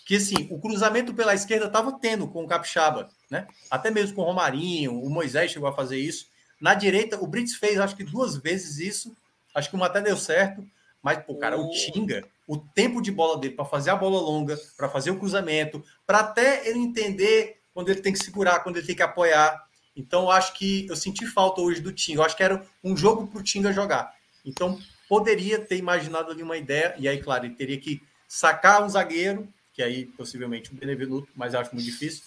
Que 0.05 0.17
assim, 0.17 0.47
o 0.51 0.59
cruzamento 0.59 1.13
pela 1.13 1.33
esquerda 1.33 1.67
estava 1.67 1.97
tendo 1.99 2.27
com 2.27 2.43
o 2.43 2.47
Capixaba, 2.47 3.09
né? 3.29 3.47
Até 3.71 3.89
mesmo 3.89 4.15
com 4.15 4.21
o 4.21 4.25
Romarinho, 4.25 4.99
o 4.99 5.09
Moisés 5.09 5.51
chegou 5.51 5.69
a 5.69 5.73
fazer 5.73 5.97
isso. 5.97 6.27
Na 6.63 6.73
direita, 6.75 7.21
o 7.21 7.27
Brits 7.27 7.55
fez 7.55 7.77
acho 7.77 7.93
que 7.93 8.05
duas 8.05 8.37
vezes 8.37 8.77
isso. 8.77 9.13
Acho 9.53 9.69
que 9.69 9.75
uma 9.75 9.87
até 9.87 9.99
deu 9.99 10.15
certo. 10.15 10.65
Mas, 11.01 11.21
pô, 11.25 11.35
cara, 11.35 11.59
o 11.59 11.69
Tinga, 11.71 12.23
o 12.47 12.57
tempo 12.57 13.01
de 13.01 13.11
bola 13.11 13.37
dele 13.37 13.53
para 13.53 13.65
fazer 13.65 13.89
a 13.89 13.97
bola 13.97 14.21
longa, 14.21 14.57
para 14.77 14.87
fazer 14.87 15.11
o 15.11 15.19
cruzamento, 15.19 15.83
para 16.07 16.19
até 16.19 16.65
ele 16.65 16.79
entender 16.79 17.59
quando 17.73 17.89
ele 17.89 17.99
tem 17.99 18.13
que 18.13 18.23
segurar, 18.23 18.61
quando 18.61 18.77
ele 18.77 18.87
tem 18.87 18.95
que 18.95 19.03
apoiar. 19.03 19.61
Então, 19.93 20.31
acho 20.31 20.53
que 20.53 20.87
eu 20.87 20.95
senti 20.95 21.27
falta 21.27 21.59
hoje 21.59 21.81
do 21.81 21.91
Tinga. 21.91 22.21
Eu 22.21 22.23
acho 22.23 22.37
que 22.37 22.43
era 22.43 22.65
um 22.81 22.95
jogo 22.95 23.27
para 23.27 23.41
o 23.41 23.43
Tinga 23.43 23.73
jogar. 23.73 24.15
Então, 24.45 24.79
poderia 25.09 25.59
ter 25.59 25.75
imaginado 25.75 26.31
ali 26.31 26.41
uma 26.41 26.55
ideia, 26.55 26.95
e 26.97 27.09
aí, 27.09 27.21
claro, 27.21 27.45
ele 27.45 27.55
teria 27.55 27.77
que 27.77 28.01
sacar 28.25 28.81
um 28.81 28.87
zagueiro, 28.87 29.49
que 29.73 29.83
aí 29.83 30.05
possivelmente 30.05 30.71
o 30.71 30.75
Benevenuto, 30.75 31.27
mas 31.35 31.53
acho 31.55 31.75
muito 31.75 31.85
difícil, 31.85 32.23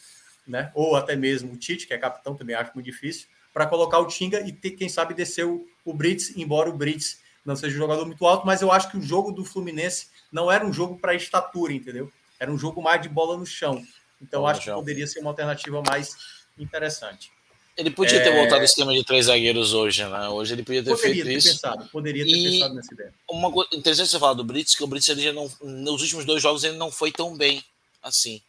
né? 0.46 0.70
Ou 0.74 0.94
até 0.94 1.16
mesmo 1.16 1.54
o 1.54 1.56
Tite, 1.56 1.86
que 1.86 1.94
é 1.94 1.98
capitão, 1.98 2.36
também 2.36 2.54
acho 2.54 2.72
muito 2.74 2.84
difícil 2.84 3.28
para 3.56 3.66
colocar 3.66 4.00
o 4.00 4.06
Tinga 4.06 4.46
e 4.46 4.52
ter, 4.52 4.72
quem 4.72 4.86
sabe, 4.86 5.14
descer 5.14 5.46
o, 5.46 5.66
o 5.82 5.94
Brits, 5.94 6.36
embora 6.36 6.68
o 6.68 6.76
Brits 6.76 7.20
não 7.42 7.56
seja 7.56 7.74
um 7.74 7.78
jogador 7.78 8.04
muito 8.04 8.26
alto, 8.26 8.46
mas 8.46 8.60
eu 8.60 8.70
acho 8.70 8.90
que 8.90 8.98
o 8.98 9.00
jogo 9.00 9.32
do 9.32 9.46
Fluminense 9.46 10.08
não 10.30 10.52
era 10.52 10.66
um 10.66 10.70
jogo 10.70 10.98
para 10.98 11.14
estatura, 11.14 11.72
entendeu? 11.72 12.12
Era 12.38 12.52
um 12.52 12.58
jogo 12.58 12.82
mais 12.82 13.00
de 13.00 13.08
bola 13.08 13.34
no 13.34 13.46
chão. 13.46 13.82
Então 14.20 14.46
acho 14.46 14.60
que 14.60 14.70
poderia 14.70 15.06
ser 15.06 15.20
uma 15.20 15.30
alternativa 15.30 15.82
mais 15.88 16.14
interessante. 16.58 17.32
Ele 17.78 17.90
podia 17.90 18.22
ter 18.22 18.28
é... 18.28 18.34
voltado 18.34 18.56
ao 18.56 18.64
esquema 18.64 18.92
de 18.92 19.02
três 19.02 19.24
zagueiros 19.24 19.72
hoje, 19.72 20.04
né? 20.04 20.28
Hoje 20.28 20.52
ele 20.52 20.62
podia 20.62 20.84
ter 20.84 20.90
poderia 20.90 21.14
feito 21.14 21.26
ter 21.26 21.36
isso. 21.38 21.48
Pensado, 21.48 21.88
poderia 21.88 22.24
ter 22.26 22.36
e 22.36 22.50
pensado 22.50 22.74
nessa 22.74 22.92
ideia. 22.92 23.14
Uma 23.30 23.50
coisa 23.50 23.70
interessante 23.74 24.10
você 24.10 24.18
falar 24.18 24.34
do 24.34 24.44
Brits, 24.44 24.74
que 24.74 24.84
o 24.84 24.86
Brits 24.86 25.08
ele 25.08 25.22
já 25.22 25.32
não, 25.32 25.50
nos 25.62 26.02
últimos 26.02 26.26
dois 26.26 26.42
jogos 26.42 26.62
ele 26.62 26.76
não 26.76 26.90
foi 26.90 27.10
tão 27.10 27.34
bem 27.34 27.64
assim. 28.02 28.42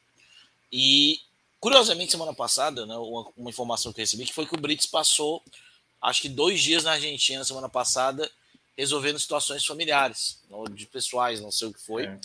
E 0.69 1.21
curiosamente 1.59 2.11
semana 2.11 2.33
passada, 2.33 2.85
né, 2.85 2.95
uma, 2.95 3.27
uma 3.35 3.49
informação 3.49 3.91
que 3.91 3.99
eu 3.99 4.03
recebi 4.03 4.25
que 4.25 4.33
foi 4.33 4.45
que 4.45 4.55
o 4.55 4.59
Brits 4.59 4.85
passou 4.85 5.43
acho 6.01 6.21
que 6.21 6.29
dois 6.29 6.61
dias 6.61 6.83
na 6.83 6.93
Argentina 6.93 7.43
semana 7.43 7.69
passada, 7.69 8.29
resolvendo 8.77 9.19
situações 9.19 9.65
familiares, 9.65 10.39
de 10.71 10.85
pessoais, 10.85 11.41
não 11.41 11.51
sei 11.51 11.67
o 11.67 11.73
que 11.73 11.81
foi. 11.81 12.05
É. 12.05 12.19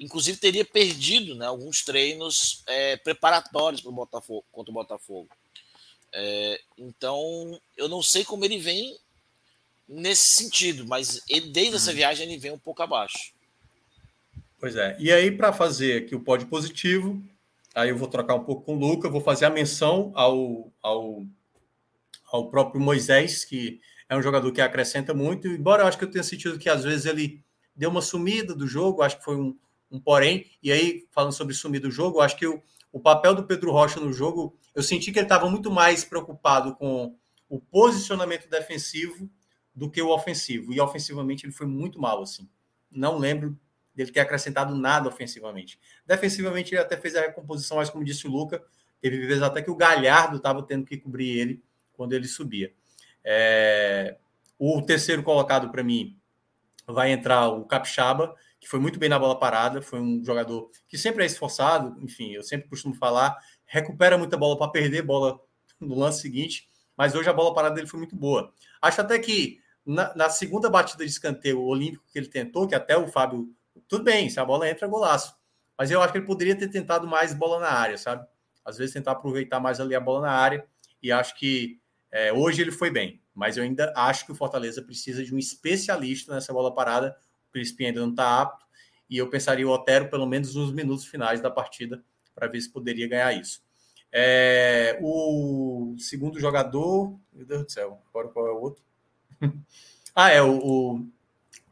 Inclusive 0.00 0.38
teria 0.38 0.64
perdido 0.64 1.34
né, 1.34 1.46
alguns 1.46 1.82
treinos 1.82 2.62
é, 2.66 2.96
preparatórios 2.96 3.80
para 3.80 3.90
o 3.90 3.94
Botafogo, 3.94 4.44
contra 4.50 4.70
o 4.70 4.74
Botafogo. 4.74 5.28
É, 6.12 6.60
então, 6.76 7.58
eu 7.76 7.88
não 7.88 8.02
sei 8.02 8.24
como 8.24 8.44
ele 8.44 8.58
vem 8.58 8.98
nesse 9.88 10.34
sentido, 10.34 10.86
mas 10.86 11.22
ele, 11.28 11.48
desde 11.50 11.76
essa 11.76 11.90
hum. 11.90 11.94
viagem 11.94 12.26
ele 12.26 12.38
vem 12.38 12.50
um 12.50 12.58
pouco 12.58 12.82
abaixo. 12.82 13.32
Pois 14.58 14.76
é. 14.76 14.96
E 14.98 15.10
aí, 15.10 15.30
para 15.30 15.52
fazer 15.52 16.02
aqui 16.02 16.14
o 16.14 16.20
pódio 16.20 16.46
positivo, 16.46 17.22
aí 17.74 17.90
eu 17.90 17.96
vou 17.96 18.08
trocar 18.08 18.34
um 18.34 18.44
pouco 18.44 18.64
com 18.64 18.76
o 18.76 18.78
Luca, 18.78 19.08
vou 19.08 19.20
fazer 19.20 19.44
a 19.44 19.50
menção 19.50 20.12
ao, 20.14 20.72
ao 20.82 21.24
ao 22.32 22.48
próprio 22.48 22.80
Moisés, 22.80 23.44
que 23.44 23.78
é 24.08 24.16
um 24.16 24.22
jogador 24.22 24.50
que 24.50 24.60
acrescenta 24.60 25.12
muito, 25.12 25.46
embora 25.46 25.82
eu 25.82 25.86
acho 25.86 25.98
que 25.98 26.04
eu 26.04 26.10
tenha 26.10 26.24
sentido 26.24 26.58
que 26.58 26.68
às 26.68 26.82
vezes 26.82 27.04
ele 27.04 27.44
deu 27.76 27.90
uma 27.90 28.00
sumida 28.00 28.54
do 28.54 28.66
jogo, 28.66 29.02
acho 29.02 29.18
que 29.18 29.24
foi 29.24 29.36
um, 29.36 29.56
um 29.90 30.00
porém, 30.00 30.46
e 30.62 30.72
aí, 30.72 31.06
falando 31.10 31.32
sobre 31.32 31.54
sumir 31.54 31.80
do 31.80 31.90
jogo, 31.90 32.20
acho 32.20 32.36
que 32.36 32.46
o, 32.46 32.62
o 32.90 32.98
papel 32.98 33.34
do 33.34 33.44
Pedro 33.44 33.70
Rocha 33.70 34.00
no 34.00 34.12
jogo, 34.12 34.56
eu 34.74 34.82
senti 34.82 35.12
que 35.12 35.18
ele 35.18 35.26
estava 35.26 35.48
muito 35.50 35.70
mais 35.70 36.04
preocupado 36.04 36.74
com 36.76 37.14
o 37.48 37.60
posicionamento 37.60 38.48
defensivo 38.48 39.30
do 39.74 39.90
que 39.90 40.00
o 40.00 40.08
ofensivo, 40.08 40.72
e 40.72 40.80
ofensivamente 40.80 41.44
ele 41.44 41.52
foi 41.52 41.66
muito 41.66 42.00
mal, 42.00 42.22
assim. 42.22 42.48
Não 42.90 43.18
lembro 43.18 43.58
dele 43.94 44.10
ter 44.10 44.20
acrescentado 44.20 44.74
nada 44.74 45.08
ofensivamente. 45.08 45.78
Defensivamente 46.06 46.74
ele 46.74 46.80
até 46.80 46.96
fez 46.96 47.14
a 47.14 47.20
recomposição, 47.20 47.76
mas 47.76 47.90
como 47.90 48.04
disse 48.04 48.26
o 48.26 48.30
Luca, 48.30 48.62
teve 49.00 49.26
vezes 49.26 49.42
até 49.42 49.60
que 49.60 49.70
o 49.70 49.76
Galhardo 49.76 50.36
estava 50.36 50.62
tendo 50.62 50.84
que 50.84 50.96
cobrir 50.96 51.38
ele, 51.38 51.62
quando 51.92 52.12
ele 52.12 52.26
subia. 52.26 52.72
É, 53.24 54.16
o 54.58 54.80
terceiro 54.82 55.22
colocado 55.22 55.70
para 55.70 55.82
mim 55.82 56.18
vai 56.86 57.12
entrar 57.12 57.48
o 57.48 57.64
Capixaba, 57.64 58.34
que 58.60 58.68
foi 58.68 58.78
muito 58.78 58.98
bem 58.98 59.08
na 59.08 59.18
bola 59.18 59.38
parada, 59.38 59.82
foi 59.82 60.00
um 60.00 60.24
jogador 60.24 60.70
que 60.88 60.96
sempre 60.96 61.24
é 61.24 61.26
esforçado, 61.26 62.00
enfim, 62.00 62.32
eu 62.32 62.42
sempre 62.42 62.68
costumo 62.68 62.94
falar, 62.94 63.36
recupera 63.64 64.16
muita 64.16 64.36
bola 64.36 64.56
para 64.56 64.70
perder 64.70 65.02
bola 65.02 65.40
no 65.80 65.98
lance 65.98 66.20
seguinte, 66.20 66.68
mas 66.96 67.14
hoje 67.14 67.28
a 67.28 67.32
bola 67.32 67.54
parada 67.54 67.74
dele 67.74 67.86
foi 67.86 67.98
muito 67.98 68.14
boa. 68.14 68.52
Acho 68.80 69.00
até 69.00 69.18
que 69.18 69.60
na, 69.84 70.14
na 70.14 70.30
segunda 70.30 70.70
batida 70.70 71.04
de 71.04 71.10
escanteio 71.10 71.60
olímpico 71.60 72.04
que 72.12 72.18
ele 72.18 72.28
tentou, 72.28 72.68
que 72.68 72.74
até 72.74 72.96
o 72.96 73.08
Fábio, 73.08 73.52
tudo 73.88 74.04
bem, 74.04 74.28
se 74.28 74.38
a 74.40 74.44
bola 74.44 74.68
entra, 74.68 74.86
golaço. 74.86 75.34
Mas 75.76 75.90
eu 75.90 76.00
acho 76.00 76.12
que 76.12 76.18
ele 76.18 76.26
poderia 76.26 76.56
ter 76.56 76.68
tentado 76.68 77.06
mais 77.06 77.34
bola 77.34 77.60
na 77.60 77.70
área, 77.70 77.98
sabe? 77.98 78.26
Às 78.64 78.78
vezes 78.78 78.92
tentar 78.92 79.12
aproveitar 79.12 79.60
mais 79.60 79.80
ali 79.80 79.94
a 79.94 80.00
bola 80.00 80.22
na 80.22 80.32
área, 80.32 80.66
e 81.02 81.10
acho 81.10 81.34
que 81.36 81.80
é, 82.10 82.32
hoje 82.32 82.62
ele 82.62 82.70
foi 82.70 82.90
bem, 82.90 83.20
mas 83.34 83.56
eu 83.56 83.64
ainda 83.64 83.92
acho 83.96 84.26
que 84.26 84.32
o 84.32 84.34
Fortaleza 84.34 84.82
precisa 84.82 85.24
de 85.24 85.34
um 85.34 85.38
especialista 85.38 86.34
nessa 86.34 86.52
bola 86.52 86.74
parada. 86.74 87.16
O 87.48 87.52
Crispim 87.52 87.86
ainda 87.86 88.00
não 88.00 88.10
está 88.10 88.40
apto, 88.40 88.64
e 89.08 89.18
eu 89.18 89.28
pensaria 89.28 89.66
o 89.66 89.70
Otero 89.70 90.08
pelo 90.08 90.26
menos 90.26 90.54
nos 90.54 90.72
minutos 90.72 91.04
finais 91.06 91.40
da 91.40 91.50
partida 91.50 92.02
para 92.34 92.46
ver 92.46 92.60
se 92.60 92.70
poderia 92.70 93.08
ganhar 93.08 93.32
isso. 93.32 93.62
É, 94.10 94.98
o 95.00 95.94
segundo 95.98 96.38
jogador, 96.38 97.18
meu 97.32 97.46
Deus 97.46 97.64
do 97.64 97.72
céu, 97.72 98.02
agora 98.10 98.28
qual 98.28 98.46
é 98.46 98.52
o 98.52 98.60
outro? 98.60 98.84
ah, 100.14 100.30
é 100.30 100.42
o, 100.42 100.58
o, 100.58 101.06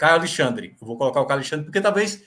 Caio 0.00 0.14
Alexandre. 0.14 0.74
Eu 0.80 0.86
vou 0.86 0.96
colocar 0.96 1.20
o 1.20 1.26
Caio 1.26 1.40
Alexandre 1.40 1.66
porque 1.66 1.80
talvez 1.80 2.24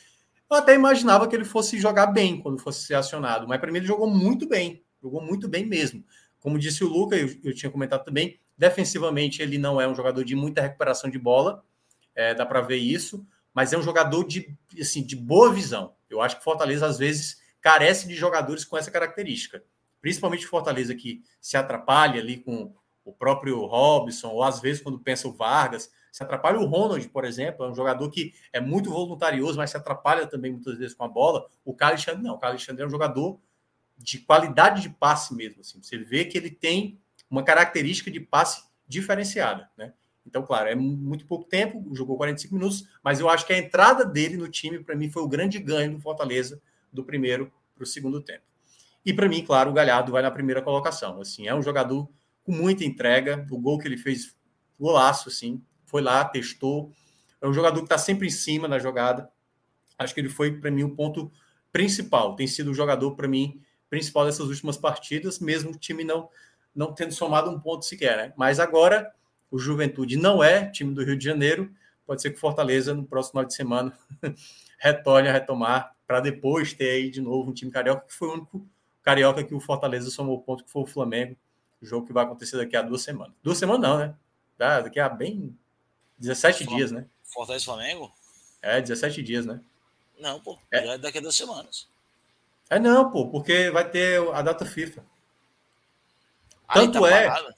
eu 0.47 0.57
até 0.57 0.75
imaginava 0.75 1.27
que 1.27 1.35
ele 1.35 1.43
fosse 1.43 1.79
jogar 1.79 2.05
bem 2.05 2.39
quando 2.39 2.59
fosse 2.59 2.83
ser 2.83 2.93
acionado, 2.93 3.47
mas 3.47 3.59
para 3.59 3.71
mim 3.71 3.79
ele 3.79 3.87
jogou 3.87 4.07
muito 4.07 4.47
bem, 4.47 4.83
jogou 5.01 5.19
muito 5.19 5.49
bem 5.49 5.65
mesmo. 5.65 6.05
Como 6.39 6.59
disse 6.59 6.83
o 6.83 6.87
Luca, 6.87 7.15
eu, 7.15 7.27
eu 7.43 7.51
tinha 7.55 7.71
comentado 7.71 8.03
também, 8.03 8.39
defensivamente 8.55 9.41
ele 9.41 9.57
não 9.57 9.81
é 9.81 9.87
um 9.87 9.95
jogador 9.95 10.23
de 10.23 10.35
muita 10.35 10.61
recuperação 10.61 11.09
de 11.09 11.17
bola, 11.17 11.65
é, 12.13 12.35
dá 12.35 12.45
para 12.45 12.61
ver 12.61 12.77
isso, 12.77 13.25
mas 13.51 13.73
é 13.73 13.77
um 13.77 13.81
jogador 13.81 14.23
de, 14.23 14.55
assim, 14.79 15.03
de 15.03 15.15
boa 15.15 15.51
visão. 15.51 15.95
Eu 16.07 16.21
acho 16.21 16.37
que 16.37 16.43
Fortaleza 16.43 16.85
às 16.85 16.99
vezes 16.99 17.41
carece 17.59 18.07
de 18.07 18.13
jogadores 18.13 18.63
com 18.63 18.77
essa 18.77 18.91
característica, 18.91 19.63
principalmente 19.99 20.45
Fortaleza 20.45 20.93
que 20.93 21.23
se 21.41 21.57
atrapalha 21.57 22.21
ali 22.21 22.37
com 22.37 22.71
o 23.03 23.11
próprio 23.11 23.65
Robson, 23.65 24.27
ou 24.27 24.43
às 24.43 24.61
vezes 24.61 24.79
quando 24.79 24.99
pensa 24.99 25.27
o 25.27 25.33
Vargas, 25.33 25.89
se 26.13 26.21
atrapalha 26.21 26.59
o 26.59 26.65
Ronald, 26.67 27.09
por 27.09 27.25
exemplo, 27.25 27.65
é 27.65 27.71
um 27.71 27.73
jogador 27.73 28.07
que 28.07 28.35
é 28.53 28.61
muito 28.61 28.91
voluntarioso, 28.91 29.57
mas 29.57 29.71
se 29.71 29.77
atrapalha 29.77 30.27
também 30.27 30.51
muitas 30.51 30.77
vezes 30.77 30.93
com 30.93 31.03
a 31.03 31.07
bola. 31.07 31.47
O 31.65 31.73
Carlos 31.73 32.01
Alexandre 32.01 32.23
não, 32.23 32.35
o 32.35 32.37
Carlos 32.37 32.61
Alexandre 32.61 32.83
é 32.83 32.85
um 32.85 32.89
jogador 32.91 33.39
de 33.97 34.19
qualidade 34.19 34.83
de 34.83 34.91
passe 34.91 35.33
mesmo. 35.33 35.61
Assim. 35.61 35.81
Você 35.81 35.97
vê 35.97 36.23
que 36.23 36.37
ele 36.37 36.51
tem 36.51 36.99
uma 37.27 37.41
característica 37.41 38.11
de 38.11 38.19
passe 38.19 38.63
diferenciada, 38.87 39.67
né? 39.75 39.91
Então, 40.23 40.43
claro, 40.43 40.69
é 40.69 40.75
muito 40.75 41.25
pouco 41.25 41.45
tempo, 41.45 41.83
jogou 41.95 42.15
45 42.15 42.53
minutos, 42.53 42.87
mas 43.03 43.19
eu 43.19 43.27
acho 43.27 43.47
que 43.47 43.51
a 43.51 43.57
entrada 43.57 44.05
dele 44.05 44.37
no 44.37 44.47
time, 44.47 44.83
para 44.83 44.95
mim, 44.95 45.09
foi 45.09 45.23
o 45.23 45.27
grande 45.27 45.57
ganho 45.57 45.93
do 45.93 45.99
Fortaleza 45.99 46.61
do 46.91 47.03
primeiro 47.03 47.51
para 47.73 47.85
o 47.85 47.87
segundo 47.87 48.21
tempo. 48.21 48.43
E 49.03 49.11
para 49.11 49.27
mim, 49.27 49.43
claro, 49.43 49.71
o 49.71 49.73
Galhardo 49.73 50.11
vai 50.11 50.21
na 50.21 50.29
primeira 50.29 50.61
colocação. 50.61 51.19
Assim, 51.19 51.47
é 51.47 51.55
um 51.55 51.61
jogador 51.63 52.07
com 52.43 52.51
muita 52.51 52.85
entrega. 52.85 53.47
O 53.49 53.59
gol 53.59 53.79
que 53.79 53.87
ele 53.87 53.97
fez, 53.97 54.37
golaço, 54.79 55.27
assim, 55.27 55.59
foi 55.93 56.01
lá, 56.01 56.25
testou. 56.25 56.91
É 57.39 57.47
um 57.47 57.53
jogador 57.53 57.77
que 57.77 57.85
está 57.85 57.99
sempre 57.99 58.25
em 58.25 58.31
cima 58.31 58.67
na 58.67 58.79
jogada. 58.79 59.29
Acho 59.95 60.11
que 60.11 60.19
ele 60.19 60.27
foi, 60.27 60.51
para 60.51 60.71
mim, 60.71 60.81
o 60.81 60.95
ponto 60.95 61.31
principal. 61.71 62.35
Tem 62.35 62.47
sido 62.47 62.71
o 62.71 62.73
jogador, 62.73 63.11
para 63.15 63.27
mim, 63.27 63.61
principal 63.91 64.25
dessas 64.25 64.47
últimas 64.47 64.75
partidas, 64.75 65.37
mesmo 65.37 65.69
o 65.69 65.77
time 65.77 66.03
não, 66.03 66.29
não 66.73 66.91
tendo 66.93 67.13
somado 67.13 67.51
um 67.51 67.59
ponto 67.59 67.85
sequer. 67.85 68.17
Né? 68.17 68.33
Mas 68.35 68.59
agora, 68.59 69.13
o 69.51 69.59
Juventude 69.59 70.17
não 70.17 70.43
é 70.43 70.65
time 70.71 70.95
do 70.95 71.03
Rio 71.03 71.15
de 71.15 71.23
Janeiro. 71.23 71.71
Pode 72.07 72.23
ser 72.23 72.31
que 72.31 72.39
Fortaleza, 72.39 72.95
no 72.95 73.05
próximo 73.05 73.33
final 73.33 73.45
de 73.45 73.53
semana, 73.53 73.93
retorne 74.79 75.29
a 75.29 75.31
retomar, 75.31 75.95
para 76.07 76.21
depois 76.21 76.73
ter 76.73 76.89
aí 76.89 77.11
de 77.11 77.21
novo 77.21 77.51
um 77.51 77.53
time 77.53 77.69
carioca, 77.69 78.07
que 78.07 78.13
foi 78.15 78.29
o 78.29 78.33
único 78.33 78.67
carioca 79.03 79.43
que 79.43 79.53
o 79.53 79.59
Fortaleza 79.59 80.09
somou 80.09 80.41
ponto, 80.41 80.63
que 80.63 80.71
foi 80.71 80.81
o 80.81 80.87
Flamengo. 80.87 81.37
O 81.79 81.85
jogo 81.85 82.07
que 82.07 82.13
vai 82.13 82.23
acontecer 82.23 82.57
daqui 82.57 82.75
a 82.75 82.81
duas 82.81 83.03
semanas. 83.03 83.35
Duas 83.43 83.59
semanas 83.59 83.87
não, 83.87 83.99
né? 83.99 84.15
Daqui 84.57 84.99
a 84.99 85.07
bem 85.07 85.55
17 86.17 86.65
dias, 86.67 86.91
né? 86.91 87.05
Fortaleza 87.23 87.65
Flamengo? 87.65 88.11
É, 88.61 88.79
17 88.79 89.21
dias, 89.21 89.45
né? 89.45 89.59
Não, 90.19 90.39
pô. 90.39 90.57
É. 90.71 90.87
É 90.87 90.97
daqui 90.97 91.17
a 91.17 91.21
duas 91.21 91.35
semanas. 91.35 91.87
É 92.69 92.79
não, 92.79 93.11
pô, 93.11 93.27
porque 93.27 93.69
vai 93.71 93.89
ter 93.89 94.19
a 94.33 94.41
data 94.41 94.65
FIFA. 94.65 95.03
Tanto 96.73 97.01
tá 97.01 97.09
é. 97.09 97.27
Parado. 97.27 97.53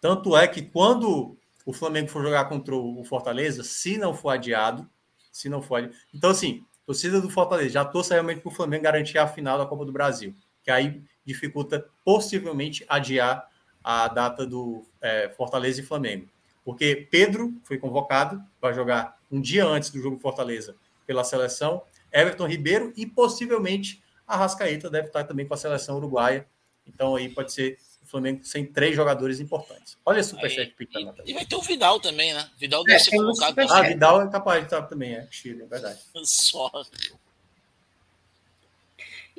Tanto 0.00 0.36
é 0.36 0.48
que 0.48 0.62
quando 0.62 1.36
o 1.66 1.72
Flamengo 1.72 2.08
for 2.08 2.22
jogar 2.22 2.46
contra 2.46 2.74
o 2.74 3.04
Fortaleza, 3.04 3.62
se 3.62 3.98
não 3.98 4.14
for 4.14 4.30
adiado, 4.30 4.88
se 5.30 5.48
não 5.48 5.60
for 5.60 5.76
adiado. 5.76 5.94
Então, 6.14 6.30
assim, 6.30 6.64
torcida 6.86 7.20
do 7.20 7.28
Fortaleza, 7.28 7.70
já 7.70 7.84
torce 7.84 8.12
realmente 8.12 8.40
para 8.40 8.48
o 8.48 8.54
Flamengo 8.54 8.84
garantir 8.84 9.18
a 9.18 9.26
final 9.26 9.58
da 9.58 9.66
Copa 9.66 9.84
do 9.84 9.92
Brasil. 9.92 10.34
Que 10.64 10.70
aí 10.70 11.02
dificulta 11.24 11.86
possivelmente 12.04 12.84
adiar 12.88 13.46
a 13.84 14.08
data 14.08 14.46
do 14.46 14.86
é, 15.00 15.28
Fortaleza 15.30 15.80
e 15.80 15.84
Flamengo 15.84 16.28
porque 16.68 17.08
Pedro 17.10 17.58
foi 17.64 17.78
convocado 17.78 18.44
para 18.60 18.74
jogar 18.74 19.18
um 19.32 19.40
dia 19.40 19.64
antes 19.64 19.88
do 19.88 20.02
jogo 20.02 20.18
Fortaleza 20.18 20.76
pela 21.06 21.24
seleção, 21.24 21.82
Everton 22.12 22.46
Ribeiro 22.46 22.92
e 22.94 23.06
possivelmente 23.06 24.02
a 24.26 24.36
Rascaeta 24.36 24.90
deve 24.90 25.06
estar 25.06 25.24
também 25.24 25.48
com 25.48 25.54
a 25.54 25.56
seleção 25.56 25.96
uruguaia. 25.96 26.46
Então 26.86 27.16
aí 27.16 27.30
pode 27.30 27.54
ser 27.54 27.78
o 28.02 28.06
Flamengo 28.06 28.44
sem 28.44 28.66
três 28.66 28.94
jogadores 28.94 29.40
importantes. 29.40 29.96
Olha 30.04 30.20
o 30.20 30.24
superchat 30.24 30.74
picando. 30.74 31.14
E, 31.24 31.30
e 31.30 31.32
vai 31.32 31.46
ter 31.46 31.56
o 31.56 31.62
Vidal 31.62 32.00
também, 32.00 32.34
né? 32.34 32.46
Vidal 32.58 32.84
deve 32.84 32.96
é, 32.96 32.98
ser 32.98 33.12
convocado. 33.12 33.60
Ah, 33.70 33.80
Vidal 33.80 34.20
é 34.20 34.28
capaz 34.28 34.60
de 34.60 34.66
estar 34.66 34.82
também, 34.82 35.14
é 35.14 35.26
Chile, 35.30 35.62
é 35.62 35.66
verdade. 35.66 35.98
Só. 36.22 36.70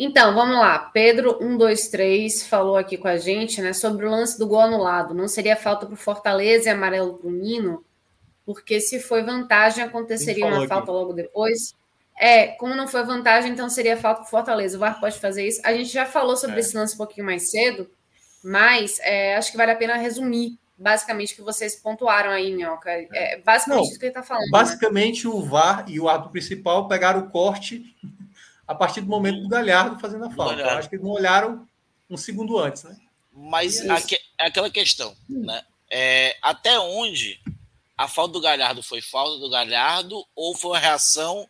Então, 0.02 0.34
vamos 0.34 0.56
lá. 0.56 0.80
Pedro 0.80 1.38
123 1.40 2.48
falou 2.48 2.78
aqui 2.78 2.98
com 2.98 3.10
a 3.10 3.18
gente, 3.18 3.62
né, 3.62 3.74
sobre 3.74 4.06
o 4.06 4.10
lance 4.10 4.40
do 4.40 4.48
gol 4.48 4.62
anulado. 4.62 5.14
Não 5.14 5.28
seria 5.28 5.58
falta 5.58 5.86
para 5.86 5.94
o 5.94 5.98
Fortaleza 5.98 6.70
e 6.70 6.72
amarelo 6.72 7.16
para 7.16 7.28
o 7.28 7.32
Nino? 7.32 7.84
Porque 8.46 8.80
se 8.80 9.02
foi 9.02 9.24
vantagem, 9.24 9.84
aconteceria 9.84 10.46
uma 10.46 10.66
falta 10.66 10.86
aqui. 10.86 10.92
logo 10.92 11.12
depois. 11.12 11.76
É, 12.18 12.48
como 12.48 12.76
não 12.76 12.88
foi 12.88 13.04
vantagem, 13.04 13.52
então 13.52 13.70
seria 13.70 13.98
falta 13.98 14.22
para 14.22 14.28
o 14.28 14.32
Fortaleza. 14.32 14.78
O 14.78 14.80
VAR 14.80 15.02
pode 15.02 15.20
fazer 15.20 15.46
isso. 15.46 15.60
A 15.66 15.74
gente 15.74 15.90
já 15.90 16.06
falou 16.06 16.38
sobre 16.38 16.56
é. 16.56 16.60
esse 16.60 16.78
lance 16.78 16.94
um 16.94 16.98
pouquinho 16.98 17.26
mais 17.26 17.52
cedo, 17.52 17.90
mas 18.42 19.00
é, 19.02 19.36
acho 19.36 19.52
que 19.52 19.58
vale 19.58 19.72
a 19.72 19.76
pena 19.76 19.98
resumir 19.98 20.58
basicamente 20.78 21.36
que 21.36 21.42
vocês 21.42 21.76
pontuaram 21.76 22.32
aí, 22.32 22.56
Minhoca. 22.56 22.90
É 22.90 23.38
basicamente 23.42 23.82
não, 23.82 23.90
isso 23.90 24.00
que 24.00 24.06
ele 24.06 24.12
está 24.12 24.24
falando. 24.24 24.46
Né? 24.46 24.52
Basicamente, 24.52 25.28
né? 25.28 25.34
o 25.34 25.42
VAR 25.42 25.84
e 25.90 26.00
o 26.00 26.08
árbitro 26.08 26.32
principal 26.32 26.88
pegaram 26.88 27.20
o 27.20 27.30
corte 27.30 27.94
a 28.70 28.76
partir 28.76 29.02
do 29.02 29.08
momento 29.08 29.42
do 29.42 29.50
Galhardo 29.50 30.00
fazendo 30.00 30.26
a 30.26 30.30
falta. 30.30 30.62
Eu 30.62 30.70
acho 30.70 30.88
que 30.88 30.94
eles 30.94 31.04
não 31.04 31.12
olharam 31.12 31.68
um 32.08 32.16
segundo 32.16 32.60
antes, 32.60 32.84
né? 32.84 32.96
Mas 33.34 33.82
é 34.38 34.46
aquela 34.46 34.70
questão, 34.70 35.16
hum. 35.28 35.44
né? 35.44 35.64
É, 35.90 36.38
até 36.40 36.80
onde 36.80 37.42
a 37.98 38.08
falta 38.08 38.34
do 38.34 38.42
Galhardo 38.42 38.84
foi 38.84 39.02
falta 39.02 39.40
do 39.40 39.50
Galhardo 39.50 40.24
ou 40.36 40.56
foi 40.56 40.72
uma 40.72 40.80
reação 40.80 41.50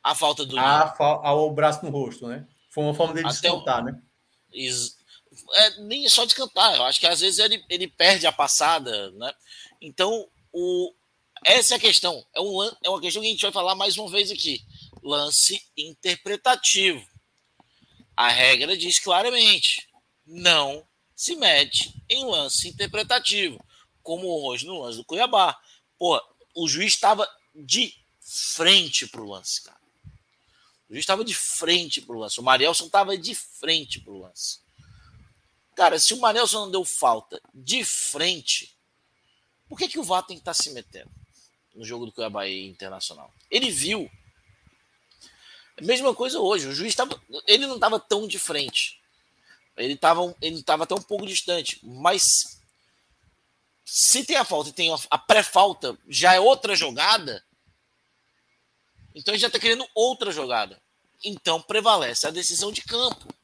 à 0.00 0.14
falta 0.14 0.46
do 0.46 0.56
a, 0.60 0.94
ao 1.00 1.50
braço 1.50 1.84
no 1.84 1.90
rosto, 1.90 2.28
né? 2.28 2.46
Foi 2.70 2.84
uma 2.84 2.94
forma 2.94 3.14
dele 3.14 3.26
até 3.26 3.40
descontar, 3.40 3.80
o... 3.80 3.86
né? 3.86 4.00
É, 5.54 5.80
nem 5.80 6.08
só 6.08 6.24
descantar, 6.24 6.76
eu 6.76 6.84
acho 6.84 7.00
que 7.00 7.06
às 7.08 7.18
vezes 7.18 7.40
ele, 7.40 7.64
ele 7.68 7.88
perde 7.88 8.28
a 8.28 8.32
passada, 8.32 9.10
né? 9.10 9.32
Então, 9.80 10.28
o, 10.52 10.94
essa 11.44 11.74
é 11.74 11.76
a 11.78 11.80
questão. 11.80 12.24
É, 12.32 12.40
um, 12.40 12.62
é 12.84 12.88
uma 12.88 13.00
questão 13.00 13.20
que 13.20 13.26
a 13.26 13.30
gente 13.32 13.42
vai 13.42 13.50
falar 13.50 13.74
mais 13.74 13.98
uma 13.98 14.08
vez 14.08 14.30
aqui 14.30 14.64
lance 15.02 15.62
interpretativo. 15.76 17.06
A 18.16 18.28
regra 18.28 18.76
diz 18.76 18.98
claramente: 18.98 19.88
não 20.26 20.86
se 21.14 21.36
mete 21.36 21.94
em 22.08 22.24
lance 22.24 22.68
interpretativo, 22.68 23.62
como 24.02 24.26
hoje 24.46 24.66
no 24.66 24.80
lance 24.80 24.98
do 24.98 25.04
Cuiabá. 25.04 25.58
Pô, 25.98 26.20
o 26.54 26.68
juiz 26.68 26.94
estava 26.94 27.28
de 27.54 27.94
frente 28.20 29.06
para 29.06 29.20
o 29.20 29.28
lance, 29.28 29.62
cara. 29.62 29.80
O 30.88 30.92
juiz 30.92 31.02
estava 31.02 31.24
de 31.24 31.34
frente 31.34 32.00
para 32.00 32.16
o 32.16 32.18
lance. 32.18 32.40
O 32.40 32.42
Marielson 32.42 32.86
estava 32.86 33.16
de 33.16 33.34
frente 33.34 34.00
para 34.00 34.12
o 34.12 34.18
lance. 34.18 34.60
Cara, 35.76 35.98
se 35.98 36.12
o 36.12 36.20
Marielson 36.20 36.64
não 36.64 36.70
deu 36.70 36.84
falta 36.84 37.40
de 37.54 37.84
frente, 37.84 38.76
por 39.68 39.78
que, 39.78 39.88
que 39.88 39.98
o 39.98 40.04
VAR 40.04 40.26
tem 40.26 40.36
que 40.36 40.42
estar 40.42 40.54
tá 40.54 40.62
se 40.62 40.70
metendo 40.70 41.10
no 41.74 41.84
jogo 41.84 42.06
do 42.06 42.12
Cuiabá 42.12 42.48
Internacional? 42.48 43.32
Ele 43.50 43.70
viu 43.70 44.10
Mesma 45.80 46.14
coisa 46.14 46.38
hoje. 46.38 46.68
O 46.68 46.74
juiz 46.74 46.90
estava. 46.90 47.20
Ele 47.46 47.66
não 47.66 47.76
estava 47.76 47.98
tão 47.98 48.26
de 48.26 48.38
frente. 48.38 49.00
Ele 49.76 49.94
estava 49.94 50.34
ele 50.42 50.62
tava 50.62 50.84
até 50.84 50.94
um 50.94 51.02
pouco 51.02 51.26
distante. 51.26 51.80
Mas 51.82 52.60
se 53.84 54.24
tem 54.24 54.36
a 54.36 54.44
falta 54.44 54.70
e 54.70 54.72
tem 54.72 54.94
a 55.10 55.18
pré-falta, 55.18 55.98
já 56.08 56.34
é 56.34 56.40
outra 56.40 56.76
jogada. 56.76 57.44
Então 59.14 59.34
ele 59.34 59.40
já 59.40 59.48
está 59.48 59.58
querendo 59.58 59.86
outra 59.94 60.30
jogada. 60.30 60.80
Então 61.24 61.60
prevalece 61.60 62.26
a 62.26 62.30
decisão 62.30 62.70
de 62.70 62.82
campo. 62.82 63.34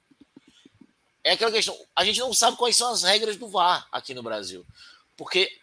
É 1.24 1.32
aquela 1.32 1.50
questão. 1.50 1.76
A 1.94 2.04
gente 2.04 2.20
não 2.20 2.32
sabe 2.32 2.56
quais 2.56 2.76
são 2.76 2.92
as 2.92 3.02
regras 3.02 3.36
do 3.36 3.48
VAR 3.48 3.88
aqui 3.90 4.14
no 4.14 4.22
Brasil. 4.22 4.64
Porque 5.16 5.58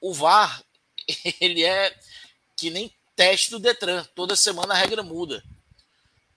o 0.00 0.12
VAR, 0.12 0.62
ele 1.40 1.62
é 1.62 1.96
que 2.56 2.70
nem 2.70 2.92
teste 3.14 3.50
do 3.50 3.60
Detran. 3.60 4.04
Toda 4.14 4.34
semana 4.34 4.74
a 4.74 4.76
regra 4.76 5.02
muda. 5.02 5.44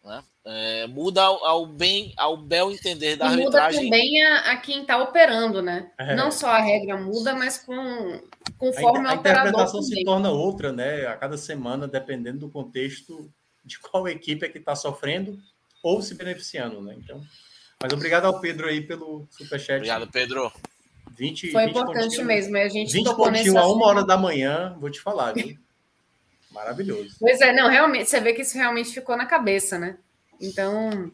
Né? 0.10 0.24
É, 0.44 0.88
muda 0.88 1.22
ao, 1.22 1.46
ao, 1.46 1.66
bem, 1.68 2.12
ao 2.18 2.36
bel 2.36 2.72
entender 2.72 3.16
da 3.16 3.26
e 3.26 3.28
arbitragem. 3.30 3.84
Muda 3.84 3.96
também 3.96 4.24
a, 4.24 4.52
a 4.52 4.58
quem 4.58 4.82
está 4.82 4.98
operando, 4.98 5.62
né? 5.62 5.92
É. 6.00 6.16
Não 6.16 6.32
só 6.32 6.48
a 6.48 6.60
regra 6.60 6.98
muda, 6.98 7.36
mas 7.36 7.60
com, 7.60 8.20
conforme 8.58 9.08
a, 9.08 9.12
a 9.12 9.16
interpretação 9.16 9.84
se 9.84 10.04
torna 10.04 10.32
outra, 10.32 10.72
né? 10.74 11.06
A 11.06 11.16
cada 11.16 11.38
semana, 11.38 11.88
dependendo 11.88 12.40
do 12.40 12.50
contexto 12.50 13.32
de 13.64 13.78
qual 13.78 14.08
equipe 14.08 14.44
é 14.44 14.50
que 14.50 14.58
está 14.58 14.76
sofrendo 14.76 15.38
ou 15.84 16.02
se 16.02 16.16
beneficiando, 16.16 16.82
né? 16.82 16.96
Então, 16.98 17.22
mas 17.82 17.94
obrigado 17.94 18.26
ao 18.26 18.42
Pedro 18.42 18.68
aí 18.68 18.82
pelo 18.82 19.28
superchat. 19.30 19.78
Obrigado, 19.78 20.08
Pedro. 20.12 20.52
20, 21.12 21.52
Foi 21.52 21.66
20 21.66 21.72
importante 21.72 22.24
mesmo. 22.24 22.58
A 22.58 22.68
gente 22.68 22.92
20 22.94 23.16
pontinhos 23.16 23.56
a 23.56 23.68
uma 23.68 23.86
hora 23.86 24.04
da 24.04 24.18
manhã, 24.18 24.76
vou 24.80 24.90
te 24.90 25.00
falar, 25.00 25.34
viu? 25.34 25.58
Maravilhoso. 26.60 27.16
Pois 27.18 27.40
é, 27.40 27.54
não, 27.54 27.70
realmente, 27.70 28.10
você 28.10 28.20
vê 28.20 28.34
que 28.34 28.42
isso 28.42 28.58
realmente 28.58 28.94
ficou 28.94 29.16
na 29.16 29.26
cabeça, 29.26 29.80
né? 29.80 29.98
Então, 30.42 31.10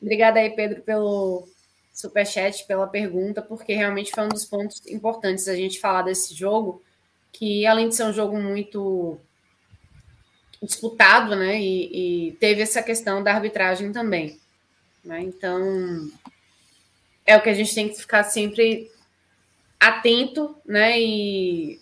obrigada 0.00 0.40
aí, 0.40 0.48
Pedro, 0.48 0.80
pelo 0.80 1.46
superchat, 1.92 2.66
pela 2.66 2.86
pergunta, 2.86 3.42
porque 3.42 3.74
realmente 3.74 4.10
foi 4.12 4.24
um 4.24 4.30
dos 4.30 4.46
pontos 4.46 4.84
importantes 4.86 5.46
a 5.46 5.54
gente 5.54 5.78
falar 5.78 6.02
desse 6.02 6.34
jogo, 6.34 6.82
que 7.30 7.66
além 7.66 7.90
de 7.90 7.94
ser 7.94 8.04
um 8.04 8.14
jogo 8.14 8.40
muito 8.40 9.18
disputado, 10.62 11.36
né? 11.36 11.60
E, 11.60 12.28
e, 12.28 12.32
teve 12.36 12.62
essa 12.62 12.82
questão 12.82 13.22
da 13.22 13.34
arbitragem 13.34 13.92
também. 13.92 14.40
Né? 15.04 15.20
Então, 15.20 16.10
é 17.26 17.36
o 17.36 17.42
que 17.42 17.50
a 17.50 17.54
gente 17.54 17.74
tem 17.74 17.90
que 17.90 18.00
ficar 18.00 18.24
sempre 18.24 18.90
atento, 19.78 20.56
né? 20.64 20.98
E, 20.98 21.78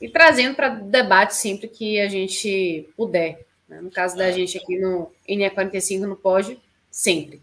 e 0.00 0.08
trazendo 0.08 0.54
para 0.54 0.68
debate 0.68 1.34
sempre 1.34 1.68
que 1.68 2.00
a 2.00 2.08
gente 2.08 2.88
puder. 2.96 3.46
Né? 3.68 3.80
No 3.80 3.90
caso 3.90 4.16
da 4.16 4.30
gente 4.30 4.58
aqui 4.58 4.78
no 4.78 5.10
NE45 5.28 6.00
não 6.00 6.16
pode, 6.16 6.58
sempre. 6.90 7.42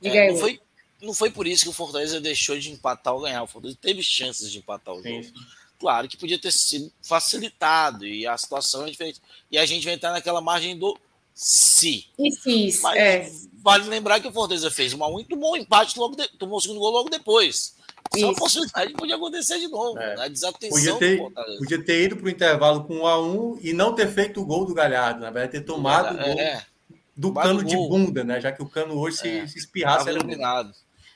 Diga 0.00 0.16
é, 0.16 0.20
aí. 0.22 0.32
Não 0.32 0.38
foi, 0.38 0.60
não 1.02 1.14
foi 1.14 1.30
por 1.30 1.46
isso 1.46 1.64
que 1.64 1.70
o 1.70 1.72
Fortaleza 1.72 2.20
deixou 2.20 2.58
de 2.58 2.70
empatar 2.70 3.14
ou 3.14 3.20
ganhar. 3.20 3.42
O 3.42 3.46
Fortaleza 3.46 3.78
teve 3.80 4.02
chances 4.02 4.50
de 4.50 4.58
empatar 4.58 4.94
o 4.94 5.02
jogo. 5.02 5.24
Sim. 5.24 5.32
Claro 5.78 6.08
que 6.08 6.16
podia 6.16 6.38
ter 6.38 6.52
sido 6.52 6.90
facilitado 7.02 8.06
e 8.06 8.26
a 8.26 8.38
situação 8.38 8.86
é 8.86 8.90
diferente. 8.90 9.20
E 9.50 9.58
a 9.58 9.66
gente 9.66 9.84
vai 9.84 9.94
entrar 9.94 10.12
naquela 10.12 10.40
margem 10.40 10.78
do 10.78 10.96
se. 11.34 12.06
E 12.18 12.30
se, 12.30 12.80
Mas 12.80 12.96
é. 12.96 13.30
vale 13.54 13.84
lembrar 13.88 14.20
que 14.20 14.28
o 14.28 14.32
Fortaleza 14.32 14.70
fez 14.70 14.92
uma 14.92 15.10
muito 15.10 15.36
bom 15.36 15.56
empate, 15.56 15.98
logo 15.98 16.14
de, 16.14 16.28
tomou 16.38 16.58
o 16.58 16.60
segundo 16.60 16.78
gol 16.78 16.90
logo 16.90 17.10
depois. 17.10 17.74
Isso 18.14 18.24
é 18.24 18.28
uma 18.28 18.34
possibilidade 18.34 18.92
podia 18.92 19.16
acontecer 19.16 19.58
de 19.58 19.68
novo. 19.68 19.98
É. 19.98 20.16
Né? 20.16 20.28
Desatenção. 20.28 20.70
Podia 20.70 20.98
ter, 20.98 21.58
podia 21.58 21.84
ter 21.84 22.02
ido 22.04 22.16
para 22.16 22.26
o 22.26 22.30
intervalo 22.30 22.84
com 22.84 22.98
1 22.98 23.06
a 23.06 23.22
1 23.22 23.58
e 23.62 23.72
não 23.72 23.94
ter 23.94 24.08
feito 24.08 24.40
o 24.40 24.44
gol 24.44 24.64
do 24.64 24.74
Galhardo, 24.74 25.20
na 25.20 25.30
verdade, 25.30 25.52
ter 25.52 25.64
tomado 25.64 26.14
o 26.14 26.18
gol 26.18 26.40
é. 26.40 26.64
do 27.16 27.32
cano 27.32 27.64
de 27.64 27.76
bunda, 27.76 28.22
né? 28.22 28.40
Já 28.40 28.52
que 28.52 28.62
o 28.62 28.68
cano 28.68 28.98
hoje 28.98 29.18
se, 29.18 29.28
é. 29.28 29.46
se 29.46 29.58
espirrasse. 29.58 30.08
Era 30.08 30.18
eliminado. 30.18 30.72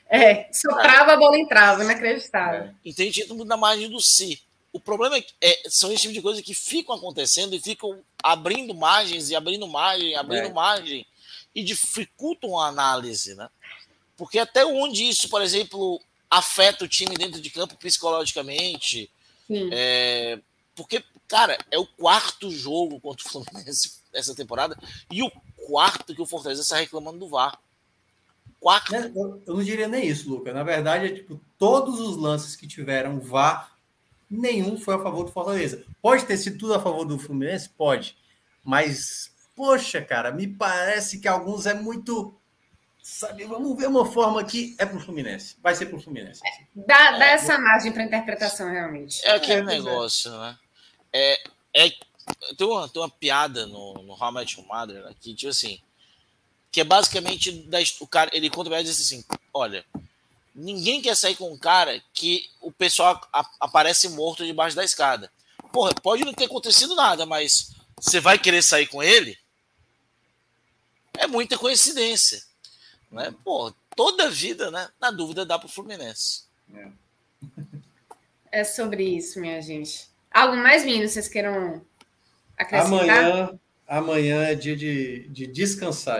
É, 0.09 0.49
soprava, 0.51 1.13
a 1.13 1.17
bola 1.17 1.37
entrava, 1.37 1.83
inacreditável. 1.83 2.63
É. 2.63 2.73
E 2.83 2.93
tem 2.93 3.11
título 3.11 3.45
na 3.45 3.55
margem 3.55 3.89
do 3.89 4.01
si. 4.01 4.41
O 4.73 4.79
problema 4.79 5.17
é 5.17 5.21
que 5.21 5.33
é, 5.41 5.61
são 5.69 5.91
esse 5.91 6.03
tipo 6.03 6.13
de 6.13 6.21
coisas 6.21 6.43
que 6.43 6.53
ficam 6.53 6.95
acontecendo 6.95 7.55
e 7.55 7.59
ficam 7.59 7.99
abrindo 8.23 8.73
margens 8.73 9.29
e 9.29 9.35
abrindo 9.35 9.67
margem, 9.67 10.15
abrindo 10.15 10.47
é. 10.47 10.53
margem 10.53 11.05
e 11.53 11.63
dificultam 11.63 12.57
a 12.57 12.67
análise, 12.67 13.35
né? 13.35 13.49
Porque 14.15 14.37
até 14.37 14.65
onde 14.65 15.07
isso, 15.07 15.29
por 15.29 15.41
exemplo, 15.41 15.99
afeta 16.29 16.85
o 16.85 16.87
time 16.87 17.15
dentro 17.15 17.41
de 17.41 17.49
campo 17.49 17.75
psicologicamente. 17.77 19.09
É, 19.71 20.39
porque, 20.75 21.03
cara, 21.27 21.57
é 21.71 21.79
o 21.79 21.87
quarto 21.87 22.51
jogo 22.51 22.99
contra 22.99 23.25
o 23.27 23.29
Fluminense 23.29 23.99
essa 24.13 24.35
temporada 24.35 24.77
e 25.11 25.23
o 25.23 25.31
quarto 25.65 26.13
que 26.13 26.21
o 26.21 26.25
Fortaleza 26.25 26.61
está 26.61 26.77
reclamando 26.77 27.19
do 27.19 27.27
VAR. 27.27 27.59
Quarto. 28.59 28.93
É, 28.93 29.07
eu, 29.15 29.41
eu 29.45 29.55
não 29.55 29.63
diria 29.63 29.87
nem 29.87 30.05
isso, 30.05 30.29
Luca. 30.29 30.53
Na 30.53 30.63
verdade, 30.63 31.05
é 31.05 31.15
tipo, 31.15 31.39
todos 31.57 31.99
os 31.99 32.17
lances 32.17 32.55
que 32.55 32.67
tiveram 32.67 33.19
VAR, 33.19 33.75
nenhum 34.29 34.77
foi 34.77 34.95
a 34.95 34.99
favor 34.99 35.23
do 35.23 35.31
Fortaleza. 35.31 35.83
Pode 36.01 36.25
ter 36.25 36.37
sido 36.37 36.57
tudo 36.57 36.73
a 36.73 36.81
favor 36.81 37.05
do 37.05 37.17
Fluminense? 37.17 37.69
Pode. 37.69 38.17
Mas, 38.63 39.31
poxa, 39.55 40.01
cara, 40.01 40.31
me 40.31 40.47
parece 40.47 41.19
que 41.19 41.27
alguns 41.27 41.65
é 41.65 41.73
muito 41.73 42.38
Sabe, 43.11 43.43
vamos 43.43 43.75
ver 43.75 43.87
uma 43.87 44.05
forma 44.05 44.43
que 44.43 44.75
é 44.77 44.85
para 44.85 44.95
o 44.95 44.99
Fluminense. 44.99 45.57
Vai 45.63 45.73
ser 45.73 45.87
para 45.87 45.97
o 45.97 46.01
Fluminense. 46.01 46.41
É, 46.45 46.63
dá, 46.75 47.17
dá 47.17 47.25
é, 47.25 47.31
essa 47.31 47.57
margem 47.57 47.91
para 47.91 48.03
interpretação, 48.03 48.69
realmente. 48.71 49.25
É 49.25 49.31
aquele 49.31 49.61
é, 49.61 49.63
negócio, 49.63 50.29
né? 50.29 50.57
É, 51.11 51.41
é, 51.73 51.89
tem, 52.55 52.67
uma, 52.67 52.87
tem 52.87 53.01
uma 53.01 53.09
piada 53.09 53.65
no, 53.65 53.95
no 53.95 54.13
How 54.13 54.31
Much 54.31 54.57
Mother 54.59 55.03
né, 55.03 55.15
que, 55.19 55.33
tipo 55.33 55.49
assim, 55.49 55.81
que 56.71 56.81
é 56.81 56.83
basicamente 56.83 57.51
da, 57.51 57.79
o 57.99 58.05
cara, 58.05 58.29
ele 58.31 58.47
conta 58.47 58.79
e 58.79 58.83
diz 58.83 59.01
assim: 59.01 59.25
olha, 59.51 59.83
ninguém 60.53 61.01
quer 61.01 61.15
sair 61.15 61.35
com 61.35 61.51
um 61.51 61.57
cara 61.57 61.99
que 62.13 62.47
o 62.61 62.71
pessoal 62.71 63.19
a, 63.33 63.43
aparece 63.59 64.07
morto 64.09 64.45
debaixo 64.45 64.75
da 64.75 64.85
escada. 64.85 65.31
Porra, 65.73 65.95
pode 65.95 66.23
não 66.23 66.33
ter 66.33 66.45
acontecido 66.45 66.95
nada, 66.95 67.25
mas 67.25 67.71
você 67.99 68.19
vai 68.19 68.37
querer 68.37 68.61
sair 68.61 68.85
com 68.85 69.01
ele? 69.01 69.35
É 71.17 71.25
muita 71.25 71.57
coincidência. 71.57 72.47
Né? 73.11 73.33
Pô, 73.43 73.73
toda 73.95 74.25
a 74.25 74.29
vida, 74.29 74.69
né? 74.69 74.87
Na 74.99 75.11
dúvida, 75.11 75.45
dá 75.45 75.57
para 75.57 75.67
o 75.67 75.71
Fluminense. 75.71 76.43
É. 76.73 76.87
é 78.51 78.63
sobre 78.63 79.03
isso, 79.03 79.39
minha 79.39 79.61
gente. 79.61 80.09
Algo 80.31 80.55
mais, 80.55 80.85
meninos, 80.85 81.11
vocês 81.11 81.27
queiram 81.27 81.81
acrescentar? 82.57 83.03
Amanhã, 83.03 83.59
amanhã 83.87 84.43
é 84.43 84.55
dia 84.55 84.75
de, 84.75 85.27
de 85.29 85.47
descansar. 85.47 86.19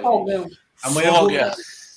Amanhã, 0.82 1.08
eu 1.08 1.14
vou, 1.14 1.30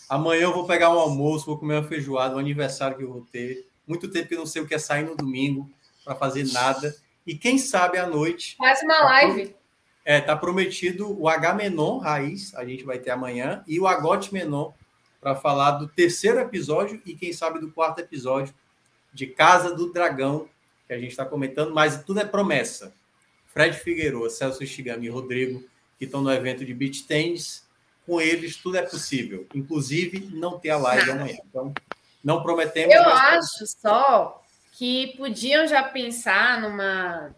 amanhã 0.08 0.42
eu 0.42 0.52
vou 0.52 0.66
pegar 0.66 0.90
um 0.90 0.98
almoço, 0.98 1.46
vou 1.46 1.58
comer 1.58 1.74
uma 1.78 1.88
feijoada, 1.88 2.36
um 2.36 2.38
aniversário 2.38 2.96
que 2.96 3.04
eu 3.04 3.12
vou 3.12 3.26
ter. 3.32 3.66
Muito 3.86 4.10
tempo 4.10 4.28
que 4.28 4.34
eu 4.34 4.40
não 4.40 4.46
sei 4.46 4.60
o 4.60 4.66
que 4.66 4.74
é 4.74 4.78
sair 4.78 5.04
no 5.04 5.16
domingo 5.16 5.70
para 6.04 6.14
fazer 6.14 6.52
nada. 6.52 6.94
E 7.26 7.34
quem 7.34 7.56
sabe 7.56 7.98
à 7.98 8.06
noite. 8.06 8.56
Faz 8.56 8.82
uma 8.82 9.00
live. 9.04 9.54
É, 10.04 10.20
tá 10.20 10.36
prometido 10.36 11.16
o 11.18 11.28
H 11.28 11.54
Menon 11.54 11.98
Raiz, 11.98 12.54
a 12.56 12.64
gente 12.64 12.82
vai 12.84 12.98
ter 12.98 13.10
amanhã, 13.10 13.62
e 13.68 13.78
o 13.78 13.86
Agote 13.86 14.34
Menon 14.34 14.72
para 15.22 15.36
falar 15.36 15.72
do 15.72 15.86
terceiro 15.86 16.40
episódio 16.40 17.00
e 17.06 17.14
quem 17.14 17.32
sabe 17.32 17.60
do 17.60 17.70
quarto 17.70 18.00
episódio 18.00 18.52
de 19.14 19.28
Casa 19.28 19.72
do 19.72 19.92
Dragão, 19.92 20.48
que 20.88 20.92
a 20.92 20.98
gente 20.98 21.12
está 21.12 21.24
comentando, 21.24 21.72
mas 21.72 22.02
tudo 22.02 22.18
é 22.18 22.24
promessa. 22.24 22.92
Fred 23.46 23.78
Figueiredo, 23.78 24.28
Celso 24.28 24.66
Shigami 24.66 25.06
e 25.06 25.10
Rodrigo, 25.10 25.62
que 25.96 26.06
estão 26.06 26.20
no 26.20 26.32
evento 26.32 26.64
de 26.64 26.74
beach 26.74 27.04
tennis, 27.04 27.64
com 28.04 28.20
eles 28.20 28.56
tudo 28.56 28.78
é 28.78 28.82
possível, 28.82 29.46
inclusive 29.54 30.28
não 30.32 30.58
ter 30.58 30.70
a 30.70 30.78
live 30.78 31.12
amanhã. 31.12 31.38
Então, 31.48 31.72
não 32.24 32.42
prometemos. 32.42 32.92
Eu 32.92 33.04
acho 33.04 33.64
só 33.66 34.42
que 34.72 35.14
podiam 35.16 35.68
já 35.68 35.84
pensar 35.84 36.60
numa. 36.60 37.32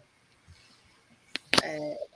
É, 1.61 2.07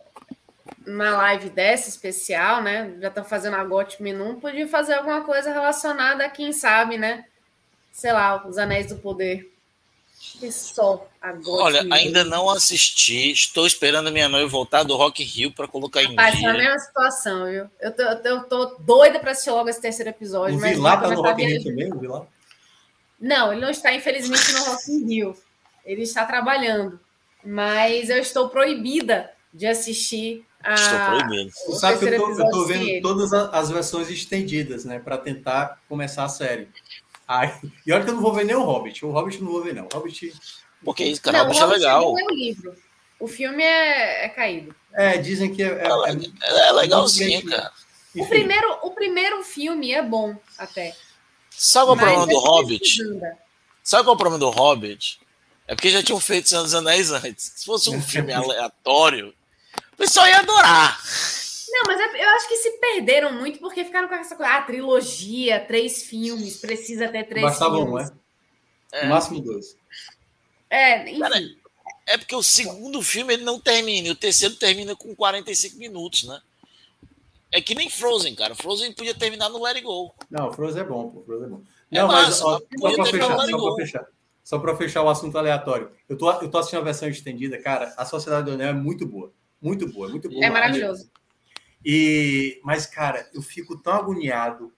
uma 0.85 1.11
live 1.17 1.49
dessa 1.49 1.89
especial, 1.89 2.61
né? 2.61 2.95
Já 2.99 3.07
estão 3.09 3.23
fazendo 3.23 3.55
a 3.55 3.63
GOT 3.63 4.01
Menu, 4.01 4.35
podia 4.39 4.67
fazer 4.67 4.93
alguma 4.93 5.21
coisa 5.21 5.51
relacionada 5.51 6.25
a 6.25 6.29
quem 6.29 6.51
sabe, 6.51 6.97
né? 6.97 7.25
Sei 7.91 8.11
lá, 8.11 8.45
os 8.47 8.57
Anéis 8.57 8.87
do 8.87 8.97
Poder. 8.97 9.51
Que 10.19 10.51
só 10.51 11.07
a 11.21 11.31
GOT 11.31 11.49
Olha, 11.49 11.87
ainda 11.91 12.23
não 12.23 12.49
assisti. 12.49 13.31
Estou 13.31 13.65
esperando 13.65 14.11
minha 14.11 14.27
noiva 14.27 14.47
voltar 14.47 14.83
do 14.83 14.95
Rock 14.95 15.23
Rio 15.23 15.51
para 15.51 15.67
colocar 15.67 16.03
em 16.03 16.09
Rapaz, 16.09 16.35
dia. 16.35 16.47
É 16.47 16.51
a 16.51 16.53
mesma 16.53 16.79
situação, 16.79 17.45
viu? 17.45 17.69
Eu 17.79 17.91
tô, 17.95 18.03
eu 18.03 18.43
tô 18.43 18.65
doida 18.79 19.19
para 19.19 19.31
assistir 19.31 19.51
logo 19.51 19.69
esse 19.69 19.81
terceiro 19.81 20.09
episódio. 20.09 20.57
O 20.57 20.59
Vilar 20.59 21.01
tá 21.01 21.09
no 21.09 21.21
Rock 21.21 21.43
Rio 21.43 21.63
também, 21.63 21.93
o 21.93 21.99
Vilar? 21.99 22.25
Não, 23.19 23.51
ele 23.51 23.61
não 23.61 23.69
está, 23.69 23.93
infelizmente, 23.93 24.51
no 24.53 24.63
Rock 24.63 25.05
Rio. 25.05 25.37
Ele 25.85 26.03
está 26.03 26.25
trabalhando. 26.25 26.99
Mas 27.43 28.09
eu 28.09 28.17
estou 28.17 28.49
proibida 28.49 29.31
de 29.53 29.65
assistir 29.65 30.45
Estou 30.61 30.97
ah, 30.97 31.17
proibindo. 31.17 31.51
Sabe 31.79 31.99
que 31.99 32.05
eu 32.05 32.17
tô, 32.17 32.31
eu 32.31 32.49
tô 32.49 32.65
vendo 32.65 33.01
todas 33.01 33.31
as 33.33 33.69
versões 33.69 34.09
estendidas, 34.09 34.83
né? 34.83 34.99
Para 34.99 35.17
tentar 35.17 35.79
começar 35.87 36.25
a 36.25 36.29
série. 36.29 36.67
Ai, 37.27 37.57
e 37.85 37.93
olha 37.93 38.03
que 38.03 38.09
eu 38.09 38.15
não 38.15 38.21
vou 38.21 38.33
ver 38.33 38.43
nem 38.43 38.55
o 38.55 38.63
Hobbit. 38.63 39.05
O 39.05 39.11
Hobbit 39.11 39.41
não 39.41 39.51
vou 39.51 39.63
ver, 39.63 39.73
não. 39.73 39.85
O 39.85 39.89
Hobbit. 39.95 40.33
Porque 40.83 41.05
isso, 41.05 41.21
cara, 41.21 41.43
não, 41.43 41.51
o 41.51 41.53
Hobbit 41.53 41.63
é 41.63 41.77
legal. 41.77 42.01
Não 42.01 42.19
é 42.19 42.23
o 42.23 42.35
livro. 42.35 42.75
O 43.19 43.27
filme 43.27 43.63
é, 43.63 44.25
é 44.25 44.29
caído. 44.29 44.75
É, 44.93 45.17
dizem 45.17 45.53
que 45.53 45.63
é. 45.63 45.67
É, 45.67 45.87
é, 45.87 46.69
é 46.69 46.71
legalzinho, 46.71 47.45
cara. 47.45 47.71
O 48.15 48.25
primeiro, 48.25 48.79
o 48.81 48.91
primeiro 48.91 49.43
filme 49.43 49.91
é 49.91 50.01
bom, 50.01 50.35
até. 50.57 50.95
Sabe 51.51 51.87
qual 51.87 51.97
é 51.97 52.01
o 52.01 52.05
problema 52.05 52.27
do 52.27 52.39
Hobbit? 52.39 52.97
Sabe 53.83 54.03
qual 54.03 54.13
é 54.13 54.15
o 54.15 54.17
problema 54.17 54.39
do 54.39 54.49
Hobbit? 54.49 55.19
É 55.67 55.75
porque 55.75 55.89
já 55.89 56.01
tinham 56.01 56.19
feito 56.19 56.49
Senhor 56.49 56.63
dos 56.63 56.73
Anéis 56.73 57.11
antes. 57.11 57.53
Se 57.55 57.65
fosse 57.65 57.89
um 57.91 58.01
filme 58.01 58.33
aleatório, 58.33 59.33
pessoal 59.99 60.27
ia 60.27 60.39
adorar. 60.39 60.99
Não, 61.71 61.83
mas 61.85 61.99
é, 61.99 62.23
eu 62.23 62.29
acho 62.29 62.47
que 62.47 62.57
se 62.57 62.71
perderam 62.79 63.33
muito 63.33 63.59
porque 63.59 63.85
ficaram 63.85 64.07
com 64.07 64.15
essa 64.15 64.35
coisa. 64.35 64.53
Ah, 64.53 64.61
trilogia, 64.61 65.59
três 65.59 66.03
filmes, 66.03 66.57
precisa 66.57 67.07
ter 67.09 67.25
três 67.25 67.45
Bastava 67.45 67.75
filmes. 67.75 68.09
um, 68.09 68.13
é? 68.93 69.05
é? 69.05 69.07
Máximo 69.07 69.39
dois. 69.39 69.77
É, 70.69 71.09
enfim. 71.09 71.19
Cara, 71.19 71.39
é 72.07 72.17
porque 72.17 72.35
o 72.35 72.41
segundo 72.41 73.01
filme 73.01 73.33
ele 73.33 73.43
não 73.43 73.59
termina, 73.59 74.07
e 74.07 74.11
o 74.11 74.15
terceiro 74.15 74.55
termina 74.55 74.95
com 74.95 75.15
45 75.15 75.77
minutos, 75.77 76.23
né? 76.23 76.41
É 77.51 77.61
que 77.61 77.75
nem 77.75 77.89
Frozen, 77.89 78.35
cara. 78.35 78.55
Frozen 78.55 78.93
podia 78.93 79.15
terminar 79.15 79.49
no 79.49 79.61
Let 79.61 79.75
It 79.75 79.85
Go. 79.85 80.13
Não, 80.29 80.51
Frozen 80.53 80.81
é 80.81 80.85
bom, 80.85 81.09
pô. 81.09 81.23
Frozen 81.23 81.45
é 81.45 81.49
bom. 81.49 81.61
É 81.91 81.99
não, 81.99 82.07
massa, 82.07 82.29
mas, 82.29 82.41
ó, 82.41 82.59
só 82.59 82.95
para 82.95 83.05
fechar, 83.05 83.37
só 83.39 83.57
pra 83.57 83.75
fechar, 83.75 84.07
só 84.43 84.59
para 84.59 84.77
fechar 84.77 85.03
o 85.03 85.09
assunto 85.09 85.37
aleatório. 85.37 85.91
Eu 86.07 86.17
tô, 86.17 86.31
eu 86.31 86.49
tô 86.49 86.59
assistindo 86.59 86.81
a 86.81 86.83
versão 86.83 87.09
estendida, 87.09 87.59
cara. 87.59 87.93
A 87.97 88.05
Sociedade 88.05 88.45
do 88.45 88.53
Anel 88.53 88.69
é 88.69 88.73
muito 88.73 89.07
boa. 89.07 89.31
Muito 89.61 89.87
boa, 89.91 90.09
muito 90.09 90.29
boa. 90.29 90.43
É 90.43 90.49
maravilhoso. 90.49 91.09
E, 91.83 92.59
mas, 92.63 92.85
cara, 92.85 93.29
eu 93.33 93.41
fico 93.41 93.77
tão 93.77 93.93
agoniado 93.93 94.73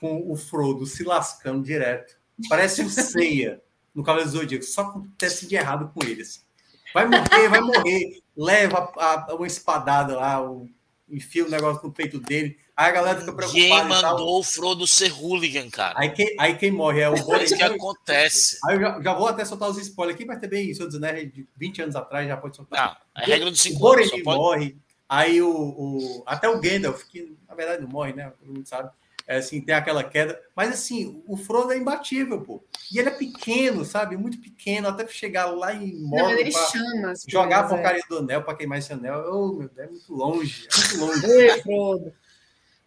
com 0.00 0.30
o 0.30 0.36
Frodo 0.36 0.86
se 0.86 1.04
lascando 1.04 1.62
direto. 1.62 2.16
Parece 2.48 2.82
um 2.82 2.88
ceia 2.90 3.62
no 3.94 4.02
Cavaleiro 4.02 4.30
do 4.30 4.38
Zodíaco. 4.38 4.64
Só 4.64 4.82
acontece 4.82 5.46
de 5.46 5.54
errado 5.54 5.90
com 5.94 6.04
eles. 6.04 6.44
Vai 6.92 7.06
morrer, 7.06 7.48
vai 7.48 7.60
morrer. 7.60 8.22
Leva 8.36 8.92
a, 8.96 9.30
a, 9.30 9.34
uma 9.34 9.46
espadada 9.46 10.16
lá, 10.16 10.42
o, 10.42 10.68
enfia 11.12 11.44
o 11.44 11.50
negócio 11.50 11.82
no 11.86 11.92
peito 11.92 12.18
dele. 12.18 12.58
Aí 12.76 12.88
a 12.88 12.90
galera 12.92 13.20
fica 13.20 13.32
preocupada. 13.32 13.66
Quem 13.66 13.84
mandou 13.84 14.40
o 14.40 14.42
Frodo 14.42 14.86
ser 14.86 15.12
hooligan, 15.12 15.68
cara? 15.68 15.98
Aí 15.98 16.10
quem, 16.10 16.34
aí 16.38 16.56
quem 16.56 16.70
morre 16.70 17.00
é 17.02 17.08
o 17.08 17.14
Boromir. 17.14 17.40
É 17.40 17.44
isso 17.44 17.56
que 17.56 17.62
acontece. 17.62 18.58
Aí 18.64 18.76
eu 18.76 18.80
já, 18.80 19.00
já, 19.02 19.14
vou 19.14 19.28
até 19.28 19.44
soltar 19.44 19.68
os 19.68 19.76
spoilers 19.76 20.16
aqui, 20.16 20.24
mas 20.24 20.40
também, 20.40 20.72
se 20.72 20.82
eu 20.82 20.88
dizer, 20.88 21.30
de 21.30 21.46
20 21.56 21.82
anos 21.82 21.96
atrás 21.96 22.26
já 22.26 22.36
pode 22.36 22.56
soltar. 22.56 22.80
Não, 23.14 23.22
a 23.22 23.26
regra 23.26 23.50
dos 23.50 23.60
5 23.60 23.74
anos. 23.74 24.06
O 24.06 24.10
Boromir 24.10 24.24
pode... 24.24 24.38
morre. 24.38 24.76
Aí 25.08 25.42
o, 25.42 25.50
o, 25.50 26.22
até 26.24 26.48
o 26.48 26.58
Gandalf, 26.58 27.04
que 27.04 27.36
na 27.46 27.54
verdade 27.54 27.82
não 27.82 27.88
morre, 27.88 28.14
né? 28.14 28.32
Todo 28.38 28.54
mundo 28.54 28.66
sabe. 28.66 28.90
É, 29.26 29.36
assim, 29.36 29.60
tem 29.60 29.74
aquela 29.74 30.02
queda. 30.02 30.40
Mas 30.54 30.70
assim, 30.70 31.22
o 31.26 31.36
Frodo 31.36 31.72
é 31.72 31.76
imbatível, 31.76 32.40
pô. 32.40 32.62
E 32.90 32.98
ele 32.98 33.08
é 33.08 33.12
pequeno, 33.12 33.84
sabe? 33.84 34.16
Muito 34.16 34.40
pequeno, 34.40 34.88
até 34.88 35.06
chegar 35.06 35.46
lá 35.46 35.74
em 35.74 35.94
modo 36.02 36.32
ele 36.32 36.50
chama 36.50 37.14
jogar 37.26 37.60
a 37.60 37.68
porcaria 37.68 38.02
é. 38.04 38.08
do 38.08 38.18
anel 38.18 38.42
para 38.42 38.56
queimar 38.56 38.78
esse 38.78 38.92
anel. 38.92 39.24
Oh, 39.32 39.52
meu 39.52 39.68
Deus, 39.68 39.78
é 39.78 39.90
muito 39.90 40.12
longe. 40.12 40.68
É 40.70 40.76
muito 40.76 41.06
longe. 41.06 41.26
Ei, 41.30 41.62
Frodo. 41.62 42.12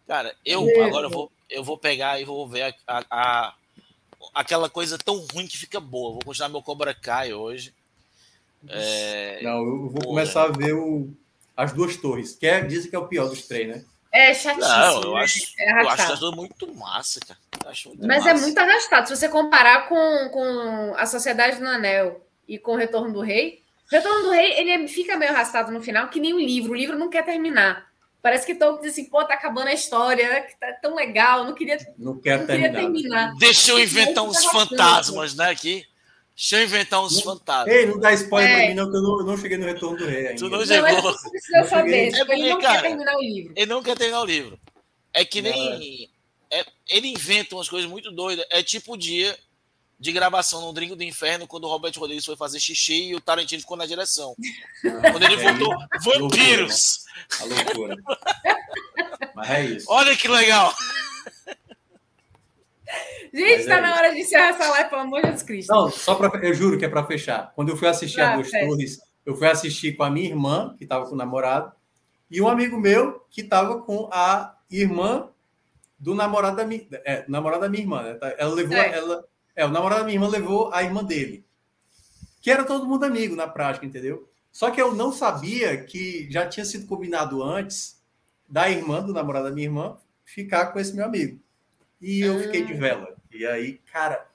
Cara, 0.06 0.34
eu 0.44 0.68
Ei, 0.68 0.80
agora 0.82 1.06
eu 1.06 1.10
vou, 1.10 1.32
eu 1.50 1.64
vou 1.64 1.78
pegar 1.78 2.20
e 2.20 2.24
vou 2.24 2.46
ver 2.48 2.62
a, 2.62 2.74
a, 2.86 3.04
a, 3.10 3.54
aquela 4.34 4.68
coisa 4.68 4.96
tão 4.98 5.18
ruim 5.32 5.46
que 5.46 5.58
fica 5.58 5.80
boa. 5.80 6.12
Vou 6.12 6.22
continuar 6.24 6.48
meu 6.48 6.62
Cobra 6.62 6.94
Kai 6.94 7.32
hoje. 7.32 7.74
É... 8.68 9.42
Não, 9.42 9.58
eu 9.58 9.90
vou 9.90 10.02
começar 10.02 10.44
a 10.44 10.48
ver 10.48 10.74
o 10.74 11.12
as 11.56 11.72
duas 11.72 11.96
torres, 11.96 12.36
que 12.36 12.46
é, 12.46 12.60
dizem 12.60 12.90
que 12.90 12.96
é 12.96 12.98
o 12.98 13.08
pior 13.08 13.28
dos 13.28 13.46
três, 13.46 13.68
né? 13.68 13.84
É 14.16 14.32
chatíssimo. 14.32 14.74
Não, 14.74 15.02
eu 15.02 15.14
né? 15.14 15.20
acho, 15.20 15.40
é 15.58 15.82
eu 15.82 15.88
acho 15.90 16.32
muito 16.32 16.74
massa, 16.74 17.20
cara. 17.20 17.38
Muito 17.84 18.06
Mas 18.06 18.24
é 18.24 18.32
massa. 18.32 18.44
é 18.44 18.46
muito 18.46 18.58
arrastado. 18.58 19.08
Se 19.08 19.16
você 19.16 19.28
comparar 19.28 19.88
com, 19.88 20.30
com 20.30 20.94
a 20.96 21.04
Sociedade 21.04 21.58
do 21.58 21.66
Anel 21.66 22.24
e 22.48 22.58
com 22.58 22.72
o 22.72 22.76
Retorno 22.76 23.12
do 23.12 23.20
Rei, 23.20 23.60
o 23.92 23.94
Retorno 23.94 24.22
do 24.22 24.30
Rei 24.30 24.58
ele 24.58 24.88
fica 24.88 25.18
meio 25.18 25.32
arrastado 25.32 25.70
no 25.70 25.82
final, 25.82 26.08
que 26.08 26.18
nem 26.18 26.32
o 26.32 26.38
livro. 26.38 26.72
O 26.72 26.76
livro 26.76 26.98
não 26.98 27.10
quer 27.10 27.26
terminar. 27.26 27.86
Parece 28.22 28.46
que 28.46 28.54
Tolkien 28.54 28.82
diz 28.82 28.92
assim, 28.92 29.04
pô, 29.04 29.22
tá 29.24 29.34
acabando 29.34 29.68
a 29.68 29.74
história, 29.74 30.40
que 30.40 30.56
tá 30.58 30.72
tão 30.82 30.96
legal, 30.96 31.44
não 31.44 31.54
queria, 31.54 31.78
não 31.96 32.18
quer 32.18 32.38
não 32.38 32.46
terminar. 32.46 32.80
terminar. 32.80 33.34
Deixa 33.38 33.70
eu 33.70 33.78
inventar 33.78 34.24
uns 34.24 34.44
fantasmas, 34.46 35.34
né, 35.34 35.50
aqui. 35.50 35.84
Deixa 36.36 36.58
eu 36.58 36.64
inventar 36.64 37.02
uns 37.02 37.18
fantasmas. 37.22 37.74
Ei, 37.74 37.86
não 37.86 37.98
dá 37.98 38.12
spoiler 38.12 38.50
é. 38.50 38.56
pra 38.58 38.68
mim, 38.68 38.74
não, 38.74 38.90
que 38.90 38.96
eu 38.98 39.02
não, 39.02 39.20
eu 39.20 39.24
não, 39.24 39.38
cheguei 39.38 39.56
no 39.56 39.64
retorno 39.64 39.96
do 39.96 40.06
rei 40.06 40.26
ainda. 40.26 40.38
Tu 40.38 40.50
não 40.50 40.66
chegou. 40.66 40.92
Não, 40.92 41.02
você 41.02 41.30
precisa 41.30 41.64
saber. 41.64 42.08
É 42.08 42.18
porque, 42.18 42.32
ele 42.32 42.50
não 42.50 42.60
cara, 42.60 42.82
quer 42.82 42.88
terminar 42.88 43.16
o 43.16 43.22
livro. 43.22 43.52
Ele 43.56 43.66
não 43.66 43.82
quer 43.82 43.96
terminar 43.96 44.20
o 44.20 44.26
livro. 44.26 44.60
É 45.14 45.24
que 45.24 45.40
nem. 45.40 46.10
É, 46.50 46.64
ele 46.90 47.08
inventa 47.08 47.54
umas 47.54 47.70
coisas 47.70 47.88
muito 47.88 48.12
doidas. 48.12 48.44
É 48.50 48.62
tipo 48.62 48.92
o 48.92 48.96
dia 48.98 49.34
de 49.98 50.12
gravação 50.12 50.60
no 50.60 50.74
Dringo 50.74 50.94
do 50.94 51.02
Inferno, 51.02 51.46
quando 51.46 51.64
o 51.64 51.68
Robert 51.68 51.94
Rodrigues 51.96 52.26
foi 52.26 52.36
fazer 52.36 52.60
xixi 52.60 53.08
e 53.08 53.14
o 53.14 53.20
Tarantino 53.20 53.62
ficou 53.62 53.78
na 53.78 53.86
direção. 53.86 54.36
Ah, 54.84 55.10
quando 55.10 55.22
ele 55.22 55.42
é 55.42 55.52
voltou, 55.54 55.74
vampiros! 56.04 57.06
A 57.40 57.44
loucura. 57.44 57.96
Mas 59.34 59.50
é 59.50 59.64
isso. 59.64 59.86
Olha 59.88 60.14
que 60.14 60.28
legal! 60.28 60.74
Gente, 63.32 63.60
está 63.60 63.78
é 63.78 63.80
na 63.80 63.94
hora 63.94 64.12
de 64.12 64.20
encerrar 64.20 64.48
essa 64.48 64.68
live, 64.70 64.90
pelo 64.90 65.02
amor 65.02 65.22
de 65.22 65.28
Deus 65.28 65.42
Cristo. 65.42 65.72
Não, 65.72 65.90
só 65.90 66.14
para. 66.14 66.44
Eu 66.44 66.54
juro 66.54 66.78
que 66.78 66.84
é 66.84 66.88
para 66.88 67.04
fechar. 67.04 67.52
Quando 67.54 67.68
eu 67.68 67.76
fui 67.76 67.88
assistir 67.88 68.20
ah, 68.20 68.32
a 68.32 68.34
Duas 68.36 68.50
Torres, 68.50 68.98
eu 69.24 69.36
fui 69.36 69.46
assistir 69.46 69.96
com 69.96 70.04
a 70.04 70.10
minha 70.10 70.28
irmã, 70.28 70.74
que 70.78 70.84
estava 70.84 71.06
com 71.06 71.14
o 71.14 71.16
namorado, 71.16 71.72
e 72.30 72.40
um 72.40 72.48
amigo 72.48 72.78
meu 72.78 73.24
que 73.30 73.42
estava 73.42 73.80
com 73.82 74.08
a 74.12 74.56
irmã 74.70 75.28
do 75.98 76.14
namorado 76.14 76.56
da 76.56 76.64
minha, 76.64 76.86
é, 77.04 77.24
namorado 77.28 77.62
da 77.62 77.68
minha 77.68 77.82
irmã. 77.82 78.02
Né? 78.02 78.14
Tá, 78.14 78.34
ela 78.38 78.54
levou. 78.54 78.76
É. 78.76 78.96
Ela, 78.96 79.24
é, 79.54 79.66
o 79.66 79.70
namorado 79.70 80.00
da 80.00 80.06
minha 80.06 80.16
irmã 80.16 80.28
levou 80.28 80.72
a 80.72 80.82
irmã 80.82 81.04
dele. 81.04 81.44
Que 82.40 82.50
era 82.50 82.64
todo 82.64 82.86
mundo 82.86 83.04
amigo 83.04 83.34
na 83.34 83.48
prática, 83.48 83.84
entendeu? 83.84 84.28
Só 84.52 84.70
que 84.70 84.80
eu 84.80 84.94
não 84.94 85.12
sabia 85.12 85.76
que 85.84 86.26
já 86.30 86.46
tinha 86.46 86.64
sido 86.64 86.86
combinado 86.86 87.42
antes 87.42 88.02
da 88.48 88.70
irmã 88.70 89.02
do 89.02 89.12
namorado 89.12 89.46
da 89.46 89.54
minha 89.54 89.66
irmã 89.66 89.98
ficar 90.24 90.66
com 90.66 90.78
esse 90.78 90.94
meu 90.94 91.04
amigo. 91.04 91.40
E 92.00 92.20
eu 92.20 92.40
fiquei 92.40 92.64
de 92.64 92.74
ah. 92.74 92.76
vela. 92.76 93.16
E 93.32 93.46
aí, 93.46 93.78
cara, 93.92 94.26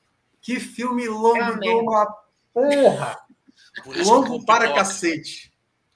que 0.42 0.60
filme 0.60 1.08
longo 1.08 1.60
de 1.60 1.70
uma 1.70 2.06
porra! 2.54 3.18
Longo 4.06 4.46
para 4.46 4.74
cacete. 4.74 5.52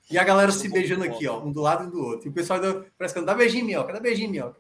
E 0.10 0.18
a 0.18 0.24
galera 0.24 0.52
se 0.52 0.70
beijando 0.70 1.04
aqui, 1.04 1.28
ó, 1.28 1.42
um 1.42 1.52
do 1.52 1.62
lado 1.62 1.88
e 1.88 1.92
do 1.92 2.02
outro. 2.02 2.28
E 2.28 2.30
o 2.30 2.34
pessoal 2.34 2.60
parece 2.98 3.14
que 3.14 3.22
dá 3.22 3.34
beijinho, 3.34 3.66
minhoca, 3.66 3.92
dá 3.92 4.00
beijinho, 4.00 4.30
minhoca. 4.30 4.60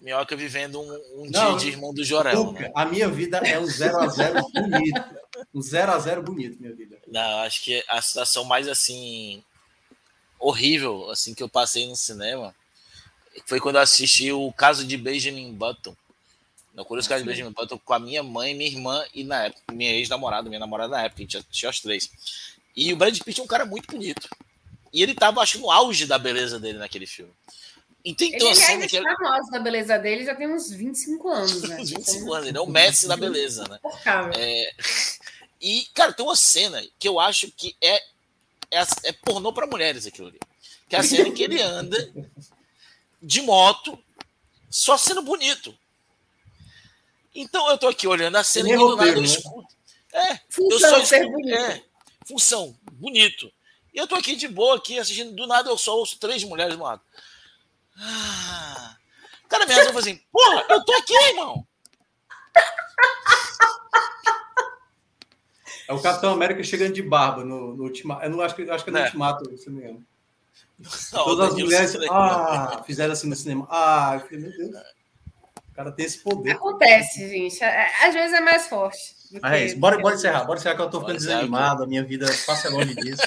Minhoca 0.00 0.36
vivendo 0.36 0.80
um, 0.80 1.22
um 1.22 1.30
Não, 1.30 1.56
dia 1.56 1.58
de 1.58 1.68
irmão 1.68 1.92
do 1.92 2.04
Jorel. 2.04 2.52
né? 2.52 2.70
A 2.74 2.84
minha 2.84 3.08
vida 3.08 3.38
é 3.38 3.58
um 3.58 3.64
0x0 3.64 4.40
bonito. 4.52 5.04
Um 5.52 5.60
0x0 5.60 6.22
bonito, 6.22 6.60
minha 6.60 6.74
vida. 6.74 6.98
Não, 7.08 7.40
acho 7.40 7.64
que 7.64 7.84
a 7.88 8.00
situação 8.00 8.44
mais 8.44 8.68
assim 8.68 9.42
horrível 10.38 11.10
assim 11.10 11.34
que 11.34 11.42
eu 11.42 11.48
passei 11.48 11.88
no 11.88 11.96
cinema 11.96 12.54
foi 13.44 13.60
quando 13.60 13.76
eu 13.76 13.82
assisti 13.82 14.32
o 14.32 14.52
caso 14.52 14.84
de 14.84 14.96
Benjamin 14.96 15.52
Button. 15.52 15.94
No 16.74 16.84
curioso 16.84 17.08
caso 17.08 17.22
de 17.22 17.28
Benjamin 17.28 17.52
Button 17.52 17.78
com 17.78 17.94
a 17.94 17.98
minha 17.98 18.22
mãe, 18.22 18.54
minha 18.54 18.70
irmã 18.70 19.04
e 19.14 19.24
na 19.24 19.44
época, 19.44 19.72
minha 19.72 19.92
ex-namorada, 19.92 20.48
minha 20.48 20.60
namorada 20.60 20.96
na 20.96 21.02
época, 21.04 21.20
a 21.20 21.24
gente 21.24 21.36
assistiu 21.38 21.70
os 21.70 21.80
três. 21.80 22.10
E 22.76 22.92
o 22.92 22.96
Brad 22.96 23.18
Pitt 23.18 23.40
é 23.40 23.42
um 23.42 23.46
cara 23.46 23.64
muito 23.64 23.90
bonito. 23.90 24.28
E 24.92 25.02
ele 25.02 25.14
tava, 25.14 25.40
acho, 25.40 25.58
no 25.58 25.70
auge 25.70 26.06
da 26.06 26.18
beleza 26.18 26.60
dele 26.60 26.78
naquele 26.78 27.06
filme. 27.06 27.32
Então, 28.04 28.28
ele 28.28 28.48
assim, 28.48 28.72
ainda 28.72 28.86
que... 28.86 29.00
no 29.00 29.26
auge 29.26 29.50
da 29.50 29.58
beleza 29.58 29.98
dele 29.98 30.24
já 30.24 30.34
tem 30.34 30.46
uns 30.46 30.70
25 30.70 31.28
anos, 31.28 31.62
né? 31.62 31.76
25 31.82 32.32
anos, 32.32 32.48
ele 32.48 32.58
é 32.58 32.60
o 32.60 32.66
Messi 32.66 33.08
da 33.08 33.16
beleza, 33.16 33.64
né? 33.68 33.78
É... 34.36 34.72
E, 35.58 35.86
cara, 35.94 36.12
tem 36.12 36.24
uma 36.24 36.36
cena 36.36 36.84
que 36.98 37.08
eu 37.08 37.18
acho 37.18 37.50
que 37.50 37.74
é, 37.80 37.96
é, 38.70 38.82
é 39.04 39.12
pornô 39.12 39.54
para 39.54 39.66
mulheres 39.66 40.06
aquilo 40.06 40.28
ali. 40.28 40.38
Que 40.86 40.94
é 40.94 40.98
a 40.98 41.02
cena 41.02 41.28
em 41.28 41.32
que 41.32 41.42
ele 41.42 41.60
anda 41.60 41.96
de 43.26 43.42
moto, 43.42 43.98
só 44.70 44.96
sendo 44.96 45.20
bonito. 45.20 45.76
Então 47.34 47.68
eu 47.68 47.76
tô 47.76 47.88
aqui 47.88 48.06
olhando 48.06 48.36
a 48.36 48.44
cena 48.44 48.70
e 48.70 48.76
do 48.76 48.94
nada 48.94 49.10
eu 49.10 49.20
né? 49.20 49.26
escuto. 49.26 49.74
É, 50.12 50.40
função, 50.48 50.70
eu 50.70 50.78
só 50.78 51.16
escuto, 51.16 51.32
bonito. 51.32 51.54
É, 51.56 51.82
função, 52.24 52.78
bonito. 52.92 53.52
E 53.92 53.98
eu 53.98 54.06
tô 54.06 54.14
aqui 54.14 54.36
de 54.36 54.46
boa, 54.46 54.76
aqui 54.76 54.96
assistindo, 54.96 55.34
do 55.34 55.44
nada 55.44 55.68
eu 55.68 55.76
só 55.76 55.98
ouço 55.98 56.20
três 56.20 56.44
mulheres 56.44 56.76
no 56.76 56.84
lado. 56.84 57.02
Ah, 57.98 58.96
cara, 59.48 59.66
minha 59.66 59.82
eu 59.82 59.98
assim, 59.98 60.20
porra, 60.30 60.64
eu 60.70 60.84
tô 60.84 60.92
aqui, 60.92 61.14
irmão. 61.28 61.66
É 65.88 65.92
o 65.92 66.00
Capitão 66.00 66.32
América 66.32 66.62
chegando 66.62 66.94
de 66.94 67.02
barba 67.02 67.44
no, 67.44 67.74
no 67.74 67.84
ultimato. 67.84 68.24
Eu 68.24 68.30
não 68.30 68.40
acho 68.40 68.54
que, 68.54 68.70
acho 68.70 68.84
que 68.84 68.90
é 68.90 68.92
no 68.92 68.98
é. 69.00 69.04
ultimato, 69.04 69.58
se 69.58 69.66
não 69.68 69.76
me 69.76 69.82
engano. 69.82 70.06
Todas 71.10 71.48
as 71.48 71.54
mulheres 71.54 71.96
ah, 72.10 72.82
fizeram 72.86 73.12
assim 73.12 73.28
no 73.28 73.36
cinema. 73.36 73.66
Ah, 73.70 74.22
meu 74.30 74.50
Deus. 74.50 74.76
O 75.70 75.74
cara 75.74 75.92
tem 75.92 76.06
esse 76.06 76.18
poder. 76.18 76.52
Acontece, 76.52 77.28
gente. 77.28 77.62
Às 77.62 78.14
vezes 78.14 78.34
é 78.34 78.40
mais 78.40 78.66
forte. 78.66 79.16
Ah, 79.42 79.56
é 79.56 79.66
isso. 79.66 79.78
Bora, 79.78 79.98
bora 79.98 80.14
encerrar. 80.14 80.44
Bora 80.44 80.58
encerrar 80.58 80.76
que 80.76 80.82
eu 80.82 80.90
tô 80.90 81.00
ficando 81.00 81.18
desanimado. 81.18 81.82
A 81.82 81.86
minha 81.86 82.04
vida 82.04 82.26
passa 82.46 82.70
longe 82.70 82.94
disso. 82.94 83.22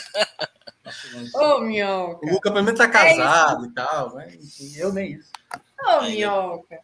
Ô, 1.36 1.40
oh, 1.40 1.62
Minhoca. 1.62 2.26
O 2.26 2.32
Luca 2.32 2.52
pelo 2.52 2.66
menos 2.66 2.78
tá 2.78 2.86
é 2.86 2.88
casado 2.88 3.66
é 3.66 3.68
e 3.68 3.72
tal, 3.72 4.16
mas 4.16 4.78
eu 4.78 4.92
nem 4.92 5.14
isso. 5.14 5.30
Ô, 5.54 5.98
oh, 5.98 6.02
Minhoca. 6.04 6.80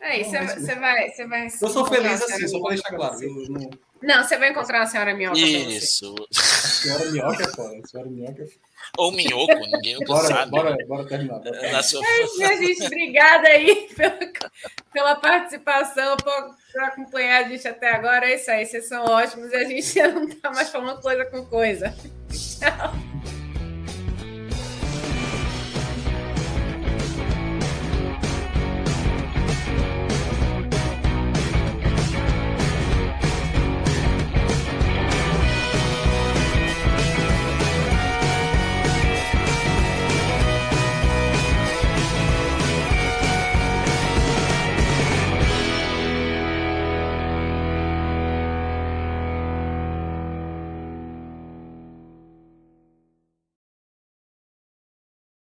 É 0.00 0.20
isso, 0.20 0.30
você 0.30 0.74
vai, 0.76 1.10
você 1.10 1.26
vai. 1.26 1.46
Eu 1.46 1.68
sou 1.68 1.84
feliz 1.84 2.22
assim, 2.22 2.48
só 2.48 2.58
pra 2.58 2.70
deixar 2.70 2.96
claro. 2.96 3.22
Eu 3.22 3.50
não... 3.50 3.70
não, 4.02 4.24
você 4.24 4.36
vai 4.36 4.50
encontrar 4.50 4.82
a 4.82 4.86
senhora 4.86 5.14
Minhoca. 5.14 5.38
Isso. 5.38 6.14
A 6.30 6.34
senhora 6.34 7.04
Minhoca 7.10 7.42
é 7.42 7.48
foda. 7.48 7.80
A 7.82 7.86
senhora 7.86 8.10
Minhoca 8.10 8.42
é 8.42 8.46
foda. 8.46 8.70
Ou 8.98 9.12
minhoco, 9.12 9.54
ninguém 9.54 9.94
nunca 9.94 10.06
bora, 10.06 10.28
sabe. 10.28 10.50
Bora, 10.50 10.76
bora 10.86 11.04
terminar. 11.04 11.40
Na 11.70 11.82
sua... 11.82 12.02
é, 12.04 12.56
gente, 12.56 12.84
obrigada 12.84 13.48
aí 13.48 13.88
pela, 13.94 14.18
pela 14.92 15.16
participação, 15.16 16.16
por, 16.16 16.56
por, 16.72 16.82
acompanhar 16.82 17.44
a 17.44 17.48
gente 17.48 17.66
até 17.68 17.90
agora. 17.90 18.28
É 18.28 18.34
isso 18.34 18.50
aí, 18.50 18.66
vocês 18.66 18.88
são 18.88 19.04
ótimos 19.04 19.52
e 19.52 19.56
a 19.56 19.64
gente 19.64 20.02
não 20.12 20.24
está 20.24 20.50
mais 20.50 20.70
falando 20.70 21.00
coisa 21.00 21.24
com 21.24 21.44
coisa. 21.46 21.94
Tchau. 22.30 23.09